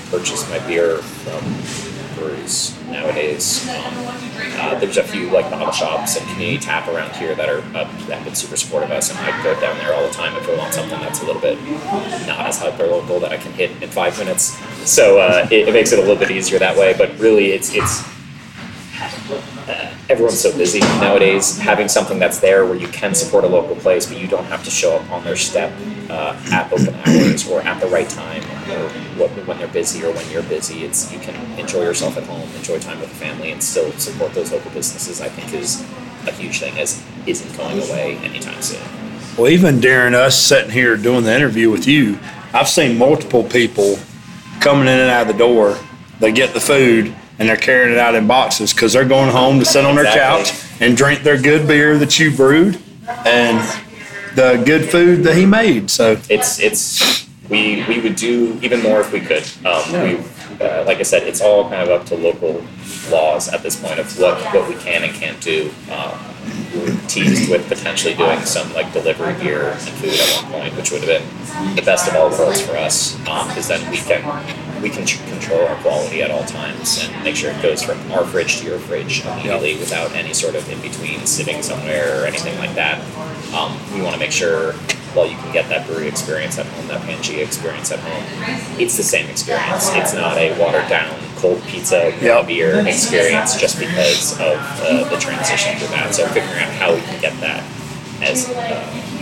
purchase 0.10 0.48
my 0.50 0.60
beer 0.68 0.98
from 0.98 1.44
breweries. 2.16 2.78
nowadays. 2.88 3.68
Um, 3.70 3.94
uh, 4.56 4.80
there's 4.80 4.98
a 4.98 5.04
few 5.04 5.30
like 5.30 5.50
bottle 5.50 5.72
shops 5.72 6.18
and 6.18 6.28
community 6.30 6.60
tap 6.60 6.88
around 6.88 7.16
here 7.16 7.36
that 7.36 7.50
are 7.50 7.60
uh, 7.60 7.84
that 8.08 8.18
have 8.18 8.26
been 8.26 8.36
super 8.36 8.56
supportive 8.56 8.92
of 8.92 8.98
us, 8.98 9.10
and 9.10 9.20
I 9.20 9.44
go 9.44 9.60
down 9.60 9.78
there 9.80 9.94
all 9.94 10.06
the 10.06 10.14
time 10.14 10.36
if 10.38 10.48
I 10.48 10.56
want 10.58 10.74
something 10.74 11.00
that's 11.00 11.22
a 11.22 11.26
little 11.26 11.42
bit 11.42 11.62
not 12.28 12.48
as 12.48 12.60
hyper 12.60 12.88
local 12.88 13.20
that 13.20 13.32
I 13.32 13.38
can 13.38 13.52
hit 13.54 13.72
in 13.82 13.90
five 13.90 14.18
minutes. 14.18 14.58
So 14.90 15.20
uh, 15.20 15.48
it, 15.52 15.68
it 15.70 15.74
makes 15.74 15.92
it 15.92 16.00
a 16.00 16.02
little 16.02 16.18
bit 16.18 16.32
easier 16.32 16.60
that 16.60 16.78
way. 16.78 16.94
But 16.98 17.18
really, 17.20 17.52
it's 17.52 17.74
it's 17.74 18.04
everyone's 20.10 20.40
so 20.40 20.56
busy 20.58 20.80
nowadays. 20.80 21.58
Having 21.58 21.88
something 21.88 22.20
that's 22.20 22.40
there 22.40 22.66
where 22.66 22.76
you 22.76 22.88
can 22.88 23.16
support 23.16 23.44
a 23.44 23.48
local 23.48 23.76
place, 23.76 24.06
but 24.06 24.20
you 24.20 24.28
don't 24.28 24.46
have 24.46 24.64
to 24.64 24.70
show 24.70 24.96
up 24.96 25.10
on 25.12 25.24
their 25.24 25.36
step 25.36 25.72
uh, 26.10 26.40
at 26.52 26.72
open 26.72 26.94
hours 27.06 27.48
or 27.48 27.62
at 27.62 27.80
the 27.80 27.88
right 27.88 28.10
time 28.10 28.44
or 28.70 28.90
what, 29.18 29.30
when 29.48 29.58
they're 29.58 29.68
busy 29.68 30.04
or 30.04 30.14
when 30.14 30.30
you're 30.30 30.44
busy. 30.44 30.84
It's 30.84 31.12
you 31.12 31.20
can 31.20 31.36
enjoy 31.60 31.84
yourself 31.84 32.18
at 32.18 32.24
home, 32.24 32.50
enjoy 32.56 32.80
time 32.80 33.00
with 33.00 33.10
the 33.10 33.16
family, 33.16 33.52
and 33.52 33.64
still 33.64 33.92
support 33.94 34.34
those 34.34 34.52
local 34.52 34.72
businesses. 34.72 35.22
I 35.22 35.30
think 35.30 35.54
is 35.54 35.82
a 36.28 36.32
huge 36.32 36.60
thing 36.60 36.78
as 36.78 37.04
isn't 37.26 37.58
going 37.58 37.80
away 37.80 38.18
anytime 38.18 38.62
soon. 38.62 38.82
Well, 39.38 39.50
even 39.50 39.80
during 39.80 40.14
us 40.14 40.38
sitting 40.38 40.72
here 40.72 40.96
doing 40.96 41.24
the 41.24 41.36
interview 41.36 41.72
with 41.72 41.88
you, 41.88 42.20
I've 42.54 42.70
seen 42.70 42.98
multiple 42.98 43.44
people 43.44 43.98
coming 44.60 44.88
in 44.88 45.00
and 45.00 45.10
out 45.10 45.28
of 45.28 45.36
the 45.36 45.40
door. 45.40 45.78
They 46.20 46.32
get 46.32 46.54
the 46.54 46.60
food 46.60 47.16
and 47.40 47.50
they're 47.50 47.58
carrying 47.58 47.92
it 47.92 47.98
out 47.98 48.16
in 48.16 48.28
boxes 48.28 48.74
because 48.74 48.94
they're 48.94 49.06
going 49.08 49.32
home 49.32 49.60
to 49.60 49.66
sit 49.66 49.86
on 49.86 49.96
their 49.96 50.06
Exactly. 50.06 50.52
couch 50.52 50.82
and 50.82 50.96
drink 50.98 51.24
their 51.24 51.42
good 51.42 51.68
beer 51.68 51.98
that 51.98 52.20
you 52.20 52.36
brewed 52.36 52.80
and 53.26 53.60
the 54.36 54.62
good 54.66 54.90
food 54.90 55.24
that 55.24 55.36
he 55.36 55.46
made. 55.46 55.90
So 55.90 56.18
it's 56.30 56.60
it's 56.60 57.28
we 57.50 57.84
we 57.88 58.00
would 58.00 58.16
do 58.16 58.60
even 58.62 58.82
more 58.82 59.02
if 59.02 59.12
we 59.12 59.20
could. 59.20 59.44
Um, 59.66 59.84
we 59.92 60.20
uh, 60.62 60.84
like 60.86 61.00
I 61.00 61.04
said, 61.04 61.24
it's 61.24 61.42
all 61.42 61.70
kind 61.70 61.82
of 61.82 61.90
up 61.90 62.06
to 62.08 62.16
local 62.16 62.64
laws 63.10 63.50
at 63.50 63.64
this 63.64 63.76
point 63.80 64.00
of 64.00 64.20
what 64.20 64.40
what 64.54 64.68
we 64.70 64.76
can 64.76 65.04
and 65.04 65.14
can't 65.14 65.40
do. 65.42 65.72
Um, 65.92 66.18
we 66.74 66.80
were 66.82 66.98
teased 67.08 67.50
with 67.50 67.68
potentially 67.68 68.14
doing 68.16 68.40
some 68.42 68.72
like 68.74 68.92
delivery 68.94 69.34
beer 69.42 69.70
and 69.70 69.80
food 69.80 70.14
at 70.14 70.44
one 70.44 70.52
point, 70.62 70.76
which 70.76 70.92
would 70.92 71.04
have 71.04 71.22
been 71.22 71.76
the 71.76 71.82
best 71.82 72.08
of 72.08 72.16
all 72.16 72.30
worlds 72.30 72.62
for 72.62 72.76
us, 72.78 73.16
because 73.20 73.68
then 73.68 73.90
we 73.92 73.98
can 73.98 74.22
we 74.84 74.90
can 74.90 75.06
tr- 75.06 75.24
control 75.30 75.66
our 75.66 75.76
quality 75.78 76.22
at 76.22 76.30
all 76.30 76.44
times 76.44 77.02
and 77.10 77.24
make 77.24 77.36
sure 77.36 77.50
it 77.52 77.62
goes 77.64 77.82
from 77.82 77.98
our 78.12 78.26
fridge 78.26 78.60
to 78.60 78.66
your 78.68 78.78
fridge 78.80 79.26
immediately 79.26 79.76
without 79.78 80.12
any 80.14 80.34
sort 80.34 80.54
of 80.56 80.70
in 80.70 80.80
between 80.82 81.26
sitting 81.26 81.64
somewhere 81.64 82.22
or 82.22 82.26
anything 82.28 82.58
like 82.60 82.76
that. 82.76 83.00
Um, 83.56 83.72
we 83.96 84.02
want 84.02 84.14
to 84.14 84.20
make 84.20 84.32
sure 84.32 84.74
while 85.16 85.26
you 85.28 85.38
can 85.38 85.54
get 85.54 85.70
that 85.70 85.88
brewery 85.88 86.08
experience 86.08 86.58
at 86.60 86.66
home, 86.66 86.88
that 86.88 87.02
Pangaea 87.04 87.44
experience 87.46 87.92
at 87.92 88.00
home, 88.00 88.24
it's 88.80 88.98
the 88.98 89.04
same 89.04 89.30
experience. 89.30 89.90
It's 89.94 90.14
not 90.14 90.38
a 90.38 90.60
watered 90.60 90.90
down 90.90 91.18
cold 91.38 91.62
pizza 91.64 92.14
Yep. 92.22 92.48
beer 92.48 92.88
experience 92.88 93.56
just 93.60 93.80
because 93.80 94.34
of 94.40 94.58
uh, 94.82 95.08
the 95.10 95.18
transition 95.18 95.78
to 95.80 95.88
that. 95.94 96.14
So 96.16 96.28
figuring 96.28 96.58
out 96.64 96.72
how 96.74 96.94
we 96.96 97.02
can 97.02 97.22
get 97.22 97.40
that 97.42 97.64
as 98.22 98.50
uh, 98.50 99.13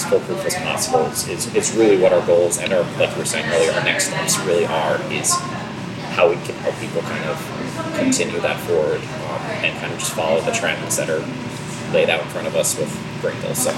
as 0.00 0.10
foolproof 0.10 0.44
as 0.46 0.54
possible 0.56 1.00
is, 1.06 1.28
is, 1.28 1.54
is 1.54 1.76
really 1.76 2.00
what 2.00 2.12
our 2.12 2.24
goals 2.26 2.58
and 2.58 2.72
our 2.72 2.82
like 2.98 3.12
we 3.14 3.20
were 3.20 3.24
saying 3.24 3.46
earlier, 3.52 3.72
our 3.72 3.84
next 3.84 4.08
steps 4.08 4.38
really 4.40 4.66
are 4.66 5.00
is 5.12 5.34
how 6.16 6.28
we 6.28 6.36
can 6.36 6.54
help 6.56 6.74
people 6.76 7.02
kind 7.02 7.24
of 7.26 7.94
continue 7.96 8.40
that 8.40 8.58
forward 8.60 9.00
um, 9.00 9.40
and 9.62 9.78
kind 9.78 9.92
of 9.92 9.98
just 9.98 10.12
follow 10.12 10.40
the 10.42 10.52
trends 10.52 10.96
that 10.96 11.10
are 11.10 11.24
laid 11.92 12.08
out 12.08 12.20
in 12.20 12.28
front 12.28 12.46
of 12.46 12.56
us 12.56 12.78
with 12.78 12.90
Greenville. 13.20 13.54
So 13.54 13.70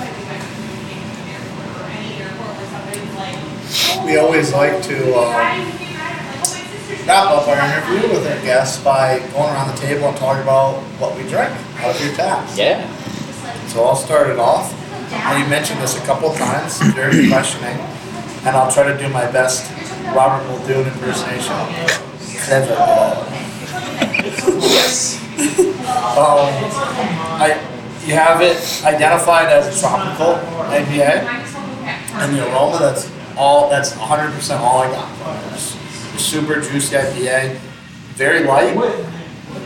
We 4.05 4.17
always 4.17 4.53
like 4.53 4.83
to 4.85 5.15
um, 5.15 5.33
wrap 7.07 7.31
up 7.31 7.49
our 7.49 7.57
interview 7.57 8.11
with 8.11 8.27
our 8.27 8.43
guests 8.43 8.83
by 8.83 9.19
going 9.33 9.51
around 9.53 9.75
the 9.75 9.81
table 9.81 10.09
and 10.09 10.17
talking 10.17 10.43
about 10.43 10.81
what 10.99 11.17
we 11.17 11.23
drink 11.23 11.51
out 11.79 11.95
of 11.95 12.05
your 12.05 12.15
taps. 12.15 12.57
yeah, 12.57 12.87
So 13.69 13.85
I'll 13.85 13.97
start 13.97 14.31
it 14.31 14.39
off. 14.39 14.82
And 15.13 15.43
you 15.43 15.49
mentioned 15.49 15.81
this 15.81 15.97
a 15.97 16.01
couple 16.07 16.31
of 16.31 16.37
times 16.39 16.79
during 16.95 17.17
the 17.17 17.29
questioning, 17.29 17.79
and 18.45 18.57
I'll 18.57 18.71
try 18.71 18.85
to 18.91 18.97
do 18.99 19.09
my 19.09 19.31
best 19.31 19.71
Robert 20.15 20.47
Muldoon 20.49 20.87
impersonation. 20.87 21.55
Clever 22.45 22.75
ball. 22.75 23.25
yes, 24.61 25.19
Um, 26.17 26.49
I, 27.41 27.61
you 28.05 28.15
have 28.15 28.41
it 28.43 28.59
identified 28.85 29.47
as 29.49 29.77
a 29.77 29.81
tropical 29.81 30.35
IPA, 30.71 31.23
and 32.15 32.37
the 32.37 32.49
aroma 32.51 32.79
that's 32.79 33.11
all 33.37 33.71
that's 33.71 33.93
100% 33.93 34.59
all 34.61 34.79
I 34.83 34.91
got 34.91 35.17
from 35.17 35.55
it. 35.55 35.59
Super 36.21 36.61
juicy 36.61 36.97
IPA, 36.97 37.57
very 38.15 38.45
light. 38.45 38.77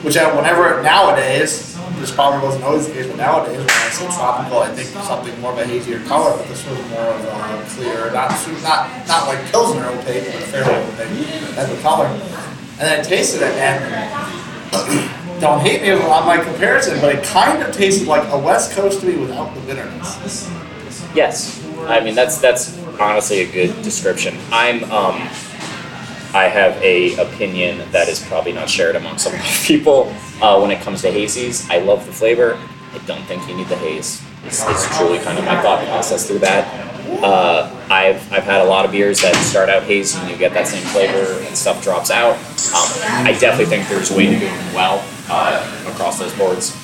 Which 0.03 0.16
I, 0.16 0.34
whenever 0.36 0.82
nowadays, 0.82 1.76
this 2.07 2.14
probably 2.14 2.46
wasn't 2.46 2.62
always 2.62 2.86
the 2.86 2.92
case, 2.92 3.07
but 3.09 3.16
nowadays 3.16 3.59
when 3.59 3.68
I 3.68 3.90
say 3.90 4.07
tropical, 4.07 4.59
I 4.61 4.72
think 4.72 4.88
something 5.04 5.40
more 5.40 5.52
of 5.52 5.59
a 5.59 5.66
hazier 5.66 5.98
color. 6.04 6.36
But 6.36 6.46
this 6.46 6.64
was 6.68 6.78
more 6.90 7.00
of 7.00 7.24
a 7.24 7.66
clear, 7.70 8.12
not 8.12 8.30
not 8.62 9.09
not 9.09 9.26
like 9.26 9.44
Pilsner 9.50 9.86
opaque, 9.86 10.24
but 10.32 10.42
fairly 10.44 10.74
opaque 10.74 11.54
type 11.57 11.68
of 11.68 11.78
a 11.78 11.82
color. 11.82 12.07
And 12.07 12.80
then 12.80 13.00
I 13.00 13.02
tasted 13.02 13.42
it, 13.42 13.54
and 13.54 15.40
don't 15.40 15.61
hate 15.61 15.82
me 15.82 15.90
on 15.90 16.26
my 16.26 16.42
comparison, 16.42 17.00
but 17.00 17.12
it 17.16 17.24
kind 17.24 17.61
of 17.61 17.74
tasted 17.74 18.07
like 18.07 18.28
a 18.30 18.38
West 18.38 18.72
Coast 18.72 19.00
to 19.00 19.07
me 19.07 19.16
without 19.16 19.52
the 19.54 19.61
bitterness. 19.62 20.48
yes. 21.14 21.62
I 21.88 22.00
mean 22.00 22.14
that's 22.14 22.38
that's 22.38 22.78
honestly 23.00 23.40
a 23.40 23.50
good 23.50 23.82
description. 23.82 24.38
I'm 24.52 24.84
um, 24.92 25.28
I 26.35 26.45
have 26.45 26.81
a 26.83 27.16
opinion 27.16 27.91
that 27.93 28.09
is 28.09 28.24
probably 28.27 28.53
not 28.53 28.68
shared 28.68 28.97
among 28.97 29.18
some 29.18 29.33
people 29.64 30.12
uh, 30.41 30.59
when 30.59 30.70
it 30.70 30.81
comes 30.81 31.03
to 31.03 31.09
hazies. 31.11 31.68
I 31.70 31.79
love 31.79 32.05
the 32.07 32.12
flavor. 32.12 32.59
I 32.93 32.99
don't 33.07 33.22
think 33.24 33.47
you 33.49 33.57
need 33.57 33.68
the 33.68 33.77
haze. 33.77 34.22
It's, 34.45 34.64
it's 34.66 34.97
truly 34.97 35.18
kind 35.18 35.39
of 35.39 35.45
my 35.45 35.61
thought 35.62 35.85
process 35.87 36.27
through 36.27 36.39
that. 36.41 36.66
Uh, 37.22 37.70
I've, 37.91 38.33
I've 38.33 38.45
had 38.45 38.61
a 38.61 38.64
lot 38.64 38.85
of 38.85 38.91
beers 38.91 39.20
that 39.22 39.35
start 39.37 39.68
out 39.68 39.85
hazy 39.85 40.18
and 40.18 40.31
you 40.31 40.37
get 40.37 40.53
that 40.55 40.66
same 40.66 40.83
flavor 40.87 41.41
and 41.47 41.57
stuff 41.57 41.83
drops 41.83 42.11
out. 42.11 42.35
Um, 42.35 43.27
I 43.27 43.37
definitely 43.39 43.66
think 43.66 43.89
there's 43.89 44.11
a 44.11 44.16
way 44.16 44.27
to 44.27 44.33
do 44.33 44.47
them 44.47 44.74
well 44.74 45.05
uh, 45.29 45.91
across 45.93 46.18
those 46.18 46.37
boards. 46.37 46.77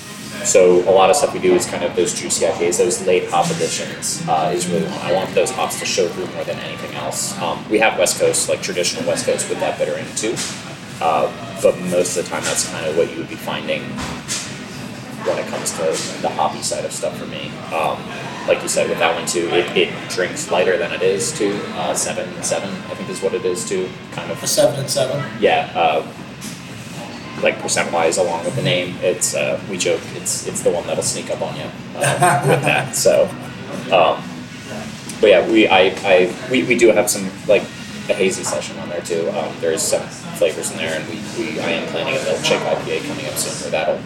So 0.45 0.81
a 0.89 0.93
lot 0.93 1.11
of 1.11 1.17
stuff 1.17 1.33
we 1.35 1.41
do 1.41 1.55
is 1.55 1.67
kind 1.67 1.85
of 1.85 1.95
those 1.97 2.13
juicy 2.19 2.45
IPAs, 2.47 2.79
those 2.79 3.07
late 3.07 3.29
hop 3.31 3.47
additions 3.51 4.23
uh, 4.29 4.53
is 4.55 4.69
really 4.69 4.87
I 4.87 5.13
want 5.13 5.35
those 5.35 5.51
hops 5.51 5.79
to 5.81 5.87
show 5.87 6.09
through 6.09 6.27
more 6.35 6.45
than 6.45 6.59
anything 6.61 6.95
else. 6.95 7.39
Um, 7.41 7.65
we 7.71 7.79
have 7.79 7.99
West 7.99 8.19
Coast, 8.21 8.49
like 8.49 8.61
traditional 8.63 9.07
West 9.09 9.27
Coast 9.27 9.49
with 9.49 9.61
that 9.61 9.79
bitter 9.79 9.97
in 9.97 10.05
it 10.07 10.17
too, 10.17 10.35
uh, 11.01 11.31
but 11.63 11.79
most 11.91 12.17
of 12.17 12.25
the 12.25 12.31
time 12.31 12.43
that's 12.45 12.69
kind 12.71 12.87
of 12.87 12.97
what 12.97 13.11
you 13.13 13.19
would 13.19 13.29
be 13.29 13.37
finding 13.37 13.83
when 15.25 15.39
it 15.39 15.47
comes 15.47 15.71
to 15.73 15.83
the 16.23 16.29
hoppy 16.31 16.61
side 16.63 16.85
of 16.85 16.91
stuff 16.93 17.17
for 17.17 17.27
me. 17.27 17.49
Um, 17.73 17.97
like 18.49 18.61
you 18.61 18.69
said 18.69 18.89
with 18.89 18.99
that 18.99 19.15
one 19.15 19.25
too, 19.25 19.49
it, 19.53 19.77
it 19.77 20.09
drinks 20.11 20.51
lighter 20.51 20.77
than 20.77 20.91
it 20.93 21.03
is 21.03 21.31
too. 21.39 21.61
Uh, 21.75 21.95
seven 21.95 22.27
seven 22.43 22.69
I 22.91 22.95
think 22.95 23.09
is 23.09 23.23
what 23.23 23.33
it 23.35 23.45
is 23.45 23.69
too. 23.69 23.89
Kind 24.11 24.33
of 24.33 24.43
A 24.43 24.47
seven 24.49 24.81
and 24.81 24.91
seven. 24.91 25.25
yeah, 25.41 25.71
uh, 25.77 26.03
like 27.43 27.59
percent 27.61 27.93
wise, 27.93 28.19
along 28.19 28.45
with 28.45 28.57
the 28.57 28.63
name, 28.63 28.97
it's 29.01 29.35
uh, 29.35 29.61
we 29.71 29.79
joke 29.79 30.01
it's 30.15 30.47
it's 30.47 30.63
the 30.63 30.71
one 30.71 30.87
that'll 30.87 31.03
sneak 31.03 31.31
up 31.31 31.43
on 31.43 31.57
you 31.57 31.65
uh, 31.97 32.45
with 32.49 32.63
that. 32.63 32.95
So, 32.95 33.29
um, 33.93 34.23
but 35.21 35.31
yeah, 35.31 35.49
we 35.49 35.69
I, 35.69 35.95
I 36.05 36.35
we, 36.51 36.65
we 36.65 36.77
do 36.77 36.89
have 36.89 37.11
some 37.11 37.31
like 37.47 37.63
a 38.09 38.15
hazy 38.15 38.45
session 38.45 38.79
on 38.79 38.89
there 38.89 39.01
too. 39.01 39.29
Um, 39.31 39.55
there's 39.61 39.83
some 39.83 40.03
flavors 40.37 40.71
in 40.71 40.79
there, 40.79 40.99
and 40.99 41.09
we, 41.09 41.17
we 41.39 41.61
I 41.61 41.71
am 41.71 41.89
planning 41.89 42.15
a 42.15 42.19
milkshake 42.19 42.61
IPA 42.61 43.07
coming 43.09 43.27
up 43.27 43.35
soon. 43.35 43.63
Where 43.63 43.71
that'll 43.71 44.01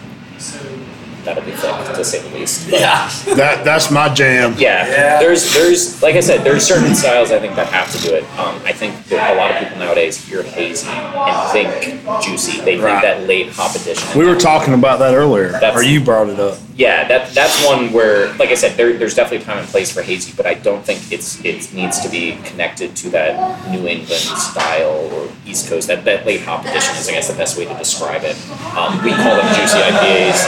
that'll 1.27 1.43
be 1.43 1.51
thick 1.51 1.75
to 1.95 2.03
say 2.05 2.21
the 2.27 2.29
least. 2.37 2.69
But- 2.71 2.79
Yeah. 2.79 3.09
that 3.35 3.63
that's 3.65 3.91
my 3.91 4.07
jam. 4.13 4.55
yeah. 4.57 4.87
Yeah. 4.87 5.19
there's 5.19 5.53
there's 5.53 6.01
like 6.01 6.15
I 6.15 6.21
said, 6.21 6.43
there's 6.43 6.65
certain 6.65 6.95
styles 6.95 7.31
I 7.31 7.39
think 7.39 7.55
that 7.55 7.67
have 7.67 7.91
to 7.95 7.99
do 8.07 8.15
it. 8.15 8.23
Um, 8.39 8.59
I 8.65 8.71
think 8.71 9.05
that 9.09 9.35
a 9.35 9.37
lot 9.37 9.51
of 9.51 9.57
people 9.59 9.77
nowadays 9.77 10.17
hear 10.25 10.41
hazy 10.43 10.87
and 10.87 11.51
think 11.51 12.03
juicy. 12.23 12.57
They 12.61 12.63
think 12.77 12.83
Right. 12.83 13.01
that 13.01 13.27
late 13.27 13.49
hop 13.51 13.75
addition. 13.75 14.17
We 14.17 14.25
were 14.25 14.35
talking 14.37 14.73
about 14.73 14.99
that 14.99 15.13
earlier, 15.13 15.51
That's- 15.51 15.75
or 15.75 15.83
you 15.83 15.99
brought 16.01 16.29
it 16.29 16.39
up. 16.39 16.57
Yeah, 16.77 17.07
that 17.07 17.33
that's 17.33 17.65
one 17.65 17.91
where, 17.91 18.31
like 18.37 18.49
I 18.49 18.53
said, 18.53 18.77
there, 18.77 18.93
there's 18.93 19.15
definitely 19.15 19.43
time 19.43 19.57
and 19.57 19.67
place 19.67 19.91
for 19.91 20.03
hazy, 20.03 20.31
but 20.37 20.45
I 20.45 20.53
don't 20.53 20.85
think 20.85 21.11
it's 21.11 21.43
it 21.43 21.73
needs 21.73 21.99
to 22.01 22.09
be 22.09 22.37
connected 22.45 22.95
to 22.97 23.09
that 23.09 23.33
New 23.71 23.87
England 23.87 24.21
style 24.37 25.09
or 25.11 25.27
East 25.43 25.69
Coast. 25.69 25.87
That 25.87 26.05
that 26.05 26.27
late 26.27 26.41
hop 26.41 26.61
addition 26.65 26.95
is, 26.95 27.09
I 27.09 27.13
guess, 27.13 27.29
the 27.29 27.35
best 27.35 27.57
way 27.57 27.65
to 27.65 27.73
describe 27.73 28.21
it. 28.23 28.37
Um, 28.77 28.93
we 29.03 29.09
call 29.09 29.41
them 29.41 29.49
juicy 29.57 29.81
IPAs. 29.81 30.45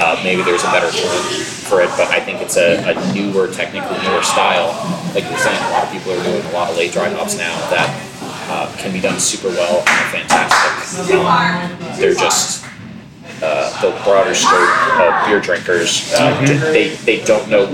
Uh, 0.00 0.18
maybe 0.24 0.40
there's 0.40 0.64
a 0.64 0.72
better 0.72 0.88
term 0.88 1.22
for 1.68 1.82
it, 1.82 1.90
but 2.00 2.08
I 2.08 2.20
think 2.20 2.40
it's 2.40 2.56
a, 2.56 2.80
a 2.80 2.94
newer, 3.12 3.52
technically 3.52 4.00
newer 4.00 4.22
style. 4.22 4.72
Like 5.12 5.28
you're 5.28 5.36
saying, 5.36 5.60
a 5.60 5.70
lot 5.76 5.84
of 5.84 5.92
people 5.92 6.12
are 6.12 6.24
doing 6.24 6.40
a 6.40 6.52
lot 6.52 6.70
of 6.70 6.76
late 6.78 6.92
dry 6.92 7.10
hops 7.10 7.36
now 7.36 7.52
that 7.68 7.92
uh, 8.48 8.74
can 8.78 8.94
be 8.94 9.00
done 9.00 9.20
super 9.20 9.48
well 9.48 9.84
and 9.84 10.24
fantastic. 10.24 11.12
Um, 11.12 12.00
they're 12.00 12.14
just 12.14 12.64
uh, 13.42 13.70
the 13.82 13.90
broader 14.04 14.34
scope 14.34 14.68
of 15.00 15.26
beer 15.26 15.40
drinkers, 15.40 16.12
uh, 16.14 16.38
d- 16.46 16.54
they 16.72 16.88
they 17.04 17.24
don't 17.24 17.48
know 17.48 17.64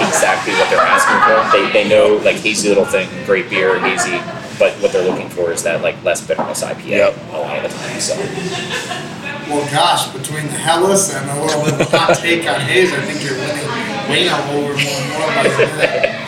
exactly 0.00 0.52
what 0.54 0.68
they're 0.70 0.80
asking 0.80 1.18
for. 1.26 1.36
They, 1.56 1.72
they 1.72 1.88
know 1.88 2.16
like 2.24 2.36
hazy 2.36 2.68
little 2.68 2.84
thing, 2.86 3.08
great 3.26 3.50
beer, 3.50 3.78
hazy, 3.80 4.18
but 4.58 4.72
what 4.80 4.92
they're 4.92 5.04
looking 5.08 5.28
for 5.28 5.52
is 5.52 5.62
that 5.64 5.82
like 5.82 6.02
less 6.02 6.26
bitterness 6.26 6.62
IPA 6.64 6.84
Yep. 6.86 7.16
a 7.32 7.36
lot 7.38 7.56
of 7.64 7.70
the 7.70 7.78
time. 7.78 8.00
So 8.00 8.14
Well, 9.50 9.66
gosh, 9.70 10.08
between 10.12 10.46
the 10.46 10.52
Helles 10.58 11.14
and 11.14 11.28
a 11.30 11.44
little 11.44 11.62
bit 11.64 11.80
of 11.80 11.90
hot 11.90 12.16
take 12.16 12.48
on 12.48 12.60
Hayes, 12.60 12.92
I 12.92 13.00
think 13.02 13.22
you're 13.22 13.36
winning 13.38 13.68
Wayne 14.10 14.28
over 14.32 14.52
more 14.52 14.72
and 14.72 15.08
more 15.10 15.28
by. 15.76 16.22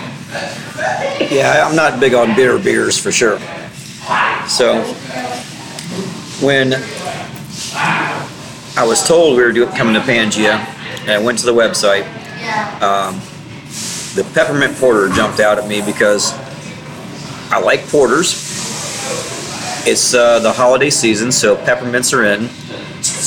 Yeah, 1.30 1.66
I'm 1.66 1.74
not 1.74 1.98
big 2.00 2.14
on 2.14 2.34
bitter 2.36 2.58
beers 2.58 2.98
for 2.98 3.10
sure. 3.10 3.38
So 4.46 4.82
when 6.40 6.74
I 8.78 8.84
was 8.84 9.04
told 9.04 9.36
we 9.36 9.42
were 9.42 9.50
doing, 9.50 9.68
coming 9.70 9.94
to 9.94 10.00
Pangaea, 10.00 10.54
and 11.00 11.10
I 11.10 11.18
went 11.18 11.40
to 11.40 11.46
the 11.46 11.52
website, 11.52 12.06
um, 12.80 13.16
the 14.14 14.22
peppermint 14.34 14.76
porter 14.76 15.08
jumped 15.08 15.40
out 15.40 15.58
at 15.58 15.66
me 15.66 15.82
because 15.82 16.32
I 17.50 17.58
like 17.58 17.88
porters. 17.88 18.34
It's 19.84 20.14
uh, 20.14 20.38
the 20.38 20.52
holiday 20.52 20.90
season, 20.90 21.32
so 21.32 21.56
peppermints 21.56 22.12
are 22.12 22.22
in. 22.22 22.48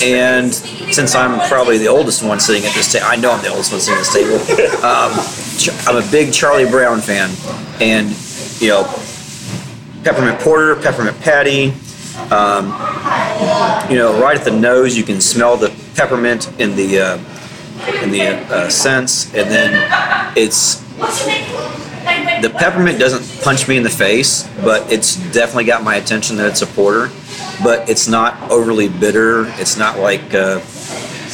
And 0.01 0.53
since 0.53 1.15
I'm 1.15 1.45
probably 1.49 1.77
the 1.77 1.89
oldest 1.89 2.23
one 2.23 2.39
sitting 2.39 2.63
at 2.63 2.73
this 2.73 2.89
table, 2.93 3.07
I 3.09 3.17
know 3.17 3.33
I'm 3.33 3.41
the 3.41 3.49
oldest 3.49 3.73
one 3.73 3.81
sitting 3.81 3.99
at 3.99 4.05
this 4.05 4.13
table. 4.13 4.77
Um, 4.81 5.11
I'm 5.85 6.01
a 6.01 6.11
big 6.11 6.33
Charlie 6.33 6.67
Brown 6.67 7.01
fan, 7.01 7.29
and 7.81 8.07
you 8.61 8.69
know, 8.69 8.83
peppermint 10.05 10.39
porter, 10.39 10.75
peppermint 10.77 11.19
patty. 11.19 11.73
Um, 12.31 12.65
you 13.89 13.97
know, 13.97 14.19
right 14.21 14.38
at 14.38 14.43
the 14.43 14.51
nose, 14.51 14.97
you 14.97 15.03
can 15.03 15.21
smell 15.21 15.57
the 15.57 15.69
peppermint 15.95 16.51
in 16.59 16.75
the 16.75 16.99
uh, 16.99 17.17
in 18.03 18.11
the 18.11 18.21
uh, 18.53 18.69
scents, 18.69 19.33
and 19.33 19.49
then 19.49 20.33
it's 20.38 20.81
the 22.41 22.49
peppermint 22.49 22.99
doesn't 22.99 23.43
punch 23.43 23.67
me 23.67 23.77
in 23.77 23.83
the 23.83 23.89
face, 23.89 24.47
but 24.63 24.91
it's 24.91 25.15
definitely 25.31 25.65
got 25.65 25.83
my 25.83 25.95
attention 25.95 26.38
that 26.38 26.47
it's 26.47 26.61
a 26.61 26.67
porter. 26.67 27.09
But 27.63 27.89
it's 27.89 28.07
not 28.07 28.49
overly 28.49 28.89
bitter. 28.89 29.45
It's 29.59 29.77
not 29.77 29.99
like 29.99 30.33
uh, 30.33 30.61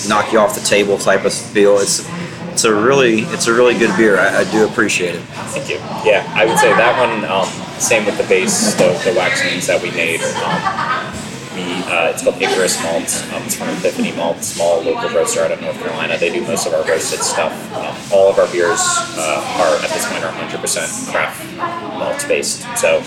knock 0.08 0.32
you 0.32 0.40
off 0.40 0.56
the 0.56 0.66
table 0.66 0.98
type 0.98 1.26
of 1.26 1.34
feel. 1.34 1.78
It's 1.78 2.08
it's 2.52 2.64
a 2.66 2.74
really 2.74 3.22
it's 3.22 3.48
a 3.48 3.54
really 3.54 3.78
good 3.78 3.96
beer. 3.98 4.18
I, 4.18 4.40
I 4.40 4.52
do 4.52 4.66
appreciate 4.68 5.16
it. 5.16 5.22
Thank 5.22 5.70
you. 5.70 5.76
Yeah, 6.04 6.26
I 6.36 6.46
would 6.46 6.58
say 6.58 6.70
that 6.70 6.98
one. 7.00 7.24
Um, 7.26 7.67
same 7.80 8.06
with 8.06 8.18
the 8.18 8.28
base, 8.28 8.74
the, 8.76 8.88
the 9.06 9.14
wax 9.16 9.42
beans 9.42 9.68
that 9.68 9.82
we 9.82 9.92
made. 9.92 10.22
Um, 10.22 11.28
we 11.56 11.64
uh, 11.90 12.12
it's 12.14 12.24
called 12.24 12.42
Icarus 12.42 12.82
Malt. 12.84 13.10
Um, 13.34 13.44
it's 13.44 13.56
from 13.56 13.70
Epiphany 13.70 14.12
Malt, 14.14 14.44
small 14.44 14.82
local 14.82 15.10
roaster 15.10 15.42
out 15.42 15.52
of 15.52 15.62
North 15.62 15.78
Carolina. 15.80 16.18
They 16.18 16.32
do 16.32 16.42
most 16.42 16.68
of 16.68 16.74
our 16.74 16.84
roasted 16.86 17.20
stuff. 17.20 17.54
Um, 17.74 17.96
all 18.14 18.30
of 18.30 18.38
our 18.38 18.52
beers 18.52 18.80
uh, 19.18 19.58
are 19.62 19.76
at 19.84 19.90
this 19.90 20.06
point 20.10 20.24
are 20.24 20.32
100% 20.34 21.12
craft 21.12 21.58
malt 21.98 22.26
based. 22.28 22.62
So 22.78 23.02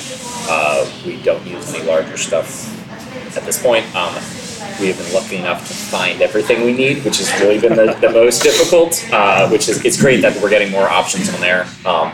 uh, 0.49 0.91
we 1.07 1.23
don't 1.23 1.47
use 1.47 1.73
any 1.73 1.85
larger 1.87 2.17
stuff 2.17 2.67
at 3.37 3.45
this 3.45 3.63
point. 3.63 3.85
Um, 3.95 4.15
we 4.81 4.89
have 4.89 4.99
been 4.99 5.13
lucky 5.13 5.37
enough 5.37 5.67
to 5.69 5.75
find 5.75 6.23
everything 6.23 6.65
we 6.65 6.73
need, 6.73 7.05
which 7.05 7.19
has 7.19 7.31
really 7.41 7.59
been 7.59 7.77
the, 7.77 7.93
the 8.01 8.11
most 8.11 8.43
difficult. 8.43 9.07
Uh, 9.13 9.49
which 9.49 9.69
is 9.69 9.85
it's 9.85 10.01
great 10.01 10.23
that 10.23 10.41
we're 10.43 10.51
getting 10.51 10.71
more 10.71 10.89
options 10.89 11.33
on 11.33 11.41
there, 11.41 11.67
um, 11.85 12.13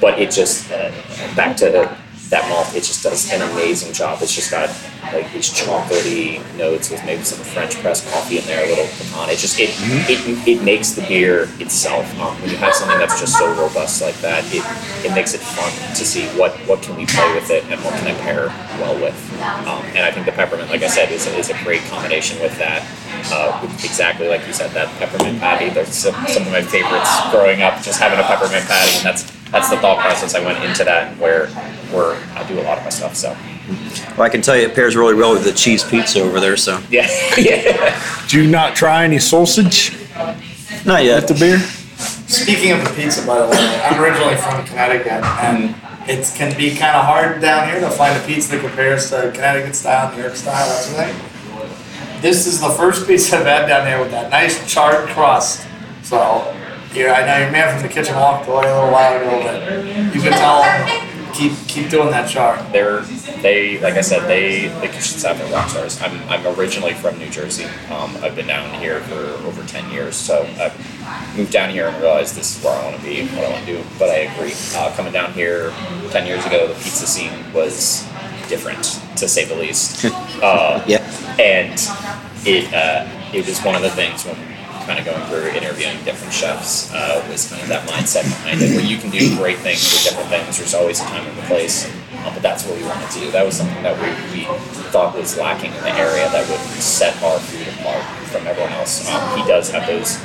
but 0.00 0.18
it 0.18 0.30
just 0.30 0.70
uh, 0.72 0.90
back 1.36 1.56
to 1.56 1.96
that 2.30 2.48
malt. 2.48 2.68
It 2.74 2.84
just 2.84 3.02
does 3.02 3.32
an 3.32 3.42
amazing 3.42 3.92
job. 3.92 4.18
It's 4.20 4.34
just 4.34 4.50
got 4.50 4.68
like 5.12 5.32
these 5.32 5.48
chocolatey 5.48 6.44
notes 6.56 6.90
with 6.90 7.04
maybe 7.06 7.22
some 7.22 7.42
French 7.42 7.74
press 7.80 8.04
coffee 8.12 8.38
in 8.38 8.44
there, 8.44 8.64
a 8.64 8.68
little 8.68 8.86
pecan. 8.86 9.30
It 9.30 9.38
just 9.38 9.58
it 9.58 9.70
it, 10.08 10.48
it 10.48 10.62
makes 10.62 10.92
the 10.92 11.02
beer 11.02 11.48
itself. 11.58 12.04
Um, 12.20 12.34
when 12.40 12.50
you 12.50 12.56
have 12.58 12.74
something 12.74 12.98
that's 12.98 13.18
just 13.18 13.38
so 13.38 13.48
robust 13.54 14.02
like 14.02 14.16
that, 14.16 14.44
it 14.52 14.62
it 15.06 15.14
makes 15.14 15.34
it 15.34 15.40
fun 15.40 15.72
to 15.94 16.04
see 16.04 16.26
what 16.38 16.52
what 16.68 16.82
can 16.82 16.96
we 16.96 17.06
play 17.06 17.34
with 17.34 17.50
it 17.50 17.64
and 17.64 17.82
what 17.82 17.94
can 17.94 18.08
I 18.08 18.14
pair 18.20 18.48
well 18.80 18.94
with. 19.00 19.16
Um, 19.66 19.84
and 19.96 20.04
I 20.04 20.10
think 20.10 20.26
the 20.26 20.32
peppermint, 20.32 20.68
like 20.68 20.82
I 20.82 20.88
said, 20.88 21.10
is 21.10 21.26
a, 21.26 21.36
is 21.38 21.50
a 21.50 21.64
great 21.64 21.82
combination 21.88 22.40
with 22.40 22.56
that. 22.58 22.84
Uh, 23.32 23.60
exactly 23.84 24.28
like 24.28 24.46
you 24.46 24.52
said, 24.52 24.70
that 24.72 24.88
peppermint 24.98 25.40
patty. 25.40 25.70
That's 25.70 25.96
some, 25.96 26.14
some 26.26 26.42
of 26.42 26.52
my 26.52 26.62
favorites 26.62 27.10
growing 27.30 27.62
up. 27.62 27.80
Just 27.82 28.00
having 28.00 28.18
a 28.18 28.22
peppermint 28.22 28.66
patty, 28.66 28.96
and 28.98 29.06
that's 29.06 29.37
that's 29.50 29.70
the 29.70 29.76
thought 29.78 29.98
process 30.00 30.34
I 30.34 30.44
went 30.44 30.62
into 30.64 30.84
that, 30.84 31.16
where 31.18 31.46
where 31.90 32.16
I 32.34 32.46
do 32.46 32.60
a 32.60 32.62
lot 32.62 32.78
of 32.78 32.84
my 32.84 32.90
stuff. 32.90 33.14
So 33.16 33.36
Well, 34.16 34.22
I 34.22 34.28
can 34.28 34.42
tell 34.42 34.56
you 34.56 34.66
it 34.66 34.74
pairs 34.74 34.94
really 34.96 35.14
well 35.14 35.32
with 35.32 35.44
the 35.44 35.52
cheese 35.52 35.82
pizza 35.84 36.20
over 36.20 36.40
there. 36.40 36.56
So 36.56 36.80
yeah, 36.90 37.08
yeah. 37.38 38.26
Do 38.28 38.42
you 38.42 38.50
not 38.50 38.76
try 38.76 39.04
any 39.04 39.18
sausage 39.18 39.96
not 40.84 41.04
yet. 41.04 41.22
with 41.22 41.28
the 41.28 41.34
beer? 41.34 41.58
Speaking 42.28 42.72
of 42.72 42.84
the 42.84 42.90
pizza, 42.94 43.26
by 43.26 43.38
the 43.38 43.48
way, 43.48 43.80
I'm 43.84 44.02
originally 44.02 44.36
from 44.36 44.64
Connecticut, 44.66 45.24
and 45.42 45.74
it 46.08 46.30
can 46.36 46.54
be 46.56 46.70
kind 46.70 46.94
of 46.94 47.04
hard 47.04 47.40
down 47.40 47.68
here 47.68 47.80
to 47.80 47.90
find 47.90 48.16
a 48.22 48.26
pizza 48.26 48.52
that 48.52 48.60
compares 48.60 49.08
to 49.10 49.30
Connecticut 49.34 49.74
style, 49.74 50.14
New 50.14 50.22
York 50.22 50.36
style, 50.36 50.68
that 50.68 50.82
sort 50.82 51.08
of 51.08 51.14
thing. 51.14 52.20
This 52.20 52.46
is 52.46 52.60
the 52.60 52.68
first 52.70 53.06
pizza 53.06 53.38
I've 53.38 53.46
had 53.46 53.66
down 53.66 53.86
here 53.86 54.00
with 54.00 54.10
that 54.10 54.30
nice 54.30 54.70
charred 54.70 55.08
crust. 55.10 55.66
So, 56.02 56.54
yeah, 56.94 57.12
I 57.12 57.26
know 57.26 57.38
your 57.38 57.50
man 57.52 57.72
from 57.74 57.86
the 57.86 57.92
kitchen 57.92 58.14
walked 58.16 58.48
away 58.48 58.68
a 58.70 58.74
little 58.74 58.90
while 58.90 59.16
ago, 59.20 59.42
but 59.42 60.14
you 60.14 60.20
can 60.20 60.32
tell 60.32 60.64
keep 61.34 61.52
keep 61.68 61.88
doing 61.90 62.10
that 62.10 62.28
char. 62.28 62.60
they're 62.72 63.02
they 63.42 63.78
like 63.80 63.94
I 63.94 64.00
said 64.00 64.26
they 64.26 64.68
the 64.80 64.88
kitchens 64.88 65.22
have 65.24 65.38
their 65.38 65.52
rock 65.52 65.68
stars. 65.68 66.00
I'm 66.02 66.16
I'm 66.28 66.46
originally 66.58 66.94
from 66.94 67.18
New 67.18 67.28
Jersey. 67.30 67.64
Um, 67.90 68.16
I've 68.22 68.34
been 68.34 68.46
down 68.48 68.78
here 68.80 69.00
for 69.02 69.14
over 69.46 69.62
ten 69.66 69.88
years, 69.92 70.16
so 70.16 70.42
I 70.58 70.72
moved 71.36 71.52
down 71.52 71.70
here 71.70 71.88
and 71.88 71.96
realized 72.02 72.34
this 72.34 72.56
is 72.58 72.64
where 72.64 72.74
I 72.74 72.84
want 72.84 72.96
to 72.96 73.02
be, 73.02 73.26
what 73.28 73.44
I 73.44 73.50
want 73.52 73.66
to 73.66 73.76
do. 73.76 73.84
But 73.98 74.10
I 74.10 74.16
agree. 74.32 74.54
Uh, 74.74 74.92
coming 74.96 75.12
down 75.12 75.32
here 75.34 75.72
ten 76.10 76.26
years 76.26 76.44
ago, 76.46 76.66
the 76.66 76.74
pizza 76.74 77.06
scene 77.06 77.52
was 77.52 78.04
different 78.48 78.82
to 79.16 79.28
say 79.28 79.44
the 79.44 79.54
least. 79.54 80.06
Uh, 80.42 80.80
Yeah. 80.86 81.02
and 81.40 81.72
it 82.46 82.72
uh, 82.72 83.04
it 83.34 83.44
was 83.46 83.58
one 83.62 83.74
of 83.74 83.82
the 83.82 83.90
things 83.90 84.24
when 84.24 84.36
kind 84.88 84.98
of 84.98 85.04
going 85.04 85.22
through 85.28 85.50
interviewing 85.50 86.02
different 86.02 86.32
chefs 86.32 86.90
uh, 86.94 87.22
was 87.28 87.50
kind 87.50 87.60
of 87.60 87.68
that 87.68 87.86
mindset 87.86 88.22
behind 88.24 88.62
it 88.62 88.74
where 88.74 88.84
you 88.84 88.96
can 88.96 89.10
do 89.10 89.36
great 89.36 89.58
things 89.58 89.84
with 89.84 90.02
different 90.02 90.30
things. 90.30 90.56
There's 90.56 90.72
always 90.72 90.98
a 91.00 91.04
time 91.04 91.26
and 91.26 91.38
a 91.38 91.42
place 91.42 91.84
um, 92.24 92.34
but 92.34 92.42
that's 92.42 92.64
what 92.66 92.76
we 92.76 92.84
wanted 92.84 93.10
to 93.10 93.20
do 93.20 93.30
that 93.30 93.44
was 93.44 93.56
something 93.56 93.82
that 93.82 93.94
we, 94.00 94.08
we 94.40 94.44
thought 94.90 95.14
was 95.16 95.36
lacking 95.38 95.72
in 95.74 95.82
the 95.82 95.94
area 95.94 96.28
that 96.30 96.48
would 96.48 96.60
set 96.80 97.14
our 97.22 97.38
food 97.38 97.66
apart 97.80 98.02
from 98.28 98.46
everyone 98.46 98.72
else 98.72 99.08
um, 99.10 99.38
he 99.38 99.44
does 99.46 99.70
have 99.70 99.86
those 99.86 100.18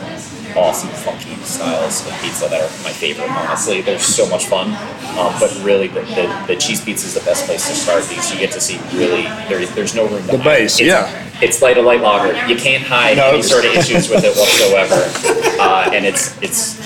awesome 0.55 0.89
funky 0.89 1.33
styles 1.43 2.05
of 2.05 2.13
pizza 2.21 2.47
that 2.47 2.61
are 2.61 2.83
my 2.83 2.91
favorite 2.91 3.29
honestly 3.31 3.81
they're 3.81 3.97
so 3.99 4.27
much 4.29 4.45
fun 4.47 4.67
um, 5.17 5.33
but 5.39 5.49
really 5.63 5.87
the, 5.87 6.01
the, 6.13 6.43
the 6.47 6.55
cheese 6.55 6.83
pizza 6.83 7.07
is 7.07 7.13
the 7.15 7.21
best 7.21 7.45
place 7.45 7.67
to 7.67 7.73
start 7.75 8.03
because 8.09 8.31
you 8.31 8.37
get 8.39 8.51
to 8.51 8.61
see 8.61 8.77
really 8.97 9.23
there, 9.49 9.65
there's 9.67 9.95
no 9.95 10.07
room 10.07 10.21
to 10.23 10.31
The 10.33 10.37
hide. 10.37 10.43
base, 10.43 10.79
It's- 10.79 10.87
yeah. 11.07 11.41
it's 11.41 11.61
like 11.61 11.77
a 11.77 11.81
light 11.81 12.01
lager. 12.01 12.33
You 12.47 12.55
can't 12.55 12.83
hide 12.83 13.17
No. 13.17 13.29
any 13.31 13.41
sort 13.41 13.65
of 13.65 13.73
issues 13.75 14.09
with 14.09 14.23
it 14.23 14.35
whatsoever. 14.37 15.59
Uh, 15.59 15.89
and 15.93 16.05
it's 16.05 16.39
it's 16.41 16.77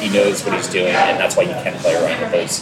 he 0.00 0.08
knows 0.08 0.44
what 0.44 0.54
he's 0.54 0.68
doing, 0.68 0.94
and 0.94 1.18
that's 1.18 1.36
why 1.36 1.42
you 1.44 1.54
can 1.62 1.74
play 1.80 1.94
around 1.94 2.20
with 2.20 2.32
those 2.32 2.60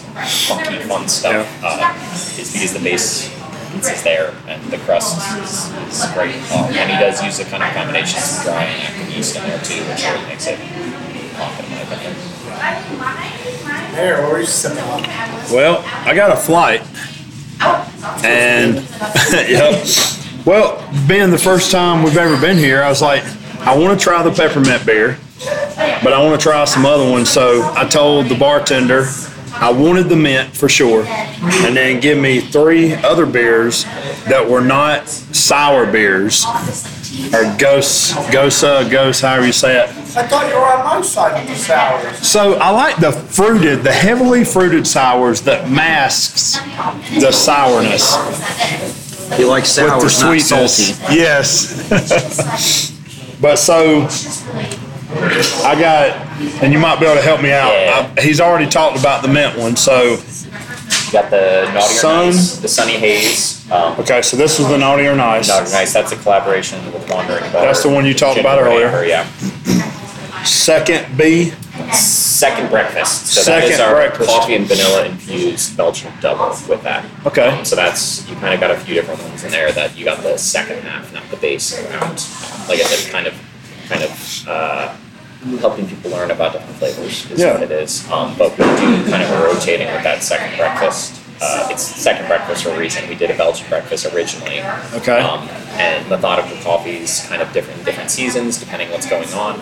funky, 0.48 0.78
fun 0.89 1.09
stuff. 1.09 1.47
Uh, 1.62 1.93
is 2.40 2.52
because 2.52 2.72
the 2.72 2.81
base 2.81 3.31
is 3.82 4.02
there 4.02 4.35
and 4.47 4.62
the 4.70 4.78
crust 4.78 5.18
is, 5.43 5.72
is 5.89 6.12
great. 6.14 6.36
Um, 6.52 6.72
and 6.72 6.90
he 6.90 6.97
does 6.97 7.22
use 7.22 7.40
a 7.40 7.44
kind 7.44 7.62
of 7.62 7.72
combination 7.74 8.18
of 8.22 8.44
dry 8.44 8.64
and 8.64 8.82
active 8.82 9.16
yeast 9.16 9.36
in 9.36 9.43
there 9.43 9.59
too, 9.60 9.82
which 9.89 10.05
really 10.05 10.26
makes 10.28 10.47
it 10.47 10.59
pop 11.35 11.59
in 11.59 11.70
my 11.70 11.81
opinion. 11.82 12.14
There, 13.94 14.22
what 14.22 14.32
were 14.32 14.40
you 14.40 14.47
sipping 14.47 14.78
on? 14.85 15.02
Well, 15.52 15.82
I 16.06 16.14
got 16.14 16.31
a 16.32 16.36
flight. 16.36 16.82
And, 18.24 18.76
yep. 19.32 19.86
Well, 20.44 21.06
being 21.09 21.31
the 21.31 21.39
first 21.39 21.70
time 21.70 22.02
we've 22.02 22.16
ever 22.16 22.40
been 22.40 22.59
here, 22.59 22.82
I 22.82 22.89
was 22.89 23.02
like, 23.02 23.24
I 23.66 23.77
want 23.77 23.99
to 23.99 24.03
try 24.03 24.23
the 24.23 24.31
peppermint 24.31 24.85
beer, 24.86 25.19
but 26.03 26.12
I 26.12 26.23
want 26.23 26.39
to 26.39 26.43
try 26.43 26.65
some 26.65 26.85
other 26.86 27.11
ones. 27.11 27.31
So 27.31 27.62
I 27.74 27.86
told 27.86 28.27
the 28.28 28.35
bartender 28.35 29.07
I 29.55 29.70
wanted 29.73 30.09
the 30.09 30.16
mint 30.16 30.55
for 30.57 30.69
sure, 30.69 31.05
and 31.07 31.77
then 31.77 32.01
give 32.01 32.19
me 32.19 32.41
three 32.41 32.95
other 32.95 33.24
beers 33.24 33.85
that 34.28 34.45
were 34.49 34.61
not 34.61 35.09
sour 35.09 35.91
beers 35.91 36.45
or 37.32 37.45
ghost, 37.59 38.15
gosa, 38.32 38.91
ghost, 38.91 39.23
however 39.23 39.47
you 39.47 39.53
say 39.53 39.82
it. 39.82 39.89
I 40.16 40.27
thought 40.27 40.49
you 40.49 40.57
were 40.57 40.66
on 40.66 40.85
my 40.85 41.01
side 41.03 41.49
with 41.49 41.57
the 41.57 41.62
sours. 41.65 42.19
So 42.27 42.55
I 42.55 42.70
like 42.70 42.97
the 42.97 43.12
fruited, 43.12 43.82
the 43.85 43.93
heavily 43.93 44.45
fruited 44.45 44.86
sours 44.86 45.41
that 45.43 45.70
masks 45.70 46.59
the 47.20 47.31
sourness 47.31 48.15
You 49.39 49.47
like 49.49 49.62
with 49.62 49.77
the 49.77 49.86
not 49.89 50.11
sweetness. 50.11 50.97
salty. 50.99 51.15
Yes. 51.15 52.91
but 53.45 53.57
so 53.57 54.07
I 55.66 55.77
got, 55.79 56.16
and 56.62 56.73
you 56.73 56.79
might 56.79 56.99
be 56.99 57.05
able 57.05 57.16
to 57.16 57.23
help 57.23 57.43
me 57.43 57.53
out. 57.53 57.71
I, 58.16 58.23
he's 58.23 58.41
already 58.41 58.66
talked 58.66 58.99
about 58.99 59.21
the 59.21 59.29
mint 59.29 59.59
one. 59.59 59.77
So 59.77 60.12
You 60.12 61.12
got 61.12 61.31
the 61.31 61.71
Naughty 61.75 61.77
or 61.77 61.83
Sun. 61.83 62.27
Nice, 62.29 62.57
the 62.57 62.69
Sunny 62.69 62.95
Haze. 62.95 63.71
Um, 63.71 64.01
okay, 64.01 64.23
so 64.23 64.39
this 64.39 64.59
was 64.59 64.69
the 64.69 64.79
naughty 64.79 65.07
or 65.07 65.15
nice. 65.15 65.49
Naughty 65.49 65.69
or 65.69 65.73
Nice, 65.73 65.93
that's 65.93 66.12
a 66.12 66.16
collaboration 66.16 66.83
with 66.91 67.07
Wandering 67.11 67.43
Butter. 67.53 67.66
That's 67.66 67.83
the 67.83 67.91
one 67.91 68.07
you 68.07 68.15
talked 68.15 68.41
about 68.41 68.59
earlier. 68.59 69.05
Yeah. 69.05 69.27
Second 70.45 71.19
B, 71.19 71.53
Second 72.35 72.69
breakfast. 72.69 73.27
So 73.28 73.40
that 73.40 73.62
Second 73.62 73.73
is 73.74 73.81
our 73.81 73.94
breakfast. 73.94 74.28
coffee 74.28 74.55
and 74.56 74.66
vanilla 74.66 75.06
infused 75.06 75.77
Belgian 75.77 76.12
double 76.20 76.48
with 76.69 76.82
that. 76.82 77.05
Okay. 77.27 77.48
Um, 77.48 77.65
so 77.65 77.77
that's 77.77 78.28
you 78.28 78.35
kind 78.36 78.52
of 78.52 78.59
got 78.61 78.70
a 78.73 78.77
few 78.77 78.94
different 78.94 79.23
ones 79.23 79.44
in 79.44 79.51
there 79.52 79.70
that 79.73 79.97
you 79.97 80.05
got 80.05 80.20
the 80.23 80.36
second 80.36 80.81
half, 80.82 81.12
not 81.15 81.23
the 81.31 81.36
base 81.36 81.73
around. 81.78 82.15
Like 82.69 82.81
I 82.81 82.85
said, 82.85 83.12
kind 83.12 83.27
of, 83.28 83.35
kind 83.89 84.02
of. 84.02 84.44
Uh, 84.48 84.97
Helping 85.61 85.86
people 85.86 86.11
learn 86.11 86.31
about 86.31 86.55
different 86.55 86.74
flavors 86.77 87.31
is 87.31 87.39
Yeah. 87.39 87.52
what 87.52 87.62
it 87.62 87.70
is. 87.70 88.11
Um, 88.11 88.35
but 88.39 88.51
we 88.56 88.65
do 88.65 89.11
kind 89.11 89.23
of 89.23 89.31
rotating 89.43 89.86
with 89.93 90.02
that 90.02 90.23
second 90.23 90.56
breakfast. 90.56 91.20
Uh, 91.40 91.69
it's 91.70 91.82
second 91.82 92.27
breakfast 92.27 92.62
for 92.65 92.70
a 92.70 92.78
reason. 92.78 93.09
We 93.09 93.15
did 93.16 93.31
a 93.31 93.36
Belgian 93.36 93.69
breakfast 93.69 94.06
originally. 94.15 94.61
Okay. 94.94 95.19
Um, 95.20 95.48
and 95.74 96.09
methodical 96.09 96.56
coffees, 96.62 97.27
kind 97.28 97.43
of 97.43 97.52
different 97.52 97.85
different 97.85 98.11
seasons 98.11 98.59
depending 98.59 98.90
what's 98.90 99.09
going 99.09 99.28
on. 99.35 99.59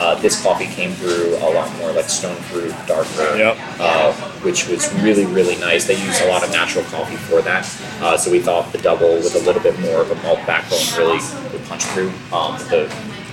Uh, 0.00 0.14
this 0.20 0.40
coffee 0.42 0.66
came 0.66 0.92
through 0.92 1.36
a 1.38 1.50
lot 1.50 1.74
more 1.78 1.92
like 1.92 2.08
stone 2.08 2.36
fruit, 2.36 2.72
darker, 2.86 3.36
Yep. 3.36 3.56
uh, 3.80 4.12
which 4.42 4.68
was 4.68 4.92
really 5.02 5.26
really 5.26 5.56
nice. 5.56 5.84
They 5.86 6.00
use 6.00 6.20
a 6.22 6.28
lot 6.28 6.44
of 6.44 6.50
natural 6.52 6.84
coffee 6.84 7.16
for 7.16 7.42
that, 7.42 7.64
uh, 8.00 8.16
so 8.16 8.30
we 8.30 8.38
thought 8.40 8.70
the 8.72 8.78
double 8.78 9.14
with 9.16 9.34
a 9.34 9.40
little 9.40 9.62
bit 9.62 9.78
more 9.80 10.02
of 10.02 10.10
a 10.10 10.14
malt 10.22 10.38
backbone 10.46 10.78
really 10.96 11.18
would 11.52 11.64
punch 11.66 11.84
through. 11.86 12.12
Um, 12.32 12.56
the 12.70 12.86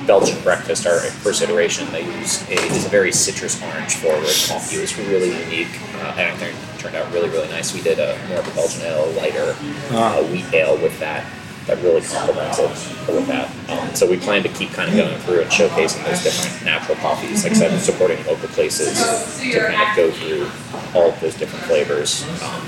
Belgian 0.06 0.42
breakfast, 0.44 0.86
our 0.86 1.00
first 1.00 1.42
iteration, 1.42 1.92
they 1.92 2.06
use 2.06 2.42
a, 2.50 2.54
is 2.54 2.86
a 2.86 2.90
very 2.90 3.12
citrus 3.12 3.62
orange 3.64 3.96
forward 3.96 4.26
coffee. 4.48 4.78
It 4.78 4.82
was 4.82 4.98
really 4.98 5.32
unique, 5.44 5.80
uh, 5.96 6.16
and 6.18 6.34
I 6.34 6.36
think 6.38 6.56
it 6.56 6.80
turned 6.80 6.96
out 6.96 7.12
really 7.12 7.30
really 7.30 7.50
nice. 7.50 7.74
We 7.74 7.82
did 7.82 8.00
a 8.00 8.18
more 8.28 8.40
of 8.40 8.48
a 8.48 8.52
Belgian 8.52 8.82
ale, 8.82 9.10
lighter 9.12 9.56
uh, 9.92 10.24
wheat 10.24 10.46
ale 10.54 10.78
with 10.78 11.00
that 11.00 11.26
that 11.68 11.82
really 11.82 12.02
complemented 12.02 12.70
with 13.08 13.28
that. 13.28 13.50
Um, 13.70 13.96
so 13.96 14.10
we 14.10 14.18
plan 14.18 14.44
to 14.44 14.50
keep 14.50 14.72
kind 14.72 14.90
of 14.90 14.98
going 14.98 15.18
through 15.20 15.42
and 15.42 15.50
showcasing 15.52 16.04
those 16.06 16.22
different 16.24 16.66
natural 16.66 16.98
coffees. 16.98 17.44
Like 17.44 17.54
I 17.54 17.56
said, 17.56 17.80
supporting 17.80 18.18
local 18.26 18.50
places 18.50 18.98
to 19.40 19.60
kind 19.60 19.90
of 19.90 19.96
go 19.96 20.12
through 20.12 20.50
all 20.94 21.10
of 21.10 21.20
those 21.22 21.36
different 21.36 21.64
flavors 21.66 22.24
um, 22.44 22.62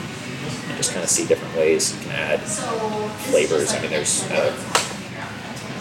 and 0.70 0.78
just 0.78 0.94
kind 0.94 1.04
of 1.04 1.10
see 1.10 1.28
different 1.28 1.54
ways 1.58 1.94
you 1.94 2.02
can 2.04 2.12
add 2.12 2.40
flavors. 2.40 3.74
I 3.74 3.82
mean, 3.82 3.92
there's 3.92 4.24
uh, 4.32 4.56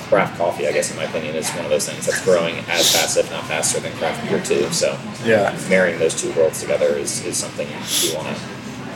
craft 0.09 0.37
coffee. 0.39 0.67
I 0.69 0.73
guess 0.73 0.91
in 0.91 0.97
my 0.97 1.05
opinion 1.05 1.35
is 1.35 1.49
one 1.51 1.65
of 1.65 1.71
those 1.71 1.89
things 1.89 2.07
that's 2.07 2.23
growing 2.25 2.57
as 2.69 2.93
fast, 2.93 3.17
if 3.17 3.31
not 3.31 3.45
faster, 3.47 3.81
than 3.81 3.93
craft 3.99 4.29
beer 4.29 4.41
too. 4.43 4.71
So 4.73 4.99
Yeah. 5.25 5.57
marrying 5.69 5.99
those 5.99 6.21
two 6.21 6.33
worlds 6.33 6.61
together 6.61 6.87
is, 6.97 7.25
is 7.25 7.37
something 7.37 7.67
you 7.69 8.15
want 8.17 8.29
to 8.29 8.43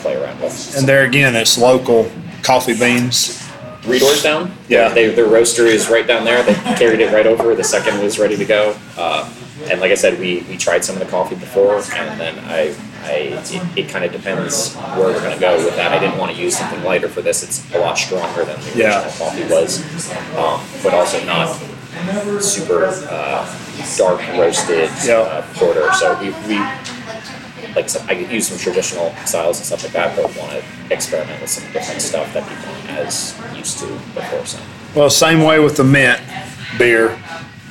play 0.01 0.17
around 0.17 0.41
with. 0.41 0.77
And 0.77 0.87
there 0.87 1.05
again, 1.05 1.35
it's 1.35 1.59
local 1.59 2.11
coffee 2.43 2.79
beans. 2.79 3.45
three 3.83 3.99
doors 3.99 4.23
down. 4.23 4.53
Yeah. 4.69 4.89
They, 4.91 5.09
their 5.15 5.27
roaster 5.27 5.67
is 5.67 5.89
right 5.89 6.07
down 6.07 6.25
there. 6.25 6.43
They 6.43 6.55
carried 6.77 7.01
it 7.01 7.13
right 7.13 7.27
over. 7.27 7.55
The 7.55 7.65
second 7.65 8.03
was 8.03 8.19
ready 8.19 8.37
to 8.37 8.45
go. 8.45 8.77
Uh, 8.97 9.29
and 9.71 9.81
like 9.81 9.91
I 9.91 9.95
said, 9.97 10.19
we, 10.21 10.41
we 10.49 10.57
tried 10.57 10.85
some 10.85 10.97
of 10.97 11.01
the 11.01 11.11
coffee 11.11 11.35
before, 11.35 11.77
and 11.95 12.21
then 12.21 12.39
I, 12.47 12.75
I 13.09 13.13
it, 13.51 13.79
it 13.87 13.89
kind 13.89 14.05
of 14.05 14.13
depends 14.13 14.75
where 14.75 15.07
we're 15.09 15.21
going 15.21 15.35
to 15.35 15.41
go 15.41 15.57
with 15.65 15.77
that. 15.77 15.93
I 15.93 15.99
didn't 15.99 16.19
want 16.19 16.35
to 16.35 16.41
use 16.41 16.57
something 16.57 16.83
lighter 16.85 17.09
for 17.09 17.23
this. 17.23 17.43
It's 17.43 17.75
a 17.75 17.79
lot 17.79 17.97
stronger 17.97 18.45
than 18.45 18.61
the 18.61 18.73
Yeah. 18.79 19.05
original 19.05 19.27
coffee 19.31 19.45
was, 19.51 19.81
um, 20.37 20.61
but 20.83 20.95
also 20.95 21.25
not 21.25 21.57
super 22.43 22.87
uh, 23.09 23.47
dark 23.97 24.21
roasted 24.37 24.91
Yeah. 25.05 25.19
uh, 25.21 25.43
porter. 25.55 25.93
So 25.95 26.19
we, 26.21 26.31
we 26.47 26.59
like 27.75 27.89
I 28.09 28.15
could 28.15 28.31
use 28.31 28.49
some 28.49 28.59
traditional 28.59 29.15
styles 29.25 29.59
and 29.59 29.67
stuff 29.67 29.83
like 29.85 29.93
that, 29.93 30.17
but 30.17 30.25
want 30.37 30.53
to 30.53 30.63
experiment 30.95 31.41
with 31.41 31.51
some 31.51 31.71
different 31.73 32.01
stuff 32.01 32.33
that 32.35 32.49
people 32.49 32.73
aren't 32.75 32.91
as 33.07 33.39
used 33.57 33.79
to 33.81 33.87
before. 34.15 34.45
So 34.47 34.59
Well, 34.95 35.11
same 35.11 35.43
way 35.43 35.59
with 35.61 35.77
the 35.77 35.85
mint 35.85 36.21
beer. 36.79 37.19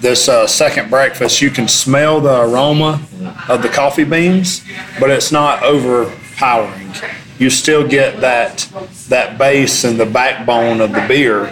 This 0.01 0.29
uh, 0.29 0.45
second 0.45 0.89
breakfast, 0.89 1.41
you 1.41 1.49
can 1.49 1.67
smell 1.67 2.21
the 2.21 2.41
aroma 2.41 3.01
of 3.49 3.63
the 3.63 3.69
coffee 3.69 4.03
beans, 4.03 4.63
but 4.99 5.09
it's 5.09 5.31
not 5.31 5.63
overpowering. 5.63 6.91
You 7.39 7.49
still 7.49 7.87
get 7.87 8.21
that 8.21 8.69
that 9.09 9.37
base 9.37 9.83
and 9.83 9.99
the 9.99 10.05
backbone 10.05 10.81
of 10.81 10.91
the 10.91 11.05
beer, 11.07 11.45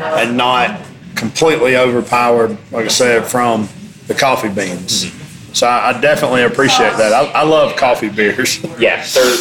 and 0.00 0.36
not 0.36 0.80
completely 1.14 1.76
overpowered, 1.76 2.56
like 2.72 2.86
I 2.86 2.88
said, 2.88 3.24
from 3.24 3.68
the 4.08 4.14
coffee 4.14 4.48
beans. 4.48 5.12
So 5.52 5.66
I, 5.66 5.90
I 5.90 6.00
definitely 6.00 6.42
appreciate 6.42 6.96
that. 6.96 7.12
I, 7.12 7.40
I 7.40 7.42
love 7.44 7.76
coffee 7.76 8.08
beers. 8.08 8.62
yeah, 8.78 9.04
they're 9.14 9.36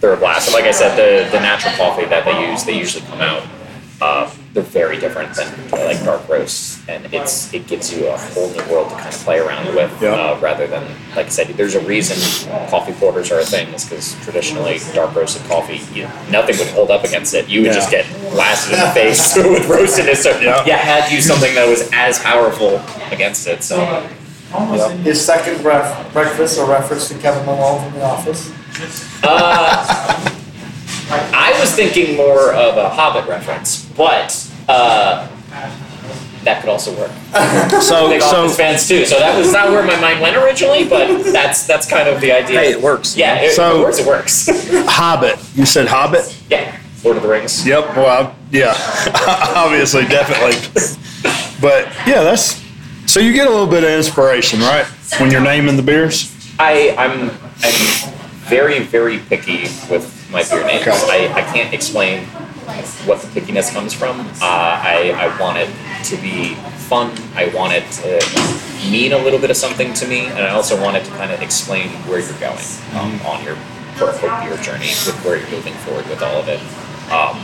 they're 0.00 0.12
a 0.14 0.16
blast. 0.16 0.48
And 0.48 0.54
like 0.54 0.64
I 0.64 0.70
said, 0.70 0.96
the 0.96 1.30
the 1.30 1.40
natural 1.40 1.74
coffee 1.74 2.06
that 2.06 2.24
they 2.24 2.50
use, 2.50 2.64
they 2.64 2.78
usually 2.78 3.04
come 3.06 3.20
out. 3.20 3.46
Uh, 4.00 4.30
they're 4.52 4.62
very 4.62 4.98
different 4.98 5.34
than 5.34 5.48
uh, 5.72 5.84
like 5.86 6.02
dark 6.04 6.28
roasts, 6.28 6.86
and 6.88 7.06
it's 7.14 7.52
it 7.54 7.66
gives 7.66 7.92
you 7.92 8.06
a 8.08 8.16
whole 8.18 8.50
new 8.50 8.62
world 8.70 8.90
to 8.90 8.96
kind 8.96 9.08
of 9.08 9.14
play 9.20 9.38
around 9.38 9.74
with, 9.74 9.90
Yeah. 10.02 10.10
uh, 10.14 10.38
rather 10.40 10.66
than 10.66 10.82
like 11.16 11.26
I 11.26 11.28
said. 11.30 11.48
There's 11.48 11.74
a 11.74 11.80
reason 11.80 12.16
coffee 12.68 12.92
porters 12.92 13.30
are 13.32 13.40
a 13.40 13.44
thing, 13.44 13.68
is 13.72 13.84
because 13.84 14.14
traditionally 14.24 14.78
dark 14.94 15.14
roasted 15.14 15.42
coffee, 15.48 15.80
you, 15.98 16.04
nothing 16.30 16.58
would 16.58 16.68
hold 16.68 16.90
up 16.90 17.02
against 17.04 17.32
it. 17.34 17.48
You 17.48 17.62
would 17.62 17.68
Yeah. 17.68 17.74
just 17.74 17.90
get 17.90 18.04
blasted 18.30 18.74
in 18.74 18.80
the 18.80 18.90
face 18.90 19.34
with 19.36 19.66
roastedness. 19.68 20.22
So 20.22 20.38
Yeah. 20.40 20.64
you 20.66 20.72
had 20.72 21.08
to 21.08 21.14
use 21.14 21.26
something 21.26 21.54
that 21.54 21.66
was 21.66 21.88
as 21.92 22.18
powerful 22.18 22.80
against 23.10 23.46
it. 23.46 23.62
So. 23.62 23.78
His 25.02 25.24
second 25.24 25.62
bref- 25.62 26.12
breakfast 26.12 26.58
a 26.58 26.64
reference 26.66 27.08
to 27.08 27.14
Kevin 27.18 27.46
Malone 27.46 27.80
from 27.90 27.98
The 27.98 28.04
Office. 28.04 28.50
I 31.12 31.58
was 31.60 31.74
thinking 31.74 32.16
more 32.16 32.52
of 32.52 32.76
a 32.76 32.88
Hobbit 32.88 33.28
reference, 33.28 33.84
but 33.96 34.50
uh, 34.68 35.28
that 36.44 36.60
could 36.60 36.70
also 36.70 36.96
work. 36.98 37.10
So, 37.82 38.08
Big 38.08 38.22
so 38.22 38.44
Office 38.44 38.56
fans 38.56 38.86
too, 38.88 39.04
so 39.04 39.18
that 39.18 39.36
was 39.36 39.52
not 39.52 39.70
where 39.70 39.82
my 39.84 39.98
mind 40.00 40.20
went 40.20 40.36
originally, 40.36 40.88
but 40.88 41.22
that's 41.32 41.66
that's 41.66 41.88
kind 41.88 42.08
of 42.08 42.20
the 42.20 42.32
idea. 42.32 42.58
Hey, 42.60 42.70
it 42.72 42.80
works. 42.80 43.16
Yeah, 43.16 43.40
it, 43.40 43.52
So- 43.52 43.80
it 43.80 43.84
works. 43.84 43.98
It 43.98 44.06
works. 44.06 44.48
Hobbit. 44.90 45.38
You 45.54 45.64
said 45.66 45.88
Hobbit. 45.88 46.36
yeah, 46.50 46.78
Lord 47.04 47.16
of 47.16 47.22
the 47.22 47.28
Rings. 47.28 47.66
Yep. 47.66 47.96
Well, 47.96 48.26
I- 48.28 48.34
yeah, 48.50 48.74
obviously, 49.56 50.04
definitely. 50.06 50.56
But 51.60 51.86
yeah, 52.06 52.22
that's 52.22 52.62
so 53.06 53.20
you 53.20 53.32
get 53.32 53.46
a 53.46 53.50
little 53.50 53.66
bit 53.66 53.82
of 53.84 53.90
inspiration, 53.90 54.60
right, 54.60 54.86
when 55.18 55.30
you're 55.30 55.40
naming 55.42 55.76
the 55.76 55.82
beers. 55.82 56.30
I 56.58 56.94
I'm 56.96 57.30
I'm 57.62 58.21
very 58.48 58.80
very 58.80 59.18
picky 59.18 59.62
with 59.90 60.28
my 60.30 60.42
beer 60.44 60.66
names. 60.66 60.82
Okay. 60.82 61.28
I, 61.28 61.32
I 61.34 61.42
can't 61.52 61.72
explain 61.72 62.24
what 63.06 63.20
the 63.20 63.40
pickiness 63.40 63.72
comes 63.72 63.92
from. 63.92 64.20
Uh, 64.20 64.34
I 64.40 65.14
I 65.16 65.40
want 65.40 65.58
it 65.58 65.70
to 66.06 66.16
be 66.16 66.54
fun. 66.88 67.12
I 67.34 67.46
want 67.54 67.72
it 67.72 67.90
to 68.02 68.90
mean 68.90 69.12
a 69.12 69.18
little 69.18 69.38
bit 69.38 69.50
of 69.50 69.56
something 69.56 69.94
to 69.94 70.06
me, 70.06 70.26
and 70.26 70.40
I 70.40 70.50
also 70.50 70.80
want 70.80 70.96
it 70.96 71.04
to 71.04 71.10
kind 71.12 71.32
of 71.32 71.40
explain 71.42 71.88
where 72.08 72.18
you're 72.20 72.40
going 72.40 72.66
um, 72.94 73.20
on 73.26 73.44
your 73.44 73.56
quote 73.96 74.14
unquote 74.14 74.42
beer 74.42 74.56
journey 74.58 74.92
with 75.06 75.18
where 75.24 75.36
you're 75.38 75.50
moving 75.50 75.74
forward 75.84 76.06
with 76.08 76.22
all 76.22 76.36
of 76.36 76.48
it. 76.48 76.60
Um, 77.12 77.38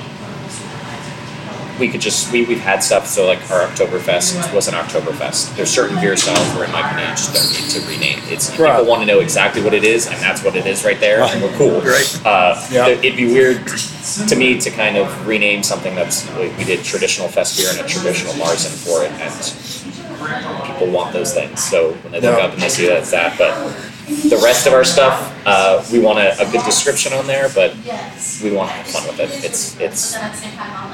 we 1.78 1.88
could 1.88 2.00
just 2.00 2.32
we, 2.32 2.44
we've 2.44 2.60
had 2.60 2.82
stuff 2.82 3.06
so 3.06 3.26
like 3.26 3.38
our 3.50 3.66
Oktoberfest 3.68 4.52
was 4.54 4.68
an 4.68 4.74
Oktoberfest. 4.74 5.54
There's 5.56 5.70
certain 5.70 6.00
beer 6.00 6.16
styles 6.16 6.46
where 6.54 6.64
in 6.64 6.72
my 6.72 6.82
just 7.14 7.32
don't 7.34 7.50
need 7.52 7.70
to 7.70 7.80
rename. 7.88 8.18
It's 8.32 8.50
Right. 8.58 8.76
people 8.76 8.86
want 8.88 9.02
to 9.02 9.06
know 9.06 9.20
exactly 9.20 9.62
what 9.62 9.74
it 9.74 9.84
is 9.84 10.06
and 10.06 10.16
that's 10.16 10.42
what 10.42 10.56
it 10.56 10.66
is 10.66 10.84
right 10.84 10.98
there 11.00 11.22
and 11.22 11.42
we're 11.42 11.56
cool. 11.56 11.80
Great. 11.80 12.20
Uh, 12.24 12.54
Yeah. 12.70 12.88
It'd 12.88 13.16
be 13.16 13.26
weird 13.26 13.66
to 14.28 14.36
me 14.36 14.58
to 14.60 14.70
kind 14.70 14.96
of 14.96 15.26
rename 15.26 15.62
something 15.62 15.94
that's 15.94 16.28
we 16.36 16.48
we 16.58 16.64
did 16.64 16.84
traditional 16.84 17.28
fest 17.28 17.56
beer 17.58 17.70
and 17.70 17.80
a 17.80 17.88
traditional 17.88 18.32
Marzen 18.34 18.72
for 18.84 19.04
it 19.04 19.12
and 19.12 20.66
people 20.66 20.88
want 20.90 21.12
those 21.12 21.32
things. 21.32 21.62
So 21.62 21.92
when 22.02 22.12
they 22.12 22.20
look 22.20 22.40
up 22.42 22.52
and 22.52 22.62
they 22.62 22.68
see 22.68 22.86
that 22.86 22.98
it's 22.98 23.10
that, 23.12 23.38
but 23.38 23.54
the 24.08 24.40
rest 24.42 24.66
of 24.66 24.72
our 24.72 24.84
stuff, 24.84 25.34
uh, 25.46 25.84
we 25.92 25.98
want 25.98 26.18
a, 26.18 26.32
a 26.40 26.50
good 26.50 26.64
description 26.64 27.12
on 27.12 27.26
there, 27.26 27.48
but 27.54 27.74
we 28.42 28.50
want 28.50 28.70
to 28.70 28.76
have 28.76 28.86
fun 28.86 29.06
with 29.06 29.20
it. 29.20 29.44
It's 29.44 29.78
it's 29.78 30.16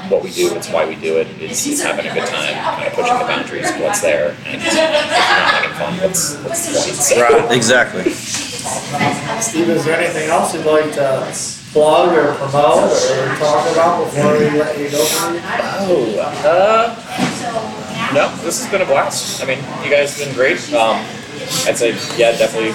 what 0.09 0.23
we 0.23 0.31
do. 0.31 0.53
It's 0.53 0.69
why 0.69 0.85
we 0.87 0.95
do 0.95 1.17
it. 1.17 1.27
It's, 1.39 1.65
it's 1.65 1.81
having 1.81 2.05
a 2.07 2.13
good 2.13 2.27
time, 2.27 2.53
kind 2.53 2.87
of 2.87 2.93
pushing 2.93 3.17
the 3.17 3.25
boundaries 3.25 3.69
of 3.71 3.79
what's 3.81 4.01
there. 4.01 4.35
And 4.45 4.61
if 4.61 4.73
not 4.73 4.75
having 4.75 5.77
fun, 5.77 5.93
what's 6.03 6.35
what's 6.43 6.67
the 6.67 6.73
point? 6.73 6.95
So, 6.95 7.21
Right. 7.21 7.51
Exactly. 7.55 8.11
Steve, 8.11 9.69
is 9.69 9.85
there 9.85 9.99
anything 9.99 10.29
else 10.29 10.53
you'd 10.53 10.65
like 10.65 10.91
to 10.93 11.31
plug 11.71 12.17
or 12.17 12.33
promote 12.35 12.91
or 12.91 13.35
talk 13.37 13.71
about 13.71 14.03
before 14.05 14.33
we 14.33 14.49
let 14.59 14.77
you 14.79 14.89
go? 14.89 15.03
Oh, 15.87 16.19
uh, 16.43 18.11
no, 18.13 18.35
this 18.43 18.61
has 18.61 18.71
been 18.71 18.81
a 18.81 18.85
blast. 18.85 19.41
I 19.43 19.45
mean, 19.45 19.59
you 19.83 19.89
guys 19.89 20.17
have 20.17 20.27
been 20.27 20.35
great. 20.35 20.57
Um, 20.73 20.97
I'd 21.67 21.77
say, 21.77 21.91
yeah, 22.17 22.31
definitely 22.37 22.71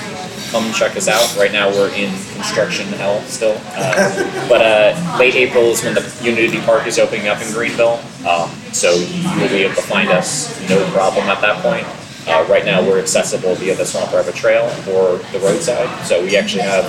come 0.50 0.72
check 0.72 0.96
us 0.96 1.08
out. 1.08 1.36
Right 1.36 1.52
now, 1.52 1.70
we're 1.70 1.92
in 1.94 2.10
construction 2.32 2.86
hell 2.88 3.20
still. 3.22 3.56
Uh, 3.74 4.48
but 4.48 4.60
uh, 4.60 5.16
late 5.18 5.34
April 5.34 5.64
is 5.70 5.82
when 5.82 5.94
the 5.94 6.18
Unity 6.22 6.60
Park 6.60 6.86
is 6.86 6.98
opening 6.98 7.28
up 7.28 7.40
in 7.40 7.52
Greenville. 7.52 8.00
Um, 8.28 8.50
so 8.72 8.92
you 8.92 9.40
will 9.40 9.48
be 9.48 9.62
able 9.62 9.74
to 9.76 9.82
find 9.82 10.10
us 10.10 10.58
no 10.68 10.84
problem 10.90 11.26
at 11.26 11.40
that 11.40 11.62
point. 11.62 11.86
Uh, 12.26 12.46
right 12.48 12.64
now, 12.64 12.82
we're 12.82 13.00
accessible 13.00 13.54
via 13.56 13.74
the 13.74 13.84
Swamp 13.84 14.12
Rabbit 14.12 14.34
Trail 14.34 14.64
or 14.90 15.18
the 15.32 15.40
roadside. 15.40 15.88
So 16.06 16.22
we 16.22 16.36
actually 16.36 16.62
have 16.62 16.84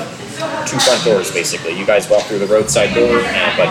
two 0.68 0.78
front 0.80 1.04
doors 1.04 1.32
basically. 1.32 1.78
You 1.78 1.86
guys 1.86 2.10
walk 2.10 2.24
through 2.24 2.40
the 2.40 2.48
roadside 2.48 2.94
door, 2.94 3.18
uh, 3.20 3.54
but 3.58 3.68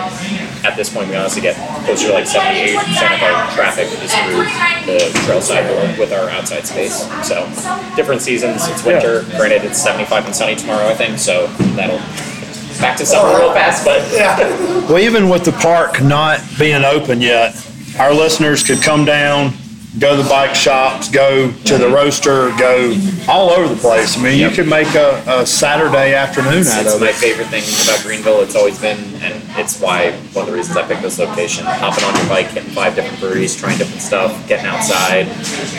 at 0.65 0.77
this 0.77 0.93
point, 0.93 1.09
we 1.09 1.17
honestly 1.17 1.43
get 1.43 1.57
closer 1.85 2.09
to 2.09 2.13
like 2.15 2.27
78 2.27 2.77
percent 2.77 3.13
of 3.15 3.23
our 3.23 3.51
traffic 3.53 3.87
is 4.03 4.13
through 4.15 4.45
the 4.93 5.11
trail 5.27 5.41
side 5.41 5.67
door 5.69 5.99
with 5.99 6.13
our 6.13 6.29
outside 6.31 6.67
space. 6.67 7.07
So 7.27 7.45
different 7.97 8.21
seasons. 8.23 8.67
It's 8.69 8.85
winter. 8.85 9.23
Granted, 9.37 9.65
it's 9.65 9.81
75 9.83 10.27
and 10.27 10.37
sunny 10.37 10.57
tomorrow, 10.57 10.87
I 10.89 10.95
think. 10.95 11.19
So 11.19 11.47
that'll 11.77 11.99
back 12.81 12.97
to 12.99 13.05
summer 13.07 13.39
real 13.39 13.53
fast, 13.53 13.85
but 13.85 14.01
Well, 14.89 14.99
even 14.99 15.29
with 15.29 15.45
the 15.45 15.53
park 15.53 16.03
not 16.03 16.41
being 16.59 16.85
open 16.85 17.21
yet, 17.21 17.55
our 17.99 18.13
listeners 18.15 18.63
could 18.63 18.81
come 18.83 19.05
down, 19.05 19.53
go 19.99 20.17
to 20.17 20.23
the 20.23 20.29
bike 20.29 20.55
shops, 20.55 21.09
go 21.09 21.51
to 21.51 21.79
the 21.79 21.89
roaster, 21.89 22.51
go 22.57 22.95
all 23.29 23.51
over 23.51 23.73
the 23.73 23.81
place. 23.81 24.17
I 24.17 24.23
mean, 24.23 24.39
you 24.39 24.51
can 24.51 24.69
make 24.69 24.95
a, 24.95 25.23
a 25.27 25.45
Saturday 25.45 26.15
afternoon 26.15 26.67
out 26.69 26.87
it's 26.87 26.95
of 26.95 27.01
my 27.01 27.13
favorite 27.13 27.49
thing 27.49 27.65
about 27.83 28.01
Greenville. 28.05 28.41
It's 28.41 28.55
always 28.55 28.81
been, 28.81 28.99
and 29.23 29.43
it's 29.59 29.81
why 29.81 30.13
one 30.33 30.45
of 30.45 30.51
the 30.51 30.57
reasons 30.57 30.77
I 30.77 30.87
picked 30.87 31.03
this 31.03 31.19
location. 31.19 31.65
Hopping 31.67 32.05
on 32.05 32.15
your 32.17 32.29
bike, 32.29 32.47
hitting 32.47 32.71
five 32.71 32.95
different 32.95 33.19
breweries, 33.19 33.57
trying 33.57 33.79
different 33.79 34.03
stuff, 34.03 34.47
getting 34.47 34.67
outside. 34.67 35.27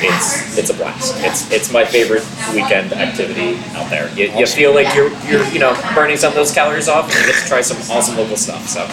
It's 0.04 0.58
it's 0.58 0.70
a 0.70 0.74
blast. 0.74 1.16
It's 1.24 1.50
it's 1.52 1.72
my 1.72 1.86
favorite 1.86 2.26
weekend 2.54 2.92
activity 2.92 3.58
out 3.76 3.90
there. 3.90 4.10
You, 4.14 4.38
you 4.38 4.46
feel 4.46 4.74
like 4.74 4.94
you're 4.94 5.12
you're 5.24 5.46
you 5.48 5.60
know 5.60 5.74
burning 5.96 6.18
some 6.18 6.30
of 6.30 6.36
those 6.36 6.54
calories 6.54 6.90
off, 6.90 7.06
and 7.06 7.14
you 7.14 7.32
get 7.32 7.42
to 7.42 7.48
try 7.48 7.62
some 7.62 7.78
awesome 7.90 8.18
local 8.18 8.36
stuff. 8.36 8.68
So 8.68 8.86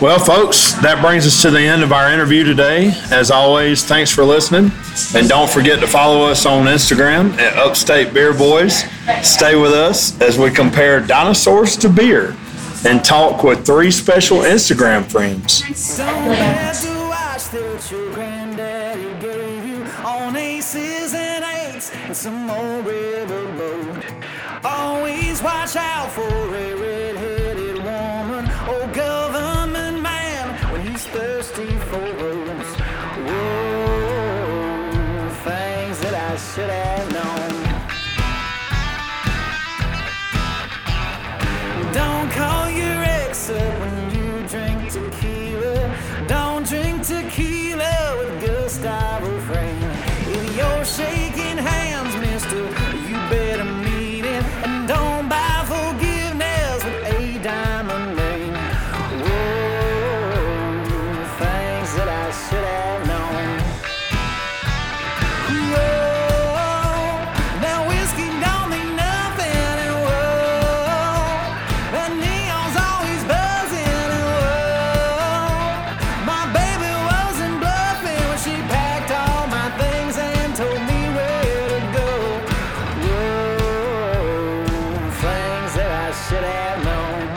Well, 0.00 0.18
folks, 0.18 0.72
that 0.82 1.00
brings 1.00 1.26
us 1.26 1.42
to 1.42 1.50
the 1.50 1.60
end 1.60 1.82
of 1.82 1.92
our 1.92 2.12
interview 2.12 2.42
today. 2.42 2.92
As 3.10 3.30
always, 3.30 3.84
thanks 3.84 4.10
for 4.10 4.24
listening. 4.24 4.72
And 5.14 5.28
don't 5.28 5.48
forget 5.48 5.78
to 5.80 5.86
follow 5.86 6.24
us 6.26 6.44
on 6.44 6.66
Instagram 6.66 7.38
at 7.38 7.56
Upstate 7.56 8.12
Beer 8.12 8.32
Boys. 8.32 8.84
Stay 9.22 9.54
with 9.54 9.72
us 9.72 10.20
as 10.20 10.38
we 10.38 10.50
compare 10.50 11.00
dinosaurs 11.00 11.76
to 11.76 11.88
beer 11.88 12.36
and 12.84 13.04
talk 13.04 13.44
with 13.44 13.64
three 13.64 13.90
special 13.90 14.38
Instagram 14.38 15.04
friends. 15.04 15.60
Don't 15.96 16.08
have 16.34 16.80
to 16.82 16.88
watch 17.08 17.50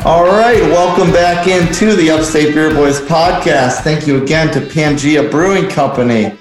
All 0.05 0.25
right, 0.25 0.61
welcome 0.63 1.13
back 1.13 1.47
into 1.47 1.95
the 1.95 2.09
Upstate 2.09 2.53
Beer 2.53 2.73
Boys 2.73 2.99
podcast. 2.99 3.83
Thank 3.83 4.05
you 4.05 4.21
again 4.21 4.51
to 4.51 4.59
Pangaea 4.59 5.31
Brewing 5.31 5.69
Company 5.69 6.37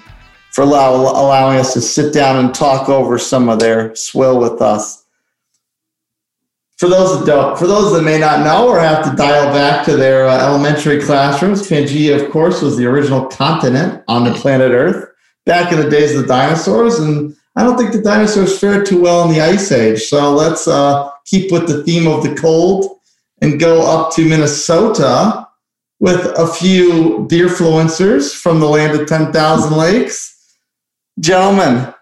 for 0.51 0.63
allow, 0.63 0.95
allowing 0.97 1.61
us 1.61 1.73
to 1.75 1.81
sit 1.81 2.13
down 2.13 2.45
and 2.45 2.53
talk 2.53 2.89
over 2.89 3.19
some 3.19 3.49
of 3.49 3.61
their 3.61 3.95
swill 3.95 4.41
with 4.41 4.61
us. 4.61 5.05
For 6.77 6.89
those 6.89 7.21
that 7.21 7.25
don't, 7.25 7.57
for 7.57 7.69
those 7.69 7.93
that 7.93 8.03
may 8.03 8.19
not 8.19 8.45
know 8.45 8.69
or 8.69 8.81
have 8.81 9.09
to 9.09 9.15
dial 9.15 9.53
back 9.53 9.85
to 9.85 9.97
their 9.97 10.27
uh, 10.27 10.45
elementary 10.45 11.01
classrooms, 11.01 11.63
Pangaea, 11.69 12.21
of 12.21 12.33
course, 12.33 12.63
was 12.63 12.77
the 12.77 12.87
original 12.87 13.27
continent 13.27 14.03
on 14.09 14.25
the 14.25 14.35
planet 14.35 14.73
Earth 14.73 15.09
back 15.47 15.71
in 15.71 15.79
the 15.79 15.89
days 15.89 16.17
of 16.17 16.23
the 16.23 16.27
dinosaurs, 16.27 16.99
and 16.99 17.37
I 17.55 17.63
don't 17.63 17.79
think 17.79 17.93
the 17.93 18.03
dinosaurs 18.03 18.59
fared 18.59 18.87
too 18.87 19.01
well 19.01 19.23
in 19.23 19.33
the 19.33 19.41
Ice 19.41 19.71
Age. 19.71 20.03
So 20.03 20.33
let's 20.33 20.67
uh, 20.67 21.11
keep 21.27 21.53
with 21.53 21.69
the 21.69 21.85
theme 21.85 22.09
of 22.09 22.25
the 22.25 22.35
cold 22.35 22.99
and 23.43 23.59
go 23.61 23.83
up 23.83 24.15
to 24.15 24.27
Minnesota 24.27 25.49
with 25.99 26.27
a 26.39 26.47
few 26.47 27.27
beer 27.29 27.49
influencers 27.49 28.35
from 28.35 28.61
the 28.61 28.67
land 28.67 28.99
of 28.99 29.07
10,000 29.07 29.77
lakes. 29.77 30.57
Gentlemen, 31.21 31.93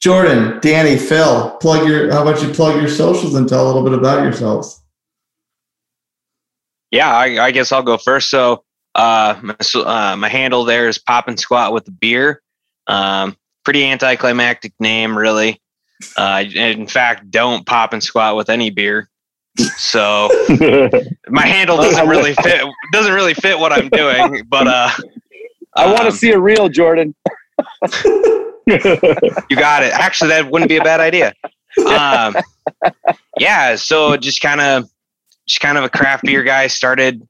Jordan, 0.00 0.58
Danny, 0.60 0.98
Phil, 0.98 1.56
plug 1.60 1.88
your, 1.88 2.12
how 2.12 2.22
about 2.22 2.42
you 2.42 2.52
plug 2.52 2.76
your 2.76 2.88
socials 2.88 3.34
and 3.34 3.48
tell 3.48 3.64
a 3.64 3.68
little 3.68 3.84
bit 3.84 3.94
about 3.94 4.22
yourselves? 4.22 4.82
Yeah, 6.90 7.14
I, 7.14 7.46
I 7.46 7.50
guess 7.52 7.72
I'll 7.72 7.82
go 7.82 7.96
first. 7.96 8.28
So, 8.28 8.64
uh, 8.94 9.38
my, 9.42 9.54
uh, 9.74 10.16
my 10.16 10.28
handle 10.28 10.64
there 10.64 10.88
is 10.88 10.98
Pop 10.98 11.28
and 11.28 11.38
Squat 11.38 11.72
with 11.72 11.84
the 11.84 11.92
beer. 11.92 12.42
Um, 12.88 13.36
pretty 13.64 13.84
anticlimactic 13.84 14.72
name, 14.80 15.16
really. 15.16 15.60
Uh, 16.16 16.44
in 16.52 16.86
fact, 16.86 17.30
don't 17.30 17.66
pop 17.66 17.92
and 17.92 18.02
squat 18.02 18.36
with 18.36 18.48
any 18.48 18.70
beer. 18.70 19.08
So 19.76 20.28
my 21.28 21.46
handle 21.46 21.76
doesn't 21.76 22.08
really 22.08 22.34
fit. 22.34 22.62
Doesn't 22.92 23.12
really 23.12 23.34
fit 23.34 23.58
what 23.58 23.72
I'm 23.72 23.88
doing. 23.88 24.44
But 24.48 24.68
uh, 24.68 24.90
I 25.74 25.86
want 25.86 26.00
to 26.00 26.06
um, 26.06 26.12
see 26.12 26.30
a 26.30 26.38
real 26.38 26.68
Jordan. 26.68 27.14
You 28.68 29.56
got 29.56 29.82
it. 29.82 29.92
Actually, 29.92 30.28
that 30.28 30.50
wouldn't 30.50 30.68
be 30.68 30.76
a 30.76 30.82
bad 30.82 31.00
idea. 31.00 31.34
Um, 31.86 32.36
yeah. 33.38 33.76
So 33.76 34.16
just 34.16 34.40
kind 34.40 34.60
of, 34.60 34.90
just 35.46 35.60
kind 35.60 35.78
of 35.78 35.84
a 35.84 35.88
craft 35.88 36.24
beer 36.24 36.42
guy. 36.42 36.66
Started 36.66 37.26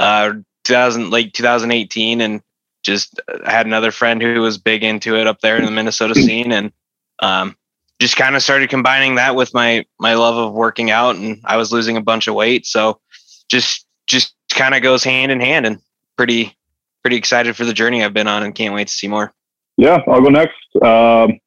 uh, 0.00 0.32
2000 0.64 1.10
late 1.10 1.34
2018, 1.34 2.20
and 2.20 2.40
just 2.82 3.20
uh, 3.28 3.48
had 3.48 3.66
another 3.66 3.90
friend 3.90 4.22
who 4.22 4.40
was 4.40 4.58
big 4.58 4.82
into 4.82 5.16
it 5.16 5.26
up 5.26 5.40
there 5.40 5.56
in 5.56 5.64
the 5.64 5.70
Minnesota 5.70 6.14
scene, 6.14 6.52
and 6.52 6.72
um, 7.20 7.56
just 8.00 8.16
kind 8.16 8.36
of 8.36 8.42
started 8.42 8.70
combining 8.70 9.16
that 9.16 9.34
with 9.34 9.52
my 9.54 9.84
my 9.98 10.14
love 10.14 10.36
of 10.36 10.52
working 10.52 10.90
out, 10.90 11.16
and 11.16 11.40
I 11.44 11.56
was 11.56 11.72
losing 11.72 11.96
a 11.96 12.02
bunch 12.02 12.28
of 12.28 12.34
weight. 12.34 12.66
So 12.66 13.00
just 13.48 13.86
just 14.06 14.34
kind 14.50 14.74
of 14.74 14.82
goes 14.82 15.04
hand 15.04 15.32
in 15.32 15.40
hand, 15.40 15.66
and 15.66 15.78
pretty 16.16 16.56
pretty 17.02 17.16
excited 17.16 17.56
for 17.56 17.64
the 17.64 17.72
journey 17.72 18.04
I've 18.04 18.14
been 18.14 18.28
on, 18.28 18.42
and 18.42 18.54
can't 18.54 18.74
wait 18.74 18.88
to 18.88 18.94
see 18.94 19.08
more. 19.08 19.32
Yeah, 19.76 19.98
I'll 20.06 20.20
go 20.20 20.28
next. 20.28 20.56
Um 20.82 21.38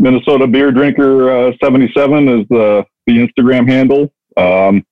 Minnesota 0.00 0.46
Beer 0.46 0.72
Drinker 0.72 1.48
uh, 1.48 1.52
77 1.62 2.28
is 2.28 2.46
the 2.48 2.84
the 3.06 3.18
Instagram 3.18 3.68
handle. 3.68 4.12
Um, 4.36 4.84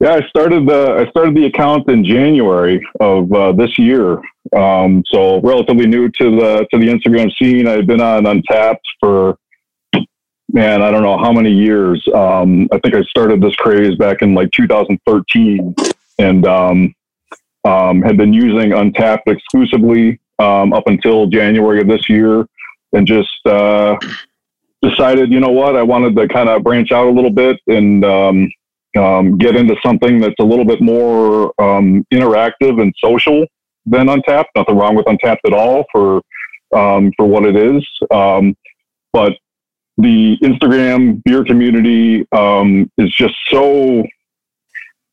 yeah, 0.00 0.14
I 0.14 0.28
started 0.28 0.66
the 0.66 1.04
I 1.06 1.10
started 1.10 1.34
the 1.34 1.46
account 1.46 1.88
in 1.90 2.04
January 2.04 2.84
of 3.00 3.32
uh, 3.32 3.52
this 3.52 3.78
year, 3.78 4.20
um, 4.56 5.02
so 5.06 5.40
relatively 5.40 5.86
new 5.86 6.08
to 6.08 6.30
the 6.36 6.66
to 6.70 6.78
the 6.78 6.86
Instagram 6.86 7.30
scene. 7.36 7.66
I've 7.66 7.86
been 7.86 8.00
on 8.00 8.24
Untappd 8.24 8.78
for 9.00 9.38
man, 10.52 10.82
I 10.82 10.90
don't 10.90 11.02
know 11.02 11.18
how 11.18 11.32
many 11.32 11.50
years. 11.50 12.02
Um, 12.14 12.68
I 12.72 12.78
think 12.78 12.94
I 12.94 13.02
started 13.02 13.40
this 13.40 13.56
craze 13.56 13.96
back 13.96 14.22
in 14.22 14.34
like 14.34 14.50
2013, 14.52 15.74
and 16.18 16.46
um, 16.46 16.94
um, 17.64 18.02
had 18.02 18.16
been 18.16 18.32
using 18.32 18.70
Untappd 18.70 19.22
exclusively 19.26 20.20
um, 20.38 20.72
up 20.72 20.86
until 20.86 21.26
January 21.26 21.80
of 21.80 21.88
this 21.88 22.08
year, 22.08 22.46
and 22.92 23.06
just 23.06 23.30
uh, 23.46 23.96
decided, 24.82 25.30
you 25.32 25.40
know 25.40 25.50
what, 25.50 25.74
I 25.74 25.82
wanted 25.82 26.14
to 26.16 26.28
kind 26.28 26.48
of 26.48 26.62
branch 26.62 26.92
out 26.92 27.06
a 27.06 27.10
little 27.10 27.30
bit 27.30 27.58
and 27.66 28.04
um, 28.04 28.50
um, 28.96 29.38
get 29.38 29.56
into 29.56 29.76
something 29.84 30.20
that's 30.20 30.38
a 30.38 30.44
little 30.44 30.66
bit 30.66 30.82
more 30.82 31.52
interactive 31.58 32.80
and 32.80 32.94
social 33.02 33.46
than 33.86 34.08
Untappd. 34.08 34.44
Nothing 34.54 34.76
wrong 34.76 34.94
with 34.94 35.06
Untappd 35.06 35.38
at 35.46 35.54
all 35.54 35.86
for 35.90 36.20
for 36.70 37.26
what 37.26 37.44
it 37.44 37.56
is, 37.56 37.86
but 39.12 39.32
the 39.98 40.38
Instagram 40.42 41.22
beer 41.24 41.44
community 41.44 42.26
um, 42.32 42.90
is 42.98 43.12
just 43.14 43.34
so 43.48 44.00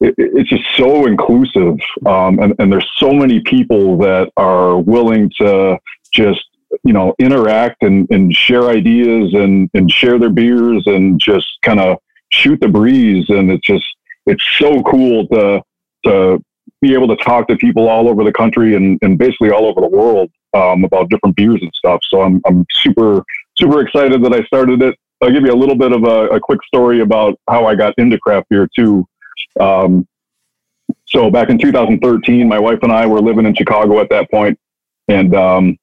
it, 0.02 0.16
it's 0.18 0.50
just 0.50 0.64
so 0.78 1.06
inclusive 1.06 1.78
um, 2.06 2.40
and, 2.40 2.54
and 2.60 2.72
there's 2.72 2.90
so 2.96 3.12
many 3.12 3.42
people 3.42 3.98
that 3.98 4.32
are 4.38 4.78
willing 4.78 5.32
to 5.38 5.78
just 6.14 6.42
you 6.84 6.94
know 6.94 7.14
interact 7.20 7.84
and, 7.84 8.08
and 8.10 8.34
share 8.34 8.70
ideas 8.70 9.34
and, 9.34 9.70
and 9.74 9.92
share 9.92 10.18
their 10.18 10.30
beers 10.30 10.84
and 10.86 11.20
just 11.20 11.48
kind 11.64 11.80
of 11.80 11.98
shoot 12.32 12.60
the 12.62 12.68
breeze 12.68 13.26
and 13.30 13.52
it's 13.52 13.66
just 13.66 13.86
it's 14.26 14.44
so 14.58 14.82
cool 14.84 15.28
to 15.28 15.62
to 16.06 16.42
be 16.82 16.94
able 16.94 17.08
to 17.08 17.16
talk 17.18 17.48
to 17.48 17.58
people 17.58 17.90
all 17.90 18.08
over 18.08 18.24
the 18.24 18.32
country 18.32 18.76
and, 18.76 18.98
and 19.02 19.18
basically 19.18 19.52
all 19.52 19.66
over 19.66 19.82
the 19.82 19.88
world 19.88 20.32
um, 20.54 20.84
about 20.84 21.10
different 21.10 21.36
beers 21.36 21.60
and 21.62 21.72
stuff. 21.74 22.00
So 22.10 22.22
I'm 22.22 22.42
I'm 22.46 22.66
super 22.72 23.24
super 23.60 23.82
excited 23.82 24.24
that 24.24 24.34
I 24.34 24.44
started 24.46 24.82
it. 24.82 24.96
I'll 25.22 25.32
give 25.32 25.44
you 25.44 25.54
a 25.54 25.56
little 25.56 25.76
bit 25.76 25.92
of 25.92 26.04
a, 26.04 26.28
a 26.30 26.40
quick 26.40 26.64
story 26.64 27.02
about 27.02 27.38
how 27.50 27.66
I 27.66 27.76
got 27.76 27.94
into 27.98 28.18
craft 28.18 28.48
beer 28.50 28.70
too. 28.74 29.06
Um, 29.60 30.08
so 31.06 31.30
back 31.30 31.50
in 31.50 31.58
2013, 31.58 32.48
my 32.48 32.60
wife 32.60 32.80
and 32.84 32.92
I 32.92 33.06
were 33.06 33.20
living 33.22 33.46
in 33.46 33.54
Chicago 33.54 34.00
at 34.00 34.10
that 34.10 34.32
point, 34.32 34.58
and 35.08 35.36
um, 35.36 35.78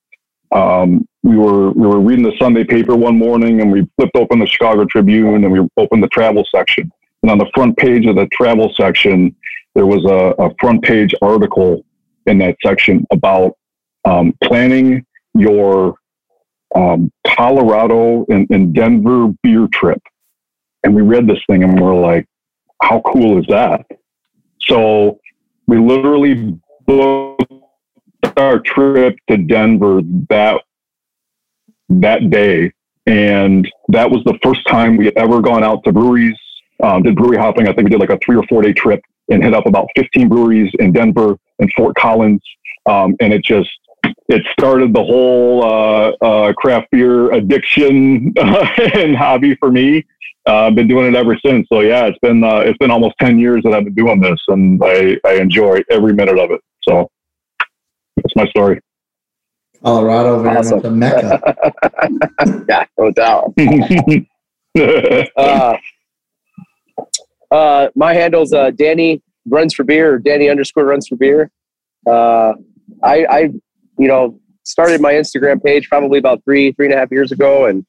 um, 0.52 1.06
we 1.22 1.36
were 1.36 1.70
we 1.72 1.86
were 1.86 2.00
reading 2.00 2.24
the 2.24 2.36
Sunday 2.38 2.64
paper 2.64 2.96
one 2.96 3.18
morning, 3.18 3.60
and 3.60 3.70
we 3.70 3.88
flipped 3.96 4.16
open 4.16 4.38
the 4.38 4.46
Chicago 4.46 4.84
Tribune, 4.84 5.44
and 5.44 5.52
we 5.52 5.68
opened 5.76 6.02
the 6.02 6.08
travel 6.08 6.44
section. 6.50 6.90
And 7.22 7.30
on 7.30 7.38
the 7.38 7.50
front 7.54 7.76
page 7.76 8.06
of 8.06 8.16
the 8.16 8.26
travel 8.32 8.72
section, 8.74 9.34
there 9.74 9.86
was 9.86 10.04
a, 10.04 10.42
a 10.42 10.54
front 10.60 10.82
page 10.82 11.14
article 11.20 11.84
in 12.26 12.38
that 12.38 12.56
section 12.64 13.04
about 13.10 13.56
um, 14.04 14.32
planning 14.42 15.04
your 15.34 15.96
um, 16.76 17.10
Colorado 17.26 18.26
and, 18.28 18.46
and 18.50 18.74
Denver 18.74 19.28
beer 19.42 19.66
trip. 19.72 20.02
And 20.84 20.94
we 20.94 21.02
read 21.02 21.26
this 21.26 21.40
thing 21.48 21.64
and 21.64 21.80
we're 21.80 21.94
like, 21.94 22.26
how 22.82 23.00
cool 23.00 23.40
is 23.40 23.46
that? 23.48 23.86
So 24.60 25.18
we 25.66 25.78
literally 25.78 26.58
booked 26.86 27.52
our 28.36 28.58
trip 28.60 29.16
to 29.30 29.38
Denver 29.38 30.00
that 30.28 30.60
that 31.88 32.30
day, 32.30 32.72
and 33.06 33.70
that 33.88 34.10
was 34.10 34.22
the 34.24 34.36
first 34.42 34.66
time 34.66 34.96
we 34.96 35.06
had 35.06 35.16
ever 35.16 35.40
gone 35.40 35.62
out 35.62 35.84
to 35.84 35.92
breweries. 35.92 36.36
Um, 36.82 37.02
did 37.02 37.16
brewery 37.16 37.38
hopping. 37.38 37.68
I 37.68 37.72
think 37.72 37.84
we 37.84 37.90
did 37.90 38.00
like 38.00 38.10
a 38.10 38.18
three 38.24 38.36
or 38.36 38.42
four 38.48 38.60
day 38.60 38.72
trip 38.72 39.00
and 39.30 39.42
hit 39.42 39.54
up 39.54 39.66
about 39.66 39.88
15 39.96 40.28
breweries 40.28 40.70
in 40.78 40.92
Denver 40.92 41.36
and 41.58 41.72
Fort 41.72 41.96
Collins. 41.96 42.42
Um, 42.84 43.16
and 43.20 43.32
it 43.32 43.42
just 43.42 43.70
it 44.28 44.42
started 44.58 44.92
the 44.92 45.02
whole 45.02 45.64
uh, 45.64 46.10
uh, 46.24 46.52
craft 46.54 46.88
beer 46.90 47.32
addiction 47.32 48.32
and 48.94 49.16
hobby 49.16 49.54
for 49.56 49.70
me. 49.70 50.04
Uh, 50.48 50.66
I've 50.66 50.74
been 50.74 50.88
doing 50.88 51.06
it 51.06 51.14
ever 51.16 51.36
since. 51.44 51.66
So 51.72 51.80
yeah, 51.80 52.06
it's 52.06 52.18
been 52.20 52.44
uh, 52.44 52.58
it's 52.58 52.78
been 52.78 52.90
almost 52.90 53.14
ten 53.20 53.38
years 53.38 53.62
that 53.64 53.72
I've 53.72 53.84
been 53.84 53.94
doing 53.94 54.20
this, 54.20 54.38
and 54.48 54.80
I, 54.84 55.18
I 55.24 55.34
enjoy 55.34 55.80
every 55.90 56.12
minute 56.12 56.38
of 56.38 56.50
it. 56.50 56.60
So 56.82 57.10
that's 58.16 58.36
my 58.36 58.46
story. 58.46 58.80
Colorado, 59.82 60.42
very 60.42 60.56
Awesome. 60.56 60.76
much 60.76 60.86
a 60.86 60.90
mecca. 60.90 62.64
yeah, 62.68 62.84
no 62.98 63.10
doubt. 63.10 63.54
Uh, 65.36 65.76
uh, 67.50 67.88
my 67.94 68.12
handle's 68.12 68.52
uh, 68.52 68.70
Danny 68.72 69.22
runs 69.48 69.74
for 69.74 69.84
beer 69.84 70.14
or 70.14 70.18
Danny 70.18 70.48
underscore 70.48 70.84
runs 70.84 71.08
for 71.08 71.16
beer. 71.16 71.50
Uh, 72.06 72.52
I, 73.02 73.26
I, 73.30 73.50
you 73.98 74.08
know, 74.08 74.38
started 74.64 75.00
my 75.00 75.12
Instagram 75.12 75.62
page 75.62 75.88
probably 75.88 76.18
about 76.18 76.42
three, 76.44 76.72
three 76.72 76.86
and 76.86 76.94
a 76.94 76.98
half 76.98 77.10
years 77.10 77.32
ago. 77.32 77.66
And 77.66 77.86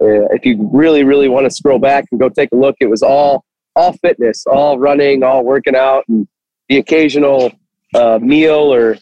uh, 0.00 0.26
if 0.32 0.44
you 0.44 0.68
really, 0.72 1.04
really 1.04 1.28
want 1.28 1.44
to 1.44 1.50
scroll 1.50 1.78
back 1.78 2.06
and 2.10 2.20
go 2.20 2.28
take 2.28 2.50
a 2.52 2.56
look, 2.56 2.76
it 2.80 2.86
was 2.86 3.02
all, 3.02 3.44
all 3.76 3.92
fitness, 3.94 4.44
all 4.46 4.78
running, 4.78 5.22
all 5.22 5.44
working 5.44 5.76
out, 5.76 6.04
and 6.08 6.26
the 6.68 6.78
occasional 6.78 7.52
uh, 7.94 8.18
meal 8.20 8.72
or 8.74 8.96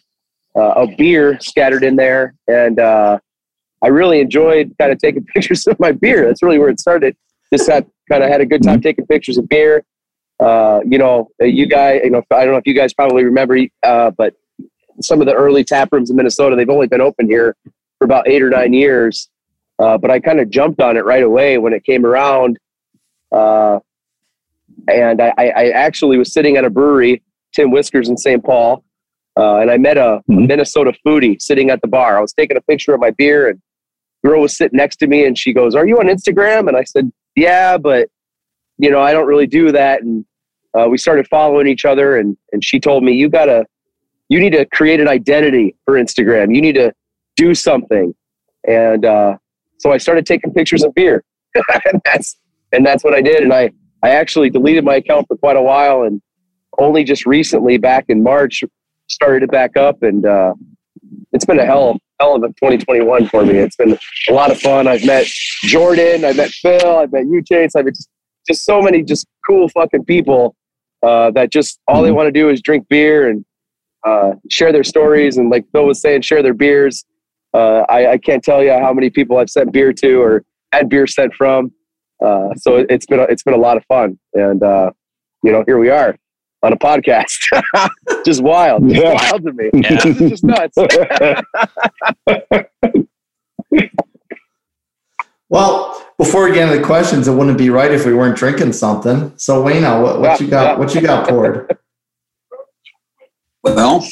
uh, 0.55 0.75
a 0.77 0.97
beer 0.97 1.39
scattered 1.41 1.83
in 1.83 1.97
there. 1.97 2.35
And 2.47 2.79
uh, 2.79 3.19
I 3.83 3.89
really 3.89 4.21
enjoyed 4.21 4.75
kind 4.79 4.93
of 4.93 4.99
taking 4.99 5.25
pictures 5.35 5.67
of 5.67 5.81
my 5.81 5.93
beer. 5.93 6.27
That's 6.27 6.43
really 6.43 6.59
where 6.59 6.69
it 6.69 6.81
started. 6.81 7.17
Just 7.53 7.69
got 7.69 7.87
kind 8.11 8.23
of 8.23 8.31
had 8.31 8.41
a 8.41 8.47
good 8.47 8.63
time 8.63 8.81
taking 8.81 9.07
pictures 9.07 9.39
of 9.39 9.49
beer. 9.49 9.85
Uh, 10.41 10.81
you 10.85 10.99
know, 10.99 11.29
you 11.41 11.67
guys, 11.67 12.01
you 12.05 12.11
know, 12.11 12.23
I 12.31 12.45
don't 12.45 12.53
know 12.53 12.59
if 12.59 12.67
you 12.67 12.75
guys 12.75 12.93
probably 12.93 13.25
remember, 13.25 13.59
uh, 13.83 14.11
but 14.11 14.35
some 15.01 15.21
of 15.21 15.27
the 15.27 15.35
early 15.35 15.65
tap 15.65 15.89
rooms 15.93 16.11
in 16.11 16.17
Minnesota, 16.17 16.57
they've 16.57 16.69
only 16.69 16.87
been 16.87 17.01
open 17.01 17.27
here 17.27 17.57
for 17.99 18.05
about 18.05 18.29
eight 18.29 18.43
or 18.43 18.51
nine 18.51 18.73
years. 18.73 19.29
Uh, 19.79 19.99
but 19.99 20.11
I 20.11 20.21
kind 20.21 20.41
of 20.41 20.51
jumped 20.51 20.81
on 20.81 20.97
it 20.97 21.05
right 21.05 21.23
away 21.23 21.59
when 21.59 21.73
it 21.73 21.85
came 21.85 22.05
around. 22.05 22.59
Uh, 23.31 23.81
and 24.89 25.21
I, 25.21 25.33
I 25.39 25.71
actually 25.71 26.19
was 26.19 26.33
sitting 26.33 26.57
at 26.57 26.65
a 26.65 26.71
brewery, 26.71 27.23
Tin 27.55 27.71
Whiskers 27.71 28.09
in 28.09 28.17
St. 28.17 28.45
Paul, 28.45 28.85
uh, 29.39 29.57
and 29.59 29.71
I 29.71 29.79
met 29.79 29.97
a, 29.97 30.17
a 30.17 30.23
Minnesota 30.29 30.93
foodie 31.07 31.41
sitting 31.41 31.71
at 31.71 31.81
the 31.81 31.89
bar. 31.89 32.19
I 32.19 32.21
was 32.21 32.33
taking 32.33 32.57
a 32.57 32.61
picture 32.63 32.95
of 32.95 33.01
my 33.01 33.11
beer, 33.11 33.49
and 33.49 33.61
girl 34.25 34.41
was 34.41 34.57
sitting 34.57 34.77
next 34.77 34.97
to 34.97 35.07
me, 35.07 35.25
and 35.27 35.39
she 35.39 35.53
goes, 35.53 35.75
"Are 35.75 35.87
you 35.87 35.99
on 35.99 36.07
Instagram?" 36.07 36.69
And 36.69 36.77
I 36.77 36.85
said, 36.85 37.11
"Yeah, 37.35 37.79
but 37.79 38.09
you 38.79 38.91
know, 38.91 39.01
I 39.01 39.13
don't 39.13 39.27
really 39.27 39.47
do 39.47 39.73
that." 39.73 40.03
And 40.03 40.25
uh, 40.79 40.89
we 40.89 40.99
started 40.99 41.27
following 41.29 41.67
each 41.67 41.85
other, 41.85 42.19
and 42.19 42.37
and 42.53 42.63
she 42.63 42.79
told 42.79 43.05
me, 43.05 43.13
"You 43.13 43.29
gotta, 43.29 43.65
you 44.33 44.41
need 44.41 44.53
to 44.53 44.65
create 44.67 44.99
an 44.99 45.09
identity 45.09 45.77
for 45.85 45.95
Instagram. 45.95 46.55
You 46.55 46.63
need 46.63 46.75
to 46.75 46.93
do 47.37 47.55
something." 47.55 48.15
And 48.67 49.05
uh, 49.05 49.37
so 49.79 49.93
I 49.93 49.99
started 49.99 50.25
taking 50.25 50.53
pictures 50.53 50.83
of 50.83 50.95
beer, 50.95 51.23
and 51.85 52.01
that's 52.05 52.37
and 52.73 52.85
that's 52.87 53.05
what 53.05 53.15
I 53.15 53.21
did. 53.21 53.43
And 53.43 53.53
I 53.53 53.71
I 54.03 54.11
actually 54.11 54.51
deleted 54.51 54.85
my 54.85 54.97
account 54.97 55.29
for 55.29 55.37
quite 55.37 55.57
a 55.57 55.63
while, 55.63 56.03
and 56.03 56.23
only 56.79 57.05
just 57.05 57.27
recently, 57.27 57.77
back 57.77 58.07
in 58.09 58.23
March, 58.23 58.65
started 59.09 59.43
it 59.43 59.51
back 59.51 59.77
up, 59.77 60.03
and 60.03 60.25
uh, 60.25 60.55
it's 61.33 61.45
been 61.45 61.59
a 61.59 61.67
hell 61.67 61.99
hell 62.21 62.35
of 62.37 62.43
a 62.43 62.49
2021 62.49 63.29
for 63.29 63.45
me. 63.45 63.55
It's 63.59 63.77
been 63.77 63.99
a 64.29 64.33
lot 64.33 64.51
of 64.51 64.61
fun. 64.61 64.87
I've 64.87 65.05
met 65.05 65.27
Jordan, 65.65 66.25
I've 66.25 66.37
met 66.37 66.51
Phil, 66.51 66.99
I've 66.99 67.13
met 67.13 67.27
you, 67.27 67.43
Chase. 67.43 67.75
I've 67.75 67.85
met 67.85 67.95
just, 67.95 68.09
just 68.49 68.65
so 68.65 68.81
many 68.81 69.03
just 69.03 69.27
cool 69.47 69.69
fucking 69.69 70.05
people 70.05 70.55
uh, 71.03 71.31
that 71.33 71.51
just 71.51 71.81
all 71.89 72.03
they 72.03 72.13
want 72.13 72.29
to 72.29 72.33
do 72.33 72.49
is 72.49 72.63
drink 72.63 72.89
beer 72.89 73.29
and 73.29 73.45
uh, 74.05 74.33
share 74.51 74.73
their 74.73 74.85
stories. 74.85 75.37
And 75.39 75.51
like 75.51 75.65
Phil 75.73 75.87
was 75.87 76.01
saying, 76.01 76.23
share 76.23 76.43
their 76.43 76.55
beers. 76.55 77.05
Uh, 77.55 77.85
I, 77.89 78.13
I 78.13 78.19
can't 78.19 78.43
tell 78.43 78.63
you 78.63 78.73
how 78.73 78.93
many 78.93 79.11
people 79.11 79.39
I've 79.39 79.51
sent 79.51 79.73
beer 79.73 79.93
to 79.93 80.23
or 80.23 80.45
had 80.73 80.89
beer 80.89 81.07
sent 81.07 81.35
from. 81.35 81.73
Uh, 82.25 82.55
so 82.57 82.77
it, 82.77 82.87
it's 82.89 83.07
been 83.07 83.21
a, 83.21 83.25
it's 83.25 83.43
been 83.43 83.55
a 83.55 83.59
lot 83.59 83.77
of 83.77 83.85
fun, 83.87 84.17
and 84.35 84.63
uh, 84.63 84.91
you 85.43 85.51
know 85.51 85.65
here 85.67 85.79
we 85.79 85.91
are 85.91 86.17
on 86.63 86.73
a 86.73 86.77
podcast. 86.77 87.37
just 88.25 88.43
wild, 88.43 88.89
just 88.89 89.03
Yeah. 89.03 89.15
wild 89.15 89.43
to 89.45 89.53
me. 89.53 89.71
Yeah. 89.75 90.05
This 90.05 90.21
is 90.21 90.31
just 90.31 90.45
nuts. 90.45 90.79
Well, 95.49 96.03
before 96.17 96.45
we 96.49 96.55
get 96.55 96.67
into 96.67 96.79
the 96.81 96.87
questions, 96.87 97.29
it 97.29 97.35
wouldn't 97.35 97.59
be 97.59 97.69
right 97.69 97.91
if 97.91 98.07
we 98.07 98.15
weren't 98.15 98.37
drinking 98.37 98.73
something. 98.73 99.35
So, 99.37 99.63
Wayno, 99.63 100.03
what, 100.03 100.21
what 100.21 100.41
Yeah, 100.41 100.45
you 100.45 100.51
got? 100.51 100.63
yeah. 100.65 100.79
What 100.79 100.95
you 100.95 101.01
got 101.03 101.29
poured? 101.29 101.77
Well, 103.63 104.07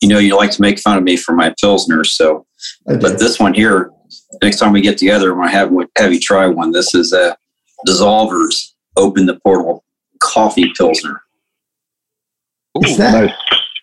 you 0.00 0.08
know, 0.08 0.18
you 0.18 0.36
like 0.36 0.50
to 0.52 0.60
make 0.62 0.78
fun 0.78 0.96
of 0.98 1.04
me 1.04 1.16
for 1.16 1.32
my 1.34 1.50
pilsners, 1.62 2.06
so 2.06 2.46
but 2.86 3.18
this 3.18 3.38
one 3.38 3.54
here, 3.54 3.90
next 4.42 4.58
time 4.58 4.72
we 4.72 4.80
get 4.80 4.98
together, 4.98 5.32
I'm 5.32 5.38
gonna 5.38 5.50
have 5.50 5.72
have 5.98 6.12
you 6.12 6.20
try 6.20 6.46
one. 6.46 6.70
This 6.72 6.94
is 6.94 7.12
a 7.12 7.36
Dissolvers 7.86 8.72
Open 8.96 9.26
the 9.26 9.38
Portal 9.40 9.84
Coffee 10.20 10.72
Pilsner. 10.76 11.20
Is 12.84 12.96
that 12.96 13.24
nice. 13.24 13.34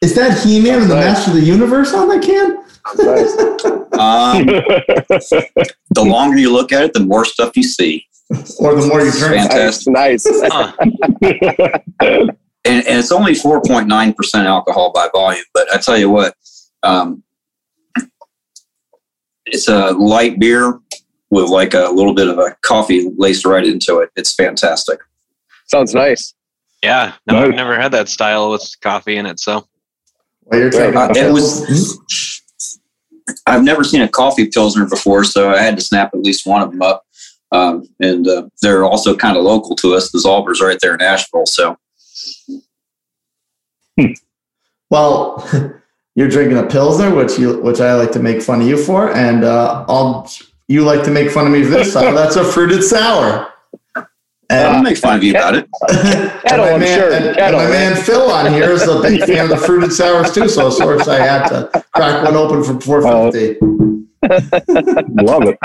is 0.02 0.15
that 0.15 0.40
He 0.44 0.60
Man 0.61 0.82
and 0.82 0.90
the 0.91 0.95
Nice. 0.95 1.06
Master 1.06 1.32
of 1.32 1.38
the 1.38 1.44
Universe 1.44 1.94
on 1.94 2.07
that 2.10 2.22
can? 2.23 2.57
Nice. 2.98 3.32
Um, 3.94 4.45
the 5.91 6.03
longer 6.03 6.38
you 6.40 6.52
look 6.52 6.72
at 6.72 6.84
it, 6.84 6.94
the 6.94 6.99
more 7.02 7.23
stuff 7.26 7.56
you 7.56 7.61
see, 7.64 8.06
Or 8.60 8.73
the 8.76 8.88
more 8.88 9.02
you 9.02 9.11
drink? 9.11 9.49
Fantastic. 9.49 9.94
nice, 9.94 10.26
nice. 10.26 10.52
Huh. 10.52 12.28
and, 12.66 12.86
and 12.88 13.00
it's 13.00 13.12
only 13.12 13.34
4.9 13.34 14.16
percent 14.16 14.48
alcohol 14.48 14.92
by 14.94 15.10
volume. 15.12 15.44
But 15.54 15.72
I 15.74 15.78
tell 15.78 15.98
you 15.98 16.10
what, 16.10 16.36
um, 16.84 17.24
it's 19.46 19.68
a 19.68 19.92
light 19.92 20.40
beer 20.40 20.80
with 21.30 21.50
like 21.50 21.74
a 21.74 21.90
little 21.92 22.14
bit 22.14 22.28
of 22.28 22.38
a 22.38 22.56
coffee 22.62 23.10
laced 23.18 23.46
right 23.46 23.66
into 23.66 24.00
it. 24.00 24.10
It's 24.16 24.34
fantastic. 24.34 25.00
Sounds 25.68 25.94
nice. 25.94 26.34
Yeah, 26.84 27.14
no, 27.28 27.44
I've 27.44 27.56
never 27.56 27.80
had 27.80 27.92
that 27.92 28.10
style 28.10 28.52
with 28.52 28.76
coffee 28.82 29.18
in 29.18 29.26
it. 29.26 29.40
So 29.40 29.68
Well, 30.44 30.60
you're 30.60 30.70
taking 30.72 30.98
Uh, 30.98 31.14
it 31.16 31.32
was. 31.32 32.02
I've 33.46 33.64
never 33.64 33.84
seen 33.84 34.02
a 34.02 34.10
coffee 34.10 34.48
pilsner 34.48 34.88
before, 34.88 35.24
so 35.24 35.52
I 35.52 35.62
had 35.62 35.78
to 35.78 35.84
snap 35.84 36.12
at 36.14 36.22
least 36.22 36.46
one 36.46 36.62
of 36.62 36.72
them 36.72 36.82
up. 36.82 37.04
Um, 37.52 37.88
and 38.00 38.28
uh, 38.28 38.48
they're 38.62 38.84
also 38.84 39.16
kind 39.16 39.38
of 39.38 39.44
local 39.44 39.76
to 39.78 39.94
us. 39.94 40.12
Dissolvers 40.12 40.60
right 40.60 40.78
there 40.82 40.96
in 40.96 41.02
Asheville. 41.02 41.46
So 41.46 41.78
Well, 44.89 45.48
you're 46.15 46.27
drinking 46.30 46.57
a 46.57 46.65
pilsner, 46.68 47.14
which 47.14 47.38
you 47.39 47.60
which 47.61 47.80
I 47.80 47.93
like 47.95 48.11
to 48.14 48.19
make 48.19 48.41
fun 48.41 48.61
of 48.61 48.68
you 48.68 48.77
for, 48.77 49.11
and 49.14 49.43
uh, 49.43 49.85
I'll 49.88 50.30
you 50.68 50.84
like 50.84 51.03
to 51.03 51.11
make 51.11 51.30
fun 51.31 51.45
of 51.48 51.52
me 51.53 51.64
for 51.64 51.69
this. 51.69 51.93
So 51.93 52.14
that's 52.15 52.35
a 52.35 52.43
fruited 52.43 52.84
sour. 52.84 53.48
I'll 54.49 54.84
make 54.84 54.98
fun 54.98 55.15
of 55.18 55.23
you 55.23 55.31
about 55.31 55.56
it. 55.56 55.69
Kettle, 55.89 56.65
my 56.65 56.72
I'm 56.73 56.80
man, 56.81 56.99
sure. 56.99 57.14
and- 57.14 57.38
and 57.39 57.56
my 57.56 57.64
right? 57.64 57.69
man 57.69 57.95
Phil 57.95 58.30
on 58.30 58.52
here 58.52 58.69
is 58.72 58.85
a 58.85 59.02
big 59.02 59.22
fan 59.23 59.45
of 59.45 59.49
the 59.49 59.57
fruited 59.57 59.93
sours 59.93 60.34
too. 60.34 60.49
So 60.49 60.68
of 60.68 60.73
course 60.76 61.07
I 61.07 61.19
had 61.26 61.48
to 61.48 61.69
crack 61.93 62.26
one 62.26 62.35
open 62.35 62.61
for 62.61 62.81
four 62.81 63.02
fifty. 63.31 63.57
Love 65.23 65.43
it. 65.48 65.57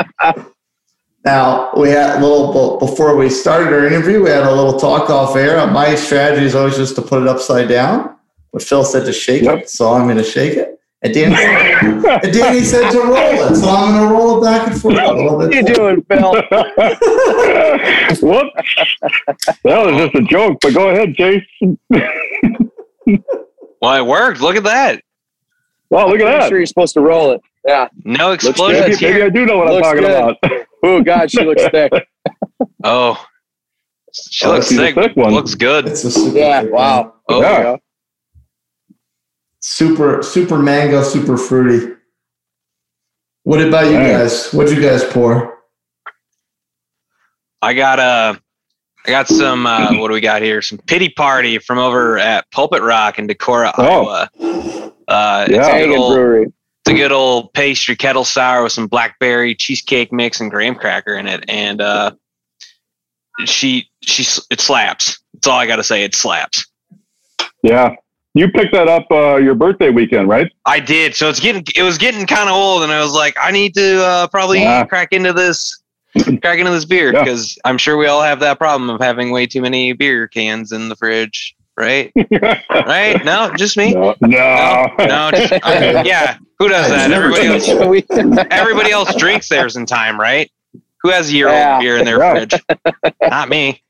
Now 1.27 1.73
we 1.77 1.89
had 1.91 2.19
a 2.19 2.21
little 2.21 2.79
before 2.79 3.17
we 3.17 3.29
started 3.29 3.73
our 3.73 3.85
interview. 3.85 4.23
We 4.23 4.31
had 4.31 4.45
a 4.45 4.55
little 4.55 4.79
talk 4.79 5.11
off 5.11 5.35
air. 5.35 5.59
Uh, 5.59 5.67
my 5.67 5.97
strategy 5.97 6.47
is 6.47 6.55
always 6.55 6.77
just 6.77 6.95
to 6.97 7.03
put 7.03 7.21
it 7.21 7.27
upside 7.29 7.69
down, 7.69 8.17
but 8.53 8.63
Phil 8.63 8.85
said 8.85 9.05
to 9.07 9.13
shake 9.13 9.43
Yep. 9.43 9.59
it, 9.59 9.69
so 9.69 9.93
I'm 9.93 10.05
going 10.05 10.19
to 10.19 10.23
shake 10.25 10.57
it. 10.57 10.79
And 11.03 11.13
Danny, 11.13 11.35
and 12.23 12.33
Danny 12.33 12.61
said 12.63 12.91
to 12.93 12.99
roll 12.99 13.17
it, 13.17 13.57
so 13.57 13.69
I'm 13.69 13.95
going 13.97 14.09
to 14.09 14.15
roll 14.15 14.39
it 14.39 14.45
back 14.47 14.69
and 14.71 14.81
forth 14.81 14.97
a 14.99 15.13
little 15.13 15.37
What 15.37 15.53
are 15.53 15.55
you 15.55 15.63
doing, 15.65 16.03
Phil? 16.05 16.33
Whoops. 18.23 18.97
That 19.65 19.85
was 19.85 19.97
just 19.97 20.15
a 20.15 20.23
joke, 20.23 20.59
but 20.63 20.75
go 20.75 20.91
ahead, 20.91 21.15
Jason. 21.17 21.77
Well, 23.83 23.95
it 23.97 24.07
worked. 24.07 24.41
Look 24.41 24.55
at 24.57 24.63
that. 24.65 25.03
Oh, 25.91 26.07
look 26.09 26.21
at 26.21 26.27
I'm 26.29 26.41
that. 26.41 26.49
sure 26.49 26.59
you're 26.59 26.67
supposed 26.67 26.95
to 26.95 27.01
roll 27.01 27.33
it. 27.33 27.41
Yeah. 27.67 27.89
No 28.05 28.37
good. 28.37 28.51
explosions 28.51 29.01
Maybe, 29.01 29.13
maybe. 29.13 29.23
I 29.25 29.29
do 29.29 29.45
know 29.45 29.59
what 29.59 29.73
Looks 29.73 29.87
I'm 29.89 29.97
talking 29.97 30.09
good. 30.09 30.37
about. 30.43 30.67
Oh 30.87 31.03
God, 31.03 31.31
she 31.31 31.45
looks 31.45 31.63
thick. 31.69 31.93
Oh, 32.85 33.23
she 34.13 34.47
Oh, 34.47 34.53
looks 34.53 34.69
she's 34.69 34.79
a 34.79 34.87
sick. 34.87 34.95
thick 34.95 35.17
one. 35.17 35.33
Looks 35.33 35.55
good. 35.55 35.87
It's 35.89 36.05
a 36.05 36.11
super 36.11 36.39
Yeah. 36.39 36.63
Wow. 36.63 37.15
Oh, 37.29 37.41
Yeah. 37.43 37.49
There 37.49 37.59
you 37.59 37.65
go. 37.65 37.79
super 39.61 40.23
super 40.23 40.59
mango, 40.59 41.03
super 41.03 41.37
fruity. 41.37 41.95
What 43.43 43.61
about 43.61 43.87
you 43.87 43.93
Nice. 43.95 44.45
guys? 44.45 44.53
What'd 44.55 44.77
you 44.77 44.83
guys 44.83 45.05
pour? 45.05 45.59
I 47.63 47.75
got 47.75 47.99
uh, 47.99 48.35
I 49.07 49.11
got 49.11 49.29
some. 49.29 49.67
Uh, 49.67 49.95
what 49.99 50.09
do 50.09 50.15
we 50.15 50.21
got 50.21 50.43
here? 50.43 50.63
Some 50.63 50.79
pity 50.79 51.09
party 51.09 51.59
from 51.59 51.79
over 51.79 52.19
at 52.19 52.49
Pulpit 52.53 52.83
Rock 52.83 53.19
in 53.19 53.27
Decorah, 53.29 53.73
Oh. 53.79 53.83
Iowa. 53.85 54.31
Uh, 55.09 55.47
it's, 55.49 55.55
Yeah. 55.57 55.77
a 55.77 55.87
good 55.87 55.99
old, 55.99 56.15
Brewery. 56.15 56.53
It's 56.87 56.93
a 56.95 56.97
good 56.97 57.11
old 57.11 57.53
pastry 57.53 57.97
kettle 57.97 58.25
sour 58.25 58.63
with 58.63 58.71
some 58.71 58.87
blackberry 58.87 59.57
cheesecake 59.57 60.13
mix 60.13 60.41
and 60.41 60.53
graham 60.53 60.77
cracker 60.77 61.17
in 61.17 61.27
it, 61.27 61.45
and 61.49 61.81
uh, 61.81 62.13
she 63.45 63.91
she 64.03 64.23
it 64.51 64.61
slaps. 64.61 65.19
That's 65.35 65.49
all 65.49 65.59
I 65.59 65.67
got 65.67 65.77
to 65.77 65.83
say. 65.85 66.05
It 66.05 66.15
slaps. 66.15 66.65
Yeah. 67.65 67.97
You 68.35 68.49
picked 68.53 68.73
that 68.75 68.87
up 68.87 69.07
uh, 69.11 69.37
your 69.37 69.55
birthday 69.57 69.91
weekend, 69.91 70.29
right? 70.29 70.53
I 70.65 70.79
did. 70.79 71.17
So 71.17 71.29
it's 71.29 71.41
getting 71.41 71.65
it 71.75 71.83
was 71.83 71.99
getting 71.99 72.25
kind 72.25 72.49
of 72.49 72.55
old, 72.55 72.85
and 72.85 72.93
I 72.93 73.03
was 73.03 73.13
like, 73.13 73.35
I 73.41 73.51
need 73.51 73.75
to 73.75 74.05
uh, 74.05 74.29
probably 74.29 74.61
Yeah. 74.61 74.85
crack 74.85 75.09
into 75.13 75.33
this, 75.33 75.83
crack 76.41 76.61
into 76.61 76.71
this 76.71 76.85
beer 76.85 77.13
Yeah. 77.13 77.25
because 77.25 77.59
I'm 77.65 77.79
sure 77.79 77.97
we 77.97 78.07
all 78.07 78.23
have 78.23 78.39
that 78.41 78.59
problem 78.59 78.91
of 78.91 79.01
having 79.01 79.33
way 79.33 79.47
too 79.49 79.61
many 79.61 79.93
beer 79.93 80.29
cans 80.29 80.71
in 80.71 80.89
the 80.89 80.95
fridge, 80.95 81.56
right? 81.77 82.13
right? 82.71 83.25
No, 83.25 83.53
just 83.57 83.77
me. 83.77 83.93
No. 83.95 84.15
No. 84.23 84.87
No, 84.99 85.07
no, 85.07 85.31
just, 85.33 85.53
yeah. 86.07 86.39
Who 86.59 86.69
does 86.69 86.89
that? 86.91 87.11
Everybody 87.13 87.47
else. 87.47 87.69
Everybody 88.51 88.91
else 88.91 89.15
drinks 89.17 89.49
theirs 89.49 89.77
in 89.77 89.87
time, 89.87 90.19
right? 90.19 90.51
Who 91.03 91.11
has 91.11 91.29
a 91.29 91.33
year 91.33 91.49
Yeah. 91.49 91.75
old 91.75 91.83
beer 91.83 91.99
in 91.99 92.05
their 92.05 92.19
fridge? 92.19 92.55
Not 93.23 93.49
me. 93.49 93.83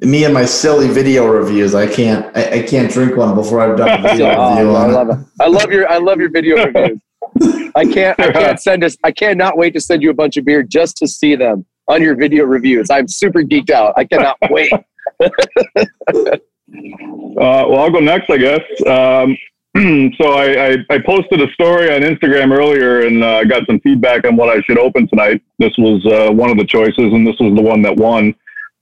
Me 0.00 0.24
and 0.24 0.32
my 0.32 0.44
silly 0.44 0.88
video 0.88 1.26
reviews. 1.26 1.74
I 1.74 1.86
can't. 1.86 2.34
I, 2.36 2.60
I 2.60 2.62
can't 2.62 2.90
drink 2.90 3.16
one 3.16 3.34
before 3.34 3.60
I've 3.60 3.76
done 3.76 4.00
a 4.00 4.02
video 4.08 4.26
Oh, 4.36 4.56
review 4.56 4.70
I 4.72 4.82
on 4.84 4.90
it. 4.90 4.92
love 4.94 5.10
it. 5.10 5.16
I 5.40 5.46
love 5.48 5.70
your 5.70 5.88
I 5.88 5.98
love 5.98 6.18
your 6.18 6.30
video 6.30 6.64
reviews. 6.64 6.98
I 7.76 7.84
can't 7.84 8.18
I 8.18 8.32
can't 8.32 8.60
send 8.60 8.84
us 8.84 8.96
I 9.04 9.12
cannot 9.12 9.56
wait 9.58 9.74
to 9.74 9.80
send 9.80 10.02
you 10.02 10.10
a 10.10 10.14
bunch 10.14 10.36
of 10.36 10.44
beer 10.44 10.62
just 10.62 10.96
to 10.98 11.06
see 11.06 11.34
them 11.36 11.66
on 11.88 12.00
your 12.02 12.14
video 12.14 12.44
reviews. 12.44 12.90
I'm 12.90 13.06
super 13.08 13.42
geeked 13.42 13.70
out. 13.70 13.92
I 13.96 14.04
cannot 14.04 14.38
wait. 14.50 14.72
Uh, 16.70 17.64
well, 17.68 17.80
I'll 17.80 17.90
go 17.90 18.00
next, 18.00 18.30
I 18.30 18.38
guess. 18.38 18.60
Um, 18.86 19.36
so 20.18 20.32
I, 20.32 20.72
I, 20.72 20.76
I 20.90 20.98
posted 20.98 21.40
a 21.40 21.50
story 21.52 21.92
on 21.92 22.02
Instagram 22.02 22.56
earlier 22.56 23.06
and 23.06 23.24
uh, 23.24 23.44
got 23.44 23.66
some 23.66 23.80
feedback 23.80 24.26
on 24.26 24.36
what 24.36 24.48
I 24.48 24.60
should 24.62 24.78
open 24.78 25.08
tonight. 25.08 25.42
This 25.58 25.76
was 25.78 26.04
uh, 26.06 26.30
one 26.30 26.50
of 26.50 26.58
the 26.58 26.64
choices, 26.64 27.12
and 27.12 27.26
this 27.26 27.36
was 27.40 27.54
the 27.54 27.62
one 27.62 27.80
that 27.82 27.96
won. 27.96 28.34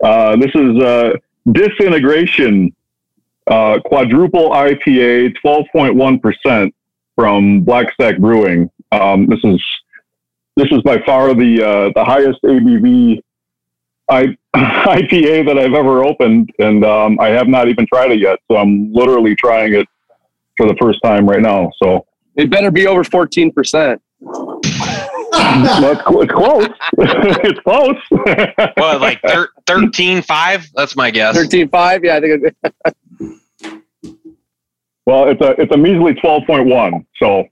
Uh, 0.02 0.36
this 0.36 0.50
is 0.54 0.82
uh, 0.82 1.12
Disintegration 1.52 2.74
uh, 3.46 3.78
Quadruple 3.84 4.50
IPA, 4.50 5.36
12.1% 5.44 6.72
from 7.14 7.60
Black 7.62 7.92
Stack 7.92 8.18
Brewing. 8.18 8.70
Um, 8.92 9.26
this 9.26 9.40
is 9.44 9.62
this 10.56 10.68
is 10.72 10.82
by 10.82 10.98
far 11.06 11.34
the 11.34 11.62
uh, 11.62 11.92
the 11.94 12.04
highest 12.04 12.42
ABV 12.42 13.22
I, 14.10 14.36
IPA 14.54 15.46
that 15.46 15.58
I've 15.58 15.74
ever 15.74 16.04
opened, 16.04 16.50
and 16.58 16.84
um, 16.84 17.18
I 17.20 17.28
have 17.28 17.48
not 17.48 17.68
even 17.68 17.86
tried 17.86 18.10
it 18.10 18.20
yet. 18.20 18.38
So 18.50 18.56
I'm 18.56 18.92
literally 18.92 19.34
trying 19.36 19.74
it 19.74 19.86
for 20.56 20.66
the 20.66 20.76
first 20.80 21.00
time 21.02 21.28
right 21.28 21.40
now. 21.40 21.70
So 21.82 22.06
It 22.36 22.50
better 22.50 22.70
be 22.70 22.86
over 22.86 23.02
14%. 23.04 23.98
that's 25.32 26.06
cl- 26.06 26.20
it's 26.22 26.32
close. 26.32 26.68
it's 26.98 27.60
close. 27.60 27.96
What, 28.76 29.00
like 29.00 29.20
thir- 29.22 29.48
13 29.66 30.22
5? 30.22 30.66
That's 30.74 30.96
my 30.96 31.10
guess. 31.10 31.36
13.5? 31.38 32.04
Yeah, 32.04 32.16
I 32.16 32.20
think 32.20 32.54
well, 35.06 35.28
it's 35.28 35.40
a 35.40 35.60
it's 35.60 35.74
a 35.74 35.76
measly 35.76 36.14
twelve 36.14 36.44
point 36.46 36.66
one. 36.66 37.04
So 37.16 37.44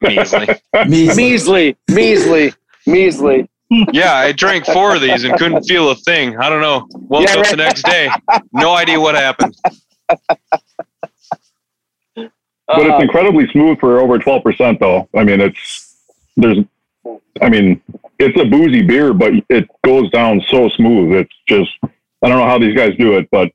Measly. 0.00 0.46
Me, 0.88 1.14
measly, 1.14 1.76
measly, 1.88 2.52
measly. 2.86 3.48
Yeah, 3.70 4.14
I 4.14 4.32
drank 4.32 4.64
four 4.64 4.94
of 4.94 5.02
these 5.02 5.24
and 5.24 5.36
couldn't 5.38 5.64
feel 5.64 5.90
a 5.90 5.94
thing. 5.94 6.36
I 6.38 6.48
don't 6.48 6.62
know. 6.62 6.88
Woke 7.08 7.26
Yeah, 7.26 7.32
up 7.34 7.40
right. 7.42 7.50
the 7.50 7.56
next 7.56 7.84
day. 7.84 8.08
No 8.52 8.74
idea 8.74 8.98
what 8.98 9.14
happened. 9.14 9.54
but 12.16 12.30
Uh, 12.68 12.80
it's 12.96 13.02
incredibly 13.02 13.46
smooth 13.48 13.78
for 13.78 14.00
over 14.00 14.18
twelve 14.18 14.42
percent, 14.42 14.80
though. 14.80 15.08
I 15.14 15.24
mean, 15.24 15.40
it's 15.40 15.96
there's, 16.36 16.58
I 17.42 17.48
mean, 17.48 17.80
it's 18.18 18.38
a 18.40 18.44
boozy 18.44 18.82
beer, 18.82 19.12
but 19.12 19.32
it 19.48 19.68
goes 19.84 20.10
down 20.10 20.40
so 20.48 20.68
smooth. 20.70 21.14
It's 21.14 21.34
just 21.46 21.70
I 21.82 22.28
don't 22.28 22.38
know 22.38 22.46
how 22.46 22.58
these 22.58 22.74
guys 22.76 22.96
do 22.98 23.16
it, 23.18 23.28
but 23.30 23.50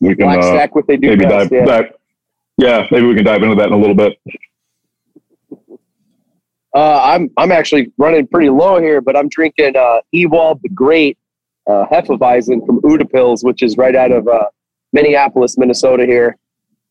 we 0.00 0.14
can 0.14 0.28
uh, 0.28 0.42
stack 0.42 0.74
what 0.74 0.86
they 0.86 0.96
do 0.96 1.08
maybe 1.08 1.24
best, 1.24 1.50
dive 1.50 1.52
yeah. 1.52 1.64
that. 1.66 1.98
Yeah, 2.58 2.86
maybe 2.90 3.06
we 3.06 3.14
can 3.14 3.24
dive 3.24 3.42
into 3.42 3.56
that 3.56 3.68
in 3.68 3.72
a 3.74 3.78
little 3.78 3.94
bit. 3.94 4.18
Uh, 6.76 7.00
I'm 7.02 7.30
I'm 7.38 7.52
actually 7.52 7.90
running 7.96 8.26
pretty 8.26 8.50
low 8.50 8.78
here, 8.78 9.00
but 9.00 9.16
I'm 9.16 9.30
drinking 9.30 9.76
uh, 9.76 10.00
Ewald 10.12 10.60
the 10.62 10.68
Great 10.68 11.16
uh, 11.66 11.86
Hefeweizen 11.90 12.66
from 12.66 12.82
Utepils, 12.82 13.42
which 13.42 13.62
is 13.62 13.78
right 13.78 13.96
out 13.96 14.12
of 14.12 14.28
uh, 14.28 14.44
Minneapolis, 14.92 15.56
Minnesota. 15.56 16.04
Here, 16.04 16.36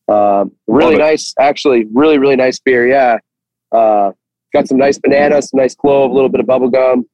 uh, 0.08 0.46
really 0.66 0.96
nice, 0.96 1.32
actually, 1.38 1.86
really 1.94 2.18
really 2.18 2.34
nice 2.34 2.58
beer. 2.58 2.88
Yeah, 2.88 3.18
uh, 3.70 4.10
got 4.52 4.66
some 4.66 4.76
nice 4.76 4.98
bananas, 4.98 5.50
some 5.50 5.58
nice 5.58 5.76
clove, 5.76 6.10
a 6.10 6.14
little 6.14 6.30
bit 6.30 6.40
of 6.40 6.46
bubble 6.46 6.68
gum. 6.68 7.06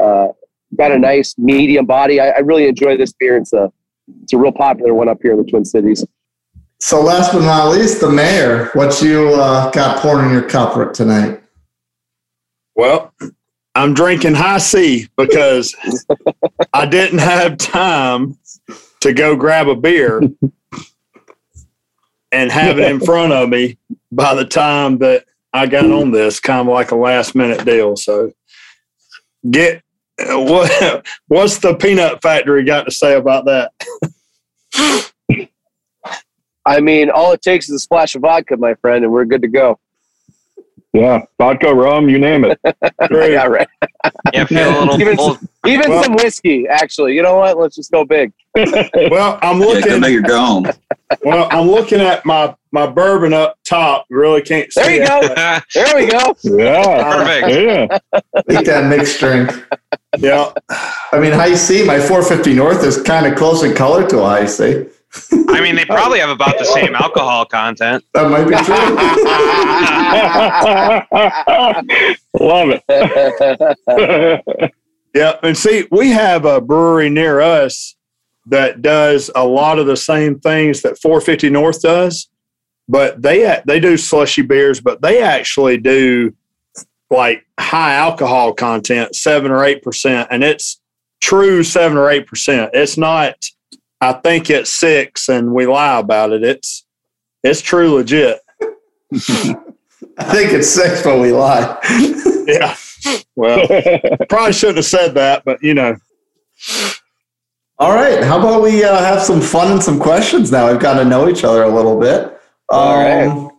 Uh, 0.00 0.28
got 0.76 0.92
a 0.92 0.98
nice 0.98 1.36
medium 1.36 1.84
body. 1.84 2.20
I, 2.20 2.28
I 2.28 2.38
really 2.38 2.68
enjoy 2.68 2.96
this 2.96 3.12
beer. 3.12 3.38
It's 3.38 3.52
a 3.52 3.72
it's 4.22 4.32
a 4.32 4.38
real 4.38 4.52
popular 4.52 4.94
one 4.94 5.08
up 5.08 5.18
here 5.20 5.32
in 5.32 5.38
the 5.38 5.50
Twin 5.50 5.64
Cities. 5.64 6.06
So 6.78 7.00
last 7.00 7.32
but 7.32 7.40
not 7.40 7.72
least, 7.72 8.00
the 8.00 8.08
mayor. 8.08 8.70
What 8.74 9.02
you 9.02 9.30
uh, 9.34 9.72
got 9.72 9.98
poured 9.98 10.24
in 10.24 10.30
your 10.30 10.48
cup 10.48 10.92
tonight? 10.92 11.40
Well, 12.74 13.14
I'm 13.74 13.94
drinking 13.94 14.34
Hi-C 14.34 15.08
because 15.16 15.74
I 16.72 16.86
didn't 16.86 17.18
have 17.18 17.56
time 17.58 18.38
to 19.00 19.12
go 19.12 19.36
grab 19.36 19.68
a 19.68 19.76
beer 19.76 20.22
and 22.32 22.50
have 22.50 22.78
it 22.78 22.90
in 22.90 23.00
front 23.04 23.32
of 23.32 23.48
me 23.48 23.78
by 24.10 24.34
the 24.34 24.44
time 24.44 24.98
that 24.98 25.24
I 25.52 25.66
got 25.66 25.90
on 25.90 26.10
this, 26.10 26.40
kind 26.40 26.68
of 26.68 26.72
like 26.72 26.90
a 26.90 26.96
last 26.96 27.34
minute 27.34 27.64
deal. 27.64 27.96
So, 27.96 28.32
get 29.50 29.82
what 30.18 31.06
what's 31.28 31.58
the 31.58 31.74
peanut 31.74 32.22
factory 32.22 32.64
got 32.64 32.84
to 32.84 32.90
say 32.90 33.14
about 33.14 33.44
that? 33.46 33.72
I 36.66 36.80
mean, 36.80 37.10
all 37.10 37.32
it 37.32 37.42
takes 37.42 37.68
is 37.68 37.74
a 37.74 37.78
splash 37.78 38.14
of 38.14 38.22
vodka, 38.22 38.56
my 38.56 38.74
friend, 38.74 39.04
and 39.04 39.12
we're 39.12 39.26
good 39.26 39.42
to 39.42 39.48
go. 39.48 39.78
Yeah, 40.94 41.22
vodka, 41.38 41.74
rum, 41.74 42.08
you 42.08 42.20
name 42.20 42.44
it. 42.44 42.58
yeah, 43.10 43.46
right. 43.46 43.66
Yeah, 44.32 44.44
feel 44.44 44.68
a 44.68 44.94
little, 44.94 44.94
Even, 45.00 45.16
little 45.16 45.38
even 45.66 45.90
Well- 45.90 46.04
some 46.04 46.14
whiskey, 46.14 46.68
actually. 46.68 47.14
You 47.16 47.22
know 47.22 47.34
what? 47.36 47.58
Let's 47.58 47.74
just 47.74 47.90
go 47.90 48.04
big. 48.04 48.32
Well, 49.10 49.40
I'm 49.42 49.58
looking. 49.58 50.00
make 50.00 50.12
your 50.12 50.22
go 50.22 50.38
home. 50.38 50.66
Well, 51.24 51.48
I'm 51.50 51.66
looking 51.68 52.00
at 52.00 52.24
my 52.24 52.54
my 52.70 52.86
bourbon 52.86 53.32
up 53.34 53.58
top. 53.68 54.06
Really 54.08 54.42
can't 54.42 54.72
see. 54.72 54.80
There 54.80 54.92
you 54.94 55.02
it, 55.02 55.08
go. 55.08 55.60
There 55.74 55.96
we 55.96 56.06
go. 56.06 56.36
Yeah, 56.44 57.12
Perfect. 57.12 57.48
yeah. 58.12 58.20
Make 58.46 58.66
that 58.66 58.88
mixed 58.88 59.18
drink. 59.18 59.50
Yeah, 60.18 60.52
I 61.10 61.18
mean, 61.18 61.32
Hi-C. 61.32 61.84
My 61.84 61.98
450 61.98 62.54
North 62.54 62.84
is 62.84 63.02
kind 63.02 63.26
of 63.26 63.34
close 63.36 63.64
in 63.64 63.74
color 63.74 64.06
to 64.08 64.20
a 64.20 64.24
high 64.24 64.46
C. 64.46 64.86
I 65.48 65.60
mean, 65.60 65.76
they 65.76 65.84
probably 65.84 66.18
have 66.18 66.30
about 66.30 66.58
the 66.58 66.64
same 66.64 66.94
alcohol 66.94 67.44
content. 67.44 68.04
That 68.14 68.30
might 68.30 68.44
be 68.44 68.54
true. 68.64 68.74
Love 72.46 72.80
it. 72.88 74.74
yeah. 75.14 75.36
And 75.42 75.56
see, 75.56 75.86
we 75.90 76.10
have 76.10 76.44
a 76.44 76.60
brewery 76.60 77.10
near 77.10 77.40
us 77.40 77.96
that 78.46 78.82
does 78.82 79.30
a 79.34 79.44
lot 79.44 79.78
of 79.78 79.86
the 79.86 79.96
same 79.96 80.38
things 80.40 80.82
that 80.82 80.98
450 80.98 81.50
North 81.50 81.80
does, 81.80 82.28
but 82.88 83.22
they 83.22 83.60
they 83.66 83.80
do 83.80 83.96
slushy 83.96 84.42
beers, 84.42 84.80
but 84.80 85.00
they 85.00 85.22
actually 85.22 85.78
do 85.78 86.34
like 87.10 87.46
high 87.58 87.94
alcohol 87.94 88.52
content, 88.52 89.14
seven 89.14 89.50
or 89.50 89.64
eight 89.64 89.82
percent, 89.82 90.28
and 90.30 90.44
it's 90.44 90.80
true 91.20 91.62
seven 91.62 91.96
or 91.96 92.10
eight 92.10 92.26
percent. 92.26 92.70
It's 92.74 92.96
not. 92.96 93.34
I 94.04 94.12
think 94.12 94.50
it's 94.50 94.70
six, 94.70 95.28
and 95.28 95.54
we 95.54 95.66
lie 95.66 95.98
about 95.98 96.32
it. 96.32 96.44
It's 96.44 96.84
it's 97.42 97.62
true 97.62 97.94
legit. 97.94 98.38
I 100.18 100.24
think 100.30 100.52
it's 100.52 100.68
six, 100.68 101.02
but 101.02 101.20
we 101.20 101.32
lie. 101.32 101.78
Yeah. 102.46 102.76
Well, 103.36 103.66
probably 104.28 104.52
shouldn't 104.52 104.76
have 104.76 104.84
said 104.84 105.14
that, 105.14 105.46
but 105.46 105.62
you 105.62 105.72
know. 105.72 105.96
All 107.78 107.94
right. 107.94 108.22
How 108.22 108.38
about 108.38 108.62
we 108.62 108.84
uh, 108.84 108.98
have 108.98 109.22
some 109.22 109.40
fun 109.40 109.72
and 109.72 109.82
some 109.82 109.98
questions 109.98 110.52
now? 110.52 110.70
We've 110.70 110.78
got 110.78 110.98
to 110.98 111.06
know 111.06 111.26
each 111.26 111.42
other 111.42 111.62
a 111.62 111.74
little 111.74 111.98
bit. 111.98 112.38
All 112.68 112.98
right. 112.98 113.26
Um, 113.26 113.50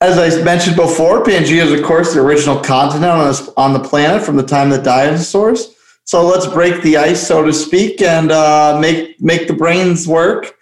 As 0.00 0.18
I 0.18 0.42
mentioned 0.42 0.76
before, 0.76 1.22
Pangaea 1.22 1.62
is, 1.62 1.72
of 1.72 1.84
course, 1.84 2.14
the 2.14 2.20
original 2.20 2.58
continent 2.58 3.12
on, 3.12 3.28
this, 3.28 3.50
on 3.58 3.74
the 3.74 3.80
planet 3.80 4.22
from 4.22 4.36
the 4.36 4.42
time 4.42 4.72
of 4.72 4.78
the 4.78 4.82
dinosaurs. 4.82 5.74
So 6.10 6.26
let's 6.26 6.48
break 6.48 6.82
the 6.82 6.96
ice, 6.96 7.24
so 7.24 7.44
to 7.44 7.52
speak, 7.52 8.02
and 8.02 8.32
uh, 8.32 8.76
make 8.80 9.20
make 9.20 9.46
the 9.46 9.54
brains 9.54 10.08
work. 10.08 10.56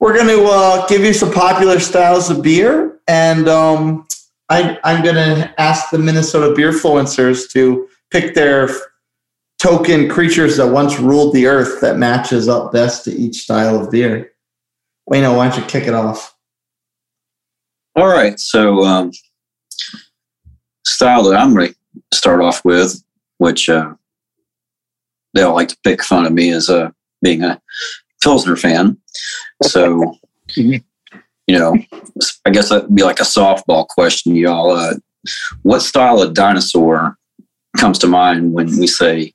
We're 0.00 0.14
going 0.16 0.36
to 0.36 0.42
uh, 0.46 0.84
give 0.88 1.02
you 1.02 1.12
some 1.12 1.30
popular 1.30 1.78
styles 1.78 2.28
of 2.28 2.42
beer, 2.42 2.98
and 3.06 3.48
um, 3.48 4.08
I, 4.48 4.80
I'm 4.82 5.04
going 5.04 5.14
to 5.14 5.54
ask 5.60 5.90
the 5.90 5.98
Minnesota 6.00 6.56
beer 6.56 6.72
influencers 6.72 7.48
to 7.52 7.88
pick 8.10 8.34
their 8.34 8.68
token 9.60 10.08
creatures 10.08 10.56
that 10.56 10.66
once 10.66 10.98
ruled 10.98 11.34
the 11.34 11.46
earth 11.46 11.80
that 11.80 11.96
matches 11.96 12.48
up 12.48 12.72
best 12.72 13.04
to 13.04 13.12
each 13.12 13.42
style 13.42 13.80
of 13.80 13.92
beer. 13.92 14.32
Wayno, 15.08 15.36
why 15.36 15.50
don't 15.50 15.60
you 15.60 15.64
kick 15.66 15.86
it 15.86 15.94
off? 15.94 16.36
All 17.94 18.08
right. 18.08 18.40
So, 18.40 18.82
um, 18.82 19.12
style 20.84 21.22
that 21.22 21.38
I'm 21.38 21.54
going 21.54 21.68
to 21.68 21.76
start 22.12 22.40
off 22.40 22.64
with, 22.64 23.00
which 23.38 23.68
uh, 23.68 23.94
they 25.34 25.42
all 25.42 25.54
like 25.54 25.68
to 25.68 25.78
pick 25.84 26.02
fun 26.02 26.26
of 26.26 26.32
me 26.32 26.50
as 26.50 26.68
uh, 26.68 26.90
being 27.22 27.42
a 27.42 27.60
Pilsner 28.22 28.56
fan. 28.56 28.98
So, 29.62 30.18
you 30.56 30.80
know, 31.48 31.76
I 32.44 32.50
guess 32.50 32.68
that'd 32.68 32.94
be 32.94 33.02
like 33.02 33.20
a 33.20 33.24
softball 33.24 33.86
question, 33.86 34.36
y'all. 34.36 34.70
Uh, 34.70 34.94
what 35.62 35.80
style 35.80 36.20
of 36.20 36.34
dinosaur 36.34 37.16
comes 37.76 37.98
to 38.00 38.06
mind 38.06 38.52
when 38.52 38.66
we 38.78 38.86
say 38.86 39.32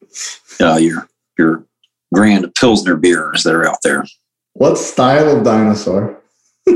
uh, 0.62 0.76
your 0.76 1.08
your 1.38 1.66
grand 2.14 2.54
Pilsner 2.56 2.96
beers 2.96 3.44
that 3.44 3.54
are 3.54 3.68
out 3.68 3.80
there? 3.84 4.06
What 4.54 4.78
style 4.78 5.38
of 5.38 5.44
dinosaur? 5.44 6.22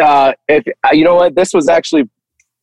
uh, 0.00 0.32
if 0.48 0.64
uh, 0.84 0.90
you 0.92 1.04
know 1.04 1.16
what, 1.16 1.34
this 1.34 1.52
was 1.52 1.68
actually 1.68 2.08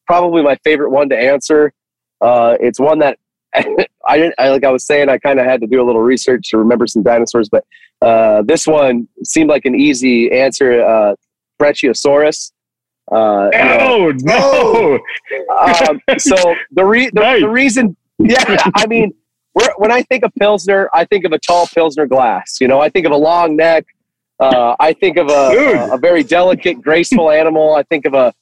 probably 0.06 0.42
my 0.42 0.56
favorite 0.64 0.90
one 0.90 1.10
to 1.10 1.18
answer. 1.18 1.74
Uh, 2.22 2.58
it's 2.60 2.80
one 2.80 3.00
that 3.00 3.20
I 4.08 4.18
didn't. 4.18 4.36
I, 4.38 4.50
like 4.50 4.64
I 4.64 4.72
was 4.72 4.86
saying, 4.86 5.10
I 5.10 5.18
kind 5.18 5.40
of 5.40 5.46
had 5.46 5.62
to 5.62 5.68
do 5.68 5.82
a 5.82 5.86
little 5.86 6.02
research 6.02 6.50
to 6.50 6.58
remember 6.58 6.88
some 6.88 7.04
dinosaurs, 7.04 7.50
but 7.50 7.66
uh, 8.02 8.42
this 8.44 8.66
one 8.68 9.08
seemed 9.24 9.50
like 9.50 9.66
an 9.66 9.76
easy 9.76 10.32
answer. 10.32 10.84
Uh, 10.84 11.16
Brachiosaurus. 11.60 12.52
Uh, 13.12 13.50
you 13.54 13.60
know, 13.60 13.78
Oh 13.80 14.12
no! 14.22 15.00
um, 15.90 16.02
so 16.18 16.36
the, 16.72 16.84
re- 16.84 17.10
the, 17.14 17.22
Nice. 17.22 17.42
the 17.42 17.50
reason, 17.50 17.96
yeah, 18.20 18.44
I 18.76 18.86
mean, 18.86 19.14
we're, 19.56 19.74
when 19.78 19.92
I 19.92 20.04
think 20.04 20.24
of 20.26 20.34
Pilsner, 20.36 20.90
I 20.94 21.06
think 21.06 21.24
of 21.24 21.32
a 21.32 21.40
tall 21.40 21.68
Pilsner 21.68 22.06
glass. 22.06 22.60
You 22.60 22.68
know, 22.68 22.82
I 22.82 22.90
think 22.90 23.06
of 23.06 23.14
a 23.14 23.18
long 23.18 23.56
neck. 23.56 23.86
Uh, 24.40 24.76
I 24.80 24.94
think 24.94 25.18
of 25.18 25.30
a, 25.30 25.32
a, 25.32 25.94
a 25.96 25.98
very 25.98 26.22
delicate, 26.22 26.82
graceful 26.82 27.32
animal. 27.32 27.74
I 27.74 27.84
think 27.84 28.06
of 28.06 28.14
a 28.14 28.34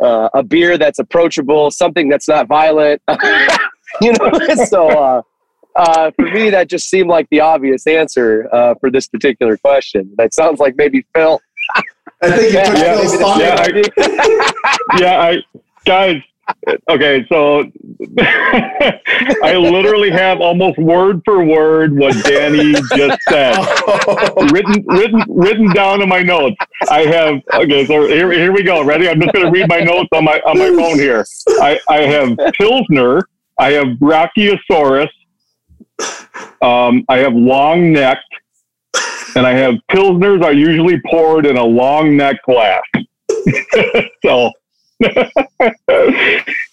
uh, 0.00 0.28
a 0.34 0.42
beer 0.42 0.78
that's 0.78 0.98
approachable, 0.98 1.70
something 1.70 2.08
that's 2.08 2.28
not 2.28 2.46
violent. 2.46 3.02
you 4.00 4.12
know, 4.12 4.64
so 4.66 4.88
uh, 4.88 5.22
uh, 5.76 6.10
for 6.16 6.24
me, 6.26 6.50
that 6.50 6.68
just 6.68 6.88
seemed 6.88 7.08
like 7.08 7.28
the 7.30 7.40
obvious 7.40 7.86
answer 7.86 8.48
uh, 8.52 8.74
for 8.80 8.90
this 8.90 9.06
particular 9.08 9.56
question. 9.56 10.12
That 10.18 10.34
sounds 10.34 10.58
like 10.60 10.76
maybe 10.76 11.06
Phil. 11.14 11.40
I 12.22 12.30
think 12.30 12.52
you 12.52 12.64
took 12.64 12.74
Yeah, 12.78 12.96
Phil's 12.96 13.12
maybe 13.12 13.24
thunder. 13.24 13.82
this- 13.82 13.88
Yeah, 14.98 14.98
yeah, 14.98 15.20
I 15.20 15.42
guys. 15.84 16.22
Okay, 16.88 17.24
so 17.28 17.62
I 18.18 19.54
literally 19.56 20.10
have 20.10 20.40
almost 20.40 20.78
word 20.78 21.22
for 21.24 21.44
word 21.44 21.96
what 21.96 22.12
Danny 22.24 22.72
just 22.96 23.20
said 23.28 23.56
written 24.50 24.84
written 24.88 25.22
written 25.28 25.72
down 25.72 26.02
in 26.02 26.08
my 26.08 26.22
notes. 26.22 26.56
I 26.90 27.02
have 27.02 27.34
okay, 27.54 27.86
so 27.86 28.06
here, 28.08 28.32
here 28.32 28.52
we 28.52 28.64
go. 28.64 28.82
Ready? 28.82 29.08
I'm 29.08 29.20
just 29.20 29.32
gonna 29.32 29.50
read 29.50 29.68
my 29.68 29.78
notes 29.78 30.08
on 30.12 30.24
my 30.24 30.40
on 30.40 30.58
my 30.58 30.68
phone 30.70 30.98
here. 30.98 31.24
I, 31.60 31.78
I 31.88 31.98
have 32.00 32.36
Pilsner, 32.58 33.28
I 33.60 33.72
have 33.72 33.88
Brachiosaurus, 33.98 35.10
um, 36.62 37.04
I 37.10 37.18
have 37.18 37.34
long 37.34 37.92
necked, 37.92 38.24
and 39.36 39.46
I 39.46 39.52
have 39.52 39.74
Pilsners 39.90 40.42
are 40.42 40.54
usually 40.54 40.98
poured 41.10 41.44
in 41.44 41.58
a 41.58 41.64
long 41.64 42.16
neck 42.16 42.42
glass. 42.44 42.80
so 44.24 44.50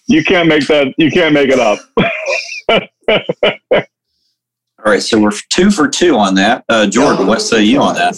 you 0.06 0.24
can't 0.24 0.48
make 0.48 0.66
that 0.68 0.94
you 0.96 1.10
can't 1.10 1.34
make 1.34 1.50
it 1.50 1.60
up. 1.60 1.78
All 4.78 4.92
right. 4.92 5.02
So 5.02 5.20
we're 5.20 5.32
two 5.50 5.70
for 5.70 5.88
two 5.88 6.16
on 6.16 6.36
that. 6.36 6.64
Uh, 6.70 6.86
Jordan, 6.86 7.26
what 7.26 7.42
say 7.42 7.64
you 7.64 7.82
on 7.82 7.96
that? 7.96 8.16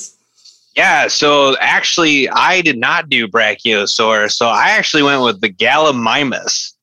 Yeah, 0.77 1.09
so 1.09 1.57
actually, 1.61 2.29
I 2.29 2.61
did 2.61 2.79
not 2.79 3.09
do 3.09 3.27
Brachiosaurus. 3.27 4.31
So 4.31 4.47
I 4.47 4.71
actually 4.71 5.03
went 5.03 5.25
with 5.25 5.41
the 5.41 5.49
Gallimimus. 5.49 6.75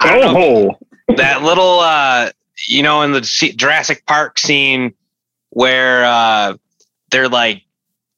I 0.00 0.14
don't 0.18 0.32
know, 0.34 0.78
Oh, 1.10 1.14
that 1.16 1.42
little, 1.42 1.80
uh, 1.80 2.30
you 2.66 2.82
know, 2.82 3.02
in 3.02 3.12
the 3.12 3.24
Se- 3.24 3.52
Jurassic 3.52 4.04
Park 4.06 4.38
scene 4.38 4.94
where 5.50 6.04
uh, 6.04 6.56
they're 7.10 7.28
like, 7.28 7.62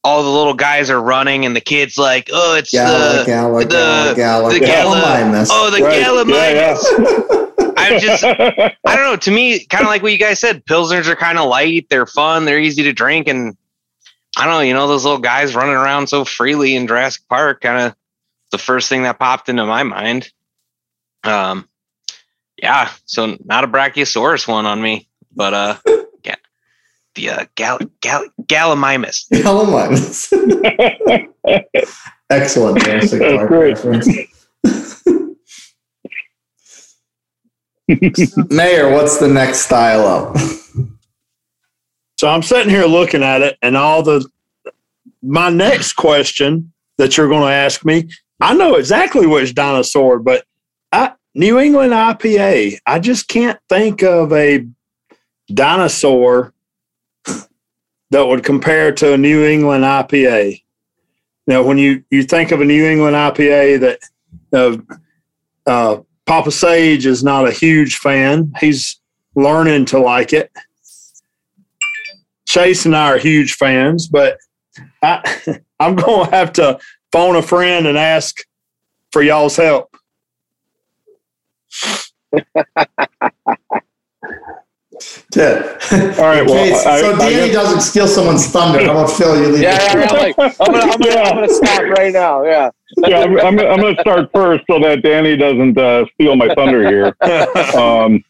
all 0.02 0.22
the 0.22 0.30
little 0.30 0.54
guys 0.54 0.88
are 0.90 1.00
running, 1.00 1.44
and 1.44 1.54
the 1.54 1.60
kid's 1.60 1.98
like, 1.98 2.30
"Oh, 2.32 2.56
it's 2.56 2.70
Gala, 2.70 3.18
the 3.18 3.24
gala, 3.26 3.58
the- 3.60 3.66
gala, 3.66 4.14
gala, 4.16 4.52
the 4.54 4.60
gala, 4.60 5.00
gala- 5.00 5.46
oh 5.50 5.70
the 5.70 5.82
Right, 5.84 6.02
Gallimimus." 6.02 6.82
yeah, 7.58 7.72
I 7.76 7.98
just, 8.00 8.24
I 8.24 8.96
don't 8.96 9.04
know. 9.04 9.16
To 9.16 9.30
me, 9.30 9.64
kind 9.66 9.82
of 9.84 9.88
like 9.88 10.02
what 10.02 10.10
you 10.12 10.18
guys 10.18 10.38
said, 10.40 10.64
pilsners 10.64 11.06
are 11.06 11.16
kind 11.16 11.38
of 11.38 11.48
light. 11.50 11.86
They're 11.90 12.06
fun. 12.06 12.46
They're 12.46 12.58
easy 12.60 12.82
to 12.84 12.94
drink, 12.94 13.28
and 13.28 13.54
I 14.38 14.44
don't 14.46 14.54
know. 14.54 14.60
You 14.60 14.72
know, 14.72 14.88
those 14.88 15.04
little 15.04 15.18
guys 15.20 15.54
running 15.54 15.74
around 15.74 16.06
so 16.08 16.24
freely 16.24 16.76
in 16.76 16.86
Jurassic 16.86 17.22
Park, 17.28 17.60
kind 17.60 17.78
of 17.88 17.94
the 18.52 18.58
first 18.58 18.88
thing 18.88 19.02
that 19.02 19.18
popped 19.18 19.50
into 19.50 19.66
my 19.66 19.82
mind. 19.82 20.32
Um, 21.24 21.68
yeah. 22.62 22.90
So 23.04 23.36
not 23.44 23.64
a 23.64 23.68
Brachiosaurus 23.68 24.46
one 24.46 24.66
on 24.66 24.80
me, 24.80 25.08
but 25.34 25.54
uh, 25.54 25.76
yeah, 26.24 26.36
the 27.14 27.30
uh, 27.30 27.46
Gal 27.54 27.78
Gal 28.00 28.26
Gallimimus. 28.42 29.28
Gallimimus. 29.30 30.32
Excellent 32.30 32.82
Jurassic 32.82 33.20
Park 33.20 33.50
reference. 33.50 34.08
Mayor, 38.50 38.92
what's 38.92 39.18
the 39.18 39.26
next 39.26 39.62
style 39.62 40.06
up? 40.06 40.36
So 42.18 42.28
I'm 42.28 42.42
sitting 42.42 42.70
here 42.70 42.84
looking 42.84 43.24
at 43.24 43.42
it, 43.42 43.58
and 43.62 43.76
all 43.76 44.02
the 44.02 44.24
my 45.22 45.50
next 45.50 45.94
question 45.94 46.72
that 46.98 47.16
you're 47.16 47.28
going 47.28 47.42
to 47.42 47.52
ask 47.52 47.84
me, 47.84 48.08
I 48.40 48.54
know 48.54 48.76
exactly 48.76 49.26
which 49.26 49.54
dinosaur, 49.54 50.18
but 50.18 50.44
I, 50.92 51.12
New 51.34 51.58
England 51.58 51.92
IPA. 51.92 52.78
I 52.86 52.98
just 52.98 53.28
can't 53.28 53.58
think 53.68 54.02
of 54.02 54.32
a 54.32 54.66
dinosaur 55.52 56.52
that 58.10 58.26
would 58.26 58.44
compare 58.44 58.92
to 58.92 59.14
a 59.14 59.18
New 59.18 59.44
England 59.44 59.84
IPA. 59.84 60.62
Now, 61.46 61.62
when 61.62 61.78
you 61.78 62.04
you 62.10 62.22
think 62.22 62.50
of 62.50 62.60
a 62.60 62.64
New 62.64 62.84
England 62.84 63.16
IPA, 63.16 63.80
that 63.80 63.98
uh, 64.52 64.76
uh, 65.70 66.02
Papa 66.26 66.50
Sage 66.50 67.06
is 67.06 67.24
not 67.24 67.48
a 67.48 67.52
huge 67.52 67.96
fan. 67.96 68.52
He's 68.60 69.00
learning 69.34 69.86
to 69.86 69.98
like 69.98 70.32
it. 70.32 70.50
Chase 72.46 72.84
and 72.84 72.96
I 72.96 73.12
are 73.12 73.18
huge 73.18 73.54
fans, 73.54 74.08
but 74.08 74.38
I, 75.02 75.60
I'm 75.80 75.94
going 75.94 76.28
to 76.28 76.36
have 76.36 76.52
to 76.54 76.78
phone 77.12 77.36
a 77.36 77.42
friend 77.42 77.86
and 77.86 77.96
ask 77.96 78.44
for 79.12 79.22
y'all's 79.22 79.56
help. 79.56 79.89
Yeah. 85.34 85.78
All 86.18 86.26
right, 86.26 86.44
well, 86.44 86.58
Okay, 86.58 86.74
so 86.74 86.90
I- 86.90 87.00
so 87.00 87.14
I 87.14 87.18
Danny 87.18 87.46
guess- 87.46 87.52
doesn't 87.54 87.80
steal 87.80 88.06
someone's 88.06 88.46
thunder. 88.48 88.84
How 88.84 88.90
about 88.90 89.10
Phil? 89.10 89.40
You 89.40 89.48
leave 89.48 89.62
Yeah, 89.62 89.76
it. 89.76 89.80
yeah, 89.94 90.00
yeah, 90.12 90.18
like, 90.18 90.34
I'm 90.60 90.72
gonna, 90.72 90.78
I'm 90.92 91.00
gonna, 91.00 91.20
I'm 91.20 91.34
gonna 91.36 91.48
stop 91.54 91.82
right 91.96 92.12
now. 92.12 92.44
Yeah. 92.44 92.70
yeah, 93.06 93.20
I'm, 93.20 93.38
I'm, 93.38 93.58
I'm 93.60 93.80
going 93.80 93.94
to 93.94 94.00
start 94.02 94.28
first 94.34 94.64
so 94.68 94.78
that 94.80 95.02
Danny 95.02 95.36
doesn't 95.36 95.78
uh, 95.78 96.04
steal 96.14 96.36
my 96.36 96.52
thunder 96.54 96.86
here. 96.86 97.14
Um, 97.80 98.22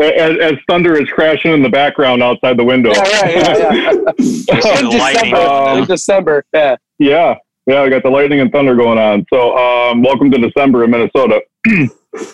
as, 0.00 0.38
as 0.40 0.52
thunder 0.68 1.00
is 1.00 1.08
crashing 1.10 1.52
in 1.52 1.62
the 1.62 1.68
background 1.68 2.22
outside 2.22 2.56
the 2.56 2.64
window. 2.64 2.90
Yeah, 2.92 3.00
right. 3.02 3.36
Yeah, 3.36 3.74
yeah. 3.74 3.92
Just 4.18 4.82
in. 4.82 4.90
December. 4.90 5.36
Um, 5.36 5.78
in 5.78 5.84
December. 5.84 6.44
Yeah. 6.52 6.76
Yeah. 6.98 7.34
Yeah, 7.66 7.82
we 7.84 7.90
got 7.90 8.02
the 8.02 8.10
lightning 8.10 8.40
and 8.40 8.50
thunder 8.50 8.74
going 8.74 8.98
on. 8.98 9.26
So, 9.32 9.56
um, 9.56 10.02
welcome 10.02 10.30
to 10.30 10.38
December 10.38 10.84
in 10.84 10.90
Minnesota. 10.90 11.42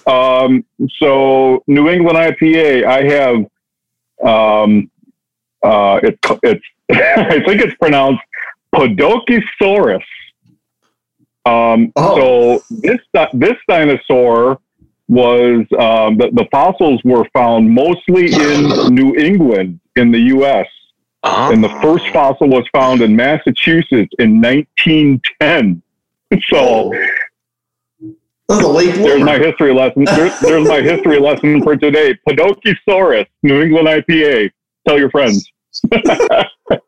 um, 0.07 0.65
so, 0.99 1.63
New 1.67 1.89
England 1.89 2.19
IPA, 2.19 2.85
I 2.85 3.03
have, 3.05 3.37
um, 4.25 4.91
uh, 5.63 6.01
it's, 6.03 6.19
it's, 6.43 6.65
I 6.93 7.43
think 7.45 7.63
it's 7.63 7.75
pronounced 7.77 8.23
Podokesaurus. 8.75 10.03
Um, 11.45 11.93
Oh. 11.97 12.61
So 12.61 12.77
this 12.77 13.01
this 13.33 13.57
dinosaur 13.69 14.61
was 15.09 15.67
um, 15.79 16.17
the, 16.17 16.31
the 16.33 16.47
fossils 16.51 17.01
were 17.05 17.25
found 17.35 17.69
mostly 17.69 18.33
in 18.33 18.95
New 18.95 19.15
England 19.17 19.81
in 19.97 20.11
the 20.11 20.21
U.S. 20.37 20.67
And 21.25 21.63
the 21.63 21.69
first 21.81 22.09
fossil 22.09 22.49
was 22.49 22.65
found 22.73 23.01
in 23.01 23.15
Massachusetts 23.15 24.13
in 24.19 24.41
1910. 24.41 25.83
So 26.49 26.91
That's 28.53 28.65
a 28.65 28.69
late 28.69 28.95
there's 28.97 29.23
my 29.23 29.39
history 29.39 29.73
lesson. 29.73 30.05
There's, 30.05 30.39
there's 30.41 30.69
my 30.69 30.81
history 30.83 31.19
lesson 31.19 31.63
for 31.63 31.77
today. 31.77 32.19
Podokesaurus, 32.29 33.27
New 33.43 33.63
England 33.63 33.89
IPA. 33.89 34.51
Tell 34.87 34.99
your 34.99 35.11
friends. 35.11 35.51
Good 35.91 36.81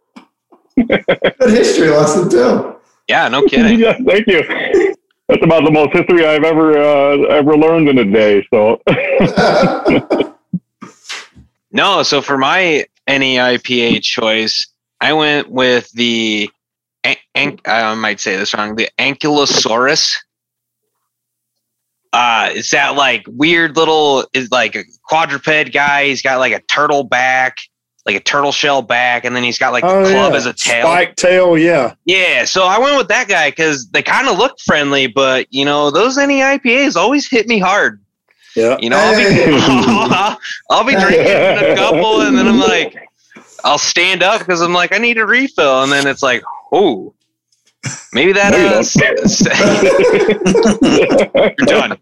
history 1.40 1.88
lesson 1.88 2.28
too. 2.28 2.76
Yeah, 3.08 3.28
no 3.28 3.42
kidding. 3.46 3.78
yeah, 3.80 3.96
thank 4.06 4.26
you. 4.26 4.94
That's 5.28 5.42
about 5.42 5.64
the 5.64 5.70
most 5.70 5.92
history 5.94 6.26
I've 6.26 6.44
ever 6.44 6.76
uh, 6.78 7.22
ever 7.28 7.56
learned 7.56 7.88
in 7.88 7.98
a 7.98 8.04
day. 8.04 8.46
So 8.52 8.80
No, 11.72 12.02
so 12.04 12.20
for 12.22 12.38
my 12.38 12.84
NEIPA 13.08 14.02
choice, 14.02 14.66
I 15.00 15.12
went 15.12 15.50
with 15.50 15.90
the, 15.92 16.48
an- 17.02 17.16
an- 17.34 17.58
I 17.66 17.94
might 17.94 18.20
say 18.20 18.36
this 18.36 18.54
wrong, 18.54 18.76
the 18.76 18.88
Ankylosaurus. 18.98 20.16
Uh, 22.14 22.50
it's 22.52 22.70
that 22.70 22.94
like 22.94 23.24
weird 23.28 23.74
little, 23.76 24.24
is 24.32 24.48
like 24.52 24.76
a 24.76 24.84
quadruped 25.02 25.72
guy. 25.72 26.06
He's 26.06 26.22
got 26.22 26.38
like 26.38 26.52
a 26.52 26.60
turtle 26.60 27.02
back, 27.02 27.56
like 28.06 28.14
a 28.14 28.20
turtle 28.20 28.52
shell 28.52 28.82
back, 28.82 29.24
and 29.24 29.34
then 29.34 29.42
he's 29.42 29.58
got 29.58 29.72
like 29.72 29.82
a 29.82 29.88
Oh, 29.88 30.04
club 30.04 30.30
yeah. 30.32 30.36
as 30.38 30.46
a 30.46 30.52
tail. 30.52 30.84
Spike 30.86 31.16
tail, 31.16 31.58
yeah. 31.58 31.94
Yeah, 32.04 32.44
so 32.44 32.66
I 32.66 32.78
went 32.78 32.96
with 32.96 33.08
that 33.08 33.26
guy 33.26 33.50
because 33.50 33.88
they 33.88 34.00
kind 34.02 34.28
of 34.28 34.38
look 34.38 34.60
friendly, 34.60 35.08
but 35.08 35.48
you 35.50 35.64
know 35.64 35.90
those 35.90 36.16
NEIPAs 36.16 36.94
always 36.94 37.28
hit 37.28 37.48
me 37.48 37.58
hard. 37.58 38.00
Yeah. 38.54 38.76
You 38.78 38.90
know, 38.90 38.98
I'll 39.00 39.16
be. 39.16 40.38
I'll 40.70 40.84
be 40.84 40.92
drinking 40.92 41.26
a 41.26 41.74
couple, 41.74 42.20
and 42.20 42.38
then 42.38 42.46
I'm 42.46 42.60
like, 42.60 42.96
I'll 43.64 43.78
stand 43.78 44.22
up 44.22 44.38
because 44.38 44.60
I'm 44.60 44.72
like, 44.72 44.94
I 44.94 44.98
need 44.98 45.18
a 45.18 45.26
refill, 45.26 45.82
and 45.82 45.90
then 45.90 46.06
it's 46.06 46.22
like, 46.22 46.44
oh, 46.70 47.12
maybe 48.12 48.32
that 48.32 48.52
No, 48.52 48.58
you 48.58 48.66
uh, 48.66 48.70
don't. 48.70 48.80
s- 48.80 49.46
s- 49.46 49.46
you're 51.58 51.66
done. 51.66 51.98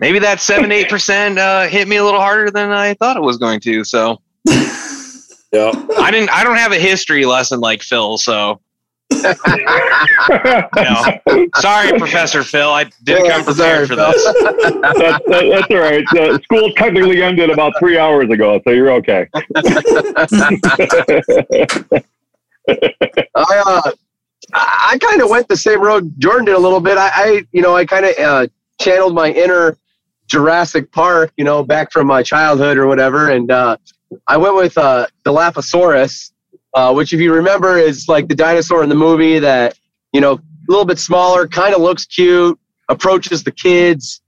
Maybe 0.00 0.18
that 0.18 0.40
seven 0.40 0.72
eight 0.72 0.88
percent 0.88 1.38
uh, 1.38 1.66
hit 1.68 1.86
me 1.88 1.96
a 1.96 2.04
little 2.04 2.20
harder 2.20 2.50
than 2.50 2.70
I 2.70 2.94
thought 2.94 3.16
it 3.16 3.22
was 3.22 3.36
going 3.38 3.60
to. 3.60 3.84
So 3.84 4.20
Yeah. 4.46 5.72
I 5.98 6.10
didn't. 6.10 6.30
I 6.30 6.42
don't 6.44 6.56
have 6.56 6.72
a 6.72 6.78
history 6.78 7.24
lesson 7.24 7.60
like 7.60 7.82
Phil, 7.82 8.16
so 8.18 8.60
you 9.12 9.22
know. 10.76 11.48
Sorry, 11.56 11.96
Professor 11.98 12.42
Phil. 12.42 12.70
I 12.70 12.84
didn't 13.04 13.28
come 13.30 13.44
prepared 13.44 13.86
for 13.88 13.94
this. 13.96 14.24
that's, 14.24 14.42
that, 14.42 15.22
that's 15.28 15.70
all 15.70 15.78
right. 15.78 16.04
Uh, 16.16 16.38
school 16.42 16.72
technically 16.72 17.22
ended 17.22 17.50
about 17.50 17.74
three 17.78 17.98
hours 17.98 18.30
ago, 18.30 18.58
so 18.64 18.70
you're 18.70 18.90
okay. 18.92 19.26
I 23.34 23.62
uh, 23.66 23.90
I 24.52 24.98
kind 25.00 25.22
of 25.22 25.30
went 25.30 25.48
the 25.48 25.56
same 25.56 25.80
road 25.80 26.12
Jordan 26.18 26.44
did 26.44 26.54
a 26.54 26.58
little 26.58 26.80
bit. 26.80 26.98
I, 26.98 27.10
I 27.14 27.42
you 27.52 27.62
know, 27.62 27.74
I 27.74 27.84
kind 27.84 28.04
of 28.04 28.18
uh, 28.18 28.46
channeled 28.80 29.14
my 29.14 29.30
inner 29.30 29.76
Jurassic 30.26 30.92
Park, 30.92 31.32
you 31.36 31.44
know, 31.44 31.62
back 31.62 31.92
from 31.92 32.06
my 32.06 32.22
childhood 32.22 32.76
or 32.76 32.86
whatever, 32.86 33.30
and 33.30 33.50
uh, 33.50 33.76
I 34.26 34.36
went 34.36 34.56
with 34.56 34.76
uh, 34.76 35.06
Dilophosaurus, 35.24 36.32
uh, 36.74 36.92
which, 36.92 37.12
if 37.12 37.20
you 37.20 37.32
remember, 37.34 37.78
is 37.78 38.08
like 38.08 38.28
the 38.28 38.34
dinosaur 38.34 38.82
in 38.82 38.88
the 38.88 38.94
movie 38.94 39.38
that 39.38 39.78
you 40.12 40.20
know, 40.20 40.32
a 40.34 40.40
little 40.68 40.84
bit 40.84 40.98
smaller, 40.98 41.48
kind 41.48 41.74
of 41.74 41.80
looks 41.80 42.04
cute, 42.06 42.58
approaches 42.88 43.42
the 43.42 43.50
kids. 43.50 44.20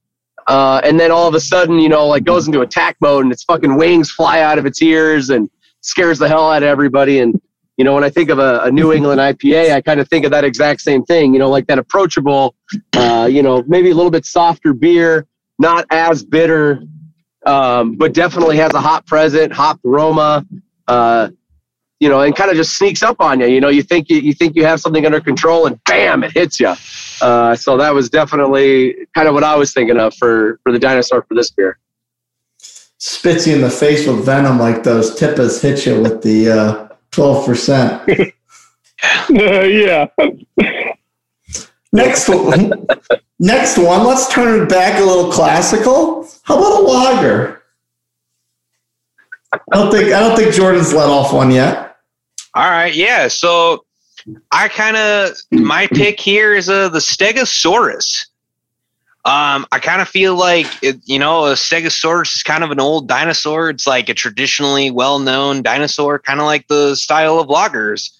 Uh, 0.46 0.80
and 0.84 0.98
then 0.98 1.10
all 1.10 1.28
of 1.28 1.34
a 1.34 1.40
sudden, 1.40 1.78
you 1.78 1.88
know, 1.88 2.06
like 2.06 2.24
goes 2.24 2.46
into 2.46 2.60
attack 2.60 2.96
mode 3.00 3.24
and 3.24 3.32
its 3.32 3.44
fucking 3.44 3.76
wings 3.76 4.10
fly 4.10 4.40
out 4.40 4.58
of 4.58 4.66
its 4.66 4.82
ears 4.82 5.30
and 5.30 5.48
scares 5.80 6.18
the 6.18 6.28
hell 6.28 6.50
out 6.50 6.62
of 6.62 6.68
everybody. 6.68 7.20
And 7.20 7.40
you 7.76 7.84
know, 7.84 7.94
when 7.94 8.04
I 8.04 8.10
think 8.10 8.30
of 8.30 8.38
a, 8.38 8.60
a 8.60 8.70
New 8.70 8.92
England 8.92 9.20
IPA, 9.20 9.72
I 9.72 9.80
kind 9.80 10.00
of 10.00 10.08
think 10.08 10.24
of 10.24 10.30
that 10.30 10.44
exact 10.44 10.80
same 10.80 11.04
thing. 11.04 11.32
You 11.32 11.40
know, 11.40 11.50
like 11.50 11.66
that 11.66 11.78
approachable, 11.78 12.54
uh, 12.94 13.28
you 13.30 13.42
know, 13.42 13.64
maybe 13.66 13.90
a 13.90 13.94
little 13.94 14.10
bit 14.10 14.24
softer 14.24 14.72
beer, 14.72 15.26
not 15.58 15.86
as 15.90 16.24
bitter, 16.24 16.82
um, 17.46 17.96
but 17.96 18.14
definitely 18.14 18.56
has 18.58 18.72
a 18.74 18.80
hop 18.80 19.06
present, 19.06 19.52
hop 19.52 19.80
aroma. 19.84 20.46
Uh, 20.86 21.30
you 22.00 22.08
know, 22.08 22.20
and 22.20 22.36
kind 22.36 22.50
of 22.50 22.56
just 22.56 22.76
sneaks 22.76 23.02
up 23.02 23.20
on 23.20 23.40
you. 23.40 23.46
You 23.46 23.60
know, 23.60 23.70
you 23.70 23.82
think 23.82 24.10
you, 24.10 24.18
you 24.18 24.34
think 24.34 24.56
you 24.56 24.64
have 24.66 24.78
something 24.78 25.06
under 25.06 25.20
control, 25.20 25.66
and 25.66 25.82
bam, 25.84 26.22
it 26.22 26.32
hits 26.32 26.60
you. 26.60 26.74
Uh, 27.22 27.56
so 27.56 27.78
that 27.78 27.94
was 27.94 28.10
definitely 28.10 28.94
kind 29.14 29.26
of 29.26 29.32
what 29.32 29.44
I 29.44 29.54
was 29.54 29.72
thinking 29.72 29.98
of 29.98 30.14
for 30.14 30.60
for 30.62 30.72
the 30.72 30.78
dinosaur 30.78 31.22
for 31.22 31.34
this 31.34 31.50
beer. 31.50 31.78
Spits 32.98 33.46
you 33.46 33.54
in 33.54 33.60
the 33.62 33.70
face 33.70 34.06
with 34.06 34.24
venom 34.24 34.58
like 34.58 34.82
those 34.82 35.18
tippas 35.18 35.62
hit 35.62 35.86
you 35.86 36.00
with 36.00 36.22
the 36.22 36.50
uh, 36.50 36.88
twelve 37.14 37.46
percent. 37.46 38.02
yeah. 39.30 40.06
Next 41.92 42.28
one. 42.28 42.86
Next 43.38 43.78
one. 43.78 44.06
Let's 44.06 44.28
turn 44.28 44.62
it 44.62 44.68
back 44.68 45.00
a 45.00 45.04
little 45.04 45.30
classical. 45.30 46.28
How 46.42 46.58
about 46.58 46.80
a 46.80 46.82
lager? 46.82 47.62
I 49.52 49.58
don't 49.72 49.90
think 49.90 50.12
I 50.12 50.20
don't 50.20 50.36
think 50.36 50.54
Jordan's 50.54 50.92
let 50.92 51.08
off 51.08 51.32
one 51.32 51.50
yet. 51.50 51.96
All 52.54 52.70
right, 52.70 52.94
yeah. 52.94 53.28
So 53.28 53.84
I 54.50 54.68
kind 54.68 54.96
of 54.96 55.36
my 55.52 55.86
pick 55.88 56.20
here 56.20 56.54
is 56.54 56.68
uh, 56.68 56.88
the 56.88 56.98
Stegosaurus. 56.98 58.26
Um, 59.26 59.64
I 59.72 59.78
kind 59.78 60.02
of 60.02 60.08
feel 60.08 60.36
like 60.36 60.66
it, 60.82 61.00
you 61.04 61.18
know 61.18 61.46
a 61.46 61.52
Stegosaurus 61.52 62.36
is 62.36 62.42
kind 62.42 62.62
of 62.62 62.70
an 62.70 62.78
old 62.78 63.08
dinosaur. 63.08 63.70
It's 63.70 63.86
like 63.86 64.10
a 64.10 64.14
traditionally 64.14 64.90
well-known 64.90 65.62
dinosaur, 65.62 66.18
kind 66.18 66.40
of 66.40 66.46
like 66.46 66.68
the 66.68 66.94
style 66.94 67.38
of 67.38 67.48
lagers. 67.48 68.10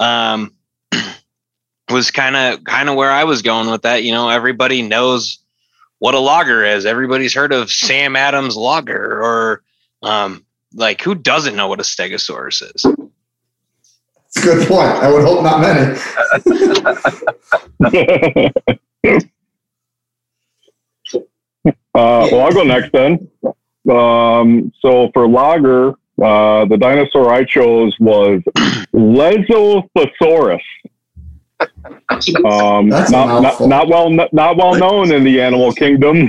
Um, 0.00 0.52
was 1.90 2.10
kind 2.10 2.34
of 2.34 2.64
kind 2.64 2.88
of 2.88 2.96
where 2.96 3.12
I 3.12 3.22
was 3.22 3.42
going 3.42 3.70
with 3.70 3.82
that. 3.82 4.02
You 4.02 4.10
know, 4.10 4.28
everybody 4.28 4.82
knows 4.82 5.38
what 6.00 6.16
a 6.16 6.18
lager 6.18 6.64
is. 6.64 6.86
Everybody's 6.86 7.34
heard 7.34 7.52
of 7.52 7.70
Sam 7.70 8.16
Adams 8.16 8.56
lager, 8.56 9.22
or 9.22 9.62
um, 10.02 10.44
like 10.74 11.02
who 11.02 11.14
doesn't 11.14 11.54
know 11.54 11.68
what 11.68 11.78
a 11.78 11.84
Stegosaurus 11.84 12.62
is? 12.62 12.84
It's 14.26 14.38
a 14.38 14.40
good 14.40 14.66
point. 14.66 14.88
I 14.88 15.08
would 15.08 15.22
hope 15.22 15.44
not 15.44 15.60
many. 15.60 16.00
Uh, 21.94 22.28
well, 22.32 22.42
I'll 22.42 22.52
go 22.52 22.62
next 22.62 22.90
then. 22.92 23.28
Um, 23.90 24.72
so 24.80 25.10
for 25.12 25.28
lager, 25.28 25.90
uh, 26.22 26.64
the 26.66 26.76
dinosaur 26.78 27.32
I 27.32 27.44
chose 27.44 27.94
was 28.00 28.40
Lesothosaurus. 28.94 30.60
Um, 32.44 32.88
not, 32.88 33.10
not, 33.10 33.60
not 33.60 33.88
well 33.88 34.10
not 34.10 34.56
well 34.56 34.74
known 34.74 35.12
in 35.12 35.24
the 35.24 35.40
animal 35.40 35.72
kingdom. 35.72 36.16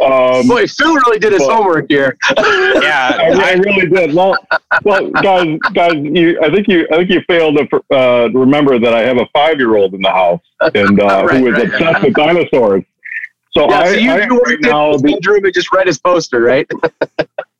um, 0.00 0.46
Boy, 0.48 0.66
Phil 0.66 0.94
really 0.94 1.18
did 1.18 1.32
his 1.32 1.40
Well- 1.40 1.56
homework 1.56 1.86
here. 1.88 2.16
Yeah, 2.36 3.16
I, 3.18 3.50
I 3.50 3.52
really 3.54 3.88
did. 3.88 4.14
Well, 4.14 4.36
well, 4.84 5.10
guys, 5.10 5.58
guys, 5.74 5.94
you, 5.94 6.38
I 6.42 6.50
think 6.50 6.68
you, 6.68 6.86
I 6.92 6.96
think 6.96 7.10
you 7.10 7.20
failed 7.28 7.58
to 7.58 7.96
uh, 7.96 8.28
remember 8.32 8.78
that 8.78 8.94
I 8.94 9.00
have 9.00 9.18
a 9.18 9.26
five-year-old 9.32 9.94
in 9.94 10.02
the 10.02 10.10
house 10.10 10.40
and 10.74 11.00
uh, 11.00 11.24
Right, 11.26 11.38
who 11.38 11.46
is 11.48 11.52
right. 11.54 11.66
obsessed 11.66 12.02
with 12.04 12.14
dinosaurs. 12.14 12.84
So 13.52 13.68
Yeah, 13.68 13.78
I, 13.80 13.92
so 13.92 13.98
you, 13.98 14.10
I 14.10 14.24
you 14.24 14.38
right 14.38 14.60
now, 14.60 14.96
the, 14.96 15.12
bedroom 15.12 15.44
and 15.44 15.54
just 15.54 15.72
read 15.72 15.86
his 15.86 15.98
poster, 15.98 16.40
right? 16.40 16.70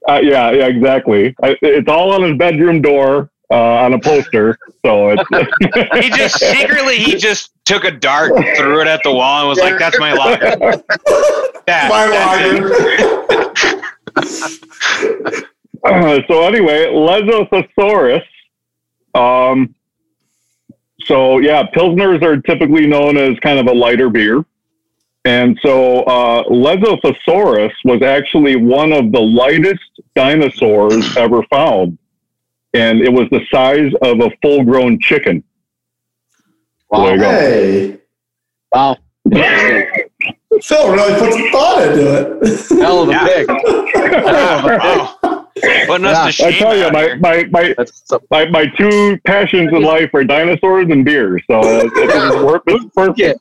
uh, 0.09 0.21
yeah, 0.23 0.51
yeah, 0.51 0.67
exactly. 0.67 1.35
I, 1.43 1.57
it's 1.63 1.89
all 1.89 2.13
on 2.13 2.23
his 2.23 2.37
bedroom 2.39 2.81
door 2.81 3.31
uh, 3.51 3.55
on 3.55 3.95
a 3.95 3.99
poster. 3.99 4.59
So 4.85 5.11
it's 5.11 5.23
he 6.05 6.11
just 6.11 6.39
secretly 6.39 6.99
he 6.99 7.17
just 7.17 7.53
took 7.65 7.85
a 7.85 7.91
dart, 7.91 8.33
threw 8.57 8.81
it 8.81 8.87
at 8.87 9.01
the 9.03 9.13
wall, 9.13 9.41
and 9.41 9.49
was 9.49 9.59
like, 9.59 9.79
"That's 9.79 9.99
my 9.99 10.13
locker." 10.13 10.83
That, 11.67 11.89
My 11.89 12.09
that's 12.09 12.41
it. 14.27 14.57
lager. 15.31 15.51
Uh, 15.85 16.21
so 16.27 16.43
anyway, 16.43 16.87
Lesothosaurus. 16.87 18.25
Um, 19.15 19.75
so 21.05 21.39
yeah, 21.39 21.63
pilsners 21.75 22.23
are 22.23 22.41
typically 22.41 22.87
known 22.87 23.17
as 23.17 23.39
kind 23.41 23.59
of 23.59 23.67
a 23.67 23.73
lighter 23.73 24.11
beer, 24.11 24.45
and 25.25 25.59
so 25.63 26.03
uh, 26.05 26.45
Lesothosaurus 26.45 27.73
was 27.85 28.03
actually 28.03 28.57
one 28.57 28.93
of 28.93 29.13
the 29.13 29.21
lightest 29.21 30.01
dinosaurs 30.17 31.17
ever 31.17 31.43
found, 31.53 31.99
and 32.75 33.01
it 33.01 33.13
was 33.13 33.29
the 33.31 33.41
size 33.53 33.93
of 34.03 34.21
a 34.21 34.31
full-grown 34.43 34.99
chicken. 35.01 35.43
So 36.95 37.03
there 37.05 37.15
you 37.15 37.21
go. 37.21 37.31
Hey, 37.31 37.99
Wow. 38.73 38.97
Interesting. 39.27 40.05
Phil 40.63 40.93
really 40.93 41.19
put 41.19 41.33
some 41.33 41.51
thought 41.53 41.83
into 41.89 42.41
it. 42.43 42.81
Hell 42.81 43.03
of 43.03 43.09
a 43.09 43.13
Yeah. 43.13 43.27
pick. 45.07 45.17
Putting 45.87 46.07
us 46.07 46.39
Yeah, 46.39 46.51
to 46.51 46.57
I 46.57 46.59
tell 46.59 46.77
you, 46.77 46.91
my, 46.91 47.15
my, 47.17 47.45
my, 47.51 47.75
my, 48.31 48.47
my 48.51 48.67
two 48.77 49.19
passions 49.25 49.71
in 49.73 49.83
life 49.83 50.11
are 50.15 50.25
dinosaurs 50.25 50.87
and 50.91 51.05
beer. 51.05 51.39
So 51.51 51.61
uh, 51.61 51.83
it, 51.85 51.93
it 51.95 52.45
worked 52.45 52.69
perfect. 52.95 53.41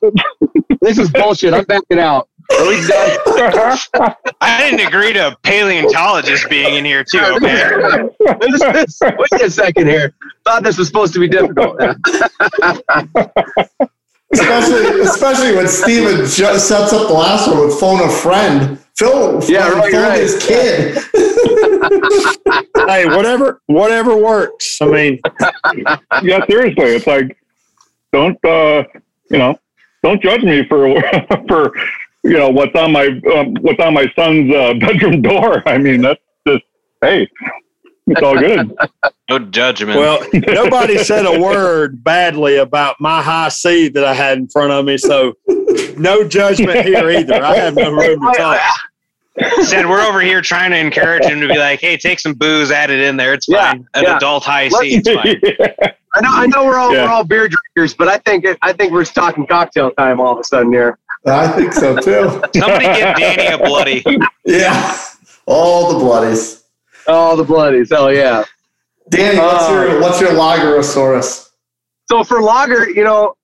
this 0.80 0.98
is 0.98 1.10
bullshit. 1.10 1.54
I'm 1.54 1.64
backing 1.64 1.98
out. 1.98 2.28
Are 2.58 2.68
we 2.68 2.76
done? 2.86 3.18
I 4.40 4.58
didn't 4.60 4.86
agree 4.86 5.12
to 5.12 5.28
a 5.28 5.36
paleontologist 5.42 6.50
being 6.50 6.74
in 6.74 6.84
here 6.84 7.04
too. 7.04 7.20
Okay. 7.20 8.08
Wait 8.20 9.42
a 9.42 9.50
second 9.50 9.86
here. 9.86 10.12
Thought 10.44 10.64
this 10.64 10.76
was 10.76 10.88
supposed 10.88 11.12
to 11.14 11.20
be 11.20 11.28
difficult. 11.28 11.80
Especially, 14.32 15.00
especially 15.00 15.54
when 15.56 15.68
Steven 15.68 16.16
ju- 16.26 16.58
sets 16.58 16.92
up 16.92 17.08
the 17.08 17.14
last 17.14 17.48
one 17.48 17.66
with 17.66 17.78
phone 17.78 18.00
a 18.00 18.10
friend. 18.10 18.78
Phil 18.96 19.42
Yeah, 19.48 19.70
phoned 19.70 19.80
right, 19.80 19.92
right. 19.92 20.20
his 20.20 20.44
kid. 20.44 20.98
hey, 22.88 23.06
whatever, 23.06 23.62
whatever 23.66 24.16
works. 24.16 24.78
I 24.82 24.86
mean, 24.86 25.20
yeah, 26.22 26.44
seriously, 26.46 26.84
it's 26.84 27.06
like 27.06 27.36
don't 28.12 28.42
uh, 28.44 28.84
you 29.30 29.38
know 29.38 29.58
don't 30.02 30.20
judge 30.22 30.42
me 30.42 30.66
for 30.66 31.00
for 31.48 31.72
you 32.24 32.36
know 32.36 32.50
what's 32.50 32.74
on 32.74 32.92
my 32.92 33.06
um, 33.34 33.54
what's 33.62 33.80
on 33.80 33.94
my 33.94 34.06
son's 34.14 34.52
uh, 34.52 34.74
bedroom 34.80 35.22
door. 35.22 35.62
I 35.66 35.78
mean 35.78 36.02
that's 36.02 36.20
just 36.46 36.64
hey, 37.00 37.26
it's 38.10 38.22
all 38.22 38.38
good. 38.38 38.76
No 39.30 39.38
judgment. 39.38 39.96
well, 39.96 40.18
nobody 40.32 40.98
said 40.98 41.24
a 41.24 41.40
word 41.40 42.02
badly 42.02 42.56
about 42.56 43.00
my 43.00 43.22
Hi-C 43.22 43.88
that 43.90 44.02
I 44.02 44.12
had 44.12 44.38
in 44.38 44.48
front 44.48 44.72
of 44.72 44.84
me, 44.84 44.98
so 44.98 45.34
no 45.96 46.26
judgment 46.26 46.84
here 46.84 47.08
either. 47.10 47.40
I 47.40 47.54
have 47.54 47.76
no 47.76 47.92
room 47.92 48.18
to 48.20 48.32
talk. 48.36 48.60
said 49.62 49.88
we're 49.88 50.00
over 50.02 50.20
here 50.20 50.40
trying 50.42 50.72
to 50.72 50.78
encourage 50.78 51.24
him 51.24 51.40
to 51.40 51.46
be 51.46 51.56
like, 51.56 51.80
hey, 51.80 51.96
take 51.96 52.18
some 52.18 52.34
booze, 52.34 52.72
add 52.72 52.90
it 52.90 52.98
in 52.98 53.16
there. 53.16 53.32
It's 53.32 53.46
Yeah, 53.48 53.70
fine. 53.70 53.86
An 53.94 54.02
yeah. 54.02 54.16
adult 54.16 54.42
Hi-C, 54.42 55.00
it's 55.00 55.08
fine. 55.08 55.94
I 56.16 56.20
know, 56.20 56.30
I 56.32 56.46
know, 56.48 56.64
we're 56.64 56.76
all 56.78 56.92
Yeah. 56.92 57.04
we're 57.04 57.10
all 57.12 57.22
beer 57.22 57.48
drinkers, 57.48 57.94
but 57.94 58.08
I 58.08 58.18
think 58.18 58.44
it, 58.44 58.58
I 58.62 58.72
think 58.72 58.90
we're 58.92 59.04
talking 59.04 59.46
cocktail 59.46 59.92
time 59.92 60.20
all 60.20 60.32
of 60.32 60.38
a 60.40 60.44
sudden 60.44 60.72
here. 60.72 60.98
I 61.24 61.46
think 61.46 61.72
so 61.72 61.94
too. 61.96 62.42
Somebody 62.58 62.86
give 62.86 63.14
Danny 63.16 63.46
a 63.46 63.58
bloody. 63.58 64.04
Yeah, 64.44 64.98
all 65.46 65.92
the 65.92 65.98
bloodies. 66.00 66.59
Oh, 67.06 67.36
the 67.36 67.44
bloodies! 67.44 67.90
Hell 67.90 68.12
yeah! 68.12 68.44
Danny, 69.08 69.38
what's 69.38 69.64
Oh. 69.64 69.82
your 69.82 70.00
what's 70.00 70.20
your 70.20 70.30
Lagerosaurus? 70.30 71.50
So 72.10 72.24
for 72.24 72.42
lager, 72.42 72.88
you 72.90 73.04
know, 73.04 73.34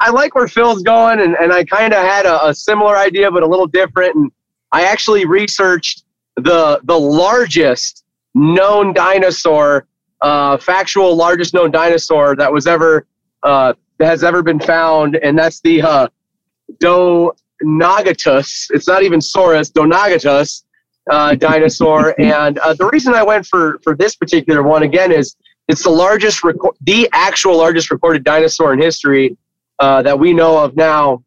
I 0.00 0.10
like 0.10 0.34
where 0.34 0.48
Phil's 0.48 0.82
going, 0.82 1.20
and, 1.20 1.36
and 1.40 1.52
I 1.52 1.64
kind 1.64 1.92
of 1.92 2.00
had 2.02 2.26
a, 2.26 2.46
a 2.48 2.54
similar 2.54 2.96
idea, 2.96 3.30
but 3.30 3.42
a 3.42 3.46
little 3.46 3.66
different. 3.66 4.14
And 4.14 4.32
I 4.72 4.84
actually 4.84 5.24
researched 5.26 6.04
the 6.36 6.80
the 6.84 6.98
largest 6.98 8.04
known 8.34 8.92
dinosaur, 8.92 9.86
uh, 10.20 10.56
factual 10.58 11.14
largest 11.16 11.54
known 11.54 11.70
dinosaur 11.70 12.34
that 12.36 12.52
was 12.52 12.66
ever 12.66 13.06
uh, 13.42 13.72
that 13.98 14.06
has 14.06 14.24
ever 14.24 14.42
been 14.42 14.58
found, 14.60 15.16
and 15.16 15.38
that's 15.38 15.60
the 15.60 15.80
uh, 15.82 16.08
Dreadnoughtus. 17.62 18.70
It's 18.70 18.88
not 18.88 19.02
even 19.02 19.20
Saurus, 19.20 19.72
Dreadnoughtus 19.72 20.63
uh, 21.10 21.34
dinosaur. 21.34 22.14
and 22.20 22.58
uh, 22.58 22.74
the 22.74 22.86
reason 22.86 23.14
I 23.14 23.22
went 23.22 23.46
for 23.46 23.78
for 23.82 23.96
this 23.96 24.16
particular 24.16 24.62
one 24.62 24.82
again 24.82 25.12
is 25.12 25.36
it's 25.68 25.82
the 25.82 25.90
largest, 25.90 26.42
reco- 26.42 26.74
the 26.82 27.08
actual 27.12 27.56
largest 27.56 27.90
recorded 27.90 28.24
dinosaur 28.24 28.72
in 28.74 28.80
history 28.80 29.36
uh, 29.78 30.02
that 30.02 30.18
we 30.18 30.32
know 30.32 30.62
of 30.62 30.76
now. 30.76 31.24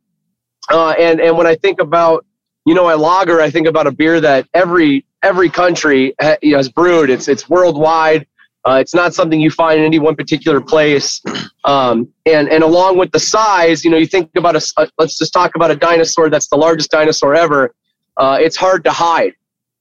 Uh, 0.70 0.92
and 0.92 1.20
and 1.22 1.38
when 1.38 1.48
I 1.48 1.56
think 1.56 1.80
about 1.80 2.26
you 2.66 2.74
know 2.74 2.94
a 2.94 2.98
lager, 2.98 3.42
I 3.42 3.50
think 3.50 3.68
about 3.68 3.88
a 3.88 3.92
beer 3.92 4.20
that 4.22 4.48
every 4.54 5.06
every 5.24 5.50
country 5.50 6.14
ha- 6.22 6.38
you 6.42 6.52
know, 6.52 6.58
has 6.58 6.70
brewed. 6.70 7.10
It's 7.10 7.28
it's 7.28 7.50
worldwide. 7.50 8.28
Uh, 8.66 8.80
it's 8.82 8.94
not 8.94 9.14
something 9.14 9.40
you 9.40 9.50
find 9.50 9.80
in 9.80 9.86
any 9.86 9.98
one 9.98 10.14
particular 10.16 10.60
place. 10.60 11.22
Um, 11.64 12.10
and 12.26 12.50
and 12.50 12.64
along 12.64 12.98
with 12.98 13.12
the 13.12 13.20
size, 13.20 13.86
you 13.86 13.92
know, 13.92 13.98
you 13.98 14.08
think 14.08 14.30
about 14.36 14.56
a, 14.56 14.74
uh, 14.78 14.88
Let's 15.00 15.18
just 15.18 15.32
talk 15.32 15.56
about 15.56 15.72
a 15.72 15.76
dinosaur 15.76 16.30
that's 16.30 16.48
the 16.50 16.58
largest 16.58 16.92
dinosaur 16.92 17.34
ever. 17.34 17.74
Uh, 18.18 18.38
it's 18.42 18.58
hard 18.58 18.84
to 18.84 18.92
hide. 18.92 19.34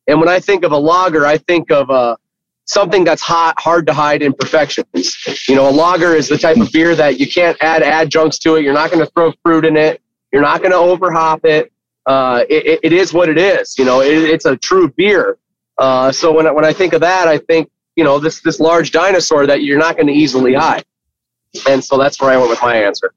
And 0.08 0.20
when 0.20 0.28
I 0.28 0.38
think 0.40 0.64
of 0.64 0.72
a 0.72 0.76
lager, 0.76 1.26
I 1.26 1.38
think 1.38 1.70
of 1.70 1.90
uh, 1.90 2.16
something 2.64 3.04
that's 3.04 3.22
hot, 3.22 3.54
hard 3.58 3.86
to 3.88 3.92
hide 3.92 4.22
imperfections. 4.22 5.16
You 5.48 5.54
know, 5.56 5.68
a 5.68 5.70
lager 5.72 6.14
is 6.14 6.28
the 6.28 6.38
type 6.38 6.56
of 6.58 6.70
beer 6.72 6.94
that 6.94 7.18
you 7.18 7.26
can't 7.30 7.56
add 7.60 7.82
adjuncts 7.82 8.38
to 8.40 8.56
it. 8.56 8.62
You're 8.62 8.74
not 8.74 8.90
going 8.90 9.04
to 9.04 9.10
throw 9.12 9.32
fruit 9.42 9.64
in 9.64 9.76
it. 9.76 10.00
You're 10.32 10.42
not 10.42 10.60
going 10.60 10.72
to 10.72 10.76
overhop 10.78 11.44
it. 11.44 11.72
Uh, 12.06 12.44
it, 12.48 12.66
it- 12.66 12.80
it 12.84 12.92
is 12.92 13.12
what 13.12 13.28
it 13.28 13.38
is. 13.38 13.76
You 13.78 13.84
know, 13.84 14.00
it, 14.00 14.12
it's 14.14 14.44
a 14.44 14.56
true 14.56 14.88
beer. 14.96 15.38
Uh, 15.78 16.10
so 16.12 16.32
when 16.32 16.46
I, 16.46 16.50
when 16.52 16.64
I 16.64 16.72
think 16.72 16.92
of 16.92 17.00
that, 17.00 17.26
I 17.28 17.38
think 17.38 17.68
you 17.96 18.04
know 18.04 18.18
this 18.18 18.40
this 18.40 18.60
large 18.60 18.92
dinosaur 18.92 19.46
that 19.46 19.62
you're 19.62 19.78
not 19.78 19.96
going 19.96 20.06
to 20.06 20.12
easily 20.12 20.54
hide. 20.54 20.84
And 21.68 21.82
so 21.84 21.98
that's 21.98 22.20
where 22.20 22.30
I 22.30 22.36
went 22.36 22.50
with 22.50 22.62
my 22.62 22.76
answer. 22.76 23.12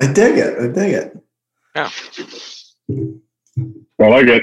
I 0.00 0.06
dig 0.12 0.38
it. 0.38 0.58
I 0.58 0.66
dig 0.68 0.92
it. 0.94 1.18
Yeah. 1.74 1.90
I 4.00 4.06
like 4.08 4.26
it. 4.28 4.42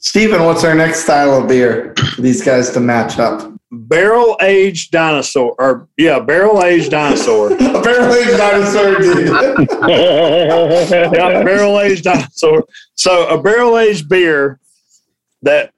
Steven, 0.00 0.44
what's 0.44 0.62
our 0.62 0.76
next 0.76 1.00
style 1.00 1.34
of 1.34 1.48
beer 1.48 1.92
for 2.14 2.22
these 2.22 2.42
guys 2.42 2.70
to 2.70 2.78
match 2.80 3.18
up? 3.18 3.52
Barrel 3.70 4.36
aged 4.40 4.92
dinosaur, 4.92 5.54
or 5.58 5.88
yeah, 5.96 6.20
barrel 6.20 6.62
aged 6.62 6.92
dinosaur. 6.92 7.52
Apparently, 7.52 8.24
dinosaur 8.36 8.98
dude. 8.98 9.28
yeah, 9.88 11.42
barrel 11.42 11.80
aged 11.80 12.04
dinosaur. 12.04 12.64
So 12.94 13.26
a 13.28 13.42
barrel 13.42 13.76
aged 13.76 14.08
beer 14.08 14.60
that, 15.42 15.72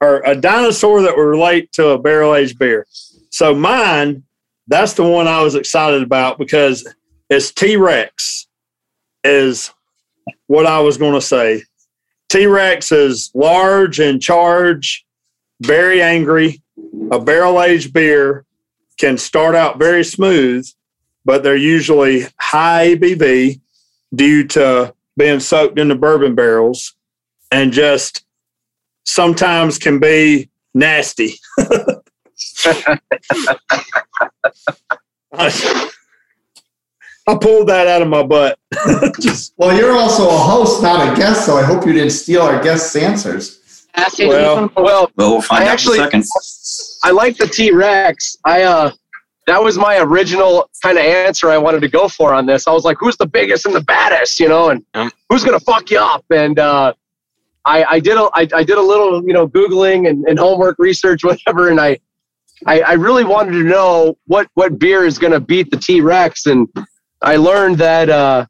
or 0.00 0.20
a 0.26 0.34
dinosaur 0.34 1.02
that 1.02 1.16
would 1.16 1.22
relate 1.22 1.72
to 1.72 1.90
a 1.90 1.98
barrel 1.98 2.34
aged 2.34 2.58
beer. 2.58 2.86
So 3.30 3.54
mine, 3.54 4.24
that's 4.66 4.94
the 4.94 5.04
one 5.04 5.28
I 5.28 5.42
was 5.42 5.54
excited 5.54 6.02
about 6.02 6.38
because 6.38 6.92
it's 7.30 7.52
T 7.52 7.76
Rex, 7.76 8.48
is 9.22 9.72
what 10.48 10.66
I 10.66 10.80
was 10.80 10.98
going 10.98 11.14
to 11.14 11.20
say. 11.20 11.62
T 12.30 12.46
Rex 12.46 12.92
is 12.92 13.30
large 13.34 13.98
and 13.98 14.22
charge, 14.22 15.04
very 15.60 16.00
angry. 16.00 16.62
A 17.10 17.18
barrel 17.18 17.60
aged 17.60 17.92
beer 17.92 18.44
can 18.98 19.18
start 19.18 19.56
out 19.56 19.80
very 19.80 20.04
smooth, 20.04 20.64
but 21.24 21.42
they're 21.42 21.56
usually 21.56 22.26
high 22.38 22.94
ABV 22.94 23.60
due 24.14 24.46
to 24.46 24.94
being 25.16 25.40
soaked 25.40 25.78
in 25.78 25.88
the 25.88 25.96
bourbon 25.96 26.36
barrels 26.36 26.94
and 27.50 27.72
just 27.72 28.24
sometimes 29.04 29.76
can 29.76 29.98
be 29.98 30.48
nasty. 30.72 31.34
I, 37.30 37.34
I 37.34 37.38
pulled 37.38 37.68
that 37.68 37.86
out 37.86 38.02
of 38.02 38.08
my 38.08 38.22
butt. 38.22 38.58
just, 39.20 39.54
well, 39.56 39.76
you're 39.76 39.92
also 39.96 40.28
a 40.28 40.36
host, 40.38 40.82
not 40.82 41.12
a 41.12 41.16
guest, 41.16 41.46
so 41.46 41.56
I 41.56 41.62
hope 41.62 41.86
you 41.86 41.92
didn't 41.92 42.10
steal 42.10 42.42
our 42.42 42.62
guest's 42.62 42.94
answers. 42.96 43.86
well, 44.18 44.70
Well, 44.76 45.10
Well, 45.16 45.30
we'll 45.32 45.42
find 45.42 45.64
I 45.64 45.66
out 45.66 45.72
actually- 45.72 45.98
in 45.98 46.04
a 46.04 46.22
second. 46.22 46.24
I 47.02 47.10
like 47.10 47.36
the 47.36 47.46
T 47.46 47.72
Rex. 47.72 48.36
I 48.44 48.62
uh, 48.62 48.90
that 49.46 49.62
was 49.62 49.76
my 49.78 49.98
original 49.98 50.68
kind 50.82 50.98
of 50.98 51.04
answer 51.04 51.50
I 51.50 51.56
wanted 51.58 51.80
to 51.80 51.88
go 51.88 52.08
for 52.08 52.34
on 52.34 52.44
this. 52.46 52.68
I 52.68 52.72
was 52.72 52.84
like, 52.84 52.98
who's 53.00 53.16
the 53.16 53.26
biggest 53.26 53.64
and 53.66 53.74
the 53.74 53.80
baddest, 53.80 54.38
you 54.38 54.48
know, 54.48 54.68
and 54.68 54.84
Um. 54.94 55.10
who's 55.28 55.42
gonna 55.42 55.58
fuck 55.60 55.90
you 55.90 55.98
up? 55.98 56.24
And 56.30 56.58
uh, 56.58 56.92
I, 57.64 57.84
I 57.84 58.00
did 58.00 58.16
a 58.18 58.28
I, 58.34 58.46
I 58.54 58.62
did 58.62 58.76
a 58.78 58.82
little 58.82 59.22
you 59.26 59.32
know 59.32 59.48
googling 59.48 60.08
and, 60.08 60.24
and 60.26 60.38
homework 60.38 60.76
research 60.78 61.24
whatever, 61.30 61.70
and 61.70 61.80
I, 61.80 61.98
I 62.66 62.80
I 62.82 62.92
really 62.92 63.24
wanted 63.24 63.52
to 63.52 63.64
know 63.64 64.16
what 64.26 64.46
what 64.54 64.78
beer 64.78 65.04
is 65.04 65.18
gonna 65.18 65.40
beat 65.40 65.70
the 65.70 65.78
T 65.78 66.00
Rex, 66.02 66.46
and 66.46 66.68
I 67.22 67.36
learned 67.36 67.78
that 67.78 68.08
uh, 68.08 68.46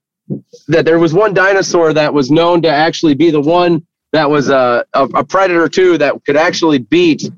that 0.69 0.85
there 0.85 0.99
was 0.99 1.13
one 1.13 1.35
dinosaur 1.35 1.93
that 1.93 2.13
was 2.13 2.31
known 2.31 2.63
to 2.63 2.69
actually 2.69 3.15
be 3.15 3.31
the 3.31 3.41
one 3.41 3.85
that 4.13 4.29
was 4.29 4.51
uh, 4.51 4.83
a, 4.95 5.05
a 5.05 5.25
predator 5.25 5.69
too 5.69 5.99
that 5.99 6.15
could 6.25 6.37
actually 6.37 6.79
beat 6.79 7.29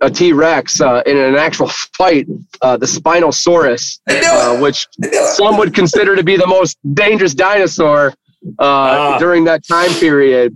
a 0.00 0.10
T 0.10 0.32
Rex 0.32 0.80
uh, 0.80 1.02
in 1.06 1.16
an 1.16 1.36
actual 1.36 1.68
fight, 1.96 2.26
uh, 2.62 2.76
the 2.76 2.86
Spinosaurus, 2.86 4.00
uh, 4.08 4.58
which 4.58 4.86
some 5.34 5.56
would 5.58 5.74
consider 5.74 6.16
to 6.16 6.22
be 6.24 6.36
the 6.36 6.46
most 6.46 6.78
dangerous 6.94 7.34
dinosaur 7.34 8.14
uh, 8.58 8.62
Ah. 8.62 9.18
during 9.18 9.44
that 9.44 9.66
time 9.66 9.90
period. 10.00 10.54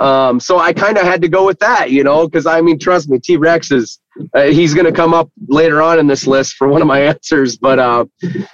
Um, 0.00 0.40
so 0.40 0.58
I 0.58 0.72
kind 0.72 0.96
of 0.96 1.04
had 1.04 1.20
to 1.20 1.28
go 1.28 1.44
with 1.44 1.58
that, 1.58 1.90
you 1.90 2.02
know, 2.02 2.26
because 2.26 2.46
I 2.46 2.62
mean, 2.62 2.78
trust 2.78 3.10
me, 3.10 3.18
T 3.18 3.36
Rex 3.36 3.70
is 3.70 4.00
uh, 4.34 4.44
he's 4.44 4.72
going 4.72 4.86
to 4.86 4.92
come 4.92 5.12
up 5.12 5.30
later 5.48 5.82
on 5.82 5.98
in 5.98 6.06
this 6.06 6.26
list 6.26 6.54
for 6.54 6.68
one 6.68 6.80
of 6.80 6.88
my 6.88 7.00
answers. 7.12 7.58
But 7.58 7.78
uh, 7.78 8.06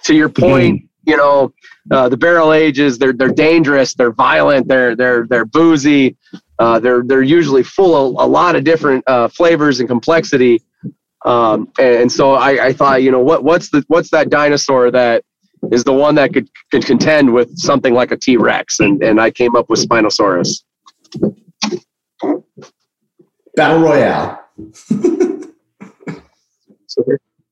to 0.04 0.14
your 0.14 0.28
point, 0.28 0.82
you 1.06 1.16
know, 1.16 1.52
uh, 1.90 2.08
the 2.08 2.16
barrel 2.16 2.52
ages 2.52 2.98
they're 2.98 3.12
they're 3.12 3.28
dangerous, 3.28 3.94
they're 3.94 4.12
violent, 4.12 4.68
they're 4.68 4.96
they're 4.96 5.26
they're 5.26 5.44
boozy. 5.44 6.16
Uh, 6.58 6.80
they're 6.80 7.02
they're 7.02 7.22
usually 7.22 7.62
full 7.62 7.94
of 7.94 8.26
a 8.26 8.30
lot 8.30 8.56
of 8.56 8.64
different 8.64 9.04
uh, 9.06 9.28
flavors 9.28 9.80
and 9.80 9.88
complexity. 9.88 10.62
Um, 11.24 11.72
and 11.78 12.10
so 12.10 12.32
I, 12.32 12.66
I 12.66 12.72
thought, 12.72 13.02
you 13.02 13.10
know, 13.10 13.20
what 13.20 13.44
what's 13.44 13.70
the 13.70 13.84
what's 13.88 14.10
that 14.10 14.30
dinosaur 14.30 14.90
that 14.90 15.24
is 15.72 15.84
the 15.84 15.92
one 15.92 16.14
that 16.14 16.32
could, 16.32 16.48
could 16.70 16.84
contend 16.84 17.32
with 17.32 17.56
something 17.58 17.94
like 17.94 18.12
a 18.12 18.16
T 18.16 18.36
Rex, 18.36 18.80
and 18.80 19.02
and 19.02 19.20
I 19.20 19.30
came 19.30 19.56
up 19.56 19.68
with 19.68 19.86
Spinosaurus. 19.86 20.62
Battle 23.54 23.80
Royale. 23.80 24.42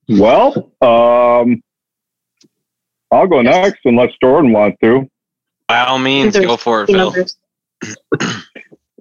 Well, 0.08 0.70
um, 0.82 1.62
I'll 3.14 3.26
go 3.26 3.42
next 3.42 3.80
unless 3.84 4.10
Jordan 4.22 4.52
wants 4.52 4.78
to. 4.82 5.08
By 5.68 5.80
all 5.80 5.98
means, 5.98 6.36
go 6.36 6.56
for 6.56 6.84
it, 6.84 6.86
Phil. 6.86 7.14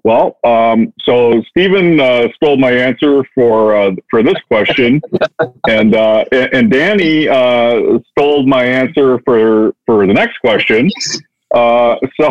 Well, 0.04 0.36
um, 0.44 0.92
so 1.00 1.42
Stephen 1.48 1.98
uh, 1.98 2.28
stole 2.36 2.58
my 2.58 2.70
answer 2.70 3.24
for 3.34 3.74
uh, 3.74 3.92
for 4.10 4.22
this 4.22 4.36
question, 4.48 5.00
and 5.66 5.94
uh, 5.94 6.26
and 6.30 6.70
Danny 6.70 7.26
uh, 7.26 7.98
stole 8.10 8.46
my 8.46 8.64
answer 8.64 9.18
for 9.24 9.74
for 9.86 10.06
the 10.06 10.12
next 10.12 10.38
question. 10.40 10.90
Uh, 11.54 11.96
so, 12.20 12.30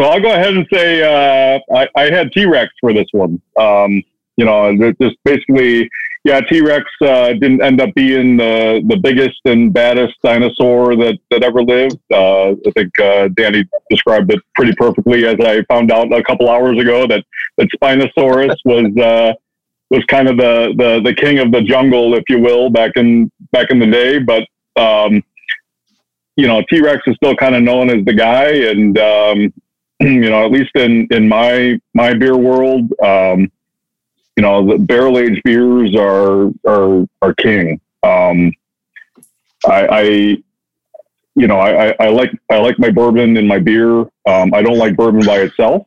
so 0.00 0.04
I'll 0.04 0.20
go 0.20 0.32
ahead 0.32 0.54
and 0.54 0.66
say 0.72 1.02
uh, 1.04 1.60
I, 1.72 1.88
I 1.94 2.10
had 2.10 2.32
T 2.32 2.46
Rex 2.46 2.72
for 2.80 2.92
this 2.92 3.06
one. 3.12 3.40
Um, 3.56 4.02
you 4.36 4.46
know, 4.46 4.76
just 5.00 5.18
basically, 5.24 5.88
yeah, 6.24 6.40
T 6.40 6.60
Rex 6.60 6.84
uh, 7.02 7.32
didn't 7.32 7.62
end 7.62 7.80
up 7.80 7.94
being 7.94 8.36
the 8.36 8.82
the 8.86 8.96
biggest 8.96 9.40
and 9.46 9.72
baddest 9.72 10.16
dinosaur 10.22 10.94
that 10.96 11.18
that 11.30 11.42
ever 11.42 11.62
lived. 11.62 11.98
Uh, 12.12 12.50
I 12.50 12.70
think 12.74 12.98
uh, 13.00 13.28
Danny 13.28 13.64
described 13.88 14.30
it 14.32 14.40
pretty 14.54 14.74
perfectly, 14.74 15.26
as 15.26 15.36
I 15.40 15.62
found 15.64 15.90
out 15.90 16.12
a 16.12 16.22
couple 16.22 16.50
hours 16.50 16.78
ago 16.78 17.06
that 17.06 17.24
that 17.56 17.68
Spinosaurus 17.74 18.54
was 18.66 18.96
uh, 18.98 19.32
was 19.88 20.04
kind 20.04 20.28
of 20.28 20.36
the, 20.36 20.74
the 20.76 21.00
the 21.02 21.14
king 21.14 21.38
of 21.38 21.52
the 21.52 21.62
jungle, 21.62 22.14
if 22.14 22.24
you 22.28 22.38
will, 22.38 22.68
back 22.68 22.92
in 22.96 23.30
back 23.52 23.70
in 23.70 23.78
the 23.78 23.86
day. 23.86 24.18
But 24.18 24.46
um, 24.80 25.22
you 26.36 26.46
know, 26.46 26.62
T 26.68 26.82
Rex 26.82 27.00
is 27.06 27.16
still 27.16 27.34
kind 27.34 27.54
of 27.54 27.62
known 27.62 27.88
as 27.88 28.04
the 28.04 28.14
guy, 28.14 28.50
and 28.50 28.98
um, 28.98 29.52
you 30.00 30.28
know, 30.28 30.44
at 30.44 30.52
least 30.52 30.72
in 30.74 31.08
in 31.10 31.26
my 31.26 31.80
my 31.94 32.12
beer 32.12 32.36
world. 32.36 32.92
Um, 33.02 33.50
you 34.40 34.46
know, 34.46 34.66
the 34.66 34.78
barrel 34.78 35.18
aged 35.18 35.42
beers 35.44 35.94
are 35.94 36.50
are 36.66 37.06
are 37.20 37.34
king. 37.34 37.78
Um, 38.02 38.50
I, 39.66 39.86
I, 39.86 40.02
you 41.34 41.46
know, 41.46 41.60
I, 41.60 41.94
I 42.00 42.08
like 42.08 42.30
I 42.50 42.56
like 42.56 42.78
my 42.78 42.90
bourbon 42.90 43.36
in 43.36 43.46
my 43.46 43.58
beer. 43.58 43.98
Um, 43.98 44.54
I 44.54 44.62
don't 44.62 44.78
like 44.78 44.96
bourbon 44.96 45.26
by 45.26 45.40
itself. 45.40 45.86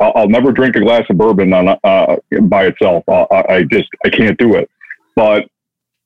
I'll, 0.00 0.12
I'll 0.16 0.28
never 0.30 0.52
drink 0.52 0.74
a 0.76 0.80
glass 0.80 1.04
of 1.10 1.18
bourbon 1.18 1.52
on 1.52 1.68
uh, 1.84 2.16
by 2.44 2.68
itself. 2.68 3.04
I, 3.10 3.44
I 3.50 3.62
just 3.64 3.90
I 4.06 4.08
can't 4.08 4.38
do 4.38 4.54
it. 4.54 4.70
But 5.14 5.44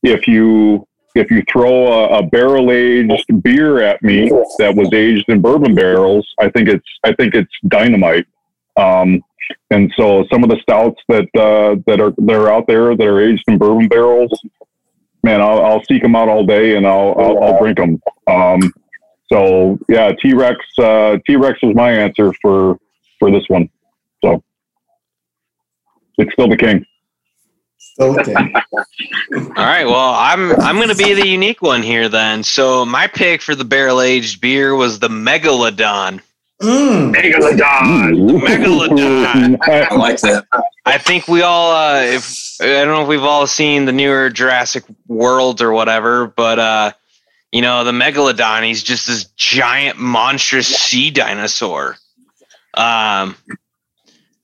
if 0.02 0.26
you 0.26 0.88
if 1.14 1.30
you 1.30 1.44
throw 1.48 1.86
a, 1.86 2.18
a 2.18 2.22
barrel 2.24 2.72
aged 2.72 3.44
beer 3.44 3.80
at 3.80 4.02
me 4.02 4.28
that 4.58 4.74
was 4.74 4.92
aged 4.92 5.28
in 5.28 5.40
bourbon 5.40 5.76
barrels, 5.76 6.26
I 6.40 6.50
think 6.50 6.68
it's 6.68 6.88
I 7.04 7.12
think 7.12 7.36
it's 7.36 7.52
dynamite. 7.68 8.26
Um, 8.76 9.22
and 9.70 9.93
so 9.97 10.24
some 10.32 10.43
of 10.44 10.51
the 10.51 10.59
stouts 10.62 11.01
that 11.09 11.28
uh, 11.36 11.77
that 11.86 12.01
are 12.01 12.12
that 12.18 12.36
are 12.36 12.51
out 12.51 12.66
there 12.66 12.97
that 12.97 13.06
are 13.06 13.20
aged 13.20 13.44
in 13.48 13.59
bourbon 13.59 13.89
barrels, 13.89 14.31
man, 15.23 15.40
I'll, 15.40 15.64
I'll 15.64 15.85
seek 15.85 16.02
them 16.02 16.16
out 16.16 16.28
all 16.28 16.44
day 16.44 16.77
and 16.77 16.86
I'll 16.86 17.14
I'll, 17.18 17.43
I'll 17.43 17.59
drink 17.59 17.78
them. 17.78 18.01
Um, 18.27 18.73
so 19.32 19.78
yeah, 19.89 20.12
T 20.12 20.35
Rex 20.35 20.59
uh, 20.78 21.18
T 21.27 21.36
Rex 21.36 21.60
was 21.62 21.74
my 21.74 21.90
answer 21.90 22.32
for 22.40 22.78
for 23.18 23.31
this 23.31 23.44
one. 23.48 23.68
So 24.24 24.43
it's 26.18 26.32
still 26.32 26.48
the 26.48 26.56
king. 26.56 26.85
Okay. 27.98 28.35
All 28.35 29.64
right. 29.64 29.85
Well, 29.85 30.14
I'm 30.14 30.52
I'm 30.60 30.77
going 30.77 30.89
to 30.89 30.94
be 30.94 31.14
the 31.14 31.27
unique 31.27 31.62
one 31.62 31.82
here 31.82 32.09
then. 32.09 32.43
So 32.43 32.85
my 32.85 33.06
pick 33.06 33.43
for 33.43 33.55
the 33.55 33.64
barrel 33.64 34.02
aged 34.02 34.40
beer 34.40 34.74
was 34.74 34.98
the 34.98 35.09
Megalodon. 35.09 36.20
Mm. 36.62 37.14
Megalodon. 37.14 38.40
Megalodon. 38.40 39.58
I 39.90 39.94
like 39.94 40.20
that. 40.20 40.46
I 40.86 40.98
think 40.98 41.28
we 41.28 41.42
all, 41.42 41.72
uh, 41.72 42.00
if 42.00 42.56
I 42.60 42.66
don't 42.66 42.88
know 42.88 43.02
if 43.02 43.08
we've 43.08 43.22
all 43.22 43.46
seen 43.46 43.84
the 43.84 43.92
newer 43.92 44.30
Jurassic 44.30 44.84
World 45.06 45.60
or 45.60 45.72
whatever, 45.72 46.28
but 46.28 46.58
uh, 46.58 46.92
you 47.52 47.60
know 47.60 47.84
the 47.84 47.92
Megalodon. 47.92 48.64
He's 48.64 48.82
just 48.82 49.06
this 49.06 49.24
giant, 49.36 49.98
monstrous 49.98 50.66
sea 50.66 51.10
dinosaur. 51.10 51.96
Um, 52.74 53.36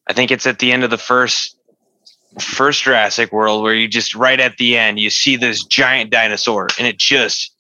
I 0.07 0.13
think 0.13 0.31
it's 0.31 0.47
at 0.47 0.59
the 0.59 0.73
end 0.73 0.85
of 0.85 0.91
the 0.91 0.99
first 0.99 1.57
first 2.39 2.83
Jurassic 2.83 3.33
World 3.33 3.63
where 3.63 3.75
you 3.75 3.89
just 3.89 4.15
right 4.15 4.41
at 4.41 4.57
the 4.57 4.77
end 4.77 4.99
you 4.99 5.11
see 5.11 5.37
this 5.37 5.65
giant 5.65 6.11
dinosaur 6.11 6.69
and 6.79 6.87
it 6.87 6.99
just 6.99 7.55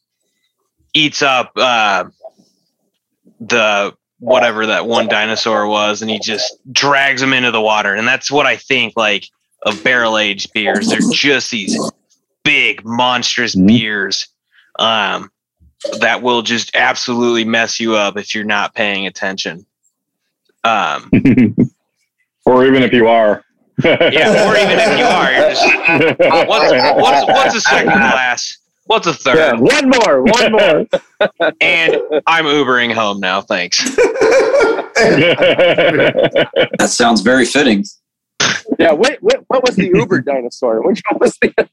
eats 0.94 1.20
up 1.22 1.52
uh, 1.56 2.04
the 3.40 3.94
whatever 4.22 4.66
that 4.66 4.86
one 4.86 5.08
dinosaur 5.08 5.66
was 5.66 6.00
and 6.00 6.08
he 6.08 6.20
just 6.20 6.56
drags 6.72 7.20
them 7.20 7.32
into 7.32 7.50
the 7.50 7.60
water. 7.60 7.94
And 7.94 8.06
that's 8.06 8.30
what 8.30 8.46
i 8.46 8.56
think 8.56 8.94
like 8.96 9.28
of 9.64 9.82
barrel 9.82 10.16
aged 10.16 10.52
beers. 10.52 10.88
They're 10.88 11.00
just 11.12 11.50
these 11.50 11.76
big 12.44 12.84
monstrous 12.84 13.56
beers 13.56 14.28
um, 14.78 15.32
that 15.98 16.22
will 16.22 16.42
just 16.42 16.76
absolutely 16.76 17.44
mess 17.44 17.80
you 17.80 17.96
up 17.96 18.16
if 18.16 18.32
you're 18.32 18.44
not 18.44 18.76
paying 18.76 19.08
attention. 19.08 19.66
Um, 20.62 21.10
or 22.46 22.64
even 22.64 22.84
if 22.84 22.92
you 22.92 23.08
are. 23.08 23.44
yeah 23.84 24.48
or 24.48 24.56
even 24.56 24.78
if 24.78 24.98
you 24.98 25.04
are 25.04 25.32
you're 25.32 25.48
just 25.48 25.66
what's, 26.46 26.70
what's, 26.70 27.26
what's 27.26 27.54
a 27.56 27.60
second 27.60 27.88
glass 27.88 28.58
what's 28.92 29.06
a 29.06 29.14
third 29.14 29.36
Yeah, 29.36 29.52
one 29.54 29.88
more, 29.90 30.22
one 30.22 30.52
more. 30.58 30.86
and 31.60 31.96
i'm 32.26 32.44
ubering 32.44 32.92
home 32.92 33.18
now 33.20 33.40
thanks 33.40 33.82
That 34.94 36.88
sounds 36.88 37.22
very 37.22 37.44
fitting. 37.46 37.84
yeah, 38.78 38.92
wait, 38.92 39.20
wait, 39.22 39.38
what 39.48 39.62
was 39.66 39.74
the 39.74 39.86
Uber 39.92 40.20
dinosaur? 40.20 40.82
Which 40.86 41.02
one 41.10 41.18
was 41.20 41.36
the? 41.40 41.68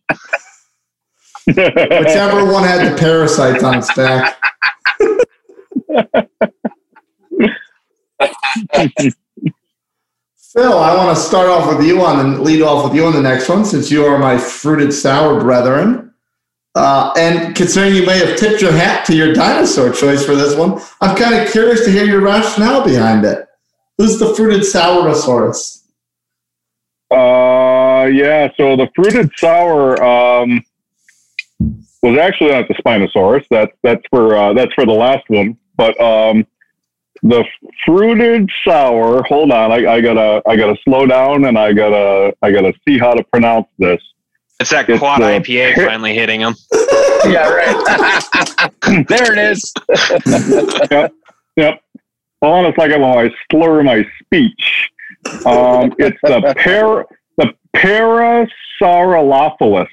Whichever 1.45 2.45
one 2.51 2.63
had 2.63 2.91
the 2.91 2.95
parasites 2.97 3.63
on 3.63 3.77
its 3.79 3.93
back. 3.93 4.37
Phil, 10.53 10.73
I 10.79 10.95
want 10.95 11.15
to 11.15 11.21
start 11.21 11.47
off 11.49 11.67
with 11.77 11.85
you 11.85 12.01
on 12.03 12.19
and 12.25 12.39
lead 12.41 12.61
off 12.61 12.83
with 12.85 12.95
you 12.95 13.05
on 13.05 13.13
the 13.13 13.21
next 13.21 13.47
one 13.49 13.63
since 13.65 13.91
you 13.91 14.05
are 14.05 14.17
my 14.17 14.37
fruited 14.37 14.91
sour 14.93 15.39
brethren. 15.39 16.08
Uh, 16.75 17.11
and 17.17 17.55
considering 17.55 17.95
you 17.95 18.05
may 18.05 18.17
have 18.17 18.37
tipped 18.37 18.61
your 18.61 18.71
hat 18.71 19.05
to 19.05 19.15
your 19.15 19.33
dinosaur 19.33 19.91
choice 19.91 20.25
for 20.25 20.35
this 20.35 20.55
one, 20.55 20.79
I'm 21.01 21.15
kind 21.15 21.35
of 21.35 21.51
curious 21.51 21.83
to 21.85 21.91
hear 21.91 22.05
your 22.05 22.21
rationale 22.21 22.83
behind 22.83 23.25
it. 23.25 23.47
Who's 23.97 24.19
the 24.19 24.33
fruited 24.35 24.61
saurosaurus? 24.61 25.83
Uh, 27.11 28.05
yeah. 28.05 28.49
So 28.55 28.75
the 28.75 28.87
fruited 28.95 29.31
sour 29.37 30.01
um, 30.03 30.63
was 31.59 32.17
actually 32.17 32.51
not 32.51 32.67
the 32.67 32.75
Spinosaurus. 32.75 33.45
That's 33.49 33.71
that's 33.81 34.03
for 34.09 34.37
uh, 34.37 34.53
that's 34.53 34.73
for 34.73 34.85
the 34.85 34.93
last 34.93 35.23
one. 35.27 35.57
But 35.75 35.99
um, 35.99 36.45
the 37.23 37.43
fruited 37.85 38.49
sour. 38.63 39.23
Hold 39.23 39.51
on, 39.51 39.71
I, 39.71 39.93
I 39.93 40.01
gotta 40.01 40.41
I 40.47 40.55
gotta 40.55 40.77
slow 40.85 41.05
down 41.05 41.45
and 41.45 41.57
I 41.57 41.73
gotta 41.73 42.33
I 42.41 42.51
gotta 42.51 42.73
see 42.87 42.97
how 42.97 43.13
to 43.13 43.23
pronounce 43.23 43.67
this. 43.77 44.01
It's 44.59 44.71
that 44.71 44.89
It's, 44.89 44.99
quad 44.99 45.21
uh, 45.21 45.39
ipa 45.39 45.75
finally 45.85 46.13
hitting 46.13 46.41
him 46.41 46.55
yeah, 47.25 47.49
right. 47.49 49.05
there 49.07 49.33
it 49.33 49.39
is. 49.39 49.73
Yep. 51.57 51.81
Hold 52.41 52.65
on 52.65 52.71
a 52.71 52.73
second 52.79 53.01
while 53.01 53.19
I 53.19 53.29
slur 53.51 53.83
my 53.83 54.05
speech. 54.23 54.89
Um, 55.45 55.93
it's 55.99 56.17
the 56.23 56.55
par 56.63 57.05
the 57.37 57.53
Parasaurolophilus. 57.75 59.89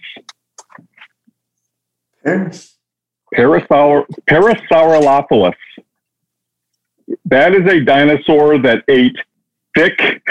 Parasaur 3.35 4.07
Parasaurolophilus. 4.31 5.55
That 7.25 7.55
is 7.55 7.67
a 7.69 7.81
dinosaur 7.81 8.59
that 8.59 8.85
ate 8.89 9.17
thick 9.77 10.23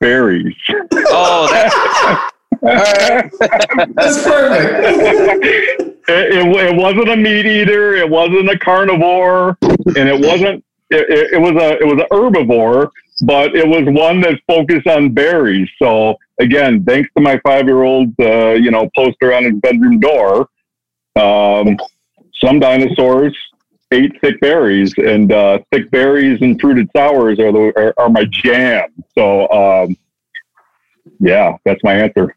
berries. 0.00 0.54
oh 0.70 1.48
that, 1.50 2.30
That's 2.62 4.22
perfect. 4.22 5.92
It, 6.08 6.34
it, 6.36 6.46
it 6.46 6.76
wasn't 6.76 7.08
a 7.08 7.16
meat 7.16 7.46
eater. 7.46 7.96
It 7.96 8.08
wasn't 8.08 8.48
a 8.48 8.56
carnivore, 8.58 9.58
and 9.60 10.08
it 10.08 10.24
wasn't. 10.24 10.64
It, 10.88 11.10
it, 11.10 11.32
it 11.32 11.38
was 11.38 11.60
a 11.60 11.78
it 11.78 11.84
was 11.84 12.00
an 12.00 12.06
herbivore, 12.12 12.90
but 13.22 13.56
it 13.56 13.66
was 13.66 13.82
one 13.86 14.20
that 14.20 14.38
focused 14.46 14.86
on 14.86 15.12
berries. 15.12 15.68
So 15.80 16.16
again, 16.38 16.84
thanks 16.84 17.10
to 17.16 17.22
my 17.22 17.40
five 17.44 17.66
year 17.66 17.82
old, 17.82 18.14
uh, 18.20 18.50
you 18.50 18.70
know, 18.70 18.88
poster 18.94 19.34
on 19.34 19.44
his 19.44 19.54
bedroom 19.54 19.98
door, 19.98 20.48
um, 21.16 21.76
some 22.34 22.60
dinosaurs 22.60 23.36
ate 23.90 24.20
thick 24.20 24.40
berries, 24.40 24.94
and 24.98 25.32
uh, 25.32 25.58
thick 25.72 25.90
berries 25.90 26.40
and 26.40 26.60
fruited 26.60 26.88
sours 26.96 27.40
are 27.40 27.50
the 27.50 27.72
are, 27.76 27.94
are 27.98 28.10
my 28.10 28.26
jam. 28.30 28.90
So 29.16 29.50
um, 29.50 29.96
yeah, 31.18 31.56
that's 31.64 31.82
my 31.82 31.94
answer. 31.94 32.36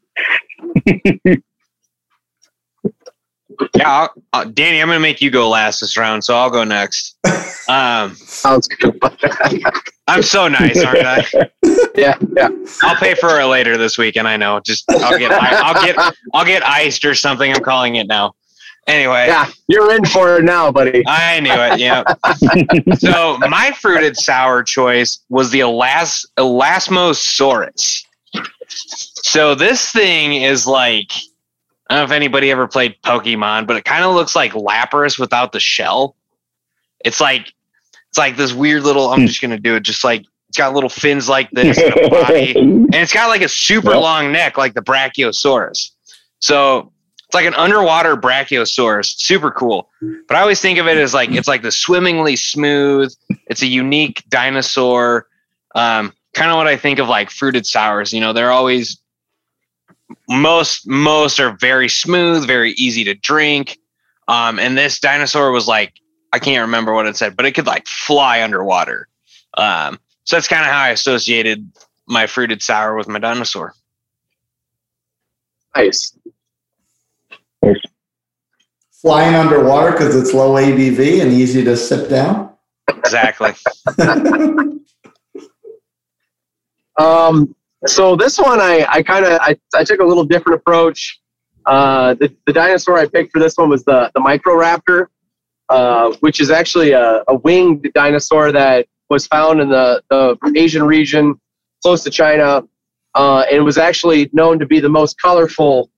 Yeah, 3.76 3.86
I'll, 3.86 4.10
uh, 4.32 4.46
Danny, 4.46 4.82
I'm 4.82 4.88
going 4.88 4.96
to 4.96 5.02
make 5.02 5.20
you 5.22 5.30
go 5.30 5.50
last 5.50 5.82
this 5.82 5.98
round, 5.98 6.24
so 6.24 6.36
I'll 6.36 6.50
go 6.50 6.64
next. 6.64 7.18
Um, 7.68 8.16
Sounds 8.16 8.68
good. 8.68 8.98
I'm 10.08 10.24
so 10.24 10.48
nice, 10.48 10.82
aren't 10.84 11.06
I? 11.06 11.26
yeah, 11.96 12.18
yeah. 12.38 12.50
I'll 12.84 12.96
pay 12.96 13.16
for 13.16 13.40
it 13.40 13.46
later 13.46 13.76
this 13.78 13.98
weekend. 13.98 14.28
I 14.28 14.38
know. 14.38 14.60
Just 14.62 14.86
I'll 14.90 15.20
get 15.20 15.32
I'll 15.32 15.86
get 15.86 15.96
I'll 16.34 16.46
get 16.46 16.66
iced 16.66 17.04
or 17.06 17.14
something. 17.14 17.52
I'm 17.54 17.62
calling 17.62 17.96
it 17.96 18.08
now. 18.08 18.34
Anyway, 18.88 19.28
Yeah, 19.28 19.48
you're 19.68 19.94
in 19.94 20.04
for 20.06 20.38
it 20.38 20.44
now, 20.44 20.72
buddy. 20.72 21.04
I 21.06 21.40
knew 21.42 21.52
it. 21.54 21.80
Yeah. 21.80 22.04
so 22.98 23.38
my 23.50 23.72
fruited 23.80 24.16
sour 24.18 24.64
choice 24.64 25.20
was 25.30 25.52
the 25.52 25.60
Elas- 25.60 26.26
Elasmosaurus. 26.38 28.04
So 28.68 29.56
this 29.56 29.92
thing 29.92 30.34
is 30.42 30.66
like 30.68 31.12
I 31.90 31.96
don't 31.96 32.00
know 32.02 32.04
if 32.06 32.12
anybody 32.12 32.52
ever 32.52 32.68
played 32.68 32.96
Pokemon, 33.04 33.66
but 33.68 33.76
it 33.76 33.84
kind 33.86 34.04
of 34.04 34.14
looks 34.14 34.36
like 34.36 34.52
Lapras 34.54 35.18
without 35.20 35.52
the 35.52 35.60
shell. 35.60 36.16
It's 37.04 37.20
like 37.20 37.54
it's 38.10 38.18
like 38.18 38.38
this 38.38 38.54
weird 38.54 38.84
little. 38.84 39.10
I'm 39.10 39.26
just 39.28 39.42
gonna 39.42 39.60
do 39.60 39.76
it. 39.76 39.84
Just 39.84 40.04
like 40.04 40.26
it's 40.50 40.58
got 40.58 40.74
little 40.74 40.90
fins 40.90 41.30
like 41.30 41.50
this 41.52 41.78
and 41.78 41.94
a 41.94 42.10
body, 42.10 42.54
and 42.58 42.94
it's 42.96 43.14
got 43.14 43.28
like 43.28 43.42
a 43.42 43.50
super 43.50 43.92
Yep. 43.92 44.02
long 44.02 44.32
neck 44.32 44.58
like 44.58 44.74
the 44.74 44.82
Brachiosaurus. 44.82 45.92
So 46.40 46.92
it's 47.26 47.34
like 47.36 47.46
an 47.46 47.54
underwater 47.56 48.16
Brachiosaurus. 48.18 49.18
Super 49.20 49.52
cool. 49.52 49.90
But 50.28 50.38
I 50.38 50.42
always 50.42 50.60
think 50.62 50.80
of 50.80 50.88
it 50.88 50.98
as 50.98 51.14
like 51.14 51.32
it's 51.32 51.48
like 51.48 51.62
the 51.62 51.72
swimmingly 51.72 52.36
smooth. 52.36 53.14
It's 53.48 53.62
a 53.62 53.68
unique 53.68 54.24
dinosaur. 54.30 55.28
Um, 55.76 56.14
kind 56.40 56.52
of 56.52 56.56
what 56.56 56.68
I 56.68 56.78
think 56.78 57.00
of 57.00 57.10
like 57.10 57.30
fruited 57.30 57.68
sours. 57.68 58.14
You 58.14 58.22
know, 58.22 58.32
they're 58.32 58.52
always 58.52 59.02
most 60.30 60.88
most 60.88 61.40
are 61.40 61.52
very 61.60 61.90
smooth, 61.90 62.48
very 62.48 62.72
easy 62.72 63.04
to 63.04 63.14
drink. 63.14 63.78
Um, 64.30 64.58
and 64.58 64.78
this 64.78 65.00
dinosaur 65.02 65.52
was 65.52 65.68
like 65.68 65.94
I 66.32 66.40
can't 66.40 66.62
remember 66.62 66.94
what 66.94 67.08
it 67.08 67.18
said, 67.18 67.36
but 67.36 67.46
it 67.46 67.52
could 67.52 67.68
like 67.68 67.88
fly 67.88 68.42
underwater. 68.42 69.10
Um, 69.56 70.00
so 70.24 70.38
that's 70.38 70.48
kind 70.48 70.62
of 70.62 70.72
how 70.72 70.80
I 70.80 70.90
associated 70.90 71.70
my 72.08 72.26
fruited 72.26 72.62
sour 72.62 72.96
with 72.96 73.10
my 73.10 73.20
dinosaur. 73.20 73.74
Nice. 75.76 76.18
Flying 79.02 79.36
underwater 79.36 79.92
because 79.92 80.16
it's 80.16 80.34
low 80.34 80.54
ABV 80.54 81.22
and 81.22 81.34
easy 81.34 81.64
to 81.66 81.76
sip 81.76 82.10
down. 82.10 82.54
Exactly. 82.88 83.52
Um, 87.00 87.56
so 87.88 88.16
this 88.16 88.38
one, 88.38 88.60
I, 88.62 88.86
I 88.88 89.02
kind 89.02 89.26
of, 89.26 89.40
I, 89.42 89.58
I 89.74 89.84
took 89.84 90.02
a 90.02 90.06
little 90.06 90.26
different 90.26 90.60
approach. 90.60 91.20
Uh, 91.66 92.14
the, 92.16 92.36
the 92.46 92.54
dinosaur 92.54 93.00
I 93.00 93.08
picked 93.08 93.32
for 93.32 93.40
this 93.40 93.58
one 93.58 93.70
was 93.70 93.84
the, 93.86 94.12
the 94.14 94.20
Microraptor, 94.20 95.08
uh, 95.70 96.14
which 96.20 96.40
is 96.42 96.52
actually 96.52 96.92
a, 96.92 97.24
a 97.28 97.36
winged 97.36 97.90
dinosaur 97.96 98.52
that 98.52 98.86
was 99.10 99.26
found 99.26 99.62
in 99.62 99.70
the, 99.70 100.04
the 100.10 100.38
Asian 100.56 100.84
region 100.84 101.40
close 101.82 102.04
to 102.04 102.12
China. 102.12 102.64
Uh, 103.16 103.44
and 103.52 103.66
was 103.66 103.80
actually 103.80 104.30
known 104.34 104.60
to 104.60 104.68
be 104.68 104.80
the 104.80 104.88
most 104.88 105.20
colorful 105.20 105.90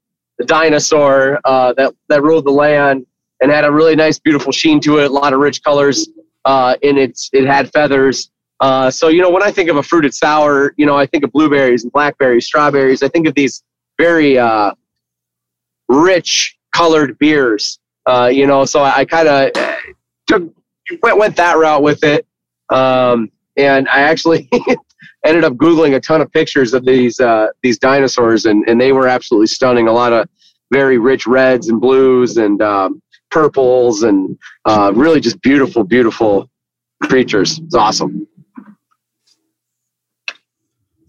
dinosaur 0.46 1.42
uh, 1.44 1.74
that, 1.74 1.94
that 2.08 2.24
ruled 2.24 2.46
the 2.46 2.52
land 2.52 3.06
and 3.42 3.52
had 3.52 3.66
a 3.66 3.72
really 3.72 3.98
nice, 3.98 4.18
beautiful 4.18 4.52
sheen 4.52 4.80
to 4.80 5.00
it, 5.00 5.12
a 5.12 5.14
lot 5.14 5.34
of 5.34 5.40
rich 5.40 5.62
colors. 5.62 6.08
Uh, 6.46 6.76
and 6.84 6.98
it's, 6.98 7.30
it 7.34 7.46
had 7.46 7.70
feathers. 7.74 8.32
Uh, 8.62 8.92
so, 8.92 9.08
you 9.08 9.22
know, 9.22 9.30
when 9.32 9.42
I 9.42 9.52
think 9.52 9.70
of 9.70 9.78
a 9.78 9.84
fruited 9.84 10.14
sour, 10.14 10.74
you 10.78 10.86
know, 10.86 10.96
I 10.96 11.08
think 11.08 11.24
of 11.24 11.32
blueberries 11.32 11.84
and 11.84 11.92
blackberries, 11.92 12.46
strawberries. 12.46 13.02
I 13.02 13.08
think 13.08 13.28
of 13.28 13.34
these 13.34 13.64
very 14.00 14.38
uh, 14.38 14.74
rich 15.90 16.56
colored 16.72 17.18
beers, 17.18 17.80
uh, 18.06 18.30
you 18.32 18.46
know, 18.46 18.64
so 18.66 18.82
I, 18.82 18.98
I 18.98 19.06
kind 19.06 19.28
of 19.28 19.52
took, 20.28 20.54
went, 21.02 21.18
went 21.18 21.36
that 21.38 21.58
route 21.58 21.82
with 21.82 22.04
it. 22.04 22.28
Um, 22.70 23.32
and 23.58 23.90
I 23.90 24.02
actually 24.02 24.48
ended 25.26 25.44
up 25.44 25.54
Googling 25.54 25.96
a 25.96 26.00
ton 26.00 26.22
of 26.22 26.32
pictures 26.32 26.76
of 26.76 26.86
these, 26.86 27.20
uh, 27.20 27.48
these 27.64 27.80
dinosaurs 27.80 28.46
and, 28.46 28.64
and 28.70 28.80
they 28.80 28.92
were 28.92 29.08
absolutely 29.08 29.48
stunning. 29.48 29.88
A 29.88 29.92
lot 29.92 30.14
of 30.14 30.30
very 30.72 31.00
rich 31.00 31.26
reds 31.26 31.70
and 31.70 31.82
blues 31.82 32.38
and 32.38 32.62
um, 32.62 33.02
purples 33.32 34.04
and 34.04 34.38
uh, 34.66 34.92
really 34.94 35.20
just 35.20 35.42
beautiful, 35.42 35.84
beautiful 35.84 36.48
creatures. 37.02 37.60
It's 37.60 37.76
awesome. 37.76 38.28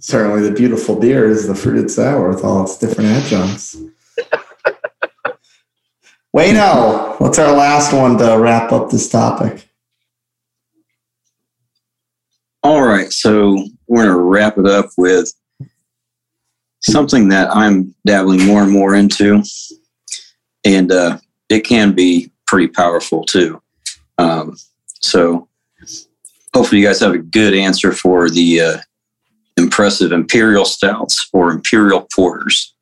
Certainly, 0.03 0.43
the 0.43 0.51
beautiful 0.51 0.97
beer 0.97 1.29
is 1.29 1.47
the 1.47 1.55
fruited 1.55 1.89
sour 1.89 2.29
with 2.29 2.43
all 2.43 2.65
its 2.65 2.77
different 2.77 3.11
adjuncts. 3.11 3.77
Wayno, 6.37 7.21
what's 7.21 7.39
our 7.39 7.57
last 7.57 7.93
one 7.93 8.19
to 8.19 8.37
wrap 8.37 8.73
up 8.73 8.91
this 8.91 9.09
topic? 9.09 9.69
All 12.65 12.83
right, 12.83 13.13
so 13.13 13.65
we're 13.87 14.03
going 14.03 14.17
to 14.17 14.21
wrap 14.21 14.59
it 14.59 14.67
up 14.67 14.87
with 14.99 15.33
something 16.81 17.29
that 17.29 17.55
I'm 17.55 17.95
dabbling 18.05 18.45
more 18.45 18.65
and 18.65 18.73
more 18.73 18.97
into, 18.97 19.45
and 20.65 20.91
uh, 20.91 21.19
it 21.49 21.61
can 21.61 21.93
be 21.93 22.33
pretty 22.49 22.67
powerful 22.67 23.25
too. 23.25 23.63
Um, 24.19 24.57
so, 24.87 25.47
hopefully, 26.53 26.81
you 26.81 26.87
guys 26.89 26.99
have 26.99 27.15
a 27.15 27.19
good 27.19 27.55
answer 27.55 27.93
for 27.93 28.29
the 28.29 28.61
uh, 28.61 28.79
impressive 29.57 30.13
imperial 30.13 30.65
stouts 30.65 31.29
or 31.33 31.51
imperial 31.51 32.07
porters. 32.15 32.75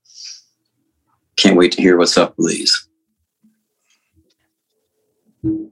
Can't 1.36 1.56
wait 1.56 1.72
to 1.72 1.82
hear 1.82 1.96
what's 1.96 2.18
up 2.18 2.34
with 2.36 2.50
these. 2.50 2.86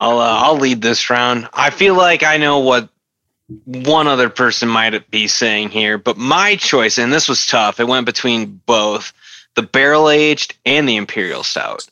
I'll 0.00 0.18
uh, 0.18 0.40
I'll 0.42 0.56
lead 0.56 0.80
this 0.80 1.10
round. 1.10 1.48
I 1.52 1.70
feel 1.70 1.94
like 1.94 2.22
I 2.22 2.38
know 2.38 2.58
what 2.58 2.88
one 3.64 4.06
other 4.06 4.28
person 4.28 4.68
might 4.68 5.10
be 5.10 5.26
saying 5.26 5.70
here, 5.70 5.98
but 5.98 6.16
my 6.16 6.56
choice, 6.56 6.98
and 6.98 7.12
this 7.12 7.28
was 7.28 7.46
tough. 7.46 7.80
It 7.80 7.88
went 7.88 8.06
between 8.06 8.60
both 8.66 9.12
the 9.56 9.62
barrel 9.62 10.08
aged 10.08 10.54
and 10.64 10.88
the 10.88 10.96
imperial 10.96 11.42
stout. 11.42 11.86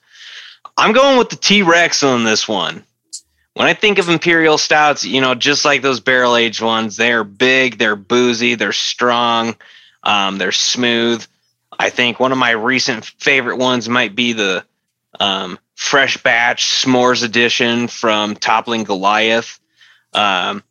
I'm 0.79 0.93
going 0.93 1.19
with 1.19 1.31
the 1.31 1.37
T 1.37 1.63
Rex 1.63 2.03
on 2.03 2.25
this 2.25 2.47
one. 2.47 2.85
When 3.57 3.69
I 3.69 3.73
think 3.73 3.97
of 3.97 4.11
imperial 4.11 4.59
stouts, 4.59 5.07
you 5.07 5.23
know, 5.23 5.35
just 5.35 5.65
like 5.65 5.81
those 5.81 6.01
barrel 6.01 6.37
aged 6.37 6.61
ones, 6.61 6.99
they're 6.99 7.25
big, 7.25 7.79
they're 7.79 7.97
boozy, 7.97 8.55
they're 8.55 8.75
strong, 8.75 9.57
um, 10.03 10.37
they're 10.37 10.53
smooth. 10.53 11.25
I 11.79 11.89
think 11.89 12.21
one 12.21 12.33
of 12.33 12.39
my 12.39 12.51
recent 12.51 13.07
favorite 13.07 13.57
ones 13.57 13.89
might 13.89 14.15
be 14.15 14.35
the 14.35 14.63
um, 15.19 15.59
fresh 15.75 16.19
batch 16.19 16.83
s'mores 16.83 17.25
edition 17.25 17.89
from 17.89 18.35
Toppling 18.35 18.85
Goliath. 18.85 19.59
Um, 20.13 20.63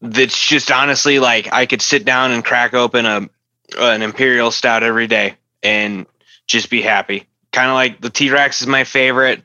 that's 0.00 0.40
just 0.40 0.70
honestly 0.70 1.18
like 1.18 1.52
I 1.52 1.66
could 1.66 1.82
sit 1.82 2.04
down 2.04 2.30
and 2.30 2.44
crack 2.44 2.74
open 2.74 3.06
a 3.06 3.28
an 3.76 4.02
imperial 4.02 4.52
stout 4.52 4.84
every 4.84 5.08
day 5.08 5.34
and 5.64 6.06
just 6.46 6.70
be 6.70 6.80
happy. 6.80 7.26
Kind 7.50 7.70
of 7.70 7.74
like 7.74 8.00
the 8.00 8.10
T 8.10 8.30
Rex 8.30 8.60
is 8.60 8.68
my 8.68 8.84
favorite. 8.84 9.42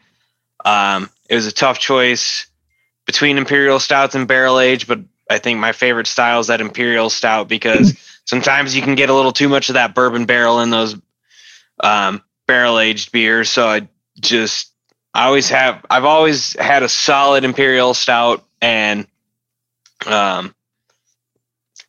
Um, 0.63 1.09
it 1.27 1.33
was 1.33 1.47
a 1.47 1.51
tough 1.51 1.79
choice 1.79 2.45
between 3.09 3.39
imperial 3.39 3.79
stouts 3.79 4.13
and 4.13 4.27
barrel 4.27 4.59
age, 4.59 4.85
but 4.85 4.99
I 5.31 5.39
think 5.39 5.59
my 5.59 5.71
favorite 5.71 6.05
style 6.05 6.41
is 6.41 6.45
that 6.45 6.61
imperial 6.61 7.09
stout 7.09 7.47
because 7.47 7.97
sometimes 8.25 8.75
you 8.75 8.83
can 8.83 8.93
get 8.93 9.09
a 9.09 9.15
little 9.15 9.31
too 9.31 9.49
much 9.49 9.69
of 9.69 9.73
that 9.73 9.95
bourbon 9.95 10.27
barrel 10.27 10.59
in 10.59 10.69
those 10.69 10.95
um, 11.79 12.21
barrel 12.45 12.77
aged 12.77 13.11
beers. 13.11 13.49
So 13.49 13.67
I 13.67 13.87
just 14.19 14.71
I 15.11 15.25
always 15.25 15.49
have 15.49 15.83
I've 15.89 16.03
always 16.03 16.53
had 16.59 16.83
a 16.83 16.89
solid 16.89 17.43
imperial 17.45 17.95
stout 17.95 18.45
and 18.61 19.07
um 20.05 20.53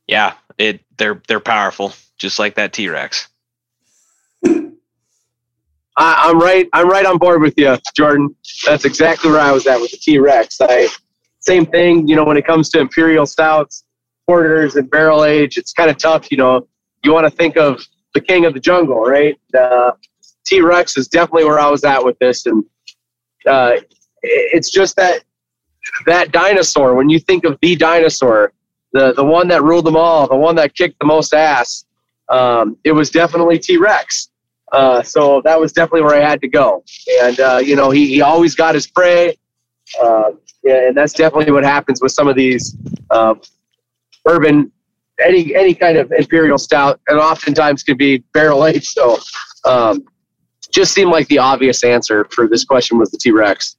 yeah, 0.07 0.33
it 0.57 0.81
they're 0.97 1.21
they're 1.29 1.39
powerful 1.39 1.93
just 2.17 2.39
like 2.39 2.55
that 2.55 2.73
T-Rex. 2.73 3.29
I, 6.01 6.31
I'm 6.31 6.39
right. 6.39 6.67
I'm 6.73 6.89
right 6.89 7.05
on 7.05 7.19
board 7.19 7.43
with 7.43 7.55
you, 7.59 7.77
Jordan. 7.95 8.35
That's 8.65 8.87
exactly 8.87 9.31
where 9.31 9.41
I 9.41 9.53
was 9.53 9.67
at 9.67 9.79
with 9.79 9.91
the 9.91 9.99
T 9.99 10.19
Rex. 10.19 10.59
I 10.59 10.89
same 11.41 11.67
thing. 11.67 12.07
You 12.09 12.17
know, 12.17 12.25
when 12.25 12.37
it 12.37 12.47
comes 12.47 12.69
to 12.71 12.81
imperial 12.81 13.27
stouts, 13.27 13.85
porters, 14.27 14.77
and 14.77 14.91
barrel 14.91 15.25
age, 15.25 15.57
it's 15.57 15.73
kind 15.73 15.91
of 15.91 15.99
tough. 15.99 16.31
You 16.31 16.37
know, 16.37 16.69
you 17.05 17.13
want 17.13 17.27
to 17.27 17.31
think 17.31 17.57
of 17.57 17.83
the 18.15 18.21
king 18.21 18.45
of 18.45 18.55
the 18.55 18.61
jungle, 18.61 19.01
right? 19.01 19.39
Uh, 19.59 19.93
T 20.47 20.61
Rex 20.61 20.97
is 20.97 21.09
definitely 21.09 21.45
where 21.45 21.59
I 21.59 21.69
was 21.69 21.85
at 21.85 22.05
with 22.05 22.19
this, 22.19 22.47
and 22.47 22.65
uh, 23.47 23.77
it's 24.23 24.71
just 24.71 24.97
that 24.97 25.23
that 26.07 26.33
dinosaur. 26.33 26.95
When 26.95 27.09
you 27.09 27.19
think 27.19 27.45
of 27.45 27.59
the 27.63 27.77
dinosaur, 27.77 28.53
the 28.93 29.13
the 29.15 29.25
one 29.25 29.49
that 29.49 29.63
ruled 29.63 29.87
them 29.87 29.97
all, 29.97 30.29
the 30.29 30.37
one 30.37 30.57
that 30.57 30.75
kicked 30.75 30.99
the 30.99 31.07
most 31.07 31.35
ass, 31.35 31.85
um, 32.29 32.77
it 32.85 32.93
was 32.93 33.11
definitely 33.11 33.59
T 33.59 33.77
Rex. 33.77 34.29
Uh, 34.73 35.03
so 35.03 35.43
that 35.45 35.59
was 35.59 35.73
definitely 35.73 36.03
where 36.03 36.15
I 36.15 36.25
had 36.25 36.41
to 36.43 36.49
go. 36.49 36.85
And, 37.23 37.41
uh, 37.41 37.61
you 37.61 37.75
know, 37.75 37.91
he, 37.91 38.07
he 38.07 38.21
always 38.21 38.55
got 38.55 38.75
his 38.75 38.87
prey. 38.87 39.37
Uh, 40.01 40.33
yeah, 40.63 40.89
and 40.89 40.97
that's 40.97 41.13
definitely 41.13 41.53
what 41.53 41.65
happens 41.65 42.01
with 42.03 42.13
some 42.13 42.29
of 42.29 42.37
these 42.37 42.77
uh, 43.11 43.35
urban, 44.29 44.71
any 45.25 45.55
any 45.55 45.75
kind 45.75 45.97
of 45.97 46.13
imperial 46.13 46.59
stout, 46.59 47.01
and 47.09 47.19
oftentimes 47.19 47.83
can 47.83 47.97
be 47.97 48.19
barrel 48.33 48.67
aged. 48.67 48.87
So, 48.87 49.19
um, 49.65 50.05
just 50.71 50.93
seemed 50.93 51.11
like 51.11 51.27
the 51.29 51.39
obvious 51.39 51.83
answer 51.83 52.27
for 52.31 52.47
this 52.47 52.65
question 52.65 52.99
was 52.99 53.11
the 53.11 53.19
T 53.19 53.31
Rex. 53.31 53.77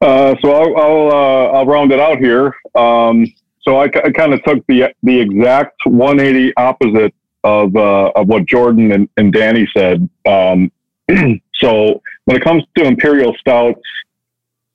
Uh, 0.00 0.34
so 0.42 0.52
I'll 0.52 0.76
I'll, 0.76 1.08
uh, 1.08 1.58
I'll 1.58 1.66
round 1.66 1.90
it 1.92 2.00
out 2.00 2.18
here. 2.18 2.54
Um, 2.74 3.26
so 3.60 3.78
I, 3.78 3.84
I 3.84 4.10
kind 4.12 4.32
of 4.32 4.42
took 4.44 4.64
the 4.66 4.94
the 5.02 5.20
exact 5.20 5.80
180 5.86 6.52
opposite 6.56 7.14
of 7.44 7.74
uh, 7.74 8.10
of 8.14 8.28
what 8.28 8.44
Jordan 8.46 8.92
and, 8.92 9.08
and 9.16 9.32
Danny 9.32 9.68
said. 9.76 10.08
Um, 10.26 10.70
so 11.54 12.02
when 12.24 12.36
it 12.36 12.42
comes 12.42 12.64
to 12.76 12.84
imperial 12.84 13.34
stouts, 13.38 13.80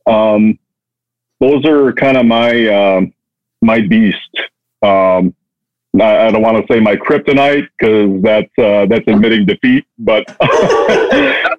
um, 0.07 0.57
those 1.39 1.65
are 1.65 1.91
kind 1.93 2.17
of 2.17 2.25
my 2.25 2.67
um, 2.67 3.13
my 3.61 3.81
beast. 3.81 4.17
Um, 4.81 5.35
I, 5.99 6.27
I 6.27 6.31
don't 6.31 6.41
want 6.41 6.65
to 6.65 6.73
say 6.73 6.79
my 6.79 6.95
kryptonite 6.95 7.67
because 7.77 8.21
that's 8.21 8.51
uh, 8.57 8.85
that's 8.85 9.07
admitting 9.07 9.45
defeat, 9.45 9.85
but 9.99 10.25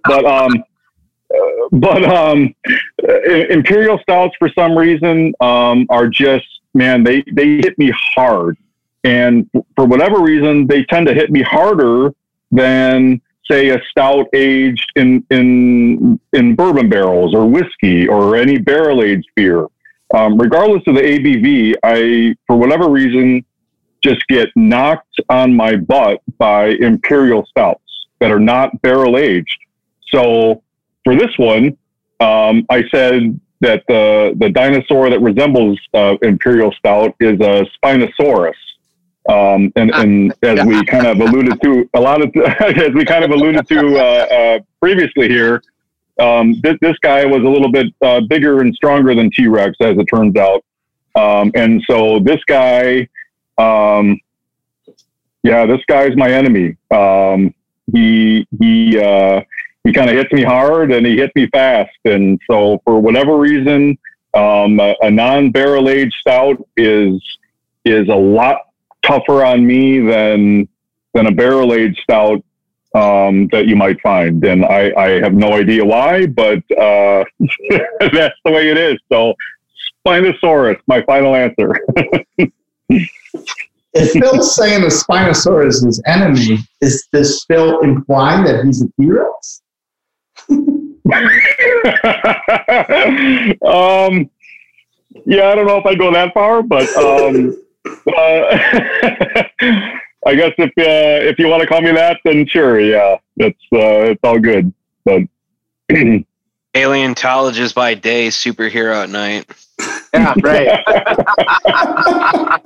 but 0.04 0.24
um, 0.24 0.64
but 1.72 2.04
um, 2.04 2.54
imperial 3.50 3.98
stouts 3.98 4.34
for 4.38 4.48
some 4.50 4.76
reason 4.76 5.34
um, 5.40 5.86
are 5.90 6.08
just 6.08 6.46
man 6.74 7.04
they 7.04 7.22
they 7.32 7.56
hit 7.56 7.76
me 7.78 7.92
hard, 8.14 8.56
and 9.04 9.48
for 9.76 9.84
whatever 9.84 10.22
reason 10.22 10.66
they 10.66 10.84
tend 10.84 11.06
to 11.08 11.14
hit 11.14 11.30
me 11.30 11.42
harder 11.42 12.14
than 12.50 13.20
say 13.52 13.68
a 13.70 13.80
stout 13.90 14.26
aged 14.32 14.90
in 14.96 15.24
in 15.30 16.18
in 16.32 16.56
bourbon 16.56 16.88
barrels 16.88 17.34
or 17.34 17.46
whiskey 17.46 18.08
or 18.08 18.36
any 18.36 18.58
barrel 18.58 19.02
aged 19.02 19.28
beer. 19.36 19.66
Um, 20.14 20.38
regardless 20.38 20.82
of 20.86 20.94
the 20.94 21.02
ABV, 21.02 21.74
I 21.82 22.34
for 22.46 22.56
whatever 22.56 22.88
reason 22.90 23.44
just 24.02 24.26
get 24.28 24.48
knocked 24.56 25.20
on 25.28 25.54
my 25.54 25.76
butt 25.76 26.20
by 26.38 26.68
imperial 26.80 27.46
stouts 27.46 27.82
that 28.20 28.30
are 28.30 28.40
not 28.40 28.80
barrel 28.82 29.16
aged. 29.16 29.58
So 30.08 30.62
for 31.04 31.14
this 31.14 31.30
one, 31.36 31.76
um, 32.20 32.66
I 32.68 32.84
said 32.92 33.38
that 33.60 33.84
the 33.88 34.34
the 34.38 34.50
dinosaur 34.50 35.10
that 35.10 35.20
resembles 35.20 35.78
uh, 35.94 36.16
imperial 36.22 36.72
stout 36.72 37.14
is 37.20 37.40
a 37.40 37.66
Spinosaurus. 37.76 38.54
Um, 39.28 39.72
and, 39.76 39.90
and 39.94 40.34
as 40.42 40.64
we 40.66 40.84
kind 40.86 41.06
of 41.06 41.20
alluded 41.20 41.60
to 41.62 41.88
a 41.94 42.00
lot 42.00 42.22
of, 42.22 42.34
as 42.60 42.92
we 42.94 43.04
kind 43.04 43.24
of 43.24 43.30
alluded 43.30 43.66
to 43.68 43.98
uh, 43.98 44.02
uh, 44.02 44.58
previously 44.80 45.28
here, 45.28 45.62
um, 46.18 46.60
this, 46.62 46.76
this 46.80 46.96
guy 47.02 47.24
was 47.24 47.42
a 47.42 47.48
little 47.48 47.70
bit 47.70 47.86
uh, 48.02 48.20
bigger 48.28 48.60
and 48.60 48.74
stronger 48.74 49.14
than 49.14 49.30
T 49.30 49.46
Rex, 49.46 49.76
as 49.80 49.96
it 49.96 50.04
turns 50.04 50.36
out. 50.36 50.64
Um, 51.14 51.52
and 51.54 51.82
so 51.88 52.18
this 52.20 52.42
guy, 52.46 53.08
um, 53.58 54.18
yeah, 55.42 55.66
this 55.66 55.80
guy's 55.86 56.16
my 56.16 56.30
enemy. 56.30 56.76
Um, 56.90 57.54
he 57.92 58.46
he 58.58 58.98
uh, 58.98 59.42
he 59.84 59.92
kind 59.92 60.08
of 60.08 60.16
hits 60.16 60.32
me 60.32 60.42
hard 60.42 60.92
and 60.92 61.04
he 61.04 61.16
hits 61.16 61.34
me 61.34 61.48
fast, 61.48 61.90
and 62.04 62.40
so 62.50 62.80
for 62.84 63.00
whatever 63.00 63.36
reason, 63.36 63.98
um, 64.34 64.78
a, 64.80 64.94
a 65.02 65.10
non-barrel 65.10 65.88
aged 65.88 66.14
stout 66.20 66.56
is 66.76 67.20
is 67.84 68.08
a 68.08 68.14
lot 68.14 68.68
tougher 69.02 69.44
on 69.44 69.66
me 69.66 70.00
than 70.00 70.68
than 71.14 71.26
a 71.26 71.32
barrel 71.32 71.74
aged 71.74 72.00
stout 72.02 72.42
um, 72.94 73.48
that 73.48 73.66
you 73.66 73.76
might 73.76 74.00
find, 74.00 74.44
and 74.44 74.64
I, 74.64 74.92
I 74.96 75.08
have 75.20 75.34
no 75.34 75.54
idea 75.54 75.84
why, 75.84 76.26
but 76.26 76.58
uh, 76.72 77.24
that's 78.00 78.38
the 78.44 78.50
way 78.50 78.70
it 78.70 78.78
is. 78.78 78.98
So, 79.10 79.34
Spinosaurus, 80.06 80.80
my 80.86 81.02
final 81.02 81.34
answer. 81.34 81.74
If 83.94 84.12
Phil's 84.12 84.56
saying 84.56 84.80
the 84.80 84.86
Spinosaurus 84.86 85.68
is 85.68 85.84
his 85.84 86.02
enemy, 86.06 86.58
is 86.80 87.06
this 87.12 87.44
Phil 87.44 87.80
implying 87.80 88.44
that 88.44 88.64
he's 88.64 88.82
a 88.82 88.88
T-Rex? 88.98 89.62
um, 93.62 94.30
yeah, 95.26 95.48
I 95.48 95.54
don't 95.54 95.66
know 95.66 95.76
if 95.76 95.84
I 95.84 95.94
go 95.94 96.10
that 96.12 96.32
far, 96.32 96.62
but 96.62 96.88
um, 96.96 97.54
uh, 97.86 97.90
I 100.24 100.34
guess 100.36 100.52
if 100.59 100.70
uh, 100.78 101.28
if 101.28 101.38
you 101.38 101.48
want 101.48 101.62
to 101.62 101.66
call 101.66 101.80
me 101.80 101.90
that, 101.92 102.20
then 102.24 102.46
sure, 102.46 102.78
yeah, 102.80 103.16
that's 103.36 103.59
uh, 103.72 104.10
it's 104.12 104.20
all 104.22 104.38
good. 104.38 104.72
But 105.04 105.22
Paleontologist 106.74 107.74
by 107.74 107.94
day, 107.94 108.28
superhero 108.28 109.02
at 109.02 109.10
night. 109.10 109.50
Yeah, 110.14 110.34
right. 110.42 110.68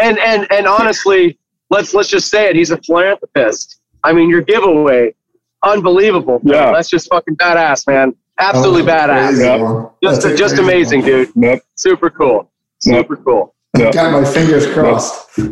and 0.00 0.18
and 0.18 0.46
and 0.50 0.66
honestly, 0.66 1.38
let's 1.70 1.94
let's 1.94 2.08
just 2.08 2.30
say 2.30 2.48
it. 2.48 2.56
He's 2.56 2.70
a 2.70 2.78
philanthropist. 2.78 3.80
I 4.02 4.12
mean, 4.12 4.30
your 4.30 4.40
giveaway, 4.40 5.14
unbelievable. 5.62 6.40
Yeah. 6.42 6.72
that's 6.72 6.88
just 6.88 7.08
fucking 7.10 7.36
badass, 7.36 7.86
man. 7.86 8.14
Absolutely 8.38 8.82
Oh, 8.82 8.86
badass. 8.86 9.26
crazy 9.28 9.44
Yep. 9.44 9.92
Just 10.02 10.22
That's 10.22 10.34
a 10.34 10.36
just 10.38 10.58
amazing, 10.58 11.02
dude. 11.02 11.30
yep, 11.36 11.60
Super 11.74 12.08
cool. 12.08 12.50
Yep. 12.86 13.02
Super 13.04 13.16
cool. 13.16 13.54
Yep. 13.80 13.94
Got 13.94 14.12
my 14.12 14.24
fingers 14.24 14.66
crossed. 14.66 15.30
so 15.34 15.44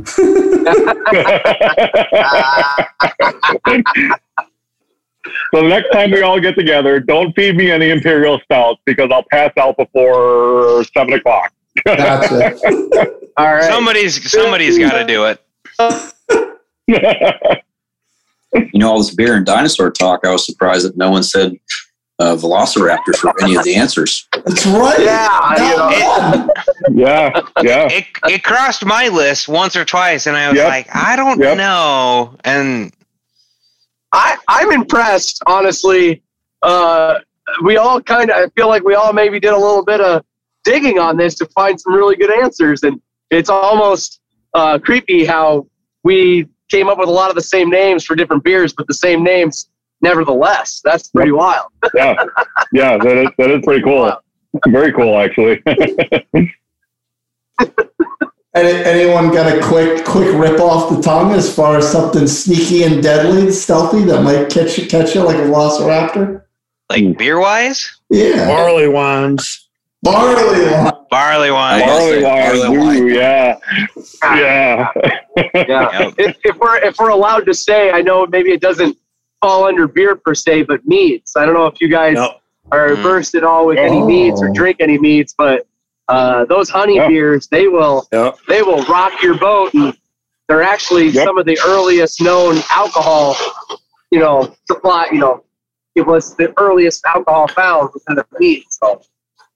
the 5.52 5.68
next 5.68 5.90
time 5.90 6.10
we 6.10 6.22
all 6.22 6.40
get 6.40 6.54
together, 6.54 7.00
don't 7.00 7.34
feed 7.34 7.56
me 7.56 7.70
any 7.70 7.90
imperial 7.90 8.40
stouts 8.40 8.80
because 8.84 9.10
I'll 9.12 9.24
pass 9.30 9.52
out 9.58 9.76
before 9.76 10.84
seven 10.94 11.14
o'clock. 11.14 11.52
Gotcha. 11.84 12.56
All 13.36 13.54
right. 13.54 13.70
Somebody's 13.70 14.30
somebody's 14.30 14.78
got 14.78 14.98
to 14.98 15.06
do 15.06 15.26
it. 15.26 15.42
You 18.72 18.80
know, 18.80 18.92
all 18.92 18.98
this 18.98 19.14
beer 19.14 19.36
and 19.36 19.44
dinosaur 19.44 19.90
talk, 19.90 20.20
I 20.24 20.32
was 20.32 20.46
surprised 20.46 20.86
that 20.86 20.96
no 20.96 21.10
one 21.10 21.22
said 21.22 21.52
uh, 22.18 22.34
Velociraptor 22.36 23.16
for 23.16 23.32
any 23.42 23.56
of 23.56 23.64
the 23.64 23.76
answers. 23.76 24.26
That's 24.32 24.66
right. 24.66 25.00
Yeah, 25.00 25.54
you 25.56 25.76
know. 25.76 26.46
Not 26.46 26.56
yeah, 26.92 27.40
yeah. 27.62 27.88
It 27.90 28.06
it 28.28 28.42
crossed 28.42 28.84
my 28.84 29.08
list 29.08 29.48
once 29.48 29.76
or 29.76 29.84
twice, 29.84 30.26
and 30.26 30.36
I 30.36 30.48
was 30.48 30.56
Yep. 30.58 30.68
like, 30.68 30.88
I 30.94 31.16
don't 31.16 31.38
Yep. 31.40 31.56
know. 31.58 32.34
And 32.44 32.92
I, 34.12 34.36
I'm 34.48 34.72
impressed, 34.72 35.42
honestly. 35.46 36.22
Uh, 36.62 37.18
we 37.62 37.76
all 37.76 38.00
kind 38.00 38.30
of, 38.30 38.36
I 38.36 38.48
feel 38.56 38.68
like 38.68 38.82
we 38.84 38.94
all 38.94 39.12
maybe 39.12 39.38
did 39.38 39.52
a 39.52 39.58
little 39.58 39.84
bit 39.84 40.00
of 40.00 40.24
digging 40.64 40.98
on 40.98 41.16
this 41.16 41.34
to 41.36 41.46
find 41.46 41.80
some 41.80 41.94
really 41.94 42.16
good 42.16 42.30
answers. 42.30 42.82
And 42.82 43.00
it's 43.30 43.48
almost 43.50 44.20
uh, 44.54 44.78
creepy 44.78 45.24
how 45.24 45.66
we 46.04 46.48
came 46.68 46.88
up 46.88 46.98
with 46.98 47.08
a 47.08 47.12
lot 47.12 47.30
of 47.30 47.36
the 47.36 47.42
same 47.42 47.70
names 47.70 48.04
for 48.04 48.16
different 48.16 48.42
beers, 48.44 48.72
but 48.72 48.86
the 48.86 48.94
same 48.94 49.22
names 49.22 49.68
nevertheless. 50.00 50.80
That's 50.84 51.08
pretty 51.08 51.32
wild. 51.32 51.70
yeah, 51.94 52.14
yeah, 52.72 52.98
that 52.98 53.16
is 53.16 53.28
that 53.38 53.50
is 53.50 53.64
pretty 53.64 53.82
cool. 53.82 54.12
Very 54.68 54.92
cool, 54.92 55.18
actually. 55.18 55.62
Any, 58.54 58.82
anyone 58.84 59.30
got 59.30 59.46
a 59.52 59.62
quick 59.62 60.04
quick 60.04 60.34
rip 60.34 60.58
off 60.58 60.94
the 60.94 61.02
tongue 61.02 61.32
as 61.32 61.54
far 61.54 61.76
as 61.76 61.90
something 61.90 62.26
sneaky 62.26 62.82
and 62.82 63.02
deadly, 63.02 63.52
stealthy 63.52 64.02
that 64.04 64.22
might 64.22 64.48
catch 64.50 64.78
you 64.78 64.86
catch 64.88 65.14
you 65.14 65.22
like 65.22 65.36
a 65.36 65.42
velociraptor? 65.42 66.42
like 66.90 67.04
hmm. 67.04 67.12
beer 67.12 67.38
wise, 67.38 68.00
Yeah, 68.10 68.46
Barley 68.46 68.88
wines. 68.88 69.68
barley 70.02 70.64
wine. 70.64 70.92
barley 71.10 71.50
wine. 71.50 71.80
barley 71.86 72.22
wine, 72.22 72.60
Barley 72.60 72.78
wine. 72.78 72.96
ooh, 72.96 73.08
yeah, 73.08 73.58
yeah. 74.22 74.92
Yeah. 75.54 76.10
If, 76.18 76.36
if 76.44 76.56
we're 76.56 76.78
if 76.78 76.98
we're 76.98 77.10
allowed 77.10 77.46
to 77.46 77.54
say, 77.54 77.90
I 77.92 78.02
know 78.02 78.26
maybe 78.26 78.50
it 78.50 78.60
doesn't 78.60 78.96
fall 79.40 79.64
under 79.64 79.86
beer 79.86 80.16
per 80.16 80.34
se, 80.34 80.62
but 80.62 80.86
meads. 80.86 81.36
I 81.36 81.44
don't 81.44 81.54
know 81.54 81.66
if 81.66 81.80
you 81.80 81.88
guys 81.88 82.16
Yep. 82.16 82.40
are 82.72 82.88
Mm. 82.96 83.02
versed 83.02 83.34
at 83.34 83.44
all 83.44 83.66
with 83.66 83.78
any 83.78 84.02
Oh. 84.02 84.06
meads 84.06 84.42
or 84.42 84.48
drink 84.48 84.78
any 84.80 84.98
meads, 84.98 85.34
but 85.36 85.66
uh, 86.08 86.44
those 86.46 86.70
honey 86.70 86.96
Yeah. 86.96 87.06
beers, 87.08 87.48
they 87.48 87.68
will 87.68 88.08
Yep. 88.12 88.38
they 88.48 88.62
will 88.62 88.82
rock 88.84 89.22
your 89.22 89.34
boat, 89.36 89.74
and 89.74 89.94
they're 90.48 90.62
actually 90.62 91.08
Yep. 91.08 91.24
some 91.26 91.36
of 91.38 91.44
the 91.44 91.58
earliest 91.66 92.22
known 92.22 92.62
alcohol, 92.70 93.36
you 94.10 94.18
know, 94.18 94.54
supply. 94.66 95.08
You 95.12 95.18
know, 95.18 95.44
it 95.94 96.06
was 96.06 96.34
the 96.36 96.52
earliest 96.58 97.04
alcohol 97.04 97.46
found 97.48 97.90
within 97.92 98.16
the 98.16 98.26
mead. 98.40 98.64
So 98.70 99.02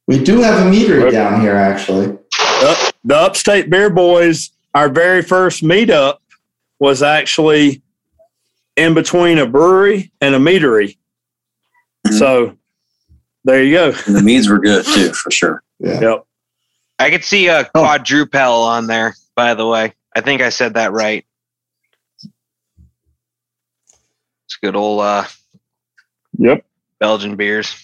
We 0.09 0.19
do 0.23 0.41
have 0.43 0.67
a 0.67 0.71
meadery 0.71 1.11
down 1.13 1.41
here, 1.41 1.55
actually. 1.57 2.19
The, 2.61 2.93
the 3.05 3.17
Upstate 3.17 3.71
Beer 3.71 3.89
Boys, 3.89 4.51
our 4.75 4.89
very 4.89 5.23
first 5.23 5.63
meetup 5.63 6.19
was 6.81 7.03
actually 7.03 7.82
in 8.83 8.95
between 8.95 9.39
a 9.39 9.47
brewery 9.47 10.13
and 10.21 10.35
a 10.35 10.39
meadery. 10.39 10.97
Mhm. 12.07 12.19
So 12.19 12.57
there 13.45 13.63
you 13.63 13.73
go. 13.75 13.93
And 14.07 14.17
the 14.17 14.23
meads 14.23 14.49
were 14.49 14.59
good 14.59 14.85
too, 14.85 15.13
for 15.15 15.31
sure. 15.31 15.63
Yeah. 15.79 16.01
Yep. 16.01 16.25
I 16.99 17.11
could 17.11 17.25
see 17.25 17.47
a 17.49 17.69
Oh. 17.75 17.83
quadrupel 17.83 18.65
on 18.65 18.87
there. 18.87 19.17
By 19.35 19.55
the 19.55 19.67
way, 19.67 19.95
I 20.15 20.21
think 20.21 20.43
I 20.43 20.51
said 20.51 20.75
that 20.75 20.93
right. 20.93 21.25
It's 24.47 24.57
good 24.63 24.77
old 24.77 25.01
uh, 25.01 25.25
Yep. 26.39 26.65
Belgian 27.01 27.37
beers. 27.37 27.75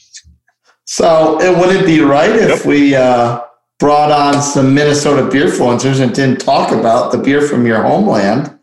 So 0.84 1.40
it 1.40 1.56
would 1.56 1.74
it 1.74 1.84
be 1.86 2.00
right 2.00 2.30
if 2.34 2.64
we 2.64 2.94
uh, 2.94 3.40
brought 3.78 4.10
on 4.10 4.40
some 4.42 4.74
Minnesota 4.74 5.28
beer 5.30 5.46
influencers 5.46 6.00
and 6.00 6.14
didn't 6.14 6.40
talk 6.40 6.72
about 6.72 7.12
the 7.12 7.18
beer 7.18 7.42
from 7.42 7.66
your 7.66 7.82
homeland 7.82 8.57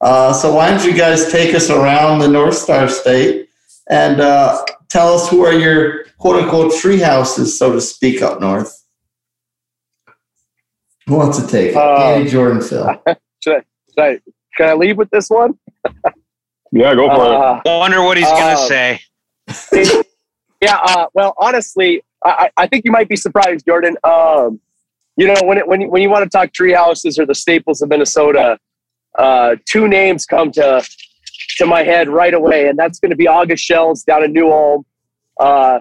Uh, 0.00 0.32
so 0.32 0.54
why 0.54 0.70
don't 0.70 0.84
you 0.84 0.94
guys 0.96 1.30
take 1.30 1.54
us 1.54 1.68
around 1.70 2.20
the 2.20 2.28
North 2.28 2.54
Star 2.56 2.88
State 2.88 3.48
and 3.90 4.20
uh, 4.20 4.64
tell 4.88 5.14
us 5.14 5.28
who 5.28 5.44
are 5.44 5.52
your 5.52 6.04
quote 6.18 6.42
unquote 6.42 6.72
tree 6.74 6.98
houses, 7.00 7.58
so 7.58 7.72
to 7.72 7.80
speak, 7.80 8.22
up 8.22 8.40
north? 8.40 8.84
Who 11.06 11.16
wants 11.16 11.40
to 11.42 11.46
take 11.46 11.70
it? 11.70 11.76
Uh, 11.76 12.14
Danny 12.16 12.30
Jordan, 12.30 12.62
Phil. 12.62 13.02
Should 13.42 13.56
I, 13.56 13.62
should 13.88 13.98
I, 13.98 14.20
can 14.56 14.68
I 14.68 14.74
leave 14.74 14.96
with 14.98 15.10
this 15.10 15.28
one? 15.30 15.58
Yeah, 16.72 16.94
go 16.94 17.08
for 17.08 17.24
it. 17.24 17.30
Uh, 17.32 17.60
I 17.66 17.78
wonder 17.78 18.00
what 18.00 18.16
he's 18.16 18.28
gonna 18.28 18.52
Uh, 18.52 18.68
say. 18.68 19.00
yeah. 20.62 20.76
Uh, 20.84 21.06
well, 21.14 21.34
honestly, 21.36 22.00
I, 22.24 22.30
I 22.56 22.62
I 22.62 22.66
think 22.68 22.84
you 22.84 22.92
might 22.92 23.08
be 23.08 23.16
surprised, 23.16 23.66
Jordan. 23.66 23.96
Um, 24.04 24.60
you 25.16 25.26
know, 25.26 25.34
when 25.42 25.58
it, 25.58 25.66
when 25.66 25.80
you, 25.80 25.90
when 25.90 26.00
you 26.00 26.08
want 26.10 26.22
to 26.22 26.30
talk 26.30 26.52
tree 26.52 26.72
houses 26.72 27.18
or 27.18 27.26
the 27.26 27.34
staples 27.34 27.82
of 27.82 27.88
Minnesota, 27.88 28.56
uh, 29.16 29.56
two 29.66 29.88
names 29.88 30.26
come 30.26 30.50
to 30.52 30.86
to 31.56 31.66
my 31.66 31.82
head 31.82 32.08
right 32.08 32.34
away, 32.34 32.68
and 32.68 32.78
that's 32.78 32.98
going 32.98 33.10
to 33.10 33.16
be 33.16 33.26
August 33.26 33.64
Schell's 33.64 34.02
down 34.02 34.24
in 34.24 34.32
New 34.32 34.50
Ulm, 34.50 34.84
uh, 35.38 35.80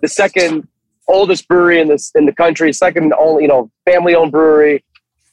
the 0.00 0.08
second 0.08 0.66
oldest 1.08 1.48
brewery 1.48 1.80
in 1.80 1.88
this 1.88 2.12
in 2.14 2.26
the 2.26 2.32
country, 2.32 2.72
second 2.72 3.12
only 3.18 3.42
you 3.42 3.48
know 3.48 3.70
family 3.84 4.14
owned 4.14 4.32
brewery. 4.32 4.84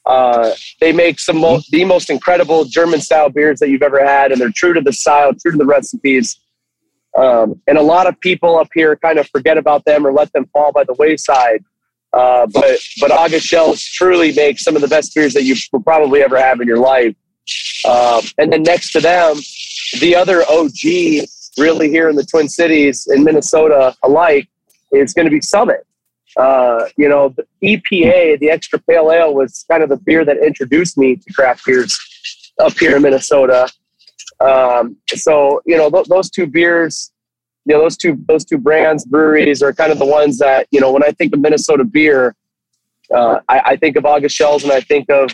Uh, 0.04 0.52
they 0.80 0.92
make 0.92 1.18
some 1.18 1.38
mo- 1.38 1.60
the 1.70 1.84
most 1.84 2.10
incredible 2.10 2.64
German 2.64 3.00
style 3.00 3.28
beers 3.28 3.58
that 3.58 3.68
you've 3.68 3.82
ever 3.82 4.04
had, 4.04 4.30
and 4.32 4.40
they're 4.40 4.52
true 4.54 4.72
to 4.72 4.80
the 4.80 4.92
style, 4.92 5.32
true 5.34 5.50
to 5.50 5.58
the 5.58 5.66
recipes. 5.66 6.38
Um, 7.16 7.60
and 7.66 7.76
a 7.78 7.82
lot 7.82 8.06
of 8.06 8.18
people 8.20 8.58
up 8.58 8.68
here 8.74 8.94
kind 8.96 9.18
of 9.18 9.28
forget 9.28 9.58
about 9.58 9.84
them 9.84 10.06
or 10.06 10.12
let 10.12 10.32
them 10.32 10.46
fall 10.52 10.70
by 10.70 10.84
the 10.84 10.94
wayside. 10.94 11.64
Uh, 12.12 12.46
but 12.46 12.78
but 13.00 13.10
August 13.10 13.46
Schell's 13.46 13.82
truly 13.82 14.32
makes 14.32 14.62
some 14.62 14.76
of 14.76 14.82
the 14.82 14.88
best 14.88 15.14
beers 15.14 15.34
that 15.34 15.42
you 15.42 15.56
will 15.72 15.82
probably 15.82 16.22
ever 16.22 16.38
have 16.38 16.60
in 16.60 16.68
your 16.68 16.78
life. 16.78 17.14
Um, 17.88 18.22
and 18.38 18.52
then 18.52 18.62
next 18.62 18.92
to 18.92 19.00
them, 19.00 19.36
the 20.00 20.14
other 20.14 20.42
OG, 20.48 21.28
really 21.58 21.88
here 21.88 22.08
in 22.08 22.16
the 22.16 22.24
Twin 22.24 22.48
Cities 22.48 23.06
in 23.10 23.24
Minnesota 23.24 23.94
alike, 24.02 24.48
is 24.92 25.14
going 25.14 25.26
to 25.26 25.30
be 25.30 25.40
Summit. 25.40 25.86
Uh, 26.36 26.86
you 26.96 27.08
know, 27.08 27.30
the 27.30 27.46
EPA, 27.62 28.38
the 28.40 28.50
Extra 28.50 28.78
Pale 28.78 29.10
Ale, 29.10 29.34
was 29.34 29.64
kind 29.70 29.82
of 29.82 29.88
the 29.88 29.96
beer 29.96 30.24
that 30.24 30.36
introduced 30.38 30.98
me 30.98 31.16
to 31.16 31.32
craft 31.32 31.64
beers 31.64 31.98
up 32.58 32.78
here 32.78 32.96
in 32.96 33.02
Minnesota. 33.02 33.68
Um, 34.40 34.96
so 35.08 35.62
you 35.64 35.76
know, 35.76 35.90
th- 35.90 36.06
those 36.06 36.30
two 36.30 36.46
beers, 36.46 37.12
you 37.64 37.74
know, 37.74 37.80
those 37.80 37.96
two 37.96 38.22
those 38.28 38.44
two 38.44 38.58
brands, 38.58 39.06
breweries 39.06 39.62
are 39.62 39.72
kind 39.72 39.90
of 39.90 39.98
the 39.98 40.04
ones 40.04 40.38
that 40.38 40.66
you 40.70 40.80
know. 40.80 40.92
When 40.92 41.02
I 41.02 41.10
think 41.12 41.32
of 41.32 41.40
Minnesota 41.40 41.84
beer, 41.84 42.36
uh, 43.14 43.40
I, 43.48 43.60
I 43.64 43.76
think 43.76 43.96
of 43.96 44.04
August 44.04 44.36
Schell's 44.36 44.62
and 44.62 44.72
I 44.72 44.80
think 44.80 45.08
of 45.10 45.30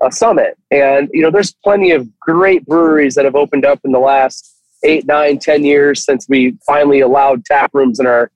uh, 0.00 0.10
Summit. 0.10 0.58
And 0.70 1.08
you 1.12 1.22
know, 1.22 1.30
there's 1.30 1.52
plenty 1.64 1.90
of 1.92 2.08
great 2.20 2.64
breweries 2.66 3.14
that 3.14 3.24
have 3.24 3.36
opened 3.36 3.64
up 3.64 3.80
in 3.84 3.92
the 3.92 3.98
last 3.98 4.54
eight, 4.84 5.06
nine, 5.06 5.38
ten 5.38 5.64
years 5.64 6.04
since 6.04 6.28
we 6.28 6.56
finally 6.66 7.00
allowed 7.00 7.44
tap 7.44 7.70
rooms 7.74 8.00
in 8.00 8.06
our 8.06 8.30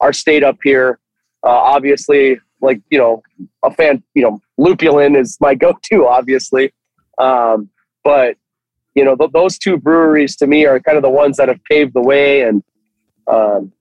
our 0.00 0.12
state 0.12 0.42
up 0.42 0.58
here. 0.62 0.98
Uh, 1.44 1.50
obviously, 1.50 2.38
like 2.60 2.80
you 2.90 2.98
know, 2.98 3.22
a 3.62 3.70
fan, 3.70 4.02
you 4.14 4.22
know, 4.22 4.40
Lupulin 4.58 5.18
is 5.18 5.36
my 5.40 5.54
go-to, 5.62 6.06
obviously. 6.06 6.72
Um, 7.18 7.68
but 8.04 8.36
you 8.94 9.04
know, 9.04 9.16
th- 9.16 9.30
those 9.32 9.58
two 9.58 9.76
breweries 9.76 10.36
to 10.36 10.46
me 10.46 10.66
are 10.66 10.80
kind 10.80 10.96
of 10.96 11.02
the 11.02 11.10
ones 11.10 11.36
that 11.38 11.48
have 11.48 11.62
paved 11.64 11.94
the 11.94 12.02
way, 12.02 12.42
and 12.42 12.62
um, 13.26 13.72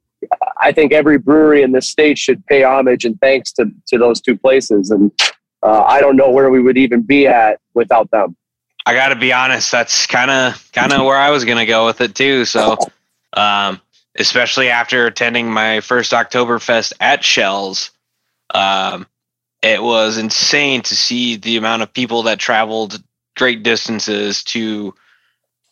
I 0.61 0.71
think 0.71 0.93
every 0.93 1.17
brewery 1.17 1.63
in 1.63 1.71
this 1.71 1.87
state 1.87 2.17
should 2.17 2.45
pay 2.45 2.63
homage 2.63 3.05
and 3.05 3.19
thanks 3.19 3.51
to 3.53 3.71
to 3.87 3.97
those 3.97 4.21
two 4.21 4.37
places. 4.37 4.91
And 4.91 5.11
uh, 5.63 5.83
I 5.83 6.01
don't 6.01 6.15
know 6.15 6.29
where 6.29 6.49
we 6.49 6.61
would 6.61 6.77
even 6.77 7.01
be 7.01 7.27
at 7.27 7.59
without 7.73 8.09
them. 8.11 8.35
I 8.85 8.93
got 8.93 9.09
to 9.09 9.15
be 9.15 9.31
honest. 9.31 9.71
That's 9.71 10.07
kind 10.07 10.31
of 10.31 10.71
kind 10.71 10.91
of 10.91 11.05
where 11.05 11.17
I 11.17 11.29
was 11.29 11.45
gonna 11.45 11.65
go 11.65 11.85
with 11.85 12.01
it 12.01 12.15
too. 12.15 12.45
So, 12.45 12.77
um, 13.33 13.79
especially 14.15 14.69
after 14.69 15.05
attending 15.05 15.51
my 15.51 15.81
first 15.81 16.11
Oktoberfest 16.11 16.93
at 16.99 17.23
Schell's, 17.23 17.91
um, 18.53 19.05
it 19.61 19.81
was 19.81 20.17
insane 20.17 20.81
to 20.83 20.95
see 20.95 21.35
the 21.35 21.57
amount 21.57 21.83
of 21.83 21.93
people 21.93 22.23
that 22.23 22.39
traveled 22.39 23.01
great 23.38 23.63
distances 23.63 24.43
to 24.43 24.95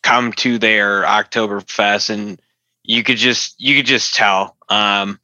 come 0.02 0.32
to 0.34 0.58
their 0.58 1.02
Oktoberfest, 1.02 2.10
and 2.10 2.40
you 2.84 3.02
could 3.02 3.16
just 3.16 3.60
you 3.60 3.76
could 3.76 3.86
just 3.86 4.14
tell. 4.14 4.56
Um, 4.68 5.18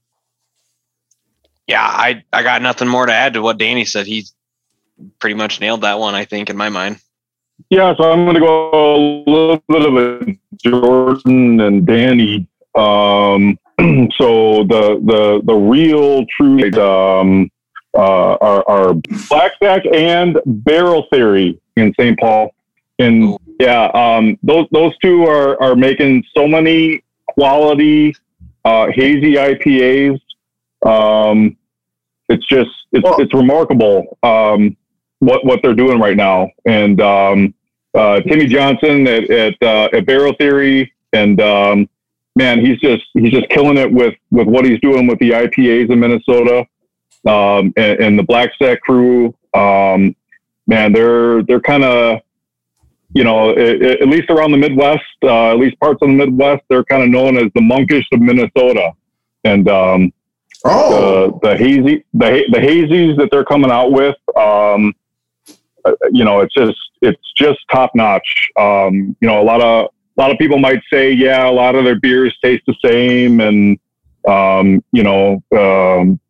yeah, 1.69 1.83
I 1.83 2.25
I 2.33 2.43
got 2.43 2.63
nothing 2.63 2.89
more 2.89 3.07
to 3.07 3.13
add 3.13 3.35
to 3.35 3.43
what 3.43 3.59
Danny 3.59 3.85
said. 3.85 4.07
He 4.07 4.27
pretty 5.19 5.35
much 5.35 5.61
nailed 5.61 5.83
that 5.83 5.99
one. 5.99 6.15
I 6.15 6.25
think 6.25 6.51
in 6.51 6.57
my 6.57 6.69
mind. 6.69 7.01
Yeah, 7.71 7.95
so 7.97 8.13
I'm 8.13 8.25
going 8.25 8.35
to 8.35 8.41
go 8.41 8.71
a 8.71 8.97
little 9.31 9.63
bit 9.69 9.83
of 9.87 9.97
a 9.97 10.37
Jordan 10.57 11.61
and 11.61 11.87
Danny. 11.87 12.47
Um, 12.75 13.59
so 14.17 14.65
the 14.65 15.01
the 15.05 15.41
the 15.45 15.55
real 15.55 16.27
true 16.27 16.71
um, 16.81 17.51
uh, 17.97 18.37
are, 18.41 18.69
are 18.69 18.95
Blackstack 19.31 19.93
and 19.95 20.39
Barrel 20.45 21.07
Theory 21.11 21.59
in 21.77 21.95
St. 21.99 22.19
Paul. 22.19 22.55
And 22.99 23.37
yeah, 23.59 23.87
um, 23.95 24.39
those 24.43 24.67
those 24.71 24.97
two 24.99 25.25
are 25.25 25.61
are 25.63 25.75
making 25.75 26.25
so 26.37 26.47
many 26.47 27.03
quality 27.27 28.15
uh, 28.65 28.89
hazy 28.93 29.35
IPAs. 29.35 30.21
Um, 30.85 31.57
it's 32.29 32.47
just 32.47 32.71
it's 32.93 33.09
it's 33.19 33.35
remarkable. 33.35 34.19
Um, 34.23 34.77
what 35.21 35.45
what 35.45 35.61
they're 35.63 35.75
doing 35.75 35.99
right 35.99 36.17
now. 36.17 36.51
And 36.65 37.01
um, 37.01 37.55
uh, 37.95 38.21
Timmy 38.21 38.47
Johnson 38.47 39.07
at 39.07 39.31
at, 39.31 39.63
uh, 39.63 39.89
at 39.93 40.07
Barrel 40.07 40.35
Theory, 40.39 40.93
and 41.13 41.41
um, 41.41 41.89
man, 42.35 42.65
he's 42.65 42.79
just 42.81 43.05
he's 43.15 43.33
just 43.33 43.49
killing 43.49 43.77
it 43.77 43.91
with 43.91 44.15
with 44.31 44.47
what 44.47 44.65
he's 44.65 44.81
doing 44.81 45.07
with 45.07 45.19
the 45.19 45.31
IPAs 45.31 45.91
in 45.91 46.01
Minnesota, 46.01 46.67
um, 47.27 47.73
and, 47.77 48.01
and 48.01 48.19
the 48.19 48.25
Black 48.25 48.53
Stack 48.55 48.81
crew. 48.81 49.35
Um, 49.55 50.15
man, 50.67 50.93
they're 50.93 51.43
they're 51.43 51.61
kind 51.61 51.85
of 51.85 52.21
you 53.15 53.25
know 53.25 53.51
at, 53.51 53.83
at 53.83 54.09
least 54.09 54.31
around 54.31 54.53
the 54.53 54.59
Midwest, 54.59 55.03
uh, 55.23 55.51
at 55.51 55.59
least 55.59 55.79
parts 55.81 56.01
of 56.03 56.09
the 56.09 56.15
Midwest, 56.15 56.63
they're 56.69 56.85
kind 56.85 57.03
of 57.03 57.09
known 57.09 57.37
as 57.37 57.51
the 57.55 57.63
monkish 57.63 58.07
of 58.13 58.21
Minnesota, 58.21 58.93
and 59.45 59.69
um, 59.69 60.13
Oh, 60.65 61.39
the 61.43 61.51
the 61.51 61.57
hazy 61.57 62.05
the 62.15 62.45
the 62.51 62.59
hazies 62.59 63.17
that 63.19 63.29
they're 63.31 63.45
coming 63.45 63.71
out 63.71 63.93
with 63.93 64.17
um 64.37 64.95
you 66.13 66.25
know 66.25 66.41
it's 66.41 66.55
just 66.55 66.77
it's 67.03 67.33
just 67.37 67.59
top 67.71 67.91
notch 67.95 68.49
um 68.59 69.17
you 69.21 69.29
know 69.29 69.41
a 69.41 69.45
lot 69.45 69.61
of 69.61 69.91
a 70.17 70.21
lot 70.21 70.31
of 70.31 70.39
people 70.39 70.59
might 70.59 70.83
say 70.93 71.13
yeah 71.13 71.49
a 71.49 71.51
lot 71.51 71.75
of 71.75 71.85
their 71.85 71.99
beers 72.01 72.37
taste 72.43 72.63
the 72.67 72.75
same 72.85 73.41
and 73.41 73.79
um 74.29 74.83
you 74.93 75.03
know 75.03 75.43
um 75.57 76.21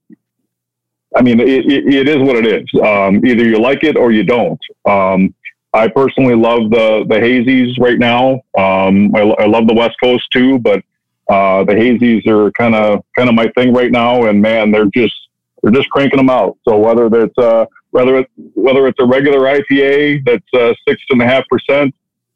I 1.17 1.23
mean, 1.23 1.41
it, 1.41 1.49
it, 1.49 1.95
it 1.95 2.09
is 2.09 2.19
what 2.19 2.37
it 2.37 2.47
is. 2.47 2.81
Um, 2.81 3.25
either 3.25 3.45
you 3.45 3.59
like 3.59 3.85
it 3.85 3.97
or 3.97 4.13
you 4.13 4.23
don't. 4.23 4.61
Um, 4.85 5.35
I 5.73 5.89
personally 5.89 6.35
love 6.35 6.71
the 6.71 7.05
the 7.09 7.17
hazies 7.17 7.79
right 7.79 7.99
now. 7.99 8.35
Um, 8.59 9.15
I, 9.15 9.21
I 9.39 9.47
love 9.47 9.67
the 9.67 9.75
West 9.75 9.97
Coast 10.03 10.25
too, 10.31 10.59
but 10.59 10.83
uh, 11.29 11.65
the 11.65 11.75
hazies 11.75 12.27
are 12.27 12.51
kind 12.53 12.75
of 12.75 13.05
kind 13.17 13.29
of 13.29 13.35
my 13.35 13.49
thing 13.57 13.73
right 13.73 13.91
now, 13.91 14.25
and 14.25 14.41
man, 14.41 14.71
they're 14.71 14.87
just 14.87 15.15
they're 15.63 15.73
just 15.73 15.91
cranking 15.91 16.19
them 16.19 16.31
out. 16.31 16.57
So 16.67 16.79
whether 16.79 17.07
it's 17.23 17.37
uh, 17.39 17.67
whether 17.97 18.17
it's 18.19 18.31
whether 18.55 18.87
it's 18.87 19.01
a 19.01 19.07
regular 19.07 19.41
IPA 19.41 20.25
that's 20.27 20.53
uh, 20.53 20.75
six 20.87 21.03
and 21.09 21.23
a 21.23 21.25
half 21.25 21.45
percent, 21.49 21.95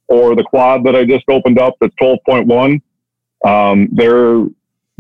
or 0.09 0.35
the 0.35 0.43
quad 0.43 0.85
that 0.85 0.97
I 0.97 1.05
just 1.05 1.25
opened 1.29 1.59
up 1.59 1.75
that's 1.81 1.95
twelve 1.97 2.19
point 2.27 2.47
one, 2.47 2.81
um, 3.45 3.89
they're 3.93 4.47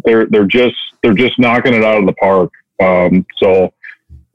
they're 0.05 0.27
they're 0.27 0.47
just 0.47 0.77
they're 1.03 1.15
just 1.15 1.39
knocking 1.39 1.73
it 1.73 1.82
out 1.82 1.99
of 1.99 2.07
the 2.07 2.12
park. 2.12 2.51
Um, 2.78 3.27
so 3.39 3.73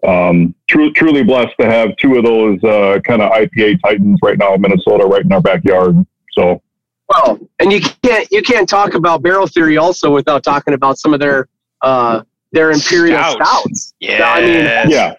um, 0.07 0.55
tru- 0.67 0.93
truly 0.93 1.23
blessed 1.23 1.53
to 1.59 1.67
have 1.67 1.95
two 1.97 2.15
of 2.15 2.23
those 2.23 2.63
uh, 2.63 2.99
kind 3.01 3.21
of 3.21 3.31
IPA 3.31 3.81
titans 3.83 4.19
right 4.23 4.37
now 4.37 4.55
in 4.55 4.61
Minnesota, 4.61 5.05
right 5.05 5.23
in 5.23 5.31
our 5.31 5.41
backyard. 5.41 5.95
So 6.31 6.59
Well, 7.07 7.39
and 7.59 7.71
you 7.71 7.81
can't 8.01 8.27
you 8.31 8.41
can't 8.41 8.67
talk 8.67 8.95
about 8.95 9.21
barrel 9.21 9.45
theory 9.45 9.77
also 9.77 10.11
without 10.11 10.43
talking 10.43 10.73
about 10.73 10.97
some 10.97 11.13
of 11.13 11.19
their 11.19 11.47
uh, 11.83 12.23
their 12.55 12.71
imperial 12.71 13.19
Stouts. 13.21 13.35
stouts. 13.35 13.93
Yeah. 13.99 14.31
I 14.31 14.41
mean, 14.41 14.89
yeah, 14.89 15.13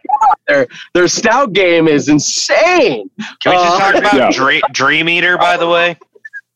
their 0.49 0.67
their 0.95 1.07
stout 1.07 1.53
game 1.53 1.87
is 1.87 2.09
insane. 2.09 3.09
Can 3.43 3.53
we 3.53 3.53
just 3.53 3.77
Uh, 3.77 3.79
talk 3.79 3.95
about 3.95 4.15
Yeah. 4.15 4.31
Dre- 4.33 4.61
Dream 4.73 5.09
Eater, 5.09 5.37
by 5.39 5.57
the 5.57 5.69
way? 5.69 5.97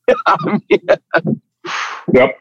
I 0.27 0.59
mean, 0.69 0.87
Yep. 2.13 2.37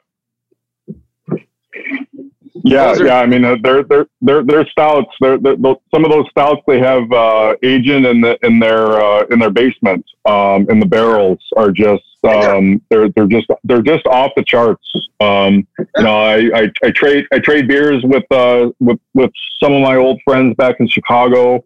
Yeah, 2.54 2.90
are- 2.90 3.06
yeah. 3.06 3.20
I 3.20 3.26
mean, 3.26 3.44
uh, 3.44 3.56
they're 3.62 3.82
they're 3.84 4.06
they're 4.20 4.42
they're 4.44 4.66
stouts. 4.66 5.08
They're, 5.20 5.38
they're, 5.38 5.56
those- 5.56 5.78
some 5.92 6.04
of 6.04 6.10
those 6.10 6.26
stouts 6.30 6.60
they 6.66 6.78
have 6.80 7.10
uh, 7.12 7.54
aging 7.62 8.04
in 8.04 8.20
the 8.20 8.38
in 8.44 8.58
their 8.58 9.00
uh, 9.00 9.24
in 9.30 9.38
their 9.38 9.50
basement. 9.50 10.04
Um, 10.26 10.66
and 10.68 10.80
the 10.80 10.86
barrels 10.86 11.38
are 11.56 11.70
just 11.70 12.02
um, 12.24 12.82
they're 12.90 13.08
they're 13.10 13.26
just 13.26 13.46
they're 13.64 13.82
just 13.82 14.06
off 14.06 14.32
the 14.36 14.44
charts. 14.44 14.86
Um, 15.20 15.66
you 15.78 16.02
know, 16.02 16.18
I, 16.22 16.50
I, 16.54 16.72
I 16.84 16.90
trade 16.90 17.26
I 17.32 17.38
trade 17.38 17.68
beers 17.68 18.02
with 18.04 18.24
uh, 18.30 18.70
with 18.80 18.98
with 19.14 19.30
some 19.62 19.72
of 19.72 19.82
my 19.82 19.96
old 19.96 20.20
friends 20.24 20.54
back 20.56 20.76
in 20.80 20.88
Chicago, 20.88 21.64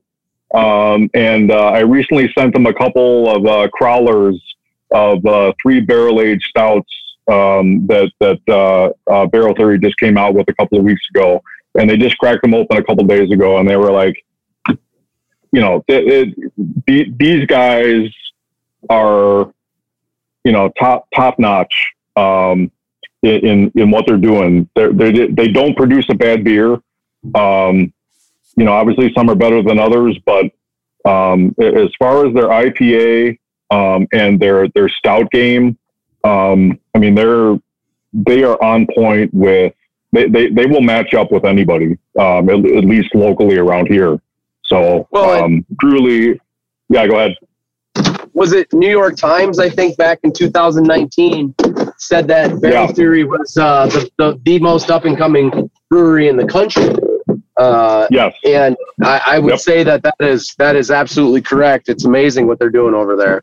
um, 0.54 1.10
and 1.14 1.50
uh, 1.50 1.70
I 1.70 1.80
recently 1.80 2.32
sent 2.38 2.52
them 2.54 2.66
a 2.66 2.74
couple 2.74 3.28
of 3.34 3.46
uh, 3.46 3.68
crowlers 3.80 4.38
of 4.92 5.24
uh, 5.26 5.52
three 5.60 5.80
barrel 5.80 6.20
aged 6.20 6.44
stouts 6.50 6.88
um, 7.28 7.86
that 7.86 8.10
that 8.20 8.40
uh, 8.48 8.90
uh, 9.10 9.26
Barrel 9.26 9.54
Theory 9.54 9.78
just 9.78 9.96
came 9.98 10.18
out 10.18 10.34
with 10.34 10.48
a 10.48 10.54
couple 10.54 10.78
of 10.78 10.84
weeks 10.84 11.06
ago, 11.14 11.42
and 11.78 11.88
they 11.88 11.96
just 11.96 12.18
cracked 12.18 12.42
them 12.42 12.54
open 12.54 12.76
a 12.76 12.84
couple 12.84 13.04
days 13.04 13.30
ago, 13.30 13.58
and 13.58 13.68
they 13.68 13.76
were 13.76 13.90
like, 13.90 14.24
you 14.68 15.60
know, 15.60 15.84
it, 15.88 16.34
it, 16.86 17.18
these 17.18 17.46
guys 17.46 18.10
are, 18.90 19.52
you 20.44 20.52
know, 20.52 20.70
top 20.78 21.08
top 21.14 21.38
notch 21.38 21.92
um, 22.16 22.70
in 23.22 23.70
in 23.74 23.90
what 23.90 24.06
they're 24.06 24.16
doing. 24.16 24.68
They're, 24.74 24.92
they 24.92 25.28
they 25.28 25.48
don't 25.48 25.76
produce 25.76 26.06
a 26.10 26.14
bad 26.14 26.44
beer. 26.44 26.80
Um, 27.34 27.92
you 28.56 28.64
know, 28.64 28.72
obviously 28.72 29.12
some 29.14 29.30
are 29.30 29.34
better 29.34 29.62
than 29.62 29.78
others, 29.78 30.18
but 30.24 30.46
um, 31.04 31.54
as 31.58 31.90
far 31.98 32.26
as 32.26 32.34
their 32.34 32.48
IPA 32.48 33.38
um, 33.70 34.06
and 34.12 34.38
their 34.38 34.68
their 34.68 34.88
stout 34.88 35.30
game, 35.30 35.78
um, 36.24 36.78
I 36.94 36.98
mean 36.98 37.14
they're 37.14 37.56
they 38.12 38.44
are 38.44 38.62
on 38.62 38.86
point 38.94 39.32
with 39.34 39.74
they, 40.12 40.28
they, 40.28 40.48
they 40.48 40.66
will 40.66 40.80
match 40.80 41.12
up 41.12 41.32
with 41.32 41.44
anybody 41.44 41.98
um, 42.18 42.48
at, 42.48 42.64
at, 42.64 42.84
least 42.84 43.14
locally 43.14 43.58
around 43.58 43.88
here. 43.88 44.20
So 44.64 45.08
well, 45.10 45.44
um, 45.44 45.66
truly, 45.80 46.40
yeah, 46.88 47.06
go 47.08 47.16
ahead. 47.16 47.36
Was 48.32 48.52
it 48.52 48.72
New 48.72 48.90
York 48.90 49.16
Times? 49.16 49.58
I 49.58 49.68
think 49.68 49.96
back 49.96 50.20
in 50.22 50.32
2019 50.32 51.54
said 51.98 52.28
that 52.28 52.60
Barrel 52.60 52.86
yeah. 52.86 52.92
Theory 52.92 53.24
was 53.24 53.56
uh, 53.56 53.86
the, 53.86 54.10
the, 54.18 54.40
the 54.44 54.58
most 54.60 54.90
up 54.90 55.04
and 55.04 55.16
coming 55.16 55.70
brewery 55.90 56.28
in 56.28 56.36
the 56.36 56.46
country. 56.46 56.90
Uh, 57.56 58.06
yes, 58.10 58.34
and 58.44 58.76
I, 59.02 59.20
I 59.26 59.38
would 59.38 59.50
yep. 59.50 59.60
say 59.60 59.84
that 59.84 60.02
that 60.02 60.16
is 60.18 60.54
that 60.58 60.74
is 60.74 60.90
absolutely 60.90 61.40
correct. 61.40 61.88
It's 61.88 62.04
amazing 62.04 62.48
what 62.48 62.58
they're 62.58 62.70
doing 62.70 62.94
over 62.94 63.16
there. 63.16 63.42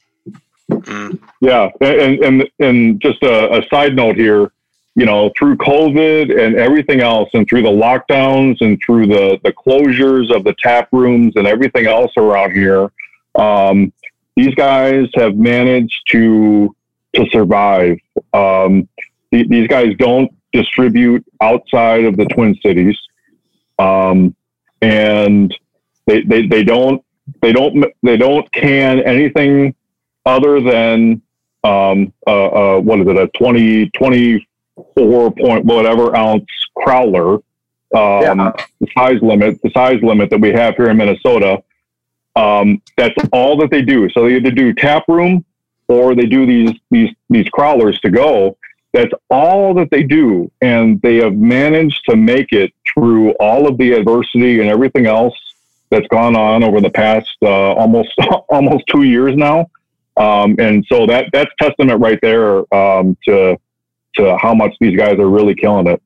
Mm. 0.71 1.19
Yeah, 1.41 1.69
and 1.81 2.19
and 2.23 2.49
and 2.59 3.01
just 3.01 3.21
a, 3.23 3.59
a 3.59 3.67
side 3.69 3.95
note 3.95 4.15
here, 4.15 4.51
you 4.95 5.05
know, 5.05 5.31
through 5.37 5.57
COVID 5.57 6.37
and 6.37 6.55
everything 6.55 7.01
else, 7.01 7.29
and 7.33 7.47
through 7.47 7.63
the 7.63 7.69
lockdowns 7.69 8.57
and 8.61 8.79
through 8.85 9.07
the 9.07 9.39
the 9.43 9.53
closures 9.53 10.35
of 10.35 10.43
the 10.43 10.55
tap 10.59 10.89
rooms 10.91 11.33
and 11.35 11.47
everything 11.47 11.85
else 11.85 12.11
around 12.17 12.51
here, 12.51 12.91
um, 13.35 13.91
these 14.35 14.53
guys 14.55 15.07
have 15.15 15.35
managed 15.35 16.01
to 16.09 16.75
to 17.15 17.25
survive. 17.31 17.97
Um, 18.33 18.87
th- 19.31 19.47
these 19.47 19.67
guys 19.67 19.95
don't 19.97 20.31
distribute 20.53 21.25
outside 21.41 22.05
of 22.05 22.17
the 22.17 22.25
Twin 22.25 22.55
Cities 22.63 22.97
um, 23.81 24.35
and 24.81 25.55
they, 26.05 26.21
they 26.21 26.47
they 26.47 26.63
don't 26.63 27.03
they 27.41 27.51
don't 27.51 27.85
they 28.03 28.17
don't 28.17 28.51
can 28.51 28.99
anything 29.01 29.75
other 30.25 30.61
than 30.61 31.21
um, 31.63 32.13
uh, 32.27 32.47
uh, 32.47 32.79
what 32.79 32.99
is 32.99 33.07
it 33.07 33.17
a 33.17 33.27
20 33.37 33.89
24 33.91 35.31
point 35.31 35.65
whatever 35.65 36.15
ounce 36.15 36.45
crowler 36.77 37.35
um, 37.93 38.39
yeah. 38.39 38.51
the 38.79 38.87
size 38.97 39.21
limit 39.21 39.61
the 39.61 39.69
size 39.71 40.01
limit 40.01 40.29
that 40.29 40.39
we 40.39 40.51
have 40.51 40.75
here 40.75 40.89
in 40.89 40.97
Minnesota 40.97 41.61
um, 42.35 42.81
that's 42.97 43.15
all 43.31 43.57
that 43.57 43.69
they 43.69 43.81
do 43.81 44.09
so 44.09 44.25
they 44.25 44.35
either 44.35 44.51
do 44.51 44.73
tap 44.73 45.03
room 45.07 45.45
or 45.87 46.15
they 46.15 46.25
do 46.25 46.45
these 46.45 46.71
these 46.89 47.13
these 47.29 47.45
crowlers 47.49 47.99
to 48.01 48.09
go 48.09 48.57
that's 48.93 49.13
all 49.29 49.73
that 49.75 49.89
they 49.89 50.03
do. 50.03 50.51
And 50.61 51.01
they 51.01 51.17
have 51.17 51.35
managed 51.35 52.03
to 52.09 52.15
make 52.15 52.51
it 52.51 52.73
through 52.93 53.31
all 53.33 53.67
of 53.67 53.77
the 53.77 53.93
adversity 53.93 54.59
and 54.59 54.69
everything 54.69 55.05
else 55.05 55.35
that's 55.89 56.07
gone 56.07 56.35
on 56.35 56.63
over 56.63 56.79
the 56.81 56.89
past 56.89 57.29
uh, 57.41 57.73
almost 57.73 58.13
almost 58.49 58.85
two 58.87 59.03
years 59.03 59.35
now. 59.35 59.69
Um, 60.17 60.55
and 60.59 60.85
so 60.91 61.05
that 61.07 61.29
that's 61.31 61.51
testament 61.59 61.99
right 62.01 62.19
there 62.21 62.59
um, 62.73 63.17
to 63.27 63.57
to 64.15 64.37
how 64.37 64.53
much 64.53 64.73
these 64.81 64.97
guys 64.97 65.17
are 65.19 65.29
really 65.29 65.55
killing 65.55 65.87
it. 65.87 66.01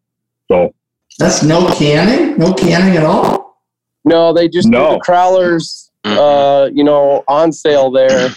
So 0.48 0.74
that's 1.18 1.44
no 1.44 1.74
canning, 1.74 2.38
no 2.38 2.54
canning 2.54 2.98
at 2.98 3.04
all. 3.04 3.60
No, 4.04 4.34
they 4.34 4.48
just 4.48 4.68
no. 4.68 4.92
do 4.92 4.94
the 4.96 5.00
crowlers, 5.00 5.90
uh, 6.04 6.70
you 6.72 6.84
know, 6.84 7.24
on 7.28 7.52
sale 7.52 7.90
there, 7.90 8.30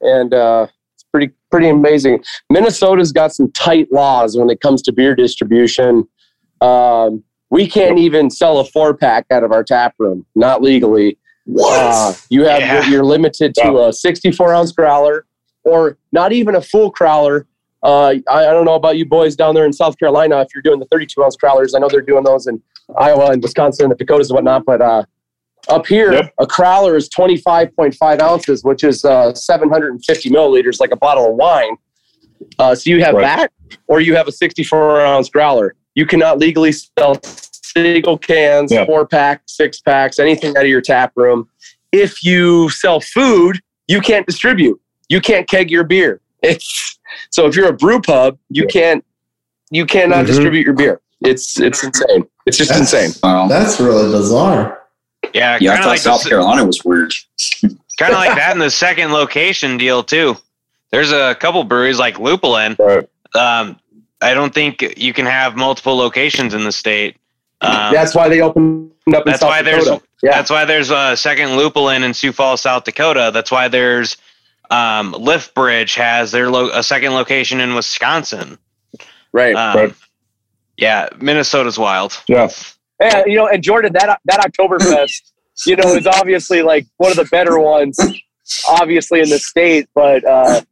and 0.00 0.32
uh, 0.32 0.68
pretty 1.12 1.32
pretty 1.50 1.68
amazing. 1.68 2.22
Minnesota's 2.50 3.12
got 3.12 3.32
some 3.32 3.50
tight 3.52 3.88
laws 3.92 4.36
when 4.36 4.50
it 4.50 4.60
comes 4.60 4.82
to 4.82 4.92
beer 4.92 5.14
distribution. 5.14 6.06
Um, 6.60 7.24
we 7.50 7.68
can't 7.68 7.98
even 7.98 8.30
sell 8.30 8.58
a 8.58 8.64
four 8.64 8.94
pack 8.94 9.26
out 9.30 9.44
of 9.44 9.52
our 9.52 9.62
tap 9.62 9.94
room, 9.98 10.24
not 10.34 10.62
legally. 10.62 11.18
What? 11.44 11.78
Uh, 11.78 12.12
you 12.30 12.44
have 12.44 12.60
yeah. 12.60 12.88
you're 12.88 13.04
limited 13.04 13.54
to 13.56 13.86
a 13.86 13.92
64 13.92 14.54
ounce 14.54 14.72
growler, 14.72 15.26
or 15.64 15.98
not 16.12 16.32
even 16.32 16.54
a 16.54 16.60
full 16.60 16.90
growler. 16.90 17.46
Uh, 17.82 18.14
I, 18.28 18.46
I, 18.46 18.52
don't 18.52 18.64
know 18.64 18.76
about 18.76 18.96
you 18.96 19.04
boys 19.04 19.34
down 19.34 19.56
there 19.56 19.66
in 19.66 19.72
South 19.72 19.98
Carolina 19.98 20.40
if 20.40 20.54
you're 20.54 20.62
doing 20.62 20.78
the 20.78 20.86
32 20.86 21.20
ounce 21.24 21.34
growlers. 21.34 21.74
I 21.74 21.80
know 21.80 21.88
they're 21.88 22.00
doing 22.00 22.22
those 22.22 22.46
in 22.46 22.62
Iowa 22.96 23.32
and 23.32 23.42
Wisconsin 23.42 23.86
and 23.86 23.92
the 23.92 23.96
Dakotas 23.96 24.30
and 24.30 24.36
whatnot, 24.36 24.64
but 24.64 24.80
uh, 24.80 25.02
up 25.68 25.86
here, 25.86 26.12
yep. 26.12 26.34
a 26.38 26.46
crowler 26.46 26.96
is 26.96 27.08
25.5 27.08 28.20
ounces, 28.20 28.62
which 28.62 28.84
is 28.84 29.04
uh, 29.04 29.34
750 29.34 30.30
milliliters, 30.30 30.80
like 30.80 30.92
a 30.92 30.96
bottle 30.96 31.30
of 31.30 31.34
wine. 31.34 31.76
Uh, 32.58 32.74
so 32.74 32.90
you 32.90 33.02
have 33.02 33.14
right. 33.14 33.22
that, 33.22 33.52
or 33.86 34.00
you 34.00 34.14
have 34.16 34.28
a 34.28 34.32
64 34.32 35.00
ounce 35.00 35.28
growler. 35.28 35.74
You 35.94 36.06
cannot 36.06 36.38
legally 36.38 36.72
sell 36.72 37.20
single 37.72 38.18
cans, 38.18 38.72
yep. 38.72 38.86
four 38.86 39.06
pack, 39.06 39.42
six 39.46 39.80
packs, 39.80 40.18
anything 40.18 40.56
out 40.56 40.64
of 40.64 40.68
your 40.68 40.80
tap 40.80 41.12
room. 41.16 41.48
If 41.92 42.24
you 42.24 42.70
sell 42.70 43.00
food, 43.00 43.60
you 43.88 44.00
can't 44.00 44.26
distribute. 44.26 44.80
You 45.08 45.20
can't 45.20 45.48
keg 45.48 45.70
your 45.70 45.84
beer. 45.84 46.20
It's, 46.42 46.98
so 47.30 47.46
if 47.46 47.54
you're 47.54 47.68
a 47.68 47.72
brew 47.72 48.00
pub, 48.00 48.38
you 48.48 48.62
yep. 48.62 48.70
can't 48.70 49.04
you 49.72 49.86
cannot 49.86 50.18
mm-hmm. 50.18 50.26
distribute 50.26 50.64
your 50.66 50.74
beer. 50.74 51.00
It's 51.22 51.58
it's 51.58 51.82
insane. 51.82 52.26
It's 52.46 52.58
just 52.58 52.70
that's, 52.70 52.92
insane. 52.92 53.10
Wow. 53.22 53.48
That's 53.48 53.80
really 53.80 54.10
bizarre. 54.10 54.82
Yeah, 55.32 55.56
yeah. 55.60 55.72
I 55.72 55.76
thought 55.76 55.86
like 55.86 55.98
South 56.00 56.28
Carolina 56.28 56.64
was 56.64 56.84
weird. 56.84 57.12
kind 57.62 58.12
of 58.12 58.18
like 58.18 58.36
that 58.36 58.52
in 58.52 58.58
the 58.58 58.70
second 58.70 59.12
location 59.12 59.78
deal 59.78 60.02
too. 60.02 60.36
There's 60.90 61.10
a 61.10 61.34
couple 61.36 61.64
breweries 61.64 61.98
like 61.98 62.16
Lupulin. 62.16 62.76
Right. 62.78 63.08
Um, 63.34 63.78
I 64.20 64.34
don't 64.34 64.52
think 64.52 64.98
you 64.98 65.14
can 65.14 65.24
have 65.24 65.56
multiple 65.56 65.96
locations 65.96 66.52
in 66.52 66.64
the 66.64 66.72
state. 66.72 67.16
Um, 67.62 67.94
that's 67.94 68.14
why 68.14 68.28
they 68.28 68.40
opened 68.40 68.92
up. 69.14 69.24
that's 69.24 69.42
why 69.42 69.62
Dakota. 69.62 69.84
there's 69.84 70.00
yeah. 70.22 70.30
that's 70.32 70.50
why 70.50 70.64
there's 70.64 70.90
a 70.90 71.16
second 71.16 71.50
Lupulin 71.50 72.02
in 72.02 72.12
Sioux 72.12 72.32
Falls, 72.32 72.60
South 72.60 72.84
Dakota. 72.84 73.30
That's 73.32 73.50
why 73.50 73.68
there's 73.68 74.16
um, 74.70 75.14
Bridge 75.54 75.94
has 75.94 76.32
their 76.32 76.50
lo- 76.50 76.70
a 76.72 76.82
second 76.82 77.12
location 77.12 77.60
in 77.60 77.74
Wisconsin. 77.74 78.58
Right. 79.32 79.54
Um, 79.54 79.76
right. 79.76 79.94
Yeah, 80.76 81.08
Minnesota's 81.18 81.78
wild. 81.78 82.22
Yeah. 82.28 82.48
Yeah, 83.00 83.24
you 83.26 83.36
know, 83.36 83.48
and 83.48 83.62
Jordan, 83.62 83.92
that 83.94 84.20
that 84.24 84.40
Oktoberfest, 84.40 85.32
you 85.66 85.76
know, 85.76 85.94
is 85.94 86.06
obviously 86.06 86.62
like 86.62 86.86
one 86.98 87.10
of 87.10 87.16
the 87.16 87.24
better 87.24 87.58
ones, 87.58 87.98
obviously 88.68 89.20
in 89.20 89.28
the 89.28 89.38
state. 89.38 89.88
But 89.94 90.24
uh, 90.24 90.62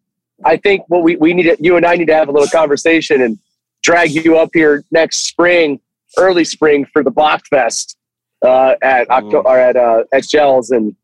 I 0.45 0.57
think 0.57 0.85
what 0.89 1.03
we 1.03 1.17
we 1.17 1.35
need 1.35 1.45
to, 1.45 1.57
you 1.59 1.77
and 1.77 1.85
I 1.85 1.97
need 1.97 2.07
to 2.07 2.15
have 2.15 2.29
a 2.29 2.33
little 2.33 2.49
conversation 2.49 3.21
and 3.21 3.39
drag 3.83 4.11
you 4.13 4.39
up 4.39 4.51
here 4.55 4.85
next 4.93 5.25
spring, 5.25 5.81
early 6.19 6.45
spring 6.45 6.87
for 6.93 7.03
the 7.03 7.11
Bockfest 7.11 7.97
uh, 8.45 8.75
at 8.83 9.11
Octo- 9.11 9.43
or 9.43 9.59
at 9.59 9.77
uh, 9.77 10.05
Schell's, 10.23 10.71
and 10.71 10.95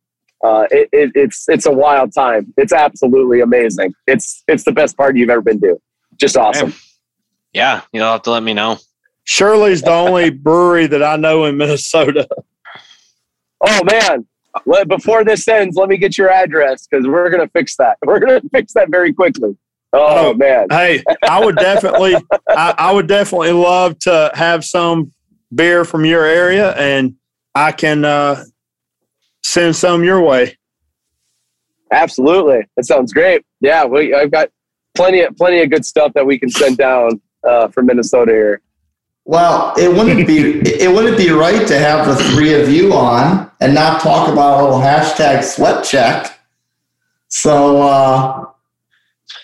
uh, 0.45 0.67
it, 0.71 0.89
it, 0.93 1.13
it's 1.15 1.49
it's 1.49 1.67
a 1.67 1.73
wild 1.73 2.13
time. 2.15 2.53
It's 2.57 2.73
absolutely 2.73 3.41
amazing. 3.41 3.95
It's 4.07 4.43
it's 4.49 4.65
the 4.65 4.73
best 4.73 4.97
party 4.97 5.21
you've 5.21 5.31
ever 5.31 5.43
been 5.43 5.61
to. 5.61 5.81
Just 6.19 6.37
awesome. 6.37 6.75
Yeah, 7.53 7.83
you'll 7.93 8.05
have 8.05 8.23
to 8.23 8.31
let 8.31 8.43
me 8.43 8.55
know. 8.55 8.79
Surly's 9.27 9.83
the 9.83 9.91
only 9.91 10.31
brewery 10.47 10.87
that 10.87 11.03
I 11.03 11.17
know 11.17 11.45
in 11.47 11.57
Minnesota. 11.57 12.29
Oh 13.61 13.85
man. 13.85 14.27
Before 14.89 15.23
this 15.23 15.47
ends, 15.49 15.77
let 15.77 15.91
me 15.91 15.99
get 15.99 16.17
your 16.17 16.31
address 16.31 16.87
because 16.87 17.07
we're 17.07 17.29
gonna 17.29 17.49
fix 17.49 17.77
that. 17.77 17.99
We're 18.07 18.21
gonna 18.21 18.41
fix 18.53 18.73
that 18.73 18.91
very 18.91 19.13
quickly. 19.13 19.55
Oh, 19.93 20.31
oh 20.31 20.35
man. 20.35 20.67
Hey, 20.71 21.03
I 21.23 21.45
would 21.45 21.57
definitely 21.57 22.17
I, 22.49 22.75
I 22.77 22.93
would 22.93 23.07
definitely 23.07 23.53
love 23.53 23.99
to 24.01 24.31
have 24.35 24.65
some 24.65 25.13
beer 25.55 25.85
from 25.85 26.05
your 26.05 26.25
area 26.25 26.73
and 26.75 27.15
I 27.55 27.73
can 27.73 28.05
uh, 28.05 28.45
send 29.43 29.77
some 29.77 30.05
your 30.05 30.21
way. 30.21 30.59
Absolutely. 31.91 32.67
That 32.77 32.85
sounds 32.85 33.13
great. 33.13 33.45
Yeah, 33.61 33.85
we 33.85 34.13
I've 34.13 34.31
got 34.31 34.51
plenty 34.95 35.21
of 35.23 35.37
plenty 35.37 35.63
of 35.63 35.71
good 35.71 35.85
stuff 35.85 36.13
that 36.15 36.27
we 36.27 36.39
can 36.39 36.51
send 36.51 36.77
down 36.77 37.21
uh, 37.47 37.69
from 37.69 37.87
Minnesota 37.87 38.33
here. 38.33 38.61
Well, 39.25 39.75
it 39.77 39.89
wouldn't 39.89 40.27
be 40.27 40.61
it 40.61 40.93
wouldn't 40.93 41.17
be 41.17 41.31
right 41.31 41.67
to 41.67 41.79
have 41.79 42.07
the 42.07 42.17
three 42.31 42.55
of 42.55 42.69
you 42.69 42.93
on 42.93 43.51
and 43.61 43.75
not 43.75 44.01
talk 44.01 44.29
about 44.29 44.61
a 44.61 44.63
little 44.63 44.81
hashtag 44.81 45.43
sweat 45.43 45.85
check. 45.85 46.39
So 47.29 47.83
uh, 47.83 48.47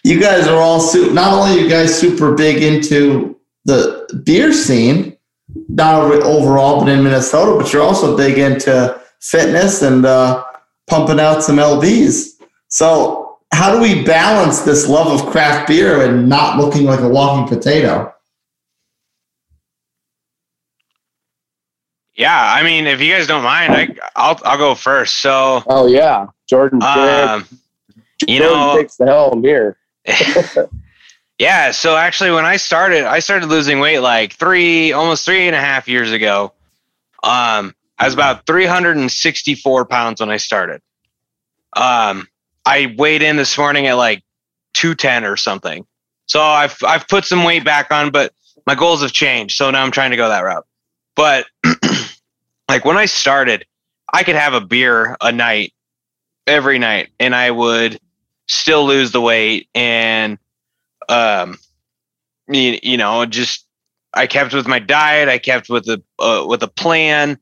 you 0.04 0.20
guys 0.20 0.46
are 0.48 0.60
all 0.60 0.80
su- 0.80 1.12
not 1.12 1.32
only 1.32 1.60
you 1.62 1.68
guys 1.68 1.98
super 1.98 2.34
big 2.34 2.62
into 2.62 3.38
the 3.64 4.08
beer 4.24 4.52
scene, 4.52 5.16
not 5.68 6.02
overall, 6.22 6.80
but 6.80 6.88
in 6.88 7.02
Minnesota, 7.04 7.58
but 7.60 7.72
you're 7.72 7.82
also 7.82 8.16
big 8.16 8.38
into 8.38 9.00
fitness 9.20 9.82
and 9.82 10.04
uh, 10.04 10.42
pumping 10.88 11.20
out 11.20 11.42
some 11.42 11.56
lbs. 11.56 12.30
So 12.68 13.38
how 13.52 13.72
do 13.74 13.80
we 13.80 14.02
balance 14.04 14.60
this 14.60 14.88
love 14.88 15.08
of 15.20 15.30
craft 15.30 15.68
beer 15.68 16.02
and 16.08 16.28
not 16.28 16.58
looking 16.58 16.84
like 16.84 17.00
a 17.00 17.08
walking 17.08 17.46
potato? 17.54 18.12
Yeah, 22.14 22.52
I 22.54 22.62
mean, 22.62 22.86
if 22.86 23.00
you 23.00 23.12
guys 23.12 23.26
don't 23.26 23.42
mind, 23.42 23.72
I, 23.74 23.88
I'll 24.16 24.38
I'll 24.44 24.58
go 24.58 24.74
first. 24.74 25.18
So, 25.20 25.62
Oh 25.66 25.86
yeah, 25.86 26.26
Jordan. 26.48 26.82
um, 26.82 27.46
you 28.28 28.40
know, 28.40 28.76
takes 28.76 28.96
the 28.96 29.06
helm 29.06 29.42
here. 29.42 29.76
yeah. 31.38 31.70
So 31.70 31.96
actually, 31.96 32.30
when 32.30 32.44
I 32.44 32.56
started, 32.56 33.04
I 33.04 33.18
started 33.18 33.48
losing 33.48 33.80
weight 33.80 34.00
like 34.00 34.34
three, 34.34 34.92
almost 34.92 35.24
three 35.24 35.46
and 35.46 35.56
a 35.56 35.60
half 35.60 35.88
years 35.88 36.12
ago. 36.12 36.52
Um, 37.22 37.74
I 37.98 38.06
was 38.06 38.14
about 38.14 38.46
364 38.46 39.84
pounds 39.86 40.20
when 40.20 40.30
I 40.30 40.36
started. 40.36 40.80
Um, 41.74 42.26
I 42.66 42.94
weighed 42.98 43.22
in 43.22 43.36
this 43.36 43.56
morning 43.56 43.86
at 43.86 43.94
like 43.94 44.22
210 44.74 45.24
or 45.24 45.36
something. 45.36 45.86
So 46.26 46.40
I've 46.40 46.76
I've 46.82 47.06
put 47.08 47.24
some 47.24 47.44
weight 47.44 47.64
back 47.64 47.90
on, 47.92 48.10
but 48.10 48.32
my 48.66 48.74
goals 48.74 49.02
have 49.02 49.12
changed. 49.12 49.56
So 49.56 49.70
now 49.70 49.82
I'm 49.82 49.90
trying 49.90 50.10
to 50.10 50.16
go 50.16 50.28
that 50.28 50.40
route. 50.40 50.66
But 51.14 51.46
like 52.68 52.84
when 52.84 52.96
I 52.96 53.06
started, 53.06 53.64
I 54.12 54.22
could 54.22 54.34
have 54.34 54.54
a 54.54 54.60
beer 54.60 55.16
a 55.20 55.32
night 55.32 55.72
every 56.46 56.78
night 56.78 57.10
and 57.20 57.34
I 57.34 57.50
would 57.50 58.00
still 58.48 58.84
lose 58.84 59.12
the 59.12 59.20
weight 59.20 59.68
and 59.74 60.38
um 61.08 61.56
you, 62.48 62.78
you 62.82 62.96
know 62.96 63.24
just 63.26 63.66
I 64.14 64.26
kept 64.26 64.52
with 64.52 64.66
my 64.68 64.78
diet, 64.78 65.28
I 65.30 65.38
kept 65.38 65.70
with 65.70 65.88
a 65.88 66.02
uh, 66.18 66.44
with 66.46 66.62
a 66.62 66.68
plan. 66.68 67.38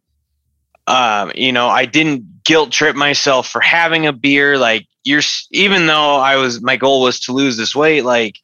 Um 0.86 1.32
you 1.34 1.52
know, 1.52 1.68
I 1.68 1.84
didn't 1.84 2.44
guilt 2.44 2.72
trip 2.72 2.96
myself 2.96 3.48
for 3.48 3.60
having 3.60 4.06
a 4.06 4.12
beer 4.12 4.56
like 4.58 4.86
you're 5.04 5.22
even 5.50 5.86
though 5.86 6.16
I 6.16 6.36
was 6.36 6.60
my 6.62 6.76
goal 6.76 7.02
was 7.02 7.20
to 7.20 7.32
lose 7.32 7.56
this 7.56 7.74
weight 7.74 8.04
like 8.04 8.38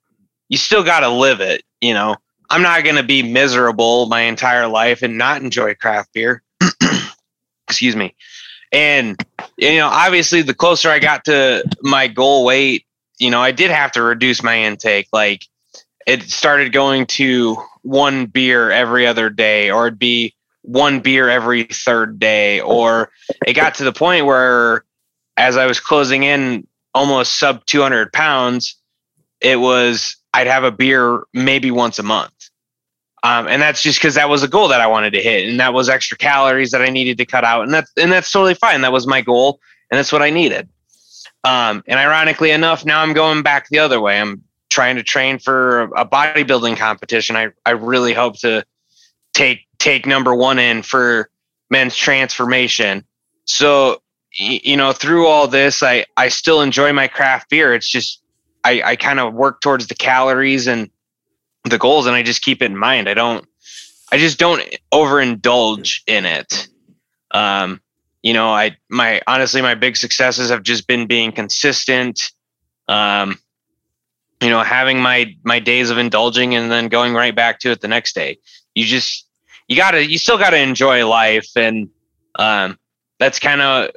you 0.48 0.58
still 0.58 0.84
got 0.84 1.00
to 1.00 1.08
live 1.08 1.40
it, 1.40 1.62
you 1.80 1.94
know. 1.94 2.16
I'm 2.48 2.62
not 2.62 2.84
going 2.84 2.96
to 2.96 3.02
be 3.02 3.22
miserable 3.22 4.06
my 4.06 4.20
entire 4.22 4.68
life 4.68 5.02
and 5.02 5.18
not 5.18 5.42
enjoy 5.42 5.74
craft 5.74 6.12
beer. 6.12 6.42
Excuse 7.68 7.96
me. 7.96 8.14
And 8.72 9.16
you 9.56 9.76
know, 9.76 9.88
obviously 9.88 10.42
the 10.42 10.54
closer 10.54 10.90
I 10.90 10.98
got 10.98 11.24
to 11.26 11.64
my 11.82 12.08
goal 12.08 12.44
weight, 12.44 12.84
you 13.18 13.30
know, 13.30 13.40
I 13.40 13.52
did 13.52 13.70
have 13.70 13.92
to 13.92 14.02
reduce 14.02 14.42
my 14.42 14.58
intake. 14.58 15.08
Like 15.12 15.44
it 16.06 16.22
started 16.24 16.72
going 16.72 17.06
to 17.06 17.56
one 17.82 18.26
beer 18.26 18.70
every 18.70 19.06
other 19.06 19.30
day 19.30 19.70
or 19.70 19.86
it'd 19.86 19.98
be 19.98 20.34
one 20.62 21.00
beer 21.00 21.28
every 21.28 21.64
third 21.64 22.18
day 22.18 22.60
or 22.60 23.10
it 23.46 23.54
got 23.54 23.76
to 23.76 23.84
the 23.84 23.92
point 23.92 24.26
where 24.26 24.84
as 25.36 25.56
I 25.56 25.66
was 25.66 25.80
closing 25.80 26.24
in 26.24 26.66
almost 26.94 27.38
sub 27.38 27.64
200 27.66 28.12
pounds, 28.12 28.76
it 29.40 29.56
was 29.56 30.16
I'd 30.34 30.46
have 30.46 30.64
a 30.64 30.72
beer 30.72 31.22
maybe 31.32 31.70
once 31.70 31.98
a 31.98 32.02
month. 32.02 32.32
Um, 33.26 33.48
and 33.48 33.60
that's 33.60 33.82
just 33.82 33.98
because 33.98 34.14
that 34.14 34.28
was 34.28 34.44
a 34.44 34.48
goal 34.48 34.68
that 34.68 34.80
I 34.80 34.86
wanted 34.86 35.12
to 35.14 35.20
hit, 35.20 35.48
and 35.48 35.58
that 35.58 35.74
was 35.74 35.88
extra 35.88 36.16
calories 36.16 36.70
that 36.70 36.80
I 36.80 36.90
needed 36.90 37.18
to 37.18 37.26
cut 37.26 37.42
out, 37.42 37.64
and 37.64 37.74
that's 37.74 37.90
and 37.96 38.12
that's 38.12 38.30
totally 38.30 38.54
fine. 38.54 38.82
That 38.82 38.92
was 38.92 39.04
my 39.04 39.20
goal, 39.20 39.58
and 39.90 39.98
that's 39.98 40.12
what 40.12 40.22
I 40.22 40.30
needed. 40.30 40.68
Um, 41.42 41.82
and 41.88 41.98
ironically 41.98 42.52
enough, 42.52 42.84
now 42.84 43.02
I'm 43.02 43.14
going 43.14 43.42
back 43.42 43.68
the 43.68 43.80
other 43.80 44.00
way. 44.00 44.20
I'm 44.20 44.44
trying 44.68 44.94
to 44.94 45.02
train 45.02 45.40
for 45.40 45.82
a 45.96 46.06
bodybuilding 46.06 46.76
competition. 46.76 47.34
I 47.34 47.48
I 47.64 47.72
really 47.72 48.12
hope 48.12 48.38
to 48.40 48.64
take 49.34 49.66
take 49.78 50.06
number 50.06 50.32
one 50.32 50.60
in 50.60 50.82
for 50.82 51.28
men's 51.68 51.96
transformation. 51.96 53.04
So 53.44 54.02
you 54.30 54.76
know, 54.76 54.92
through 54.92 55.26
all 55.26 55.48
this, 55.48 55.82
I 55.82 56.04
I 56.16 56.28
still 56.28 56.60
enjoy 56.60 56.92
my 56.92 57.08
craft 57.08 57.50
beer. 57.50 57.74
It's 57.74 57.88
just 57.88 58.22
I 58.62 58.82
I 58.84 58.94
kind 58.94 59.18
of 59.18 59.34
work 59.34 59.60
towards 59.62 59.88
the 59.88 59.96
calories 59.96 60.68
and 60.68 60.90
the 61.70 61.78
goals, 61.78 62.06
and 62.06 62.14
I 62.14 62.22
just 62.22 62.42
keep 62.42 62.62
it 62.62 62.66
in 62.66 62.76
mind. 62.76 63.08
I 63.08 63.14
don't 63.14 63.46
I 64.12 64.18
just 64.18 64.38
don't 64.38 64.62
overindulge 64.92 66.00
in 66.06 66.26
it. 66.26 66.68
Um, 67.32 67.80
you 68.22 68.32
know, 68.32 68.48
I 68.48 68.76
my 68.88 69.20
honestly 69.26 69.62
my 69.62 69.74
big 69.74 69.96
successes 69.96 70.50
have 70.50 70.62
just 70.62 70.86
been 70.86 71.06
being 71.06 71.32
consistent. 71.32 72.30
Um, 72.88 73.38
you 74.40 74.50
know, 74.50 74.62
having 74.62 75.00
my 75.00 75.34
my 75.44 75.58
days 75.58 75.90
of 75.90 75.98
indulging 75.98 76.54
and 76.54 76.70
then 76.70 76.88
going 76.88 77.14
right 77.14 77.34
back 77.34 77.60
to 77.60 77.70
it 77.70 77.80
the 77.80 77.88
next 77.88 78.14
day. 78.14 78.38
You 78.74 78.84
just 78.84 79.26
you 79.68 79.76
gotta 79.76 80.04
you 80.04 80.18
still 80.18 80.38
gotta 80.38 80.58
enjoy 80.58 81.06
life 81.06 81.48
and 81.56 81.88
um 82.38 82.78
that's 83.18 83.38
kind 83.38 83.62
of 83.62 83.90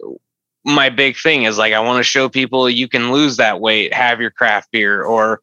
my 0.63 0.89
big 0.89 1.17
thing 1.17 1.43
is 1.43 1.57
like 1.57 1.73
I 1.73 1.79
want 1.79 1.97
to 1.97 2.03
show 2.03 2.29
people 2.29 2.69
you 2.69 2.87
can 2.87 3.11
lose 3.11 3.37
that 3.37 3.59
weight, 3.59 3.93
have 3.93 4.21
your 4.21 4.31
craft 4.31 4.71
beer, 4.71 5.03
or 5.03 5.41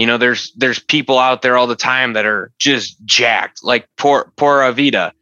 you 0.00 0.06
know, 0.06 0.16
there's 0.16 0.50
there's 0.56 0.78
people 0.78 1.18
out 1.18 1.42
there 1.42 1.58
all 1.58 1.66
the 1.66 1.76
time 1.76 2.14
that 2.14 2.24
are 2.24 2.50
just 2.58 2.96
jacked, 3.04 3.62
like 3.62 3.86
poor 3.98 4.32
poor 4.36 4.60
Avita. 4.60 5.12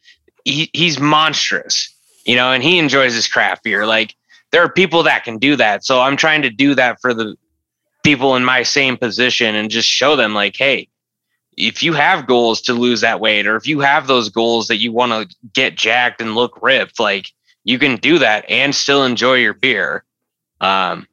He 0.45 0.71
he's 0.73 1.01
monstrous, 1.01 1.93
you 2.25 2.37
know, 2.37 2.53
and 2.53 2.63
he 2.63 2.79
enjoys 2.79 3.13
his 3.13 3.27
craft 3.27 3.65
beer. 3.65 3.87
Like 3.87 4.15
there 4.53 4.63
are 4.63 4.73
people 4.73 5.03
that 5.03 5.25
can 5.25 5.39
do 5.39 5.57
that. 5.57 5.85
So 5.85 6.01
I'm 6.01 6.17
trying 6.17 6.43
to 6.43 6.51
do 6.51 6.77
that 6.77 7.01
for 7.01 7.13
the 7.13 7.35
people 8.05 8.37
in 8.37 8.45
my 8.45 8.63
same 8.63 8.97
position 8.97 9.57
and 9.57 9.69
just 9.69 9.89
show 9.89 10.15
them 10.15 10.33
like, 10.33 10.57
hey, 10.57 10.89
if 11.57 11.83
you 11.83 11.93
have 11.95 12.29
goals 12.29 12.61
to 12.61 12.73
lose 12.73 13.01
that 13.01 13.19
weight, 13.19 13.49
or 13.49 13.57
if 13.57 13.67
you 13.67 13.81
have 13.81 14.07
those 14.07 14.29
goals 14.29 14.69
that 14.69 14.77
you 14.77 14.93
want 14.93 15.11
to 15.11 15.37
get 15.55 15.75
jacked 15.75 16.21
and 16.21 16.37
look 16.37 16.63
ripped, 16.63 17.01
like 17.01 17.33
you 17.65 17.81
can 17.81 17.97
do 17.97 18.21
that 18.21 18.49
and 18.49 18.73
still 18.73 19.05
enjoy 19.05 19.35
your 19.35 19.55
beer. 19.55 20.05
Um, 20.61 21.09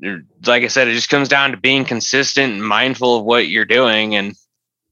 like 0.00 0.64
I 0.64 0.68
said, 0.68 0.88
it 0.88 0.94
just 0.94 1.08
comes 1.08 1.28
down 1.28 1.52
to 1.52 1.56
being 1.56 1.84
consistent 1.84 2.52
and 2.52 2.66
mindful 2.66 3.18
of 3.18 3.24
what 3.24 3.48
you're 3.48 3.64
doing, 3.64 4.16
and 4.16 4.34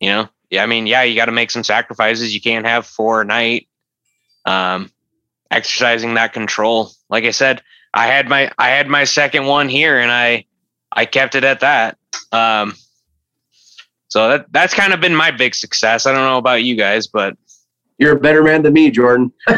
you 0.00 0.10
know, 0.10 0.28
yeah, 0.50 0.62
I 0.62 0.66
mean, 0.66 0.86
yeah, 0.86 1.02
you 1.02 1.16
got 1.16 1.26
to 1.26 1.32
make 1.32 1.50
some 1.50 1.64
sacrifices. 1.64 2.34
You 2.34 2.40
can't 2.40 2.66
have 2.66 2.86
four 2.86 3.22
a 3.22 3.24
night. 3.24 3.68
Um, 4.44 4.90
exercising 5.50 6.14
that 6.14 6.32
control, 6.32 6.90
like 7.10 7.24
I 7.24 7.30
said, 7.30 7.62
I 7.94 8.06
had 8.06 8.28
my 8.28 8.50
I 8.58 8.70
had 8.70 8.88
my 8.88 9.04
second 9.04 9.46
one 9.46 9.68
here, 9.68 10.00
and 10.00 10.10
I 10.10 10.46
I 10.92 11.04
kept 11.04 11.34
it 11.34 11.44
at 11.44 11.60
that. 11.60 11.98
Um, 12.32 12.74
so 14.08 14.28
that 14.28 14.52
that's 14.52 14.74
kind 14.74 14.92
of 14.92 15.00
been 15.00 15.14
my 15.14 15.30
big 15.30 15.54
success. 15.54 16.06
I 16.06 16.12
don't 16.12 16.24
know 16.24 16.38
about 16.38 16.64
you 16.64 16.74
guys, 16.74 17.06
but 17.06 17.36
You're 17.98 18.16
a 18.16 18.20
better 18.20 18.42
man 18.42 18.62
than 18.62 18.72
me, 18.72 18.90
Jordan. 18.90 19.32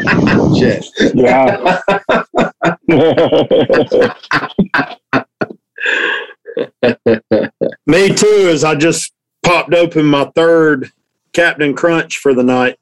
Shit. 0.57 0.85
Yeah. 1.13 1.81
Me 7.87 8.13
too, 8.13 8.49
as 8.51 8.63
I 8.63 8.75
just 8.75 9.13
popped 9.43 9.73
open 9.73 10.05
my 10.05 10.25
third 10.35 10.91
Captain 11.33 11.75
Crunch 11.75 12.17
for 12.17 12.33
the 12.33 12.43
night. 12.43 12.77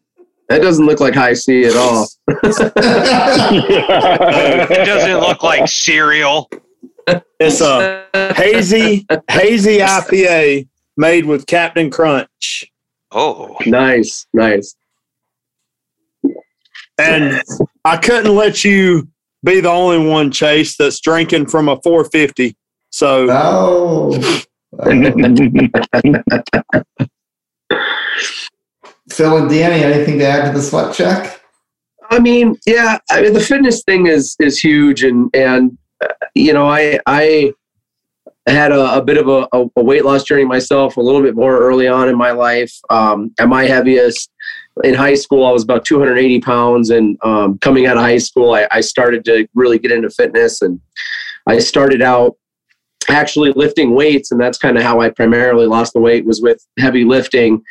That 0.49 0.61
doesn't 0.61 0.85
look 0.85 0.99
like 0.99 1.13
high 1.13 1.33
C 1.33 1.65
at 1.65 1.75
all. 1.75 2.07
it 2.27 2.41
doesn't 4.85 5.19
look 5.19 5.41
like 5.41 5.67
cereal. 5.67 6.49
It's 7.39 7.61
a 7.61 8.05
hazy, 8.35 9.05
hazy 9.29 9.79
IPA 9.79 10.67
made 10.97 11.25
with 11.25 11.47
Captain 11.47 11.89
Crunch. 11.89 12.71
Oh, 13.11 13.57
Nice, 13.65 14.27
nice. 14.33 14.75
And 16.97 17.41
I 17.85 17.97
couldn't 17.97 18.35
let 18.35 18.63
you 18.63 19.07
be 19.43 19.59
the 19.59 19.69
only 19.69 20.07
one, 20.07 20.31
Chase, 20.31 20.77
that's 20.77 20.99
drinking 20.99 21.47
from 21.47 21.67
a 21.67 21.79
450. 21.81 22.55
So 22.93 23.25
No. 23.25 24.13
Phil 29.09 29.37
and 29.37 29.49
Danny, 29.49 29.83
anything 29.83 30.19
to 30.19 30.25
add 30.25 30.45
to 30.45 30.51
the 30.55 30.61
sweat 30.61 30.93
check? 30.93 31.41
I 32.11 32.19
mean, 32.19 32.55
yeah, 32.67 32.99
I 33.09 33.23
mean 33.23 33.33
the 33.33 33.39
fitness 33.39 33.81
thing 33.83 34.05
is 34.05 34.35
is 34.39 34.59
huge, 34.59 35.03
and 35.03 35.31
and 35.33 35.75
uh, 36.03 36.13
you 36.35 36.53
know, 36.53 36.67
I 36.67 36.99
I 37.07 37.53
had 38.45 38.71
a, 38.71 38.97
a 38.97 39.01
bit 39.01 39.17
of 39.17 39.27
a, 39.27 39.47
a 39.75 39.83
weight 39.83 40.05
loss 40.05 40.23
journey 40.23 40.45
myself, 40.45 40.97
a 40.97 41.01
little 41.01 41.23
bit 41.23 41.35
more 41.35 41.57
early 41.57 41.87
on 41.87 42.09
in 42.09 42.15
my 42.15 42.29
life. 42.29 42.77
Um, 42.91 43.33
at 43.39 43.49
my 43.49 43.63
heaviest 43.65 44.29
in 44.83 44.93
high 44.93 45.15
school, 45.15 45.47
I 45.47 45.51
was 45.51 45.63
about 45.63 45.83
280 45.83 46.41
pounds, 46.41 46.91
and 46.91 47.17
um, 47.23 47.57
coming 47.57 47.87
out 47.87 47.97
of 47.97 48.03
high 48.03 48.19
school, 48.19 48.53
I, 48.53 48.67
I 48.69 48.81
started 48.81 49.25
to 49.25 49.47
really 49.55 49.79
get 49.79 49.91
into 49.91 50.11
fitness, 50.11 50.61
and 50.61 50.79
I 51.47 51.57
started 51.57 52.03
out 52.03 52.37
actually 53.09 53.51
lifting 53.53 53.95
weights, 53.95 54.31
and 54.31 54.39
that's 54.39 54.57
kind 54.57 54.77
of 54.77 54.83
how 54.83 55.01
I 55.01 55.09
primarily 55.09 55.65
lost 55.65 55.93
the 55.93 55.99
weight 55.99 56.25
was 56.25 56.41
with 56.41 56.65
heavy 56.79 57.03
lifting. 57.03 57.63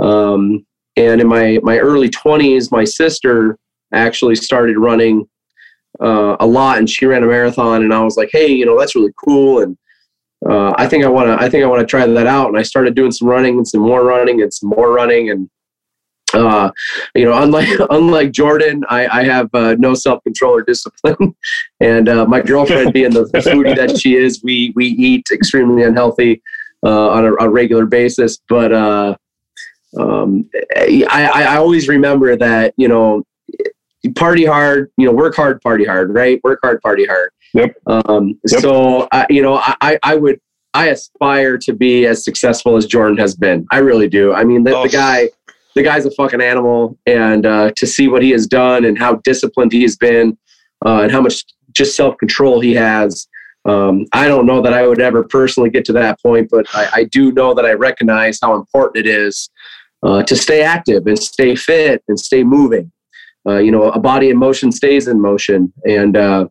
Um, 0.00 0.66
and 0.96 1.20
in 1.20 1.28
my 1.28 1.58
my 1.62 1.78
early 1.78 2.08
20s, 2.08 2.70
my 2.72 2.84
sister 2.84 3.58
actually 3.92 4.36
started 4.36 4.78
running 4.78 5.28
uh, 6.00 6.36
a 6.40 6.46
lot, 6.46 6.78
and 6.78 6.88
she 6.88 7.06
ran 7.06 7.22
a 7.22 7.26
marathon, 7.26 7.82
and 7.82 7.92
I 7.92 8.02
was 8.02 8.16
like, 8.16 8.30
hey, 8.32 8.48
you 8.48 8.66
know, 8.66 8.78
that's 8.78 8.94
really 8.94 9.12
cool, 9.24 9.62
and 9.62 9.76
uh, 10.48 10.74
I 10.76 10.86
think 10.86 11.04
I 11.04 11.08
want 11.08 11.28
to 11.28 11.44
I 11.44 11.48
think 11.48 11.64
I 11.64 11.66
want 11.66 11.80
to 11.80 11.86
try 11.86 12.06
that 12.06 12.26
out, 12.26 12.48
and 12.48 12.58
I 12.58 12.62
started 12.62 12.94
doing 12.94 13.12
some 13.12 13.28
running 13.28 13.56
and 13.56 13.66
some 13.66 13.80
more 13.80 14.04
running 14.04 14.42
and 14.42 14.52
some 14.52 14.70
more 14.70 14.92
running, 14.92 15.30
and 15.30 15.48
uh, 16.34 16.70
you 17.14 17.24
know, 17.24 17.42
unlike 17.42 17.68
unlike 17.90 18.32
Jordan, 18.32 18.84
I, 18.88 19.06
I 19.08 19.24
have 19.24 19.48
uh, 19.54 19.74
no 19.78 19.94
self 19.94 20.22
control 20.24 20.56
or 20.56 20.62
discipline, 20.62 21.34
and 21.80 22.08
uh, 22.08 22.26
my 22.26 22.40
girlfriend, 22.40 22.92
being 22.92 23.10
the 23.10 23.24
foodie 23.24 23.76
that 23.76 23.98
she 23.98 24.16
is, 24.16 24.42
we 24.42 24.72
we 24.74 24.86
eat 24.86 25.28
extremely 25.32 25.82
unhealthy 25.82 26.42
uh, 26.84 27.08
on 27.10 27.24
a, 27.24 27.34
a, 27.34 27.48
regular 27.48 27.86
basis. 27.86 28.38
But 28.48 28.72
uh, 28.72 29.16
um, 29.98 30.48
I, 30.76 31.04
I 31.10 31.56
always 31.56 31.88
remember 31.88 32.36
that 32.36 32.74
you 32.76 32.88
know, 32.88 33.24
party 34.14 34.44
hard, 34.44 34.90
you 34.96 35.06
know, 35.06 35.12
work 35.12 35.36
hard, 35.36 35.60
party 35.62 35.84
hard, 35.84 36.14
right? 36.14 36.40
Work 36.44 36.60
hard, 36.62 36.80
party 36.82 37.06
hard. 37.06 37.30
Yep. 37.54 37.76
Um, 37.86 38.38
yep. 38.50 38.60
So 38.60 39.08
I, 39.12 39.26
you 39.30 39.42
know, 39.42 39.60
I 39.62 39.98
I 40.02 40.16
would 40.16 40.40
I 40.74 40.88
aspire 40.88 41.56
to 41.58 41.72
be 41.72 42.04
as 42.04 42.22
successful 42.22 42.76
as 42.76 42.84
Jordan 42.84 43.16
has 43.16 43.34
been. 43.34 43.66
I 43.70 43.78
really 43.78 44.08
do. 44.08 44.34
I 44.34 44.44
mean, 44.44 44.62
the, 44.62 44.76
oh. 44.76 44.82
the 44.82 44.90
guy 44.90 45.30
the 45.76 45.82
guy's 45.82 46.06
a 46.06 46.10
fucking 46.12 46.40
animal, 46.40 46.98
and 47.06 47.44
uh, 47.44 47.70
to 47.76 47.86
see 47.86 48.08
what 48.08 48.22
he 48.22 48.30
has 48.30 48.46
done 48.46 48.86
and 48.86 48.98
how 48.98 49.16
disciplined 49.16 49.72
he 49.72 49.82
has 49.82 49.94
been, 49.94 50.36
uh, 50.84 51.02
and 51.02 51.12
how 51.12 51.20
much 51.20 51.44
just 51.72 51.94
self 51.94 52.16
control 52.16 52.60
he 52.60 52.74
has. 52.74 53.28
Um, 53.66 54.06
I 54.12 54.26
don't 54.26 54.46
know 54.46 54.62
that 54.62 54.72
I 54.72 54.86
would 54.86 55.00
ever 55.00 55.22
personally 55.22 55.68
get 55.70 55.84
to 55.86 55.92
that 55.92 56.20
point, 56.22 56.48
but 56.50 56.66
I, 56.74 56.88
I 56.94 57.04
do 57.04 57.30
know 57.32 57.52
that 57.52 57.66
I 57.66 57.74
recognize 57.74 58.38
how 58.40 58.54
important 58.54 59.06
it 59.06 59.10
is 59.10 59.50
uh, 60.02 60.22
to 60.22 60.34
stay 60.34 60.62
active 60.62 61.06
and 61.06 61.18
stay 61.18 61.54
fit 61.54 62.02
and 62.08 62.18
stay 62.18 62.42
moving. 62.42 62.90
Uh, 63.46 63.58
you 63.58 63.70
know, 63.70 63.90
a 63.90 63.98
body 63.98 64.30
in 64.30 64.38
motion 64.38 64.72
stays 64.72 65.08
in 65.08 65.20
motion, 65.20 65.72
and 65.86 66.16
uh, 66.16 66.46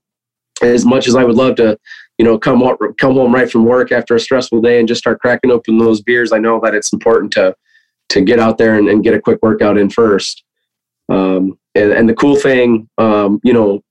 as 0.62 0.86
much 0.86 1.08
as 1.08 1.16
I 1.16 1.24
would 1.24 1.36
love 1.36 1.56
to, 1.56 1.80
you 2.20 2.26
know, 2.26 2.38
come 2.38 2.62
come 3.00 3.16
home 3.16 3.34
right 3.34 3.52
from 3.52 3.66
work 3.66 3.92
after 3.92 4.14
a 4.14 4.20
stressful 4.20 4.62
day 4.62 4.78
and 4.78 4.88
just 4.88 5.00
start 5.00 5.20
cracking 5.20 5.50
open 5.50 5.80
those 5.80 6.04
beers, 6.04 6.32
I 6.32 6.38
know 6.38 6.60
that 6.64 6.76
it's 6.76 6.94
important 6.94 7.34
to 7.34 7.56
to 8.10 8.22
get 8.22 8.40
out 8.40 8.58
there 8.58 8.76
and, 8.76 8.88
and 8.88 9.04
get 9.04 9.14
a 9.14 9.22
quick 9.22 9.40
workout 9.42 9.78
in 9.78 9.90
first. 9.90 10.44
Um, 11.10 11.58
and, 11.76 11.92
and, 11.92 12.10
the 12.10 12.16
cool 12.16 12.36
thing, 12.36 12.90
um, 12.98 13.40
you 13.44 13.54
know, 13.54 13.84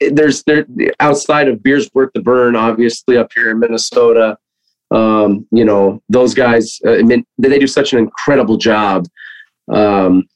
there's 0.00 0.42
there 0.44 0.64
outside 1.00 1.48
of 1.48 1.62
beers 1.62 1.90
worth 1.92 2.10
the 2.14 2.22
burn, 2.22 2.56
obviously 2.56 3.18
up 3.18 3.30
here 3.34 3.50
in 3.50 3.58
Minnesota. 3.58 4.38
Um, 4.90 5.46
you 5.50 5.66
know, 5.66 6.02
those 6.08 6.34
guys, 6.34 6.80
uh, 6.86 6.92
I 6.92 7.02
mean, 7.02 7.26
they 7.36 7.58
do 7.58 7.66
such 7.66 7.92
an 7.92 7.98
incredible 7.98 8.56
job 8.56 9.06
um, 9.70 10.26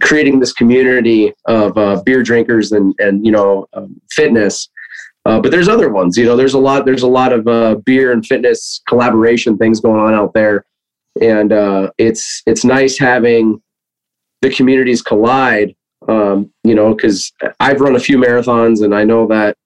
creating 0.00 0.40
this 0.40 0.52
community 0.52 1.32
of 1.46 1.78
uh, 1.78 2.02
beer 2.04 2.22
drinkers 2.22 2.72
and 2.72 2.94
and 2.98 3.24
you 3.24 3.32
know 3.32 3.66
um, 3.72 4.00
fitness. 4.10 4.68
Uh, 5.26 5.40
but 5.40 5.50
there's 5.50 5.68
other 5.68 5.90
ones. 5.90 6.18
You 6.18 6.26
know, 6.26 6.36
there's 6.36 6.52
a 6.52 6.58
lot. 6.58 6.84
There's 6.84 7.02
a 7.02 7.08
lot 7.08 7.32
of 7.32 7.48
uh, 7.48 7.76
beer 7.76 8.12
and 8.12 8.24
fitness 8.26 8.82
collaboration 8.86 9.56
things 9.56 9.80
going 9.80 10.00
on 10.00 10.12
out 10.12 10.34
there 10.34 10.66
and 11.20 11.52
uh, 11.52 11.90
it's 11.98 12.42
it's 12.46 12.64
nice 12.64 12.98
having 12.98 13.60
the 14.42 14.50
communities 14.50 15.02
collide. 15.02 15.74
Um, 16.06 16.52
you 16.64 16.74
know, 16.74 16.94
because 16.94 17.32
I've 17.60 17.80
run 17.80 17.96
a 17.96 18.00
few 18.00 18.18
marathons, 18.18 18.84
and 18.84 18.94
I 18.94 19.04
know 19.04 19.26
that 19.28 19.56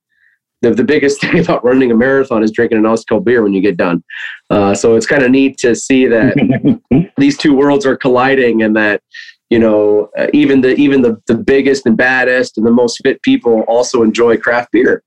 the, 0.63 0.73
the 0.73 0.85
biggest 0.85 1.21
thing 1.23 1.41
about 1.41 1.65
running 1.65 1.91
a 1.91 1.97
marathon 1.97 2.43
is 2.43 2.53
drinking 2.53 2.79
an 2.79 2.87
ice 2.87 3.05
cold 3.05 3.25
beer 3.25 3.43
when 3.43 3.53
you 3.53 3.61
get 3.61 3.77
done. 3.77 4.05
Uh, 4.51 4.75
so 4.75 4.95
it's 4.95 5.07
kind 5.07 5.23
of 5.23 5.31
neat 5.31 5.59
to 5.59 5.75
see 5.75 6.07
that 6.07 6.81
these 7.17 7.37
two 7.37 7.55
worlds 7.55 7.87
are 7.87 7.97
colliding, 7.97 8.63
and 8.63 8.77
that 8.77 9.03
you 9.51 9.59
know 9.59 10.11
uh, 10.17 10.27
even 10.33 10.61
the 10.61 10.75
even 10.75 11.03
the, 11.03 11.21
the 11.27 11.35
biggest 11.35 11.87
and 11.87 11.97
baddest 11.97 12.59
and 12.59 12.67
the 12.67 12.71
most 12.71 13.01
fit 13.03 13.21
people 13.23 13.63
also 13.63 14.03
enjoy 14.03 14.37
craft 14.37 14.71
beer 14.73 15.03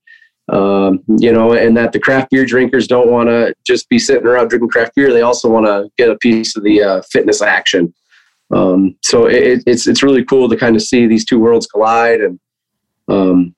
um, 0.49 1.03
you 1.07 1.31
know, 1.31 1.53
and 1.53 1.75
that 1.77 1.91
the 1.91 1.99
craft 1.99 2.31
beer 2.31 2.45
drinkers 2.45 2.87
don't 2.87 3.09
want 3.09 3.29
to 3.29 3.53
just 3.65 3.87
be 3.89 3.99
sitting 3.99 4.27
around 4.27 4.49
drinking 4.49 4.69
craft 4.69 4.95
beer. 4.95 5.13
They 5.13 5.21
also 5.21 5.49
want 5.49 5.65
to 5.65 5.89
get 5.97 6.09
a 6.09 6.17
piece 6.17 6.55
of 6.55 6.63
the 6.63 6.81
uh, 6.81 7.01
fitness 7.09 7.41
action. 7.41 7.93
Um, 8.53 8.97
so 9.01 9.27
it, 9.27 9.63
it's 9.65 9.87
it's 9.87 10.03
really 10.03 10.25
cool 10.25 10.49
to 10.49 10.57
kind 10.57 10.75
of 10.75 10.81
see 10.81 11.07
these 11.07 11.23
two 11.23 11.39
worlds 11.39 11.67
collide, 11.67 12.21
and 12.21 12.39
um, 13.07 13.55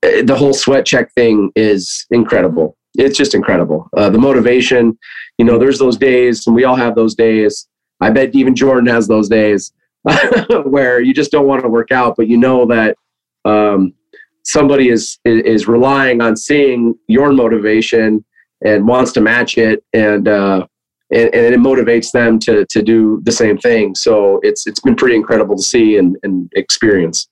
the 0.00 0.36
whole 0.36 0.54
sweat 0.54 0.86
check 0.86 1.12
thing 1.12 1.50
is 1.54 2.06
incredible. 2.10 2.76
It's 2.94 3.16
just 3.16 3.34
incredible. 3.34 3.88
Uh, 3.96 4.10
the 4.10 4.18
motivation, 4.18 4.98
you 5.38 5.44
know, 5.44 5.58
there's 5.58 5.78
those 5.78 5.96
days, 5.96 6.46
and 6.46 6.56
we 6.56 6.64
all 6.64 6.76
have 6.76 6.94
those 6.94 7.14
days. 7.14 7.68
I 8.00 8.10
bet 8.10 8.34
even 8.34 8.54
Jordan 8.54 8.86
has 8.86 9.06
those 9.06 9.28
days 9.28 9.72
where 10.64 11.00
you 11.00 11.14
just 11.14 11.30
don't 11.30 11.46
want 11.46 11.62
to 11.62 11.68
work 11.68 11.92
out, 11.92 12.16
but 12.16 12.26
you 12.26 12.36
know 12.36 12.66
that 12.66 12.96
um, 13.44 13.94
somebody 14.42 14.88
is 14.88 15.18
is 15.24 15.68
relying 15.68 16.20
on 16.20 16.36
seeing 16.36 16.94
your 17.06 17.32
motivation 17.32 18.24
and 18.64 18.86
wants 18.86 19.12
to 19.12 19.20
match 19.20 19.58
it 19.58 19.84
and 19.92 20.28
uh, 20.28 20.66
and, 21.10 21.34
and, 21.34 21.54
it 21.54 21.60
motivates 21.60 22.10
them 22.10 22.38
to 22.40 22.64
to 22.66 22.82
do 22.82 23.20
the 23.24 23.32
same 23.32 23.58
thing. 23.58 23.94
So 23.94 24.40
it's 24.42 24.66
it's 24.66 24.80
been 24.80 24.96
pretty 24.96 25.16
incredible 25.16 25.56
to 25.56 25.62
see 25.62 25.98
and, 25.98 26.16
and 26.22 26.50
experience. 26.56 27.28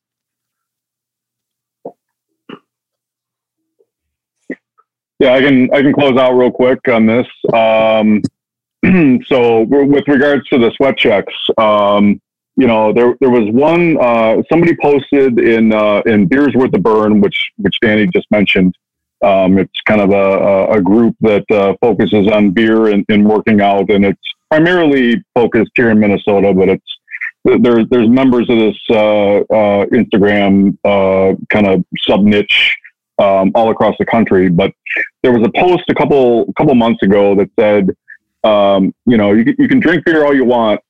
Yeah 5.19 5.35
i 5.35 5.41
can 5.43 5.69
i 5.75 5.83
can 5.83 5.93
close 5.93 6.17
out 6.17 6.33
real 6.33 6.51
quick 6.51 6.81
on 6.89 7.07
this. 7.07 7.27
Um, 7.53 8.23
so 9.27 9.63
with 9.63 10.09
regards 10.09 10.49
to 10.49 10.59
the 10.59 10.73
sweat 10.77 10.97
checks 10.97 11.35
um, 11.59 12.21
you 12.57 12.67
know, 12.67 12.93
there 12.93 13.15
there 13.21 13.31
was 13.31 13.49
one 13.53 13.97
uh, 14.01 14.43
somebody 14.51 14.77
posted 14.81 15.39
in 15.39 15.73
uh, 15.73 16.03
in 16.07 16.27
Beers 16.27 16.55
Worth 16.55 16.73
the 16.73 16.79
Burn, 16.79 17.21
which 17.21 17.51
which 17.57 17.77
Danny 17.81 18.07
just 18.07 18.31
mentioned. 18.31 18.75
Um, 19.23 19.59
it's 19.59 19.81
kind 19.87 20.01
of 20.01 20.11
a, 20.13 20.79
a 20.79 20.81
group 20.81 21.15
that 21.21 21.45
uh, 21.51 21.75
focuses 21.83 22.27
on 22.29 22.53
beer 22.53 22.87
and, 22.87 23.05
and, 23.11 23.29
working 23.29 23.61
out, 23.61 23.91
and 23.91 24.03
it's 24.07 24.21
primarily 24.49 25.23
focused 25.35 25.73
here 25.75 25.91
in 25.91 26.01
Minnesota, 26.01 26.55
but 26.55 26.71
it's 26.71 26.99
there's 27.45 27.87
there's 27.91 28.09
members 28.09 28.49
of 28.49 28.59
this 28.59 28.79
uh, 28.91 29.37
uh, 29.41 29.87
Instagram 29.87 30.77
uh, 30.85 31.37
kind 31.51 31.67
of 31.67 31.85
sub 32.07 32.23
niche 32.23 32.77
um, 33.19 33.53
all 33.55 33.71
across 33.71 33.95
the 33.99 34.07
country. 34.07 34.49
But 34.49 34.73
there 35.23 35.33
was 35.33 35.47
a 35.47 35.51
post 35.59 35.85
a 35.89 35.95
couple 35.95 36.53
couple 36.55 36.75
months 36.75 37.03
ago 37.03 37.35
that 37.37 37.51
said, 37.59 37.91
um, 38.43 38.95
you 39.07 39.17
know, 39.17 39.33
you, 39.33 39.55
you 39.59 39.69
can 39.69 39.81
drink 39.81 40.05
beer 40.05 40.25
all 40.25 40.35
you 40.35 40.45
want, 40.45 40.81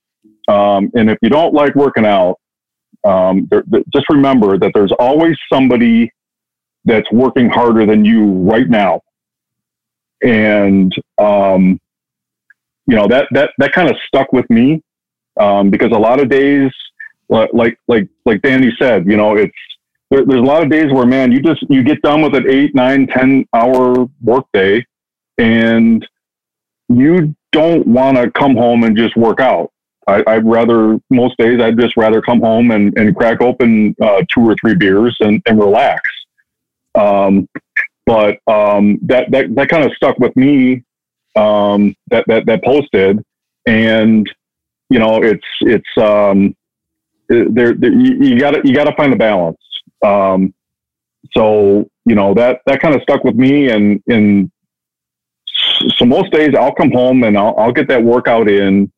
um, 0.49 0.91
and 0.95 1.11
if 1.11 1.19
you 1.23 1.29
don't 1.29 1.55
like 1.55 1.75
working 1.75 2.05
out, 2.05 2.37
um, 3.05 3.47
there, 3.51 3.65
just 3.93 4.07
remember 4.11 4.59
that 4.59 4.73
there's 4.75 4.93
always 4.99 5.37
somebody 5.53 6.13
that's 6.85 7.11
working 7.13 7.49
harder 7.49 7.87
than 7.87 8.05
you 8.05 8.25
right 8.27 8.69
now. 8.69 9.01
And, 10.23 10.93
um, 11.19 11.81
you 12.87 12.97
know, 12.97 13.07
that, 13.09 13.29
that, 13.33 13.51
that 13.59 13.73
kind 13.73 13.89
of 13.89 13.97
stuck 14.07 14.33
with 14.33 14.49
me 14.51 14.83
um, 15.39 15.71
because 15.71 15.91
a 15.93 15.99
lot 15.99 16.21
of 16.21 16.29
days, 16.29 16.71
like, 17.29 17.79
like, 17.87 18.09
like 18.27 18.43
Danny 18.43 18.73
said, 18.79 19.07
you 19.07 19.17
know, 19.17 19.37
it's, 19.37 19.53
there, 20.11 20.25
there's 20.27 20.41
a 20.41 20.45
lot 20.45 20.63
of 20.63 20.71
days 20.71 20.93
where, 20.93 21.07
man, 21.07 21.33
you 21.33 21.41
just, 21.41 21.63
you 21.71 21.83
get 21.83 22.03
done 22.03 22.23
with 22.23 22.35
an 22.35 22.51
eight, 22.51 22.75
nine, 22.75 23.07
10 23.07 23.47
hour 23.55 24.07
workday 24.23 24.85
and 25.39 26.07
you 26.89 27.35
don't 27.53 27.87
want 27.87 28.17
to 28.17 28.31
come 28.33 28.57
home 28.57 28.85
and 28.85 28.97
just 28.97 29.17
work 29.17 29.41
out 29.41 29.71
I, 30.07 30.39
would 30.39 30.47
rather 30.47 30.99
most 31.11 31.37
days 31.39 31.61
I'd 31.61 31.79
just 31.79 31.97
rather 31.97 32.21
come 32.21 32.41
home 32.41 32.71
and, 32.71 32.97
and 32.99 33.15
crack 33.15 33.41
open 33.41 33.95
uh, 34.01 34.23
two 34.29 34.41
or 34.41 34.57
three 34.57 34.75
beers 34.75 35.17
and, 35.21 35.43
and 35.47 35.59
relax. 35.59 36.03
Um, 36.95 37.49
but 38.07 38.39
um, 38.49 38.99
that 39.03 39.31
that 39.31 39.55
that 39.55 39.69
kind 39.69 39.85
of 39.85 39.93
stuck 39.93 40.19
with 40.19 40.35
me. 40.37 40.83
Um, 41.37 41.95
that 42.09 42.25
that 42.27 42.47
that 42.47 42.65
posted, 42.65 43.25
and 43.67 44.29
you 44.89 44.99
know, 44.99 45.23
it's 45.23 45.47
it's 45.61 45.89
um, 45.97 46.57
there. 47.29 47.75
You 47.75 48.41
got 48.41 48.53
to 48.53 48.61
you 48.65 48.75
got 48.75 48.85
to 48.85 48.97
find 48.97 49.13
the 49.13 49.17
balance. 49.17 49.61
Um, 50.05 50.53
so 51.33 51.89
you 52.05 52.17
know 52.17 52.35
that 52.35 52.63
that 52.67 52.81
kind 52.81 52.97
of 52.97 53.03
stuck 53.03 53.23
with 53.23 53.37
me, 53.37 53.71
and 53.71 54.03
and 54.09 54.51
so 55.97 56.05
most 56.05 56.33
days 56.33 56.55
I'll 56.59 56.75
come 56.75 56.91
home 56.91 57.23
and 57.23 57.39
I'll, 57.39 57.55
I'll 57.57 57.73
get 57.73 57.89
that 57.89 58.03
workout 58.03 58.49
in 58.49 58.91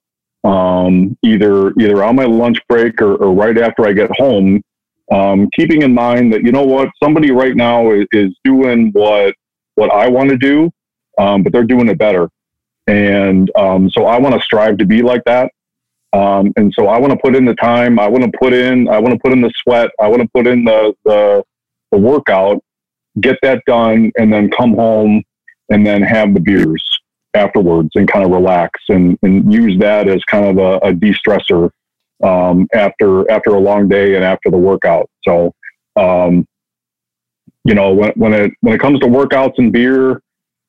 um, 0.44 1.16
either 1.22 1.72
either 1.78 2.02
on 2.02 2.16
my 2.16 2.24
lunch 2.24 2.58
break 2.68 3.00
or, 3.00 3.14
or 3.16 3.32
right 3.32 3.56
after 3.58 3.86
I 3.86 3.92
get 3.92 4.10
home, 4.16 4.62
um, 5.10 5.48
keeping 5.54 5.82
in 5.82 5.94
mind 5.94 6.32
that 6.32 6.42
you 6.42 6.52
know 6.52 6.64
what 6.64 6.88
somebody 7.02 7.30
right 7.30 7.54
now 7.54 7.90
is, 7.92 8.06
is 8.12 8.34
doing 8.44 8.90
what 8.92 9.34
what 9.76 9.90
I 9.90 10.08
want 10.08 10.30
to 10.30 10.36
do, 10.36 10.70
um, 11.18 11.42
but 11.42 11.52
they're 11.52 11.64
doing 11.64 11.88
it 11.88 11.98
better, 11.98 12.28
and 12.86 13.50
um, 13.56 13.90
so 13.90 14.06
I 14.06 14.18
want 14.18 14.34
to 14.34 14.40
strive 14.40 14.78
to 14.78 14.84
be 14.84 15.02
like 15.02 15.22
that. 15.24 15.52
Um, 16.14 16.52
and 16.56 16.74
so 16.74 16.88
I 16.88 16.98
want 16.98 17.12
to 17.12 17.18
put 17.18 17.34
in 17.34 17.46
the 17.46 17.54
time. 17.54 17.98
I 17.98 18.06
want 18.06 18.24
to 18.24 18.38
put 18.38 18.52
in. 18.52 18.88
I 18.88 18.98
want 18.98 19.14
to 19.14 19.20
put 19.20 19.32
in 19.32 19.40
the 19.40 19.52
sweat. 19.62 19.90
I 19.98 20.08
want 20.08 20.20
to 20.22 20.28
put 20.28 20.46
in 20.46 20.64
the, 20.64 20.92
the 21.04 21.42
the 21.90 21.98
workout, 21.98 22.62
get 23.20 23.38
that 23.42 23.62
done, 23.66 24.10
and 24.16 24.32
then 24.32 24.50
come 24.50 24.74
home 24.74 25.22
and 25.68 25.86
then 25.86 26.02
have 26.02 26.34
the 26.34 26.40
beers 26.40 27.01
afterwards 27.34 27.90
and 27.94 28.06
kind 28.08 28.24
of 28.24 28.30
relax 28.30 28.80
and, 28.88 29.18
and 29.22 29.52
use 29.52 29.78
that 29.80 30.08
as 30.08 30.22
kind 30.24 30.46
of 30.46 30.58
a, 30.58 30.86
a 30.88 30.92
de-stressor 30.92 31.70
um, 32.22 32.66
after 32.74 33.30
after 33.30 33.50
a 33.50 33.58
long 33.58 33.88
day 33.88 34.14
and 34.14 34.24
after 34.24 34.50
the 34.50 34.56
workout. 34.56 35.08
So, 35.26 35.52
um, 35.96 36.46
you 37.64 37.74
know, 37.74 37.92
when, 37.92 38.12
when 38.16 38.32
it 38.32 38.52
when 38.60 38.74
it 38.74 38.80
comes 38.80 39.00
to 39.00 39.06
workouts 39.06 39.54
and 39.58 39.72
beer, 39.72 40.22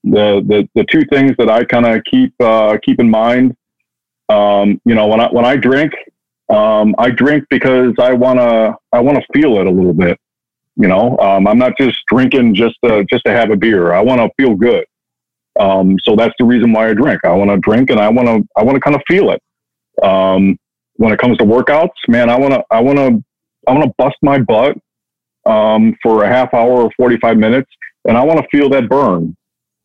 the 0.03 0.43
the, 0.47 0.69
the 0.75 0.85
two 0.91 1.03
things 1.11 1.33
that 1.37 1.49
I 1.49 1.63
kind 1.63 1.85
of 1.85 2.03
keep 2.05 2.33
uh, 2.39 2.77
keep 2.83 2.99
in 2.99 3.09
mind, 3.09 3.55
um, 4.29 4.81
you 4.85 4.95
know, 4.95 5.07
when 5.07 5.19
I 5.19 5.27
when 5.31 5.45
I 5.45 5.55
drink, 5.55 5.93
Um, 6.49 6.93
I 6.97 7.09
drink 7.09 7.45
because 7.49 7.93
I 7.99 8.13
wanna 8.13 8.75
I 8.91 8.99
wanna 8.99 9.21
feel 9.33 9.59
it 9.59 9.65
a 9.65 9.71
little 9.71 9.93
bit. 9.93 10.19
You 10.75 10.87
know, 10.87 11.17
um, 11.19 11.47
I'm 11.47 11.57
not 11.57 11.73
just 11.79 11.97
drinking 12.07 12.55
just 12.55 12.75
to, 12.83 13.05
just 13.05 13.23
to 13.25 13.31
have 13.31 13.51
a 13.51 13.55
beer. 13.55 13.93
I 13.93 14.01
want 14.01 14.19
to 14.21 14.29
feel 14.37 14.55
good. 14.55 14.85
Um, 15.59 15.97
so 16.03 16.15
that's 16.15 16.33
the 16.39 16.45
reason 16.45 16.71
why 16.73 16.89
I 16.89 16.93
drink. 16.93 17.21
I 17.23 17.33
want 17.33 17.51
to 17.51 17.57
drink 17.57 17.89
and 17.89 17.99
I 17.99 18.09
want 18.09 18.27
to 18.27 18.47
I 18.55 18.63
want 18.63 18.75
to 18.75 18.81
kind 18.81 18.95
of 18.95 19.01
feel 19.07 19.31
it. 19.31 19.41
Um, 20.03 20.57
when 20.95 21.11
it 21.11 21.19
comes 21.19 21.37
to 21.39 21.43
workouts, 21.43 21.89
man, 22.07 22.29
I 22.29 22.37
want 22.37 22.53
to 22.53 22.63
I 22.71 22.79
want 22.79 22.97
to 22.97 23.23
I 23.67 23.73
want 23.73 23.83
to 23.83 23.93
bust 23.97 24.17
my 24.21 24.39
butt 24.39 24.77
um, 25.45 25.95
for 26.01 26.23
a 26.23 26.27
half 26.27 26.53
hour 26.53 26.83
or 26.83 26.91
45 26.97 27.37
minutes, 27.37 27.69
and 28.05 28.17
I 28.17 28.23
want 28.23 28.39
to 28.39 28.47
feel 28.49 28.69
that 28.69 28.89
burn. 28.89 29.35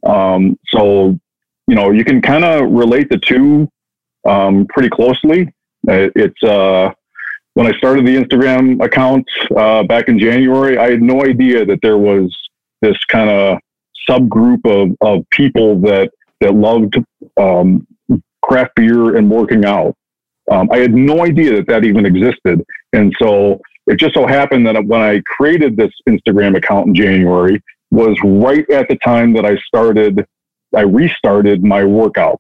Um, 0.05 0.59
so, 0.69 1.19
you 1.67 1.75
know, 1.75 1.91
you 1.91 2.05
can 2.05 2.23
kind 2.23 2.45
of 2.45 2.71
relate 2.71 3.09
the 3.11 3.19
two 3.19 3.69
um, 4.25 4.67
pretty 4.69 4.89
closely. 4.89 5.53
It's 5.87 6.43
uh, 6.43 6.93
when 7.55 7.67
I 7.67 7.77
started 7.79 8.07
the 8.07 8.17
Instagram 8.17 8.85
account 8.85 9.27
uh, 9.57 9.83
back 9.85 10.09
in 10.09 10.19
January, 10.19 10.79
I 10.79 10.91
had 10.91 11.03
no 11.03 11.25
idea 11.25 11.65
that 11.65 11.81
there 11.83 11.99
was 11.99 12.37
this 12.83 12.97
kind 13.09 13.31
of 13.31 13.59
subgroup 14.09 14.61
of, 14.65 14.97
of 15.01 15.29
people 15.31 15.81
that 15.81 16.11
that 16.41 16.55
loved 16.55 16.97
um, 17.41 17.87
craft 18.43 18.73
beer 18.77 19.17
and 19.17 19.31
working 19.31 19.65
out. 19.65 19.95
Um, 20.51 20.69
I 20.71 20.79
had 20.79 20.95
no 20.95 21.25
idea 21.25 21.57
that 21.57 21.67
that 21.67 21.85
even 21.85 22.07
existed, 22.07 22.65
and 22.93 23.13
so 23.21 23.61
it 23.87 23.99
just 23.99 24.15
so 24.15 24.27
happened 24.27 24.67
that 24.67 24.83
when 24.85 25.01
I 25.01 25.21
created 25.27 25.77
this 25.77 25.93
Instagram 26.09 26.57
account 26.57 26.89
in 26.89 26.95
January 26.95 27.63
was 27.91 28.17
right 28.25 28.69
at 28.71 28.89
the 28.89 28.97
time 28.97 29.33
that 29.35 29.45
I 29.45 29.57
started, 29.67 30.27
I 30.75 30.83
restarted 30.83 31.65
my 31.65 31.83
workouts. 31.83 32.37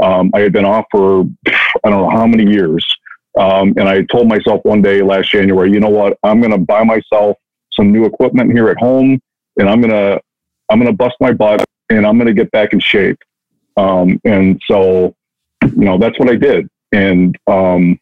Um, 0.00 0.30
I 0.34 0.40
had 0.40 0.52
been 0.52 0.64
off 0.64 0.86
for 0.90 1.24
I 1.48 1.90
don't 1.90 2.02
know 2.02 2.10
how 2.10 2.26
many 2.26 2.50
years, 2.50 2.84
um, 3.38 3.74
and 3.76 3.88
I 3.88 4.02
told 4.02 4.28
myself 4.28 4.60
one 4.64 4.82
day 4.82 5.02
last 5.02 5.30
January, 5.30 5.70
you 5.70 5.80
know 5.80 5.90
what, 5.90 6.18
I'm 6.22 6.40
going 6.40 6.52
to 6.52 6.58
buy 6.58 6.82
myself 6.82 7.36
some 7.78 7.92
new 7.92 8.04
equipment 8.04 8.52
here 8.52 8.68
at 8.68 8.78
home, 8.78 9.20
and 9.58 9.68
I'm 9.68 9.80
gonna 9.80 10.20
I'm 10.70 10.78
gonna 10.78 10.92
bust 10.92 11.16
my 11.20 11.32
butt, 11.32 11.64
and 11.90 12.06
I'm 12.06 12.18
gonna 12.18 12.32
get 12.34 12.50
back 12.50 12.72
in 12.72 12.80
shape. 12.80 13.18
Um, 13.76 14.20
and 14.24 14.60
so, 14.68 15.14
you 15.62 15.84
know, 15.84 15.98
that's 15.98 16.18
what 16.18 16.28
I 16.30 16.36
did. 16.36 16.68
And 16.92 17.36
um, 17.46 17.98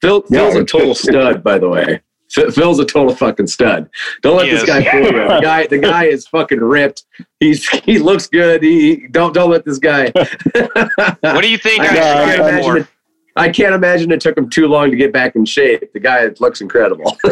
Phil, 0.00 0.24
Yeah, 0.30 0.40
Phil's 0.50 0.54
a 0.56 0.64
total 0.64 0.90
it's- 0.92 1.02
stud, 1.02 1.42
by 1.42 1.58
the 1.58 1.68
way. 1.68 2.00
Phil's 2.28 2.80
a 2.80 2.84
total 2.84 3.14
fucking 3.14 3.46
stud. 3.46 3.88
Don't 4.20 4.36
let 4.36 4.46
He 4.46 4.52
this 4.52 4.64
guy 4.64 4.82
fool 4.90 5.02
you. 5.02 5.12
The 5.12 5.38
guy, 5.40 5.66
the 5.68 5.78
guy 5.78 6.04
is 6.06 6.26
fucking 6.26 6.58
ripped. 6.58 7.04
He's 7.38 7.68
he 7.68 8.00
looks 8.00 8.26
good. 8.26 8.64
He 8.64 9.06
don't 9.12 9.32
don't 9.32 9.48
let 9.48 9.64
this 9.64 9.78
guy. 9.78 10.10
What 10.12 11.42
do 11.42 11.48
you 11.48 11.56
think 11.56 11.80
I 11.82 11.86
I, 11.86 11.94
can't 11.94 12.30
should 12.32 12.40
imagine 12.40 12.60
more? 12.62 12.76
it- 12.78 12.86
I 13.36 13.50
can't 13.50 13.74
imagine 13.74 14.10
it 14.12 14.20
took 14.20 14.36
him 14.36 14.48
too 14.48 14.66
long 14.66 14.90
to 14.90 14.96
get 14.96 15.12
back 15.12 15.36
in 15.36 15.44
shape. 15.44 15.92
The 15.92 16.00
guy 16.00 16.26
looks 16.40 16.60
incredible. 16.60 17.16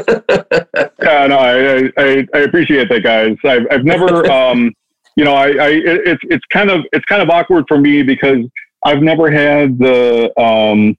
Yeah, 1.03 1.27
no, 1.27 1.37
I, 1.37 1.91
I, 1.99 2.27
I 2.35 2.39
appreciate 2.41 2.89
that, 2.89 3.03
guys. 3.03 3.37
I've, 3.45 3.67
I've 3.71 3.85
never, 3.85 4.25
um, 4.33 4.73
you 5.17 5.25
know, 5.25 5.35
I, 5.35 5.49
I, 5.49 5.69
it- 5.69 6.07
it's, 6.09 6.23
it's 6.31 6.45
kind 6.47 6.71
of, 6.71 6.85
it's 6.93 7.05
kind 7.05 7.21
of 7.21 7.29
awkward 7.29 7.67
for 7.69 7.79
me 7.79 8.03
because 8.03 8.39
I've 8.85 9.03
never 9.03 9.31
had 9.31 9.79
the, 9.79 10.33
um, 10.41 10.97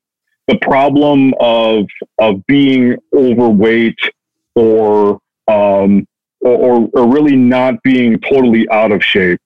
the 0.47 0.57
problem 0.59 1.33
of, 1.39 1.85
of 2.19 2.45
being 2.45 2.97
overweight 3.15 3.97
or, 4.53 5.19
um, 5.47 6.07
or, 6.41 6.87
or 6.93 7.07
really 7.11 7.35
not 7.35 7.81
being 7.83 8.19
totally 8.19 8.69
out 8.69 8.91
of 8.91 9.03
shape. 9.03 9.39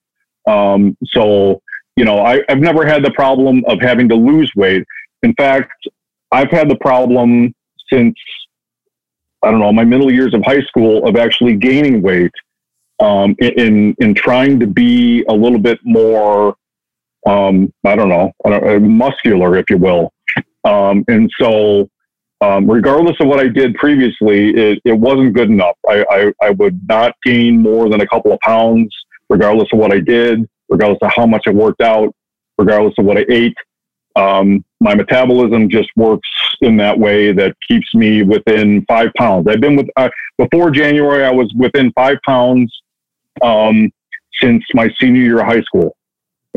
Um, 0.46 0.94
so, 1.06 1.62
you 1.96 2.04
know, 2.04 2.18
I, 2.20 2.42
I've 2.50 2.58
never 2.60 2.84
had 2.86 3.02
the 3.02 3.12
problem 3.12 3.64
of 3.66 3.80
having 3.80 4.08
to 4.10 4.14
lose 4.14 4.52
weight. 4.56 4.84
In 5.22 5.34
fact, 5.34 5.72
I've 6.32 6.50
had 6.50 6.70
the 6.70 6.76
problem 6.76 7.52
since 7.92 8.14
I 9.42 9.50
don't 9.50 9.60
know, 9.60 9.72
my 9.72 9.84
middle 9.84 10.12
years 10.12 10.34
of 10.34 10.42
high 10.44 10.60
school 10.62 11.06
of 11.06 11.16
actually 11.16 11.56
gaining 11.56 12.02
weight 12.02 12.32
um, 13.00 13.34
in, 13.38 13.52
in 13.58 13.96
in 13.98 14.14
trying 14.14 14.60
to 14.60 14.66
be 14.66 15.24
a 15.28 15.32
little 15.32 15.58
bit 15.58 15.78
more, 15.82 16.54
um, 17.26 17.72
I 17.84 17.96
don't 17.96 18.10
know, 18.10 18.32
uh, 18.44 18.78
muscular, 18.78 19.56
if 19.56 19.70
you 19.70 19.78
will. 19.78 20.12
Um, 20.64 21.04
and 21.08 21.30
so, 21.40 21.88
um, 22.42 22.70
regardless 22.70 23.16
of 23.20 23.28
what 23.28 23.40
I 23.40 23.48
did 23.48 23.74
previously, 23.76 24.50
it, 24.50 24.82
it 24.84 24.92
wasn't 24.92 25.32
good 25.32 25.48
enough. 25.48 25.76
I, 25.88 26.04
I, 26.10 26.46
I 26.46 26.50
would 26.50 26.78
not 26.86 27.14
gain 27.24 27.62
more 27.62 27.88
than 27.88 28.02
a 28.02 28.06
couple 28.06 28.32
of 28.32 28.40
pounds, 28.40 28.94
regardless 29.30 29.68
of 29.72 29.78
what 29.78 29.92
I 29.92 30.00
did, 30.00 30.46
regardless 30.68 30.98
of 31.00 31.10
how 31.16 31.24
much 31.24 31.44
I 31.46 31.50
worked 31.50 31.80
out, 31.80 32.14
regardless 32.58 32.94
of 32.98 33.06
what 33.06 33.16
I 33.16 33.24
ate. 33.30 33.56
Um, 34.16 34.64
my 34.80 34.94
metabolism 34.94 35.68
just 35.68 35.88
works 35.96 36.28
in 36.62 36.76
that 36.78 36.98
way 36.98 37.32
that 37.32 37.56
keeps 37.66 37.94
me 37.94 38.22
within 38.22 38.84
five 38.86 39.10
pounds. 39.16 39.46
I've 39.48 39.60
been 39.60 39.76
with 39.76 39.88
uh, 39.96 40.08
before 40.38 40.70
January. 40.70 41.24
I 41.24 41.30
was 41.30 41.52
within 41.56 41.92
five 41.92 42.18
pounds 42.26 42.72
um, 43.42 43.90
since 44.40 44.64
my 44.74 44.90
senior 45.00 45.22
year 45.22 45.40
of 45.40 45.46
high 45.46 45.62
school. 45.62 45.96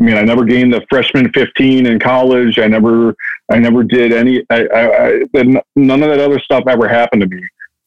I 0.00 0.02
mean, 0.02 0.16
I 0.16 0.22
never 0.22 0.44
gained 0.44 0.72
the 0.72 0.84
freshman 0.90 1.30
15 1.32 1.86
in 1.86 1.98
college. 2.00 2.58
I 2.58 2.66
never, 2.66 3.14
I 3.50 3.58
never 3.58 3.84
did 3.84 4.12
any. 4.12 4.44
I, 4.50 4.66
I, 4.66 5.22
I, 5.34 5.62
none 5.76 6.02
of 6.02 6.08
that 6.08 6.18
other 6.18 6.40
stuff 6.40 6.64
ever 6.66 6.88
happened 6.88 7.22
to 7.22 7.28
me. 7.28 7.42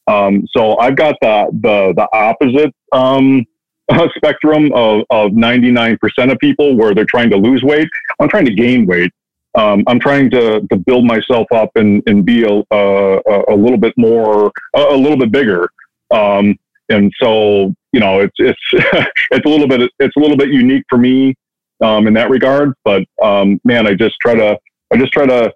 Um, 0.07 0.47
so 0.55 0.77
I've 0.77 0.95
got 0.95 1.15
the 1.21 1.49
the 1.51 1.93
the 1.97 2.07
opposite 2.13 2.73
um, 2.93 3.43
spectrum 4.15 4.71
of 4.73 5.03
of 5.09 5.31
99% 5.31 5.97
of 6.31 6.39
people 6.39 6.77
where 6.77 6.95
they're 6.95 7.03
trying 7.03 7.29
to 7.31 7.37
lose 7.37 7.61
weight. 7.61 7.89
I'm 8.19 8.29
trying 8.29 8.45
to 8.45 8.53
gain 8.53 8.85
weight 8.85 9.11
um, 9.57 9.83
I'm 9.87 9.99
trying 9.99 10.29
to, 10.29 10.61
to 10.61 10.75
build 10.75 11.05
myself 11.05 11.47
up 11.51 11.71
and, 11.75 12.03
and 12.05 12.23
be 12.23 12.43
a, 12.43 12.63
a, 12.71 13.43
a 13.49 13.55
little 13.55 13.77
bit 13.77 13.93
more, 13.97 14.51
a, 14.75 14.79
a 14.79 14.95
little 14.95 15.17
bit 15.17 15.31
bigger. 15.31 15.67
Um, 16.11 16.55
and 16.89 17.11
so, 17.19 17.73
you 17.91 17.99
know, 17.99 18.19
it's, 18.21 18.35
it's, 18.37 18.59
it's 19.31 19.45
a 19.45 19.49
little 19.49 19.67
bit, 19.67 19.91
it's 19.99 20.15
a 20.15 20.19
little 20.19 20.37
bit 20.37 20.49
unique 20.49 20.83
for 20.87 20.99
me, 20.99 21.33
um, 21.81 22.05
in 22.05 22.13
that 22.13 22.29
regard. 22.29 22.73
But, 22.85 23.03
um, 23.21 23.59
man, 23.65 23.87
I 23.87 23.95
just 23.95 24.15
try 24.21 24.35
to, 24.35 24.59
I 24.93 24.97
just 24.97 25.11
try 25.11 25.25
to, 25.25 25.51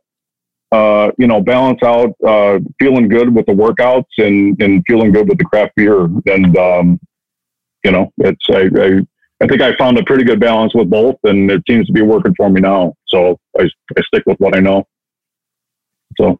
uh, 0.72 1.12
you 1.20 1.28
know, 1.28 1.40
balance 1.40 1.84
out, 1.84 2.16
uh, 2.26 2.58
feeling 2.80 3.08
good 3.08 3.34
with 3.34 3.46
the 3.46 3.54
workouts 3.54 4.06
and, 4.18 4.60
and 4.62 4.84
feeling 4.88 5.12
good 5.12 5.30
with 5.30 5.38
the 5.38 5.46
craft 5.46 5.74
beer. 5.76 6.06
And, 6.06 6.58
um, 6.58 7.00
you 7.84 7.92
know, 7.92 8.12
it's, 8.18 8.46
I, 8.50 8.70
I, 8.82 9.02
I 9.44 9.48
think 9.48 9.62
I 9.62 9.76
found 9.78 9.98
a 9.98 10.04
pretty 10.04 10.24
good 10.24 10.40
balance 10.40 10.74
with 10.74 10.90
both, 10.90 11.16
and 11.24 11.50
it 11.50 11.64
seems 11.68 11.88
to 11.88 11.94
be 11.94 12.02
working 12.02 12.34
for 12.36 12.50
me 12.50 12.62
now. 12.62 12.94
So 13.12 13.38
I, 13.60 13.64
I 13.98 14.02
stick 14.08 14.24
with 14.26 14.40
what 14.40 14.56
I 14.56 14.60
know. 14.60 14.88
So 16.18 16.40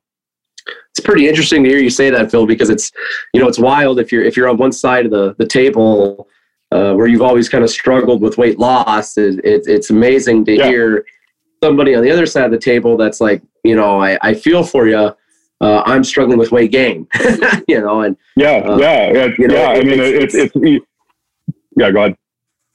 it's 0.90 1.00
pretty 1.04 1.28
interesting 1.28 1.64
to 1.64 1.70
hear 1.70 1.80
you 1.80 1.90
say 1.90 2.10
that, 2.10 2.32
Phil, 2.32 2.46
because 2.46 2.70
it's 2.70 2.92
you 3.34 3.42
know 3.42 3.48
it's 3.48 3.60
wild 3.60 4.00
if 4.00 4.12
you're 4.12 4.24
if 4.24 4.36
you're 4.36 4.50
on 4.50 4.58
one 4.58 4.72
side 4.72 5.06
of 5.06 5.12
the 5.12 5.36
the 5.38 5.46
table 5.46 6.28
uh, 6.72 6.94
where 6.94 7.08
you've 7.08 7.22
always 7.22 7.50
kind 7.50 7.64
of 7.64 7.70
struggled 7.70 8.22
with 8.22 8.38
weight 8.38 8.58
loss. 8.60 9.18
It, 9.18 9.40
it, 9.44 9.64
it's 9.68 9.90
amazing 9.90 10.46
to 10.46 10.56
Yeah. 10.56 10.68
hear 10.68 11.06
somebody 11.64 11.96
on 11.96 12.02
the 12.04 12.12
other 12.12 12.26
side 12.26 12.46
of 12.46 12.52
the 12.52 12.58
table 12.58 12.96
that's 12.98 13.20
like, 13.22 13.42
you 13.64 13.76
know, 13.76 14.02
I, 14.02 14.18
I 14.22 14.34
feel 14.34 14.64
for 14.64 14.88
you. 14.88 15.14
Uh, 15.60 15.84
I'm 15.86 16.04
struggling 16.04 16.40
with 16.40 16.52
weight 16.52 16.72
gain, 16.72 17.08
you 17.68 17.80
know, 17.82 18.02
and 18.02 18.18
yeah, 18.36 18.64
Uh, 18.66 18.78
yeah, 18.78 19.12
yeah. 19.14 19.28
you 19.38 19.48
know, 19.48 19.54
yeah 19.56 19.68
I 19.70 19.76
it- 19.76 19.86
mean, 19.86 20.00
it's- 20.00 20.34
it's, 20.34 20.52
it's, 20.56 20.86
yeah. 21.78 21.92
Go 21.92 22.00
ahead. 22.06 22.18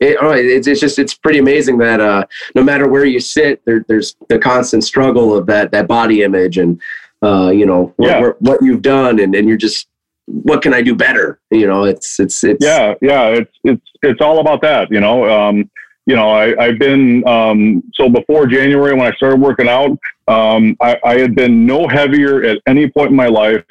It, 0.00 0.16
it's, 0.20 0.66
it's 0.66 0.80
just 0.80 0.98
it's 0.98 1.14
pretty 1.14 1.38
amazing 1.38 1.78
that 1.78 2.00
uh, 2.00 2.24
no 2.54 2.62
matter 2.62 2.88
where 2.88 3.04
you 3.04 3.20
sit, 3.20 3.64
there, 3.64 3.84
there's 3.88 4.16
the 4.28 4.38
constant 4.38 4.84
struggle 4.84 5.36
of 5.36 5.46
that 5.46 5.70
that 5.72 5.86
body 5.88 6.22
image 6.22 6.58
and 6.58 6.80
uh, 7.22 7.50
you 7.50 7.66
know 7.66 7.92
what, 7.96 8.08
Yeah. 8.08 8.20
what, 8.20 8.42
what 8.42 8.62
you've 8.62 8.82
done, 8.82 9.20
and, 9.20 9.34
and 9.34 9.48
you're 9.48 9.56
just 9.56 9.88
what 10.26 10.60
can 10.60 10.74
I 10.74 10.82
do 10.82 10.94
better? 10.94 11.38
You 11.50 11.66
know, 11.66 11.84
it's 11.84 12.18
it's 12.20 12.42
it's 12.44 12.64
yeah 12.64 12.94
yeah 13.00 13.28
it's 13.28 13.52
it's 13.64 13.86
it's 14.02 14.20
all 14.20 14.40
about 14.40 14.60
that 14.62 14.90
you 14.90 15.00
know 15.00 15.24
um 15.30 15.70
you 16.04 16.14
know 16.14 16.30
i 16.30 16.54
i've 16.62 16.78
been 16.78 17.26
um 17.26 17.82
so 17.94 18.08
before 18.08 18.46
january 18.46 18.92
when 18.94 19.10
i 19.10 19.16
started 19.16 19.40
working 19.40 19.66
out 19.68 19.90
um 20.28 20.76
i 20.80 20.96
i 21.04 21.18
had 21.18 21.34
been 21.34 21.66
no 21.66 21.88
heavier 21.88 22.44
at 22.44 22.58
any 22.68 22.88
point 22.88 23.10
in 23.10 23.16
my 23.16 23.26
life 23.26 23.64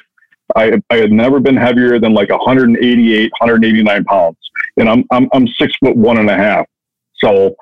i 0.56 0.78
i 0.90 0.96
had 0.96 1.10
never 1.12 1.40
been 1.40 1.56
heavier 1.56 1.98
than 1.98 2.12
like 2.12 2.28
188 2.28 3.32
189 3.38 4.04
pounds 4.04 4.36
and 4.76 4.88
i'm 4.88 5.04
i'm, 5.10 5.28
I'm 5.32 5.46
six 5.48 5.74
foot 5.76 5.96
one 5.96 6.18
and 6.18 6.30
a 6.30 6.36
half 6.36 6.66
so 7.14 7.54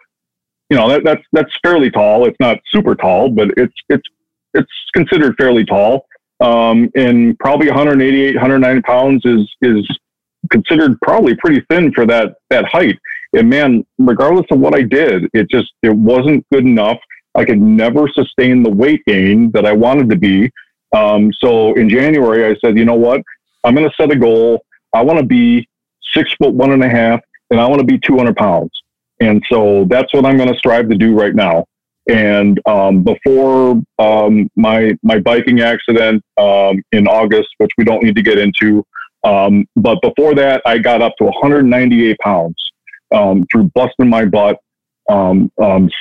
you 0.70 0.76
know 0.76 0.88
that 0.88 1.04
that's 1.04 1.22
that's 1.32 1.52
fairly 1.62 1.90
tall 1.90 2.26
it's 2.26 2.38
not 2.40 2.58
super 2.68 2.94
tall 2.94 3.30
but 3.30 3.50
it's 3.56 3.74
it's 3.88 4.08
it's 4.54 4.72
considered 4.94 5.34
fairly 5.36 5.64
tall 5.64 6.06
um 6.40 6.90
and 6.94 7.38
probably 7.38 7.68
188 7.68 8.34
109 8.34 8.82
pounds 8.82 9.22
is 9.24 9.48
is 9.62 9.88
considered 10.50 11.00
probably 11.02 11.34
pretty 11.36 11.64
thin 11.70 11.92
for 11.92 12.06
that 12.06 12.36
that 12.50 12.64
height. 12.66 12.98
And 13.32 13.48
man, 13.48 13.84
regardless 13.98 14.46
of 14.50 14.60
what 14.60 14.74
I 14.74 14.82
did, 14.82 15.28
it 15.32 15.50
just 15.50 15.72
it 15.82 15.94
wasn't 15.94 16.46
good 16.52 16.64
enough. 16.64 16.98
I 17.34 17.44
could 17.44 17.60
never 17.60 18.08
sustain 18.08 18.62
the 18.62 18.70
weight 18.70 19.02
gain 19.06 19.50
that 19.52 19.66
I 19.66 19.72
wanted 19.72 20.08
to 20.10 20.16
be. 20.16 20.50
Um, 20.94 21.32
so 21.32 21.74
in 21.74 21.88
January, 21.88 22.46
I 22.46 22.56
said, 22.64 22.78
you 22.78 22.84
know 22.84 22.94
what? 22.94 23.22
I'm 23.64 23.74
going 23.74 23.88
to 23.88 23.94
set 23.96 24.12
a 24.12 24.16
goal. 24.16 24.64
I 24.92 25.02
want 25.02 25.18
to 25.18 25.24
be 25.24 25.68
six 26.14 26.32
foot 26.34 26.54
one 26.54 26.72
and 26.72 26.82
a 26.82 26.88
half, 26.88 27.20
and 27.50 27.60
I 27.60 27.66
want 27.66 27.80
to 27.80 27.86
be 27.86 27.98
200 27.98 28.36
pounds. 28.36 28.70
And 29.20 29.42
so 29.50 29.86
that's 29.88 30.12
what 30.12 30.26
I'm 30.26 30.36
going 30.36 30.52
to 30.52 30.58
strive 30.58 30.88
to 30.88 30.96
do 30.96 31.14
right 31.14 31.34
now. 31.34 31.66
And 32.10 32.60
um, 32.66 33.02
before 33.02 33.80
um, 33.98 34.50
my 34.56 34.92
my 35.02 35.18
biking 35.20 35.60
accident 35.60 36.22
um, 36.36 36.82
in 36.92 37.06
August, 37.06 37.48
which 37.58 37.70
we 37.78 37.84
don't 37.84 38.02
need 38.02 38.16
to 38.16 38.22
get 38.22 38.38
into, 38.38 38.84
um, 39.24 39.66
but 39.76 40.02
before 40.02 40.34
that, 40.34 40.60
I 40.66 40.78
got 40.78 41.00
up 41.00 41.16
to 41.16 41.24
198 41.24 42.18
pounds 42.18 42.56
um, 43.14 43.46
through 43.50 43.70
busting 43.74 44.08
my 44.08 44.26
butt 44.26 44.58
um, 45.08 45.50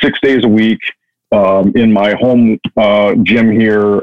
six 0.02 0.20
days 0.22 0.44
a 0.44 0.48
week 0.48 0.80
in 1.32 1.94
my 1.94 2.14
home 2.16 2.60
uh, 2.76 3.16
gym 3.24 3.50
here 3.50 4.02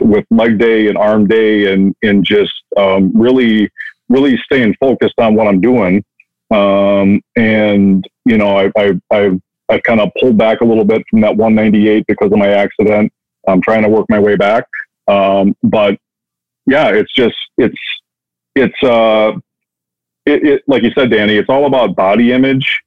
with 0.00 0.24
leg 0.30 0.58
day 0.58 0.86
and 0.86 0.96
arm 0.96 1.26
day, 1.26 1.72
and 1.72 1.96
and 2.02 2.24
just 2.24 2.52
really 2.76 3.68
really 4.08 4.36
staying 4.44 4.74
focused 4.80 5.18
on 5.18 5.34
what 5.34 5.46
I'm 5.46 5.60
doing. 5.60 6.04
Um, 6.50 7.20
and 7.36 8.06
you 8.24 8.38
know, 8.38 8.58
I 8.58 8.70
I 8.76 8.92
I've, 9.10 9.40
I've 9.68 9.82
kind 9.82 10.00
of 10.00 10.10
pulled 10.20 10.36
back 10.36 10.60
a 10.60 10.64
little 10.64 10.84
bit 10.84 11.02
from 11.10 11.20
that 11.22 11.36
198 11.36 12.06
because 12.06 12.30
of 12.30 12.38
my 12.38 12.48
accident. 12.48 13.12
I'm 13.48 13.60
trying 13.60 13.82
to 13.82 13.88
work 13.88 14.06
my 14.08 14.18
way 14.18 14.36
back. 14.36 14.66
Um, 15.08 15.56
but 15.62 15.98
yeah, 16.66 16.90
it's 16.90 17.12
just 17.14 17.36
it's 17.58 17.78
it's 18.54 18.82
uh 18.82 19.32
it, 20.26 20.46
it 20.46 20.62
like 20.66 20.82
you 20.82 20.90
said, 20.96 21.10
Danny. 21.10 21.36
It's 21.36 21.48
all 21.48 21.66
about 21.66 21.96
body 21.96 22.32
image. 22.32 22.82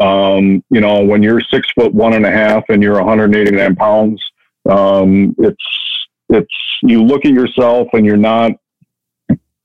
Um, 0.00 0.64
you 0.70 0.80
know, 0.80 1.04
when 1.04 1.22
you're 1.22 1.40
six 1.40 1.70
foot 1.72 1.94
one 1.94 2.14
and 2.14 2.26
a 2.26 2.30
half 2.30 2.64
and 2.68 2.82
you're 2.82 2.96
189 2.96 3.76
pounds, 3.76 4.22
um, 4.68 5.34
it's 5.38 6.06
it's 6.28 6.54
you 6.82 7.02
look 7.02 7.24
at 7.24 7.32
yourself 7.32 7.88
and 7.92 8.04
you're 8.04 8.16
not. 8.16 8.52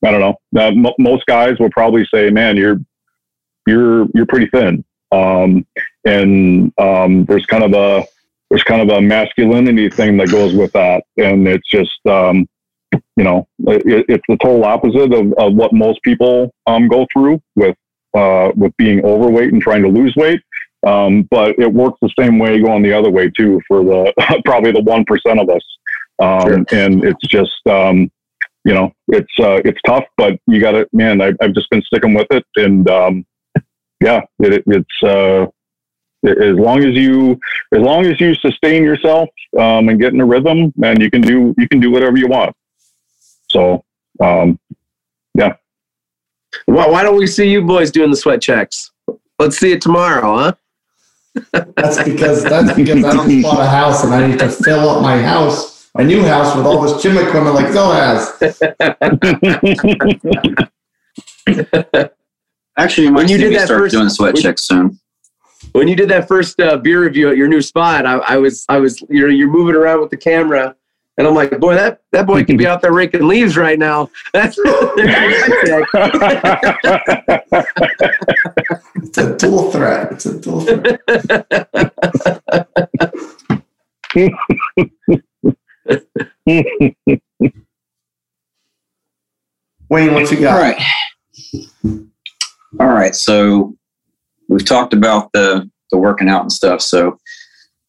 I 0.05 0.11
don't 0.11 0.21
know. 0.21 0.35
That 0.51 0.73
m- 0.73 0.85
most 0.99 1.25
guys 1.25 1.59
will 1.59 1.71
probably 1.71 2.05
say, 2.13 2.29
"Man, 2.29 2.57
you're 2.57 2.79
you're 3.65 4.07
you're 4.13 4.25
pretty 4.25 4.47
thin." 4.47 4.83
Um, 5.11 5.65
and 6.05 6.71
um, 6.77 7.25
there's 7.25 7.45
kind 7.45 7.63
of 7.63 7.73
a 7.73 8.05
there's 8.49 8.63
kind 8.63 8.81
of 8.81 8.97
a 8.97 9.01
masculinity 9.01 9.89
thing 9.89 10.17
that 10.17 10.29
goes 10.29 10.53
with 10.53 10.71
that, 10.73 11.03
and 11.17 11.47
it's 11.47 11.67
just 11.69 11.99
um, 12.05 12.47
you 12.91 13.23
know 13.23 13.47
it, 13.59 14.05
it's 14.07 14.23
the 14.29 14.37
total 14.37 14.65
opposite 14.65 15.13
of, 15.13 15.33
of 15.33 15.53
what 15.53 15.73
most 15.73 16.01
people 16.03 16.53
um, 16.67 16.87
go 16.87 17.05
through 17.11 17.41
with 17.55 17.75
uh, 18.13 18.51
with 18.55 18.75
being 18.77 19.03
overweight 19.03 19.53
and 19.53 19.61
trying 19.61 19.83
to 19.83 19.89
lose 19.89 20.13
weight. 20.15 20.41
Um, 20.85 21.23
but 21.23 21.57
it 21.57 21.73
works 21.73 21.97
the 22.01 22.13
same 22.19 22.37
way 22.37 22.61
going 22.61 22.83
the 22.83 22.93
other 22.93 23.09
way 23.09 23.31
too 23.35 23.59
for 23.67 23.83
the 23.83 24.41
probably 24.45 24.71
the 24.71 24.81
one 24.81 25.05
percent 25.05 25.39
of 25.39 25.49
us. 25.49 25.63
Um, 26.19 26.41
sure. 26.41 26.65
And 26.71 27.03
it's 27.03 27.27
just 27.27 27.65
um, 27.67 28.09
you 28.67 28.73
know 28.73 28.91
it's 29.07 29.31
uh, 29.39 29.61
it's 29.63 29.79
tough, 29.85 30.03
but 30.17 30.37
you 30.45 30.59
got 30.59 30.71
to 30.71 30.87
man. 30.91 31.21
I, 31.21 31.33
have 31.39 31.53
just 31.53 31.69
been 31.69 31.81
sticking 31.83 32.13
with 32.13 32.27
it, 32.31 32.45
and 32.57 32.87
um, 32.89 33.25
yeah, 34.01 34.21
it, 34.39 34.63
it's 34.67 35.03
uh, 35.03 35.45
as 36.27 36.55
long 36.57 36.83
as 36.83 36.93
you 36.93 37.39
as 37.73 37.79
long 37.79 38.05
as 38.05 38.19
you 38.19 38.35
sustain 38.35 38.83
yourself 38.83 39.29
um, 39.57 39.87
and 39.87 40.01
get 40.01 40.13
in 40.13 40.19
a 40.19 40.25
rhythm, 40.25 40.73
and 40.83 41.01
you 41.01 41.09
can 41.09 41.21
do 41.21 41.55
you 41.57 41.69
can 41.69 41.79
do 41.79 41.91
whatever 41.91 42.17
you 42.17 42.27
want. 42.27 42.53
So 43.49 43.85
um, 44.19 44.59
yeah. 45.33 45.55
Well, 46.67 46.91
why 46.91 47.03
don't 47.03 47.17
we 47.17 47.27
see 47.27 47.49
you 47.49 47.61
boys 47.61 47.89
doing 47.89 48.11
the 48.11 48.17
sweat 48.17 48.41
checks? 48.41 48.91
Let's 49.39 49.57
see 49.57 49.71
it 49.71 49.81
tomorrow, 49.81 50.37
huh? 50.37 50.53
that's 51.77 52.03
because 52.03 52.43
that's 52.43 52.73
because 52.73 53.05
I 53.05 53.13
don't 53.13 53.41
bought 53.43 53.61
a 53.61 53.69
house 53.69 54.03
and 54.03 54.13
I 54.13 54.27
need 54.27 54.39
to 54.39 54.49
fill 54.49 54.89
up 54.89 55.01
my 55.01 55.21
house, 55.21 55.76
my 55.97 56.03
new 56.03 56.23
house, 56.23 56.55
with 56.55 56.65
all 56.65 56.81
this 56.81 57.01
gym 57.03 57.17
equipment 57.17 57.55
like 57.55 57.67
Phil 57.71 57.91
has. 57.91 58.31
Actually, 62.77 63.09
when 63.09 63.27
you 63.27 63.37
did 63.37 63.55
that 63.55 63.65
start 63.65 63.81
first, 63.81 63.93
doing 63.93 64.09
sweat 64.09 64.35
when, 64.35 64.43
checks 64.43 64.63
soon. 64.63 64.99
When 65.71 65.87
you 65.87 65.95
did 65.95 66.09
that 66.09 66.27
first 66.27 66.59
uh, 66.59 66.77
beer 66.77 67.01
review 67.01 67.29
at 67.29 67.37
your 67.37 67.47
new 67.47 67.61
spot, 67.61 68.05
I, 68.05 68.17
I 68.17 68.37
was, 68.37 68.65
I 68.69 68.77
was, 68.77 69.01
you 69.09 69.21
know, 69.21 69.27
you're 69.27 69.49
moving 69.49 69.73
around 69.73 70.01
with 70.01 70.11
the 70.11 70.17
camera, 70.17 70.75
and 71.17 71.25
I'm 71.25 71.33
like, 71.33 71.59
boy, 71.59 71.73
that 71.73 72.01
that 72.11 72.27
boy 72.27 72.43
can 72.43 72.57
be 72.57 72.67
out 72.67 72.83
there 72.83 72.93
raking 72.93 73.27
leaves 73.27 73.57
right 73.57 73.79
now. 73.79 74.11
That's 74.33 74.59
it's 78.95 79.17
a 79.17 79.35
dual 79.35 79.71
threat. 79.71 80.11
It's 80.11 80.27
a 80.27 80.39
dual 80.39 80.61
threat. 80.61 81.01
Wayne, 89.89 90.13
what 90.13 90.31
you 90.31 90.39
got? 90.39 90.53
All 90.53 90.61
right. 90.61 90.81
All 92.79 92.87
right. 92.87 93.15
So 93.15 93.75
we've 94.49 94.65
talked 94.65 94.93
about 94.93 95.31
the 95.31 95.69
the 95.91 95.97
working 95.97 96.29
out 96.29 96.41
and 96.41 96.51
stuff. 96.51 96.81
So 96.81 97.17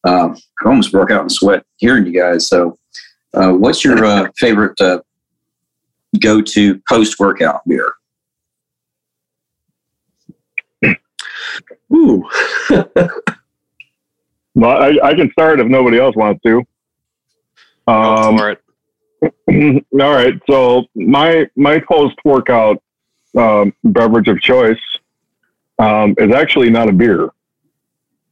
um, 0.05 0.37
I 0.63 0.67
almost 0.67 0.91
broke 0.91 1.11
out 1.11 1.23
in 1.23 1.29
sweat 1.29 1.63
hearing 1.77 2.05
you 2.05 2.13
guys. 2.13 2.47
So 2.47 2.77
uh, 3.33 3.51
what's 3.51 3.83
your 3.83 4.05
uh, 4.05 4.29
favorite 4.37 4.79
uh, 4.79 5.01
go 6.19 6.41
to 6.41 6.81
post 6.87 7.19
workout 7.19 7.61
beer? 7.67 7.91
Ooh. 11.93 12.23
well, 12.69 13.11
I, 14.77 14.97
I, 15.03 15.13
can 15.15 15.31
start 15.31 15.59
if 15.59 15.67
nobody 15.67 15.99
else 15.99 16.15
wants 16.15 16.41
to. 16.45 16.63
Um, 17.87 18.35
Go 18.35 18.37
for 18.37 18.51
it. 18.51 18.61
all 19.93 20.13
right. 20.13 20.39
So 20.49 20.85
my 20.95 21.47
my 21.55 21.79
post 21.79 22.15
workout 22.23 22.81
um, 23.37 23.73
beverage 23.83 24.27
of 24.27 24.41
choice 24.41 24.79
um, 25.79 26.15
is 26.17 26.33
actually 26.33 26.69
not 26.69 26.89
a 26.89 26.93
beer. 26.93 27.29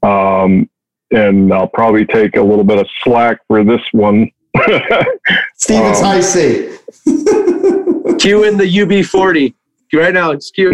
Um, 0.04 0.70
and 1.12 1.54
I'll 1.54 1.68
probably 1.68 2.06
take 2.06 2.36
a 2.36 2.42
little 2.42 2.64
bit 2.64 2.80
of 2.80 2.88
slack 3.04 3.40
for 3.48 3.64
this 3.64 3.82
one. 3.92 4.30
Stevens 5.56 6.00
um, 6.00 6.04
High 6.04 6.22
Cue 8.18 8.44
in 8.44 8.58
the 8.58 8.66
UB40 8.66 9.54
right 9.94 10.14
now. 10.14 10.32
It's 10.32 10.52
cue. 10.52 10.72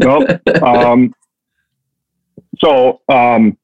nope. 0.00 0.62
Um, 0.62 1.12
so, 2.60 3.00
um, 3.08 3.56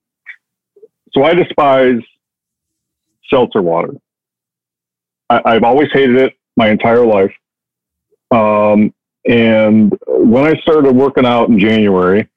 so 1.12 1.24
I 1.24 1.34
despise 1.34 2.00
seltzer 3.31 3.62
water. 3.62 3.94
I, 5.31 5.55
have 5.55 5.64
always 5.64 5.89
hated 5.92 6.16
it 6.16 6.34
my 6.56 6.68
entire 6.70 7.05
life. 7.05 7.32
Um, 8.31 8.92
and 9.26 9.97
when 10.06 10.44
I 10.44 10.60
started 10.60 10.94
working 10.94 11.24
out 11.24 11.48
in 11.48 11.58
January, 11.58 12.28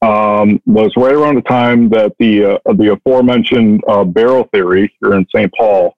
um, 0.00 0.60
was 0.66 0.92
right 0.96 1.14
around 1.14 1.36
the 1.36 1.42
time 1.42 1.88
that 1.90 2.14
the 2.18 2.58
uh, 2.66 2.72
the 2.72 2.92
aforementioned 2.92 3.82
uh, 3.86 4.02
Barrel 4.02 4.48
Theory 4.52 4.92
here 5.00 5.14
in 5.14 5.26
St. 5.34 5.52
Paul 5.56 5.96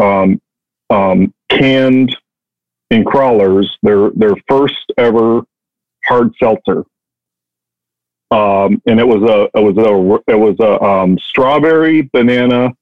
um, 0.00 0.40
um, 0.88 1.34
canned 1.48 2.16
in 2.90 3.04
crowlers 3.04 3.66
their 3.82 4.10
their 4.10 4.36
first 4.48 4.92
ever 4.98 5.42
hard 6.06 6.32
seltzer, 6.40 6.84
um, 8.34 8.82
and 8.86 8.98
it 8.98 9.06
was 9.06 9.22
a 9.22 9.48
it 9.56 9.62
was 9.62 9.76
a 9.78 10.32
it 10.32 10.36
was 10.36 10.56
a 10.58 10.82
um, 10.82 11.18
strawberry 11.18 12.02
banana 12.12 12.72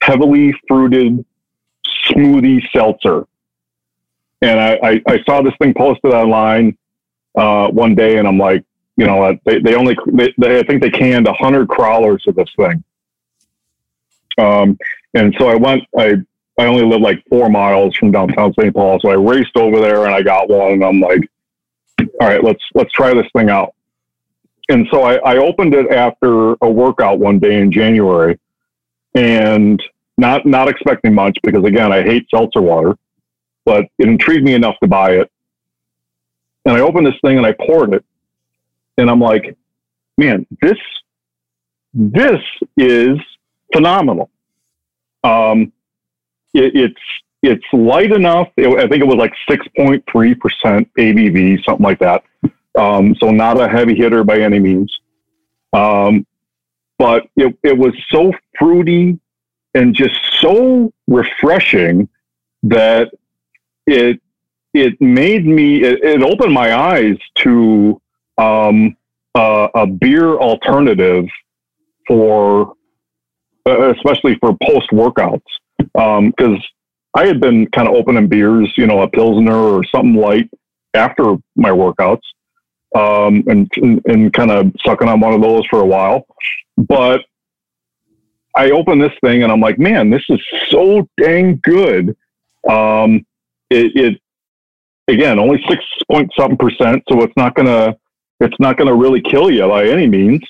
heavily 0.00 0.54
fruited 0.68 1.24
smoothie 2.06 2.62
seltzer. 2.72 3.26
And 4.40 4.60
I, 4.60 4.78
I, 4.82 5.02
I 5.08 5.22
saw 5.24 5.42
this 5.42 5.54
thing 5.60 5.74
posted 5.74 6.12
online 6.12 6.78
uh, 7.36 7.68
one 7.68 7.96
day, 7.96 8.18
and 8.18 8.28
I'm 8.28 8.38
like, 8.38 8.64
you 8.96 9.06
know, 9.06 9.36
they, 9.44 9.58
they 9.58 9.74
only, 9.74 9.96
they, 10.06 10.32
they, 10.38 10.60
I 10.60 10.62
think 10.62 10.82
they 10.82 10.90
canned 10.90 11.26
100 11.26 11.68
crowlers 11.68 12.24
of 12.28 12.36
this 12.36 12.48
thing. 12.56 12.84
Um, 14.38 14.78
and 15.14 15.34
so 15.38 15.48
I 15.48 15.56
went, 15.56 15.82
I, 15.96 16.14
I 16.56 16.66
only 16.66 16.84
live 16.84 17.00
like 17.00 17.24
four 17.28 17.48
miles 17.48 17.96
from 17.96 18.12
downtown 18.12 18.54
St. 18.54 18.72
Paul. 18.72 19.00
So 19.00 19.10
I 19.10 19.14
raced 19.14 19.56
over 19.56 19.80
there 19.80 20.06
and 20.06 20.14
I 20.14 20.22
got 20.22 20.48
one 20.48 20.72
and 20.72 20.84
I'm 20.84 21.00
like, 21.00 21.28
all 22.20 22.28
right, 22.28 22.42
let's, 22.42 22.62
let's 22.74 22.92
try 22.92 23.12
this 23.14 23.26
thing 23.34 23.50
out. 23.50 23.74
And 24.68 24.86
so 24.90 25.02
I, 25.02 25.16
I 25.16 25.36
opened 25.38 25.74
it 25.74 25.90
after 25.90 26.54
a 26.60 26.70
workout 26.70 27.18
one 27.18 27.38
day 27.38 27.60
in 27.60 27.72
January 27.72 28.38
and 29.14 29.82
not 30.18 30.44
not 30.44 30.68
expecting 30.68 31.14
much 31.14 31.38
because 31.42 31.64
again, 31.64 31.92
I 31.92 32.02
hate 32.02 32.28
seltzer 32.30 32.60
water, 32.60 32.98
but 33.64 33.86
it 33.98 34.08
intrigued 34.08 34.44
me 34.44 34.54
enough 34.54 34.76
to 34.82 34.88
buy 34.88 35.12
it. 35.12 35.30
And 36.64 36.76
I 36.76 36.80
opened 36.80 37.06
this 37.06 37.14
thing 37.22 37.38
and 37.38 37.46
I 37.46 37.52
poured 37.52 37.94
it, 37.94 38.04
and 38.98 39.08
I'm 39.08 39.20
like, 39.20 39.56
man, 40.18 40.46
this 40.60 40.76
this 41.94 42.40
is 42.76 43.18
phenomenal. 43.72 44.30
Um, 45.24 45.72
it, 46.52 46.76
it's 46.76 47.00
it's 47.42 47.64
light 47.72 48.12
enough. 48.12 48.48
It, 48.56 48.68
I 48.78 48.88
think 48.88 49.02
it 49.02 49.06
was 49.06 49.16
like 49.16 49.32
6.3% 49.48 50.02
ABV, 50.98 51.64
something 51.64 51.84
like 51.84 52.00
that. 52.00 52.24
Um, 52.78 53.14
so 53.20 53.30
not 53.30 53.60
a 53.60 53.68
heavy 53.68 53.94
hitter 53.94 54.24
by 54.24 54.40
any 54.40 54.58
means. 54.58 54.94
Um, 55.72 56.26
but 56.98 57.26
it, 57.36 57.56
it 57.62 57.76
was 57.76 57.92
so 58.10 58.32
fruity 58.58 59.18
and 59.74 59.94
just 59.94 60.14
so 60.40 60.92
refreshing 61.06 62.08
that 62.62 63.10
it 63.86 64.20
it 64.74 65.00
made 65.00 65.46
me 65.46 65.82
it, 65.82 66.02
it 66.02 66.22
opened 66.22 66.52
my 66.52 66.74
eyes 66.74 67.16
to 67.36 68.00
um, 68.36 68.96
uh, 69.34 69.68
a 69.74 69.86
beer 69.86 70.36
alternative 70.36 71.24
for 72.06 72.74
uh, 73.66 73.92
especially 73.94 74.36
for 74.40 74.56
post 74.62 74.90
workouts 74.90 75.42
because 75.76 76.58
I 77.14 77.26
had 77.26 77.40
been 77.40 77.66
kind 77.70 77.88
of 77.88 77.94
opening 77.94 78.28
beers, 78.28 78.72
you 78.76 78.86
know, 78.86 79.02
a 79.02 79.08
pilsner 79.08 79.56
or 79.56 79.84
something 79.84 80.14
light 80.14 80.50
after 80.94 81.36
my 81.56 81.70
workouts, 81.70 82.22
um, 82.94 83.44
and 83.46 83.70
and 84.06 84.32
kind 84.32 84.50
of 84.50 84.72
sucking 84.84 85.08
on 85.08 85.20
one 85.20 85.34
of 85.34 85.40
those 85.40 85.64
for 85.66 85.80
a 85.80 85.86
while. 85.86 86.26
But 86.76 87.22
I 88.54 88.70
open 88.70 88.98
this 88.98 89.12
thing 89.22 89.42
and 89.42 89.52
I'm 89.52 89.60
like, 89.60 89.78
man, 89.78 90.10
this 90.10 90.24
is 90.28 90.40
so 90.68 91.08
dang 91.20 91.60
good. 91.62 92.16
Um, 92.68 93.24
it, 93.70 93.92
it 93.94 94.20
again 95.08 95.38
only 95.38 95.62
six 95.68 95.84
point 96.10 96.30
something 96.36 96.58
percent, 96.58 97.02
so 97.08 97.22
it's 97.22 97.36
not 97.36 97.54
gonna 97.54 97.96
it's 98.40 98.58
not 98.58 98.76
gonna 98.76 98.94
really 98.94 99.20
kill 99.20 99.50
you 99.50 99.66
by 99.68 99.86
any 99.86 100.06
means. 100.06 100.42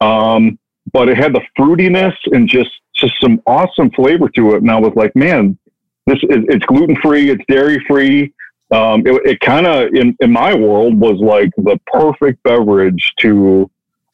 Um, 0.00 0.58
but 0.92 1.08
it 1.08 1.16
had 1.16 1.32
the 1.32 1.42
fruitiness 1.58 2.14
and 2.32 2.48
just 2.48 2.70
just 2.94 3.14
some 3.20 3.40
awesome 3.46 3.90
flavor 3.90 4.28
to 4.30 4.54
it. 4.54 4.62
And 4.62 4.70
I 4.70 4.78
was 4.78 4.92
like, 4.94 5.14
man, 5.16 5.58
this 6.06 6.18
is 6.24 6.44
it's 6.48 6.64
gluten 6.66 6.96
free, 6.96 7.30
it's 7.30 7.44
dairy 7.48 7.82
free. 7.86 8.32
Um, 8.74 9.06
it, 9.06 9.26
it 9.26 9.40
kind 9.40 9.66
of 9.66 9.94
in 9.94 10.16
in 10.20 10.32
my 10.32 10.54
world 10.54 10.98
was 10.98 11.20
like 11.20 11.50
the 11.56 11.78
perfect 11.86 12.42
beverage 12.42 13.12
to 13.20 13.70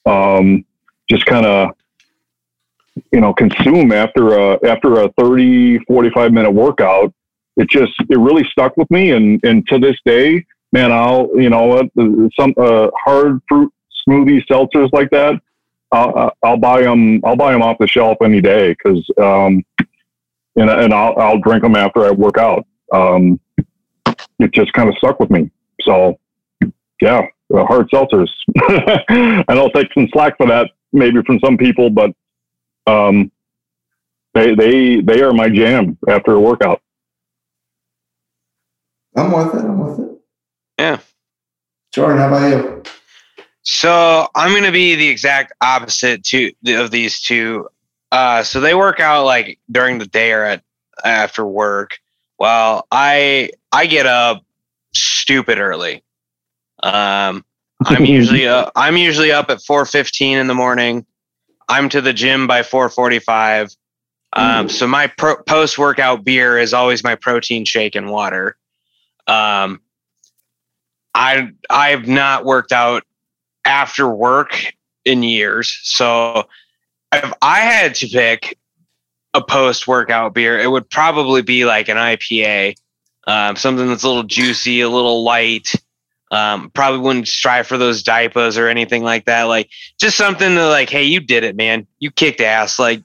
um, 0.06 0.64
just 1.08 1.24
kind 1.26 1.47
of 1.47 1.70
you 3.12 3.20
know 3.20 3.32
consume 3.32 3.92
after 3.92 4.34
a 4.39 4.58
after 4.66 5.00
a 5.00 5.08
30 5.18 5.78
45 5.86 6.32
minute 6.32 6.50
workout. 6.50 7.12
It 7.56 7.68
just 7.68 7.92
it 8.08 8.18
really 8.18 8.44
stuck 8.44 8.76
with 8.76 8.90
me 8.90 9.10
and 9.12 9.40
and 9.44 9.66
to 9.68 9.78
this 9.78 9.97
day 10.05 10.44
man 10.72 10.92
i'll 10.92 11.28
you 11.34 11.50
know 11.50 11.82
some 12.39 12.55
uh, 12.56 12.89
hard 13.05 13.40
fruit 13.48 13.72
smoothie 14.08 14.44
seltzers 14.47 14.89
like 14.92 15.10
that 15.10 15.34
I'll, 15.92 16.32
I'll 16.42 16.56
buy 16.56 16.82
them 16.82 17.20
i'll 17.24 17.36
buy 17.36 17.52
them 17.52 17.62
off 17.62 17.78
the 17.78 17.86
shelf 17.86 18.18
any 18.22 18.40
day 18.40 18.70
because 18.72 19.05
um 19.18 19.64
and, 20.56 20.68
and 20.68 20.92
I'll, 20.92 21.16
I'll 21.18 21.39
drink 21.39 21.62
them 21.62 21.76
after 21.76 22.05
i 22.05 22.10
work 22.10 22.36
out. 22.39 22.66
Um 22.92 23.40
it 24.43 24.52
just 24.52 24.73
kind 24.73 24.89
of 24.89 24.94
stuck 24.99 25.20
with 25.20 25.31
me 25.31 25.51
so 25.83 26.19
yeah 27.01 27.23
hard 27.52 27.89
seltzers 27.91 28.31
and 29.09 29.59
i'll 29.59 29.70
take 29.70 29.93
some 29.93 30.09
slack 30.12 30.36
for 30.36 30.47
that 30.47 30.70
maybe 30.93 31.20
from 31.23 31.39
some 31.41 31.57
people 31.57 31.91
but 31.91 32.12
um, 32.86 33.31
they 34.35 34.55
they 34.55 35.01
they 35.01 35.23
are 35.23 35.33
my 35.33 35.49
jam 35.49 35.99
after 36.09 36.33
a 36.33 36.41
workout. 36.41 36.83
I'm 39.17 39.33
with 39.33 39.55
it. 39.55 39.65
I'm 39.65 39.78
with 39.78 40.01
it. 40.01 40.20
Yeah. 40.78 40.99
Jordan, 41.93 42.19
how 42.19 42.28
about 42.28 42.49
you? 42.49 42.83
So 43.62 44.28
I'm 44.35 44.52
going 44.52 44.65
to 44.65 44.73
be 44.73 44.94
the 44.94 45.09
exact 45.09 45.52
opposite 45.60 46.25
to 46.25 46.52
of 46.69 46.91
these 46.91 47.20
two. 47.20 47.69
Uh, 48.12 48.43
so 48.43 48.60
they 48.60 48.75
work 48.75 49.01
out 49.01 49.25
like 49.25 49.59
during 49.70 49.99
the 49.99 50.07
day 50.07 50.33
or 50.33 50.44
at 50.44 50.62
after 51.05 51.44
work. 51.44 51.99
Well, 52.41 52.86
I 52.91 53.51
I 53.70 53.86
get 53.86 54.07
up 54.07 54.43
stupid 54.94 55.59
early. 55.59 56.02
Um, 56.83 57.44
I'm 57.85 58.07
usually 58.07 58.49
uh, 58.49 58.70
I'm 58.75 58.97
usually 58.97 59.31
up 59.31 59.51
at 59.51 59.59
4:15 59.59 60.41
in 60.41 60.47
the 60.47 60.55
morning. 60.55 61.05
I'm 61.69 61.91
to 61.91 62.01
the 62.01 62.15
gym 62.15 62.47
by 62.47 62.62
4:45. 62.62 63.77
Um, 64.33 64.69
so 64.69 64.86
my 64.86 65.09
pro- 65.09 65.43
post 65.43 65.77
workout 65.77 66.25
beer 66.25 66.57
is 66.57 66.73
always 66.73 67.05
my 67.05 67.15
protein 67.15 67.65
shake 67.65 67.94
and 67.94 68.10
water. 68.10 68.57
Um, 69.27 69.81
I 71.15 71.51
I've 71.69 72.09
not 72.09 72.44
worked 72.44 72.73
out 72.73 73.02
after 73.65 74.09
work 74.09 74.73
in 75.05 75.23
years, 75.23 75.78
so 75.83 76.49
if 77.12 77.33
I 77.43 77.60
had 77.60 77.97
to 77.97 78.09
pick 78.09 78.57
a 79.34 79.42
post 79.42 79.86
workout 79.86 80.34
beer, 80.34 80.59
it 80.59 80.70
would 80.70 80.89
probably 80.91 81.42
be 81.42 81.65
like 81.65 81.89
an 81.89 81.97
IPA, 81.97 82.75
um, 83.26 83.57
something 83.57 83.86
that's 83.89 84.02
a 84.02 84.09
little 84.09 84.23
juicy, 84.25 84.81
a 84.81 84.89
little 84.89 85.23
light. 85.23 85.73
Um, 86.33 86.70
probably 86.70 87.00
wouldn't 87.00 87.26
strive 87.26 87.67
for 87.67 87.76
those 87.76 88.05
diapers 88.05 88.57
or 88.57 88.68
anything 88.68 89.02
like 89.02 89.25
that. 89.25 89.44
Like 89.44 89.68
just 89.99 90.17
something 90.17 90.55
to 90.55 90.68
like, 90.68 90.89
hey, 90.89 91.02
you 91.02 91.18
did 91.18 91.42
it, 91.42 91.57
man. 91.57 91.89
You 91.99 92.12
kicked 92.12 92.41
ass. 92.41 92.78
Like, 92.78 93.02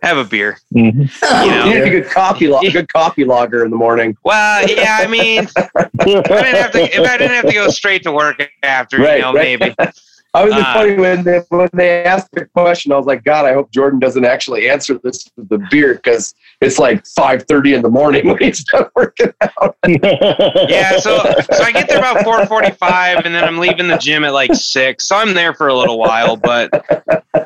have 0.00 0.16
a 0.16 0.24
beer. 0.24 0.58
Mm-hmm. 0.74 1.00
You 1.44 1.50
know, 1.50 1.64
You 1.64 1.74
need 1.74 1.82
a 1.88 1.90
good 2.02 2.10
coffee, 2.10 2.46
lo- 2.48 2.60
good 2.72 2.92
coffee 2.92 3.24
lager 3.24 3.64
in 3.64 3.70
the 3.72 3.76
morning. 3.76 4.16
well, 4.24 4.64
yeah. 4.68 4.98
I 5.00 5.06
mean, 5.08 5.44
if 5.44 5.66
I 5.66 5.88
didn't 6.04 6.56
have 6.56 6.72
to, 6.72 6.82
if 6.82 7.00
I 7.08 7.18
didn't 7.18 7.34
have 7.36 7.46
to 7.46 7.52
go 7.52 7.68
straight 7.68 8.02
to 8.04 8.12
work 8.12 8.40
after, 8.62 8.98
Right, 8.98 9.16
you 9.16 9.22
know, 9.22 9.32
right. 9.32 9.58
maybe. 9.60 9.74
I 10.34 10.44
was 10.44 10.54
Uh, 10.54 10.72
funny 10.72 10.94
when 10.96 11.22
they, 11.24 11.42
when 11.50 11.68
they 11.74 12.04
asked 12.04 12.30
the 12.32 12.46
question. 12.46 12.90
I 12.90 12.96
was 12.96 13.04
like, 13.06 13.22
God, 13.22 13.44
I 13.44 13.52
hope 13.52 13.70
Jordan 13.70 13.98
doesn't 13.98 14.24
actually 14.24 14.70
answer 14.70 14.98
this 15.04 15.30
with 15.36 15.48
the 15.50 15.58
beer 15.70 15.94
because 15.96 16.34
it's 16.62 16.78
like 16.78 17.04
five 17.06 17.42
thirty 17.44 17.74
in 17.74 17.82
the 17.82 17.90
morning 17.90 18.26
when 18.26 18.38
he's 18.38 18.64
done 18.64 18.86
working 18.96 19.32
out. 19.58 19.76
Yeah, 19.88 20.98
so 20.98 21.18
so 21.52 21.62
I 21.64 21.70
get 21.72 21.88
there 21.88 21.98
about 21.98 22.24
four 22.24 22.46
forty-five, 22.46 23.26
and 23.26 23.34
then 23.34 23.44
I'm 23.44 23.58
leaving 23.58 23.88
the 23.88 23.98
gym 23.98 24.24
at 24.24 24.32
like 24.32 24.54
six. 24.54 25.04
So 25.04 25.16
I'm 25.16 25.34
there 25.34 25.52
for 25.54 25.68
a 25.68 25.74
little 25.74 25.98
while, 25.98 26.36
but 26.36 26.70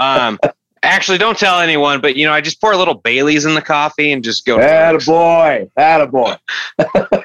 um, 0.00 0.38
actually, 0.82 1.18
don't 1.18 1.36
tell 1.38 1.58
anyone. 1.60 2.00
But 2.00 2.14
you 2.16 2.26
know, 2.26 2.32
I 2.32 2.40
just 2.40 2.60
pour 2.60 2.72
a 2.72 2.76
little 2.76 2.94
Bailey's 2.94 3.46
in 3.46 3.54
the 3.54 3.62
coffee 3.62 4.12
and 4.12 4.22
just 4.22 4.44
go. 4.46 4.58
to 4.58 5.04
boy, 5.06 5.68
Attaboy, 5.76 6.38
attaboy. 6.78 7.24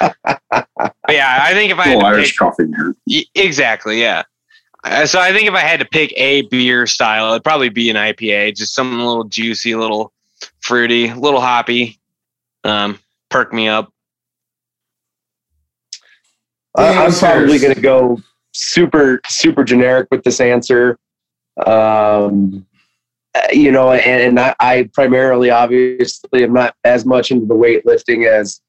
But 0.00 1.16
yeah, 1.16 1.40
I 1.42 1.52
think 1.54 1.72
if 1.72 1.78
I 1.78 1.84
had 1.88 1.96
Little 1.96 2.02
to 2.02 2.06
Irish 2.06 2.30
pick, 2.30 2.38
coffee 2.38 2.64
here. 3.06 3.26
Exactly, 3.34 4.00
yeah. 4.00 4.22
Uh, 4.82 5.06
so 5.06 5.20
I 5.20 5.32
think 5.32 5.46
if 5.46 5.54
I 5.54 5.60
had 5.60 5.80
to 5.80 5.86
pick 5.86 6.12
a 6.16 6.42
beer 6.42 6.86
style, 6.86 7.32
it'd 7.32 7.44
probably 7.44 7.68
be 7.68 7.90
an 7.90 7.96
IPA, 7.96 8.56
just 8.56 8.74
something 8.74 8.98
a 8.98 9.06
little 9.06 9.24
juicy, 9.24 9.72
a 9.72 9.78
little 9.78 10.12
fruity, 10.60 11.08
a 11.08 11.14
little 11.14 11.40
hoppy, 11.40 11.98
um, 12.64 12.98
perk 13.28 13.52
me 13.52 13.68
up. 13.68 13.92
I- 16.76 17.04
I'm 17.04 17.12
probably 17.12 17.58
going 17.58 17.74
to 17.74 17.80
go 17.80 18.20
super 18.52 19.20
super 19.28 19.64
generic 19.64 20.08
with 20.10 20.24
this 20.24 20.40
answer. 20.40 20.98
Um, 21.66 22.66
uh, 23.34 23.42
you 23.52 23.70
know, 23.70 23.92
and, 23.92 24.22
and 24.22 24.40
I, 24.40 24.54
I 24.58 24.90
primarily, 24.92 25.50
obviously, 25.50 26.42
am 26.42 26.52
not 26.52 26.74
as 26.84 27.04
much 27.04 27.30
into 27.30 27.46
the 27.46 27.54
weightlifting 27.54 28.26
as 28.26 28.60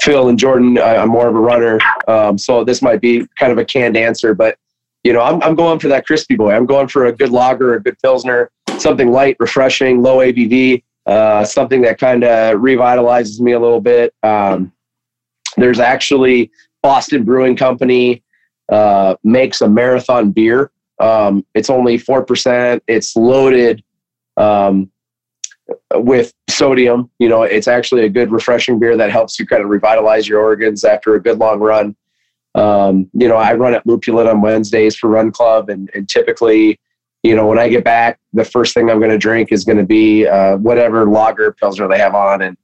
Phil 0.00 0.28
and 0.28 0.38
Jordan. 0.38 0.78
I, 0.78 0.96
I'm 0.96 1.10
more 1.10 1.28
of 1.28 1.34
a 1.34 1.40
runner, 1.40 1.78
um, 2.06 2.38
so 2.38 2.64
this 2.64 2.80
might 2.80 3.00
be 3.00 3.26
kind 3.38 3.52
of 3.52 3.58
a 3.58 3.64
canned 3.64 3.96
answer. 3.96 4.34
But 4.34 4.56
you 5.04 5.12
know, 5.12 5.20
I'm 5.20 5.42
I'm 5.42 5.54
going 5.54 5.78
for 5.78 5.88
that 5.88 6.06
crispy 6.06 6.36
boy. 6.36 6.52
I'm 6.52 6.66
going 6.66 6.88
for 6.88 7.06
a 7.06 7.12
good 7.12 7.30
lager, 7.30 7.74
a 7.74 7.82
good 7.82 7.98
pilsner, 8.02 8.50
something 8.78 9.10
light, 9.10 9.36
refreshing, 9.38 10.02
low 10.02 10.18
ABV, 10.18 10.82
uh, 11.06 11.44
something 11.44 11.82
that 11.82 11.98
kind 11.98 12.24
of 12.24 12.60
revitalizes 12.60 13.40
me 13.40 13.52
a 13.52 13.60
little 13.60 13.80
bit. 13.80 14.14
Um, 14.22 14.72
there's 15.56 15.80
actually 15.80 16.50
Boston 16.82 17.24
Brewing 17.24 17.56
Company 17.56 18.22
uh, 18.68 19.14
makes 19.24 19.60
a 19.60 19.68
marathon 19.68 20.30
beer. 20.30 20.70
Um, 21.00 21.44
it's 21.54 21.70
only 21.70 21.96
four 21.96 22.24
percent. 22.24 22.82
It's 22.88 23.16
loaded 23.16 23.82
um, 24.36 24.90
with 25.94 26.32
sodium. 26.50 27.10
You 27.18 27.28
know, 27.28 27.42
it's 27.42 27.68
actually 27.68 28.04
a 28.04 28.08
good, 28.08 28.30
refreshing 28.30 28.78
beer 28.78 28.96
that 28.96 29.10
helps 29.10 29.38
you 29.38 29.46
kind 29.46 29.62
of 29.62 29.68
revitalize 29.68 30.28
your 30.28 30.40
organs 30.40 30.84
after 30.84 31.14
a 31.14 31.22
good 31.22 31.38
long 31.38 31.60
run. 31.60 31.96
Um, 32.54 33.08
you 33.12 33.28
know, 33.28 33.36
I 33.36 33.54
run 33.54 33.74
at 33.74 33.84
Lupulin 33.86 34.28
on 34.28 34.40
Wednesdays 34.40 34.96
for 34.96 35.08
Run 35.08 35.30
Club, 35.30 35.68
and, 35.68 35.90
and 35.94 36.08
typically, 36.08 36.80
you 37.22 37.34
know, 37.34 37.46
when 37.46 37.58
I 37.58 37.68
get 37.68 37.84
back, 37.84 38.18
the 38.32 38.44
first 38.44 38.74
thing 38.74 38.90
I'm 38.90 38.98
going 38.98 39.10
to 39.10 39.18
drink 39.18 39.52
is 39.52 39.64
going 39.64 39.78
to 39.78 39.84
be 39.84 40.26
uh, 40.26 40.56
whatever 40.56 41.08
lager 41.08 41.52
pilsner 41.52 41.88
they 41.88 41.98
have 41.98 42.14
on. 42.14 42.42
And 42.42 42.56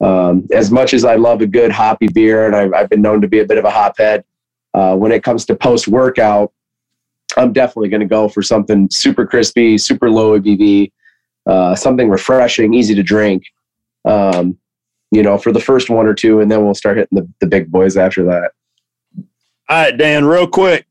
um, 0.00 0.46
as 0.52 0.70
much 0.70 0.94
as 0.94 1.04
I 1.04 1.16
love 1.16 1.40
a 1.40 1.46
good 1.46 1.70
hoppy 1.70 2.08
beer, 2.08 2.46
and 2.46 2.54
I've, 2.54 2.72
I've 2.74 2.90
been 2.90 3.02
known 3.02 3.20
to 3.22 3.28
be 3.28 3.40
a 3.40 3.44
bit 3.44 3.58
of 3.58 3.64
a 3.64 3.70
hophead, 3.70 4.24
uh, 4.74 4.96
when 4.96 5.12
it 5.12 5.22
comes 5.22 5.44
to 5.46 5.54
post 5.54 5.88
workout, 5.88 6.52
I'm 7.36 7.52
definitely 7.52 7.88
going 7.88 8.00
to 8.00 8.06
go 8.06 8.28
for 8.28 8.42
something 8.42 8.88
super 8.90 9.26
crispy, 9.26 9.78
super 9.78 10.10
low 10.10 10.38
ABV, 10.38 10.92
uh, 11.46 11.74
something 11.74 12.08
refreshing, 12.08 12.74
easy 12.74 12.94
to 12.94 13.02
drink. 13.02 13.44
Um, 14.04 14.58
you 15.10 15.22
know, 15.22 15.38
for 15.38 15.52
the 15.52 15.60
first 15.60 15.90
one 15.90 16.06
or 16.06 16.14
two, 16.14 16.40
and 16.40 16.50
then 16.50 16.64
we'll 16.64 16.74
start 16.74 16.96
hitting 16.96 17.16
the, 17.16 17.28
the 17.40 17.46
big 17.46 17.70
boys 17.70 17.96
after 17.96 18.24
that. 18.24 18.50
All 19.68 19.82
right, 19.84 19.96
Dan, 19.96 20.24
real 20.24 20.46
quick. 20.46 20.86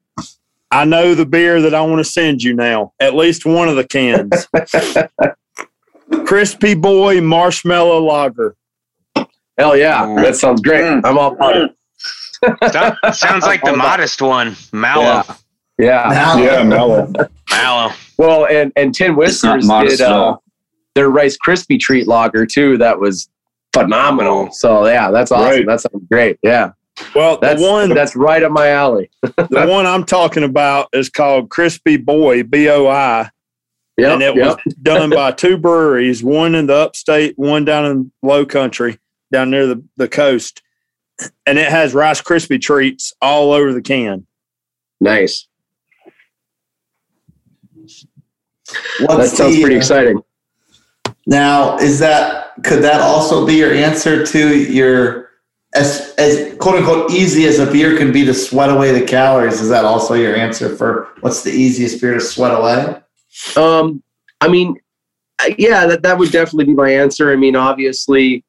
I 0.71 0.85
know 0.85 1.13
the 1.13 1.25
beer 1.25 1.61
that 1.61 1.75
I 1.75 1.81
want 1.81 1.99
to 1.99 2.03
send 2.11 2.41
you 2.41 2.55
now. 2.55 2.93
At 2.99 3.13
least 3.13 3.45
one 3.45 3.69
of 3.69 3.75
the 3.75 3.87
cans. 3.87 4.47
Crispy 6.25 6.73
Boy 6.73 7.21
Marshmallow 7.21 8.03
Lager. 8.03 8.55
Hell 9.57 9.77
yeah, 9.77 10.15
that 10.15 10.35
sounds 10.35 10.61
great. 10.61 10.83
I'm 10.83 11.17
all 11.17 11.35
for 11.35 11.51
it. 11.53 12.71
Sound- 12.71 12.97
sounds 13.15 13.43
like 13.45 13.61
the 13.63 13.75
Modist 13.75 14.21
one, 14.21 14.55
mallow, 14.71 15.23
Yeah. 15.77 16.07
Now, 16.09 16.37
yeah, 16.37 16.63
mellow. 16.63 17.11
mallow. 17.51 17.93
Well, 18.17 18.47
and 18.47 18.71
and 18.75 18.93
Tin 18.95 19.11
It's 19.21 19.43
not 19.43 19.57
Whiskers 19.57 19.67
modest 19.67 19.97
did 19.99 20.07
uh, 20.07 20.37
their 20.95 21.09
Rice 21.09 21.37
Krispie 21.37 21.79
treat 21.79 22.07
lager 22.07 22.45
too. 22.47 22.77
That 22.79 22.99
was 22.99 23.29
phenomenal. 23.73 24.51
So 24.51 24.87
yeah, 24.87 25.11
that's 25.11 25.31
awesome. 25.31 25.45
Right. 25.49 25.65
That 25.67 25.81
sounds 25.81 26.05
great. 26.09 26.39
Yeah. 26.41 26.71
Well, 27.15 27.39
That's 27.39 27.61
the 27.61 27.67
one 27.67 27.89
that's 27.89 28.15
right 28.15 28.43
up 28.43 28.51
my 28.51 28.69
alley. 28.69 29.09
the 29.21 29.65
one 29.67 29.85
I'm 29.85 30.03
talking 30.03 30.43
about 30.43 30.89
is 30.93 31.09
called 31.09 31.49
Crispy 31.49 31.97
Boy 31.97 32.43
B 32.43 32.69
O 32.69 32.87
I, 32.87 33.29
Yep, 33.97 34.11
and 34.11 34.23
it 34.23 34.35
yep. 34.35 34.59
was 34.65 34.73
done 34.81 35.09
by 35.11 35.31
two 35.37 35.57
breweries, 35.57 36.23
one 36.23 36.55
in 36.55 36.65
the 36.67 36.75
upstate, 36.75 37.37
one 37.37 37.63
down 37.63 37.85
in 37.85 38.11
low 38.23 38.45
country, 38.45 38.97
down 39.31 39.51
near 39.51 39.67
the, 39.67 39.83
the 39.97 40.07
coast. 40.07 40.61
And 41.45 41.59
it 41.59 41.69
has 41.69 41.93
Rice 41.93 42.21
Krispie 42.21 42.61
treats 42.61 43.13
all 43.21 43.51
over 43.51 43.71
the 43.71 43.81
can. 43.81 44.25
nice. 44.99 45.47
What's 49.01 49.31
That 49.31 49.37
sounds 49.37 49.55
the, 49.55 49.61
pretty 49.61 49.75
uh, 49.75 49.79
exciting. 49.79 50.23
Now, 51.27 51.77
is 51.77 51.99
that 51.99 52.53
could 52.63 52.81
that 52.83 53.01
also 53.01 53.45
be 53.45 53.55
your 53.55 53.73
answer 53.73 54.25
to 54.25 54.57
your 54.57 55.22
as 55.75 56.13
as 56.17 56.55
quote 56.57 56.75
unquote 56.75 57.11
easy 57.11 57.45
as 57.45 57.59
a 57.59 57.69
beer 57.69 57.97
can 57.97 58.11
be 58.11 58.25
to 58.25 58.33
sweat 58.33 58.69
away 58.69 58.91
the 58.97 59.05
calories? 59.05 59.61
Is 59.61 59.69
that 59.69 59.85
also 59.85 60.13
your 60.13 60.35
answer 60.35 60.75
for 60.75 61.09
what's 61.21 61.43
the 61.43 61.51
easiest 61.51 62.01
beer 62.01 62.13
to 62.13 62.21
sweat 62.21 62.57
away? 62.57 63.01
Um, 63.57 64.03
I 64.41 64.47
mean, 64.47 64.77
uh, 65.39 65.53
yeah, 65.57 65.85
that, 65.87 66.03
that 66.03 66.17
would 66.17 66.31
definitely 66.31 66.65
be 66.65 66.73
my 66.73 66.91
answer. 66.91 67.31
I 67.31 67.35
mean, 67.35 67.55
obviously, 67.55 68.43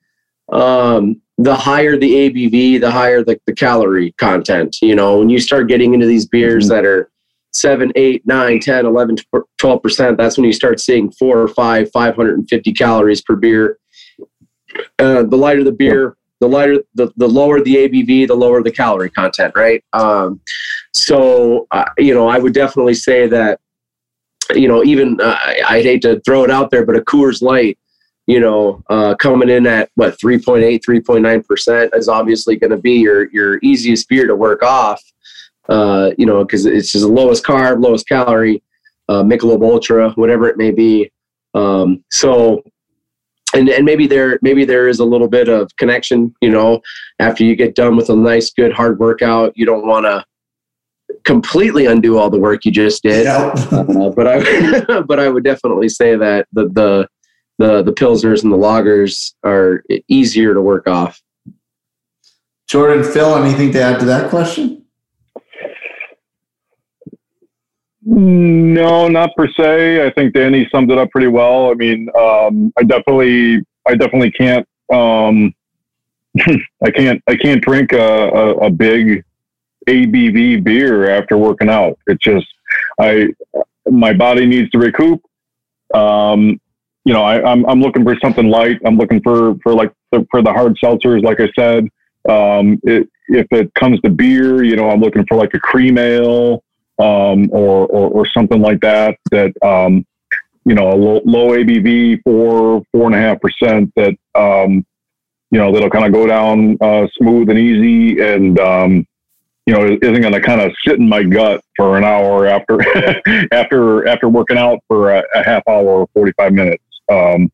um, 0.53 1.21
the 1.39 1.55
higher 1.55 1.97
the 1.97 2.31
ABV, 2.31 2.81
the 2.81 2.91
higher 2.91 3.25
the, 3.25 3.41
the 3.47 3.55
calorie 3.55 4.13
content. 4.13 4.77
You 4.83 4.95
know, 4.95 5.19
when 5.19 5.31
you 5.31 5.41
start 5.41 5.69
getting 5.69 5.95
into 5.95 6.07
these 6.07 6.27
beers 6.27 6.69
that 6.69 6.85
are 6.85 7.11
7, 7.53 7.93
8, 7.95 8.27
9, 8.27 8.61
10, 8.61 8.87
11, 8.87 9.17
12%, 9.59 10.17
that's 10.17 10.37
when 10.37 10.45
you 10.45 10.53
start 10.53 10.81
seeing 10.81 11.11
four 11.13 11.39
or 11.39 11.49
five, 11.49 11.91
550 11.93 12.73
calories 12.73 13.23
per 13.23 13.37
beer. 13.37 13.79
Uh, 14.99 15.23
the 15.23 15.37
lighter 15.37 15.63
the 15.63 15.73
beer, 15.73 16.17
the 16.45 16.49
lighter, 16.57 16.79
the, 16.95 17.11
the 17.17 17.27
lower 17.27 17.61
the 17.63 17.75
ABV, 17.77 18.27
the 18.29 18.35
lower 18.35 18.63
the 18.63 18.71
calorie 18.71 19.11
content, 19.11 19.53
right? 19.57 19.83
Um, 19.93 20.41
so, 20.93 21.67
uh, 21.71 21.87
you 21.99 22.15
know, 22.15 22.29
I 22.29 22.39
would 22.39 22.55
definitely 22.55 22.95
say 22.95 23.27
that 23.29 23.61
you 24.55 24.69
know, 24.69 24.85
even 24.85 25.19
uh, 25.21 25.39
I- 25.41 25.63
I'd 25.69 25.85
hate 25.85 26.03
to 26.03 26.21
throw 26.21 26.45
it 26.45 26.51
out 26.51 26.71
there, 26.71 26.85
but 26.85 26.97
a 26.97 27.01
Coors 27.01 27.41
Light, 27.41 27.79
you 28.27 28.41
know, 28.41 28.83
uh, 28.91 29.15
coming 29.15 29.49
in 29.49 29.67
at 29.67 29.91
what 29.95 30.19
3.8, 30.19 30.81
3.9 30.85 31.47
percent 31.47 31.93
is 31.95 32.09
obviously 32.09 32.57
going 32.57 32.71
to 32.71 32.77
be 32.77 32.95
your 32.95 33.31
your 33.31 33.59
easiest 33.63 34.09
beer 34.09 34.27
to 34.27 34.37
work 34.37 34.63
off. 34.63 35.03
Uh, 35.69 36.11
you 36.19 36.27
know, 36.27 36.45
because 36.45 36.67
it's 36.67 36.93
just 36.93 37.07
the 37.07 37.11
lowest 37.11 37.43
carb, 37.43 37.83
lowest 37.83 38.07
calorie, 38.07 38.63
uh, 39.09 39.23
Michelob 39.23 39.63
Ultra, 39.63 40.11
whatever 40.11 40.47
it 40.47 40.59
may 40.59 40.71
be. 40.71 41.11
Um, 41.55 42.05
so, 42.11 42.63
and 43.55 43.69
and 43.69 43.85
maybe 43.85 44.07
there 44.07 44.39
maybe 44.43 44.65
there 44.65 44.89
is 44.89 45.01
a 45.01 45.05
little 45.05 45.29
bit 45.29 45.49
of 45.49 45.75
connection. 45.77 46.35
You 46.41 46.51
know, 46.51 46.81
after 47.19 47.45
you 47.45 47.57
get 47.57 47.75
done 47.75 47.97
with 47.97 48.11
a 48.11 48.17
nice, 48.17 48.53
good, 48.53 48.73
hard 48.73 48.99
workout, 48.99 49.53
you 49.57 49.67
don't 49.67 49.87
want 49.87 50.07
to 50.07 50.25
completely 51.25 51.87
undo 51.87 52.19
all 52.19 52.31
the 52.31 52.39
work 52.39 52.65
you 52.65 52.71
just 52.71 53.03
did. 53.03 53.25
Yep. 53.25 53.73
Uh, 53.73 54.11
but 54.11 54.27
I 54.27 55.03
but 55.07 55.21
I 55.21 55.29
would 55.29 55.45
definitely 55.45 55.89
say 55.89 56.17
that 56.17 56.47
the 56.53 56.69
the 56.69 57.09
the 57.59 57.83
the 57.83 57.93
pilsners 57.93 58.43
and 58.43 58.53
the 58.53 58.57
lagers 58.57 59.35
are 59.45 59.85
easier 60.09 60.55
to 60.55 60.63
work 60.63 60.89
off. 60.89 61.21
Jordan, 62.67 63.05
Phil, 63.05 63.37
anything 63.37 63.73
to 63.73 63.81
add 63.81 64.01
to 64.01 64.07
that 64.07 64.31
question? 64.31 64.84
No, 68.07 69.09
not 69.09 69.35
per 69.35 69.49
se. 69.49 70.07
I 70.07 70.11
think 70.11 70.35
Danny 70.35 70.69
summed 70.71 70.91
it 70.91 70.99
up 70.99 71.11
pretty 71.11 71.29
well. 71.29 71.71
I 71.71 71.75
mean, 71.75 72.09
um, 72.17 72.73
I 72.77 72.83
definitely, 72.83 73.65
I 73.87 73.95
definitely 73.95 74.31
can't, 74.31 74.67
um, 74.93 75.55
I 76.85 76.91
can't, 76.91 77.23
I 77.29 77.37
can't 77.37 77.63
drink 77.63 77.93
a, 77.93 78.29
a, 78.29 78.55
a 78.67 78.71
big 78.71 79.25
ABV 79.89 80.63
beer 80.65 81.09
after 81.11 81.39
working 81.39 81.71
out. 81.71 81.99
It's 82.07 82.23
just, 82.23 82.47
I, 83.01 83.29
my 83.91 84.13
body 84.13 84.45
needs 84.45 84.71
to 84.73 84.79
recoup. 84.79 85.23
Um, 85.95 86.61
you 87.07 87.13
know, 87.13 87.23
I, 87.23 87.43
I'm, 87.43 87.65
I'm 87.67 87.81
looking 87.81 88.05
for 88.05 88.19
something 88.23 88.49
light. 88.49 88.81
I'm 88.85 88.97
looking 88.99 89.23
for, 89.23 89.55
for 89.63 89.73
like, 89.73 89.93
the, 90.13 90.27
for 90.31 90.43
the 90.43 90.53
hard 90.53 90.77
seltzers, 90.83 91.23
like 91.23 91.41
I 91.41 91.51
said. 91.57 91.89
Um, 92.29 92.81
it, 92.83 93.09
if 93.29 93.47
it 93.51 93.73
comes 93.75 94.01
to 94.01 94.11
beer, 94.11 94.63
you 94.63 94.77
know, 94.77 94.91
I'm 94.91 95.01
looking 95.01 95.25
for 95.27 95.37
like 95.37 95.55
a 95.55 95.61
cream 95.61 95.97
ale, 95.99 96.63
um, 96.99 97.49
or, 97.53 97.87
or, 97.87 98.11
or 98.11 98.27
something 98.27 98.61
like 98.61 98.81
that, 98.81 99.19
that, 99.31 99.53
um, 99.63 100.07
you 100.65 100.75
know, 100.75 100.93
a 100.93 100.97
low, 100.97 101.21
low 101.25 101.49
ABV, 101.51 102.23
four, 102.23 102.83
four 102.93 103.07
and 103.07 103.15
a 103.15 103.19
half 103.19 103.41
percent 103.41 103.93
that, 103.97 104.17
um, 104.35 104.85
you 105.51 105.59
know, 105.59 105.73
that'll 105.73 105.91
kind 105.91 106.07
of 106.07 106.13
go 106.13 106.27
down, 106.27 106.77
uh, 106.81 107.07
smooth 107.17 107.51
and 107.51 107.59
easy 107.59 108.21
and, 108.21 108.59
um, 108.61 109.07
you 109.67 109.75
know, 109.75 109.85
isn't 109.87 110.21
going 110.21 110.33
to 110.33 110.41
kind 110.41 110.61
of 110.61 110.73
sit 110.87 110.99
in 110.99 111.09
my 111.09 111.23
gut 111.23 111.63
for 111.77 111.97
an 111.97 112.05
hour 112.05 112.47
after, 112.47 112.79
after, 113.53 114.07
after 114.07 114.29
working 114.29 114.59
out 114.59 114.79
for 114.89 115.11
a, 115.11 115.23
a 115.35 115.43
half 115.45 115.63
hour 115.69 115.87
or 115.87 116.09
45 116.15 116.53
minutes. 116.53 116.85
Um, 117.11 117.51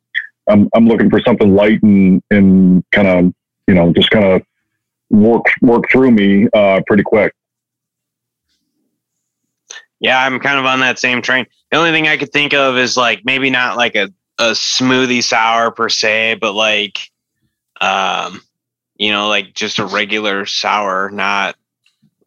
I'm, 0.48 0.68
I'm 0.74 0.86
looking 0.86 1.10
for 1.10 1.20
something 1.20 1.54
light 1.54 1.82
and, 1.82 2.22
and 2.30 2.84
kind 2.90 3.08
of, 3.08 3.34
you 3.68 3.74
know, 3.74 3.92
just 3.92 4.10
kind 4.10 4.24
of 4.24 4.42
work, 5.10 5.44
work 5.62 5.84
through 5.90 6.10
me, 6.10 6.48
uh, 6.52 6.80
pretty 6.86 7.04
quick. 7.04 7.32
Yeah, 10.00 10.18
I'm 10.18 10.40
kind 10.40 10.58
of 10.58 10.64
on 10.64 10.80
that 10.80 10.98
same 10.98 11.22
train. 11.22 11.46
The 11.70 11.76
only 11.76 11.92
thing 11.92 12.08
I 12.08 12.16
could 12.16 12.32
think 12.32 12.54
of 12.54 12.76
is 12.76 12.96
like 12.96 13.20
maybe 13.24 13.50
not 13.50 13.76
like 13.76 13.94
a, 13.94 14.12
a 14.38 14.52
smoothie 14.52 15.22
sour 15.22 15.70
per 15.70 15.88
se, 15.88 16.36
but 16.40 16.54
like 16.54 16.98
um 17.80 18.40
you 18.96 19.10
know, 19.10 19.28
like 19.28 19.54
just 19.54 19.78
a 19.78 19.86
regular 19.86 20.44
sour, 20.44 21.10
not 21.10 21.56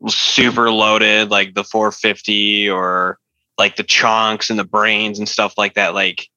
super 0.08 0.72
loaded 0.72 1.30
like 1.30 1.54
the 1.54 1.64
450 1.64 2.70
or 2.70 3.20
like 3.58 3.76
the 3.76 3.84
chunks 3.84 4.50
and 4.50 4.58
the 4.58 4.64
brains 4.64 5.20
and 5.20 5.30
stuff 5.30 5.56
like 5.58 5.76
that. 5.76 5.94
Like 5.94 6.30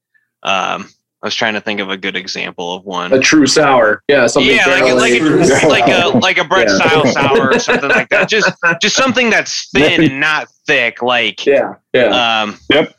um 0.43 0.89
I 1.23 1.27
was 1.27 1.35
trying 1.35 1.55
to 1.55 1.61
think 1.61 1.81
of 1.81 1.89
a 1.91 1.97
good 1.97 2.15
example 2.17 2.75
of 2.75 2.85
one. 2.85 3.13
A 3.13 3.19
true 3.19 3.47
sour, 3.47 4.03
yeah, 4.07 4.27
something 4.27 4.55
yeah, 4.55 4.67
like 4.67 4.83
a, 4.83 4.95
like 4.95 5.13
a 5.21 5.67
like 5.67 5.89
a 5.89 6.09
like 6.19 6.39
a 6.39 6.45
bread 6.45 6.69
Yeah. 6.69 6.77
style 6.77 7.07
sour 7.13 7.51
or 7.53 7.59
something 7.59 7.89
like 7.91 8.09
that. 8.11 8.29
Just 8.29 8.53
just 8.83 8.97
something 8.97 9.31
that's 9.31 9.71
thin 9.75 10.03
and 10.05 10.21
not 10.21 10.49
thick. 10.67 11.03
Like 11.03 11.45
yeah, 11.47 11.75
yeah, 11.95 12.43
um, 12.43 12.59
Yep. 12.71 12.95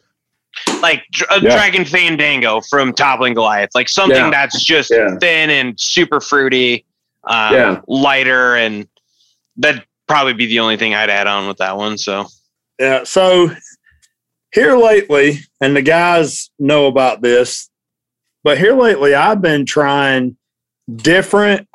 like 0.82 1.04
a 1.30 1.36
Yeah. 1.42 1.52
Dragon 1.56 1.86
Fandango 1.86 2.60
from 2.62 2.92
Toppling 2.92 3.36
Goliath, 3.36 3.70
like 3.76 3.88
something 3.88 4.18
Yeah. 4.18 4.30
that's 4.32 4.64
just 4.64 4.90
Yeah. 4.92 5.16
thin 5.20 5.50
and 5.52 5.80
super 5.80 6.20
fruity, 6.20 6.86
um, 7.26 7.54
Yeah. 7.54 7.82
lighter, 7.88 8.56
and 8.56 8.88
that'd 9.58 9.84
probably 10.08 10.34
be 10.34 10.48
the 10.48 10.60
only 10.60 10.76
thing 10.78 10.96
I'd 10.96 11.10
add 11.12 11.28
on 11.28 11.48
with 11.48 11.58
that 11.58 11.78
one. 11.78 11.98
So 12.00 12.26
Yeah. 12.80 13.04
So 13.04 13.52
here 14.54 14.76
lately, 14.76 15.40
and 15.62 15.76
the 15.76 15.82
guys 15.84 16.50
know 16.58 16.88
about 16.88 17.22
this, 17.22 17.70
but 18.44 18.58
here 18.58 18.74
lately, 18.74 19.14
I've 19.14 19.42
been 19.42 19.66
trying 19.66 20.38
different 20.96 21.68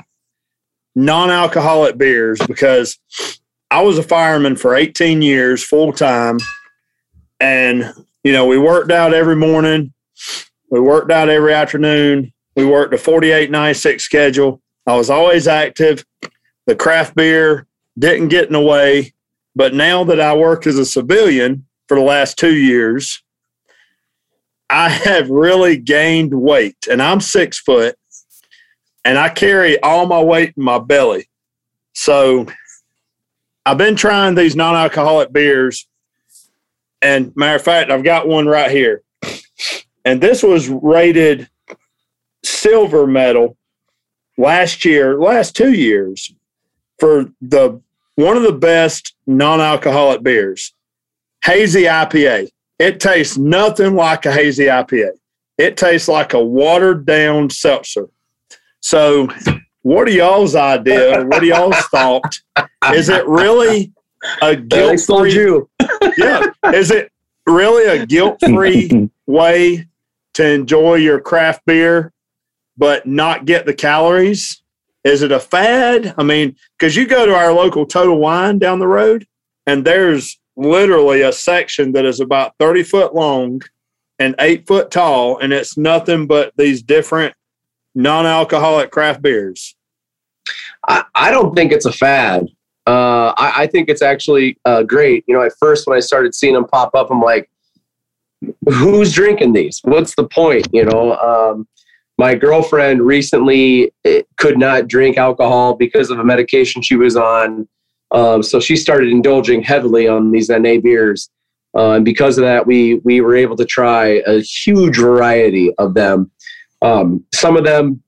non 0.95 1.31
alcoholic 1.31 1.99
beers 1.99 2.41
because 2.47 2.99
I 3.71 3.83
was 3.83 3.99
a 3.99 4.03
fireman 4.03 4.57
for 4.57 4.75
18 4.75 5.23
years 5.23 5.65
full 5.65 5.93
time. 5.93 6.39
And, 7.41 7.93
you 8.23 8.33
know, 8.33 8.47
we 8.47 8.59
worked 8.59 8.93
out 8.93 9.15
every 9.15 9.37
morning, 9.37 9.93
we 10.71 10.81
worked 10.81 11.11
out 11.11 11.29
every 11.29 11.55
afternoon, 11.55 12.33
we 12.55 12.65
worked 12.65 12.95
a 12.95 12.99
48 12.99 13.51
96 13.51 14.03
schedule. 14.03 14.61
I 14.87 14.97
was 14.97 15.11
always 15.11 15.47
active. 15.49 16.05
The 16.67 16.77
craft 16.77 17.15
beer 17.15 17.67
didn't 17.99 18.29
get 18.29 18.47
in 18.47 18.53
the 18.53 18.61
way. 18.61 19.13
But 19.55 19.75
now 19.75 20.05
that 20.05 20.21
I 20.21 20.35
work 20.35 20.67
as 20.67 20.79
a 20.79 20.85
civilian 20.85 21.67
for 21.89 21.97
the 21.97 22.05
last 22.05 22.39
two 22.39 22.55
years, 22.55 23.22
I 24.73 24.89
have 24.89 25.29
really 25.29 25.77
gained 25.77 26.33
weight 26.33 26.89
and 26.91 27.03
I'm 27.03 27.21
six 27.21 27.59
foot 27.59 27.95
and 29.05 29.19
I 29.19 29.29
carry 29.29 29.79
all 29.83 30.07
my 30.07 30.23
weight 30.23 30.55
in 30.57 30.63
my 30.63 30.79
belly. 30.79 31.29
So 31.93 32.47
I've 33.67 33.77
been 33.77 33.97
trying 33.97 34.35
these 34.35 34.57
non 34.57 34.75
alcoholic 34.75 35.31
beers. 35.31 35.87
And 37.03 37.37
matter 37.37 37.57
of 37.57 37.63
fact, 37.63 37.91
I've 37.91 38.03
got 38.03 38.27
one 38.27 38.47
right 38.47 38.71
here. 38.71 39.03
And 40.07 40.21
this 40.21 40.43
was 40.43 40.69
rated 40.69 41.51
silver 42.43 43.07
medal 43.07 43.59
last 44.39 44.85
year, 44.87 45.21
last 45.21 45.55
two 45.55 45.73
years 45.73 46.35
for 46.99 47.27
the 47.43 47.81
one 48.15 48.37
of 48.37 48.43
the 48.43 48.53
best 48.53 49.15
non-alcoholic 49.27 50.23
beers, 50.23 50.73
hazy 51.45 51.83
IPA. 51.83 52.52
It 52.79 53.01
tastes 53.01 53.39
nothing 53.39 53.95
like 53.95 54.27
a 54.27 54.33
hazy 54.33 54.65
IPA. 54.65 55.11
It 55.59 55.77
tastes 55.77 56.09
like 56.09 56.33
a 56.33 56.43
watered 56.43 57.07
down 57.07 57.51
seltzer. 57.51 58.09
So, 58.81 59.29
what 59.83 60.09
are 60.09 60.13
y'all's 60.13 60.55
idea? 60.55 61.25
What 61.25 61.43
are 61.43 61.47
y'all's 61.47 61.77
thought? 61.91 62.35
Is 62.93 63.09
it 63.09 63.27
really 63.27 63.93
a 64.41 64.57
guilt 64.57 65.01
free? 65.01 65.61
Yeah. 66.17 66.51
Is 66.73 66.91
it 66.91 67.13
really 67.47 68.01
a 68.01 68.07
guilt 68.07 68.39
free 68.41 69.11
way 69.27 69.87
to 70.35 70.49
enjoy 70.49 70.97
your 70.97 71.21
craft 71.21 71.65
beer, 71.67 72.13
but 72.77 73.07
not 73.07 73.45
get 73.45 73.67
the 73.67 73.75
calories? 73.75 74.63
Is 75.05 75.23
it 75.23 75.33
a 75.33 75.41
fad? 75.41 76.15
I 76.17 76.23
mean, 76.23 76.57
because 76.79 76.97
you 76.97 77.07
go 77.07 77.27
to 77.27 77.35
our 77.35 77.53
local 77.53 77.87
Total 77.87 78.17
Wine 78.17 78.59
down 78.59 78.79
the 78.79 78.87
road, 78.87 79.27
and 79.67 79.85
there's 79.85 80.39
literally 80.63 81.23
a 81.23 81.33
section 81.33 81.93
that 81.93 82.05
is 82.05 82.21
about 82.21 82.55
30 82.59 82.83
foot 82.83 83.15
long 83.15 83.63
and 84.19 84.35
eight 84.39 84.67
foot 84.67 84.91
tall, 84.91 85.39
and 85.39 85.53
it's 85.53 85.77
nothing 85.77 86.27
but 86.27 86.53
these 86.57 86.83
different 86.83 87.35
non 87.95 88.27
alcoholic 88.27 88.91
craft 88.91 89.23
beers. 89.23 89.77
I, 90.89 91.05
I 91.15 91.31
don't 91.31 91.55
think 91.55 91.73
it's 91.73 91.87
a 91.87 91.93
fad. 91.93 92.47
Uh, 92.87 93.33
I, 93.37 93.63
I 93.63 93.67
think 93.67 93.89
it's 93.89 94.03
actually 94.03 94.59
uh, 94.65 94.83
great. 94.83 95.25
You 95.27 95.35
know, 95.35 95.43
at 95.43 95.53
first 95.59 95.87
when 95.87 95.97
I 95.97 96.01
started 96.01 96.35
seeing 96.35 96.55
them 96.55 96.67
pop 96.67 96.95
up, 96.95 97.11
I'm 97.11 97.21
like, 97.21 97.49
who's 98.69 99.13
drinking 99.13 99.53
these? 99.53 99.81
What's 99.85 100.15
the 100.15 100.27
point? 100.27 100.67
You 100.73 100.85
know, 100.85 101.17
um, 101.19 101.69
my 102.19 102.35
girlfriend 102.35 103.03
recently 103.03 103.93
eh, 104.05 104.23
could 104.37 104.59
not 104.59 104.89
drink 104.89 105.17
alcohol 105.17 105.75
because 105.75 106.11
of 106.11 106.19
a 106.19 106.25
medication 106.25 106.83
she 106.83 106.97
was 106.97 107.17
on. 107.17 107.69
Um, 108.13 108.43
so 108.43 108.61
she 108.61 108.77
started 108.77 109.09
indulging 109.09 109.63
heavily 109.63 110.07
on 110.07 110.31
these 110.31 110.49
NA 110.49 110.79
beers. 110.79 111.31
Uh, 111.75 111.93
and 111.93 112.05
because 112.05 112.37
of 112.37 112.43
that, 112.45 112.67
we 112.67 112.97
we 112.97 113.21
were 113.23 113.35
able 113.35 113.57
to 113.57 113.65
try 113.65 114.23
a 114.27 114.41
huge 114.41 114.99
variety 114.99 115.73
of 115.79 115.95
them. 115.95 116.31
Um, 116.83 117.25
some 117.33 117.57
of 117.57 117.65
them, 117.65 118.03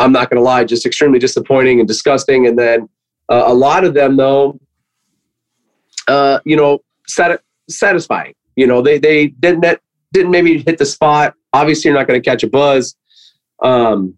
I'm 0.00 0.10
not 0.10 0.28
going 0.28 0.38
to 0.38 0.42
lie, 0.42 0.64
just 0.64 0.84
extremely 0.84 1.20
disappointing 1.20 1.78
and 1.78 1.86
disgusting. 1.86 2.48
And 2.48 2.58
then 2.58 2.88
uh, 3.28 3.44
a 3.46 3.54
lot 3.54 3.84
of 3.84 3.94
them, 3.94 4.16
though, 4.16 4.58
uh, 6.08 6.40
you 6.44 6.56
know, 6.56 6.82
sat- 7.06 7.42
satisfying. 7.68 8.34
You 8.56 8.66
know, 8.66 8.82
they 8.82 8.98
they 8.98 9.28
didn't 9.28 9.80
didn't 10.12 10.30
maybe 10.30 10.62
hit 10.62 10.78
the 10.78 10.86
spot. 10.86 11.34
Obviously, 11.52 11.88
you're 11.88 11.98
not 11.98 12.08
going 12.08 12.20
to 12.20 12.28
catch 12.28 12.42
a 12.42 12.48
buzz, 12.48 12.96
um, 13.62 14.14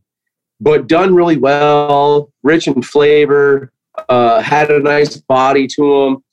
but 0.61 0.87
done 0.87 1.15
really 1.15 1.37
well, 1.37 2.33
rich 2.43 2.67
in 2.67 2.81
flavor, 2.81 3.73
uh, 4.09 4.41
had 4.41 4.71
a 4.71 4.81
nice 4.81 5.17
body 5.17 5.67
to 5.67 6.05
them. 6.05 6.25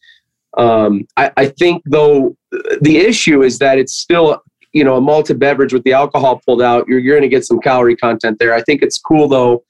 Um, 0.56 1.08
I, 1.18 1.32
I 1.38 1.46
think 1.48 1.84
though 1.86 2.36
the 2.82 2.98
issue 2.98 3.42
is 3.42 3.58
that 3.60 3.78
it's 3.80 3.94
still 3.94 4.42
you 4.72 4.84
know 4.84 4.98
a 4.98 5.02
malted 5.02 5.40
beverage 5.40 5.74
with 5.74 5.84
the 5.84 5.94
alcohol 5.94 6.42
pulled 6.46 6.62
out. 6.62 6.88
You're 6.88 7.00
you're 7.00 7.16
going 7.16 7.30
to 7.30 7.36
get 7.36 7.46
some 7.46 7.60
calorie 7.60 7.96
content 7.96 8.40
there. 8.40 8.54
I 8.54 8.62
think 8.62 8.82
it's 8.82 8.98
cool 8.98 9.28
though. 9.28 9.64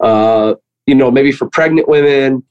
Uh, 0.00 0.54
you 0.86 0.94
know, 0.94 1.10
maybe 1.10 1.32
for 1.32 1.48
pregnant 1.48 1.88
women, 1.88 2.42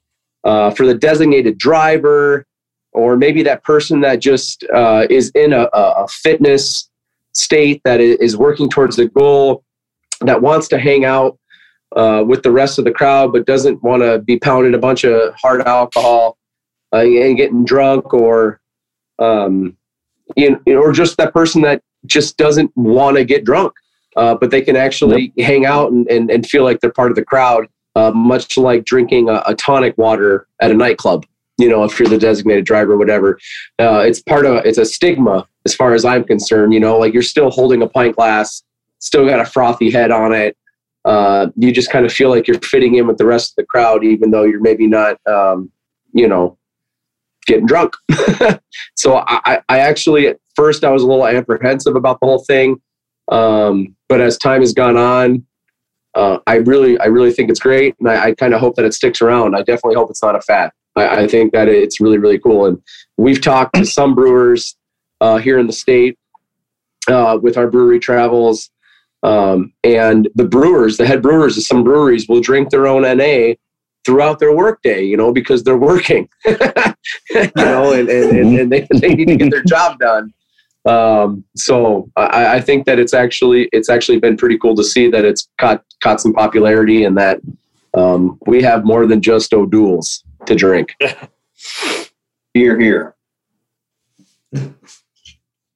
uh, 0.44 0.70
for 0.70 0.86
the 0.86 0.94
designated 0.94 1.58
driver, 1.58 2.46
or 2.92 3.16
maybe 3.16 3.42
that 3.42 3.62
person 3.62 4.00
that 4.00 4.16
just 4.16 4.64
uh, 4.74 5.06
is 5.10 5.30
in 5.34 5.52
a, 5.52 5.68
a 5.72 6.08
fitness 6.08 6.90
state 7.32 7.80
that 7.84 8.00
is 8.00 8.36
working 8.36 8.68
towards 8.68 8.96
the 8.96 9.06
goal, 9.06 9.64
that 10.20 10.40
wants 10.40 10.68
to 10.68 10.78
hang 10.78 11.04
out 11.04 11.38
uh, 11.94 12.24
with 12.26 12.42
the 12.42 12.50
rest 12.50 12.78
of 12.78 12.84
the 12.84 12.92
crowd, 12.92 13.32
but 13.32 13.46
doesn't 13.46 13.82
want 13.82 14.02
to 14.02 14.18
be 14.18 14.38
pounding 14.38 14.74
a 14.74 14.78
bunch 14.78 15.04
of 15.04 15.34
hard 15.34 15.62
alcohol 15.62 16.36
uh, 16.92 16.98
and 16.98 17.36
getting 17.36 17.64
drunk, 17.64 18.12
or 18.12 18.60
um, 19.18 19.76
you 20.36 20.50
know, 20.50 20.78
or 20.78 20.92
just 20.92 21.16
that 21.16 21.32
person 21.32 21.62
that 21.62 21.82
just 22.06 22.36
doesn't 22.36 22.70
want 22.76 23.16
to 23.16 23.24
get 23.24 23.44
drunk, 23.44 23.72
uh, 24.16 24.34
but 24.34 24.50
they 24.50 24.60
can 24.60 24.76
actually 24.76 25.32
yep. 25.36 25.46
hang 25.46 25.66
out 25.66 25.92
and, 25.92 26.08
and, 26.08 26.30
and 26.30 26.46
feel 26.46 26.64
like 26.64 26.80
they're 26.80 26.92
part 26.92 27.10
of 27.10 27.16
the 27.16 27.24
crowd 27.24 27.66
uh, 27.96 28.10
much 28.10 28.56
like 28.56 28.84
drinking 28.84 29.28
a, 29.28 29.42
a, 29.46 29.54
tonic 29.54 29.96
water 29.96 30.46
at 30.60 30.70
a 30.70 30.74
nightclub. 30.74 31.26
You 31.58 31.68
know, 31.68 31.84
if 31.84 31.98
you're 31.98 32.08
the 32.08 32.18
designated 32.18 32.64
driver 32.64 32.94
or 32.94 32.96
whatever, 32.96 33.38
uh, 33.78 34.00
it's 34.00 34.20
part 34.20 34.44
of 34.44 34.64
it's 34.64 34.78
a 34.78 34.84
stigma 34.84 35.46
as 35.64 35.74
far 35.74 35.94
as 35.94 36.04
I'm 36.04 36.24
concerned. 36.24 36.74
You 36.74 36.80
know, 36.80 36.98
like 36.98 37.14
you're 37.14 37.22
still 37.22 37.50
holding 37.50 37.82
a 37.82 37.88
pint 37.88 38.16
glass, 38.16 38.64
still 38.98 39.24
got 39.26 39.38
a 39.38 39.44
frothy 39.44 39.90
head 39.90 40.10
on 40.10 40.32
it. 40.32 40.56
Uh, 41.04 41.48
you 41.56 41.70
just 41.72 41.90
kind 41.90 42.06
of 42.06 42.12
feel 42.12 42.30
like 42.30 42.46
you're 42.48 42.60
fitting 42.60 42.94
in 42.94 43.06
with 43.06 43.18
the 43.18 43.26
rest 43.26 43.52
of 43.52 43.56
the 43.56 43.66
crowd, 43.66 44.04
even 44.04 44.30
though 44.30 44.44
you're 44.44 44.60
maybe 44.60 44.86
not, 44.86 45.18
um, 45.26 45.70
you 46.12 46.26
know, 46.26 46.56
getting 47.46 47.66
drunk. 47.66 47.94
so 48.96 49.22
I, 49.26 49.60
I 49.68 49.80
actually 49.80 50.28
at 50.28 50.38
first 50.56 50.82
I 50.82 50.90
was 50.90 51.02
a 51.02 51.06
little 51.06 51.26
apprehensive 51.26 51.96
about 51.96 52.20
the 52.20 52.26
whole 52.26 52.44
thing, 52.44 52.80
um, 53.30 53.94
but 54.08 54.20
as 54.20 54.38
time 54.38 54.62
has 54.62 54.72
gone 54.72 54.96
on, 54.96 55.44
uh, 56.14 56.38
I 56.46 56.56
really, 56.56 56.98
I 57.00 57.06
really 57.06 57.32
think 57.32 57.50
it's 57.50 57.60
great, 57.60 57.96
and 57.98 58.08
I, 58.08 58.26
I 58.26 58.34
kind 58.34 58.54
of 58.54 58.60
hope 58.60 58.76
that 58.76 58.84
it 58.84 58.94
sticks 58.94 59.20
around. 59.20 59.54
I 59.54 59.60
definitely 59.60 59.96
hope 59.96 60.10
it's 60.10 60.22
not 60.22 60.36
a 60.36 60.40
fad. 60.40 60.70
I, 60.96 61.22
I 61.22 61.28
think 61.28 61.52
that 61.52 61.68
it's 61.68 62.00
really, 62.00 62.18
really 62.18 62.38
cool. 62.38 62.66
And 62.66 62.80
we've 63.16 63.40
talked 63.40 63.74
to 63.74 63.84
some 63.84 64.14
brewers 64.14 64.76
uh, 65.20 65.38
here 65.38 65.58
in 65.58 65.66
the 65.66 65.72
state 65.72 66.18
uh, 67.08 67.38
with 67.40 67.56
our 67.56 67.68
brewery 67.68 67.98
travels, 67.98 68.70
um, 69.24 69.72
and 69.82 70.28
the 70.34 70.44
brewers, 70.44 70.96
the 70.96 71.06
head 71.06 71.22
brewers 71.22 71.56
of 71.56 71.64
some 71.64 71.82
breweries, 71.82 72.28
will 72.28 72.40
drink 72.40 72.70
their 72.70 72.86
own 72.86 73.02
NA 73.02 73.54
throughout 74.04 74.38
their 74.38 74.54
workday. 74.54 75.02
You 75.02 75.16
know, 75.16 75.32
because 75.32 75.64
they're 75.64 75.76
working. 75.76 76.28
you 76.46 77.50
know, 77.56 77.92
and, 77.92 78.08
and, 78.08 78.58
and, 78.58 78.72
they, 78.72 78.86
they 78.92 79.14
need 79.14 79.28
to 79.28 79.36
get 79.36 79.50
their 79.50 79.64
job 79.64 79.98
done. 79.98 80.32
Um, 80.86 81.44
so 81.56 82.10
I, 82.14 82.56
I, 82.56 82.60
think 82.60 82.84
that 82.84 82.98
it's 82.98 83.14
actually 83.14 83.70
it's 83.72 83.88
actually 83.88 84.18
been 84.18 84.36
pretty 84.36 84.58
cool 84.58 84.76
to 84.76 84.84
see 84.84 85.08
that 85.08 85.24
it's 85.24 85.48
caught 85.56 85.82
caught 86.02 86.20
some 86.20 86.34
popularity 86.34 87.04
and 87.04 87.16
that 87.16 87.40
um, 87.94 88.38
we 88.46 88.62
have 88.62 88.84
more 88.84 89.06
than 89.06 89.22
just 89.22 89.54
O'Doul's 89.54 90.22
to 90.44 90.54
drink. 90.54 90.94
here, 92.54 92.78
here. 92.78 93.14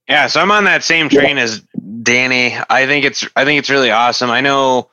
Yeah, 0.09 0.27
so 0.27 0.41
I'm 0.41 0.51
on 0.51 0.65
that 0.65 0.85
same 0.85 1.09
train 1.09 1.37
yeah. 1.37 1.43
as 1.45 1.63
Danny. 2.09 2.57
I 2.71 2.87
think 2.87 3.05
it's 3.05 3.29
I 3.37 3.45
think 3.45 3.59
it's 3.59 3.69
really 3.69 3.91
awesome. 3.91 4.31
I 4.31 4.41
know 4.41 4.89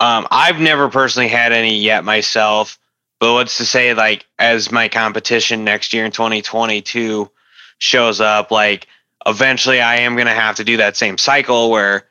um, 0.00 0.26
I've 0.30 0.58
never 0.58 0.88
personally 0.88 1.28
had 1.28 1.52
any 1.52 1.76
yet 1.76 2.02
myself, 2.02 2.78
but 3.20 3.34
what's 3.34 3.58
to 3.58 3.66
say 3.66 3.92
like 3.92 4.24
as 4.38 4.72
my 4.72 4.88
competition 4.88 5.64
next 5.64 5.92
year 5.92 6.06
in 6.06 6.12
2022 6.12 7.30
shows 7.76 8.22
up, 8.22 8.50
like 8.50 8.86
eventually 9.26 9.82
I 9.82 9.96
am 9.96 10.16
to 10.16 10.32
have 10.32 10.56
to 10.56 10.64
do 10.64 10.78
that 10.78 10.96
same 10.96 11.18
cycle 11.18 11.70
where, 11.70 12.06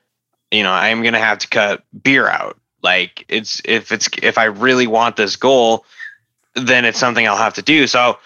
you 0.52 0.62
know, 0.62 0.72
I 0.72 0.90
am 0.90 1.02
to 1.02 1.20
have 1.20 1.40
to 1.40 1.48
cut 1.48 1.84
beer 2.04 2.28
out. 2.28 2.60
Like 2.84 3.26
it's, 3.30 3.64
if 3.66 3.92
it's, 3.92 4.08
if 4.22 4.38
I 4.38 4.44
really 4.44 4.86
want 4.86 5.16
this 5.16 5.38
goal, 5.38 5.86
then 6.54 6.86
it's 6.86 7.00
something 7.00 7.28
I'll 7.28 7.36
have 7.36 7.56
to 7.56 7.64
do. 7.64 7.88
So 7.88 8.20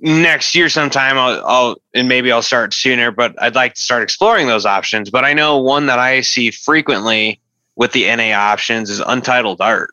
next 0.00 0.54
year 0.54 0.68
sometime 0.68 1.18
I'll, 1.18 1.46
I'll, 1.46 1.76
and 1.94 2.08
maybe 2.08 2.32
I'll 2.32 2.42
start 2.42 2.72
sooner, 2.74 3.10
but 3.10 3.40
I'd 3.40 3.54
like 3.54 3.74
to 3.74 3.82
start 3.82 4.02
exploring 4.02 4.46
those 4.46 4.66
options. 4.66 5.10
But 5.10 5.24
I 5.24 5.32
know 5.32 5.58
one 5.58 5.86
that 5.86 5.98
I 5.98 6.22
see 6.22 6.50
frequently 6.50 7.40
with 7.76 7.92
the 7.92 8.14
NA 8.14 8.32
options 8.32 8.90
is 8.90 9.00
Untitled 9.00 9.60
Art. 9.60 9.90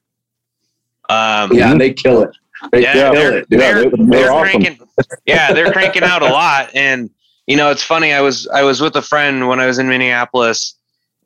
Um, 1.10 1.54
yeah, 1.54 1.74
they 1.76 1.94
kill 1.94 2.24
it. 2.24 2.32
They 2.72 2.82
yeah, 2.82 2.94
kill 2.94 3.14
they're, 3.14 3.38
it. 3.38 3.50
They're, 3.50 3.90
they're, 3.90 3.92
they're 4.08 4.32
awesome. 4.32 4.62
cranking, 4.62 4.88
yeah, 5.26 5.54
they're 5.54 5.72
cranking 5.72 6.04
out 6.04 6.22
a 6.22 6.26
lot. 6.26 6.70
And 6.74 7.10
you 7.46 7.56
know, 7.56 7.72
it's 7.72 7.84
funny. 7.84 8.14
I 8.14 8.22
was 8.22 8.48
I 8.48 8.64
was 8.64 8.82
with 8.82 8.96
a 8.96 9.02
friend 9.02 9.48
when 9.48 9.60
I 9.60 9.68
was 9.68 9.80
in 9.80 9.88
Minneapolis, 9.88 10.76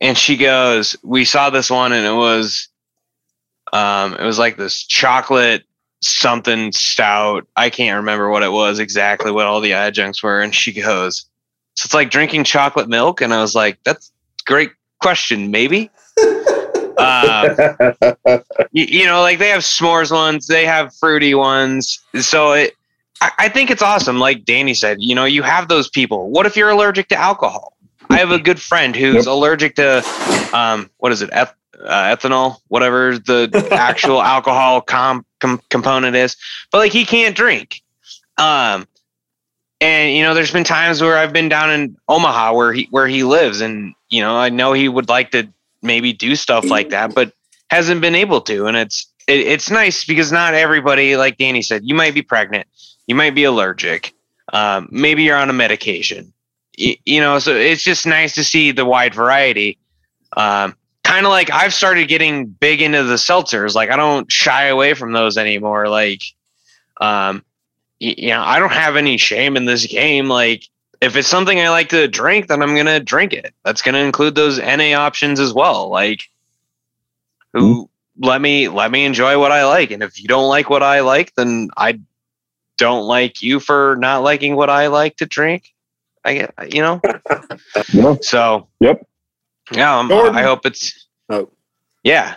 and 0.01 0.15
she 0.17 0.37
goes, 0.37 0.95
"We 1.03 1.25
saw 1.25 1.49
this 1.49 1.71
one, 1.71 1.93
and 1.93 2.05
it 2.05 2.13
was, 2.13 2.67
um, 3.73 4.13
it 4.13 4.23
was 4.23 4.37
like 4.37 4.55
this 4.55 4.83
chocolate 4.83 5.63
something 6.01 6.71
stout. 6.71 7.47
I 7.55 7.69
can't 7.69 7.97
remember 7.97 8.29
what 8.29 8.43
it 8.43 8.51
was 8.51 8.79
exactly, 8.79 9.31
what 9.31 9.45
all 9.45 9.61
the 9.61 9.73
adjuncts 9.73 10.21
were." 10.23 10.41
And 10.41 10.53
she 10.53 10.73
goes, 10.73 11.25
"So 11.75 11.85
it's 11.85 11.93
like 11.93 12.09
drinking 12.11 12.43
chocolate 12.43 12.89
milk," 12.89 13.21
and 13.21 13.33
I 13.33 13.41
was 13.41 13.55
like, 13.55 13.79
"That's 13.83 14.11
a 14.41 14.43
great 14.45 14.71
question, 14.99 15.51
maybe." 15.51 15.89
um, 16.97 17.55
you, 18.71 18.85
you 18.85 19.05
know, 19.05 19.21
like 19.21 19.39
they 19.39 19.49
have 19.49 19.61
s'mores 19.61 20.11
ones, 20.11 20.47
they 20.47 20.65
have 20.65 20.93
fruity 20.95 21.33
ones, 21.33 21.99
so 22.19 22.51
it 22.53 22.75
I, 23.21 23.49
think 23.49 23.69
it's 23.69 23.81
awesome. 23.81 24.19
Like 24.19 24.45
Danny 24.45 24.73
said, 24.73 24.97
you 24.99 25.13
know, 25.13 25.25
you 25.25 25.43
have 25.43 25.67
those 25.67 25.89
people. 25.89 26.31
What 26.31 26.45
if 26.45 26.55
you're 26.55 26.69
allergic 26.69 27.07
to 27.09 27.15
alcohol? 27.15 27.77
I 28.09 28.17
have 28.17 28.31
a 28.31 28.39
good 28.39 28.59
friend 28.59 28.95
who's 28.95 29.25
yep. 29.25 29.27
allergic 29.27 29.75
to, 29.75 30.03
um, 30.53 30.89
what 30.97 31.11
is 31.11 31.21
it, 31.21 31.29
eth- 31.31 31.55
uh, 31.79 32.15
ethanol, 32.15 32.57
whatever 32.67 33.17
the 33.17 33.67
actual 33.71 34.21
alcohol 34.21 34.81
com- 34.81 35.25
com- 35.41 35.61
component 35.69 36.15
is, 36.15 36.37
but 36.71 36.79
like 36.79 36.91
he 36.91 37.05
can't 37.05 37.35
drink. 37.35 37.81
Um, 38.37 38.87
and 39.79 40.15
you 40.15 40.23
know, 40.23 40.33
there's 40.33 40.51
been 40.51 40.63
times 40.63 41.01
where 41.01 41.17
I've 41.17 41.33
been 41.33 41.49
down 41.49 41.71
in 41.71 41.97
Omaha 42.07 42.53
where 42.53 42.71
he 42.71 42.87
where 42.91 43.07
he 43.07 43.23
lives, 43.23 43.61
and 43.61 43.93
you 44.09 44.21
know, 44.21 44.37
I 44.37 44.49
know 44.49 44.73
he 44.73 44.87
would 44.87 45.09
like 45.09 45.31
to 45.31 45.47
maybe 45.81 46.13
do 46.13 46.35
stuff 46.35 46.65
like 46.65 46.89
that, 46.89 47.13
but 47.13 47.33
hasn't 47.69 48.01
been 48.01 48.15
able 48.15 48.41
to. 48.41 48.67
And 48.67 48.77
it's 48.77 49.07
it, 49.27 49.39
it's 49.39 49.69
nice 49.69 50.05
because 50.05 50.31
not 50.31 50.53
everybody, 50.53 51.17
like 51.17 51.37
Danny 51.37 51.61
said, 51.61 51.81
you 51.83 51.95
might 51.95 52.13
be 52.13 52.21
pregnant 52.21 52.67
you 53.11 53.15
might 53.15 53.35
be 53.35 53.43
allergic. 53.43 54.13
Um, 54.53 54.87
maybe 54.89 55.23
you're 55.23 55.37
on 55.37 55.49
a 55.49 55.53
medication. 55.53 56.31
You, 56.77 57.19
know, 57.19 57.37
so 57.39 57.53
it's 57.53 57.83
just 57.83 58.05
nice 58.05 58.33
to 58.35 58.43
see 58.43 58.71
the 58.71 58.85
wide 58.85 59.13
variety. 59.13 59.77
Um, 60.37 60.75
kind 61.11 61.25
of 61.25 61.29
like 61.31 61.51
I've 61.51 61.73
started 61.73 62.07
getting 62.07 62.45
big 62.45 62.81
into 62.81 63.03
the 63.03 63.15
seltzers. 63.15 63.75
Like 63.75 63.89
I 63.91 63.97
don't 63.97 64.31
shy 64.31 64.67
away 64.67 64.93
from 64.93 65.11
those 65.11 65.37
anymore. 65.37 65.89
Like, 65.89 66.21
um, 67.01 67.43
you, 67.99 68.13
you 68.17 68.29
know, 68.29 68.41
I 68.41 68.59
don't 68.59 68.71
have 68.71 68.95
any 68.95 69.17
shame 69.17 69.57
in 69.57 69.65
this 69.65 69.85
game. 69.85 70.29
Like 70.29 70.63
if 71.01 71.17
it's 71.17 71.27
something 71.27 71.59
I 71.59 71.69
like 71.69 71.89
to 71.89 72.07
drink, 72.07 72.47
then 72.47 72.61
I'm 72.61 72.77
gonna 72.77 73.01
drink 73.01 73.33
it. 73.33 73.53
That's 73.65 73.81
gonna 73.81 73.97
include 73.97 74.35
those 74.35 74.57
NA 74.57 74.93
options 74.97 75.41
as 75.41 75.51
well. 75.51 75.89
Like, 75.89 76.21
who 77.51 77.89
let 78.17 78.39
me 78.39 78.69
let 78.69 78.89
me 78.89 79.03
enjoy 79.03 79.37
what 79.37 79.51
I 79.51 79.65
like. 79.65 79.91
And 79.91 80.01
if 80.01 80.21
you 80.21 80.29
don't 80.29 80.47
like 80.47 80.69
what 80.69 80.81
I 80.81 81.01
like, 81.01 81.35
then 81.35 81.71
I 81.75 81.99
don't 82.77 83.05
like 83.05 83.41
you 83.41 83.59
for 83.59 83.97
not 83.99 84.23
liking 84.23 84.55
what 84.55 84.69
I 84.69 84.87
like 84.87 85.17
to 85.17 85.25
drink. 85.25 85.73
I 86.23 86.35
get 86.35 86.73
you 86.73 86.81
know. 86.81 87.01
Yeah. 87.93 88.15
So 88.21 88.69
Yep. 88.79 89.05
yeah, 89.73 89.97
um. 89.97 90.09
I 90.11 90.43
hope 90.43 90.65
it's 90.65 91.00
Oh. 91.31 91.49
yeah. 92.03 92.35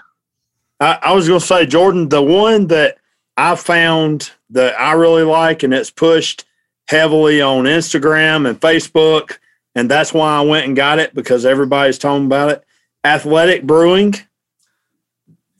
I, 0.80 0.98
I 1.02 1.12
was 1.14 1.28
going 1.28 1.40
to 1.40 1.46
say, 1.46 1.66
Jordan, 1.66 2.08
the 2.08 2.22
one 2.22 2.66
that 2.68 2.98
I 3.36 3.54
found 3.56 4.32
that 4.50 4.78
I 4.78 4.92
really 4.92 5.22
like, 5.22 5.62
and 5.62 5.72
it's 5.72 5.90
pushed 5.90 6.44
heavily 6.88 7.40
on 7.40 7.64
Instagram 7.64 8.48
and 8.48 8.60
Facebook, 8.60 9.38
and 9.74 9.90
that's 9.90 10.12
why 10.12 10.36
I 10.36 10.40
went 10.42 10.66
and 10.66 10.76
got 10.76 10.98
it 10.98 11.14
because 11.14 11.44
everybody's 11.46 11.98
talking 11.98 12.26
about 12.26 12.50
it. 12.50 12.64
Athletic 13.04 13.64
Brewing. 13.64 14.14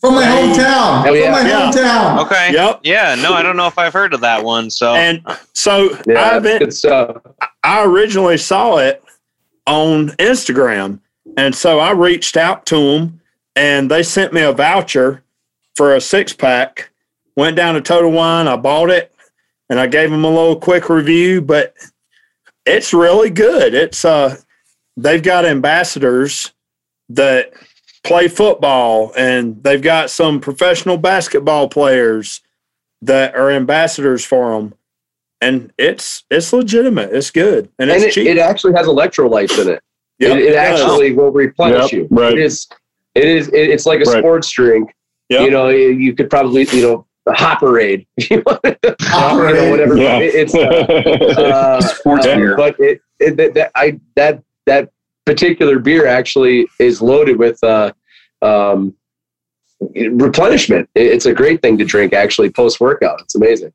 From 0.00 0.16
my 0.16 0.24
hometown. 0.24 0.56
Oh, 0.58 1.02
Hell 1.04 1.16
yeah. 1.16 1.22
From 1.24 1.32
my 1.44 1.48
Yeah. 1.48 1.70
hometown. 1.70 2.26
Okay. 2.26 2.52
Yep. 2.52 2.80
Yeah. 2.84 3.14
No, 3.14 3.32
I 3.32 3.42
don't 3.42 3.56
know 3.56 3.66
if 3.66 3.78
I've 3.78 3.92
heard 3.92 4.12
of 4.14 4.20
that 4.20 4.44
one. 4.44 4.68
So 4.68 4.94
And 4.94 5.22
so 5.54 5.96
Yeah, 6.06 6.20
I've 6.32 6.42
been, 6.42 6.58
good 6.58 6.74
stuff. 6.74 7.16
I 7.62 7.84
originally 7.84 8.36
saw 8.36 8.76
it 8.78 9.02
on 9.66 10.08
Instagram. 10.18 11.00
And 11.38 11.54
so 11.54 11.78
I 11.80 11.92
reached 11.92 12.36
out 12.36 12.66
to 12.66 12.76
them 12.76 13.20
and 13.56 13.90
they 13.90 14.02
sent 14.02 14.32
me 14.32 14.42
a 14.42 14.52
voucher 14.52 15.22
for 15.76 15.94
a 15.94 16.00
six 16.00 16.32
pack. 16.32 16.90
Went 17.36 17.56
down 17.56 17.74
to 17.74 17.80
Total 17.80 18.10
Wine, 18.10 18.46
I 18.46 18.56
bought 18.56 18.90
it 18.90 19.12
and 19.68 19.80
I 19.80 19.86
gave 19.86 20.10
them 20.10 20.24
a 20.24 20.28
little 20.28 20.56
quick 20.56 20.88
review, 20.88 21.40
but 21.40 21.74
it's 22.64 22.92
really 22.94 23.30
good. 23.30 23.74
It's 23.74 24.04
uh 24.04 24.36
they've 24.96 25.22
got 25.22 25.44
ambassadors 25.44 26.52
that 27.08 27.52
play 28.04 28.28
football 28.28 29.12
and 29.16 29.62
they've 29.64 29.82
got 29.82 30.10
some 30.10 30.40
professional 30.40 30.96
basketball 30.96 31.68
players 31.68 32.40
that 33.02 33.34
are 33.34 33.50
ambassadors 33.50 34.24
for 34.24 34.52
them 34.52 34.74
and 35.40 35.72
it's 35.76 36.22
it's 36.30 36.52
legitimate. 36.52 37.12
It's 37.12 37.30
good 37.32 37.68
and 37.78 37.90
And 37.90 38.02
it's 38.02 38.16
it, 38.16 38.20
cheap. 38.20 38.28
it 38.28 38.38
actually 38.38 38.74
has 38.74 38.86
electrolytes 38.86 39.60
in 39.60 39.68
it. 39.72 39.82
Yep, 40.20 40.36
it, 40.38 40.42
it 40.44 40.52
does. 40.52 40.80
actually 40.80 41.12
will 41.12 41.32
replenish 41.32 41.92
Yep, 41.92 41.92
you. 41.92 42.08
right. 42.12 42.32
It 42.32 42.38
is. 42.38 42.68
It 43.14 43.24
is. 43.24 43.48
It, 43.48 43.70
it's 43.70 43.86
like 43.86 44.00
a 44.00 44.04
Right. 44.04 44.18
sports 44.18 44.50
drink. 44.50 44.90
Yep. 45.30 45.40
You 45.42 45.50
know, 45.50 45.68
you 45.68 45.88
you 45.90 46.14
could 46.14 46.28
probably 46.30 46.66
you 46.72 46.82
know 46.82 47.06
the 47.26 47.32
Hopperade. 47.32 48.06
if 48.16 48.30
you 48.30 48.42
want 48.44 48.62
to- 48.62 48.76
you 48.82 49.54
know, 49.54 49.70
whatever. 49.70 49.96
Yeah. 49.96 50.18
It- 50.18 50.34
it's. 50.34 50.54
Uh, 50.54 51.40
uh, 51.40 51.80
Sports 51.94 52.26
uh, 52.26 52.34
beer. 52.36 52.56
but 52.56 52.78
it, 52.78 53.00
it 53.20 53.36
that, 53.36 53.54
that 53.54 53.70
I 53.74 53.98
that 54.16 54.42
that 54.66 54.90
particular 55.26 55.78
beer 55.78 56.06
actually 56.06 56.66
is 56.78 57.00
loaded 57.00 57.38
with 57.38 57.62
uh, 57.64 57.92
um, 58.42 58.94
replenishment. 59.94 60.88
It's 60.94 61.26
a 61.26 61.32
great 61.32 61.62
thing 61.62 61.78
to 61.78 61.84
drink 61.84 62.12
actually 62.12 62.50
post 62.50 62.80
workout. 62.80 63.20
It's 63.22 63.34
amazing. 63.34 63.72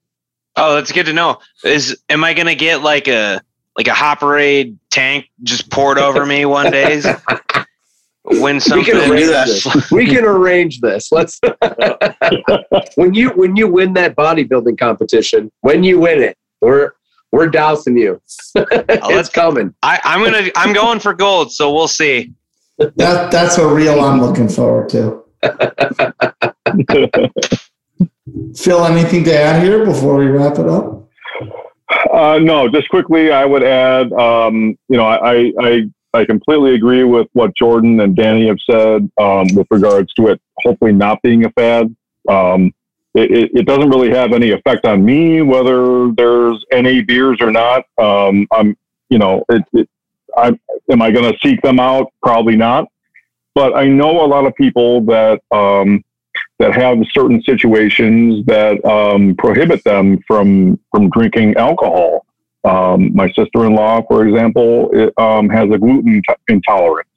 Oh, 0.55 0.75
that's 0.75 0.91
good 0.91 1.05
to 1.05 1.13
know. 1.13 1.39
Is 1.63 2.01
am 2.09 2.23
I 2.23 2.33
gonna 2.33 2.55
get 2.55 2.81
like 2.81 3.07
a 3.07 3.41
like 3.77 3.87
a 3.87 3.91
Hopperade 3.93 4.77
tank 4.91 5.29
just 5.43 5.69
poured 5.71 5.97
over 5.97 6.25
me 6.25 6.45
one 6.45 6.71
day? 6.71 7.01
Win 8.25 8.59
We 8.71 8.83
can 8.83 9.09
arrange 9.09 9.27
this. 9.27 9.91
We 9.91 10.05
can 10.05 10.25
arrange 10.25 10.81
this. 10.81 11.11
Let's. 11.11 11.39
when 12.95 13.13
you 13.13 13.29
when 13.29 13.55
you 13.55 13.67
win 13.67 13.93
that 13.93 14.15
bodybuilding 14.15 14.77
competition, 14.77 15.51
when 15.61 15.83
you 15.83 15.99
win 15.99 16.21
it, 16.21 16.37
we're 16.61 16.91
we're 17.31 17.47
dousing 17.47 17.97
you. 17.97 18.21
it's 18.55 19.07
let's- 19.07 19.29
coming. 19.29 19.73
I, 19.81 19.99
I'm 20.03 20.23
gonna 20.23 20.51
I'm 20.55 20.73
going 20.73 20.99
for 20.99 21.13
gold, 21.13 21.51
so 21.51 21.73
we'll 21.73 21.87
see. 21.87 22.33
That 22.77 23.31
that's 23.31 23.57
a 23.57 23.67
reel 23.67 24.01
I'm 24.01 24.21
looking 24.21 24.49
forward 24.49 24.89
to. 24.89 25.23
Phil, 28.55 28.85
anything 28.85 29.23
to 29.23 29.33
add 29.33 29.63
here 29.63 29.85
before 29.85 30.15
we 30.15 30.27
wrap 30.27 30.59
it 30.59 30.67
up? 30.67 31.07
Uh, 32.11 32.39
no, 32.39 32.69
just 32.69 32.89
quickly, 32.89 33.31
I 33.31 33.45
would 33.45 33.63
add, 33.63 34.11
um, 34.13 34.77
you 34.89 34.97
know, 34.97 35.07
I, 35.07 35.51
I, 35.59 35.83
I 36.13 36.25
completely 36.25 36.75
agree 36.75 37.03
with 37.03 37.27
what 37.33 37.55
Jordan 37.55 37.99
and 37.99 38.15
Danny 38.15 38.47
have 38.47 38.57
said 38.69 39.09
um, 39.19 39.47
with 39.53 39.67
regards 39.69 40.13
to 40.15 40.27
it 40.27 40.41
hopefully 40.63 40.91
not 40.91 41.21
being 41.21 41.45
a 41.45 41.51
fad. 41.51 41.95
Um, 42.27 42.73
it, 43.13 43.51
it, 43.53 43.65
doesn't 43.65 43.89
really 43.89 44.11
have 44.11 44.33
any 44.33 44.51
effect 44.51 44.85
on 44.85 45.03
me 45.03 45.41
whether 45.41 46.11
there's 46.11 46.63
any 46.71 47.01
beers 47.01 47.39
or 47.41 47.51
not. 47.51 47.85
Um, 47.97 48.47
I'm, 48.51 48.77
you 49.09 49.17
know, 49.17 49.43
it, 49.49 49.63
it, 49.73 49.89
I, 50.37 50.57
am 50.91 51.01
I 51.01 51.11
going 51.11 51.31
to 51.31 51.37
seek 51.39 51.61
them 51.61 51.79
out? 51.79 52.13
Probably 52.21 52.55
not. 52.55 52.87
But 53.55 53.75
I 53.75 53.87
know 53.87 54.23
a 54.23 54.27
lot 54.27 54.45
of 54.45 54.55
people 54.55 55.01
that 55.05 55.41
um, 55.51 56.03
that 56.59 56.73
have 56.73 56.99
certain 57.11 57.41
situations 57.41 58.45
that 58.45 58.83
um, 58.85 59.35
prohibit 59.35 59.83
them 59.83 60.19
from 60.27 60.79
from 60.91 61.09
drinking 61.09 61.55
alcohol. 61.55 62.25
Um, 62.63 63.15
my 63.15 63.29
sister-in-law, 63.31 64.03
for 64.07 64.27
example, 64.27 64.89
it, 64.91 65.13
um, 65.17 65.49
has 65.49 65.69
a 65.71 65.77
gluten 65.77 66.21
t- 66.27 66.35
intolerance. 66.49 67.09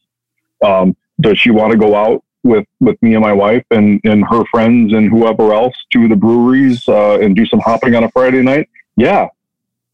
Um, 0.64 0.96
does 1.20 1.38
she 1.38 1.50
want 1.50 1.72
to 1.72 1.78
go 1.78 1.94
out 1.94 2.22
with 2.44 2.66
with 2.80 3.00
me 3.02 3.14
and 3.14 3.22
my 3.22 3.32
wife 3.32 3.64
and 3.70 4.00
and 4.04 4.24
her 4.24 4.44
friends 4.50 4.92
and 4.92 5.08
whoever 5.08 5.52
else 5.52 5.74
to 5.92 6.08
the 6.08 6.16
breweries 6.16 6.88
uh, 6.88 7.18
and 7.20 7.36
do 7.36 7.46
some 7.46 7.60
hopping 7.60 7.94
on 7.94 8.04
a 8.04 8.10
Friday 8.10 8.42
night? 8.42 8.68
Yeah. 8.96 9.28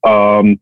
Um, 0.05 0.61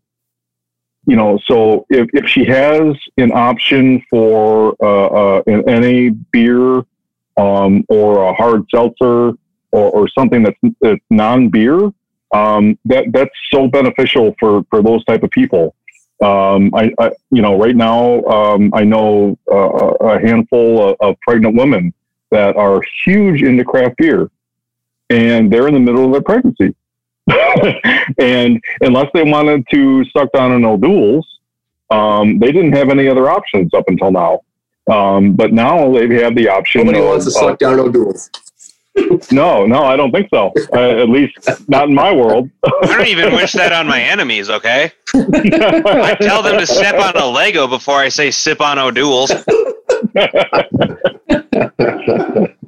you 1.05 1.15
know, 1.15 1.39
so 1.45 1.85
if, 1.89 2.07
if 2.13 2.27
she 2.27 2.43
has 2.45 2.95
an 3.17 3.31
option 3.31 4.03
for 4.09 4.75
uh, 4.81 5.37
uh, 5.37 5.43
an 5.47 5.63
NA 5.65 6.13
beer 6.31 6.83
um, 7.37 7.85
or 7.87 8.27
a 8.27 8.33
hard 8.33 8.65
seltzer 8.69 9.31
or, 9.71 9.91
or 9.91 10.09
something 10.09 10.43
that's, 10.43 10.57
that's 10.81 10.99
non-beer, 11.09 11.93
um, 12.33 12.77
that 12.85 13.11
that's 13.11 13.35
so 13.51 13.67
beneficial 13.67 14.35
for, 14.39 14.63
for 14.69 14.81
those 14.81 15.03
type 15.05 15.23
of 15.23 15.31
people. 15.31 15.75
Um, 16.21 16.73
I, 16.73 16.91
I, 16.99 17.11
you 17.29 17.41
know, 17.41 17.57
right 17.59 17.75
now, 17.75 18.23
um, 18.23 18.71
I 18.73 18.83
know 18.83 19.37
uh, 19.51 19.93
a 20.01 20.19
handful 20.19 20.89
of, 20.89 20.97
of 20.99 21.19
pregnant 21.21 21.55
women 21.55 21.93
that 22.31 22.55
are 22.55 22.81
huge 23.05 23.43
into 23.43 23.63
craft 23.63 23.97
beer, 23.97 24.29
and 25.09 25.51
they're 25.51 25.67
in 25.67 25.73
the 25.73 25.79
middle 25.79 26.05
of 26.05 26.11
their 26.11 26.21
pregnancy. 26.21 26.75
and 28.17 28.61
unless 28.81 29.07
they 29.13 29.23
wanted 29.23 29.65
to 29.71 30.03
suck 30.05 30.31
down 30.31 30.51
an 30.53 30.65
O'Doul's, 30.65 31.39
um, 31.89 32.39
they 32.39 32.51
didn't 32.51 32.73
have 32.73 32.89
any 32.89 33.07
other 33.07 33.29
options 33.29 33.73
up 33.73 33.85
until 33.87 34.11
now. 34.11 34.41
Um, 34.89 35.33
but 35.33 35.51
now 35.51 35.91
they 35.91 36.21
have 36.21 36.35
the 36.35 36.47
option. 36.47 36.81
Nobody 36.81 36.99
of- 36.99 37.05
wants 37.05 37.25
to 37.25 37.29
of- 37.29 37.35
suck 37.35 37.59
down 37.59 37.79
O'Doul's. 37.79 38.29
No, 39.31 39.65
no, 39.65 39.83
I 39.83 39.95
don't 39.95 40.11
think 40.11 40.27
so. 40.33 40.51
Uh, 40.73 41.01
at 41.01 41.09
least 41.09 41.37
not 41.69 41.87
in 41.89 41.95
my 41.95 42.11
world. 42.13 42.49
I 42.65 42.69
don't 42.97 43.07
even 43.07 43.33
wish 43.33 43.53
that 43.53 43.71
on 43.71 43.87
my 43.87 44.01
enemies. 44.01 44.49
Okay, 44.49 44.91
I 45.13 46.15
tell 46.19 46.41
them 46.41 46.57
to 46.59 46.65
step 46.67 46.95
on 46.95 47.15
a 47.21 47.25
Lego 47.25 47.67
before 47.67 47.97
I 47.97 48.09
say 48.09 48.31
sip 48.31 48.61
on 48.61 48.77
O'Doul's. 48.79 49.31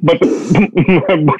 but, 0.01 0.19
but 0.19 0.19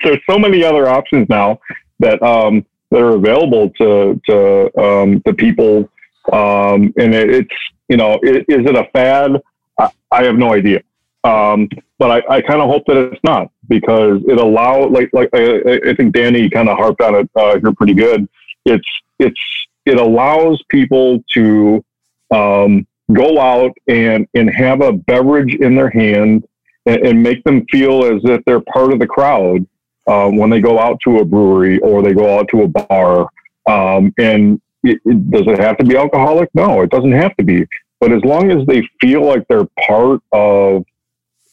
there's 0.04 0.20
so 0.30 0.38
many 0.38 0.64
other 0.64 0.88
options 0.90 1.28
now 1.30 1.60
that 2.00 2.22
um, 2.22 2.66
that 2.92 3.02
are 3.02 3.16
available 3.16 3.70
to 3.72 4.20
to 4.28 4.80
um, 4.82 5.22
to 5.26 5.34
people, 5.34 5.90
um, 6.32 6.94
and 6.98 7.14
it, 7.14 7.30
it's 7.30 7.56
you 7.90 7.98
know, 7.98 8.14
i- 8.24 8.46
is 8.48 8.66
it 8.66 8.76
a 8.76 8.86
fad? 8.94 9.42
I, 9.78 9.90
I 10.12 10.24
have 10.24 10.36
no 10.36 10.54
idea. 10.54 10.82
Um, 11.24 11.68
but 12.00 12.10
I, 12.10 12.38
I 12.38 12.42
kind 12.42 12.62
of 12.62 12.70
hope 12.70 12.86
that 12.88 12.98
it's 12.98 13.24
not 13.24 13.52
because 13.68 14.22
it 14.28 14.40
allow 14.40 14.88
like 14.88 15.10
like 15.14 15.30
I, 15.34 15.90
I 15.90 15.94
think 15.96 16.14
Danny 16.14 16.50
kind 16.50 16.70
of 16.70 16.78
harped 16.78 17.02
on 17.02 17.14
it 17.14 17.30
uh, 17.36 17.60
here 17.60 17.74
pretty 17.74 17.94
good. 17.94 18.28
It's 18.66 18.90
it's 19.20 19.40
it 19.86 20.00
allows 20.00 20.64
people 20.70 21.24
to 21.34 21.84
um, 22.32 22.88
go 23.14 23.40
out 23.40 23.78
and 23.88 24.28
and 24.34 24.50
have 24.50 24.82
a 24.82 24.94
beverage 24.94 25.56
in 25.56 25.76
their 25.76 25.90
hand 25.90 26.48
and, 26.86 27.06
and 27.06 27.24
make 27.24 27.44
them 27.44 27.66
feel 27.70 28.06
as 28.06 28.22
if 28.24 28.44
they're 28.46 28.62
part 28.62 28.94
of 28.94 29.00
the 29.00 29.08
crowd 29.08 29.68
um, 30.08 30.38
when 30.38 30.50
they 30.50 30.62
go 30.62 30.80
out 30.80 31.00
to 31.02 31.18
a 31.18 31.26
brewery 31.26 31.80
or 31.80 32.02
they 32.02 32.14
go 32.14 32.40
out 32.40 32.48
to 32.50 32.64
a 32.64 32.68
bar. 32.68 33.30
Um, 33.68 34.14
and 34.18 34.62
it, 34.84 35.00
it, 35.06 35.30
does 35.30 35.48
it 35.48 35.60
have 35.60 35.78
to 35.78 35.84
be 35.84 35.98
alcoholic? 35.98 36.50
No, 36.56 36.82
it 36.82 36.90
doesn't 36.90 37.12
have 37.12 37.36
to 37.38 37.44
be. 37.44 37.68
But 38.00 38.14
as 38.14 38.24
long 38.24 38.50
as 38.50 38.66
they 38.66 38.88
feel 39.02 39.26
like 39.26 39.46
they're 39.48 39.68
part 39.86 40.22
of 40.32 40.86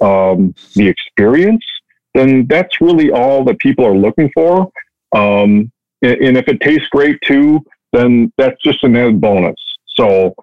um, 0.01 0.55
the 0.75 0.87
experience, 0.89 1.65
then 2.15 2.47
that's 2.47 2.81
really 2.81 3.11
all 3.11 3.45
that 3.45 3.59
people 3.59 3.85
are 3.85 3.97
looking 3.97 4.31
for. 4.35 4.71
Um, 5.13 5.71
and, 6.03 6.17
and 6.21 6.37
if 6.37 6.49
it 6.49 6.61
tastes 6.61 6.89
great 6.89 7.19
too, 7.23 7.61
then 7.93 8.33
that's 8.37 8.61
just 8.63 8.83
an 8.85 8.97
added 8.97 9.21
bonus. 9.21 9.57
So 9.97 10.35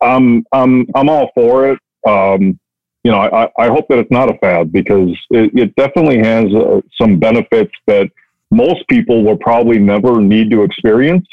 I'm 0.00 0.44
I'm 0.52 0.86
I'm 0.94 1.08
all 1.08 1.30
for 1.34 1.70
it. 1.70 1.78
Um, 2.06 2.58
you 3.04 3.10
know, 3.10 3.18
I, 3.18 3.48
I 3.58 3.66
hope 3.66 3.88
that 3.88 3.98
it's 3.98 4.10
not 4.10 4.30
a 4.32 4.38
fad 4.38 4.72
because 4.72 5.10
it, 5.30 5.50
it 5.54 5.74
definitely 5.74 6.18
has 6.18 6.54
uh, 6.54 6.80
some 7.00 7.18
benefits 7.18 7.72
that 7.88 8.08
most 8.52 8.86
people 8.88 9.24
will 9.24 9.36
probably 9.36 9.78
never 9.78 10.20
need 10.20 10.50
to 10.50 10.62
experience. 10.62 11.26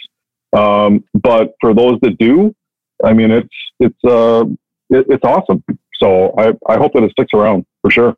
Um, 0.53 1.03
but 1.14 1.53
for 1.61 1.75
those 1.75 1.99
that 2.01 2.17
do, 2.17 2.56
I 3.03 3.14
mean, 3.14 3.30
it's 3.30 3.56
it's 3.80 4.03
uh, 4.03 4.45
it, 4.90 5.06
it's 5.09 5.24
awesome. 5.24 5.64
So 6.01 6.33
I, 6.37 6.53
I 6.71 6.77
hope 6.77 6.93
that 6.93 7.03
it 7.03 7.11
sticks 7.11 7.33
around 7.33 7.65
for 7.81 7.91
sure. 7.91 8.17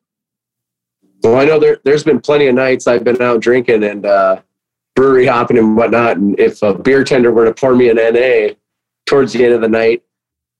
Well, 1.24 1.40
I 1.40 1.46
know 1.46 1.60
there, 1.60 1.80
there's 1.84 2.04
been 2.04 2.20
plenty 2.20 2.48
of 2.48 2.56
nights 2.56 2.88
I've 2.88 3.04
been 3.04 3.22
out 3.22 3.42
drinking 3.42 3.84
and 3.84 4.06
uh, 4.06 4.42
brewery 4.96 5.28
hopping 5.28 5.58
and 5.58 5.76
whatnot. 5.76 6.18
And 6.18 6.40
if 6.40 6.62
a 6.62 6.74
beer 6.74 7.04
tender 7.04 7.32
were 7.32 7.46
to 7.46 7.54
pour 7.54 7.76
me 7.76 7.90
an 7.90 7.98
NA 7.98 8.54
towards 9.06 9.34
the 9.34 9.44
end 9.44 9.54
of 9.54 9.62
the 9.62 9.68
night, 9.68 10.04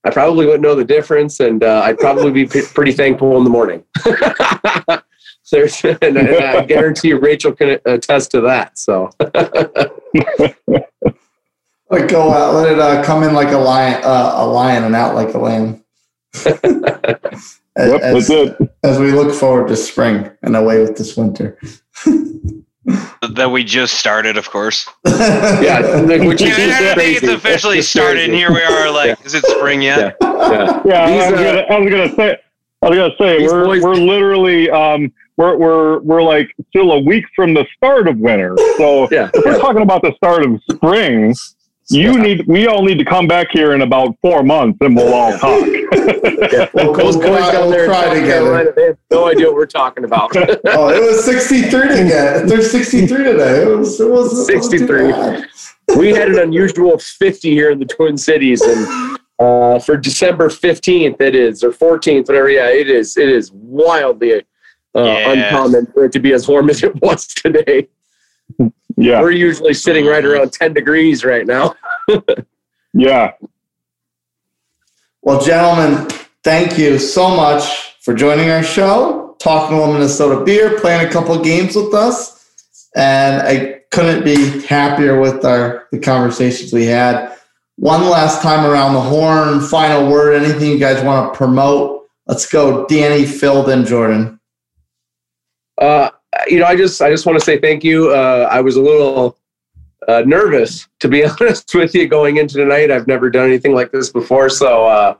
I 0.04 0.10
probably 0.10 0.46
wouldn't 0.46 0.62
know 0.62 0.74
the 0.74 0.84
difference, 0.84 1.38
and 1.38 1.62
uh, 1.62 1.82
I'd 1.84 1.98
probably 1.98 2.32
be 2.32 2.44
p- 2.44 2.62
pretty 2.74 2.90
thankful 2.90 3.36
in 3.38 3.44
the 3.44 3.50
morning. 3.50 3.84
There's, 5.52 5.84
and 5.84 6.18
I, 6.18 6.58
I 6.58 6.64
guarantee 6.64 7.12
Rachel 7.12 7.52
can 7.52 7.78
attest 7.84 8.32
to 8.32 8.40
that. 8.40 8.78
So, 8.78 9.10
Let 11.92 12.04
it 12.04 12.10
go 12.10 12.32
out. 12.32 12.54
Let 12.54 12.72
it 12.72 12.78
uh, 12.78 13.04
come 13.04 13.22
in 13.22 13.34
like 13.34 13.52
a 13.52 13.58
lion, 13.58 14.00
uh, 14.02 14.32
a 14.36 14.46
lion, 14.46 14.84
and 14.84 14.96
out 14.96 15.14
like 15.14 15.34
a 15.34 15.38
lamb. 15.38 15.81
As, 16.34 17.60
Yep, 17.76 18.00
as, 18.02 18.28
that's 18.28 18.30
it. 18.60 18.70
as 18.82 18.98
we 18.98 19.12
look 19.12 19.34
forward 19.34 19.68
to 19.68 19.76
spring 19.76 20.30
and 20.42 20.56
away 20.56 20.80
with 20.80 20.96
this 20.96 21.16
winter. 21.16 21.58
that 23.34 23.50
we 23.50 23.64
just 23.64 23.94
started, 23.94 24.36
of 24.36 24.50
course. 24.50 24.88
yeah, 25.06 25.78
like, 26.06 26.22
which 26.22 26.40
Yeah, 26.42 26.48
is 26.48 26.58
I 26.58 26.66
just 26.66 26.80
don't 26.80 26.96
think 26.96 27.22
it's 27.22 27.32
officially 27.32 27.78
It's 27.78 27.88
started, 27.88 28.24
and 28.24 28.34
here 28.34 28.50
we 28.52 28.62
are. 28.62 28.90
Like, 28.90 29.24
is 29.24 29.34
it 29.34 29.44
spring 29.46 29.80
yet? 29.82 30.16
Yeah. 30.20 30.82
Yeah, 30.84 31.06
These, 31.06 31.22
I, 31.22 31.30
was 31.30 31.40
uh, 31.40 31.44
gonna, 31.44 31.60
I 31.60 31.78
was 31.78 31.90
gonna 31.90 32.14
say, 32.16 32.36
I 32.82 32.88
was 32.88 32.98
gonna 32.98 33.14
say, 33.18 33.46
we're 33.46 33.64
boys- 33.64 33.82
we're 33.82 33.94
literally 33.94 34.68
um 34.70 35.12
we're 35.36 35.56
we're 35.56 36.00
we're 36.00 36.22
like 36.22 36.54
still 36.68 36.92
a 36.92 36.98
week 37.00 37.24
from 37.34 37.54
the 37.54 37.64
start 37.76 38.08
of 38.08 38.18
winter. 38.18 38.54
So 38.76 39.08
Yeah, 39.10 39.30
if 39.32 39.44
we're 39.44 39.58
talking 39.60 39.82
about 39.82 40.02
the 40.02 40.12
start 40.16 40.44
of 40.44 40.60
spring, 40.70 41.34
you 41.92 42.18
need 42.18 42.46
we 42.46 42.66
all 42.66 42.82
need 42.82 42.98
to 42.98 43.04
come 43.04 43.26
back 43.26 43.48
here 43.52 43.74
in 43.74 43.82
about 43.82 44.16
four 44.20 44.42
months, 44.42 44.78
and 44.80 44.96
we'll 44.96 45.12
all 45.14 45.36
talk. 45.38 45.66
Yeah. 46.52 46.68
We'll- 46.74 46.92
Those 46.92 47.16
we'll 47.16 47.28
boys 47.28 47.38
cry- 47.40 47.52
down 47.52 47.70
there 47.70 47.88
we'll 47.88 48.02
cry 48.02 48.14
together. 48.20 48.72
They 48.74 48.84
have 48.86 48.96
no 49.10 49.26
idea 49.28 49.46
what 49.46 49.54
we're 49.54 49.66
talking 49.66 50.04
about. 50.04 50.34
oh, 50.36 50.88
it 50.88 51.00
was 51.00 51.24
63 51.24 51.80
again. 51.80 52.46
There's 52.46 52.70
63 52.70 53.24
today. 53.24 53.62
It 53.62 53.66
was, 53.78 54.00
it 54.00 54.08
was 54.10 54.48
it 54.48 54.54
wasn't 54.56 54.88
too 54.88 55.46
63. 55.86 55.96
we 55.98 56.08
had 56.10 56.28
an 56.30 56.38
unusual 56.40 56.98
50 56.98 57.50
here 57.50 57.70
in 57.70 57.78
the 57.78 57.84
Twin 57.86 58.16
Cities, 58.16 58.60
and 58.62 59.18
uh, 59.38 59.78
for 59.78 59.96
December 59.96 60.48
15th, 60.48 61.20
it 61.20 61.34
is 61.36 61.62
or 61.62 61.70
14th, 61.70 62.26
whatever. 62.28 62.50
Yeah, 62.50 62.68
it 62.68 62.90
is. 62.90 63.16
It 63.16 63.28
is 63.28 63.52
wildly 63.52 64.34
uh, 64.34 64.40
Yeah. 64.94 65.30
uncommon 65.32 65.86
for 65.92 66.04
it 66.06 66.12
to 66.12 66.18
be 66.18 66.32
as 66.32 66.48
warm 66.48 66.70
as 66.70 66.82
it 66.82 66.94
was 67.00 67.26
today. 67.28 67.88
Yeah, 68.96 69.20
We're 69.20 69.30
usually 69.32 69.74
sitting 69.74 70.06
right 70.06 70.24
around 70.24 70.52
10 70.52 70.72
degrees 70.72 71.24
right 71.24 71.46
now. 71.46 71.74
yeah. 72.92 73.32
Well, 75.22 75.40
gentlemen, 75.40 76.08
thank 76.42 76.78
you 76.78 76.98
so 76.98 77.34
much 77.34 77.96
for 78.00 78.14
joining 78.14 78.50
our 78.50 78.62
show, 78.62 79.36
talking 79.38 79.76
a 79.76 79.78
little 79.78 79.94
Minnesota 79.94 80.44
beer, 80.44 80.78
playing 80.80 81.06
a 81.06 81.10
couple 81.10 81.34
of 81.34 81.44
games 81.44 81.76
with 81.76 81.94
us. 81.94 82.50
And 82.96 83.42
I 83.42 83.82
couldn't 83.90 84.24
be 84.24 84.62
happier 84.62 85.20
with 85.20 85.44
our 85.44 85.86
the 85.92 85.98
conversations 85.98 86.72
we 86.72 86.86
had. 86.86 87.36
One 87.76 88.02
last 88.08 88.42
time 88.42 88.68
around 88.68 88.94
the 88.94 89.00
horn, 89.00 89.60
final 89.60 90.10
word, 90.10 90.42
anything 90.42 90.70
you 90.70 90.78
guys 90.78 91.02
want 91.02 91.32
to 91.32 91.36
promote? 91.36 92.08
Let's 92.26 92.46
go, 92.46 92.86
Danny, 92.86 93.24
Phil, 93.24 93.62
then 93.62 93.84
Jordan. 93.84 94.40
Uh, 95.78 96.10
you 96.48 96.58
know, 96.58 96.66
I 96.66 96.76
just 96.76 97.00
I 97.02 97.10
just 97.10 97.26
want 97.26 97.38
to 97.38 97.44
say 97.44 97.58
thank 97.58 97.84
you. 97.84 98.10
Uh, 98.10 98.48
I 98.50 98.60
was 98.60 98.76
a 98.76 98.82
little 98.82 99.38
uh, 100.08 100.22
nervous, 100.26 100.88
to 101.00 101.08
be 101.08 101.24
honest 101.40 101.74
with 101.74 101.94
you, 101.94 102.06
going 102.06 102.36
into 102.36 102.56
tonight. 102.56 102.90
I've 102.90 103.06
never 103.06 103.30
done 103.30 103.46
anything 103.46 103.74
like 103.74 103.92
this 103.92 104.10
before, 104.10 104.48
so 104.48 104.86
uh, 104.86 105.14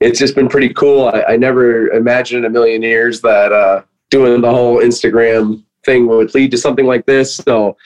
it's 0.00 0.18
just 0.18 0.34
been 0.34 0.48
pretty 0.48 0.72
cool. 0.74 1.08
I, 1.08 1.22
I 1.30 1.36
never 1.36 1.88
imagined 1.88 2.44
in 2.44 2.50
a 2.50 2.52
million 2.52 2.82
years 2.82 3.20
that 3.22 3.52
uh, 3.52 3.82
doing 4.10 4.40
the 4.40 4.50
whole 4.50 4.78
Instagram 4.78 5.62
thing 5.84 6.06
would 6.06 6.34
lead 6.34 6.50
to 6.50 6.58
something 6.58 6.86
like 6.86 7.06
this. 7.06 7.36
So 7.36 7.76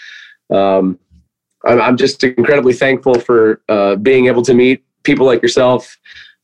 um, 0.51 0.99
I'm, 1.65 1.81
I'm 1.81 1.97
just 1.97 2.23
incredibly 2.23 2.73
thankful 2.73 3.19
for 3.21 3.63
uh, 3.69 3.97
being 3.97 4.27
able 4.27 4.43
to 4.43 4.55
meet 4.55 4.85
people 5.03 5.27
like 5.27 5.43
yourself. 5.43 5.97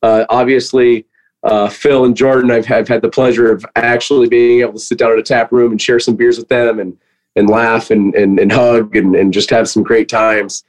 Uh, 0.03 0.25
obviously, 0.29 1.07
uh, 1.45 1.69
Phil 1.69 2.07
and 2.07 2.17
Jordan, 2.17 2.51
I've, 2.51 2.71
I've 2.71 2.89
had 2.89 3.03
the 3.03 3.11
pleasure 3.11 3.53
of 3.53 3.65
actually 3.77 4.29
being 4.29 4.61
able 4.61 4.73
to 4.73 4.79
sit 4.79 4.99
down 4.99 5.13
at 5.13 5.19
a 5.19 5.23
tap 5.23 5.53
room 5.53 5.73
and 5.73 5.81
share 5.81 6.01
some 6.01 6.17
beers 6.17 6.39
with 6.39 6.49
them 6.49 6.81
and 6.81 6.97
and 7.37 7.51
laugh 7.51 7.91
and 7.91 8.15
and, 8.15 8.39
and 8.39 8.51
hug 8.51 8.97
and, 8.97 9.15
and 9.15 9.33
just 9.33 9.51
have 9.51 9.69
some 9.69 9.83
great 9.83 10.09
times. 10.09 10.65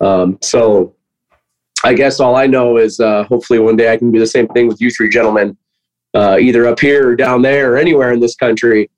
Um, 0.00 0.38
so 0.40 0.94
I 1.82 1.94
guess 1.94 2.20
all 2.20 2.36
I 2.36 2.46
know 2.46 2.76
is 2.76 3.00
uh, 3.00 3.24
hopefully 3.24 3.58
one 3.58 3.76
day 3.76 3.92
I 3.92 3.96
can 3.96 4.12
do 4.12 4.18
the 4.18 4.26
same 4.26 4.46
thing 4.48 4.68
with 4.68 4.80
you 4.80 4.90
three 4.90 5.08
gentlemen, 5.08 5.56
uh, 6.14 6.38
either 6.40 6.66
up 6.66 6.78
here 6.78 7.08
or 7.08 7.16
down 7.16 7.42
there 7.42 7.72
or 7.72 7.76
anywhere 7.76 8.12
in 8.12 8.20
this 8.20 8.36
country. 8.36 8.90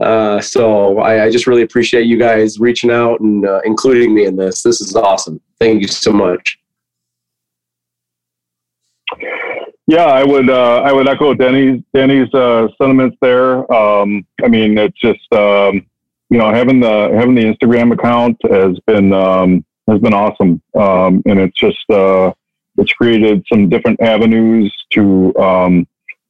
Uh, 0.00 0.40
so 0.40 0.98
I, 0.98 1.24
I 1.24 1.30
just 1.30 1.46
really 1.46 1.62
appreciate 1.62 2.06
you 2.06 2.18
guys 2.18 2.58
reaching 2.58 2.90
out 2.90 3.20
and 3.20 3.46
uh, 3.46 3.60
including 3.64 4.14
me 4.14 4.24
in 4.24 4.34
this. 4.34 4.62
This 4.62 4.80
is 4.80 4.96
awesome. 4.96 5.40
Thank 5.58 5.82
you 5.82 5.88
so 5.88 6.10
much. 6.10 6.58
Yeah, 9.90 10.04
I 10.04 10.22
would 10.22 10.48
uh, 10.48 10.82
I 10.84 10.92
would 10.92 11.08
echo 11.08 11.34
Danny's 11.34 11.82
Denny's 11.92 12.32
uh, 12.32 12.68
sentiments 12.80 13.16
there. 13.20 13.70
Um, 13.72 14.24
I 14.40 14.46
mean, 14.46 14.78
it's 14.78 14.96
just 15.00 15.32
um, 15.32 15.84
you 16.30 16.38
know 16.38 16.54
having 16.54 16.78
the 16.78 17.10
having 17.12 17.34
the 17.34 17.42
Instagram 17.42 17.92
account 17.92 18.36
has 18.48 18.78
been 18.86 19.12
um, 19.12 19.64
has 19.88 19.98
been 19.98 20.14
awesome, 20.14 20.62
um, 20.76 21.24
and 21.26 21.40
it's 21.40 21.58
just 21.58 21.90
uh, 21.90 22.32
it's 22.76 22.92
created 22.92 23.44
some 23.52 23.68
different 23.68 24.00
avenues 24.00 24.72
to 24.90 25.36
um, 25.38 25.88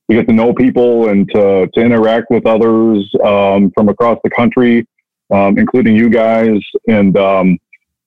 to 0.09 0.17
get 0.17 0.27
to 0.29 0.33
know 0.33 0.55
people 0.55 1.11
and 1.11 1.29
to 1.33 1.69
to 1.75 1.81
interact 1.83 2.31
with 2.31 2.47
others 2.47 3.15
um, 3.23 3.71
from 3.73 3.91
across 3.91 4.19
the 4.25 4.31
country, 4.31 4.87
including 5.31 5.95
you 5.95 6.09
guys, 6.09 6.63
and 6.89 7.15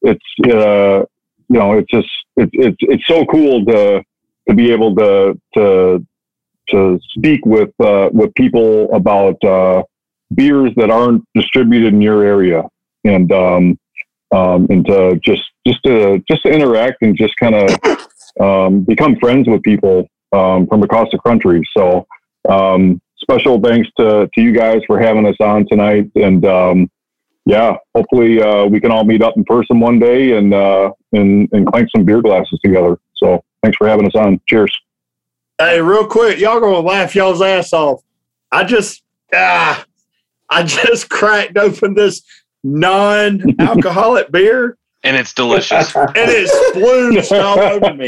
it's 0.02 0.26
uh, 0.46 1.06
you 1.48 1.60
know 1.60 1.74
it's 1.78 1.92
just 1.92 2.10
it's 2.38 2.52
it's 2.54 2.78
it's 2.80 3.06
so 3.06 3.24
cool 3.26 3.64
to 3.66 4.04
to 4.48 4.56
be 4.56 4.72
able 4.72 4.96
to 4.96 5.40
to 5.56 6.06
to 6.70 7.00
speak 7.10 7.46
with 7.46 7.70
uh, 7.80 8.10
with 8.12 8.34
people 8.36 8.92
about 8.94 9.44
uh, 9.44 9.84
beers 10.34 10.72
that 10.76 10.90
aren't 10.90 11.24
distributed 11.36 11.94
in 11.94 12.02
your 12.02 12.24
area, 12.24 12.64
and 13.04 13.32
um, 13.32 13.80
um, 14.34 14.68
and 14.70 14.86
to 14.88 15.20
just 15.24 15.44
just 15.66 15.80
to 15.86 16.24
just 16.30 16.44
to 16.44 16.52
interact 16.52 17.02
and 17.02 17.18
just 17.18 17.36
kind 17.38 17.56
of 17.56 17.98
um, 18.40 18.84
become 18.84 19.16
friends 19.18 19.48
with 19.48 19.62
people 19.64 20.08
um, 20.32 20.68
from 20.68 20.84
across 20.84 21.10
the 21.12 21.20
country. 21.20 21.62
So 21.76 22.08
um, 22.50 23.02
special 23.18 23.60
thanks 23.60 23.90
to 23.98 24.30
to 24.34 24.42
you 24.42 24.52
guys 24.52 24.82
for 24.88 25.00
having 25.00 25.26
us 25.28 25.36
on 25.40 25.66
tonight, 25.70 26.12
and 26.16 26.46
um, 26.46 26.90
yeah, 27.46 27.76
hopefully 27.94 28.42
uh, 28.42 28.66
we 28.66 28.80
can 28.80 28.92
all 28.92 29.04
meet 29.04 29.22
up 29.22 29.36
in 29.36 29.44
person 29.44 29.80
one 29.80 30.00
day 30.00 30.38
and 30.38 30.54
uh, 30.54 30.92
and 31.12 31.50
and 31.52 31.68
clank 31.68 31.90
some 31.96 32.06
beer 32.06 32.22
glasses 32.22 32.60
together. 32.64 32.98
So 33.16 33.44
thanks 33.64 33.78
for 33.78 33.88
having 33.88 34.06
us 34.06 34.14
on. 34.16 34.40
Cheers. 34.48 34.78
Hey, 35.58 35.82
real 35.82 36.06
quick, 36.06 36.38
y'all 36.40 36.60
gonna 36.60 36.80
laugh 36.80 37.16
y'all's 37.16 37.42
ass 37.42 37.74
off. 37.74 38.02
I 38.52 38.64
just 38.64 39.02
ah, 39.34 39.84
I 40.50 40.64
just 40.68 41.10
cracked 41.10 41.58
open 41.58 41.96
this 41.96 42.22
non-alcoholic 42.64 44.32
beer 44.32 44.78
And 45.04 45.18
it's 45.18 45.34
delicious. 45.34 45.96
and 45.96 46.12
it 46.16 46.50
splooged 46.76 47.32
all 47.44 47.60
over 47.60 47.94
me. 47.94 48.08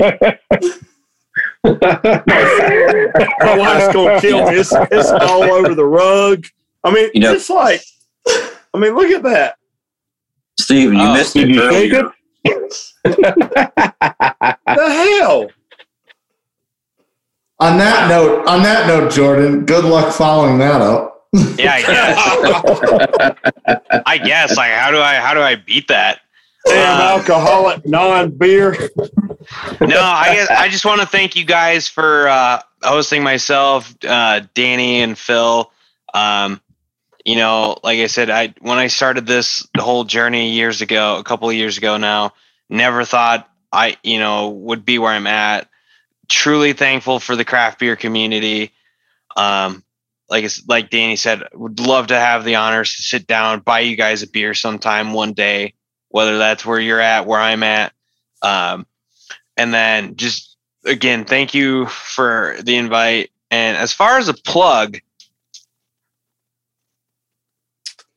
My 3.40 3.58
wife's 3.58 3.94
gonna 3.94 4.22
kill 4.22 4.50
me. 4.50 4.58
It's, 4.58 4.72
it's 4.92 5.10
all 5.12 5.44
over 5.44 5.74
the 5.76 5.86
rug. 5.86 6.46
I 6.84 6.92
mean, 6.92 7.10
You 7.14 7.22
know- 7.22 7.34
it's 7.34 7.50
like, 7.50 7.82
I 8.28 8.78
mean, 8.78 8.96
look 8.96 9.10
at 9.12 9.24
that. 9.24 9.56
Steven, 10.60 10.96
you 10.96 11.02
Oh, 11.04 11.14
missed 11.14 11.34
did 11.34 11.50
it 11.50 11.56
you 11.56 11.62
shake 11.72 11.94
earlier. 11.94 12.12
The 13.04 15.20
hell? 15.22 15.50
On 17.60 17.78
that 17.78 18.10
note, 18.10 18.48
on 18.48 18.64
that 18.64 18.88
note, 18.88 19.12
Jordan, 19.12 19.66
good 19.66 19.86
luck 19.86 20.14
following 20.14 20.58
that 20.60 20.82
up. 20.82 21.28
Yeah, 21.58 21.74
I 21.74 21.82
guess. 21.82 22.18
I 24.06 24.18
guess. 24.18 24.58
Like, 24.58 24.72
how 24.72 24.92
do 24.92 25.00
I 25.00 25.16
how 25.16 25.34
do 25.34 25.42
I 25.42 25.56
beat 25.56 25.88
that? 25.88 26.20
Damn 26.66 26.96
Um, 26.96 27.02
alcoholic 27.20 27.86
non-beer. 27.86 28.76
no, 29.82 30.02
I 30.02 30.34
guess 30.34 30.50
I 30.50 30.68
just 30.70 30.86
want 30.86 31.02
to 31.02 31.08
thank 31.08 31.36
you 31.36 31.46
guys 31.46 31.88
for 31.88 32.28
uh, 32.28 32.62
hosting 32.84 33.24
myself, 33.24 33.94
uh, 34.08 34.42
Danny 34.54 35.02
and 35.02 35.18
Phil. 35.18 35.72
Um, 36.14 36.62
you 37.26 37.36
know, 37.36 37.78
like 37.84 38.00
I 38.00 38.06
said, 38.06 38.30
I 38.30 38.54
when 38.62 38.78
I 38.78 38.88
started 38.88 39.26
this 39.26 39.68
whole 39.78 40.04
journey 40.04 40.52
years 40.52 40.82
ago, 40.82 41.18
a 41.18 41.24
couple 41.24 41.50
of 41.50 41.56
years 41.56 41.78
ago 41.78 41.98
now, 41.98 42.34
never 42.70 43.04
thought 43.04 43.50
I, 43.72 43.98
you 44.04 44.20
know, 44.20 44.50
would 44.50 44.86
be 44.86 45.00
where 45.00 45.12
I'm 45.12 45.28
at. 45.28 45.68
Truly 46.30 46.74
thankful 46.74 47.20
for 47.20 47.36
the 47.36 47.44
craft 47.44 47.80
beer 47.80 47.96
community. 47.96 48.72
Um, 49.36 49.84
like 50.30 50.50
like 50.68 50.92
Danny 50.92 51.16
said, 51.16 51.44
would 51.54 51.80
love 51.80 52.08
to 52.08 52.20
have 52.20 52.46
the 52.46 52.56
honors 52.56 52.96
to 52.96 53.02
sit 53.02 53.26
down, 53.26 53.60
buy 53.62 53.80
you 53.80 53.96
guys 53.96 54.22
a 54.22 54.28
beer 54.28 54.54
sometime 54.54 55.14
one 55.14 55.34
day, 55.34 55.74
whether 56.10 56.38
that's 56.38 56.66
where 56.66 56.80
you're 56.80 57.02
at, 57.02 57.26
where 57.26 57.40
I'm 57.40 57.64
at. 57.64 57.92
Um, 58.44 58.86
and 59.58 59.74
then 59.74 60.16
just 60.16 60.58
again, 60.86 61.26
thank 61.26 61.56
you 61.56 61.88
for 61.88 62.56
the 62.62 62.76
invite. 62.76 63.32
And 63.50 63.78
as 63.78 63.94
far 63.94 64.20
as 64.20 64.28
a 64.28 64.34
plug, 64.34 65.00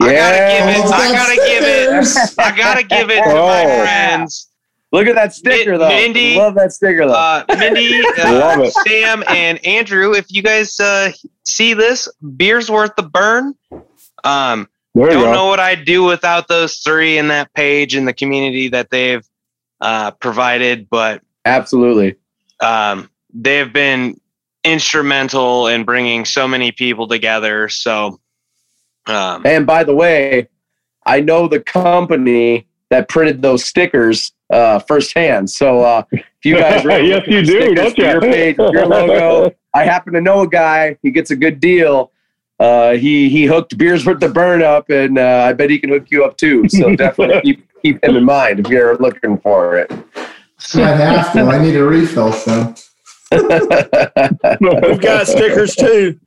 I 0.01 0.15
gotta 0.15 0.39
give 0.39 0.69
it. 0.69 0.93
I 0.93 1.13
got 1.13 1.13
gotta 1.13 1.37
give 1.37 1.65
it. 1.65 2.39
I 2.39 2.57
gotta 2.57 2.83
give 2.85 3.11
it 3.11 3.23
to 3.25 3.35
my 3.35 3.65
Oh. 3.65 3.83
friends. 3.83 4.45
Look 4.91 5.07
at 5.07 5.15
that 5.17 5.35
sticker, 5.35 5.77
though. 5.77 5.89
Mindy- 5.89 6.37
Love 6.37 6.55
that 6.55 6.73
sticker, 6.73 7.07
though. 7.07 7.13
Uh, 7.13 7.45
Mindy, 7.59 8.01
uh. 8.19 8.71
Sam, 8.87 9.23
and 9.29 9.65
Andrew. 9.67 10.15
If 10.15 10.27
you 10.31 10.43
guys 10.43 10.79
uh, 10.81 11.13
see 11.45 11.75
this, 11.75 12.09
beer's 12.37 12.71
worth 12.71 12.93
the 12.97 13.03
burn. 13.03 13.55
Um, 14.25 14.67
There 14.95 15.11
don't 15.11 15.25
go. 15.25 15.33
know 15.33 15.47
what 15.47 15.61
I'd 15.61 15.85
do 15.85 16.05
without 16.05 16.49
those 16.49 16.77
three 16.79 17.19
in 17.19 17.29
that 17.29 17.53
page 17.53 17.95
and 17.95 18.09
the 18.09 18.15
community 18.15 18.69
that 18.69 18.89
they've 18.91 19.23
uh, 19.83 20.13
provided, 20.13 20.89
but 20.89 21.21
Absolutely. 21.45 22.15
um, 22.61 23.11
they've 23.35 23.71
been 23.73 24.19
instrumental 24.65 25.67
in 25.67 25.85
bringing 25.85 26.25
so 26.25 26.49
many 26.49 26.73
people 26.73 27.07
together. 27.09 27.69
So, 27.69 28.21
um, 29.09 29.43
And 29.45 29.67
by 29.67 29.85
the 29.85 29.95
way, 29.95 30.49
I 31.07 31.21
know 31.21 31.49
the 31.49 31.61
company 31.61 32.67
that 32.91 33.09
printed 33.09 33.43
those 33.43 33.65
stickers 33.65 34.33
uh, 34.51 34.79
firsthand. 34.81 35.51
So 35.51 35.81
uh, 35.83 36.03
if 36.13 36.25
you 36.45 36.57
guys 36.57 36.85
are 36.87 37.01
Yes, 37.01 37.27
you 37.27 37.43
do, 37.43 37.47
stickers 37.47 37.75
don't 37.75 37.99
you? 37.99 38.05
Your 38.05 38.21
page, 38.21 38.57
your 38.59 38.87
logo. 38.87 39.55
I 39.75 39.85
happen 39.85 40.13
to 40.15 40.21
know 40.21 40.43
a 40.43 40.49
guy. 40.49 40.97
He 41.03 41.11
gets 41.11 41.31
a 41.31 41.37
good 41.37 41.61
deal. 41.61 42.13
Uh, 42.59 42.95
he 42.95 43.29
he 43.29 43.45
hooked 43.45 43.79
beers 43.79 44.05
with 44.05 44.19
the 44.19 44.29
burn 44.29 44.63
up, 44.63 44.91
and 44.91 45.17
uh, 45.19 45.47
I 45.49 45.53
bet 45.53 45.71
he 45.71 45.79
can 45.79 45.91
hook 45.91 46.11
you 46.11 46.25
up 46.25 46.37
too. 46.37 46.69
So 46.69 46.95
definitely 46.97 47.41
keep 47.43 47.69
keep 47.83 48.03
him 48.03 48.17
in 48.17 48.25
mind 48.25 48.61
if 48.61 48.69
you're 48.69 48.97
looking 48.97 49.39
for 49.39 49.77
it. 49.77 49.93
I'd 50.75 50.97
have 50.97 51.33
to. 51.35 51.43
I 51.43 51.63
need 51.63 51.77
a 51.77 51.85
refill 51.85 52.33
so. 52.33 52.75
We've 53.31 55.01
got 55.01 55.29
stickers 55.29 55.77
too. 55.77 56.19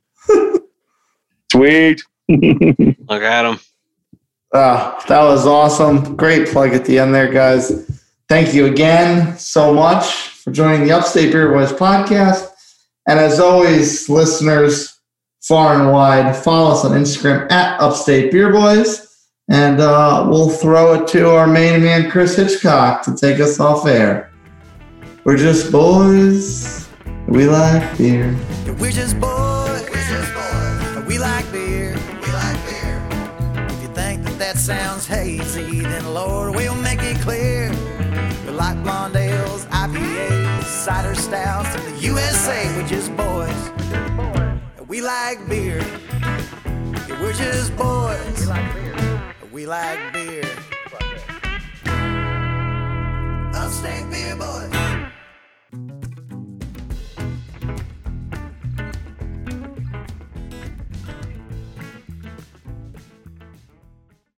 Sweet. 1.50 2.02
Look 3.08 3.22
at 3.22 3.44
him. 3.44 3.58
Ah, 4.54 5.02
that 5.08 5.22
was 5.22 5.46
awesome. 5.46 6.16
Great 6.16 6.48
plug 6.48 6.74
at 6.74 6.84
the 6.84 6.98
end 6.98 7.14
there, 7.14 7.32
guys. 7.32 8.00
Thank 8.28 8.54
you 8.54 8.66
again 8.66 9.38
so 9.38 9.72
much 9.72 10.04
for 10.04 10.50
joining 10.50 10.86
the 10.86 10.92
Upstate 10.92 11.32
Beer 11.32 11.50
Boys 11.50 11.72
podcast. 11.72 12.50
And 13.06 13.18
as 13.18 13.40
always, 13.40 14.08
listeners 14.08 15.00
far 15.42 15.80
and 15.80 15.90
wide, 15.90 16.36
follow 16.36 16.72
us 16.72 16.84
on 16.84 16.92
Instagram 16.92 17.50
at 17.50 17.80
Upstate 17.80 18.30
Beer 18.30 18.52
Boys. 18.52 19.08
And 19.50 19.80
uh, 19.80 20.26
we'll 20.28 20.50
throw 20.50 20.94
it 20.94 21.08
to 21.08 21.30
our 21.30 21.46
main 21.46 21.82
man, 21.82 22.10
Chris 22.10 22.36
Hitchcock, 22.36 23.02
to 23.04 23.14
take 23.14 23.40
us 23.40 23.58
off 23.58 23.86
air. 23.86 24.32
We're 25.24 25.36
just 25.36 25.72
boys. 25.72 26.88
We 27.26 27.46
like 27.46 27.98
beer. 27.98 28.36
We're 28.78 28.92
just 28.92 29.18
boys. 29.20 29.88
We're 29.90 30.08
just 30.08 30.34
boys. 30.34 30.41
That 34.42 34.58
sounds 34.58 35.06
hazy, 35.06 35.82
then 35.82 36.14
Lord, 36.14 36.56
we'll 36.56 36.74
make 36.74 37.00
it 37.00 37.16
clear. 37.20 37.70
We 38.44 38.50
like 38.50 38.82
blonde 38.82 39.14
ales, 39.14 39.66
IPAs, 39.66 40.64
cider 40.64 41.14
stouts, 41.14 41.72
and 41.76 41.84
the 41.94 42.00
USA. 42.00 42.66
We're 42.76 42.88
just 42.88 43.16
boys. 43.16 43.70
We 44.88 45.00
like 45.00 45.48
beer. 45.48 45.78
Yeah, 45.78 47.22
we're 47.22 47.32
just 47.34 47.76
boys. 47.76 48.40
We 48.40 48.46
like 48.46 48.74
beer. 48.74 49.34
We 49.52 49.66
like 49.66 50.12
beer. 50.12 50.50
Upstate 53.54 54.10
beer 54.10 54.34
boys. 54.34 54.81